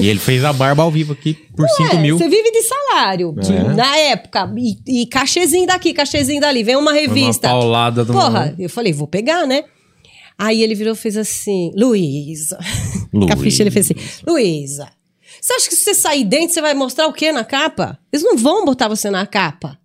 E 0.00 0.08
ele 0.08 0.18
fez 0.18 0.44
a 0.44 0.52
barba 0.52 0.82
ao 0.82 0.90
vivo 0.90 1.12
aqui 1.12 1.34
por 1.56 1.68
5 1.68 1.96
É, 1.96 1.98
mil. 1.98 2.16
Você 2.18 2.28
vive 2.28 2.50
de 2.50 2.62
salário. 2.62 3.32
de- 3.38 3.52
É. 3.54 3.62
na 3.74 3.96
época. 3.96 4.50
E, 4.56 5.02
e 5.02 5.06
cachezinho 5.06 5.66
daqui, 5.66 5.92
cachezinho 5.92 6.40
dali. 6.40 6.62
Vem 6.62 6.76
uma 6.76 6.92
Foi 6.92 7.00
revista. 7.00 7.48
Uma 7.48 7.60
paulada 7.60 8.04
do 8.04 8.12
Porra, 8.12 8.54
eu 8.58 8.70
falei, 8.70 8.92
vou 8.92 9.06
pegar, 9.06 9.46
né? 9.46 9.64
Aí 10.38 10.62
ele 10.62 10.74
virou 10.74 10.94
e 10.94 10.96
fez 10.96 11.16
assim, 11.16 11.70
Luísa. 11.76 12.58
Luísa. 13.12 13.26
Com 13.28 13.32
a 13.32 13.36
ficha 13.36 13.62
ele 13.62 13.70
fez 13.70 13.86
assim, 13.90 14.00
Luísa, 14.26 14.88
você 15.40 15.52
acha 15.54 15.68
que 15.68 15.74
se 15.76 15.84
você 15.84 15.94
sair 15.94 16.24
dentro, 16.24 16.54
você 16.54 16.60
vai 16.60 16.72
mostrar 16.74 17.06
o 17.06 17.12
quê 17.12 17.30
na 17.32 17.44
capa? 17.44 17.98
Eles 18.12 18.24
não 18.24 18.36
vão 18.36 18.64
botar 18.64 18.88
você 18.88 19.10
na 19.10 19.26
capa. 19.26 19.78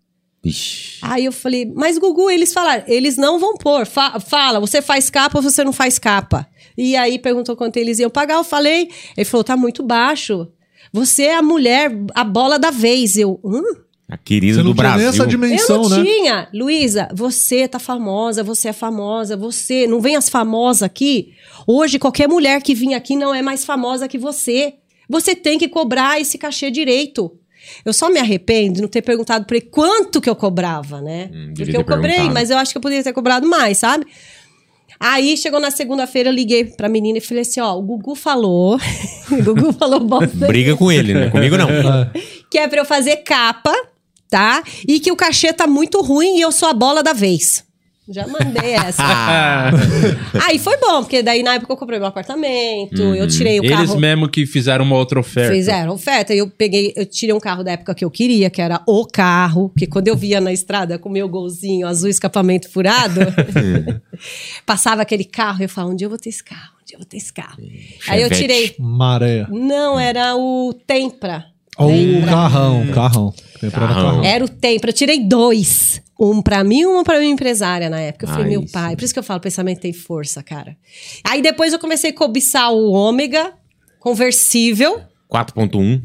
Vixe. 0.44 1.00
Aí 1.02 1.26
eu 1.26 1.32
falei, 1.32 1.66
mas 1.76 1.98
Gugu, 1.98 2.30
eles 2.30 2.54
falaram, 2.54 2.84
eles 2.88 3.18
não 3.18 3.40
vão 3.40 3.56
pôr. 3.58 3.86
Fa- 3.86 4.20
fala, 4.20 4.60
você 4.60 4.82
faz 4.82 5.10
capa 5.10 5.38
ou 5.38 5.42
você 5.42 5.64
não 5.64 5.74
faz 5.74 5.98
capa? 6.00 6.48
E 6.78 6.96
aí 6.96 7.18
perguntou 7.20 7.56
quanto 7.56 7.78
eles 7.78 8.00
iam 8.00 8.10
pagar, 8.10 8.36
eu 8.36 8.44
falei, 8.44 8.90
ele 9.16 9.26
falou, 9.26 9.44
tá 9.44 9.58
muito 9.58 9.84
baixo. 9.84 10.48
Você 10.94 11.24
é 11.24 11.36
a 11.36 11.42
mulher, 11.42 11.92
a 12.16 12.24
bola 12.24 12.58
da 12.58 12.72
vez. 12.72 13.18
Eu, 13.18 13.40
hum? 13.44 13.62
A 14.10 14.18
querida 14.18 14.54
Você 14.60 14.64
não 14.64 14.72
do 14.72 14.76
Brasil. 14.76 15.10
essa 15.10 15.28
dimensão, 15.28 15.84
eu 15.84 15.90
não 15.90 15.98
né? 15.98 16.04
tinha. 16.06 16.48
Luísa, 16.54 17.10
você 17.14 17.68
tá 17.68 17.78
famosa, 17.78 18.42
você 18.42 18.70
é 18.70 18.74
famosa, 18.74 19.36
você. 19.36 19.86
Não 19.86 20.00
vem 20.00 20.16
as 20.16 20.30
famosas 20.30 20.84
aqui? 20.84 21.34
Hoje, 21.68 22.00
qualquer 22.00 22.30
mulher 22.30 22.62
que 22.62 22.74
vinha 22.74 22.96
aqui 22.96 23.18
não 23.18 23.34
é 23.36 23.42
mais 23.42 23.66
famosa 23.66 24.08
que 24.08 24.18
você. 24.18 24.76
Você 25.10 25.36
tem 25.36 25.58
que 25.58 25.68
cobrar 25.68 26.22
esse 26.22 26.38
cachê 26.38 26.72
direito. 26.72 27.38
Eu 27.86 27.94
só 27.94 28.10
me 28.10 28.20
arrependo 28.20 28.74
de 28.76 28.82
não 28.82 28.88
ter 28.88 29.02
perguntado 29.02 29.46
pra 29.46 29.58
ele 29.58 29.66
quanto 29.66 30.20
que 30.22 30.30
eu 30.30 30.36
cobrava, 30.36 31.02
né? 31.02 31.30
Hum, 31.34 31.54
Porque 31.56 31.76
eu 31.76 31.84
cobrei, 31.84 32.12
perguntado. 32.16 32.34
mas 32.34 32.50
eu 32.50 32.58
acho 32.58 32.72
que 32.72 32.78
eu 32.78 32.82
poderia 32.82 33.04
ter 33.04 33.14
cobrado 33.14 33.48
mais, 33.48 33.78
sabe? 33.78 34.06
Aí 35.00 35.38
chegou 35.38 35.60
na 35.60 35.70
segunda-feira, 35.70 36.30
eu 36.30 36.34
liguei 36.34 36.66
pra 36.66 36.90
menina 36.90 37.20
e 37.20 37.22
falei 37.22 37.42
assim: 37.42 37.60
ó, 37.60 37.76
o 37.78 37.82
Gugu 37.82 38.16
falou. 38.16 38.80
o 39.32 39.44
Gugu 39.44 39.74
falou 39.74 40.00
bosta 40.00 40.48
Briga 40.48 40.76
com 40.76 40.92
ele, 40.92 41.14
né? 41.14 41.30
Comigo 41.30 41.56
não. 41.58 41.68
que 42.50 42.58
é 42.58 42.68
pra 42.68 42.80
eu 42.82 42.86
fazer 42.86 43.18
capa, 43.18 43.74
tá? 44.30 44.64
E 44.88 45.00
que 45.00 45.12
o 45.12 45.16
cachê 45.16 45.54
tá 45.54 45.68
muito 45.68 46.02
ruim 46.02 46.38
e 46.38 46.42
eu 46.42 46.52
sou 46.52 46.68
a 46.68 46.74
bola 46.74 47.04
da 47.04 47.14
vez. 47.14 47.67
Já 48.10 48.26
mandei 48.26 48.74
essa. 48.74 49.04
Aí 50.48 50.58
foi 50.58 50.78
bom, 50.78 51.02
porque 51.02 51.22
daí 51.22 51.44
na 51.44 51.56
época 51.56 51.74
eu 51.74 51.78
comprei 51.78 52.00
meu 52.00 52.08
apartamento, 52.08 53.02
eu 53.16 53.28
tirei 53.28 53.60
o 53.60 53.64
Eles 53.64 53.76
carro. 53.76 54.00
mesmo 54.00 54.30
que 54.30 54.46
fizeram 54.46 54.86
uma 54.86 54.96
outra 54.96 55.20
oferta. 55.20 55.54
Fizeram 55.54 55.94
oferta. 55.94 56.34
E 56.34 56.38
eu 56.38 56.50
peguei, 56.50 56.94
eu 56.96 57.06
tirei 57.06 57.36
um 57.36 57.40
carro 57.40 57.64
da 57.64 57.72
época 57.72 57.94
que 57.94 58.06
eu 58.06 58.10
queria, 58.10 58.50
que 58.50 58.62
era 58.62 58.82
o 58.88 59.06
carro. 59.06 59.72
Que 59.78 59.86
quando 59.86 60.08
eu 60.08 60.16
via 60.16 60.40
na 60.40 60.54
estrada 60.54 60.98
com 60.98 61.10
o 61.10 61.12
meu 61.12 61.28
golzinho 61.28 61.86
azul, 61.86 62.10
escapamento 62.10 62.70
furado, 62.70 63.20
passava 64.66 65.02
aquele 65.02 65.26
carro, 65.26 65.64
eu 65.64 65.70
falava, 65.70 65.92
um 65.94 65.96
dia 65.96 66.06
eu 66.06 66.10
vou 66.10 66.20
ter 66.20 66.30
esse 66.30 66.44
carro, 66.44 66.74
um 66.82 66.86
dia 66.86 66.96
eu 66.96 67.00
vou 67.00 67.08
ter 67.08 67.18
esse 67.18 67.34
carro. 67.34 67.58
Aí 68.08 68.22
eu 68.22 68.30
Chevette. 68.30 68.42
tirei. 68.42 68.76
Maré. 68.80 69.46
Não, 69.50 70.00
era 70.00 70.36
o 70.36 70.74
Tempra. 70.86 71.57
Ou 71.78 71.90
Lembra? 71.90 72.32
carrão, 72.32 72.88
carrão. 72.88 73.34
Temporada 73.60 73.94
Carrão. 73.94 74.10
carrão. 74.12 74.24
Era 74.24 74.44
o 74.46 74.50
tempo. 74.50 74.88
Eu 74.88 74.94
tirei 74.94 75.24
dois. 75.24 76.02
Um 76.20 76.42
pra 76.42 76.64
mim 76.64 76.80
e 76.80 76.88
um 76.88 77.04
pra 77.04 77.20
minha 77.20 77.32
empresária 77.32 77.90
na 77.92 78.00
época. 78.00 78.26
Eu 78.26 78.30
falei, 78.30 78.46
Ai, 78.46 78.50
meu 78.50 78.66
pai. 78.66 78.96
Por 78.96 79.04
isso 79.04 79.14
que 79.14 79.20
eu 79.20 79.24
falo, 79.24 79.40
pensamento 79.40 79.80
tem 79.82 79.94
força, 79.94 80.42
cara. 80.42 80.76
Aí 81.24 81.44
depois 81.44 81.74
eu 81.74 81.80
comecei 81.80 82.10
a 82.10 82.14
cobiçar 82.14 82.72
o 82.74 82.92
ômega 82.92 83.54
conversível, 84.00 85.00
4.1. 85.32 86.02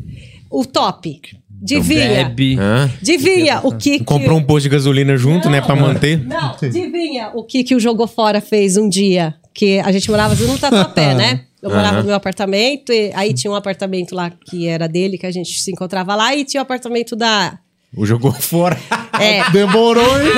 o 0.51 0.65
top. 0.67 1.21
Divinha. 1.65 2.25
Bebe. 2.25 2.59
Hã? 2.59 2.91
Divinha 3.01 3.61
o 3.63 3.73
que 3.77 4.01
que... 4.01 4.05
Comprou 4.05 4.37
um 4.37 4.43
posto 4.43 4.65
de 4.65 4.69
gasolina 4.71 5.17
junto, 5.17 5.49
né? 5.49 5.61
Pra 5.61 5.77
manter. 5.77 6.19
Não, 6.27 6.57
adivinha 6.61 7.31
o 7.35 7.45
que 7.45 7.63
que 7.63 7.75
o 7.75 7.81
Jogou 7.81 8.09
Fora 8.09 8.41
fez 8.41 8.77
um 8.77 8.89
dia? 8.89 9.35
Que 9.55 9.79
a 9.79 9.93
gente 9.93 10.11
morava 10.11 10.35
junto 10.35 10.53
no 10.53 10.59
Tatuapé, 10.59 11.15
né? 11.15 11.45
Eu 11.63 11.71
morava 11.71 11.99
no 11.99 12.05
meu 12.07 12.17
apartamento, 12.17 12.93
e 12.93 13.13
aí 13.15 13.33
tinha 13.33 13.51
um 13.51 13.55
apartamento 13.55 14.15
lá 14.15 14.33
que 14.47 14.67
era 14.67 14.89
dele, 14.89 15.17
que 15.17 15.27
a 15.27 15.31
gente 15.31 15.61
se 15.61 15.71
encontrava 15.71 16.15
lá, 16.17 16.35
e 16.35 16.45
tinha 16.45 16.61
o 16.61 16.65
apartamento 16.65 17.15
da... 17.15 17.59
O 17.95 18.05
jogou 18.05 18.33
fora. 18.33 18.77
É, 19.21 19.49
Demorou, 19.53 20.21
hein? 20.21 20.33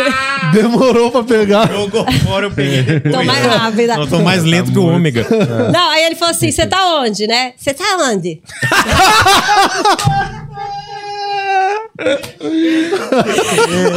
Demorou 0.53 1.11
pra 1.11 1.23
pegar. 1.23 1.73
jogou 1.73 2.05
fora, 2.13 2.47
eu 2.47 2.51
peguei. 2.51 2.99
tô 3.11 3.23
mais 3.23 3.47
rápida. 3.47 3.97
Não, 3.97 4.07
tô 4.09 4.19
mais 4.23 4.43
lento 4.43 4.73
que 4.73 4.79
o 4.79 4.87
ômega. 4.87 5.25
Não, 5.73 5.91
aí 5.91 6.05
ele 6.05 6.17
falou 6.17 6.33
assim: 6.33 6.51
você 6.51 6.67
tá 6.67 7.01
onde, 7.01 7.29
né? 7.29 7.53
Você 7.57 7.73
tá 7.73 7.85
onde? 8.11 8.43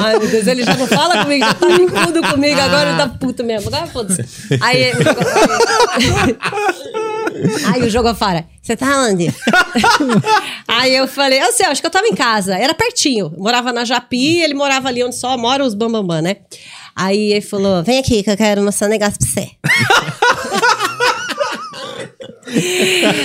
Ai, 0.03 0.19
meu 0.19 0.27
Deus, 0.27 0.45
ele 0.45 0.63
já 0.63 0.75
não 0.75 0.85
fala 0.85 1.23
comigo, 1.23 1.43
já 1.43 1.53
tá 1.53 1.67
bicudo 1.67 2.21
comigo, 2.29 2.59
agora 2.59 2.89
ele 2.89 2.97
tá 2.97 3.09
puto 3.09 3.43
mesmo. 3.43 3.69
Agora 3.69 3.87
foda-se. 3.87 4.23
Aí, 4.61 4.91
o 4.91 4.97
aí 7.73 7.81
o 7.83 7.89
jogo 7.89 8.13
fora, 8.13 8.45
você 8.61 8.75
tá 8.75 9.01
onde? 9.01 9.33
aí 10.67 10.95
eu 10.95 11.07
falei, 11.07 11.41
eu 11.41 11.51
sei, 11.51 11.65
acho 11.65 11.81
que 11.81 11.87
eu 11.87 11.91
tava 11.91 12.07
em 12.07 12.15
casa, 12.15 12.55
era 12.55 12.73
pertinho. 12.73 13.33
Eu 13.35 13.41
morava 13.41 13.73
na 13.73 13.83
Japi, 13.83 14.41
ele 14.41 14.53
morava 14.53 14.87
ali 14.89 15.03
onde 15.03 15.15
só 15.15 15.35
mora 15.37 15.63
os 15.63 15.73
bambambam, 15.73 16.21
né? 16.21 16.37
Aí 16.95 17.31
ele 17.31 17.41
falou: 17.41 17.83
vem 17.83 17.99
aqui 17.99 18.23
que 18.23 18.29
eu 18.31 18.37
quero 18.37 18.63
mostrar 18.63 18.87
um 18.87 18.89
negócio 18.89 19.19
pra 19.19 19.27
você. 19.27 19.51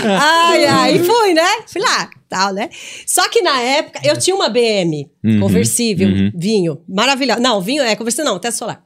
ai, 0.05 0.65
ai, 0.67 0.99
fui, 0.99 1.33
né? 1.33 1.49
Fui 1.67 1.81
lá, 1.81 2.11
tal, 2.33 2.55
né? 2.55 2.71
Só 3.07 3.29
que 3.29 3.43
na 3.43 3.61
época 3.61 4.01
eu 4.03 4.19
tinha 4.19 4.35
uma 4.35 4.49
BM 4.49 5.07
conversível, 5.39 6.09
vinho, 6.35 6.81
maravilhosa. 6.89 7.41
Não, 7.41 7.61
vinho 7.61 7.83
é 7.83 7.95
conversível, 7.95 8.25
não, 8.25 8.39
teto 8.39 8.57
solar. 8.57 8.83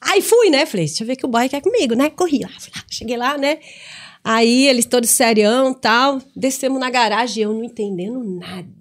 Aí 0.00 0.22
fui, 0.22 0.48
né? 0.48 0.64
Falei, 0.64 0.86
deixa 0.86 1.02
eu 1.02 1.06
ver 1.06 1.16
que 1.16 1.26
o 1.26 1.28
boy 1.28 1.46
quer 1.50 1.60
comigo, 1.60 1.94
né? 1.94 2.08
Corri 2.08 2.40
lá, 2.40 2.48
lá, 2.48 2.82
cheguei 2.90 3.18
lá, 3.18 3.36
né? 3.36 3.58
Aí 4.24 4.66
eles 4.66 4.86
todos 4.86 5.10
serião 5.10 5.74
tal, 5.74 6.18
descemos 6.34 6.80
na 6.80 6.88
garagem, 6.88 7.42
eu 7.42 7.52
não 7.52 7.62
entendendo 7.62 8.24
nada. 8.24 8.78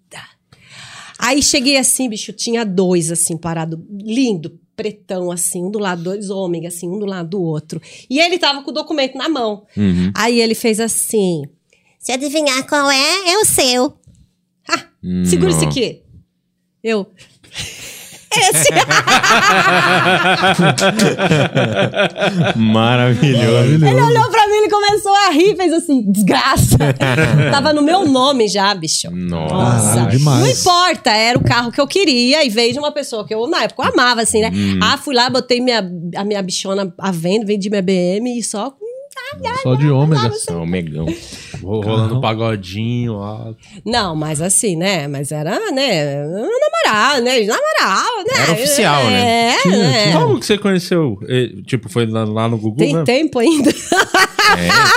Aí 1.20 1.42
cheguei 1.42 1.78
assim, 1.78 2.08
bicho, 2.08 2.32
tinha 2.32 2.64
dois 2.64 3.12
assim 3.12 3.36
parado, 3.36 3.84
lindo, 3.90 4.60
pretão 4.76 5.32
assim, 5.32 5.64
um 5.64 5.72
do 5.72 5.80
lado, 5.80 6.04
dois 6.04 6.30
ômega 6.30 6.68
assim, 6.68 6.88
um 6.88 7.00
do 7.00 7.06
lado 7.06 7.30
do 7.30 7.42
outro. 7.42 7.82
E 8.10 8.20
ele 8.20 8.38
tava 8.38 8.62
com 8.62 8.70
o 8.70 8.74
documento 8.74 9.18
na 9.18 9.28
mão. 9.28 9.66
Uhum. 9.76 10.12
Aí 10.16 10.40
ele 10.40 10.54
fez 10.54 10.80
assim: 10.80 11.44
"Se 12.08 12.14
adivinhar 12.14 12.66
qual 12.66 12.90
é, 12.90 13.32
é 13.34 13.38
o 13.38 13.44
seu". 13.44 13.98
Ah, 14.70 14.86
segura 15.26 15.52
esse 15.52 15.64
Não. 15.64 15.68
aqui. 15.68 16.02
Eu 16.82 17.06
esse. 18.32 18.70
Maravilhoso. 22.56 23.86
Ele 23.86 24.02
olhou 24.02 24.30
pra 24.30 24.48
mim, 24.48 24.56
ele 24.56 24.70
começou 24.70 25.14
a 25.14 25.30
rir, 25.32 25.56
fez 25.58 25.74
assim, 25.74 26.10
desgraça. 26.10 26.78
Tava 27.52 27.74
no 27.74 27.82
meu 27.82 28.06
nome 28.06 28.48
já, 28.48 28.74
bicho. 28.74 29.12
Nossa. 29.12 30.06
Demais. 30.06 30.40
não 30.40 30.48
importa, 30.48 31.12
era 31.12 31.38
o 31.38 31.44
carro 31.44 31.74
que 31.74 31.82
eu 31.82 31.88
queria 31.88 32.46
e 32.46 32.50
veio 32.50 32.72
de 32.72 32.80
uma 32.80 32.94
pessoa 32.94 33.28
que 33.28 33.34
eu, 33.34 33.48
na 33.48 33.64
época, 33.64 33.84
eu 33.84 33.92
amava, 33.92 34.22
assim, 34.22 34.40
né? 34.40 34.50
Hum. 34.54 34.80
Ah, 34.82 34.98
fui 34.98 35.14
lá, 35.14 35.30
botei 35.30 35.60
minha, 35.60 35.80
a 36.16 36.24
minha 36.24 36.42
bichona 36.42 36.94
à 36.98 37.12
venda, 37.12 37.46
vendi 37.46 37.70
minha 37.70 37.82
BM 37.82 38.40
e 38.40 38.44
só. 38.44 38.74
Só 39.64 39.76
de 39.76 39.90
ômega. 39.90 40.32
Não, 40.50 40.66
megão. 40.66 41.06
Ro- 41.64 41.82
Rolando 41.82 42.22
pagodinho 42.22 43.18
lá. 43.18 43.52
Não, 43.86 44.16
mas 44.16 44.42
assim, 44.42 44.76
né? 44.76 45.08
Mas 45.08 45.32
era, 45.32 45.72
né? 45.72 46.24
Namorar, 46.26 47.22
né? 47.22 47.40
Namorar, 47.42 48.06
né? 48.26 48.44
Era 48.44 48.52
oficial, 48.54 49.04
né? 49.06 49.54
É, 49.66 49.68
né? 49.70 50.12
Como 50.14 50.40
que 50.40 50.46
você 50.46 50.58
conheceu? 50.58 51.18
Tipo, 51.66 51.90
foi 51.90 52.06
lá, 52.06 52.24
lá 52.26 52.48
no 52.48 52.58
Google 52.58 52.78
Tem 52.78 52.94
mesmo? 52.94 53.06
tempo 53.06 53.40
ainda. 53.40 53.70
É. 53.70 53.74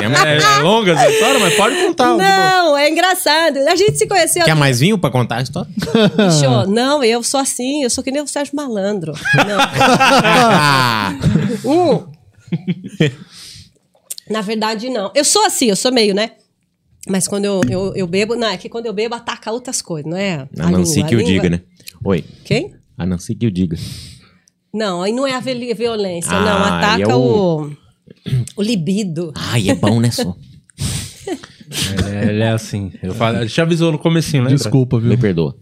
É, 0.00 0.36
é 0.36 0.62
longa 0.62 0.92
essa 0.92 1.10
história, 1.10 1.40
mas 1.40 1.54
pode 1.54 1.74
contar. 1.74 2.16
Não, 2.16 2.76
é 2.78 2.88
engraçado. 2.88 3.56
A 3.68 3.74
gente 3.74 3.98
se 3.98 4.06
conheceu. 4.06 4.44
Quer 4.44 4.54
mais 4.54 4.78
vinho 4.78 4.96
pra 4.96 5.10
contar 5.10 5.38
a 5.38 5.42
história? 5.42 5.68
Bicho, 5.76 6.70
não, 6.70 7.02
eu 7.02 7.20
sou 7.24 7.40
assim, 7.40 7.82
eu 7.82 7.90
sou 7.90 8.02
que 8.04 8.12
nem 8.12 8.22
o 8.22 8.28
Sérgio 8.28 8.54
Malandro. 8.54 9.12
Não. 9.36 9.58
Um. 11.72 12.06
Na 14.30 14.40
verdade, 14.40 14.88
não. 14.88 15.10
Eu 15.14 15.24
sou 15.24 15.44
assim, 15.44 15.66
eu 15.66 15.76
sou 15.76 15.92
meio, 15.92 16.14
né? 16.14 16.32
Mas 17.08 17.26
quando 17.26 17.44
eu, 17.46 17.60
eu, 17.68 17.94
eu 17.96 18.06
bebo. 18.06 18.36
Não, 18.36 18.46
é 18.48 18.56
que 18.56 18.68
quando 18.68 18.86
eu 18.86 18.92
bebo 18.92 19.14
ataca 19.14 19.50
outras 19.50 19.80
coisas, 19.82 20.08
não 20.10 20.16
é? 20.16 20.48
A 20.58 20.70
Nancy 20.70 20.96
língua, 20.96 21.08
que 21.08 21.14
a 21.14 21.18
o 21.18 21.20
língua- 21.20 21.32
diga, 21.34 21.50
né? 21.50 21.60
Oi. 22.04 22.24
Quem? 22.44 22.74
A 22.96 23.06
Nancy 23.06 23.34
que 23.34 23.46
o 23.46 23.50
diga. 23.50 23.76
Não, 24.72 25.02
aí 25.02 25.12
não 25.12 25.26
é 25.26 25.32
a 25.34 25.40
vi- 25.40 25.74
violência, 25.74 26.30
Ah, 26.32 26.40
não. 26.44 26.64
Ataca 26.64 27.02
é 27.10 27.14
o... 27.14 27.20
o- 27.66 27.76
o 28.56 28.62
libido. 28.62 29.32
Ai, 29.34 29.70
é 29.70 29.74
bom, 29.74 29.98
né, 30.00 30.10
só? 30.10 30.36
Ele 32.06 32.16
é, 32.16 32.28
ele 32.28 32.42
é 32.42 32.50
assim. 32.50 32.92
Eu 33.02 33.14
falo, 33.14 33.38
ele 33.38 33.48
te 33.48 33.60
avisou 33.60 33.90
no 33.92 33.98
comecinho, 33.98 34.42
lembra? 34.42 34.56
Desculpa, 34.58 34.98
viu? 34.98 35.08
Me 35.08 35.16
perdoa. 35.16 35.56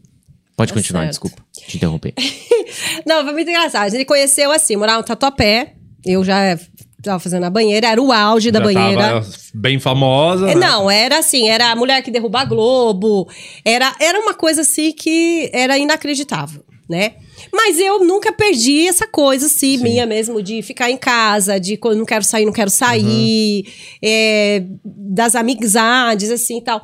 Pode 0.57 0.73
Tá 0.73 0.78
continuar, 0.78 1.01
certo. 1.03 1.11
desculpa. 1.12 1.43
Te 1.53 1.77
interromper. 1.77 2.15
Não, 3.07 3.23
foi 3.24 3.32
muito 3.32 3.49
engraçado. 3.49 3.85
A 3.86 3.89
gente 3.89 4.05
conheceu 4.05 4.51
assim, 4.51 4.77
morava 4.77 4.99
no 4.99 5.05
Tatuapé. 5.05 5.74
Eu 6.05 6.24
já 6.24 6.59
tava 7.03 7.19
fazendo 7.19 7.45
a 7.45 7.51
banheira, 7.51 7.89
era 7.89 8.03
o 8.03 8.12
auge 8.12 8.51
da 8.51 8.59
Já 8.59 8.65
banheira. 8.65 9.23
bem 9.55 9.79
famosa. 9.79 10.51
É, 10.51 10.55
né? 10.55 10.66
Não, 10.66 10.91
era 10.91 11.19
assim, 11.19 11.49
era 11.49 11.70
a 11.70 11.77
mulher 11.77 12.03
que 12.03 12.11
derruba 12.11 12.41
a 12.41 12.45
Globo. 12.45 13.29
Era, 13.65 13.95
era 14.01 14.19
uma 14.20 14.35
coisa 14.35 14.62
assim 14.62 14.93
que 14.93 15.51
era 15.53 15.79
inacreditável, 15.79 16.65
né? 16.89 17.15
Mas 17.53 17.79
eu 17.79 18.05
nunca 18.05 18.33
perdi 18.33 18.89
essa 18.89 19.07
coisa 19.07 19.47
assim, 19.47 19.79
minha 19.79 20.05
mesmo, 20.05 20.43
de 20.43 20.61
ficar 20.61 20.91
em 20.91 20.97
casa, 20.97 21.59
de 21.61 21.77
quando 21.77 21.99
não 21.99 22.05
quero 22.05 22.25
sair, 22.25 22.45
não 22.45 22.53
quero 22.53 22.70
sair, 22.70 23.65
é, 24.03 24.65
das 24.85 25.37
amizades, 25.37 26.31
assim 26.33 26.59
e 26.59 26.62
tal. 26.62 26.81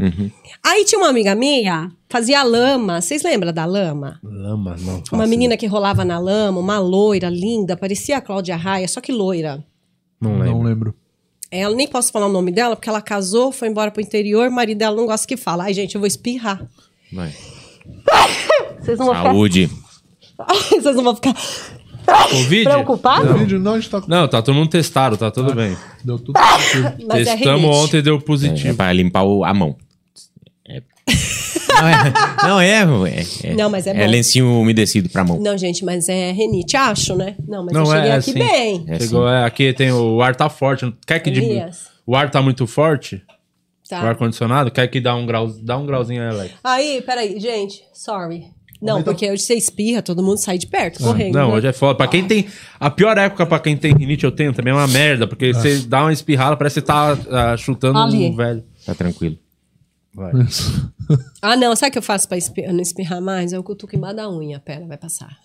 Aí 0.63 0.85
tinha 0.85 1.01
uma 1.01 1.09
amiga 1.09 1.35
minha, 1.35 1.91
fazia 2.09 2.43
lama. 2.45 3.01
Vocês 3.01 3.23
lembram 3.25 3.53
da 3.53 3.65
lama? 3.65 4.21
Lama, 4.23 4.77
não. 4.79 5.03
Uma 5.13 5.27
menina 5.27 5.57
que 5.57 5.67
rolava 5.67 6.05
na 6.05 6.19
lama, 6.21 6.61
uma 6.61 6.79
loira 6.79 7.29
linda, 7.29 7.77
parecia 7.77 8.19
a 8.19 8.21
Cláudia 8.21 8.57
Raia, 8.57 8.87
só 8.87 9.01
que 9.01 9.11
loira. 9.11 9.63
Não 10.31 10.39
lembro. 10.39 10.55
Não 10.59 10.63
lembro. 10.63 10.95
Ela 11.51 11.75
nem 11.77 11.87
posso 11.87 12.11
falar 12.11 12.27
o 12.27 12.33
nome 12.33 12.51
dela, 12.51 12.75
porque 12.75 12.89
ela 12.89 13.01
casou, 13.01 13.53
foi 13.53 13.69
embora 13.69 13.91
pro 13.91 14.03
interior, 14.03 14.49
o 14.49 14.53
marido 14.53 14.79
dela 14.79 14.97
não 14.97 15.07
gosta 15.07 15.27
que 15.27 15.37
fala. 15.37 15.65
Ai, 15.65 15.75
gente, 15.75 15.95
eu 15.95 16.01
vou 16.01 16.09
espirrar. 16.09 16.67
Vai. 17.13 17.33
Vocês 18.81 18.99
não 18.99 19.07
vão 19.07 19.15
ficar. 19.15 19.29
Saúde. 19.31 19.71
Vocês 20.71 20.97
não 20.97 21.05
vão 21.05 21.15
ficar 21.15 21.35
Covid? 22.31 22.65
preocupados? 22.65 23.31
O 23.31 23.35
vídeo 23.39 23.59
não, 23.61 23.75
a 23.75 23.81
gente 23.81 23.89
tá. 23.91 24.03
Não, 24.07 24.27
tá 24.29 24.43
todo 24.43 24.55
mundo 24.55 24.69
testado, 24.69 25.17
tá 25.17 25.31
tudo 25.31 25.55
bem. 25.55 25.77
Deu 26.05 26.19
tudo. 26.19 26.39
Mas 27.09 27.27
é 27.27 27.37
Testamos 27.37 27.63
rinite. 27.63 27.77
ontem 27.79 27.97
e 27.99 28.03
deu 28.03 28.17
É, 28.17 28.21
positivo. 28.21 28.69
é 28.71 28.75
pra 28.75 28.93
limpar 28.93 29.23
o- 29.23 29.45
a 29.45 29.55
mão. 29.55 29.77
É. 30.69 30.83
Não 31.81 31.89
é. 31.89 32.13
Não, 32.43 32.61
é, 32.61 32.69
é, 32.71 33.25
é. 33.51 33.55
Não, 33.55 33.71
mas 33.71 33.87
é 33.87 33.91
É 33.91 34.05
bom. 34.05 34.11
lencinho 34.11 34.61
umedecido 34.61 35.09
pra 35.09 35.25
mão. 35.25 35.41
Não, 35.41 35.57
gente, 35.59 35.85
mas 35.85 36.09
é 36.09 36.33
renite, 36.33 36.77
acho, 36.77 37.15
né? 37.17 37.35
Não, 37.47 37.65
mas 37.65 37.73
Não, 37.75 37.81
eu 37.83 37.87
cheguei 37.87 38.11
é 38.11 38.15
aqui 38.15 38.31
assim. 38.31 38.39
bem. 38.39 38.85
É 38.89 39.01
Chegou, 39.01 39.29
é, 39.29 39.45
aqui 39.45 39.73
tem 39.73 39.93
o, 39.93 40.21
ar 40.23 40.35
tá 40.37 40.49
forte. 40.49 40.93
Quer 41.07 41.19
que? 41.21 41.31
Elias. 41.31 41.89
O 42.07 42.15
ar 42.15 42.31
tá 42.31 42.41
muito 42.43 42.67
forte? 42.67 43.23
O 43.91 43.95
ar 43.95 44.03
Tá. 44.03 44.15
condicionado? 44.15 44.71
Quer 44.71 44.89
que 44.89 45.01
dá 45.01 45.15
um 45.15 45.27
grau, 45.27 45.47
dá 45.63 45.77
um 45.77 45.87
grauzinho 45.87 46.23
aí, 46.23 46.29
Alex? 46.29 46.55
Aí, 46.65 47.03
peraí, 47.03 47.39
gente, 47.39 47.83
sorry. 47.93 48.45
Não, 48.83 48.95
Aumenta- 48.95 49.13
porque 49.13 49.31
hoje 49.31 49.43
você 49.43 49.55
espirra, 49.55 50.03
todo 50.03 50.23
mundo 50.23 50.37
sai 50.39 50.59
de 50.59 50.67
perto, 50.67 51.03
correndo. 51.03 51.35
Não, 51.35 51.49
né? 51.49 51.55
hoje 51.55 51.67
é 51.69 51.73
foda. 51.73 51.95
Pra 51.97 52.07
quem 52.07 52.25
tem. 52.27 52.47
A 52.79 52.91
pior 52.91 53.17
época 53.17 53.47
pra 53.47 53.59
quem 53.59 53.77
tem 53.77 53.95
rinite, 53.95 54.25
eu 54.25 54.33
tenho 54.33 54.53
também 54.53 54.73
é 54.73 54.77
uma 54.77 54.87
merda. 54.87 55.27
Porque 55.27 55.55
você 55.55 55.79
dá 55.79 56.03
uma 56.03 56.13
espirrada, 56.13 56.55
parece 56.57 56.81
que 56.83 56.87
você 56.87 56.87
tá 56.87 57.17
ah, 57.31 57.57
chutando 57.57 57.99
Ali. 57.99 58.27
um 58.29 58.37
velho. 58.37 58.63
Tá 58.85 58.95
tranquilo. 58.95 59.39
Vai. 60.15 60.33
Ah, 61.43 61.55
não, 61.57 61.77
sabe 61.77 61.91
o 61.91 61.93
que 61.93 61.99
eu 61.99 62.03
faço 62.03 62.27
pra 62.27 62.39
espirrar, 62.39 62.73
não 62.73 62.81
espirrar 62.81 63.21
mais? 63.21 63.53
Eu 63.53 63.63
cutuco 63.63 63.95
embaixo 63.95 64.17
da 64.17 64.31
unha. 64.31 64.59
Pera, 64.59 64.87
vai 64.87 64.97
passar. 64.97 65.37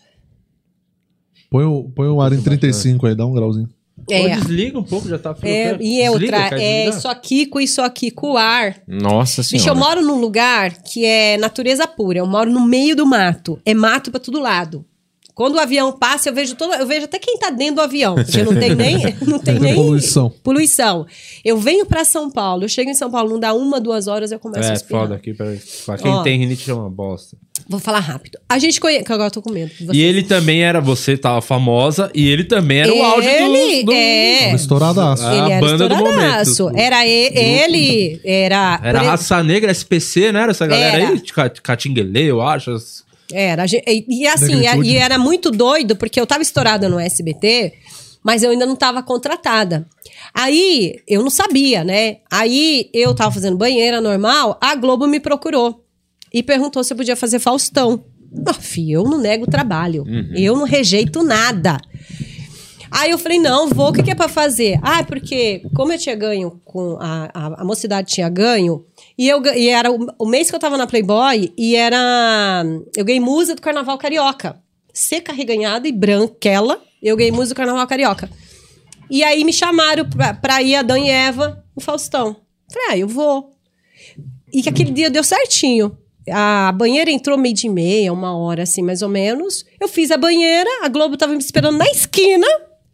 Põe 1.49 1.65
o, 1.65 1.89
põe 1.89 2.07
o 2.07 2.21
ar 2.21 2.31
em 2.31 2.41
35 2.41 3.05
aí, 3.07 3.13
dá 3.15 3.25
um 3.25 3.33
grauzinho. 3.33 3.67
Ou 4.07 4.15
É. 4.15 4.35
desliga 4.37 4.79
um 4.79 4.83
pouco, 4.83 5.09
já 5.09 5.19
tá 5.19 5.35
frio. 5.35 5.51
É, 5.51 5.77
e 5.81 5.99
é 6.01 6.09
Desliga, 6.09 6.11
outra, 6.37 6.49
quer 6.57 6.87
é 6.87 6.89
aqui 7.09 7.45
com 7.45 7.59
isso 7.59 7.81
aqui 7.81 8.09
com 8.09 8.31
o 8.33 8.37
ar. 8.37 8.81
Nossa 8.87 9.41
Bicho, 9.41 9.55
eu 9.55 9.59
senhora. 9.59 9.79
moro 9.79 10.01
num 10.01 10.21
lugar 10.21 10.81
que 10.81 11.03
é 11.03 11.37
natureza 11.37 11.85
pura. 11.85 12.19
Eu 12.19 12.25
moro 12.25 12.49
no 12.49 12.65
meio 12.65 12.95
do 12.95 13.05
mato. 13.05 13.59
É 13.65 13.73
mato 13.73 14.09
pra 14.11 14.19
todo 14.19 14.39
lado. 14.39 14.85
Quando 15.39 15.55
o 15.55 15.59
avião 15.59 15.93
passa, 15.93 16.27
eu 16.27 16.33
vejo 16.33 16.53
todo, 16.55 16.73
eu 16.73 16.85
vejo 16.85 17.05
até 17.05 17.17
quem 17.17 17.37
tá 17.37 17.49
dentro 17.49 17.75
do 17.75 17.81
avião, 17.81 18.13
porque 18.15 18.43
não 18.43 18.53
tem 18.59 18.75
nem, 18.75 18.97
não 19.25 19.39
tem 19.39 19.57
nem 19.57 19.73
poluição. 19.73 20.29
poluição. 20.43 21.05
Eu 21.45 21.57
venho 21.57 21.85
pra 21.85 22.03
São 22.03 22.29
Paulo, 22.29 22.65
eu 22.65 22.67
chego 22.67 22.89
em 22.89 22.93
São 22.93 23.09
Paulo, 23.09 23.29
não 23.29 23.39
dá 23.39 23.53
uma, 23.53 23.79
duas 23.79 24.07
horas, 24.07 24.33
eu 24.33 24.39
começo 24.39 24.67
a 24.67 24.73
É, 24.73 24.75
espirrar. 24.75 25.03
foda 25.03 25.15
aqui. 25.15 25.33
Pra, 25.33 25.45
pra 25.85 25.97
quem 25.97 26.11
Ó. 26.11 26.23
tem 26.23 26.37
rinite 26.39 26.69
é 26.69 26.73
uma 26.73 26.89
bosta. 26.89 27.37
Vou 27.69 27.79
falar 27.79 27.99
rápido. 27.99 28.37
A 28.49 28.59
gente 28.59 28.81
conhece, 28.81 29.05
que 29.05 29.13
agora 29.13 29.27
eu 29.27 29.31
tô 29.31 29.41
com 29.41 29.51
medo. 29.51 29.71
E 29.93 30.01
ele 30.01 30.23
também 30.23 30.61
era, 30.61 30.81
você 30.81 31.15
tava 31.15 31.41
famosa, 31.41 32.11
e 32.13 32.27
ele 32.27 32.43
também 32.43 32.79
era 32.79 32.93
o 32.93 33.01
auge 33.01 33.27
Ele 33.29 33.79
do, 33.83 33.85
do- 33.85 33.93
é. 33.93 34.39
Tava 34.43 34.55
estouradaço. 34.55 35.23
Ah, 35.25 35.31
ele 35.37 35.41
a 35.41 35.55
era 35.55 35.61
banda 35.65 35.87
do 35.87 35.93
estouradaço. 35.95 36.63
momento. 36.63 36.79
Era 36.81 37.07
e- 37.07 37.31
ele, 37.37 38.21
era... 38.25 38.79
Era 38.83 39.01
Raça 39.03 39.41
Negra, 39.41 39.71
SPC, 39.71 40.33
não 40.33 40.41
era 40.41 40.51
essa 40.51 40.67
galera 40.67 40.97
Era. 41.01 41.09
aí? 41.11 41.21
De 41.21 41.31
Ca- 41.31 41.49
Catinguelê, 41.49 42.23
eu 42.29 42.41
acho. 42.41 42.71
as- 42.71 43.07
Era. 43.31 43.65
E, 43.65 44.05
e 44.07 44.27
assim, 44.27 44.61
e 44.83 44.97
era 44.97 45.17
muito 45.17 45.51
doido, 45.51 45.95
porque 45.95 46.19
eu 46.19 46.25
tava 46.25 46.41
estourada 46.41 46.89
no 46.89 46.99
SBT, 46.99 47.73
mas 48.23 48.43
eu 48.43 48.51
ainda 48.51 48.65
não 48.65 48.75
tava 48.75 49.03
contratada. 49.03 49.85
Aí, 50.33 50.95
eu 51.07 51.21
não 51.21 51.29
sabia, 51.29 51.83
né? 51.83 52.17
Aí, 52.29 52.89
eu 52.93 53.13
tava 53.13 53.31
fazendo 53.31 53.57
banheira 53.57 54.01
normal, 54.01 54.57
a 54.61 54.75
Globo 54.75 55.07
me 55.07 55.19
procurou 55.19 55.83
e 56.33 56.43
perguntou 56.43 56.83
se 56.83 56.93
eu 56.93 56.97
podia 56.97 57.15
fazer 57.15 57.39
Faustão. 57.39 58.03
Ah, 58.45 58.53
filho, 58.53 58.99
eu 58.99 59.03
não 59.03 59.17
nego 59.17 59.49
trabalho. 59.49 60.03
Eu 60.35 60.55
não 60.55 60.65
rejeito 60.65 61.23
nada. 61.23 61.77
Aí 62.91 63.11
eu 63.11 63.17
falei, 63.17 63.39
não, 63.39 63.69
vou, 63.69 63.89
o 63.89 63.93
que, 63.93 64.01
que 64.01 64.11
é 64.11 64.15
pra 64.15 64.27
fazer? 64.27 64.79
Ah, 64.81 65.03
porque 65.03 65.61
como 65.75 65.93
eu 65.93 65.97
tinha 65.97 66.15
ganho, 66.15 66.59
com 66.65 66.97
a, 66.99 67.29
a, 67.33 67.61
a 67.61 67.65
mocidade 67.65 68.11
tinha 68.11 68.27
ganho, 68.29 68.83
e, 69.19 69.27
eu, 69.27 69.45
e 69.53 69.67
era 69.67 69.91
o, 69.91 70.07
o 70.17 70.25
mês 70.25 70.49
que 70.49 70.55
eu 70.55 70.59
tava 70.61 70.77
na 70.77 70.87
Playboy, 70.87 71.51
e 71.57 71.75
era. 71.75 72.63
Eu 72.95 73.03
ganhei 73.03 73.19
musa 73.19 73.53
do 73.53 73.61
Carnaval 73.61 73.97
Carioca. 73.97 74.57
Seca, 74.93 75.33
reganhada 75.33 75.89
e 75.89 75.91
branquela, 75.91 76.81
eu 77.03 77.17
ganhei 77.17 77.29
musa 77.29 77.53
do 77.53 77.57
Carnaval 77.57 77.85
Carioca. 77.85 78.29
E 79.09 79.21
aí 79.21 79.43
me 79.43 79.51
chamaram 79.51 80.09
pra, 80.09 80.33
pra 80.33 80.61
ir 80.61 80.75
a 80.75 80.81
Dan 80.81 80.99
e 80.99 81.09
Eva 81.09 81.61
no 81.75 81.81
Faustão. 81.81 82.37
Falei, 82.71 82.87
ah, 82.91 82.97
eu 82.97 83.09
vou. 83.09 83.51
E 84.53 84.63
que 84.63 84.69
aquele 84.69 84.91
dia 84.91 85.09
deu 85.09 85.23
certinho. 85.23 85.97
A 86.31 86.71
banheira 86.71 87.11
entrou 87.11 87.37
meio 87.37 87.53
de 87.53 87.67
meia, 87.67 88.13
uma 88.13 88.37
hora 88.37 88.63
assim, 88.63 88.81
mais 88.81 89.01
ou 89.01 89.09
menos. 89.09 89.65
Eu 89.81 89.89
fiz 89.89 90.11
a 90.11 90.17
banheira, 90.17 90.69
a 90.81 90.87
Globo 90.87 91.17
tava 91.17 91.33
me 91.33 91.39
esperando 91.39 91.77
na 91.77 91.87
esquina. 91.87 92.47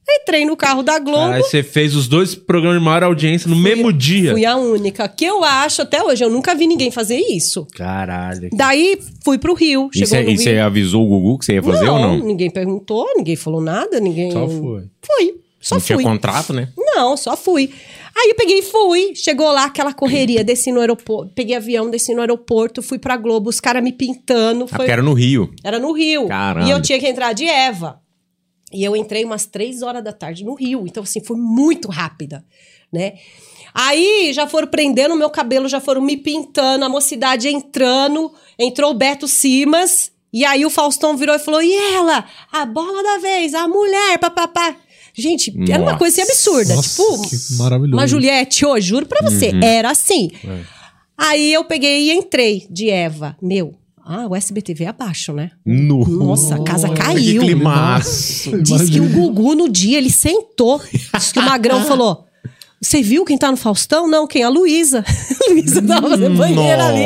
Entrei 0.08 0.46
no 0.46 0.56
carro 0.56 0.84
da 0.84 1.00
Globo. 1.00 1.34
Aí 1.34 1.42
você 1.42 1.64
fez 1.64 1.96
os 1.96 2.08
dois 2.08 2.36
programas 2.36 2.80
de 2.80 2.86
maior 2.86 3.04
audiência 3.04 3.50
no 3.50 3.56
mesmo 3.56 3.92
dia. 3.92 4.32
Fui 4.32 4.46
a 4.46 4.56
única. 4.56 5.08
Que 5.08 5.26
eu 5.26 5.44
acho, 5.44 5.82
até 5.82 6.04
hoje, 6.04 6.24
eu 6.24 6.30
nunca 6.30 6.54
vi 6.54 6.68
ninguém 6.68 6.92
fazer 6.92 7.18
isso. 7.18 7.66
Caralho. 7.76 8.50
Daí 8.54 9.00
fui 9.24 9.38
pro 9.40 9.54
Rio. 9.54 9.90
E 9.96 10.06
você 10.06 10.58
avisou 10.60 11.04
o 11.04 11.08
Gugu 11.08 11.40
que 11.40 11.46
você 11.46 11.54
ia 11.54 11.64
fazer 11.64 11.90
ou 11.90 12.00
não? 12.00 12.18
ninguém 12.20 12.52
perguntou, 12.52 13.08
ninguém 13.16 13.36
falou 13.36 13.62
nada, 13.62 14.00
ninguém. 14.00 14.32
Só 14.32 14.48
foi. 14.48 14.84
Fui. 15.02 15.46
Só 15.60 15.76
não 15.76 15.82
fui. 15.82 15.96
tinha 15.96 16.08
contrato, 16.08 16.54
né? 16.54 16.70
Não, 16.78 17.18
só 17.18 17.36
fui. 17.36 17.72
Aí 18.16 18.30
eu 18.30 18.36
peguei 18.36 18.60
e 18.60 18.62
fui. 18.62 19.16
Chegou 19.16 19.52
lá 19.52 19.66
aquela 19.66 19.94
correria, 19.94 20.44
desci 20.44 20.72
no 20.72 20.80
aeroporto, 20.80 21.34
peguei 21.34 21.56
avião, 21.56 21.90
desci 21.90 22.14
no 22.14 22.22
aeroporto, 22.22 22.84
fui 22.84 23.00
pra 23.00 23.18
Globo, 23.18 23.50
os 23.50 23.60
caras 23.60 23.84
me 23.84 23.92
pintando. 23.92 24.66
Ah, 24.66 24.68
Foi... 24.68 24.78
porque 24.78 24.92
era 24.92 25.02
no 25.02 25.14
Rio. 25.14 25.52
Era 25.64 25.80
no 25.80 25.92
Rio. 25.92 26.28
Caralho. 26.28 26.68
E 26.68 26.70
eu 26.70 26.80
tinha 26.82 27.00
que 27.00 27.08
entrar 27.08 27.34
de 27.34 27.46
Eva. 27.46 28.00
E 28.76 28.84
eu 28.84 28.96
entrei 28.96 29.24
umas 29.24 29.46
três 29.46 29.82
horas 29.82 30.04
da 30.04 30.12
tarde 30.12 30.44
no 30.44 30.54
Rio. 30.54 30.86
Então, 30.86 31.04
assim, 31.04 31.24
foi 31.24 31.38
muito 31.38 31.88
rápida, 31.90 32.44
né? 32.92 33.14
Aí 33.74 34.32
já 34.34 34.48
foram 34.48 34.68
prendendo 34.68 35.14
o 35.16 35.18
meu 35.18 35.30
cabelo, 35.30 35.68
já 35.68 35.82
foram 35.82 36.02
me 36.02 36.16
pintando, 36.18 36.86
a 36.86 36.90
mocidade 36.90 37.48
entrando, 37.48 38.32
entrou 38.60 38.92
o 38.92 38.94
Beto 38.94 39.28
Simas, 39.28 40.12
e 40.32 40.46
aí 40.46 40.66
o 40.66 40.70
Faustão 40.70 41.16
virou 41.18 41.36
e 41.36 41.40
falou: 41.40 41.62
e 41.62 41.74
ela? 41.94 42.26
A 42.52 42.66
bola 42.66 43.02
da 43.04 43.18
vez, 43.20 43.54
a 43.54 43.68
mulher, 43.68 44.18
papapá. 44.20 44.76
Gente, 45.14 45.54
era 45.70 45.80
uma 45.82 45.92
Nossa. 45.94 45.98
coisa 45.98 46.22
assim, 46.22 46.30
absurda. 46.32 46.76
Nossa, 46.76 46.90
tipo, 46.90 47.30
que 47.30 47.36
maravilhoso. 47.58 47.94
uma 47.98 48.06
Juliette 48.08 48.66
hoje, 48.66 48.88
juro 48.90 49.06
pra 49.06 49.22
você, 49.22 49.52
Uhum. 49.52 49.64
era 49.64 49.90
assim. 49.92 50.30
É. 50.44 50.60
Aí 51.18 51.54
eu 51.54 51.64
peguei 51.64 52.10
e 52.10 52.12
entrei 52.14 52.68
de 52.70 52.90
Eva. 52.90 53.38
Meu, 53.42 53.74
ah, 54.08 54.28
o 54.28 54.36
SBT 54.36 54.76
veio 54.76 54.92
abaixo, 54.92 55.34
né? 55.34 55.50
No... 55.66 56.06
Nossa, 56.06 56.56
a 56.56 56.64
casa 56.64 56.88
Nossa, 56.88 57.02
Que 57.02 57.08
caiu. 57.08 57.42
climaço. 57.42 58.62
Diz 58.62 58.90
que 58.90 59.00
o. 59.00 59.10
Gugu 59.10 59.56
no 59.56 59.68
dia 59.68 59.98
ele 59.98 60.12
sentou. 60.12 60.80
Diz 61.18 61.32
que 61.32 61.40
o 61.40 61.42
Magrão 61.42 61.84
falou: 61.86 62.26
Você 62.80 63.02
viu 63.02 63.26
quem 63.26 63.36
tá 63.36 63.50
no 63.50 63.58
Faustão? 63.58 64.08
Não, 64.08 64.28
quem? 64.28 64.44
A 64.44 64.50
Luísa. 64.50 65.04
Luísa 65.50 65.82
tava 65.82 66.10
fazendo 66.10 66.38
banheira 66.38 66.86
ali. 66.86 67.06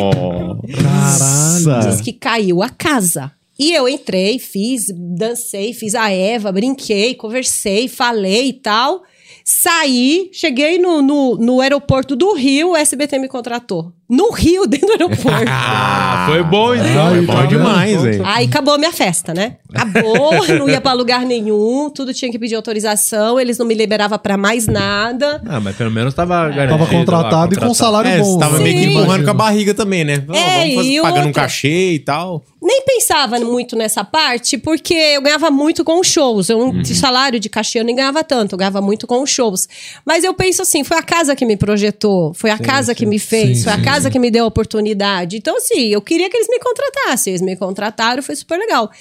Caralho. 0.84 1.90
Diz 1.90 2.02
que 2.02 2.12
caiu 2.12 2.62
a 2.62 2.70
casa. 2.70 3.32
E 3.58 3.74
eu 3.74 3.90
entrei, 3.90 4.40
fiz, 4.40 4.86
dancei, 5.18 5.74
fiz 5.74 5.94
a 5.94 6.10
Eva, 6.10 6.52
brinquei, 6.52 7.14
conversei, 7.16 7.88
falei 7.88 8.50
e 8.50 8.54
tal. 8.54 9.04
Saí, 9.52 10.30
cheguei 10.32 10.78
no, 10.78 11.02
no, 11.02 11.36
no 11.36 11.60
aeroporto 11.60 12.16
do 12.16 12.34
Rio, 12.36 12.74
o 12.74 12.78
SBT 12.78 13.18
me 13.18 13.28
contratou. 13.28 13.92
No 14.08 14.32
Rio, 14.32 14.66
dentro 14.70 14.86
do 14.88 14.92
aeroporto. 14.94 15.50
Ah, 15.52 16.26
foi 16.30 16.44
bom 16.44 16.74
então. 16.76 17.08
Aí, 17.08 17.18
É 17.20 17.22
bom 17.22 17.48
demais, 17.48 18.02
velho. 18.02 18.26
Aí 18.26 18.46
acabou 18.46 18.74
a 18.74 18.78
minha 18.78 18.92
festa, 18.92 19.34
né? 19.34 19.58
Acabou, 19.74 20.46
não 20.58 20.70
ia 20.70 20.80
pra 20.82 20.94
lugar 20.94 21.26
nenhum, 21.26 21.90
tudo 21.90 22.14
tinha 22.14 22.30
que 22.32 22.38
pedir 22.38 22.56
autorização, 22.56 23.40
eles 23.40 23.58
não 23.58 23.66
me 23.66 23.74
liberavam 23.74 24.18
pra 24.20 24.36
mais 24.38 24.68
nada. 24.68 25.42
Ah, 25.48 25.60
mas 25.60 25.76
pelo 25.76 25.90
menos 25.92 26.14
tava 26.14 26.48
garantido. 26.50 26.78
Tava 26.80 26.88
contratado 26.92 27.56
lá, 27.56 27.62
e 27.64 27.68
com 27.68 27.74
salário 27.74 28.10
É, 28.10 28.18
bom. 28.20 28.24
você 28.34 28.40
tava 28.40 28.58
né? 28.58 28.64
meio 28.64 28.76
que 28.78 28.84
Sim. 28.84 28.98
empurrando 28.98 29.24
com 29.26 29.32
a 29.32 29.34
barriga 29.34 29.74
também, 29.74 30.04
né? 30.04 30.14
É, 30.14 30.20
vamos 30.20 30.76
fazer- 30.76 30.90
e 30.98 31.02
pagando 31.02 31.24
um 31.24 31.28
outra- 31.28 31.42
cachê 31.44 31.92
e 31.94 32.00
tal. 32.00 32.44
Nem 32.62 32.82
pensava 32.86 33.40
muito 33.40 33.76
nessa 33.76 34.04
parte, 34.04 34.58
porque 34.58 34.94
eu 34.94 35.22
ganhava 35.22 35.50
muito 35.50 35.84
com 35.84 36.00
os 36.00 36.08
shows. 36.08 36.50
Eu, 36.50 36.60
Uhum. 36.60 36.84
Salário 36.86 37.40
de 37.40 37.48
cachê 37.50 37.80
eu 37.80 37.84
nem 37.86 37.96
ganhava 37.96 38.24
tanto, 38.24 38.54
eu 38.54 38.58
ganhava 38.58 38.82
muito 38.82 39.08
com 39.08 39.22
os 39.24 39.30
shows. 39.40 39.68
Mas 40.06 40.24
eu 40.26 40.34
penso 40.34 40.62
assim, 40.62 40.84
foi 40.84 40.98
a 40.98 41.02
casa 41.02 41.36
que 41.36 41.46
me 41.46 41.56
projetou, 41.56 42.34
foi 42.34 42.50
a 42.50 42.58
casa 42.60 42.94
que 42.94 43.06
me 43.06 43.18
fez, 43.18 43.60
Sim, 43.60 43.64
foi 43.64 43.74
a 43.74 43.78
sim, 43.78 43.84
casa 43.84 44.12
que 44.12 44.20
me 44.20 44.30
deu 44.30 44.44
a 44.44 44.48
oportunidade. 44.48 45.38
Então, 45.38 45.56
assim, 45.56 45.88
eu 45.88 46.02
queria 46.02 46.30
que 46.30 46.36
eles 46.36 46.50
me 46.50 46.60
contratassem. 46.60 47.32
Eles 47.32 47.42
me 47.42 47.56
contrataram, 47.56 48.22
foi 48.22 48.36
super 48.36 48.58
legal. 48.58 48.92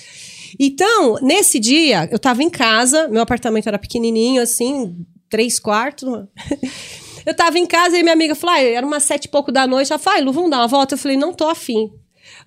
Então, 0.59 1.19
nesse 1.21 1.59
dia, 1.59 2.09
eu 2.11 2.19
tava 2.19 2.43
em 2.43 2.51
casa, 2.51 3.09
meu 3.09 3.23
apartamento 3.23 3.67
era 3.67 3.79
pequenininho, 3.79 4.41
assim, 4.41 4.97
três 5.29 5.59
quartos. 5.59 6.09
eu 7.27 7.35
tava 7.35 7.59
em 7.59 7.67
casa 7.67 7.99
e 7.99 8.03
minha 8.03 8.15
amiga 8.15 8.35
falou, 8.35 8.57
ah, 8.57 8.63
era 8.63 8.87
umas 8.87 9.03
sete 9.03 9.25
e 9.25 9.29
pouco 9.29 9.51
da 9.51 9.67
noite. 9.67 9.93
Ela 9.93 9.99
falou, 9.99 10.21
ah, 10.21 10.25
Lu, 10.25 10.33
vamos 10.33 10.51
dar 10.51 10.59
uma 10.59 10.69
volta? 10.69 10.95
Eu 10.95 10.99
falei, 10.99 11.17
não 11.17 11.33
tô 11.33 11.49
afim. 11.49 11.91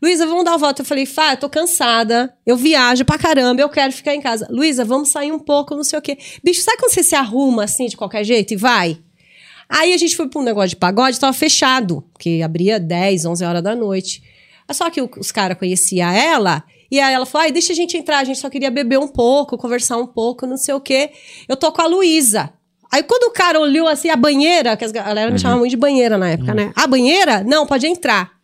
Luísa, 0.02 0.26
vamos 0.26 0.44
dar 0.44 0.52
uma 0.52 0.57
volta. 0.57 0.82
Eu 0.82 0.86
falei, 0.86 1.06
Fá, 1.06 1.34
eu 1.34 1.38
tô 1.38 1.49
cansada, 1.49 2.34
eu 2.45 2.57
viajo 2.57 3.06
pra 3.06 3.18
caramba, 3.18 3.61
eu 3.61 3.69
quero 3.69 3.94
ficar 3.94 4.15
em 4.15 4.22
casa. 4.22 4.48
Luísa, 4.49 4.84
vamos 4.84 5.10
sair 5.10 5.32
um 5.32 5.40
pouco, 5.40 5.76
não 5.76 5.84
sei 5.84 5.99
o 5.99 6.02
quê. 6.02 6.18
Bicho, 6.44 6.61
sabe 6.61 6.78
quando 6.78 6.91
você 6.91 7.03
se 7.03 7.15
arruma 7.15 7.65
assim 7.65 7.86
de 7.86 7.95
qualquer 7.95 8.23
jeito 8.23 8.53
e 8.53 8.57
vai? 8.57 8.98
Aí 9.69 9.94
a 9.94 9.98
gente 9.98 10.18
foi 10.18 10.28
pra 10.28 10.41
um 10.41 10.44
negócio 10.44 10.72
de 10.72 10.76
pagode, 10.76 11.19
tava 11.19 11.32
fechado, 11.34 12.03
que 12.19 12.41
abria 12.41 12.80
10, 12.80 13.26
11 13.26 13.45
horas 13.45 13.64
da 13.64 13.76
noite. 13.76 14.22
Só 14.72 14.90
que 14.90 15.02
os 15.02 15.32
caras 15.32 15.57
conheciam 15.57 16.10
ela, 16.10 16.64
e 16.90 16.99
aí 16.99 17.14
ela 17.14 17.26
falou: 17.26 17.45
ai, 17.45 17.52
deixa 17.52 17.72
a 17.72 17.76
gente 17.76 17.95
entrar, 17.95 18.19
a 18.19 18.23
gente 18.23 18.40
só 18.40 18.49
queria 18.49 18.69
beber 18.69 18.99
um 18.99 19.07
pouco, 19.07 19.57
conversar 19.57 19.98
um 19.98 20.07
pouco, 20.07 20.45
não 20.45 20.57
sei 20.57 20.73
o 20.73 20.82
quê. 20.82 21.11
Eu 21.48 21.56
tô 21.56 21.72
com 21.72 21.82
a 21.82 21.88
Luísa. 21.88 22.52
Aí 22.91 23.02
quando 23.03 23.23
o 23.23 23.32
cara 23.32 23.60
olhou 23.60 23.88
assim, 23.88 24.10
a 24.10 24.18
banheira, 24.18 24.76
que 24.76 24.84
a 24.84 24.91
galera 24.91 25.28
me 25.28 25.34
uhum. 25.34 25.40
chamava 25.40 25.60
muito 25.60 25.72
de 25.72 25.78
banheira 25.78 26.18
na 26.18 26.32
época, 26.32 26.52
uhum. 26.52 26.57
né? 26.57 26.73
A 26.76 26.86
banheira? 26.86 27.41
Não, 27.44 27.65
pode 27.65 27.88
entrar. 27.88 28.40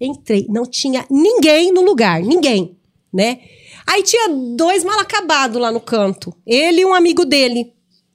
Entrei, 0.00 0.46
não 0.48 0.64
tinha 0.64 1.04
ninguém 1.10 1.72
no 1.72 1.82
lugar, 1.82 2.22
ninguém, 2.22 2.76
né? 3.12 3.40
Aí 3.86 4.02
tinha 4.02 4.28
dois 4.56 4.84
mal 4.84 4.98
acabados 5.00 5.60
lá 5.60 5.70
no 5.70 5.80
canto. 5.80 6.34
Ele 6.46 6.82
e 6.82 6.84
um 6.86 6.94
amigo 6.94 7.24
dele. 7.24 7.72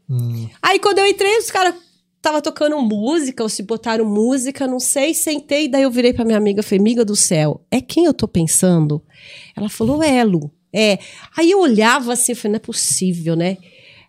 Hum. 0.10 0.48
Aí 0.62 0.80
quando 0.80 1.00
eu 1.00 1.06
entrei, 1.06 1.38
os 1.38 1.52
caras 1.52 1.76
tava 2.22 2.42
tocando 2.42 2.82
música, 2.82 3.44
ou 3.44 3.50
se 3.50 3.62
botaram 3.62 4.04
música, 4.04 4.66
não 4.66 4.80
sei, 4.80 5.14
sentei, 5.14 5.68
daí 5.68 5.84
eu 5.84 5.92
virei 5.92 6.12
pra 6.12 6.26
minha 6.26 6.38
amiga, 6.38 6.64
falei, 6.64 6.80
amiga 6.80 7.06
do 7.06 7.16
céu, 7.16 7.64
é 7.70 7.80
quem 7.80 8.06
eu 8.06 8.14
tô 8.16 8.28
pensando? 8.28 9.00
Ela 9.56 9.70
falou, 9.70 10.02
é, 10.02 10.24
Lu, 10.24 10.52
é. 10.74 10.98
Aí 11.38 11.52
eu 11.52 11.60
olhava 11.60 12.14
assim, 12.14 12.34
falei, 12.34 12.54
não 12.54 12.58
é 12.58 12.60
possível, 12.60 13.36
né? 13.36 13.58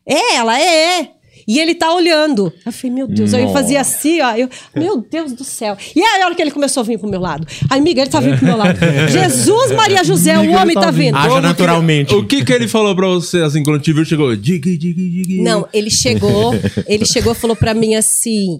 É, 0.07 0.36
ela 0.36 0.59
é, 0.59 1.01
é. 1.01 1.15
E 1.47 1.60
ele 1.60 1.74
tá 1.74 1.94
olhando. 1.94 2.52
Eu 2.64 2.73
falei, 2.73 2.90
meu 2.90 3.06
Deus. 3.06 3.32
Aí 3.32 3.44
eu 3.44 3.52
fazia 3.52 3.81
assim, 3.81 4.20
ó. 4.20 4.35
Eu, 4.35 4.48
meu 4.74 4.97
Deus 4.98 5.32
do 5.32 5.44
céu. 5.44 5.77
E 5.94 6.02
aí, 6.02 6.23
a 6.23 6.27
hora 6.27 6.35
que 6.35 6.43
ele 6.43 6.51
começou 6.51 6.81
a 6.81 6.85
vir 6.85 6.98
pro 6.98 7.09
meu 7.09 7.20
lado. 7.20 7.47
Amiga, 7.70 8.02
ele 8.02 8.10
tá 8.10 8.18
vindo 8.18 8.36
pro 8.36 8.47
meu 8.47 8.56
lado. 8.56 8.77
Jesus, 9.09 9.70
Maria 9.73 10.02
José, 10.02 10.36
o 10.36 10.51
homem 10.52 10.74
tá, 10.74 10.81
tá 10.82 10.90
vindo. 10.90 11.16
Haja 11.16 11.40
naturalmente. 11.40 12.12
O 12.14 12.27
que 12.27 12.44
que 12.44 12.52
ele 12.52 12.66
falou 12.66 12.97
pra 12.97 13.06
você, 13.06 13.43
assim, 13.43 13.62
quando 13.62 13.81
te 13.81 13.93
viu, 13.93 14.05
chegou? 14.05 14.35
Dig, 14.35 14.59
dig, 14.59 14.93
dig. 14.93 15.40
Não, 15.40 15.68
ele 15.73 15.90
chegou, 15.90 16.52
ele 16.86 17.05
chegou 17.05 17.32
e 17.32 17.36
falou 17.36 17.55
pra 17.55 17.73
mim 17.74 17.94
assim, 17.94 18.59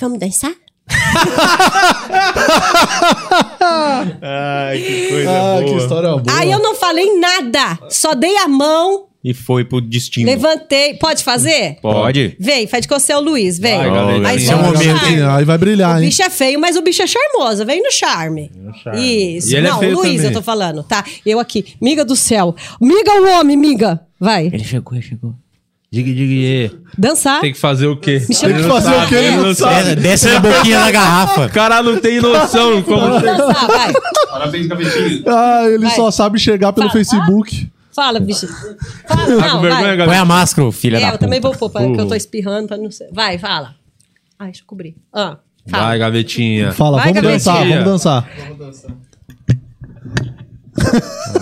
vamos 0.00 0.20
dançar? 0.20 0.52
Ai, 4.22 4.78
que 4.78 5.08
coisa 5.08 5.30
ah, 5.30 5.60
boa. 5.60 5.64
Que 5.64 5.76
história 5.82 6.08
boa. 6.10 6.22
Aí 6.28 6.50
eu 6.50 6.60
não 6.60 6.74
falei 6.74 7.18
nada, 7.18 7.78
só 7.90 8.14
dei 8.14 8.36
a 8.38 8.48
mão 8.48 9.08
e 9.22 9.34
foi 9.34 9.64
pro 9.64 9.80
destino. 9.80 10.30
Levantei. 10.30 10.94
Pode 10.94 11.24
fazer? 11.24 11.78
Pode. 11.82 12.36
Vem, 12.38 12.66
faz 12.66 12.86
de 12.86 12.88
você 12.88 13.12
o 13.14 13.20
Luiz, 13.20 13.58
vem. 13.58 13.76
Vai, 13.76 13.88
aí, 14.26 14.46
é 14.46 14.54
momento, 14.54 15.28
aí 15.30 15.44
vai 15.44 15.58
brilhar, 15.58 15.96
o 15.96 15.98
hein? 15.98 16.04
O 16.04 16.08
bicho 16.08 16.22
é 16.22 16.30
feio, 16.30 16.60
mas 16.60 16.76
o 16.76 16.82
bicho 16.82 17.02
é 17.02 17.06
charmoso. 17.06 17.64
Vem 17.64 17.82
no 17.82 17.90
charme. 17.90 18.50
No 18.56 18.72
charme. 18.74 19.36
Isso. 19.36 19.56
É 19.56 19.60
Não, 19.60 19.82
é 19.82 19.88
Luiz, 19.88 20.16
também. 20.16 20.26
eu 20.26 20.32
tô 20.32 20.42
falando, 20.42 20.82
tá? 20.82 21.04
Eu 21.26 21.40
aqui. 21.40 21.74
Miga 21.80 22.04
do 22.04 22.14
céu. 22.14 22.54
Miga 22.80 23.12
o 23.20 23.38
homem, 23.38 23.56
miga. 23.56 24.00
Vai. 24.20 24.46
Ele 24.46 24.64
chegou, 24.64 24.94
ele 24.94 25.02
chegou. 25.02 25.34
Diga, 25.90 26.12
diga, 26.12 26.76
Dançar. 26.98 27.40
Tem 27.40 27.52
que 27.52 27.58
fazer 27.58 27.86
o 27.86 27.96
quê? 27.96 28.22
Me 28.28 28.34
tem 28.36 28.54
que 28.54 28.62
fazer 28.62 28.94
o 28.94 29.08
quê? 29.08 29.14
Ele 29.14 29.36
não 29.36 29.54
sabe. 29.54 29.96
Desce 29.96 30.28
na 30.28 30.38
boquinha 30.38 30.80
da 30.80 30.90
garrafa. 30.90 31.46
O 31.46 31.50
cara 31.50 31.82
não 31.82 31.98
tem 31.98 32.20
noção 32.20 32.82
como... 32.82 33.18
Dançar, 33.18 33.66
vai. 33.66 33.92
Parabéns, 34.30 34.66
cabecinho. 34.66 35.24
Ah, 35.26 35.64
ele 35.66 35.86
vai. 35.86 35.96
só 35.96 36.10
sabe 36.10 36.38
chegar 36.38 36.74
pelo 36.74 36.90
Facebook. 36.90 37.70
Fala, 37.98 38.20
bicho. 38.20 38.46
Fala, 38.46 39.26
tá 39.26 39.48
não, 39.48 39.60
vergonha, 39.60 39.96
vai. 39.96 40.06
Põe 40.06 40.16
a 40.18 40.24
máscara, 40.24 40.70
filha 40.70 40.98
é, 40.98 41.00
da 41.00 41.06
eu 41.06 41.12
puta. 41.14 41.24
também 41.24 41.40
vou 41.40 41.52
pôr, 41.52 41.68
porque 41.68 41.84
uh. 41.84 42.00
eu 42.02 42.06
tô 42.06 42.14
espirrando 42.14 42.68
pra 42.68 42.76
não 42.76 42.92
ser. 42.92 43.08
Vai, 43.12 43.36
fala. 43.38 43.74
Ai, 44.38 44.50
deixa 44.50 44.62
eu 44.62 44.66
cobrir. 44.68 44.94
Ah, 45.12 45.38
fala. 45.68 45.84
Vai, 45.86 45.98
gavetinha. 45.98 46.70
Fala, 46.70 46.98
vai, 46.98 47.12
vamos 47.12 47.22
gavetinha. 47.22 47.54
dançar, 47.54 47.68
vamos 47.68 47.84
dançar. 47.84 48.30
Vamos 48.38 48.58
dançar. 48.58 48.90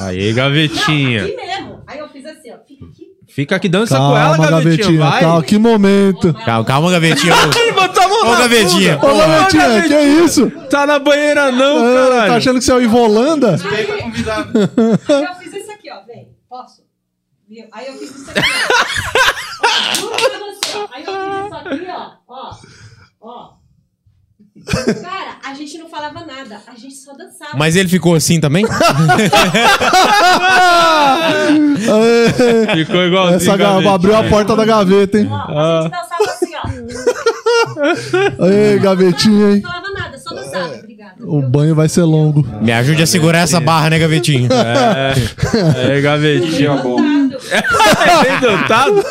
Aí, 0.01 0.33
gavetinha. 0.33 1.25
Não, 1.25 1.29
aqui 1.29 1.37
mesmo. 1.37 1.81
Aí 1.87 1.99
eu 1.99 2.09
fiz 2.09 2.25
assim, 2.25 2.51
ó. 2.51 2.57
Fica 2.67 2.87
aqui. 2.87 3.07
Fica 3.29 3.57
aqui, 3.57 3.69
dança 3.69 3.95
calma, 3.99 4.09
com 4.09 4.17
ela, 4.17 4.51
gavetinha. 4.51 4.63
gavetinha 4.63 5.11
vai. 5.11 5.21
Calma, 5.21 5.43
que 5.43 5.59
momento. 5.59 6.35
Calma, 6.47 6.65
calma 6.65 6.91
gavetinha. 6.91 7.35
Ele 7.55 7.73
botou 7.73 8.03
a 8.03 8.09
mão 8.09 8.33
Ô, 8.33 8.39
gavetinha. 8.39 8.99
Ô, 9.03 9.15
gavetinha, 9.15 9.83
que 9.83 9.93
é 9.93 10.09
isso? 10.25 10.51
Tá 10.71 10.87
na 10.87 10.99
banheira 10.99 11.53
não, 11.53 11.87
é, 11.87 12.09
caralho. 12.09 12.31
Tá 12.31 12.37
achando 12.37 12.59
que 12.59 12.65
você 12.65 12.73
é 12.73 12.75
o 12.77 12.81
Ivolanda? 12.81 13.59
Pra 13.59 13.99
convidar. 13.99 14.49
Eu 14.55 15.36
Posso? 16.57 16.83
Aí 17.71 17.87
eu 17.87 17.99
fiz 17.99 18.17
isso 18.17 18.31
aqui, 18.31 18.41
ó. 18.41 19.95
Juro 19.95 20.15
pra 20.17 20.39
você, 20.39 20.79
ó. 20.79 20.89
Aí 20.91 21.05
eu 21.05 21.13
fiz 21.13 21.45
isso 21.45 21.55
aqui, 21.55 21.87
ó. 21.91 22.13
Ó. 22.27 22.51
Ó. 23.21 23.53
Cara, 25.03 25.37
a 25.45 25.53
gente 25.53 25.77
não 25.77 25.87
falava 25.91 26.25
nada, 26.25 26.63
a 26.67 26.75
gente 26.75 26.95
só 26.95 27.13
dançava. 27.13 27.59
Mas 27.59 27.77
ele 27.77 27.91
ficou 27.91 28.15
assim 28.15 28.41
também? 28.41 28.65
ficou 32.75 33.05
igual 33.05 33.29
Essa 33.35 33.53
abriu 33.53 34.17
a 34.17 34.25
porta 34.25 34.57
da 34.57 34.65
gaveta, 34.65 35.19
hein? 35.19 35.29
Ó, 35.31 35.37
a 35.37 35.83
gente 35.83 35.93
dançava 35.93 36.25
assim, 36.25 36.55
ó. 38.39 38.47
Ei, 38.47 38.79
gavetinha, 38.79 39.51
hein? 39.57 39.61
Não 39.61 39.71
falava 39.71 39.91
nada, 39.91 40.16
só 40.27 40.35
dançava. 40.35 40.75
Obrigada. 40.75 41.15
O 41.21 41.41
banho 41.41 41.75
vai 41.75 41.89
ser 41.89 42.03
longo. 42.03 42.45
Me 42.61 42.73
ajude 42.73 43.03
a 43.03 43.07
segurar 43.07 43.39
essa 43.39 43.61
barra, 43.61 43.91
né, 43.91 43.99
gavetinho? 43.99 44.49
É, 45.77 45.99
é 45.99 46.01
gavetinha, 46.01 46.75
bom. 46.77 46.99
é 47.01 47.61
bem 48.25 48.41
dotado? 48.41 49.03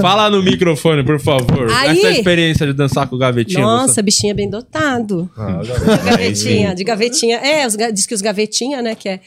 Fala 0.00 0.30
no 0.30 0.42
microfone, 0.42 1.02
por 1.02 1.18
favor. 1.18 1.70
Aí, 1.72 1.98
Essa 1.98 2.10
experiência 2.10 2.66
de 2.66 2.72
dançar 2.72 3.06
com 3.08 3.16
o 3.16 3.18
gavetinha. 3.18 3.60
Nossa, 3.60 3.94
você... 3.94 4.02
bichinho 4.02 4.30
é 4.32 4.34
bem 4.34 4.48
dotado. 4.48 5.28
Ah, 5.36 5.60
de 5.62 6.10
gavetinha, 6.10 6.74
de 6.74 6.84
gavetinha. 6.84 7.38
É, 7.38 7.66
os, 7.66 7.76
diz 7.94 8.06
que 8.06 8.14
os 8.14 8.20
gavetinha, 8.20 8.82
né, 8.82 8.94
que 8.94 9.08
é. 9.08 9.20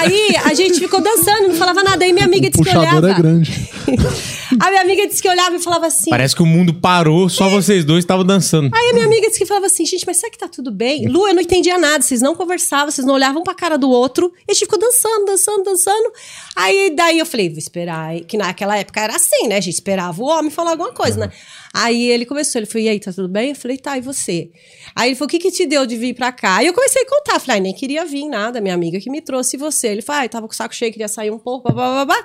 Aí 0.00 0.36
a 0.44 0.54
gente 0.54 0.80
ficou 0.80 1.00
dançando, 1.00 1.48
não 1.48 1.54
falava 1.54 1.82
nada. 1.82 2.04
Aí 2.04 2.12
minha 2.12 2.26
amiga 2.26 2.50
disse 2.50 2.62
que 2.62 2.76
olhava. 2.76 3.10
é 3.10 3.14
grande. 3.14 3.70
a 4.60 4.70
minha 4.70 4.82
amiga 4.82 5.06
disse 5.06 5.22
que 5.22 5.28
olhava 5.28 5.56
e 5.56 5.58
falava 5.58 5.86
assim. 5.86 6.10
Parece 6.10 6.34
que 6.34 6.42
o 6.42 6.46
mundo 6.46 6.74
parou, 6.74 7.28
só 7.28 7.48
vocês 7.48 7.84
dois 7.84 8.04
estavam 8.04 8.24
dançando. 8.24 8.70
Aí 8.74 8.90
a 8.90 8.92
minha 8.92 9.06
amiga 9.06 9.26
disse 9.28 9.38
que 9.38 9.46
falava 9.46 9.66
assim, 9.66 9.84
gente, 9.84 10.06
mas 10.06 10.16
será 10.16 10.30
que 10.30 10.38
tá 10.38 10.48
tudo 10.48 10.70
bem? 10.70 11.06
Lu, 11.06 11.26
eu 11.26 11.34
não 11.34 11.42
entendia 11.42 11.78
nada, 11.78 12.02
vocês 12.02 12.20
não 12.20 12.34
conversavam, 12.34 12.90
vocês 12.90 13.06
não 13.06 13.14
olhavam 13.14 13.42
pra 13.42 13.54
cara 13.54 13.76
do 13.76 13.90
outro. 13.90 14.32
E 14.46 14.52
a 14.52 14.54
gente 14.54 14.64
ficou 14.64 14.78
dançando, 14.78 15.24
dançando, 15.26 15.64
dançando. 15.64 16.12
Aí 16.56 16.94
daí 16.94 17.18
eu 17.18 17.26
falei, 17.26 17.48
vou 17.48 17.58
esperar. 17.58 18.20
Que 18.20 18.36
naquela 18.36 18.76
época 18.76 19.00
era 19.00 19.16
assim, 19.16 19.48
né? 19.48 19.56
A 19.56 19.60
gente 19.60 19.74
esperava 19.74 20.22
o 20.22 20.26
homem 20.26 20.50
falar 20.50 20.72
alguma 20.72 20.92
coisa, 20.92 21.18
né? 21.18 21.32
Aí 21.72 22.08
ele 22.08 22.24
começou, 22.24 22.60
ele 22.60 22.66
falou, 22.66 22.86
e 22.86 22.88
aí, 22.88 23.00
tá 23.00 23.12
tudo 23.12 23.28
bem? 23.28 23.50
Eu 23.50 23.56
falei, 23.56 23.76
tá, 23.76 23.98
e 23.98 24.00
você? 24.00 24.48
Aí 24.94 25.08
ele 25.08 25.16
falou, 25.16 25.26
o 25.26 25.30
que 25.30 25.40
que 25.40 25.50
te 25.50 25.66
deu 25.66 25.84
de 25.84 25.96
vir 25.96 26.14
pra 26.14 26.30
cá? 26.30 26.58
Aí 26.58 26.68
eu 26.68 26.72
comecei 26.72 27.02
a 27.02 27.06
contar, 27.06 27.40
falei, 27.40 27.58
ah, 27.58 27.60
nem 27.60 27.74
queria 27.74 28.04
vir 28.04 28.28
nada, 28.28 28.60
minha 28.60 28.74
amiga 28.74 29.00
que 29.00 29.10
me 29.10 29.20
trouxe 29.20 29.56
você. 29.56 29.88
Ele 29.88 30.00
falou, 30.00 30.22
ah, 30.22 30.28
tava 30.28 30.46
com 30.46 30.52
o 30.52 30.56
saco 30.56 30.72
cheio, 30.72 30.92
queria 30.92 31.08
sair 31.08 31.32
um 31.32 31.38
pouco, 31.38 31.72
blá, 31.72 31.74
blá, 31.74 32.04
blá, 32.04 32.04
blá. 32.04 32.24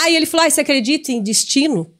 Aí 0.00 0.16
ele 0.16 0.26
falou, 0.26 0.46
ah, 0.46 0.50
você 0.50 0.60
acredita 0.60 1.12
em 1.12 1.22
destino? 1.22 1.90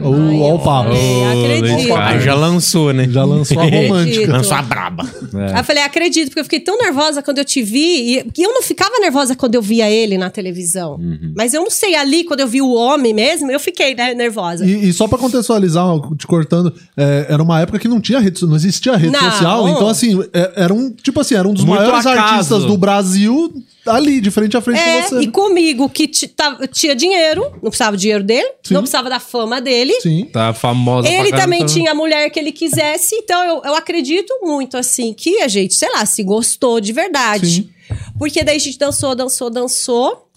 Uh, 0.00 0.40
ó 0.40 0.54
o 0.56 0.58
papo. 0.58 0.90
acredito. 0.90 1.94
Aí 1.94 2.20
já 2.20 2.34
lançou, 2.34 2.92
né? 2.92 3.08
Já 3.08 3.24
lançou 3.24 3.60
a 3.60 3.62
romântica. 3.70 4.32
lançou 4.32 4.56
a 4.56 4.62
braba. 4.62 5.08
É. 5.32 5.52
Aí 5.52 5.60
eu 5.60 5.64
falei, 5.64 5.84
acredito, 5.84 6.28
porque 6.28 6.40
eu 6.40 6.44
fiquei 6.44 6.58
tão 6.58 6.76
nervosa 6.78 7.22
quando 7.22 7.38
eu 7.38 7.44
te 7.44 7.62
vi. 7.62 8.16
E 8.36 8.42
eu 8.42 8.52
não 8.52 8.60
ficava 8.60 8.98
nervosa 8.98 9.36
quando 9.36 9.54
eu 9.54 9.62
via 9.62 9.88
ele 9.88 10.18
na 10.18 10.30
televisão. 10.30 10.96
Uhum. 10.96 11.32
Mas 11.36 11.54
eu 11.54 11.62
não 11.62 11.70
sei, 11.70 11.94
ali, 11.94 12.24
quando 12.24 12.40
eu 12.40 12.48
vi 12.48 12.60
o 12.60 12.72
homem 12.72 13.14
mesmo, 13.14 13.52
eu 13.52 13.60
fiquei 13.60 13.94
né, 13.94 14.14
nervosa. 14.14 14.66
E, 14.66 14.88
e, 14.88 14.92
só 14.92 15.06
pra 15.06 15.16
contextualizar, 15.16 15.86
te 16.16 16.26
cortando, 16.26 16.74
é, 16.96 17.26
era 17.28 17.40
uma 17.40 17.60
época 17.60 17.78
que 17.78 17.86
não 17.86 18.00
tinha 18.00 18.18
rede, 18.18 18.44
não 18.44 18.56
existia 18.56 18.96
rede 18.96 19.12
não. 19.12 19.30
social. 19.30 19.68
Então, 19.68 19.88
assim, 19.88 20.20
é, 20.32 20.52
era 20.56 20.74
um, 20.74 20.90
tipo 20.90 21.20
assim, 21.20 21.36
era 21.36 21.46
um 21.46 21.54
dos 21.54 21.64
Muito 21.64 21.78
maiores 21.78 22.04
acaso. 22.04 22.32
artistas 22.32 22.64
do 22.64 22.76
Brasil 22.76 23.54
ali, 23.88 24.20
de 24.20 24.30
frente 24.30 24.56
a 24.56 24.60
frente 24.60 24.80
é, 24.80 25.02
com 25.02 25.08
você. 25.08 25.20
E 25.20 25.28
comigo, 25.28 25.88
que 25.88 26.06
tinha 26.06 26.94
dinheiro, 26.94 27.42
não 27.62 27.70
precisava 27.70 27.96
do 27.96 28.00
dinheiro 28.00 28.24
dele, 28.24 28.48
Sim. 28.62 28.74
não 28.74 28.80
precisava 28.82 29.08
da 29.08 29.20
fama 29.20 29.60
dele. 29.60 29.92
Sim. 30.00 30.28
Tá 30.32 30.52
famosa 30.52 31.08
Ele 31.08 31.30
também 31.30 31.64
tinha 31.66 31.92
a 31.92 31.94
mulher 31.94 32.30
que 32.30 32.38
ele 32.38 32.52
quisesse, 32.52 33.14
então 33.16 33.44
eu, 33.44 33.62
eu 33.64 33.74
acredito 33.74 34.32
muito, 34.42 34.76
assim, 34.76 35.12
que 35.12 35.40
a 35.40 35.48
gente, 35.48 35.74
sei 35.74 35.90
lá, 35.90 36.04
se 36.06 36.22
gostou 36.22 36.80
de 36.80 36.92
verdade. 36.92 37.46
Sim. 37.46 37.70
Porque 38.18 38.44
daí 38.44 38.56
a 38.56 38.60
gente 38.60 38.78
dançou, 38.78 39.14
dançou, 39.14 39.50
dançou. 39.50 40.28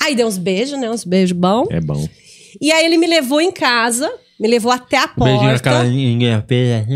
Aí 0.00 0.14
deu 0.14 0.26
uns 0.26 0.38
beijos, 0.38 0.78
né? 0.78 0.90
Uns 0.90 1.04
beijos 1.04 1.36
bons. 1.36 1.68
É 1.70 1.80
bom. 1.80 2.06
E 2.60 2.72
aí 2.72 2.84
ele 2.84 2.96
me 2.96 3.06
levou 3.06 3.40
em 3.40 3.52
casa, 3.52 4.10
me 4.38 4.48
levou 4.48 4.70
até 4.70 4.98
a 4.98 5.08
porta. 5.08 5.24
Beijinho 5.24 5.52
naquela 5.52 5.82
língua 5.84 6.44
presa. 6.46 6.86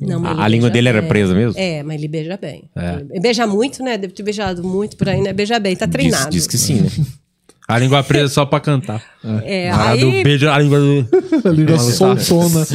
Não, 0.00 0.24
a, 0.24 0.44
a 0.44 0.48
língua 0.48 0.70
dele 0.70 0.90
bem. 0.90 0.98
era 0.98 1.06
presa 1.06 1.34
mesmo? 1.34 1.60
É, 1.60 1.82
mas 1.82 1.96
ele 1.96 2.08
beija 2.08 2.36
bem. 2.36 2.64
É. 2.74 3.20
Beija 3.20 3.46
muito, 3.46 3.82
né? 3.82 3.98
Deve 3.98 4.14
ter 4.14 4.22
beijado 4.22 4.64
muito 4.64 4.96
por 4.96 5.08
aí, 5.08 5.20
né? 5.20 5.32
Beija 5.32 5.58
bem, 5.58 5.76
tá 5.76 5.86
treinado. 5.86 6.30
Diz, 6.30 6.42
diz 6.42 6.46
que 6.46 6.56
sim, 6.58 6.80
né? 6.80 6.90
A 7.70 7.78
língua 7.78 8.02
presa 8.02 8.28
só 8.28 8.44
pra 8.44 8.58
cantar. 8.58 9.00
É, 9.44 9.70
A 9.70 9.94
do 9.94 10.10
aí. 10.10 10.24
beijo, 10.24 10.48
a 10.48 10.58
língua 10.58 10.80
do... 10.80 11.08
A 11.48 11.52
língua 11.52 11.78
soltona. 11.78 12.66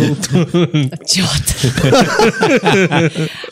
Idiota. 1.04 1.54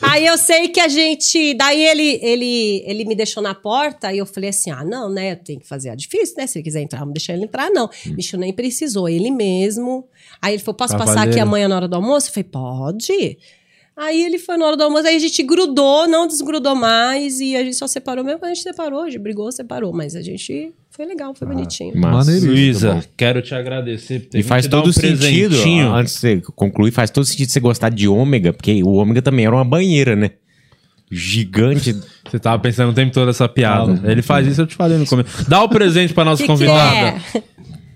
aí 0.00 0.24
eu 0.24 0.38
sei 0.38 0.68
que 0.68 0.80
a 0.80 0.88
gente. 0.88 1.52
Daí 1.52 1.84
ele, 1.84 2.18
ele, 2.22 2.82
ele 2.86 3.04
me 3.04 3.14
deixou 3.14 3.42
na 3.42 3.54
porta 3.54 4.10
e 4.10 4.18
eu 4.18 4.26
falei 4.26 4.48
assim: 4.48 4.70
ah, 4.70 4.82
não, 4.82 5.10
né? 5.10 5.34
Tem 5.34 5.58
que 5.58 5.68
fazer 5.68 5.90
a 5.90 5.94
difícil, 5.94 6.36
né? 6.38 6.46
Se 6.46 6.58
ele 6.58 6.64
quiser 6.64 6.80
entrar, 6.80 7.00
vamos 7.00 7.12
deixar 7.12 7.34
ele 7.34 7.44
entrar. 7.44 7.70
Não. 7.70 7.90
Bicho 8.06 8.38
nem 8.38 8.52
precisou, 8.52 9.06
ele 9.06 9.30
mesmo. 9.30 10.08
Aí 10.44 10.54
ele 10.54 10.62
falou: 10.62 10.76
posso 10.76 10.94
Pra 10.96 11.04
passar 11.06 11.26
aqui 11.28 11.40
amanhã 11.40 11.68
na 11.68 11.76
hora 11.76 11.88
do 11.88 11.96
almoço? 11.96 12.28
Eu 12.28 12.32
falei: 12.34 12.48
pode. 12.50 13.38
Aí 13.96 14.24
ele 14.24 14.38
foi 14.40 14.56
na 14.56 14.66
hora 14.66 14.76
do 14.76 14.82
almoço, 14.82 15.06
aí 15.06 15.14
a 15.14 15.18
gente 15.20 15.40
grudou, 15.44 16.08
não 16.08 16.26
desgrudou 16.26 16.74
mais, 16.74 17.38
e 17.38 17.54
a 17.54 17.62
gente 17.62 17.76
só 17.76 17.86
separou 17.86 18.24
mesmo 18.24 18.40
quando 18.40 18.50
a 18.50 18.54
gente 18.54 18.64
separou, 18.64 19.02
a 19.02 19.06
gente 19.08 19.20
brigou, 19.20 19.52
separou, 19.52 19.92
mas 19.92 20.16
a 20.16 20.20
gente 20.20 20.72
foi 20.90 21.06
legal, 21.06 21.32
foi 21.32 21.46
bonitinho. 21.46 21.92
Mas- 21.94 22.26
Maneiríssimo. 22.26 22.50
Luísa, 22.52 23.04
quero 23.16 23.40
te 23.40 23.54
agradecer. 23.54 24.18
por 24.18 24.30
ter 24.30 24.38
E 24.40 24.42
faz 24.42 24.66
todo 24.66 24.88
um 24.90 24.92
sentido, 24.92 25.50
presentinho. 25.50 25.92
antes 25.94 26.14
de 26.14 26.18
você 26.18 26.42
concluir, 26.56 26.90
faz 26.90 27.08
todo 27.08 27.24
sentido 27.24 27.50
você 27.52 27.60
gostar 27.60 27.88
de 27.90 28.08
ômega, 28.08 28.52
porque 28.52 28.82
o 28.82 28.94
ômega 28.94 29.22
também 29.22 29.46
era 29.46 29.54
uma 29.54 29.64
banheira, 29.64 30.16
né? 30.16 30.32
Gigante. 31.10 31.94
Você 32.28 32.38
tava 32.40 32.60
pensando 32.60 32.90
o 32.90 32.94
tempo 32.94 33.12
todo 33.12 33.30
essa 33.30 33.48
piada. 33.48 34.00
Ele 34.10 34.22
faz 34.22 34.46
isso, 34.48 34.62
eu 34.62 34.66
te 34.66 34.74
falei 34.74 34.98
no 34.98 35.06
começo. 35.06 35.48
Dá 35.48 35.62
o 35.62 35.68
presente 35.68 36.12
pra 36.12 36.24
nossa 36.24 36.38
Que 36.42 36.46
que 36.46 36.52
convidada. 36.52 36.96
é? 37.34 37.42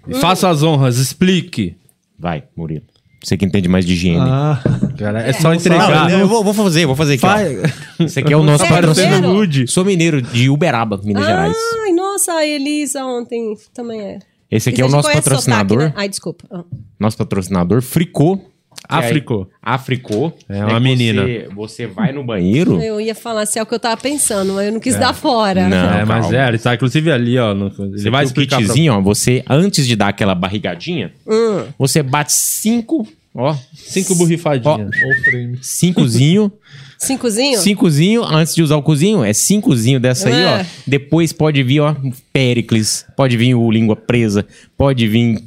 E 0.07 0.15
Faça 0.15 0.49
as 0.49 0.63
honras, 0.63 0.99
explique. 0.99 1.75
Vai, 2.19 2.45
Murilo. 2.57 2.83
Você 3.23 3.37
que 3.37 3.45
entende 3.45 3.69
mais 3.69 3.85
de 3.85 3.95
higiene. 3.95 4.19
Ah, 4.21 4.61
Cara, 4.97 5.21
é 5.23 5.33
só 5.33 5.49
Não, 5.49 5.55
entregar. 5.55 6.11
eu 6.11 6.29
vou, 6.29 6.45
vou 6.45 6.55
fazer, 6.55 6.87
vou 6.87 6.95
fazer 6.95 7.15
aqui. 7.15 7.27
ó. 7.27 8.05
Esse 8.05 8.21
aqui 8.21 8.33
é 8.33 8.37
o 8.37 8.43
nosso 8.45 8.65
É 8.65 8.69
patrocinador. 8.69 9.47
Sou 9.67 9.85
mineiro 9.85 10.23
de 10.23 10.49
Uberaba, 10.49 11.01
Minas 11.03 11.25
Gerais. 11.27 11.57
Ai, 11.85 11.93
nossa, 11.93 12.33
a 12.33 12.47
Elisa 12.47 13.05
ontem 13.05 13.57
também 13.75 14.01
é. 14.01 14.19
Esse 14.51 14.69
aqui 14.71 14.81
E 14.81 14.83
é 14.83 14.87
o 14.87 14.89
nosso 14.89 15.11
patrocinador. 15.13 15.79
sotaque, 15.81 15.97
né? 15.97 16.01
Ai, 16.03 16.09
desculpa. 16.09 16.45
Ah. 16.51 16.65
Nosso 16.99 17.17
patrocinador, 17.19 17.83
Fricô. 17.83 18.41
Africô. 18.89 19.47
Africô. 19.63 20.33
É 20.49 20.65
uma 20.65 20.81
menina. 20.81 21.23
Você, 21.23 21.49
você 21.55 21.87
vai 21.87 22.13
no 22.13 22.25
banheiro. 22.25 22.81
Eu 22.83 23.01
ia 23.01 23.15
falar 23.15 23.45
se 23.47 23.59
é 23.59 23.63
o 23.63 23.67
que 23.67 23.75
eu 23.75 23.79
tava 23.81 24.01
pensando, 24.01 24.53
mas 24.55 24.67
eu 24.67 24.73
não 24.73 24.81
quis 24.81 24.97
dar 24.99 25.13
fora. 25.15 25.69
Não. 25.69 25.77
é, 25.95 26.05
mas 26.05 26.33
é, 26.33 26.49
ele 26.49 26.59
tá 26.59 26.75
inclusive 26.75 27.11
ali, 27.11 27.39
ó. 27.39 27.55
no- 27.55 27.71
Você 27.71 28.09
vai 28.11 28.25
explicar 28.25 28.57
pra... 28.57 28.65
kitzinho, 28.67 28.95
ó. 28.95 29.01
Você, 29.01 29.43
antes 29.49 29.87
de 29.87 29.95
dar 29.97 30.09
aquela 30.09 30.35
barrigadinha, 30.35 31.13
Hum. 31.27 31.65
você 31.79 32.03
bate 32.03 32.33
cinco, 32.33 33.07
ó. 33.35 33.55
Cinco 33.75 34.15
borrifadinhas. 34.15 34.91
frame. 35.25 35.59
Cincozinho. 35.63 36.51
Cincozinho? 36.99 37.59
cincozinho, 37.61 38.25
antes 38.25 38.57
de 38.57 38.61
usar 38.63 38.75
o 38.77 38.83
cozinho, 38.83 39.23
é 39.23 39.33
cincozinho 39.33 40.01
dessa 40.01 40.29
aí, 40.29 40.35
É. 40.43 40.61
ó. 40.63 40.65
Depois 40.85 41.33
pode 41.33 41.63
vir, 41.63 41.79
ó, 41.79 41.95
Péricles, 42.33 43.07
pode 43.17 43.37
vir 43.37 43.55
o 43.55 43.71
Língua 43.71 43.95
Presa, 43.95 44.45
pode 44.77 45.07
vir 45.07 45.39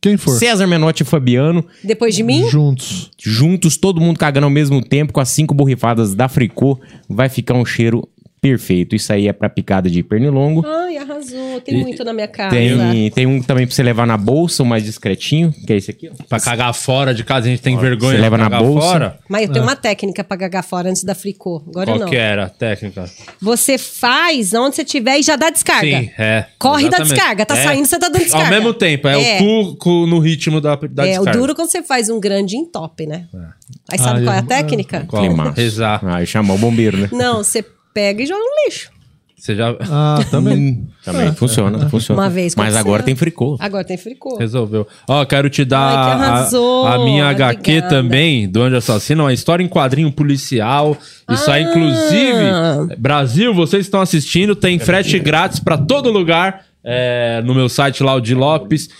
Quem 0.00 0.16
for. 0.16 0.38
César 0.38 0.66
Menotti 0.66 1.02
e 1.02 1.06
Fabiano, 1.06 1.64
Depois 1.82 2.14
de 2.14 2.22
mim? 2.22 2.48
Juntos. 2.48 3.10
juntos, 3.18 3.76
todo 3.76 4.00
mundo 4.00 4.18
cagando 4.18 4.44
ao 4.44 4.50
mesmo 4.50 4.80
tempo, 4.82 5.12
com 5.12 5.20
as 5.20 5.28
cinco 5.28 5.54
borrifadas 5.54 6.14
da 6.14 6.28
Fricô, 6.28 6.78
vai 7.08 7.28
ficar 7.28 7.54
um 7.54 7.64
cheiro 7.64 8.08
perfeito. 8.40 8.94
Isso 8.96 9.12
aí 9.12 9.28
é 9.28 9.32
pra 9.32 9.48
picada 9.48 9.88
de 9.90 10.02
pernilongo. 10.02 10.64
Ai, 10.66 10.96
arrasou. 10.96 11.60
Tem 11.60 11.78
muito 11.80 12.04
na 12.04 12.12
minha 12.12 12.28
casa. 12.28 12.50
Tem, 12.54 13.10
tem 13.10 13.26
um 13.26 13.42
também 13.42 13.66
pra 13.66 13.74
você 13.74 13.82
levar 13.82 14.06
na 14.06 14.16
bolsa, 14.16 14.62
o 14.62 14.66
mais 14.66 14.84
discretinho, 14.84 15.52
que 15.66 15.72
é 15.72 15.76
esse 15.76 15.90
aqui, 15.90 16.08
ó. 16.10 16.24
Pra 16.28 16.40
cagar 16.40 16.72
fora 16.74 17.14
de 17.14 17.24
casa, 17.24 17.46
a 17.46 17.50
gente 17.50 17.62
tem 17.62 17.76
vergonha 17.76 18.10
você 18.12 18.16
de 18.16 18.22
leva 18.22 18.36
na 18.38 18.44
cagar 18.44 18.62
bolsa. 18.62 18.86
fora. 18.88 19.18
Mas 19.28 19.42
eu 19.46 19.52
tenho 19.52 19.64
uma 19.64 19.76
técnica 19.76 20.22
pra 20.24 20.36
gagar 20.36 20.62
fora 20.64 20.88
antes 20.90 21.04
da 21.04 21.14
fricô. 21.14 21.62
Agora 21.68 21.86
Qual 21.92 21.98
não. 22.00 22.08
que 22.08 22.16
era 22.16 22.44
a 22.44 22.48
técnica? 22.48 23.04
Você 23.40 23.76
faz 23.78 24.52
onde 24.54 24.76
você 24.76 24.84
tiver 24.84 25.18
e 25.18 25.22
já 25.22 25.36
dá 25.36 25.50
descarga. 25.50 25.86
Sim, 26.00 26.10
é. 26.18 26.46
Corre 26.58 26.82
da 26.88 26.98
exatamente. 26.98 27.14
descarga. 27.14 27.46
Tá 27.46 27.56
É. 27.58 27.62
saindo, 27.64 27.86
você 27.86 27.98
tá 27.98 28.08
dando 28.08 28.22
descarga. 28.22 28.46
Ao 28.46 28.52
mesmo 28.52 28.74
tempo, 28.74 29.08
é, 29.08 29.38
É. 29.38 29.42
o 29.42 29.74
cu, 29.74 29.76
cu 29.76 30.06
no 30.06 30.18
ritmo 30.18 30.60
da, 30.60 30.76
da 30.76 31.04
É, 31.06 31.10
o 31.16 31.24
descarga. 31.24 31.38
duro 31.38 31.54
quando 31.54 31.70
você 31.70 31.82
faz 31.82 32.08
um 32.08 32.20
grande 32.20 32.56
entope, 32.56 33.06
né? 33.06 33.26
Aí 33.90 33.98
sabe 33.98 34.20
Ah, 34.20 34.24
qual 34.24 34.34
é 34.34 34.38
a 34.38 34.42
eu- 34.42 34.46
técnica? 34.46 35.04
Qual? 35.08 35.22
Climaço. 35.22 35.52
Rezar. 35.60 36.00
Aí 36.06 36.26
chamou 36.26 36.56
o 36.56 36.58
bombeiro, 36.58 36.96
né? 36.96 37.08
Não, 37.12 37.38
você 37.38 37.64
pega 37.98 38.22
e 38.22 38.26
joga 38.26 38.40
no 38.40 38.64
lixo. 38.66 38.90
Você 39.36 39.54
já 39.54 39.74
Ah, 39.90 40.18
também. 40.30 40.86
Também 41.04 41.32
funciona, 41.34 41.88
funciona. 41.88 42.20
Uma 42.20 42.28
vez 42.28 42.54
Mas 42.56 42.74
agora 42.76 43.02
tem 43.02 43.14
fricô. 43.16 43.56
Agora 43.60 43.84
tem 43.84 43.96
fricô. 43.96 44.36
resolveu. 44.36 44.86
Ó, 45.08 45.24
quero 45.24 45.48
te 45.48 45.64
dar 45.64 45.80
Ai, 45.80 45.94
que 45.94 46.10
arrasou. 46.24 46.86
a, 46.86 46.94
a 46.94 46.98
minha 47.04 47.24
HQ 47.26 47.58
Obrigada. 47.60 47.88
também, 47.88 48.48
do 48.48 48.62
Anjo 48.62 48.76
Assassino, 48.76 49.24
uma 49.24 49.32
história 49.32 49.62
em 49.64 49.68
quadrinho 49.68 50.10
policial. 50.12 50.96
Isso 51.30 51.50
aí, 51.50 51.64
Ah. 51.64 51.70
inclusive, 51.70 52.96
Brasil, 52.98 53.54
vocês 53.54 53.86
estão 53.86 54.00
assistindo, 54.00 54.54
tem 54.56 54.78
frete 54.78 55.18
grátis 55.18 55.58
pra 55.60 55.78
todo 55.78 56.10
lugar 56.10 56.64
é, 56.84 57.40
no 57.44 57.54
meu 57.54 57.68
site 57.68 58.02
lá, 58.02 58.14
o 58.14 58.20
de 58.20 58.34
Lopes.com.br 58.34 58.94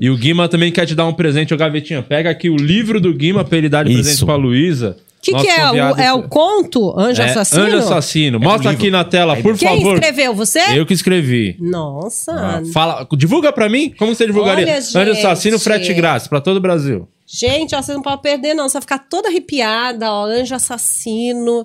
e 0.00 0.10
o 0.10 0.16
Guima 0.16 0.48
também 0.48 0.70
quer 0.72 0.86
te 0.86 0.94
dar 0.94 1.06
um 1.06 1.12
presente, 1.12 1.52
ô 1.52 1.56
Gavetinha. 1.56 2.02
Pega 2.02 2.30
aqui 2.30 2.48
o 2.50 2.56
livro 2.56 3.00
do 3.00 3.12
Guima 3.12 3.44
pra 3.44 3.58
ele 3.58 3.68
dar 3.68 3.84
de 3.84 3.92
Isso. 3.92 4.02
presente 4.02 4.24
pra 4.24 4.36
Luísa. 4.36 4.96
O 5.32 5.36
que, 5.36 5.44
Nosso 5.44 5.44
que 5.44 5.50
é? 5.50 5.70
O, 5.70 5.96
é 5.96 6.12
o 6.12 6.22
conto 6.28 6.94
Anjo 6.98 7.22
É, 7.22 7.26
Assassino? 7.26 7.62
Anjo 7.62 7.78
Assassino. 7.78 8.40
Mostra 8.40 8.70
aqui 8.70 8.90
na 8.90 9.04
tela, 9.04 9.36
por 9.36 9.56
Quem 9.56 9.68
favor. 9.78 9.94
escreveu? 9.94 10.34
Você? 10.34 10.60
Eu 10.74 10.84
que 10.84 10.92
escrevi. 10.94 11.56
Nossa. 11.60 12.32
Ah, 12.32 12.62
fala, 12.72 13.06
divulga 13.16 13.52
pra 13.52 13.68
mim? 13.68 13.90
Como 13.98 14.14
você 14.14 14.26
divulgaria? 14.26 14.64
Olha, 14.66 14.78
Anjo 14.78 15.10
Assassino, 15.12 15.58
frete 15.58 15.92
grátis 15.94 16.28
pra 16.28 16.40
todo 16.40 16.58
o 16.58 16.60
Brasil. 16.60 17.08
Gente, 17.26 17.74
ó, 17.74 17.80
você 17.80 17.94
não 17.94 18.02
pode 18.02 18.20
perder, 18.20 18.52
não. 18.54 18.68
Você 18.68 18.74
vai 18.74 18.82
ficar 18.82 18.98
toda 18.98 19.28
arrepiada, 19.28 20.12
ó. 20.12 20.26
Anjo 20.26 20.54
assassino. 20.54 21.64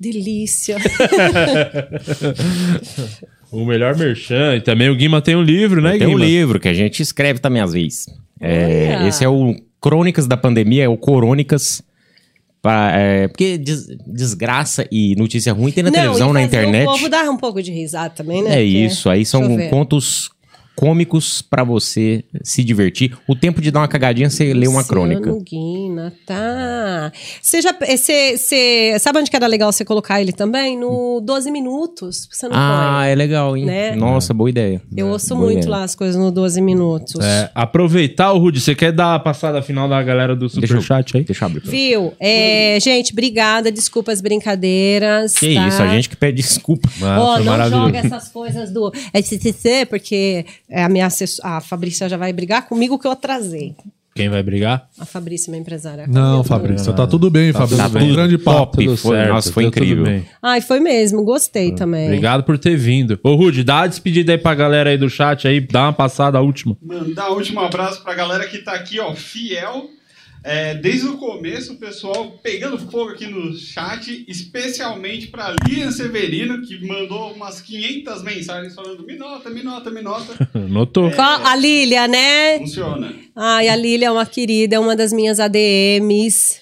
Delícia. 0.00 0.76
O 3.52 3.64
melhor 3.64 3.96
merchan. 3.96 4.56
E 4.56 4.60
também 4.60 4.90
o 4.90 4.96
Guima 4.96 5.22
tem 5.22 5.36
um 5.36 5.42
livro, 5.42 5.80
né, 5.80 5.96
Tem 5.96 6.06
um 6.06 6.10
Guima? 6.10 6.24
livro 6.24 6.60
que 6.60 6.68
a 6.68 6.74
gente 6.74 7.00
escreve 7.00 7.38
também 7.38 7.62
às 7.62 7.72
vezes. 7.72 8.06
É, 8.40 9.06
esse 9.06 9.24
é 9.24 9.28
o 9.28 9.54
Crônicas 9.80 10.26
da 10.26 10.36
Pandemia, 10.36 10.84
é 10.84 10.88
o 10.88 10.96
Corônicas. 10.96 11.80
Pra, 12.66 12.90
é, 12.98 13.28
porque 13.28 13.56
des- 13.58 13.86
desgraça 14.04 14.88
e 14.90 15.14
notícia 15.16 15.52
ruim 15.52 15.70
tem 15.70 15.84
na 15.84 15.90
televisão, 15.92 16.30
e 16.30 16.32
na 16.32 16.42
internet. 16.42 16.82
O 16.88 16.90
povo 16.90 17.08
dar 17.08 17.30
um 17.30 17.36
pouco 17.36 17.62
de 17.62 17.70
risada 17.70 18.10
também, 18.10 18.42
né? 18.42 18.48
É 18.50 18.52
Porque- 18.54 18.64
isso, 18.64 19.08
aí 19.08 19.24
são 19.24 19.40
contos 19.70 20.30
cômicos 20.76 21.40
pra 21.42 21.64
você 21.64 22.22
se 22.44 22.62
divertir. 22.62 23.16
O 23.26 23.34
tempo 23.34 23.60
de 23.60 23.70
dar 23.70 23.80
uma 23.80 23.88
cagadinha, 23.88 24.28
você 24.30 24.52
lê 24.52 24.68
uma 24.68 24.84
crônica. 24.84 25.34
Guina, 25.42 26.12
tá. 26.26 27.10
Você 27.42 27.62
já. 27.62 27.72
Você, 27.72 28.36
você- 28.36 28.96
sabe 29.00 29.18
onde 29.18 29.30
que 29.30 29.36
era 29.36 29.46
legal 29.46 29.72
você 29.72 29.84
colocar 29.84 30.20
ele 30.20 30.32
também? 30.32 30.78
No 30.78 31.20
12 31.24 31.50
minutos. 31.50 32.28
Você 32.30 32.46
não 32.48 32.54
Ah, 32.56 32.98
põe. 33.00 33.08
é 33.10 33.14
legal, 33.14 33.56
hein? 33.56 33.64
Né? 33.64 33.96
Nossa, 33.96 34.34
boa 34.34 34.50
ideia. 34.50 34.80
Eu 34.96 35.08
ouço 35.08 35.28
Boa 35.34 35.40
muito 35.46 35.58
ideia. 35.62 35.70
lá 35.70 35.82
as 35.84 35.94
coisas 35.94 36.16
no 36.16 36.30
12 36.30 36.60
minutos. 36.60 37.24
É, 37.24 37.50
aproveitar 37.54 38.32
o 38.32 38.38
Rudy. 38.38 38.60
Você 38.60 38.74
quer 38.74 38.92
dar 38.92 39.14
a 39.14 39.18
passada 39.18 39.62
final 39.62 39.88
da 39.88 40.02
galera 40.02 40.36
do 40.36 40.48
Superchat 40.48 41.16
aí? 41.16 41.24
Deixa 41.24 41.44
eu 41.44 41.46
abrir. 41.46 41.62
Viu? 41.64 42.12
É, 42.20 42.78
gente, 42.80 43.12
obrigada. 43.12 43.72
Desculpa 43.72 44.12
as 44.12 44.20
brincadeiras. 44.20 45.34
Que 45.34 45.54
tá? 45.54 45.68
isso, 45.68 45.82
a 45.82 45.88
gente 45.88 46.08
que 46.08 46.16
pede 46.16 46.36
desculpa. 46.36 46.88
Ó, 47.02 47.36
foi 47.36 47.44
não 47.44 47.70
joga 47.70 47.98
essas 47.98 48.28
coisas 48.28 48.70
do 48.70 48.92
SCC, 49.14 49.86
porque 49.86 50.44
é, 50.68 50.82
a 50.84 50.88
minha 50.88 51.06
assessora, 51.06 51.48
a 51.56 51.60
Fabrícia 51.60 52.08
já 52.08 52.16
vai 52.16 52.32
brigar 52.32 52.66
comigo 52.68 52.98
que 52.98 53.06
eu 53.06 53.10
atrasei. 53.12 53.74
Quem 54.14 54.30
vai 54.30 54.42
brigar? 54.42 54.88
A 54.98 55.04
Fabrícia, 55.04 55.50
minha 55.50 55.60
empresária. 55.60 56.06
Não, 56.08 56.42
Fabrício, 56.42 56.90
tá 56.94 57.06
tudo 57.06 57.28
bem, 57.30 57.52
Fabrício. 57.52 57.76
tudo 57.76 57.90
Foi 57.90 58.00
um 58.00 58.04
bem. 58.06 58.14
grande 58.14 58.38
papo. 58.38 58.76
Top. 58.82 58.96
foi- 58.96 59.26
nossa, 59.26 59.52
foi 59.52 59.64
tudo 59.64 59.76
incrível. 59.76 60.04
bem. 60.04 60.24
Ai, 60.42 60.62
foi 60.62 60.80
mesmo, 60.80 61.22
gostei 61.22 61.74
também. 61.74 62.06
Obrigado 62.06 62.42
por 62.42 62.56
ter 62.56 62.76
vindo. 62.78 63.20
Ô, 63.22 63.34
Rudy, 63.34 63.62
dá 63.62 63.80
a 63.80 63.86
despedida 63.86 64.32
aí 64.32 64.38
pra 64.38 64.54
galera 64.54 64.88
aí 64.88 64.96
do 64.96 65.10
chat 65.10 65.46
aí. 65.46 65.60
Dá 65.60 65.82
uma 65.82 65.92
passada, 65.92 66.38
a 66.38 66.40
última. 66.40 66.74
Mandar 66.82 67.30
um 67.30 67.34
último 67.34 67.60
abraço 67.60 68.02
pra 68.02 68.14
galera 68.14 68.46
que 68.46 68.56
tá 68.58 68.72
aqui, 68.72 68.98
ó, 68.98 69.14
fiel. 69.14 69.90
É, 70.48 70.74
desde 70.76 71.08
o 71.08 71.16
começo, 71.18 71.72
o 71.72 71.76
pessoal 71.76 72.38
pegando 72.40 72.78
fogo 72.78 73.10
aqui 73.10 73.26
no 73.26 73.52
chat, 73.56 74.24
especialmente 74.28 75.26
pra 75.26 75.54
Lilian 75.66 75.90
Severino, 75.90 76.62
que 76.62 76.86
mandou 76.86 77.32
umas 77.32 77.60
500 77.60 78.22
mensagens 78.22 78.72
falando: 78.74 79.04
me 79.04 79.16
nota, 79.16 79.50
me 79.50 79.62
nota, 79.62 79.90
me 79.90 80.02
nota. 80.02 80.48
Notou. 80.54 81.10
Qual- 81.10 81.44
A 81.44 81.56
Lília, 81.56 82.06
né? 82.06 82.58
Funciona. 82.58 83.12
Ai, 83.34 83.68
a 83.68 83.74
Lília 83.74 84.06
é 84.06 84.10
uma 84.10 84.24
querida, 84.24 84.76
é 84.76 84.78
uma 84.78 84.94
das 84.94 85.12
minhas 85.12 85.40
ADMs. 85.40 86.60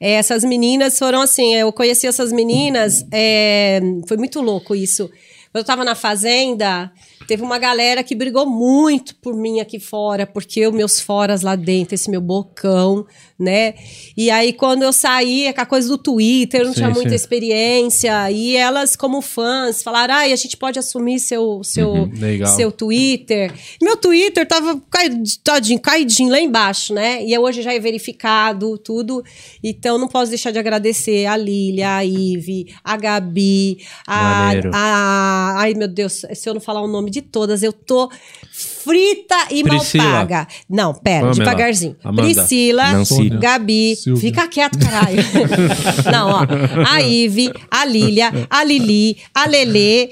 É, 0.00 0.12
essas 0.14 0.42
meninas 0.44 0.98
foram 0.98 1.20
assim, 1.20 1.54
eu 1.54 1.70
conheci 1.72 2.06
essas 2.06 2.32
meninas, 2.32 3.04
é, 3.12 3.80
foi 4.08 4.16
muito 4.16 4.40
louco 4.40 4.74
isso. 4.74 5.10
Eu 5.52 5.64
tava 5.64 5.84
na 5.84 5.96
fazenda, 5.96 6.92
teve 7.26 7.42
uma 7.42 7.58
galera 7.58 8.04
que 8.04 8.14
brigou 8.14 8.46
muito 8.46 9.16
por 9.16 9.34
mim 9.34 9.58
aqui 9.58 9.80
fora, 9.80 10.24
porque 10.24 10.64
os 10.64 10.72
meus 10.72 11.00
foras 11.00 11.42
lá 11.42 11.56
dentro, 11.56 11.92
esse 11.96 12.08
meu 12.08 12.20
bocão, 12.20 13.04
né? 13.36 13.74
E 14.16 14.30
aí, 14.30 14.52
quando 14.52 14.82
eu 14.84 14.92
saí, 14.92 15.46
é 15.46 15.52
com 15.52 15.60
a 15.60 15.66
coisa 15.66 15.88
do 15.88 15.98
Twitter, 15.98 16.60
eu 16.60 16.66
não 16.66 16.72
Sim, 16.72 16.80
tinha 16.82 16.90
muita 16.90 17.08
sim. 17.10 17.16
experiência, 17.16 18.30
e 18.30 18.54
elas, 18.56 18.94
como 18.94 19.20
fãs, 19.20 19.82
falaram: 19.82 20.14
ai, 20.14 20.32
a 20.32 20.36
gente 20.36 20.56
pode 20.56 20.78
assumir 20.78 21.18
seu, 21.18 21.62
seu, 21.64 22.08
legal. 22.16 22.54
seu 22.54 22.70
Twitter. 22.70 23.52
Meu 23.82 23.96
Twitter 23.96 24.46
tava 24.46 24.80
caid- 24.88 25.38
tadinho, 25.42 25.80
caidinho 25.80 26.30
lá 26.30 26.38
embaixo, 26.40 26.94
né? 26.94 27.24
E 27.26 27.36
hoje 27.36 27.62
já 27.62 27.72
é 27.74 27.78
verificado, 27.80 28.78
tudo. 28.78 29.24
Então 29.64 29.98
não 29.98 30.06
posso 30.06 30.28
deixar 30.30 30.52
de 30.52 30.60
agradecer 30.60 31.26
a 31.26 31.36
Lília, 31.36 31.96
a 31.96 32.04
Ive, 32.04 32.72
a 32.84 32.96
Gabi, 32.96 33.78
a, 34.06 34.22
Maneiro. 34.22 34.70
a 34.72 35.39
a. 35.48 35.60
Ai, 35.60 35.74
meu 35.74 35.88
Deus, 35.88 36.22
se 36.34 36.48
eu 36.48 36.54
não 36.54 36.60
falar 36.60 36.82
o 36.82 36.86
nome 36.88 37.10
de 37.10 37.22
todas, 37.22 37.62
eu 37.62 37.72
tô 37.72 38.10
frita 38.52 39.36
e 39.50 39.62
Priscila. 39.62 40.04
mal 40.04 40.12
paga. 40.20 40.48
Não, 40.68 40.94
pera, 40.94 41.20
Pamela. 41.26 41.34
devagarzinho. 41.34 41.96
Amanda. 42.04 42.22
Priscila, 42.22 42.92
Nancy. 42.92 43.28
Gabi, 43.30 43.96
Silvia. 43.96 44.20
fica 44.20 44.48
quieto, 44.48 44.78
caralho. 44.78 45.22
não, 46.12 46.30
ó. 46.30 46.46
A 46.88 47.00
Ive, 47.02 47.52
a 47.70 47.84
Lília, 47.84 48.30
a 48.48 48.64
Lili, 48.64 49.16
a 49.34 49.46
Lelê. 49.46 50.10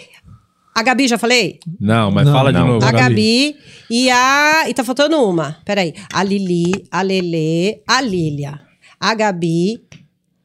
A 0.75 0.83
Gabi, 0.83 1.09
já 1.09 1.19
falei? 1.19 1.59
Não, 1.81 2.11
mas 2.13 2.25
Não, 2.27 2.33
fala 2.33 2.53
de 2.53 2.59
não. 2.59 2.67
novo. 2.69 2.87
A 2.87 2.93
Gabi. 2.93 3.53
Gabi 3.53 3.57
e 3.91 4.11
a. 4.11 4.65
E 4.69 4.75
tá 4.75 4.85
faltando 4.85 5.17
uma. 5.23 5.57
Peraí. 5.65 5.93
A 6.13 6.23
Lili, 6.23 6.73
a 6.91 7.03
Lelê, 7.03 7.81
a 7.87 8.01
Lília. 8.01 8.61
A 9.01 9.13
Gabi. 9.15 9.83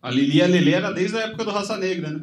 A 0.02 0.10
Lili 0.10 0.38
e 0.38 0.42
a 0.42 0.48
Lele 0.48 0.74
era 0.74 0.92
desde 0.92 1.18
a 1.18 1.22
época 1.22 1.46
do 1.46 1.52
Raça 1.52 1.78
Negra, 1.78 2.10
né? 2.10 2.20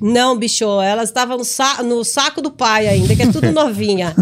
Não, 0.00 0.36
bicho, 0.36 0.64
elas 0.80 1.08
estavam 1.08 1.36
no, 1.38 1.44
sa- 1.44 1.82
no 1.82 2.04
saco 2.04 2.40
do 2.40 2.50
pai 2.50 2.86
ainda, 2.88 3.14
que 3.16 3.22
é 3.22 3.30
tudo 3.32 3.50
novinha. 3.52 4.14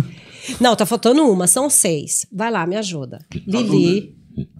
Não, 0.60 0.76
tá 0.76 0.86
faltando 0.86 1.22
uma, 1.30 1.46
são 1.46 1.68
seis. 1.68 2.26
Vai 2.32 2.50
lá, 2.50 2.66
me 2.66 2.76
ajuda. 2.76 3.18
Lili. 3.46 4.16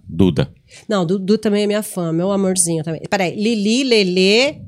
Duda. 0.09 0.51
Não, 0.87 1.05
Dudu 1.05 1.37
também 1.37 1.63
é 1.63 1.67
minha 1.67 1.83
fã, 1.83 2.11
meu 2.11 2.31
amorzinho 2.31 2.83
também. 2.83 3.01
Peraí, 3.09 3.35
Lili, 3.35 3.83
Lelê, 3.83 4.61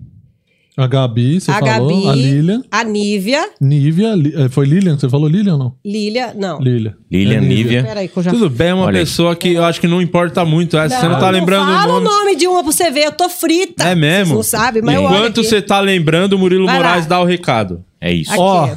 A 0.82 0.88
Gabi, 0.88 1.42
você 1.42 1.52
a 1.52 1.60
falou. 1.60 1.90
Gabi, 1.90 2.08
A 2.10 2.16
Lilian. 2.16 2.62
a 2.72 2.84
Nívia, 2.84 3.50
Nívia. 3.60 4.14
Eh, 4.36 4.48
Foi 4.50 4.66
Lilian 4.66 4.98
você 4.98 5.10
falou? 5.10 5.28
Lilian 5.28 5.54
ou 5.54 5.60
não? 5.60 5.76
Lília, 5.86 6.34
não. 6.34 6.60
Lilian. 6.60 6.96
Lilian, 7.12 7.38
É 7.38 7.42
Nívia. 7.42 7.84
Peraí, 7.84 8.08
que 8.08 8.18
eu 8.18 8.24
já 8.24 8.32
Tudo 8.32 8.50
bem, 8.50 8.70
é 8.70 8.74
uma 8.74 8.86
Olha 8.86 9.00
aí. 9.00 9.06
pessoa 9.06 9.36
que 9.36 9.50
eu 9.54 9.64
acho 9.66 9.82
que 9.82 9.88
não 9.88 10.02
importa 10.02 10.46
muito. 10.46 10.78
Essa, 10.78 11.02
você 11.02 11.08
não 11.10 11.20
tá 11.20 11.30
lembrando 11.30 11.66
fala 11.66 11.84
o 11.98 12.00
nome. 12.00 12.08
o 12.08 12.10
nome 12.10 12.36
de 12.38 12.48
uma 12.48 12.64
pra 12.64 12.72
você 12.72 12.90
ver, 12.90 13.06
eu 13.08 13.12
tô 13.12 13.28
frita. 13.28 13.84
É 13.84 13.94
mesmo? 13.94 14.36
Vocês 14.36 14.54
não 14.54 14.60
sabem, 14.66 14.82
mas 14.82 14.96
Enquanto 15.00 15.44
você 15.44 15.62
tá 15.62 15.82
lembrando, 15.82 16.34
o 16.34 16.40
Murilo 16.40 16.66
Vai 16.66 16.78
lá. 16.80 16.84
Moraes 16.86 17.06
dá 17.06 17.20
o 17.20 17.26
recado. 17.26 17.84
É 18.00 18.14
isso. 18.14 18.32
Aqui. 18.32 18.40
Ó, 18.42 18.70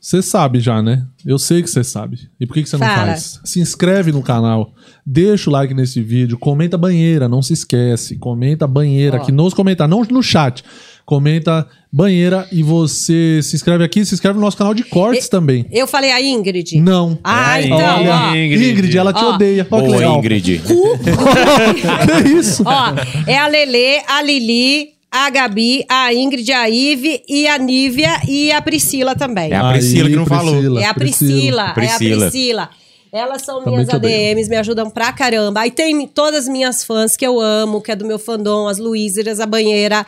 você 0.00 0.20
sabe 0.20 0.60
já, 0.60 0.82
né? 0.82 1.04
Eu 1.24 1.38
sei 1.38 1.62
que 1.62 1.70
você 1.70 1.82
sabe. 1.82 2.18
E 2.38 2.46
por 2.46 2.52
que, 2.54 2.62
que 2.64 2.68
você 2.68 2.76
não 2.76 2.86
faz? 2.86 3.40
Se 3.44 3.58
inscreve 3.60 4.12
no 4.12 4.22
canal, 4.22 4.72
deixa 5.06 5.48
o 5.48 5.52
like 5.52 5.72
nesse 5.72 6.02
vídeo, 6.02 6.36
comenta 6.36 6.76
banheira, 6.76 7.26
não 7.28 7.40
se 7.40 7.54
esquece. 7.54 8.16
Comenta 8.16 8.66
banheira 8.66 9.16
Ó. 9.16 9.22
aqui 9.22 9.32
nos 9.32 9.54
comentários, 9.54 9.96
não 9.96 10.04
no 10.10 10.22
chat. 10.22 10.62
Comenta 11.06 11.66
banheira 11.92 12.48
e 12.50 12.62
você 12.62 13.40
se 13.42 13.54
inscreve 13.54 13.84
aqui, 13.84 14.04
se 14.06 14.14
inscreve 14.14 14.36
no 14.36 14.40
nosso 14.40 14.56
canal 14.56 14.72
de 14.72 14.82
cortes 14.84 15.26
E- 15.26 15.30
também. 15.30 15.66
Eu 15.70 15.86
falei 15.86 16.10
a 16.10 16.20
Ingrid? 16.20 16.80
Não. 16.80 17.18
Ah, 17.22 17.60
É, 17.60 17.64
então, 17.66 17.76
Olha, 17.78 18.14
ó. 18.30 18.34
Ingrid. 18.34 18.70
Ingrid, 18.70 18.98
ela 18.98 19.12
te 19.12 19.22
Ó. 19.24 19.34
odeia. 19.34 19.66
Olha 19.70 19.82
que 19.82 19.88
Boa, 19.88 19.98
legal. 19.98 20.18
Ingrid. 20.18 20.62
que 22.22 22.28
isso? 22.28 22.62
Ó, 22.66 22.94
é 23.26 23.36
a 23.38 23.46
Lelê, 23.46 24.00
a 24.08 24.22
Lili, 24.22 24.90
a 25.10 25.30
Gabi, 25.30 25.84
a 25.88 26.12
Ingrid, 26.12 26.50
a 26.52 26.68
Ive 26.68 27.22
e 27.28 27.46
a 27.46 27.58
Nívia 27.58 28.20
e 28.26 28.50
a 28.50 28.60
Priscila 28.62 29.14
também. 29.14 29.52
É 29.52 29.56
a 29.56 29.70
Priscila 29.72 30.08
que 30.08 30.16
não 30.16 30.26
falou. 30.26 30.54
Priscila, 30.54 30.80
É 30.80 30.86
a 30.86 30.94
Priscila, 30.94 31.62
é 31.62 31.66
a 31.66 31.74
Priscila. 31.74 32.30
Priscila. 32.30 32.70
Elas 33.12 33.42
são 33.42 33.60
Também 33.62 33.74
minhas. 33.78 33.88
ADMs, 33.94 34.48
me 34.50 34.56
ajudam 34.56 34.90
pra 34.90 35.12
caramba. 35.12 35.60
Aí 35.60 35.70
tem 35.70 36.04
todas 36.08 36.40
as 36.40 36.48
minhas 36.48 36.82
fãs 36.82 37.16
que 37.16 37.24
eu 37.24 37.40
amo, 37.40 37.80
que 37.80 37.92
é 37.92 37.94
do 37.94 38.04
meu 38.04 38.18
fandom, 38.18 38.66
as 38.66 38.78
Luísas, 38.78 39.38
a 39.38 39.46
banheira. 39.46 40.04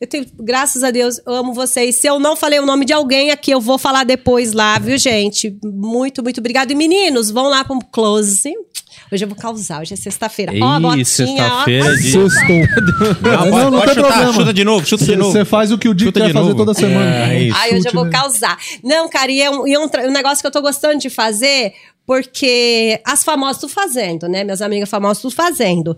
Eu 0.00 0.06
tenho, 0.06 0.24
graças 0.38 0.82
a 0.82 0.90
Deus, 0.90 1.20
eu 1.26 1.34
amo 1.34 1.52
vocês. 1.52 1.96
Se 1.96 2.06
eu 2.06 2.18
não 2.18 2.34
falei 2.34 2.58
o 2.58 2.64
nome 2.64 2.86
de 2.86 2.92
alguém 2.94 3.30
aqui, 3.30 3.50
eu 3.50 3.60
vou 3.60 3.76
falar 3.76 4.04
depois 4.04 4.54
lá, 4.54 4.78
viu, 4.78 4.96
gente? 4.96 5.54
Muito, 5.62 6.22
muito 6.22 6.38
obrigado. 6.38 6.70
E 6.70 6.74
meninos, 6.74 7.30
vão 7.30 7.48
lá 7.50 7.62
pro 7.62 7.78
close. 7.92 8.50
Hoje 9.12 9.24
eu 9.24 9.28
vou 9.28 9.36
causar, 9.36 9.80
hoje 9.82 9.94
é 9.94 9.96
sexta-feira. 9.96 10.52
Ó, 10.62 10.64
a 10.68 10.78
botinha, 10.80 11.04
sexta-feira 11.04 11.88
ó. 11.90 11.94
de- 11.94 12.10
Sextou. 12.12 13.20
Não, 13.22 13.46
Não, 13.46 13.70
não 13.72 13.78
pode 13.80 13.94
chutar. 13.94 14.06
problema. 14.12 14.32
Chuta 14.32 14.52
de 14.54 14.64
novo, 14.64 14.86
chuta 14.86 15.04
de 15.04 15.16
novo. 15.16 15.32
Você 15.32 15.44
faz 15.44 15.72
o 15.72 15.78
que 15.78 15.88
o 15.88 15.94
Dick 15.94 16.12
quer 16.12 16.32
fazer 16.32 16.54
toda 16.54 16.72
semana. 16.74 17.32
É, 17.32 17.42
isso. 17.42 17.56
Ai, 17.58 17.74
hoje 17.74 17.88
eu 17.88 17.92
vou 17.92 18.08
causar. 18.08 18.56
Não, 18.84 19.08
cara, 19.08 19.30
e 19.32 19.40
é 19.42 19.50
um, 19.50 19.66
e 19.66 19.74
é 19.74 19.78
um, 19.80 19.88
um 20.08 20.12
negócio 20.12 20.40
que 20.40 20.46
eu 20.46 20.50
tô 20.52 20.62
gostando 20.62 20.98
de 20.98 21.10
fazer, 21.10 21.72
porque 22.06 23.00
as 23.04 23.24
famosas 23.24 23.56
estão 23.56 23.68
fazendo, 23.68 24.28
né? 24.28 24.44
Minhas 24.44 24.62
amigas 24.62 24.88
famosas 24.88 25.18
estão 25.18 25.30
fazendo. 25.30 25.96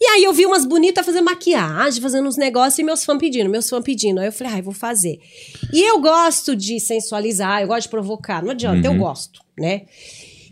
E 0.00 0.04
aí 0.06 0.24
eu 0.24 0.32
vi 0.32 0.46
umas 0.46 0.64
bonitas 0.64 1.04
fazendo 1.04 1.24
maquiagem, 1.24 2.00
fazendo 2.00 2.26
uns 2.28 2.36
negócios, 2.36 2.78
e 2.78 2.82
meus 2.82 3.04
fãs 3.04 3.18
pedindo, 3.18 3.48
meus 3.50 3.68
fãs 3.68 3.82
pedindo. 3.84 4.20
Aí 4.20 4.26
eu 4.28 4.32
falei, 4.32 4.54
ai, 4.54 4.62
vou 4.62 4.74
fazer. 4.74 5.18
E 5.72 5.82
eu 5.90 6.00
gosto 6.00 6.56
de 6.56 6.80
sensualizar, 6.80 7.60
eu 7.60 7.68
gosto 7.68 7.82
de 7.82 7.88
provocar. 7.90 8.42
Não 8.42 8.50
adianta, 8.50 8.88
Uhum. 8.88 8.94
eu 8.94 9.00
gosto, 9.00 9.40
né? 9.58 9.82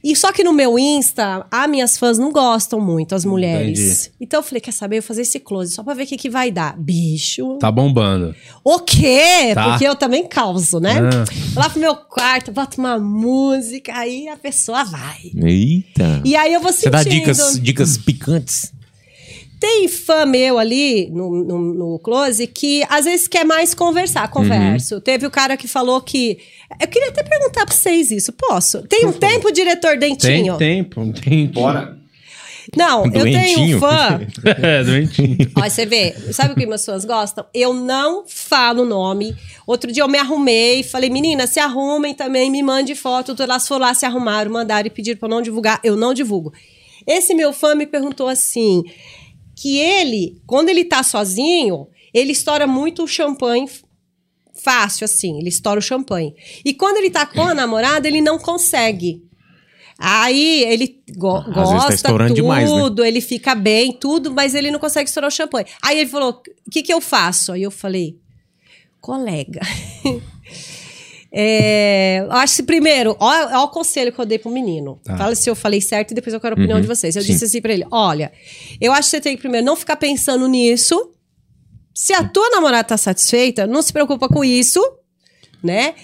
E 0.05 0.17
só 0.17 0.33
que 0.33 0.43
no 0.43 0.53
meu 0.53 0.77
Insta, 0.77 1.47
as 1.49 1.71
minhas 1.71 1.97
fãs 1.97 2.19
não 2.19 2.33
gostam 2.33 2.81
muito, 2.81 3.15
as 3.15 3.25
mulheres. 3.25 4.11
Então 4.21 4.41
eu 4.41 4.45
falei, 4.45 4.61
quer 4.61 4.73
saber? 4.73 4.99
Eu 4.99 5.03
vou 5.03 5.07
fazer 5.07 5.23
esse 5.23 5.39
close 5.39 5.73
só 5.73 5.85
pra 5.85 5.95
ver 5.95 6.03
o 6.03 6.07
que, 6.07 6.17
que 6.17 6.29
vai 6.29 6.51
dar. 6.51 6.77
Bicho. 6.77 7.57
Tá 7.59 7.71
bombando. 7.71 8.35
O 8.65 8.81
quê? 8.81 9.53
Tá. 9.55 9.71
Porque 9.71 9.85
eu 9.85 9.95
também 9.95 10.27
causo, 10.27 10.81
né? 10.81 10.95
Ah. 10.99 11.25
Lá 11.61 11.71
pro 11.71 11.79
meu 11.79 11.95
quarto, 11.95 12.51
boto 12.51 12.81
uma 12.81 12.99
música, 12.99 13.93
aí 13.97 14.27
a 14.27 14.37
pessoa 14.37 14.83
vai. 14.85 15.31
Eita. 15.37 16.21
E 16.25 16.35
aí 16.35 16.53
eu 16.53 16.61
vou 16.61 16.73
Você 16.73 16.91
sentindo. 16.91 16.93
dá 16.93 17.03
dicas, 17.05 17.61
dicas 17.61 17.97
picantes? 17.97 18.73
Tem 19.61 19.87
fã 19.87 20.27
meu 20.27 20.59
ali 20.59 21.09
no, 21.13 21.45
no, 21.45 21.59
no 21.75 21.99
close 22.01 22.45
que 22.49 22.83
às 22.89 23.05
vezes 23.05 23.29
quer 23.29 23.45
mais 23.45 23.75
conversar, 23.75 24.27
converso. 24.29 25.01
Teve 25.01 25.25
o 25.25 25.31
cara 25.31 25.57
que 25.57 25.69
falou 25.69 26.01
que. 26.01 26.39
Eu 26.81 26.89
queria 26.89 27.09
até 27.09 27.23
perguntar 27.23 27.67
pra 27.67 27.75
vocês 27.75 28.11
isso, 28.11 28.33
posso? 28.33 28.83
Tem 28.89 29.07
um 29.07 29.13
tempo, 29.13 29.53
diretor 29.53 29.99
Tem 29.99 30.11
Dentinho? 30.17 30.57
tempo, 30.57 31.13
tem. 31.13 31.47
Bora. 31.49 31.99
Não, 32.77 33.05
eu 33.07 33.11
tenho 33.25 33.25
Doentinho? 33.25 33.77
um 33.77 33.81
fã. 33.81 34.21
É, 34.63 34.85
doentinho. 34.85 35.37
Olha, 35.57 35.69
você 35.71 35.85
vê, 35.85 36.15
sabe 36.33 36.53
o 36.53 36.57
que 36.57 36.65
meus 36.65 36.85
fãs 36.85 37.05
gostam? 37.05 37.45
Eu 37.53 37.75
não 37.75 38.25
falo 38.27 38.83
o 38.83 38.87
nome. 38.87 39.37
Outro 39.67 39.91
dia 39.93 40.03
eu 40.03 40.09
me 40.09 40.17
arrumei, 40.19 40.83
falei, 40.83 41.11
meninas, 41.11 41.51
se 41.51 41.61
arrumem 41.61 42.15
também, 42.15 42.51
me 42.51 42.63
mande 42.63 42.95
foto. 42.95 43.35
Elas 43.43 43.67
foram 43.67 43.87
lá, 43.87 43.95
se 43.95 44.07
arrumaram, 44.07 44.51
mandaram 44.51 44.87
e 44.87 44.91
pediram 44.91 45.19
pra 45.19 45.27
eu 45.27 45.31
não 45.31 45.43
divulgar. 45.43 45.81
Eu 45.83 45.97
não 45.97 46.15
divulgo. 46.15 46.53
Esse 47.07 47.35
meu 47.35 47.53
fã 47.53 47.75
me 47.75 47.87
perguntou 47.87 48.29
assim: 48.29 48.83
que 49.57 49.79
ele, 49.79 50.41
quando 50.47 50.69
ele 50.69 50.85
tá 50.85 51.03
sozinho, 51.03 51.89
ele 52.15 52.33
estoura 52.33 52.67
muito 52.67 53.03
o 53.05 53.09
champanhe 53.09 53.69
fácil, 54.63 55.05
assim. 55.05 55.39
Ele 55.39 55.49
estoura 55.49 55.79
o 55.79 55.83
champanhe. 55.83 56.35
E 56.65 56.73
quando 56.75 56.97
ele 56.99 57.11
tá 57.11 57.25
com 57.27 57.43
a 57.43 57.55
namorada, 57.55 58.07
ele 58.09 58.21
não 58.21 58.39
consegue. 58.39 59.23
Aí 59.99 60.65
ele 60.65 61.01
go- 61.17 61.37
Às 61.37 61.45
tá 61.45 61.51
gosta 61.53 61.95
estourando 61.95 62.31
tudo, 62.35 62.43
demais, 62.43 62.71
né? 62.73 63.09
ele 63.09 63.21
fica 63.21 63.55
bem, 63.55 63.93
tudo, 63.93 64.33
mas 64.33 64.55
ele 64.55 64.71
não 64.71 64.79
consegue 64.81 65.09
estourar 65.09 65.29
o 65.29 65.33
champanhe. 65.33 65.67
Aí 65.83 65.99
ele 65.99 66.11
falou: 66.11 66.43
o 66.67 66.71
que, 66.71 66.83
que 66.83 66.93
eu 66.93 67.01
faço? 67.01 67.53
Aí 67.53 67.63
eu 67.63 67.71
falei, 67.71 68.17
colega. 69.01 69.61
É, 71.35 72.27
acho 72.29 72.57
que 72.57 72.63
primeiro, 72.65 73.17
olha 73.19 73.59
o 73.61 73.69
conselho 73.69 74.13
que 74.13 74.19
eu 74.21 74.27
dei 74.27 74.39
pro 74.39 74.51
menino. 74.51 75.01
Fala 75.17 75.35
se 75.35 75.49
eu 75.49 75.55
falei 75.55 75.81
certo 75.81 76.11
e 76.11 76.15
depois 76.15 76.35
eu 76.35 76.39
quero 76.41 76.55
a 76.55 76.59
opinião 76.59 76.77
Uhum, 76.77 76.83
de 76.83 76.87
vocês. 76.89 77.17
Eu 77.17 77.23
sim. 77.23 77.33
disse 77.33 77.47
assim 77.47 77.61
pra 77.63 77.73
ele: 77.73 77.87
olha, 77.91 78.31
eu 78.79 78.93
acho 78.93 79.05
que 79.05 79.17
você 79.17 79.21
tem 79.23 79.35
que 79.35 79.41
primeiro 79.41 79.65
não 79.65 79.75
ficar 79.75 79.97
pensando 79.97 80.47
nisso. 80.47 81.11
Se 81.95 82.13
a 82.13 82.25
tua 82.25 82.51
namorada 82.51 82.85
tá 82.85 82.97
satisfeita, 82.97 83.67
não 83.67 83.83
se 83.83 83.93
preocupa 83.93 84.29
com 84.29 84.45
isso, 84.45 84.81
né? 85.63 85.95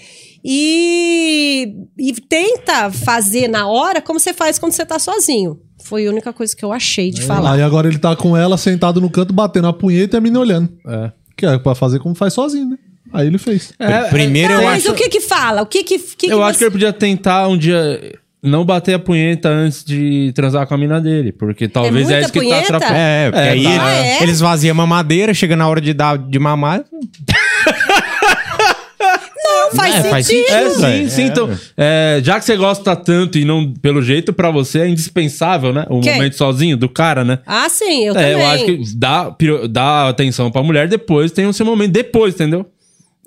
E, 0.43 1.73
e 1.97 2.13
tenta 2.13 2.91
fazer 2.91 3.47
na 3.47 3.67
hora 3.67 4.01
como 4.01 4.19
você 4.19 4.33
faz 4.33 4.57
quando 4.57 4.71
você 4.71 4.85
tá 4.85 4.97
sozinho. 4.99 5.59
Foi 5.83 6.05
a 6.07 6.09
única 6.09 6.31
coisa 6.31 6.55
que 6.55 6.63
eu 6.63 6.71
achei 6.71 7.09
de 7.09 7.21
falar. 7.21 7.53
Aí 7.53 7.61
agora 7.61 7.87
ele 7.87 7.97
tá 7.97 8.15
com 8.15 8.37
ela 8.37 8.57
sentado 8.57 9.01
no 9.01 9.09
canto, 9.09 9.33
batendo 9.33 9.67
a 9.67 9.73
punheta 9.73 10.15
e 10.15 10.19
a 10.19 10.21
mina 10.21 10.39
olhando. 10.39 10.69
É. 10.85 11.11
Que 11.35 11.45
é 11.45 11.57
pra 11.57 11.73
fazer 11.73 11.99
como 11.99 12.15
faz 12.15 12.33
sozinho, 12.33 12.69
né? 12.69 12.77
Aí 13.11 13.27
ele 13.27 13.37
fez. 13.37 13.73
Primeiro 14.09 14.53
eu 14.53 14.63
Mas 14.63 14.85
acho. 14.85 14.93
o 14.93 14.95
que 14.95 15.09
que 15.09 15.21
fala? 15.21 15.61
O 15.61 15.65
que 15.65 15.83
que, 15.83 15.97
que, 15.97 16.27
Eu 16.27 16.37
que 16.37 16.43
acho 16.43 16.59
que 16.59 16.63
ele 16.65 16.71
podia 16.71 16.93
tentar 16.93 17.47
um 17.47 17.57
dia 17.57 18.19
não 18.41 18.63
bater 18.65 18.93
a 18.93 18.99
punheta 18.99 19.49
antes 19.49 19.83
de 19.83 20.31
transar 20.33 20.65
com 20.67 20.73
a 20.73 20.77
mina 20.77 20.99
dele. 21.01 21.31
Porque 21.31 21.67
talvez 21.67 22.09
é, 22.09 22.13
muita 22.13 22.19
isso 22.21 22.31
que 22.33 22.39
punheta? 22.39 22.67
tá 22.67 22.77
atrapalhando. 22.77 22.97
É, 22.99 23.31
porque 23.31 23.45
É, 23.45 23.49
aí 23.51 23.63
tá. 23.63 23.69
ele- 23.69 23.79
Ah, 23.79 23.93
é? 23.93 24.23
eles 24.23 24.39
vaziam 24.39 24.71
a 24.71 24.75
mamadeira, 24.75 25.33
chega 25.33 25.55
na 25.55 25.67
hora 25.67 25.81
de 25.81 25.93
dar 25.93 26.17
de 26.17 26.39
mamar. 26.39 26.83
Não, 29.41 29.71
faz 29.75 29.95
É, 29.95 30.03
faz 30.09 30.27
sentido. 30.27 30.53
É, 30.53 30.69
sim, 30.69 30.81
velho. 30.81 31.09
sim. 31.09 31.21
É, 31.23 31.25
Então, 31.27 31.49
é, 31.77 32.19
já 32.23 32.39
que 32.39 32.45
você 32.45 32.55
gosta 32.55 32.95
tanto 32.95 33.37
e 33.37 33.45
não, 33.45 33.71
pelo 33.73 34.01
jeito, 34.01 34.33
pra 34.33 34.51
você 34.51 34.79
é 34.79 34.87
indispensável, 34.87 35.71
né? 35.73 35.85
O 35.89 35.99
Quem? 36.01 36.13
momento 36.15 36.35
sozinho 36.35 36.75
do 36.77 36.89
cara, 36.89 37.23
né? 37.23 37.39
Ah, 37.45 37.67
sim, 37.69 38.05
eu 38.05 38.13
é, 38.15 38.31
também. 38.31 38.31
eu 38.31 38.47
acho 38.47 38.65
que 38.65 38.81
dá, 38.97 39.35
dá 39.69 40.09
atenção 40.09 40.51
pra 40.51 40.63
mulher 40.63 40.87
depois, 40.87 41.31
tem 41.31 41.45
o 41.45 41.53
seu 41.53 41.65
momento 41.65 41.91
depois, 41.91 42.33
entendeu? 42.35 42.65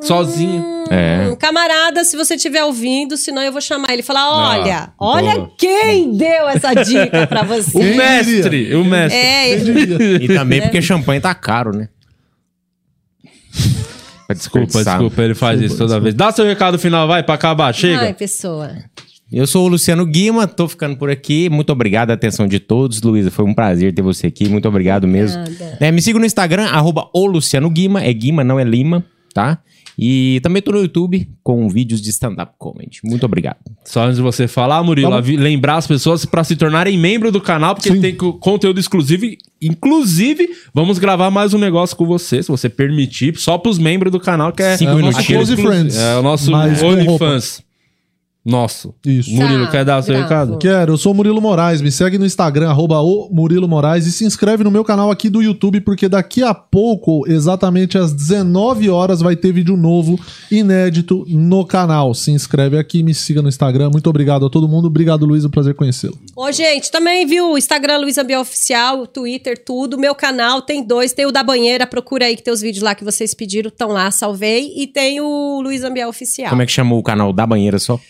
Sozinho. 0.03 0.65
É. 0.91 1.29
Hum, 1.29 1.37
Camarada, 1.37 2.05
se 2.05 2.17
você 2.17 2.35
estiver 2.35 2.63
ouvindo, 2.65 3.17
senão 3.17 3.41
eu 3.43 3.53
vou 3.53 3.61
chamar 3.61 3.93
ele 3.93 4.01
e 4.01 4.05
falar: 4.05 4.29
olha, 4.31 4.77
Ah, 4.89 4.93
olha 4.99 5.35
boa. 5.37 5.53
quem 5.57 6.17
deu 6.17 6.49
essa 6.49 6.75
dica 6.75 7.27
pra 7.27 7.43
você. 7.45 7.79
O 7.79 7.97
mestre, 7.97 8.75
o 8.75 8.85
mestre. 8.85 9.19
É, 9.19 9.51
ele-? 9.51 10.25
E 10.25 10.29
também 10.29 10.61
porque 10.61 10.83
champanhe 10.83 11.21
tá 11.21 11.35
caro, 11.35 11.75
né? 11.77 11.89
Desculpa, 14.35 14.83
desculpa, 14.83 15.23
ele 15.23 15.35
faz 15.35 15.61
isso 15.61 15.77
toda 15.77 16.01
vez. 16.01 16.15
Dá 16.15 16.33
seu 16.33 16.45
recado 16.47 16.79
final, 16.79 17.07
vai, 17.07 17.23
pra 17.23 17.35
acabar, 17.35 17.73
chega. 17.75 18.01
Ai, 18.01 18.15
pessoa. 18.15 18.71
Eu 19.31 19.47
sou 19.47 19.65
o 19.67 19.69
Luciano 19.69 20.05
Guima, 20.07 20.47
tô 20.47 20.69
ficando 20.69 20.97
por 20.97 21.11
aqui. 21.11 21.49
Muito 21.51 21.71
obrigado 21.71 22.11
a 22.11 22.15
atenção 22.15 22.47
de 22.47 22.59
todos. 22.59 23.01
Luísa, 23.03 23.31
foi 23.31 23.45
um 23.45 23.55
prazer 23.55 23.95
ter 23.95 24.03
você 24.03 24.27
aqui. 24.27 24.49
Muito 24.49 24.67
obrigado 24.69 25.07
mesmo. 25.07 25.43
É, 25.81 25.91
me 25.91 26.01
siga 26.03 26.19
no 26.19 26.25
Instagram, 26.27 26.65
arroba 26.67 27.09
o 27.15 27.27
Luciano 27.27 27.69
Guima. 27.71 28.03
É 28.03 28.13
Guima, 28.13 28.43
não 28.45 28.59
é 28.61 28.65
Lima, 28.65 29.05
tá? 29.35 29.59
E 29.99 30.41
também 30.43 30.63
tô 30.63 30.73
no 30.73 30.81
YouTube 30.81 31.29
com 31.43 31.69
vídeos 31.69 32.01
de 32.01 32.11
stand-up 32.11 32.53
comedy. 32.59 33.01
Muito 33.05 33.27
obrigado. 33.27 33.59
Só 33.85 34.05
antes 34.05 34.17
de 34.17 34.23
você 34.23 34.49
falar, 34.49 34.83
Murilo, 34.83 35.11
Vamos. 35.11 35.29
lembrar 35.29 35.77
as 35.77 35.87
pessoas 35.87 36.25
para 36.25 36.43
se 36.45 36.57
tornarem 36.57 36.97
membro 36.99 37.31
do 37.31 37.41
canal, 37.41 37.75
porque 37.75 37.91
Sim. 37.93 38.01
tem 38.01 38.15
co- 38.17 38.33
conteúdo 38.35 38.81
exclusivo. 38.81 39.27
Inclusive, 39.61 40.49
vamos 40.73 40.99
gravar 40.99 41.31
mais 41.31 41.53
um 41.55 41.59
negócio 41.59 41.97
com 41.97 42.07
você, 42.07 42.43
se 42.43 42.49
você 42.49 42.69
permitir, 42.69 43.37
só 43.37 43.59
pros 43.59 43.79
membros 43.79 44.11
do 44.13 44.19
canal, 44.21 44.53
que 44.53 44.63
é, 44.63 44.77
Cinco 44.77 44.93
é 44.93 44.95
nosso 45.03 45.19
minutinhos. 45.19 45.49
Close 45.49 45.63
Friends, 45.63 45.97
É 45.97 46.17
o 46.19 46.23
nosso 46.23 46.51
OnlyFans. 46.53 47.63
Nosso. 48.45 48.93
Isso. 49.07 49.31
Murilo, 49.31 49.67
Tá, 49.67 49.71
quer 49.71 49.85
dar 49.85 49.99
o 49.99 50.03
seu 50.03 50.17
recado? 50.17 50.59
Quero, 50.59 50.95
eu 50.95 50.99
sou 50.99 51.13
o 51.13 51.15
Murilo 51.15 51.41
Moraes, 51.41 51.81
me 51.81 51.93
segue 51.93 52.19
no 52.19 52.27
Instagram, 52.27 52.71
arroba 52.71 53.01
o 53.01 53.29
Murilo 53.33 53.69
Moraes, 53.69 54.05
e 54.05 54.11
se 54.11 54.25
inscreve 54.25 54.65
no 54.65 54.71
meu 54.71 54.83
canal 54.83 55.13
aqui 55.13 55.31
do 55.31 55.41
YouTube, 55.41 55.81
porque 55.81 56.09
daqui 56.09 56.43
a 56.43 56.53
pouco, 56.53 57.25
exatamente 57.29 57.97
às 57.97 58.13
19 58.13 58.91
horas, 58.91 59.21
vai 59.21 59.37
ter 59.37 59.53
vídeo 59.53 59.77
novo, 59.77 60.19
inédito, 60.51 61.25
no 61.29 61.65
canal. 61.65 62.13
Se 62.15 62.33
inscreve 62.33 62.77
aqui, 62.77 63.05
me 63.05 63.15
siga 63.15 63.41
no 63.41 63.49
Instagram. 63.49 63.91
Muito 63.91 64.11
obrigado 64.11 64.45
a 64.45 64.51
todo 64.51 64.69
mundo. 64.69 64.87
Obrigado, 64.87 65.25
Luiz, 65.25 65.45
é 65.45 65.47
um 65.47 65.51
prazer 65.51 65.75
conhecê-lo. 65.75 66.19
Ô, 66.35 66.51
gente, 66.51 66.91
também 66.91 67.25
viu 67.25 67.53
o 67.53 67.59
Instagram 67.59 67.99
Luísa 67.99 68.25
Biel 68.25 68.41
Oficial, 68.41 69.03
o 69.03 69.07
Twitter, 69.07 69.57
tudo. 69.65 69.97
Meu 69.97 70.17
canal 70.17 70.63
tem 70.63 70.85
dois. 70.85 71.13
Tem 71.13 71.27
o 71.27 71.31
da 71.31 71.45
banheira, 71.45 71.87
procura 71.87 72.27
aí 72.27 72.35
que 72.35 72.43
tem 72.43 72.53
os 72.53 72.61
vídeos 72.61 72.83
lá 72.83 72.95
que 72.95 73.05
vocês 73.05 73.35
pediram, 73.35 73.69
estão 73.69 73.91
lá, 73.91 74.11
salvei. 74.11 74.73
E 74.77 74.89
tem 74.89 75.21
o 75.21 75.61
Luísa 75.63 75.89
Biel 75.91 76.09
Oficial. 76.09 76.51
Como 76.51 76.63
é 76.63 76.67
que 76.67 76.73
chamou 76.73 76.99
o 76.99 77.03
canal 77.05 77.33
da 77.33 77.47
banheira 77.47 77.79
só? 77.79 78.01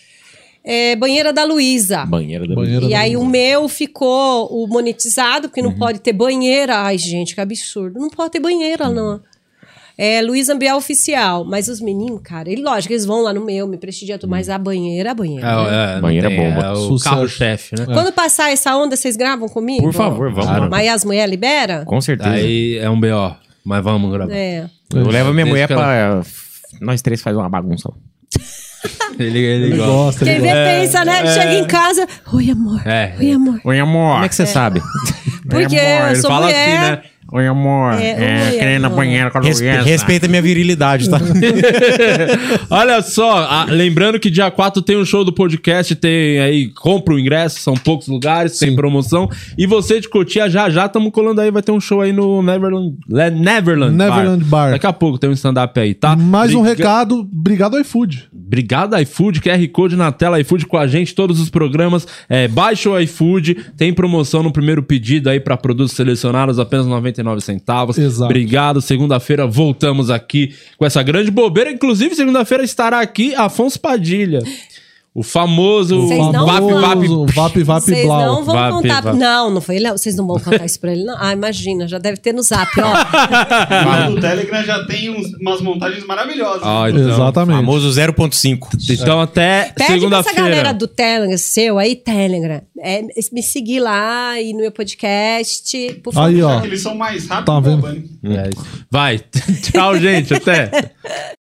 É 0.65 0.95
Banheira 0.95 1.33
da 1.33 1.43
Luísa. 1.43 2.05
Banheira 2.05 2.47
da 2.47 2.55
Banheira. 2.55 2.85
E 2.85 2.93
aí 2.93 3.17
o 3.17 3.25
meu 3.25 3.67
ficou 3.67 4.47
o 4.47 4.65
monetizado, 4.67 5.49
porque 5.49 5.61
não 5.61 5.73
pode 5.73 5.99
ter 5.99 6.13
banheira. 6.13 6.77
Ai, 6.77 6.97
gente, 6.97 7.35
que 7.35 7.41
absurdo. 7.41 7.99
Não 7.99 8.09
pode 8.09 8.31
ter 8.31 8.39
banheira, 8.39 8.89
não. 8.89 9.19
É 9.97 10.21
Luiz 10.21 10.47
Ambiel 10.49 10.77
Oficial. 10.77 11.43
Mas 11.45 11.67
os 11.67 11.81
meninos, 11.81 12.21
cara, 12.23 12.49
ele, 12.49 12.61
lógico, 12.63 12.93
eles 12.93 13.05
vão 13.05 13.21
lá 13.21 13.33
no 13.33 13.43
meu, 13.43 13.67
me 13.67 13.77
prestigiam 13.77 14.17
tudo, 14.17 14.29
mas 14.29 14.49
a 14.49 14.57
banheira, 14.57 15.11
a 15.11 15.13
banheira. 15.13 15.45
né? 15.45 15.95
não 15.95 16.01
Banheira 16.01 16.29
tem, 16.29 16.37
bomba. 16.37 16.65
É 16.67 16.71
o 16.73 16.97
carro-chefe, 16.97 17.75
né? 17.77 17.85
Quando 17.85 18.11
passar 18.13 18.49
essa 18.49 18.75
onda, 18.75 18.95
vocês 18.95 19.15
gravam 19.15 19.47
comigo? 19.49 19.83
Por 19.83 19.93
favor, 19.93 20.31
vamos 20.31 20.49
lá. 20.49 20.69
Mas 20.69 20.87
as 20.89 21.03
mulheres 21.05 21.29
libera? 21.29 21.83
Com 21.85 21.99
certeza. 22.01 22.35
Aí 22.35 22.77
é 22.77 22.89
um 22.89 22.99
BO. 22.99 23.35
Mas 23.65 23.83
vamos 23.83 24.11
gravar. 24.11 24.33
É. 24.33 24.65
Eu 24.93 25.07
levo 25.09 25.29
a 25.29 25.33
minha 25.33 25.45
Desde 25.45 25.49
mulher 25.49 25.67
que 25.67 25.73
ela- 25.73 25.83
pra. 25.83 26.23
Nós 26.81 27.01
três 27.01 27.21
faz 27.21 27.35
uma 27.35 27.47
bagunça. 27.49 27.89
Ele, 29.19 29.39
ele, 29.39 29.65
Ele 29.67 29.77
gosta. 29.77 30.25
Quem 30.25 30.33
ele 30.35 30.41
vê 30.41 30.47
gosta. 30.49 30.63
pensa, 30.63 31.05
né? 31.05 31.25
Chega 31.33 31.53
em 31.53 31.65
casa. 31.65 32.07
Oi, 32.33 32.49
amor. 32.51 32.81
É. 32.87 33.13
Oi, 33.19 33.31
amor. 33.31 33.59
Oi, 33.63 33.79
amor. 33.79 34.13
Como 34.13 34.25
é 34.25 34.29
que 34.29 34.35
você 34.35 34.45
sabe? 34.45 34.81
Porque 35.49 35.75
eu 35.75 36.07
Ele 36.07 36.15
sou 36.15 36.29
fala 36.31 36.45
mulher. 36.47 36.67
assim, 36.67 36.77
né? 36.91 37.01
Oi, 37.35 37.47
amor. 37.47 37.93
É, 37.95 38.09
É, 38.11 38.45
oi, 38.51 38.57
querendo 38.59 38.81
na 38.83 38.87
amor. 38.89 38.97
banheira 38.97 39.31
com 39.31 39.39
a 39.39 39.41
Respe- 39.41 39.65
Luísa. 39.65 39.81
respeita 39.81 40.27
minha 40.27 40.41
virilidade, 40.41 41.09
tá? 41.09 41.17
Olha 42.69 43.01
só, 43.01 43.37
a- 43.49 43.65
lembrando 43.65 44.19
que 44.19 44.29
dia 44.29 44.51
4 44.51 44.83
tem 44.83 44.97
um 44.97 45.03
show 45.05 45.23
do 45.25 45.33
podcast, 45.33 45.95
tem 45.95 46.39
aí, 46.39 46.67
compra 46.69 47.13
o 47.15 47.19
ingresso, 47.19 47.59
são 47.59 47.73
poucos 47.75 48.07
lugares, 48.07 48.59
tem 48.59 48.75
promoção. 48.75 49.27
E 49.57 49.65
você 49.65 49.99
de 49.99 50.07
Cotia, 50.09 50.47
já 50.49 50.69
já 50.69 50.85
estamos 50.85 51.11
colando 51.11 51.41
aí, 51.41 51.49
vai 51.49 51.63
ter 51.63 51.71
um 51.71 51.79
show 51.79 52.01
aí 52.01 52.13
no 52.13 52.43
Neverland, 52.43 52.95
Le- 53.09 53.31
Neverland, 53.31 53.95
Neverland 53.95 54.43
Bar. 54.45 54.71
Daqui 54.71 54.85
a 54.85 54.93
pouco 54.93 55.17
tem 55.17 55.27
um 55.29 55.33
stand-up 55.33 55.79
aí, 55.79 55.95
tá? 55.95 56.15
Mais 56.15 56.53
um 56.53 56.61
Briga- 56.61 56.75
recado, 56.77 57.19
obrigado 57.21 57.79
iFood. 57.79 58.29
Obrigado, 58.45 58.95
iFood, 58.99 59.41
QR 59.41 59.67
Code 59.69 59.95
na 59.95 60.11
tela, 60.11 60.39
iFood 60.39 60.67
com 60.67 60.77
a 60.77 60.85
gente, 60.85 61.15
todos 61.15 61.39
os 61.39 61.49
programas. 61.49 62.07
É, 62.29 62.47
baixa 62.47 62.89
o 62.91 62.99
iFood, 62.99 63.55
tem 63.75 63.91
promoção 63.91 64.43
no 64.43 64.51
primeiro 64.51 64.83
pedido 64.83 65.29
aí 65.31 65.39
para 65.39 65.57
produtos 65.57 65.93
selecionados, 65.93 66.59
apenas 66.59 66.85
99 66.85 67.22
centavos. 67.45 67.97
Exato. 67.97 68.25
Obrigado, 68.25 68.81
segunda-feira 68.81 69.45
voltamos 69.45 70.09
aqui 70.09 70.55
com 70.77 70.85
essa 70.85 71.01
grande 71.03 71.31
bobeira. 71.31 71.71
Inclusive, 71.71 72.15
segunda-feira 72.15 72.63
estará 72.63 72.99
aqui 72.99 73.33
Afonso 73.35 73.79
Padilha. 73.79 74.41
O 75.15 75.21
famoso 75.21 76.07
Vocês 76.07 76.19
não 76.31 76.45
Vap 76.47 76.59
vão- 76.61 76.81
Vap. 76.81 77.33
Vap 77.35 77.63
Vap 77.63 77.81
Vocês 77.85 78.03
Blau. 78.03 78.25
não 78.25 78.43
vão 78.43 78.55
Vap, 78.55 78.71
contar. 78.73 79.01
vap. 79.01 79.15
Não, 79.15 79.49
não 79.51 79.61
foi 79.61 79.75
ele. 79.75 79.91
Vocês 79.91 80.15
não 80.15 80.25
vão 80.25 80.39
contar 80.39 80.65
isso 80.65 80.79
pra 80.79 80.91
ele, 80.91 81.03
não. 81.03 81.15
Ah, 81.19 81.31
imagina, 81.33 81.87
já 81.87 81.99
deve 81.99 82.17
ter 82.17 82.33
no 82.33 82.41
zap, 82.41 82.67
ó. 82.81 84.09
No 84.09 84.19
Telegram 84.19 84.63
já 84.63 84.83
tem 84.85 85.11
uns- 85.11 85.31
umas 85.39 85.61
montagens 85.61 86.03
maravilhosas. 86.07 86.63
Ah, 86.63 86.89
então, 86.89 87.09
Exatamente. 87.09 87.55
Famoso 87.57 87.89
0.5. 87.91 88.69
então 88.89 89.21
até 89.21 89.71
pra 89.75 89.83
essa 89.85 89.93
segunda-feira. 89.93 90.41
galera 90.41 90.71
do 90.73 90.87
Telegram, 90.87 91.37
seu 91.37 91.77
aí, 91.77 91.95
Telegram, 91.95 92.61
é, 92.79 93.03
me 93.31 93.43
seguir 93.43 93.81
lá 93.81 94.41
e 94.41 94.51
no 94.51 94.61
meu 94.61 94.71
podcast. 94.71 95.93
Por 96.03 96.11
favor. 96.11 96.27
Aí, 96.27 96.41
ó. 96.41 96.63
Eles 96.63 96.81
são 96.81 96.95
mais 96.95 97.27
rápidos 97.27 97.45
Tá 97.55 97.61
que 97.61 97.67
o 97.69 97.81
vendo? 97.81 98.09
É 98.35 98.49
isso. 98.49 98.85
Vai. 98.89 99.19
Tchau, 99.61 99.95
gente. 99.99 100.33
Até. 100.33 100.71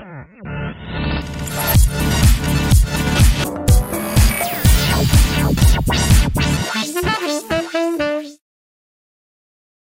Mm-hmm. 0.00 0.79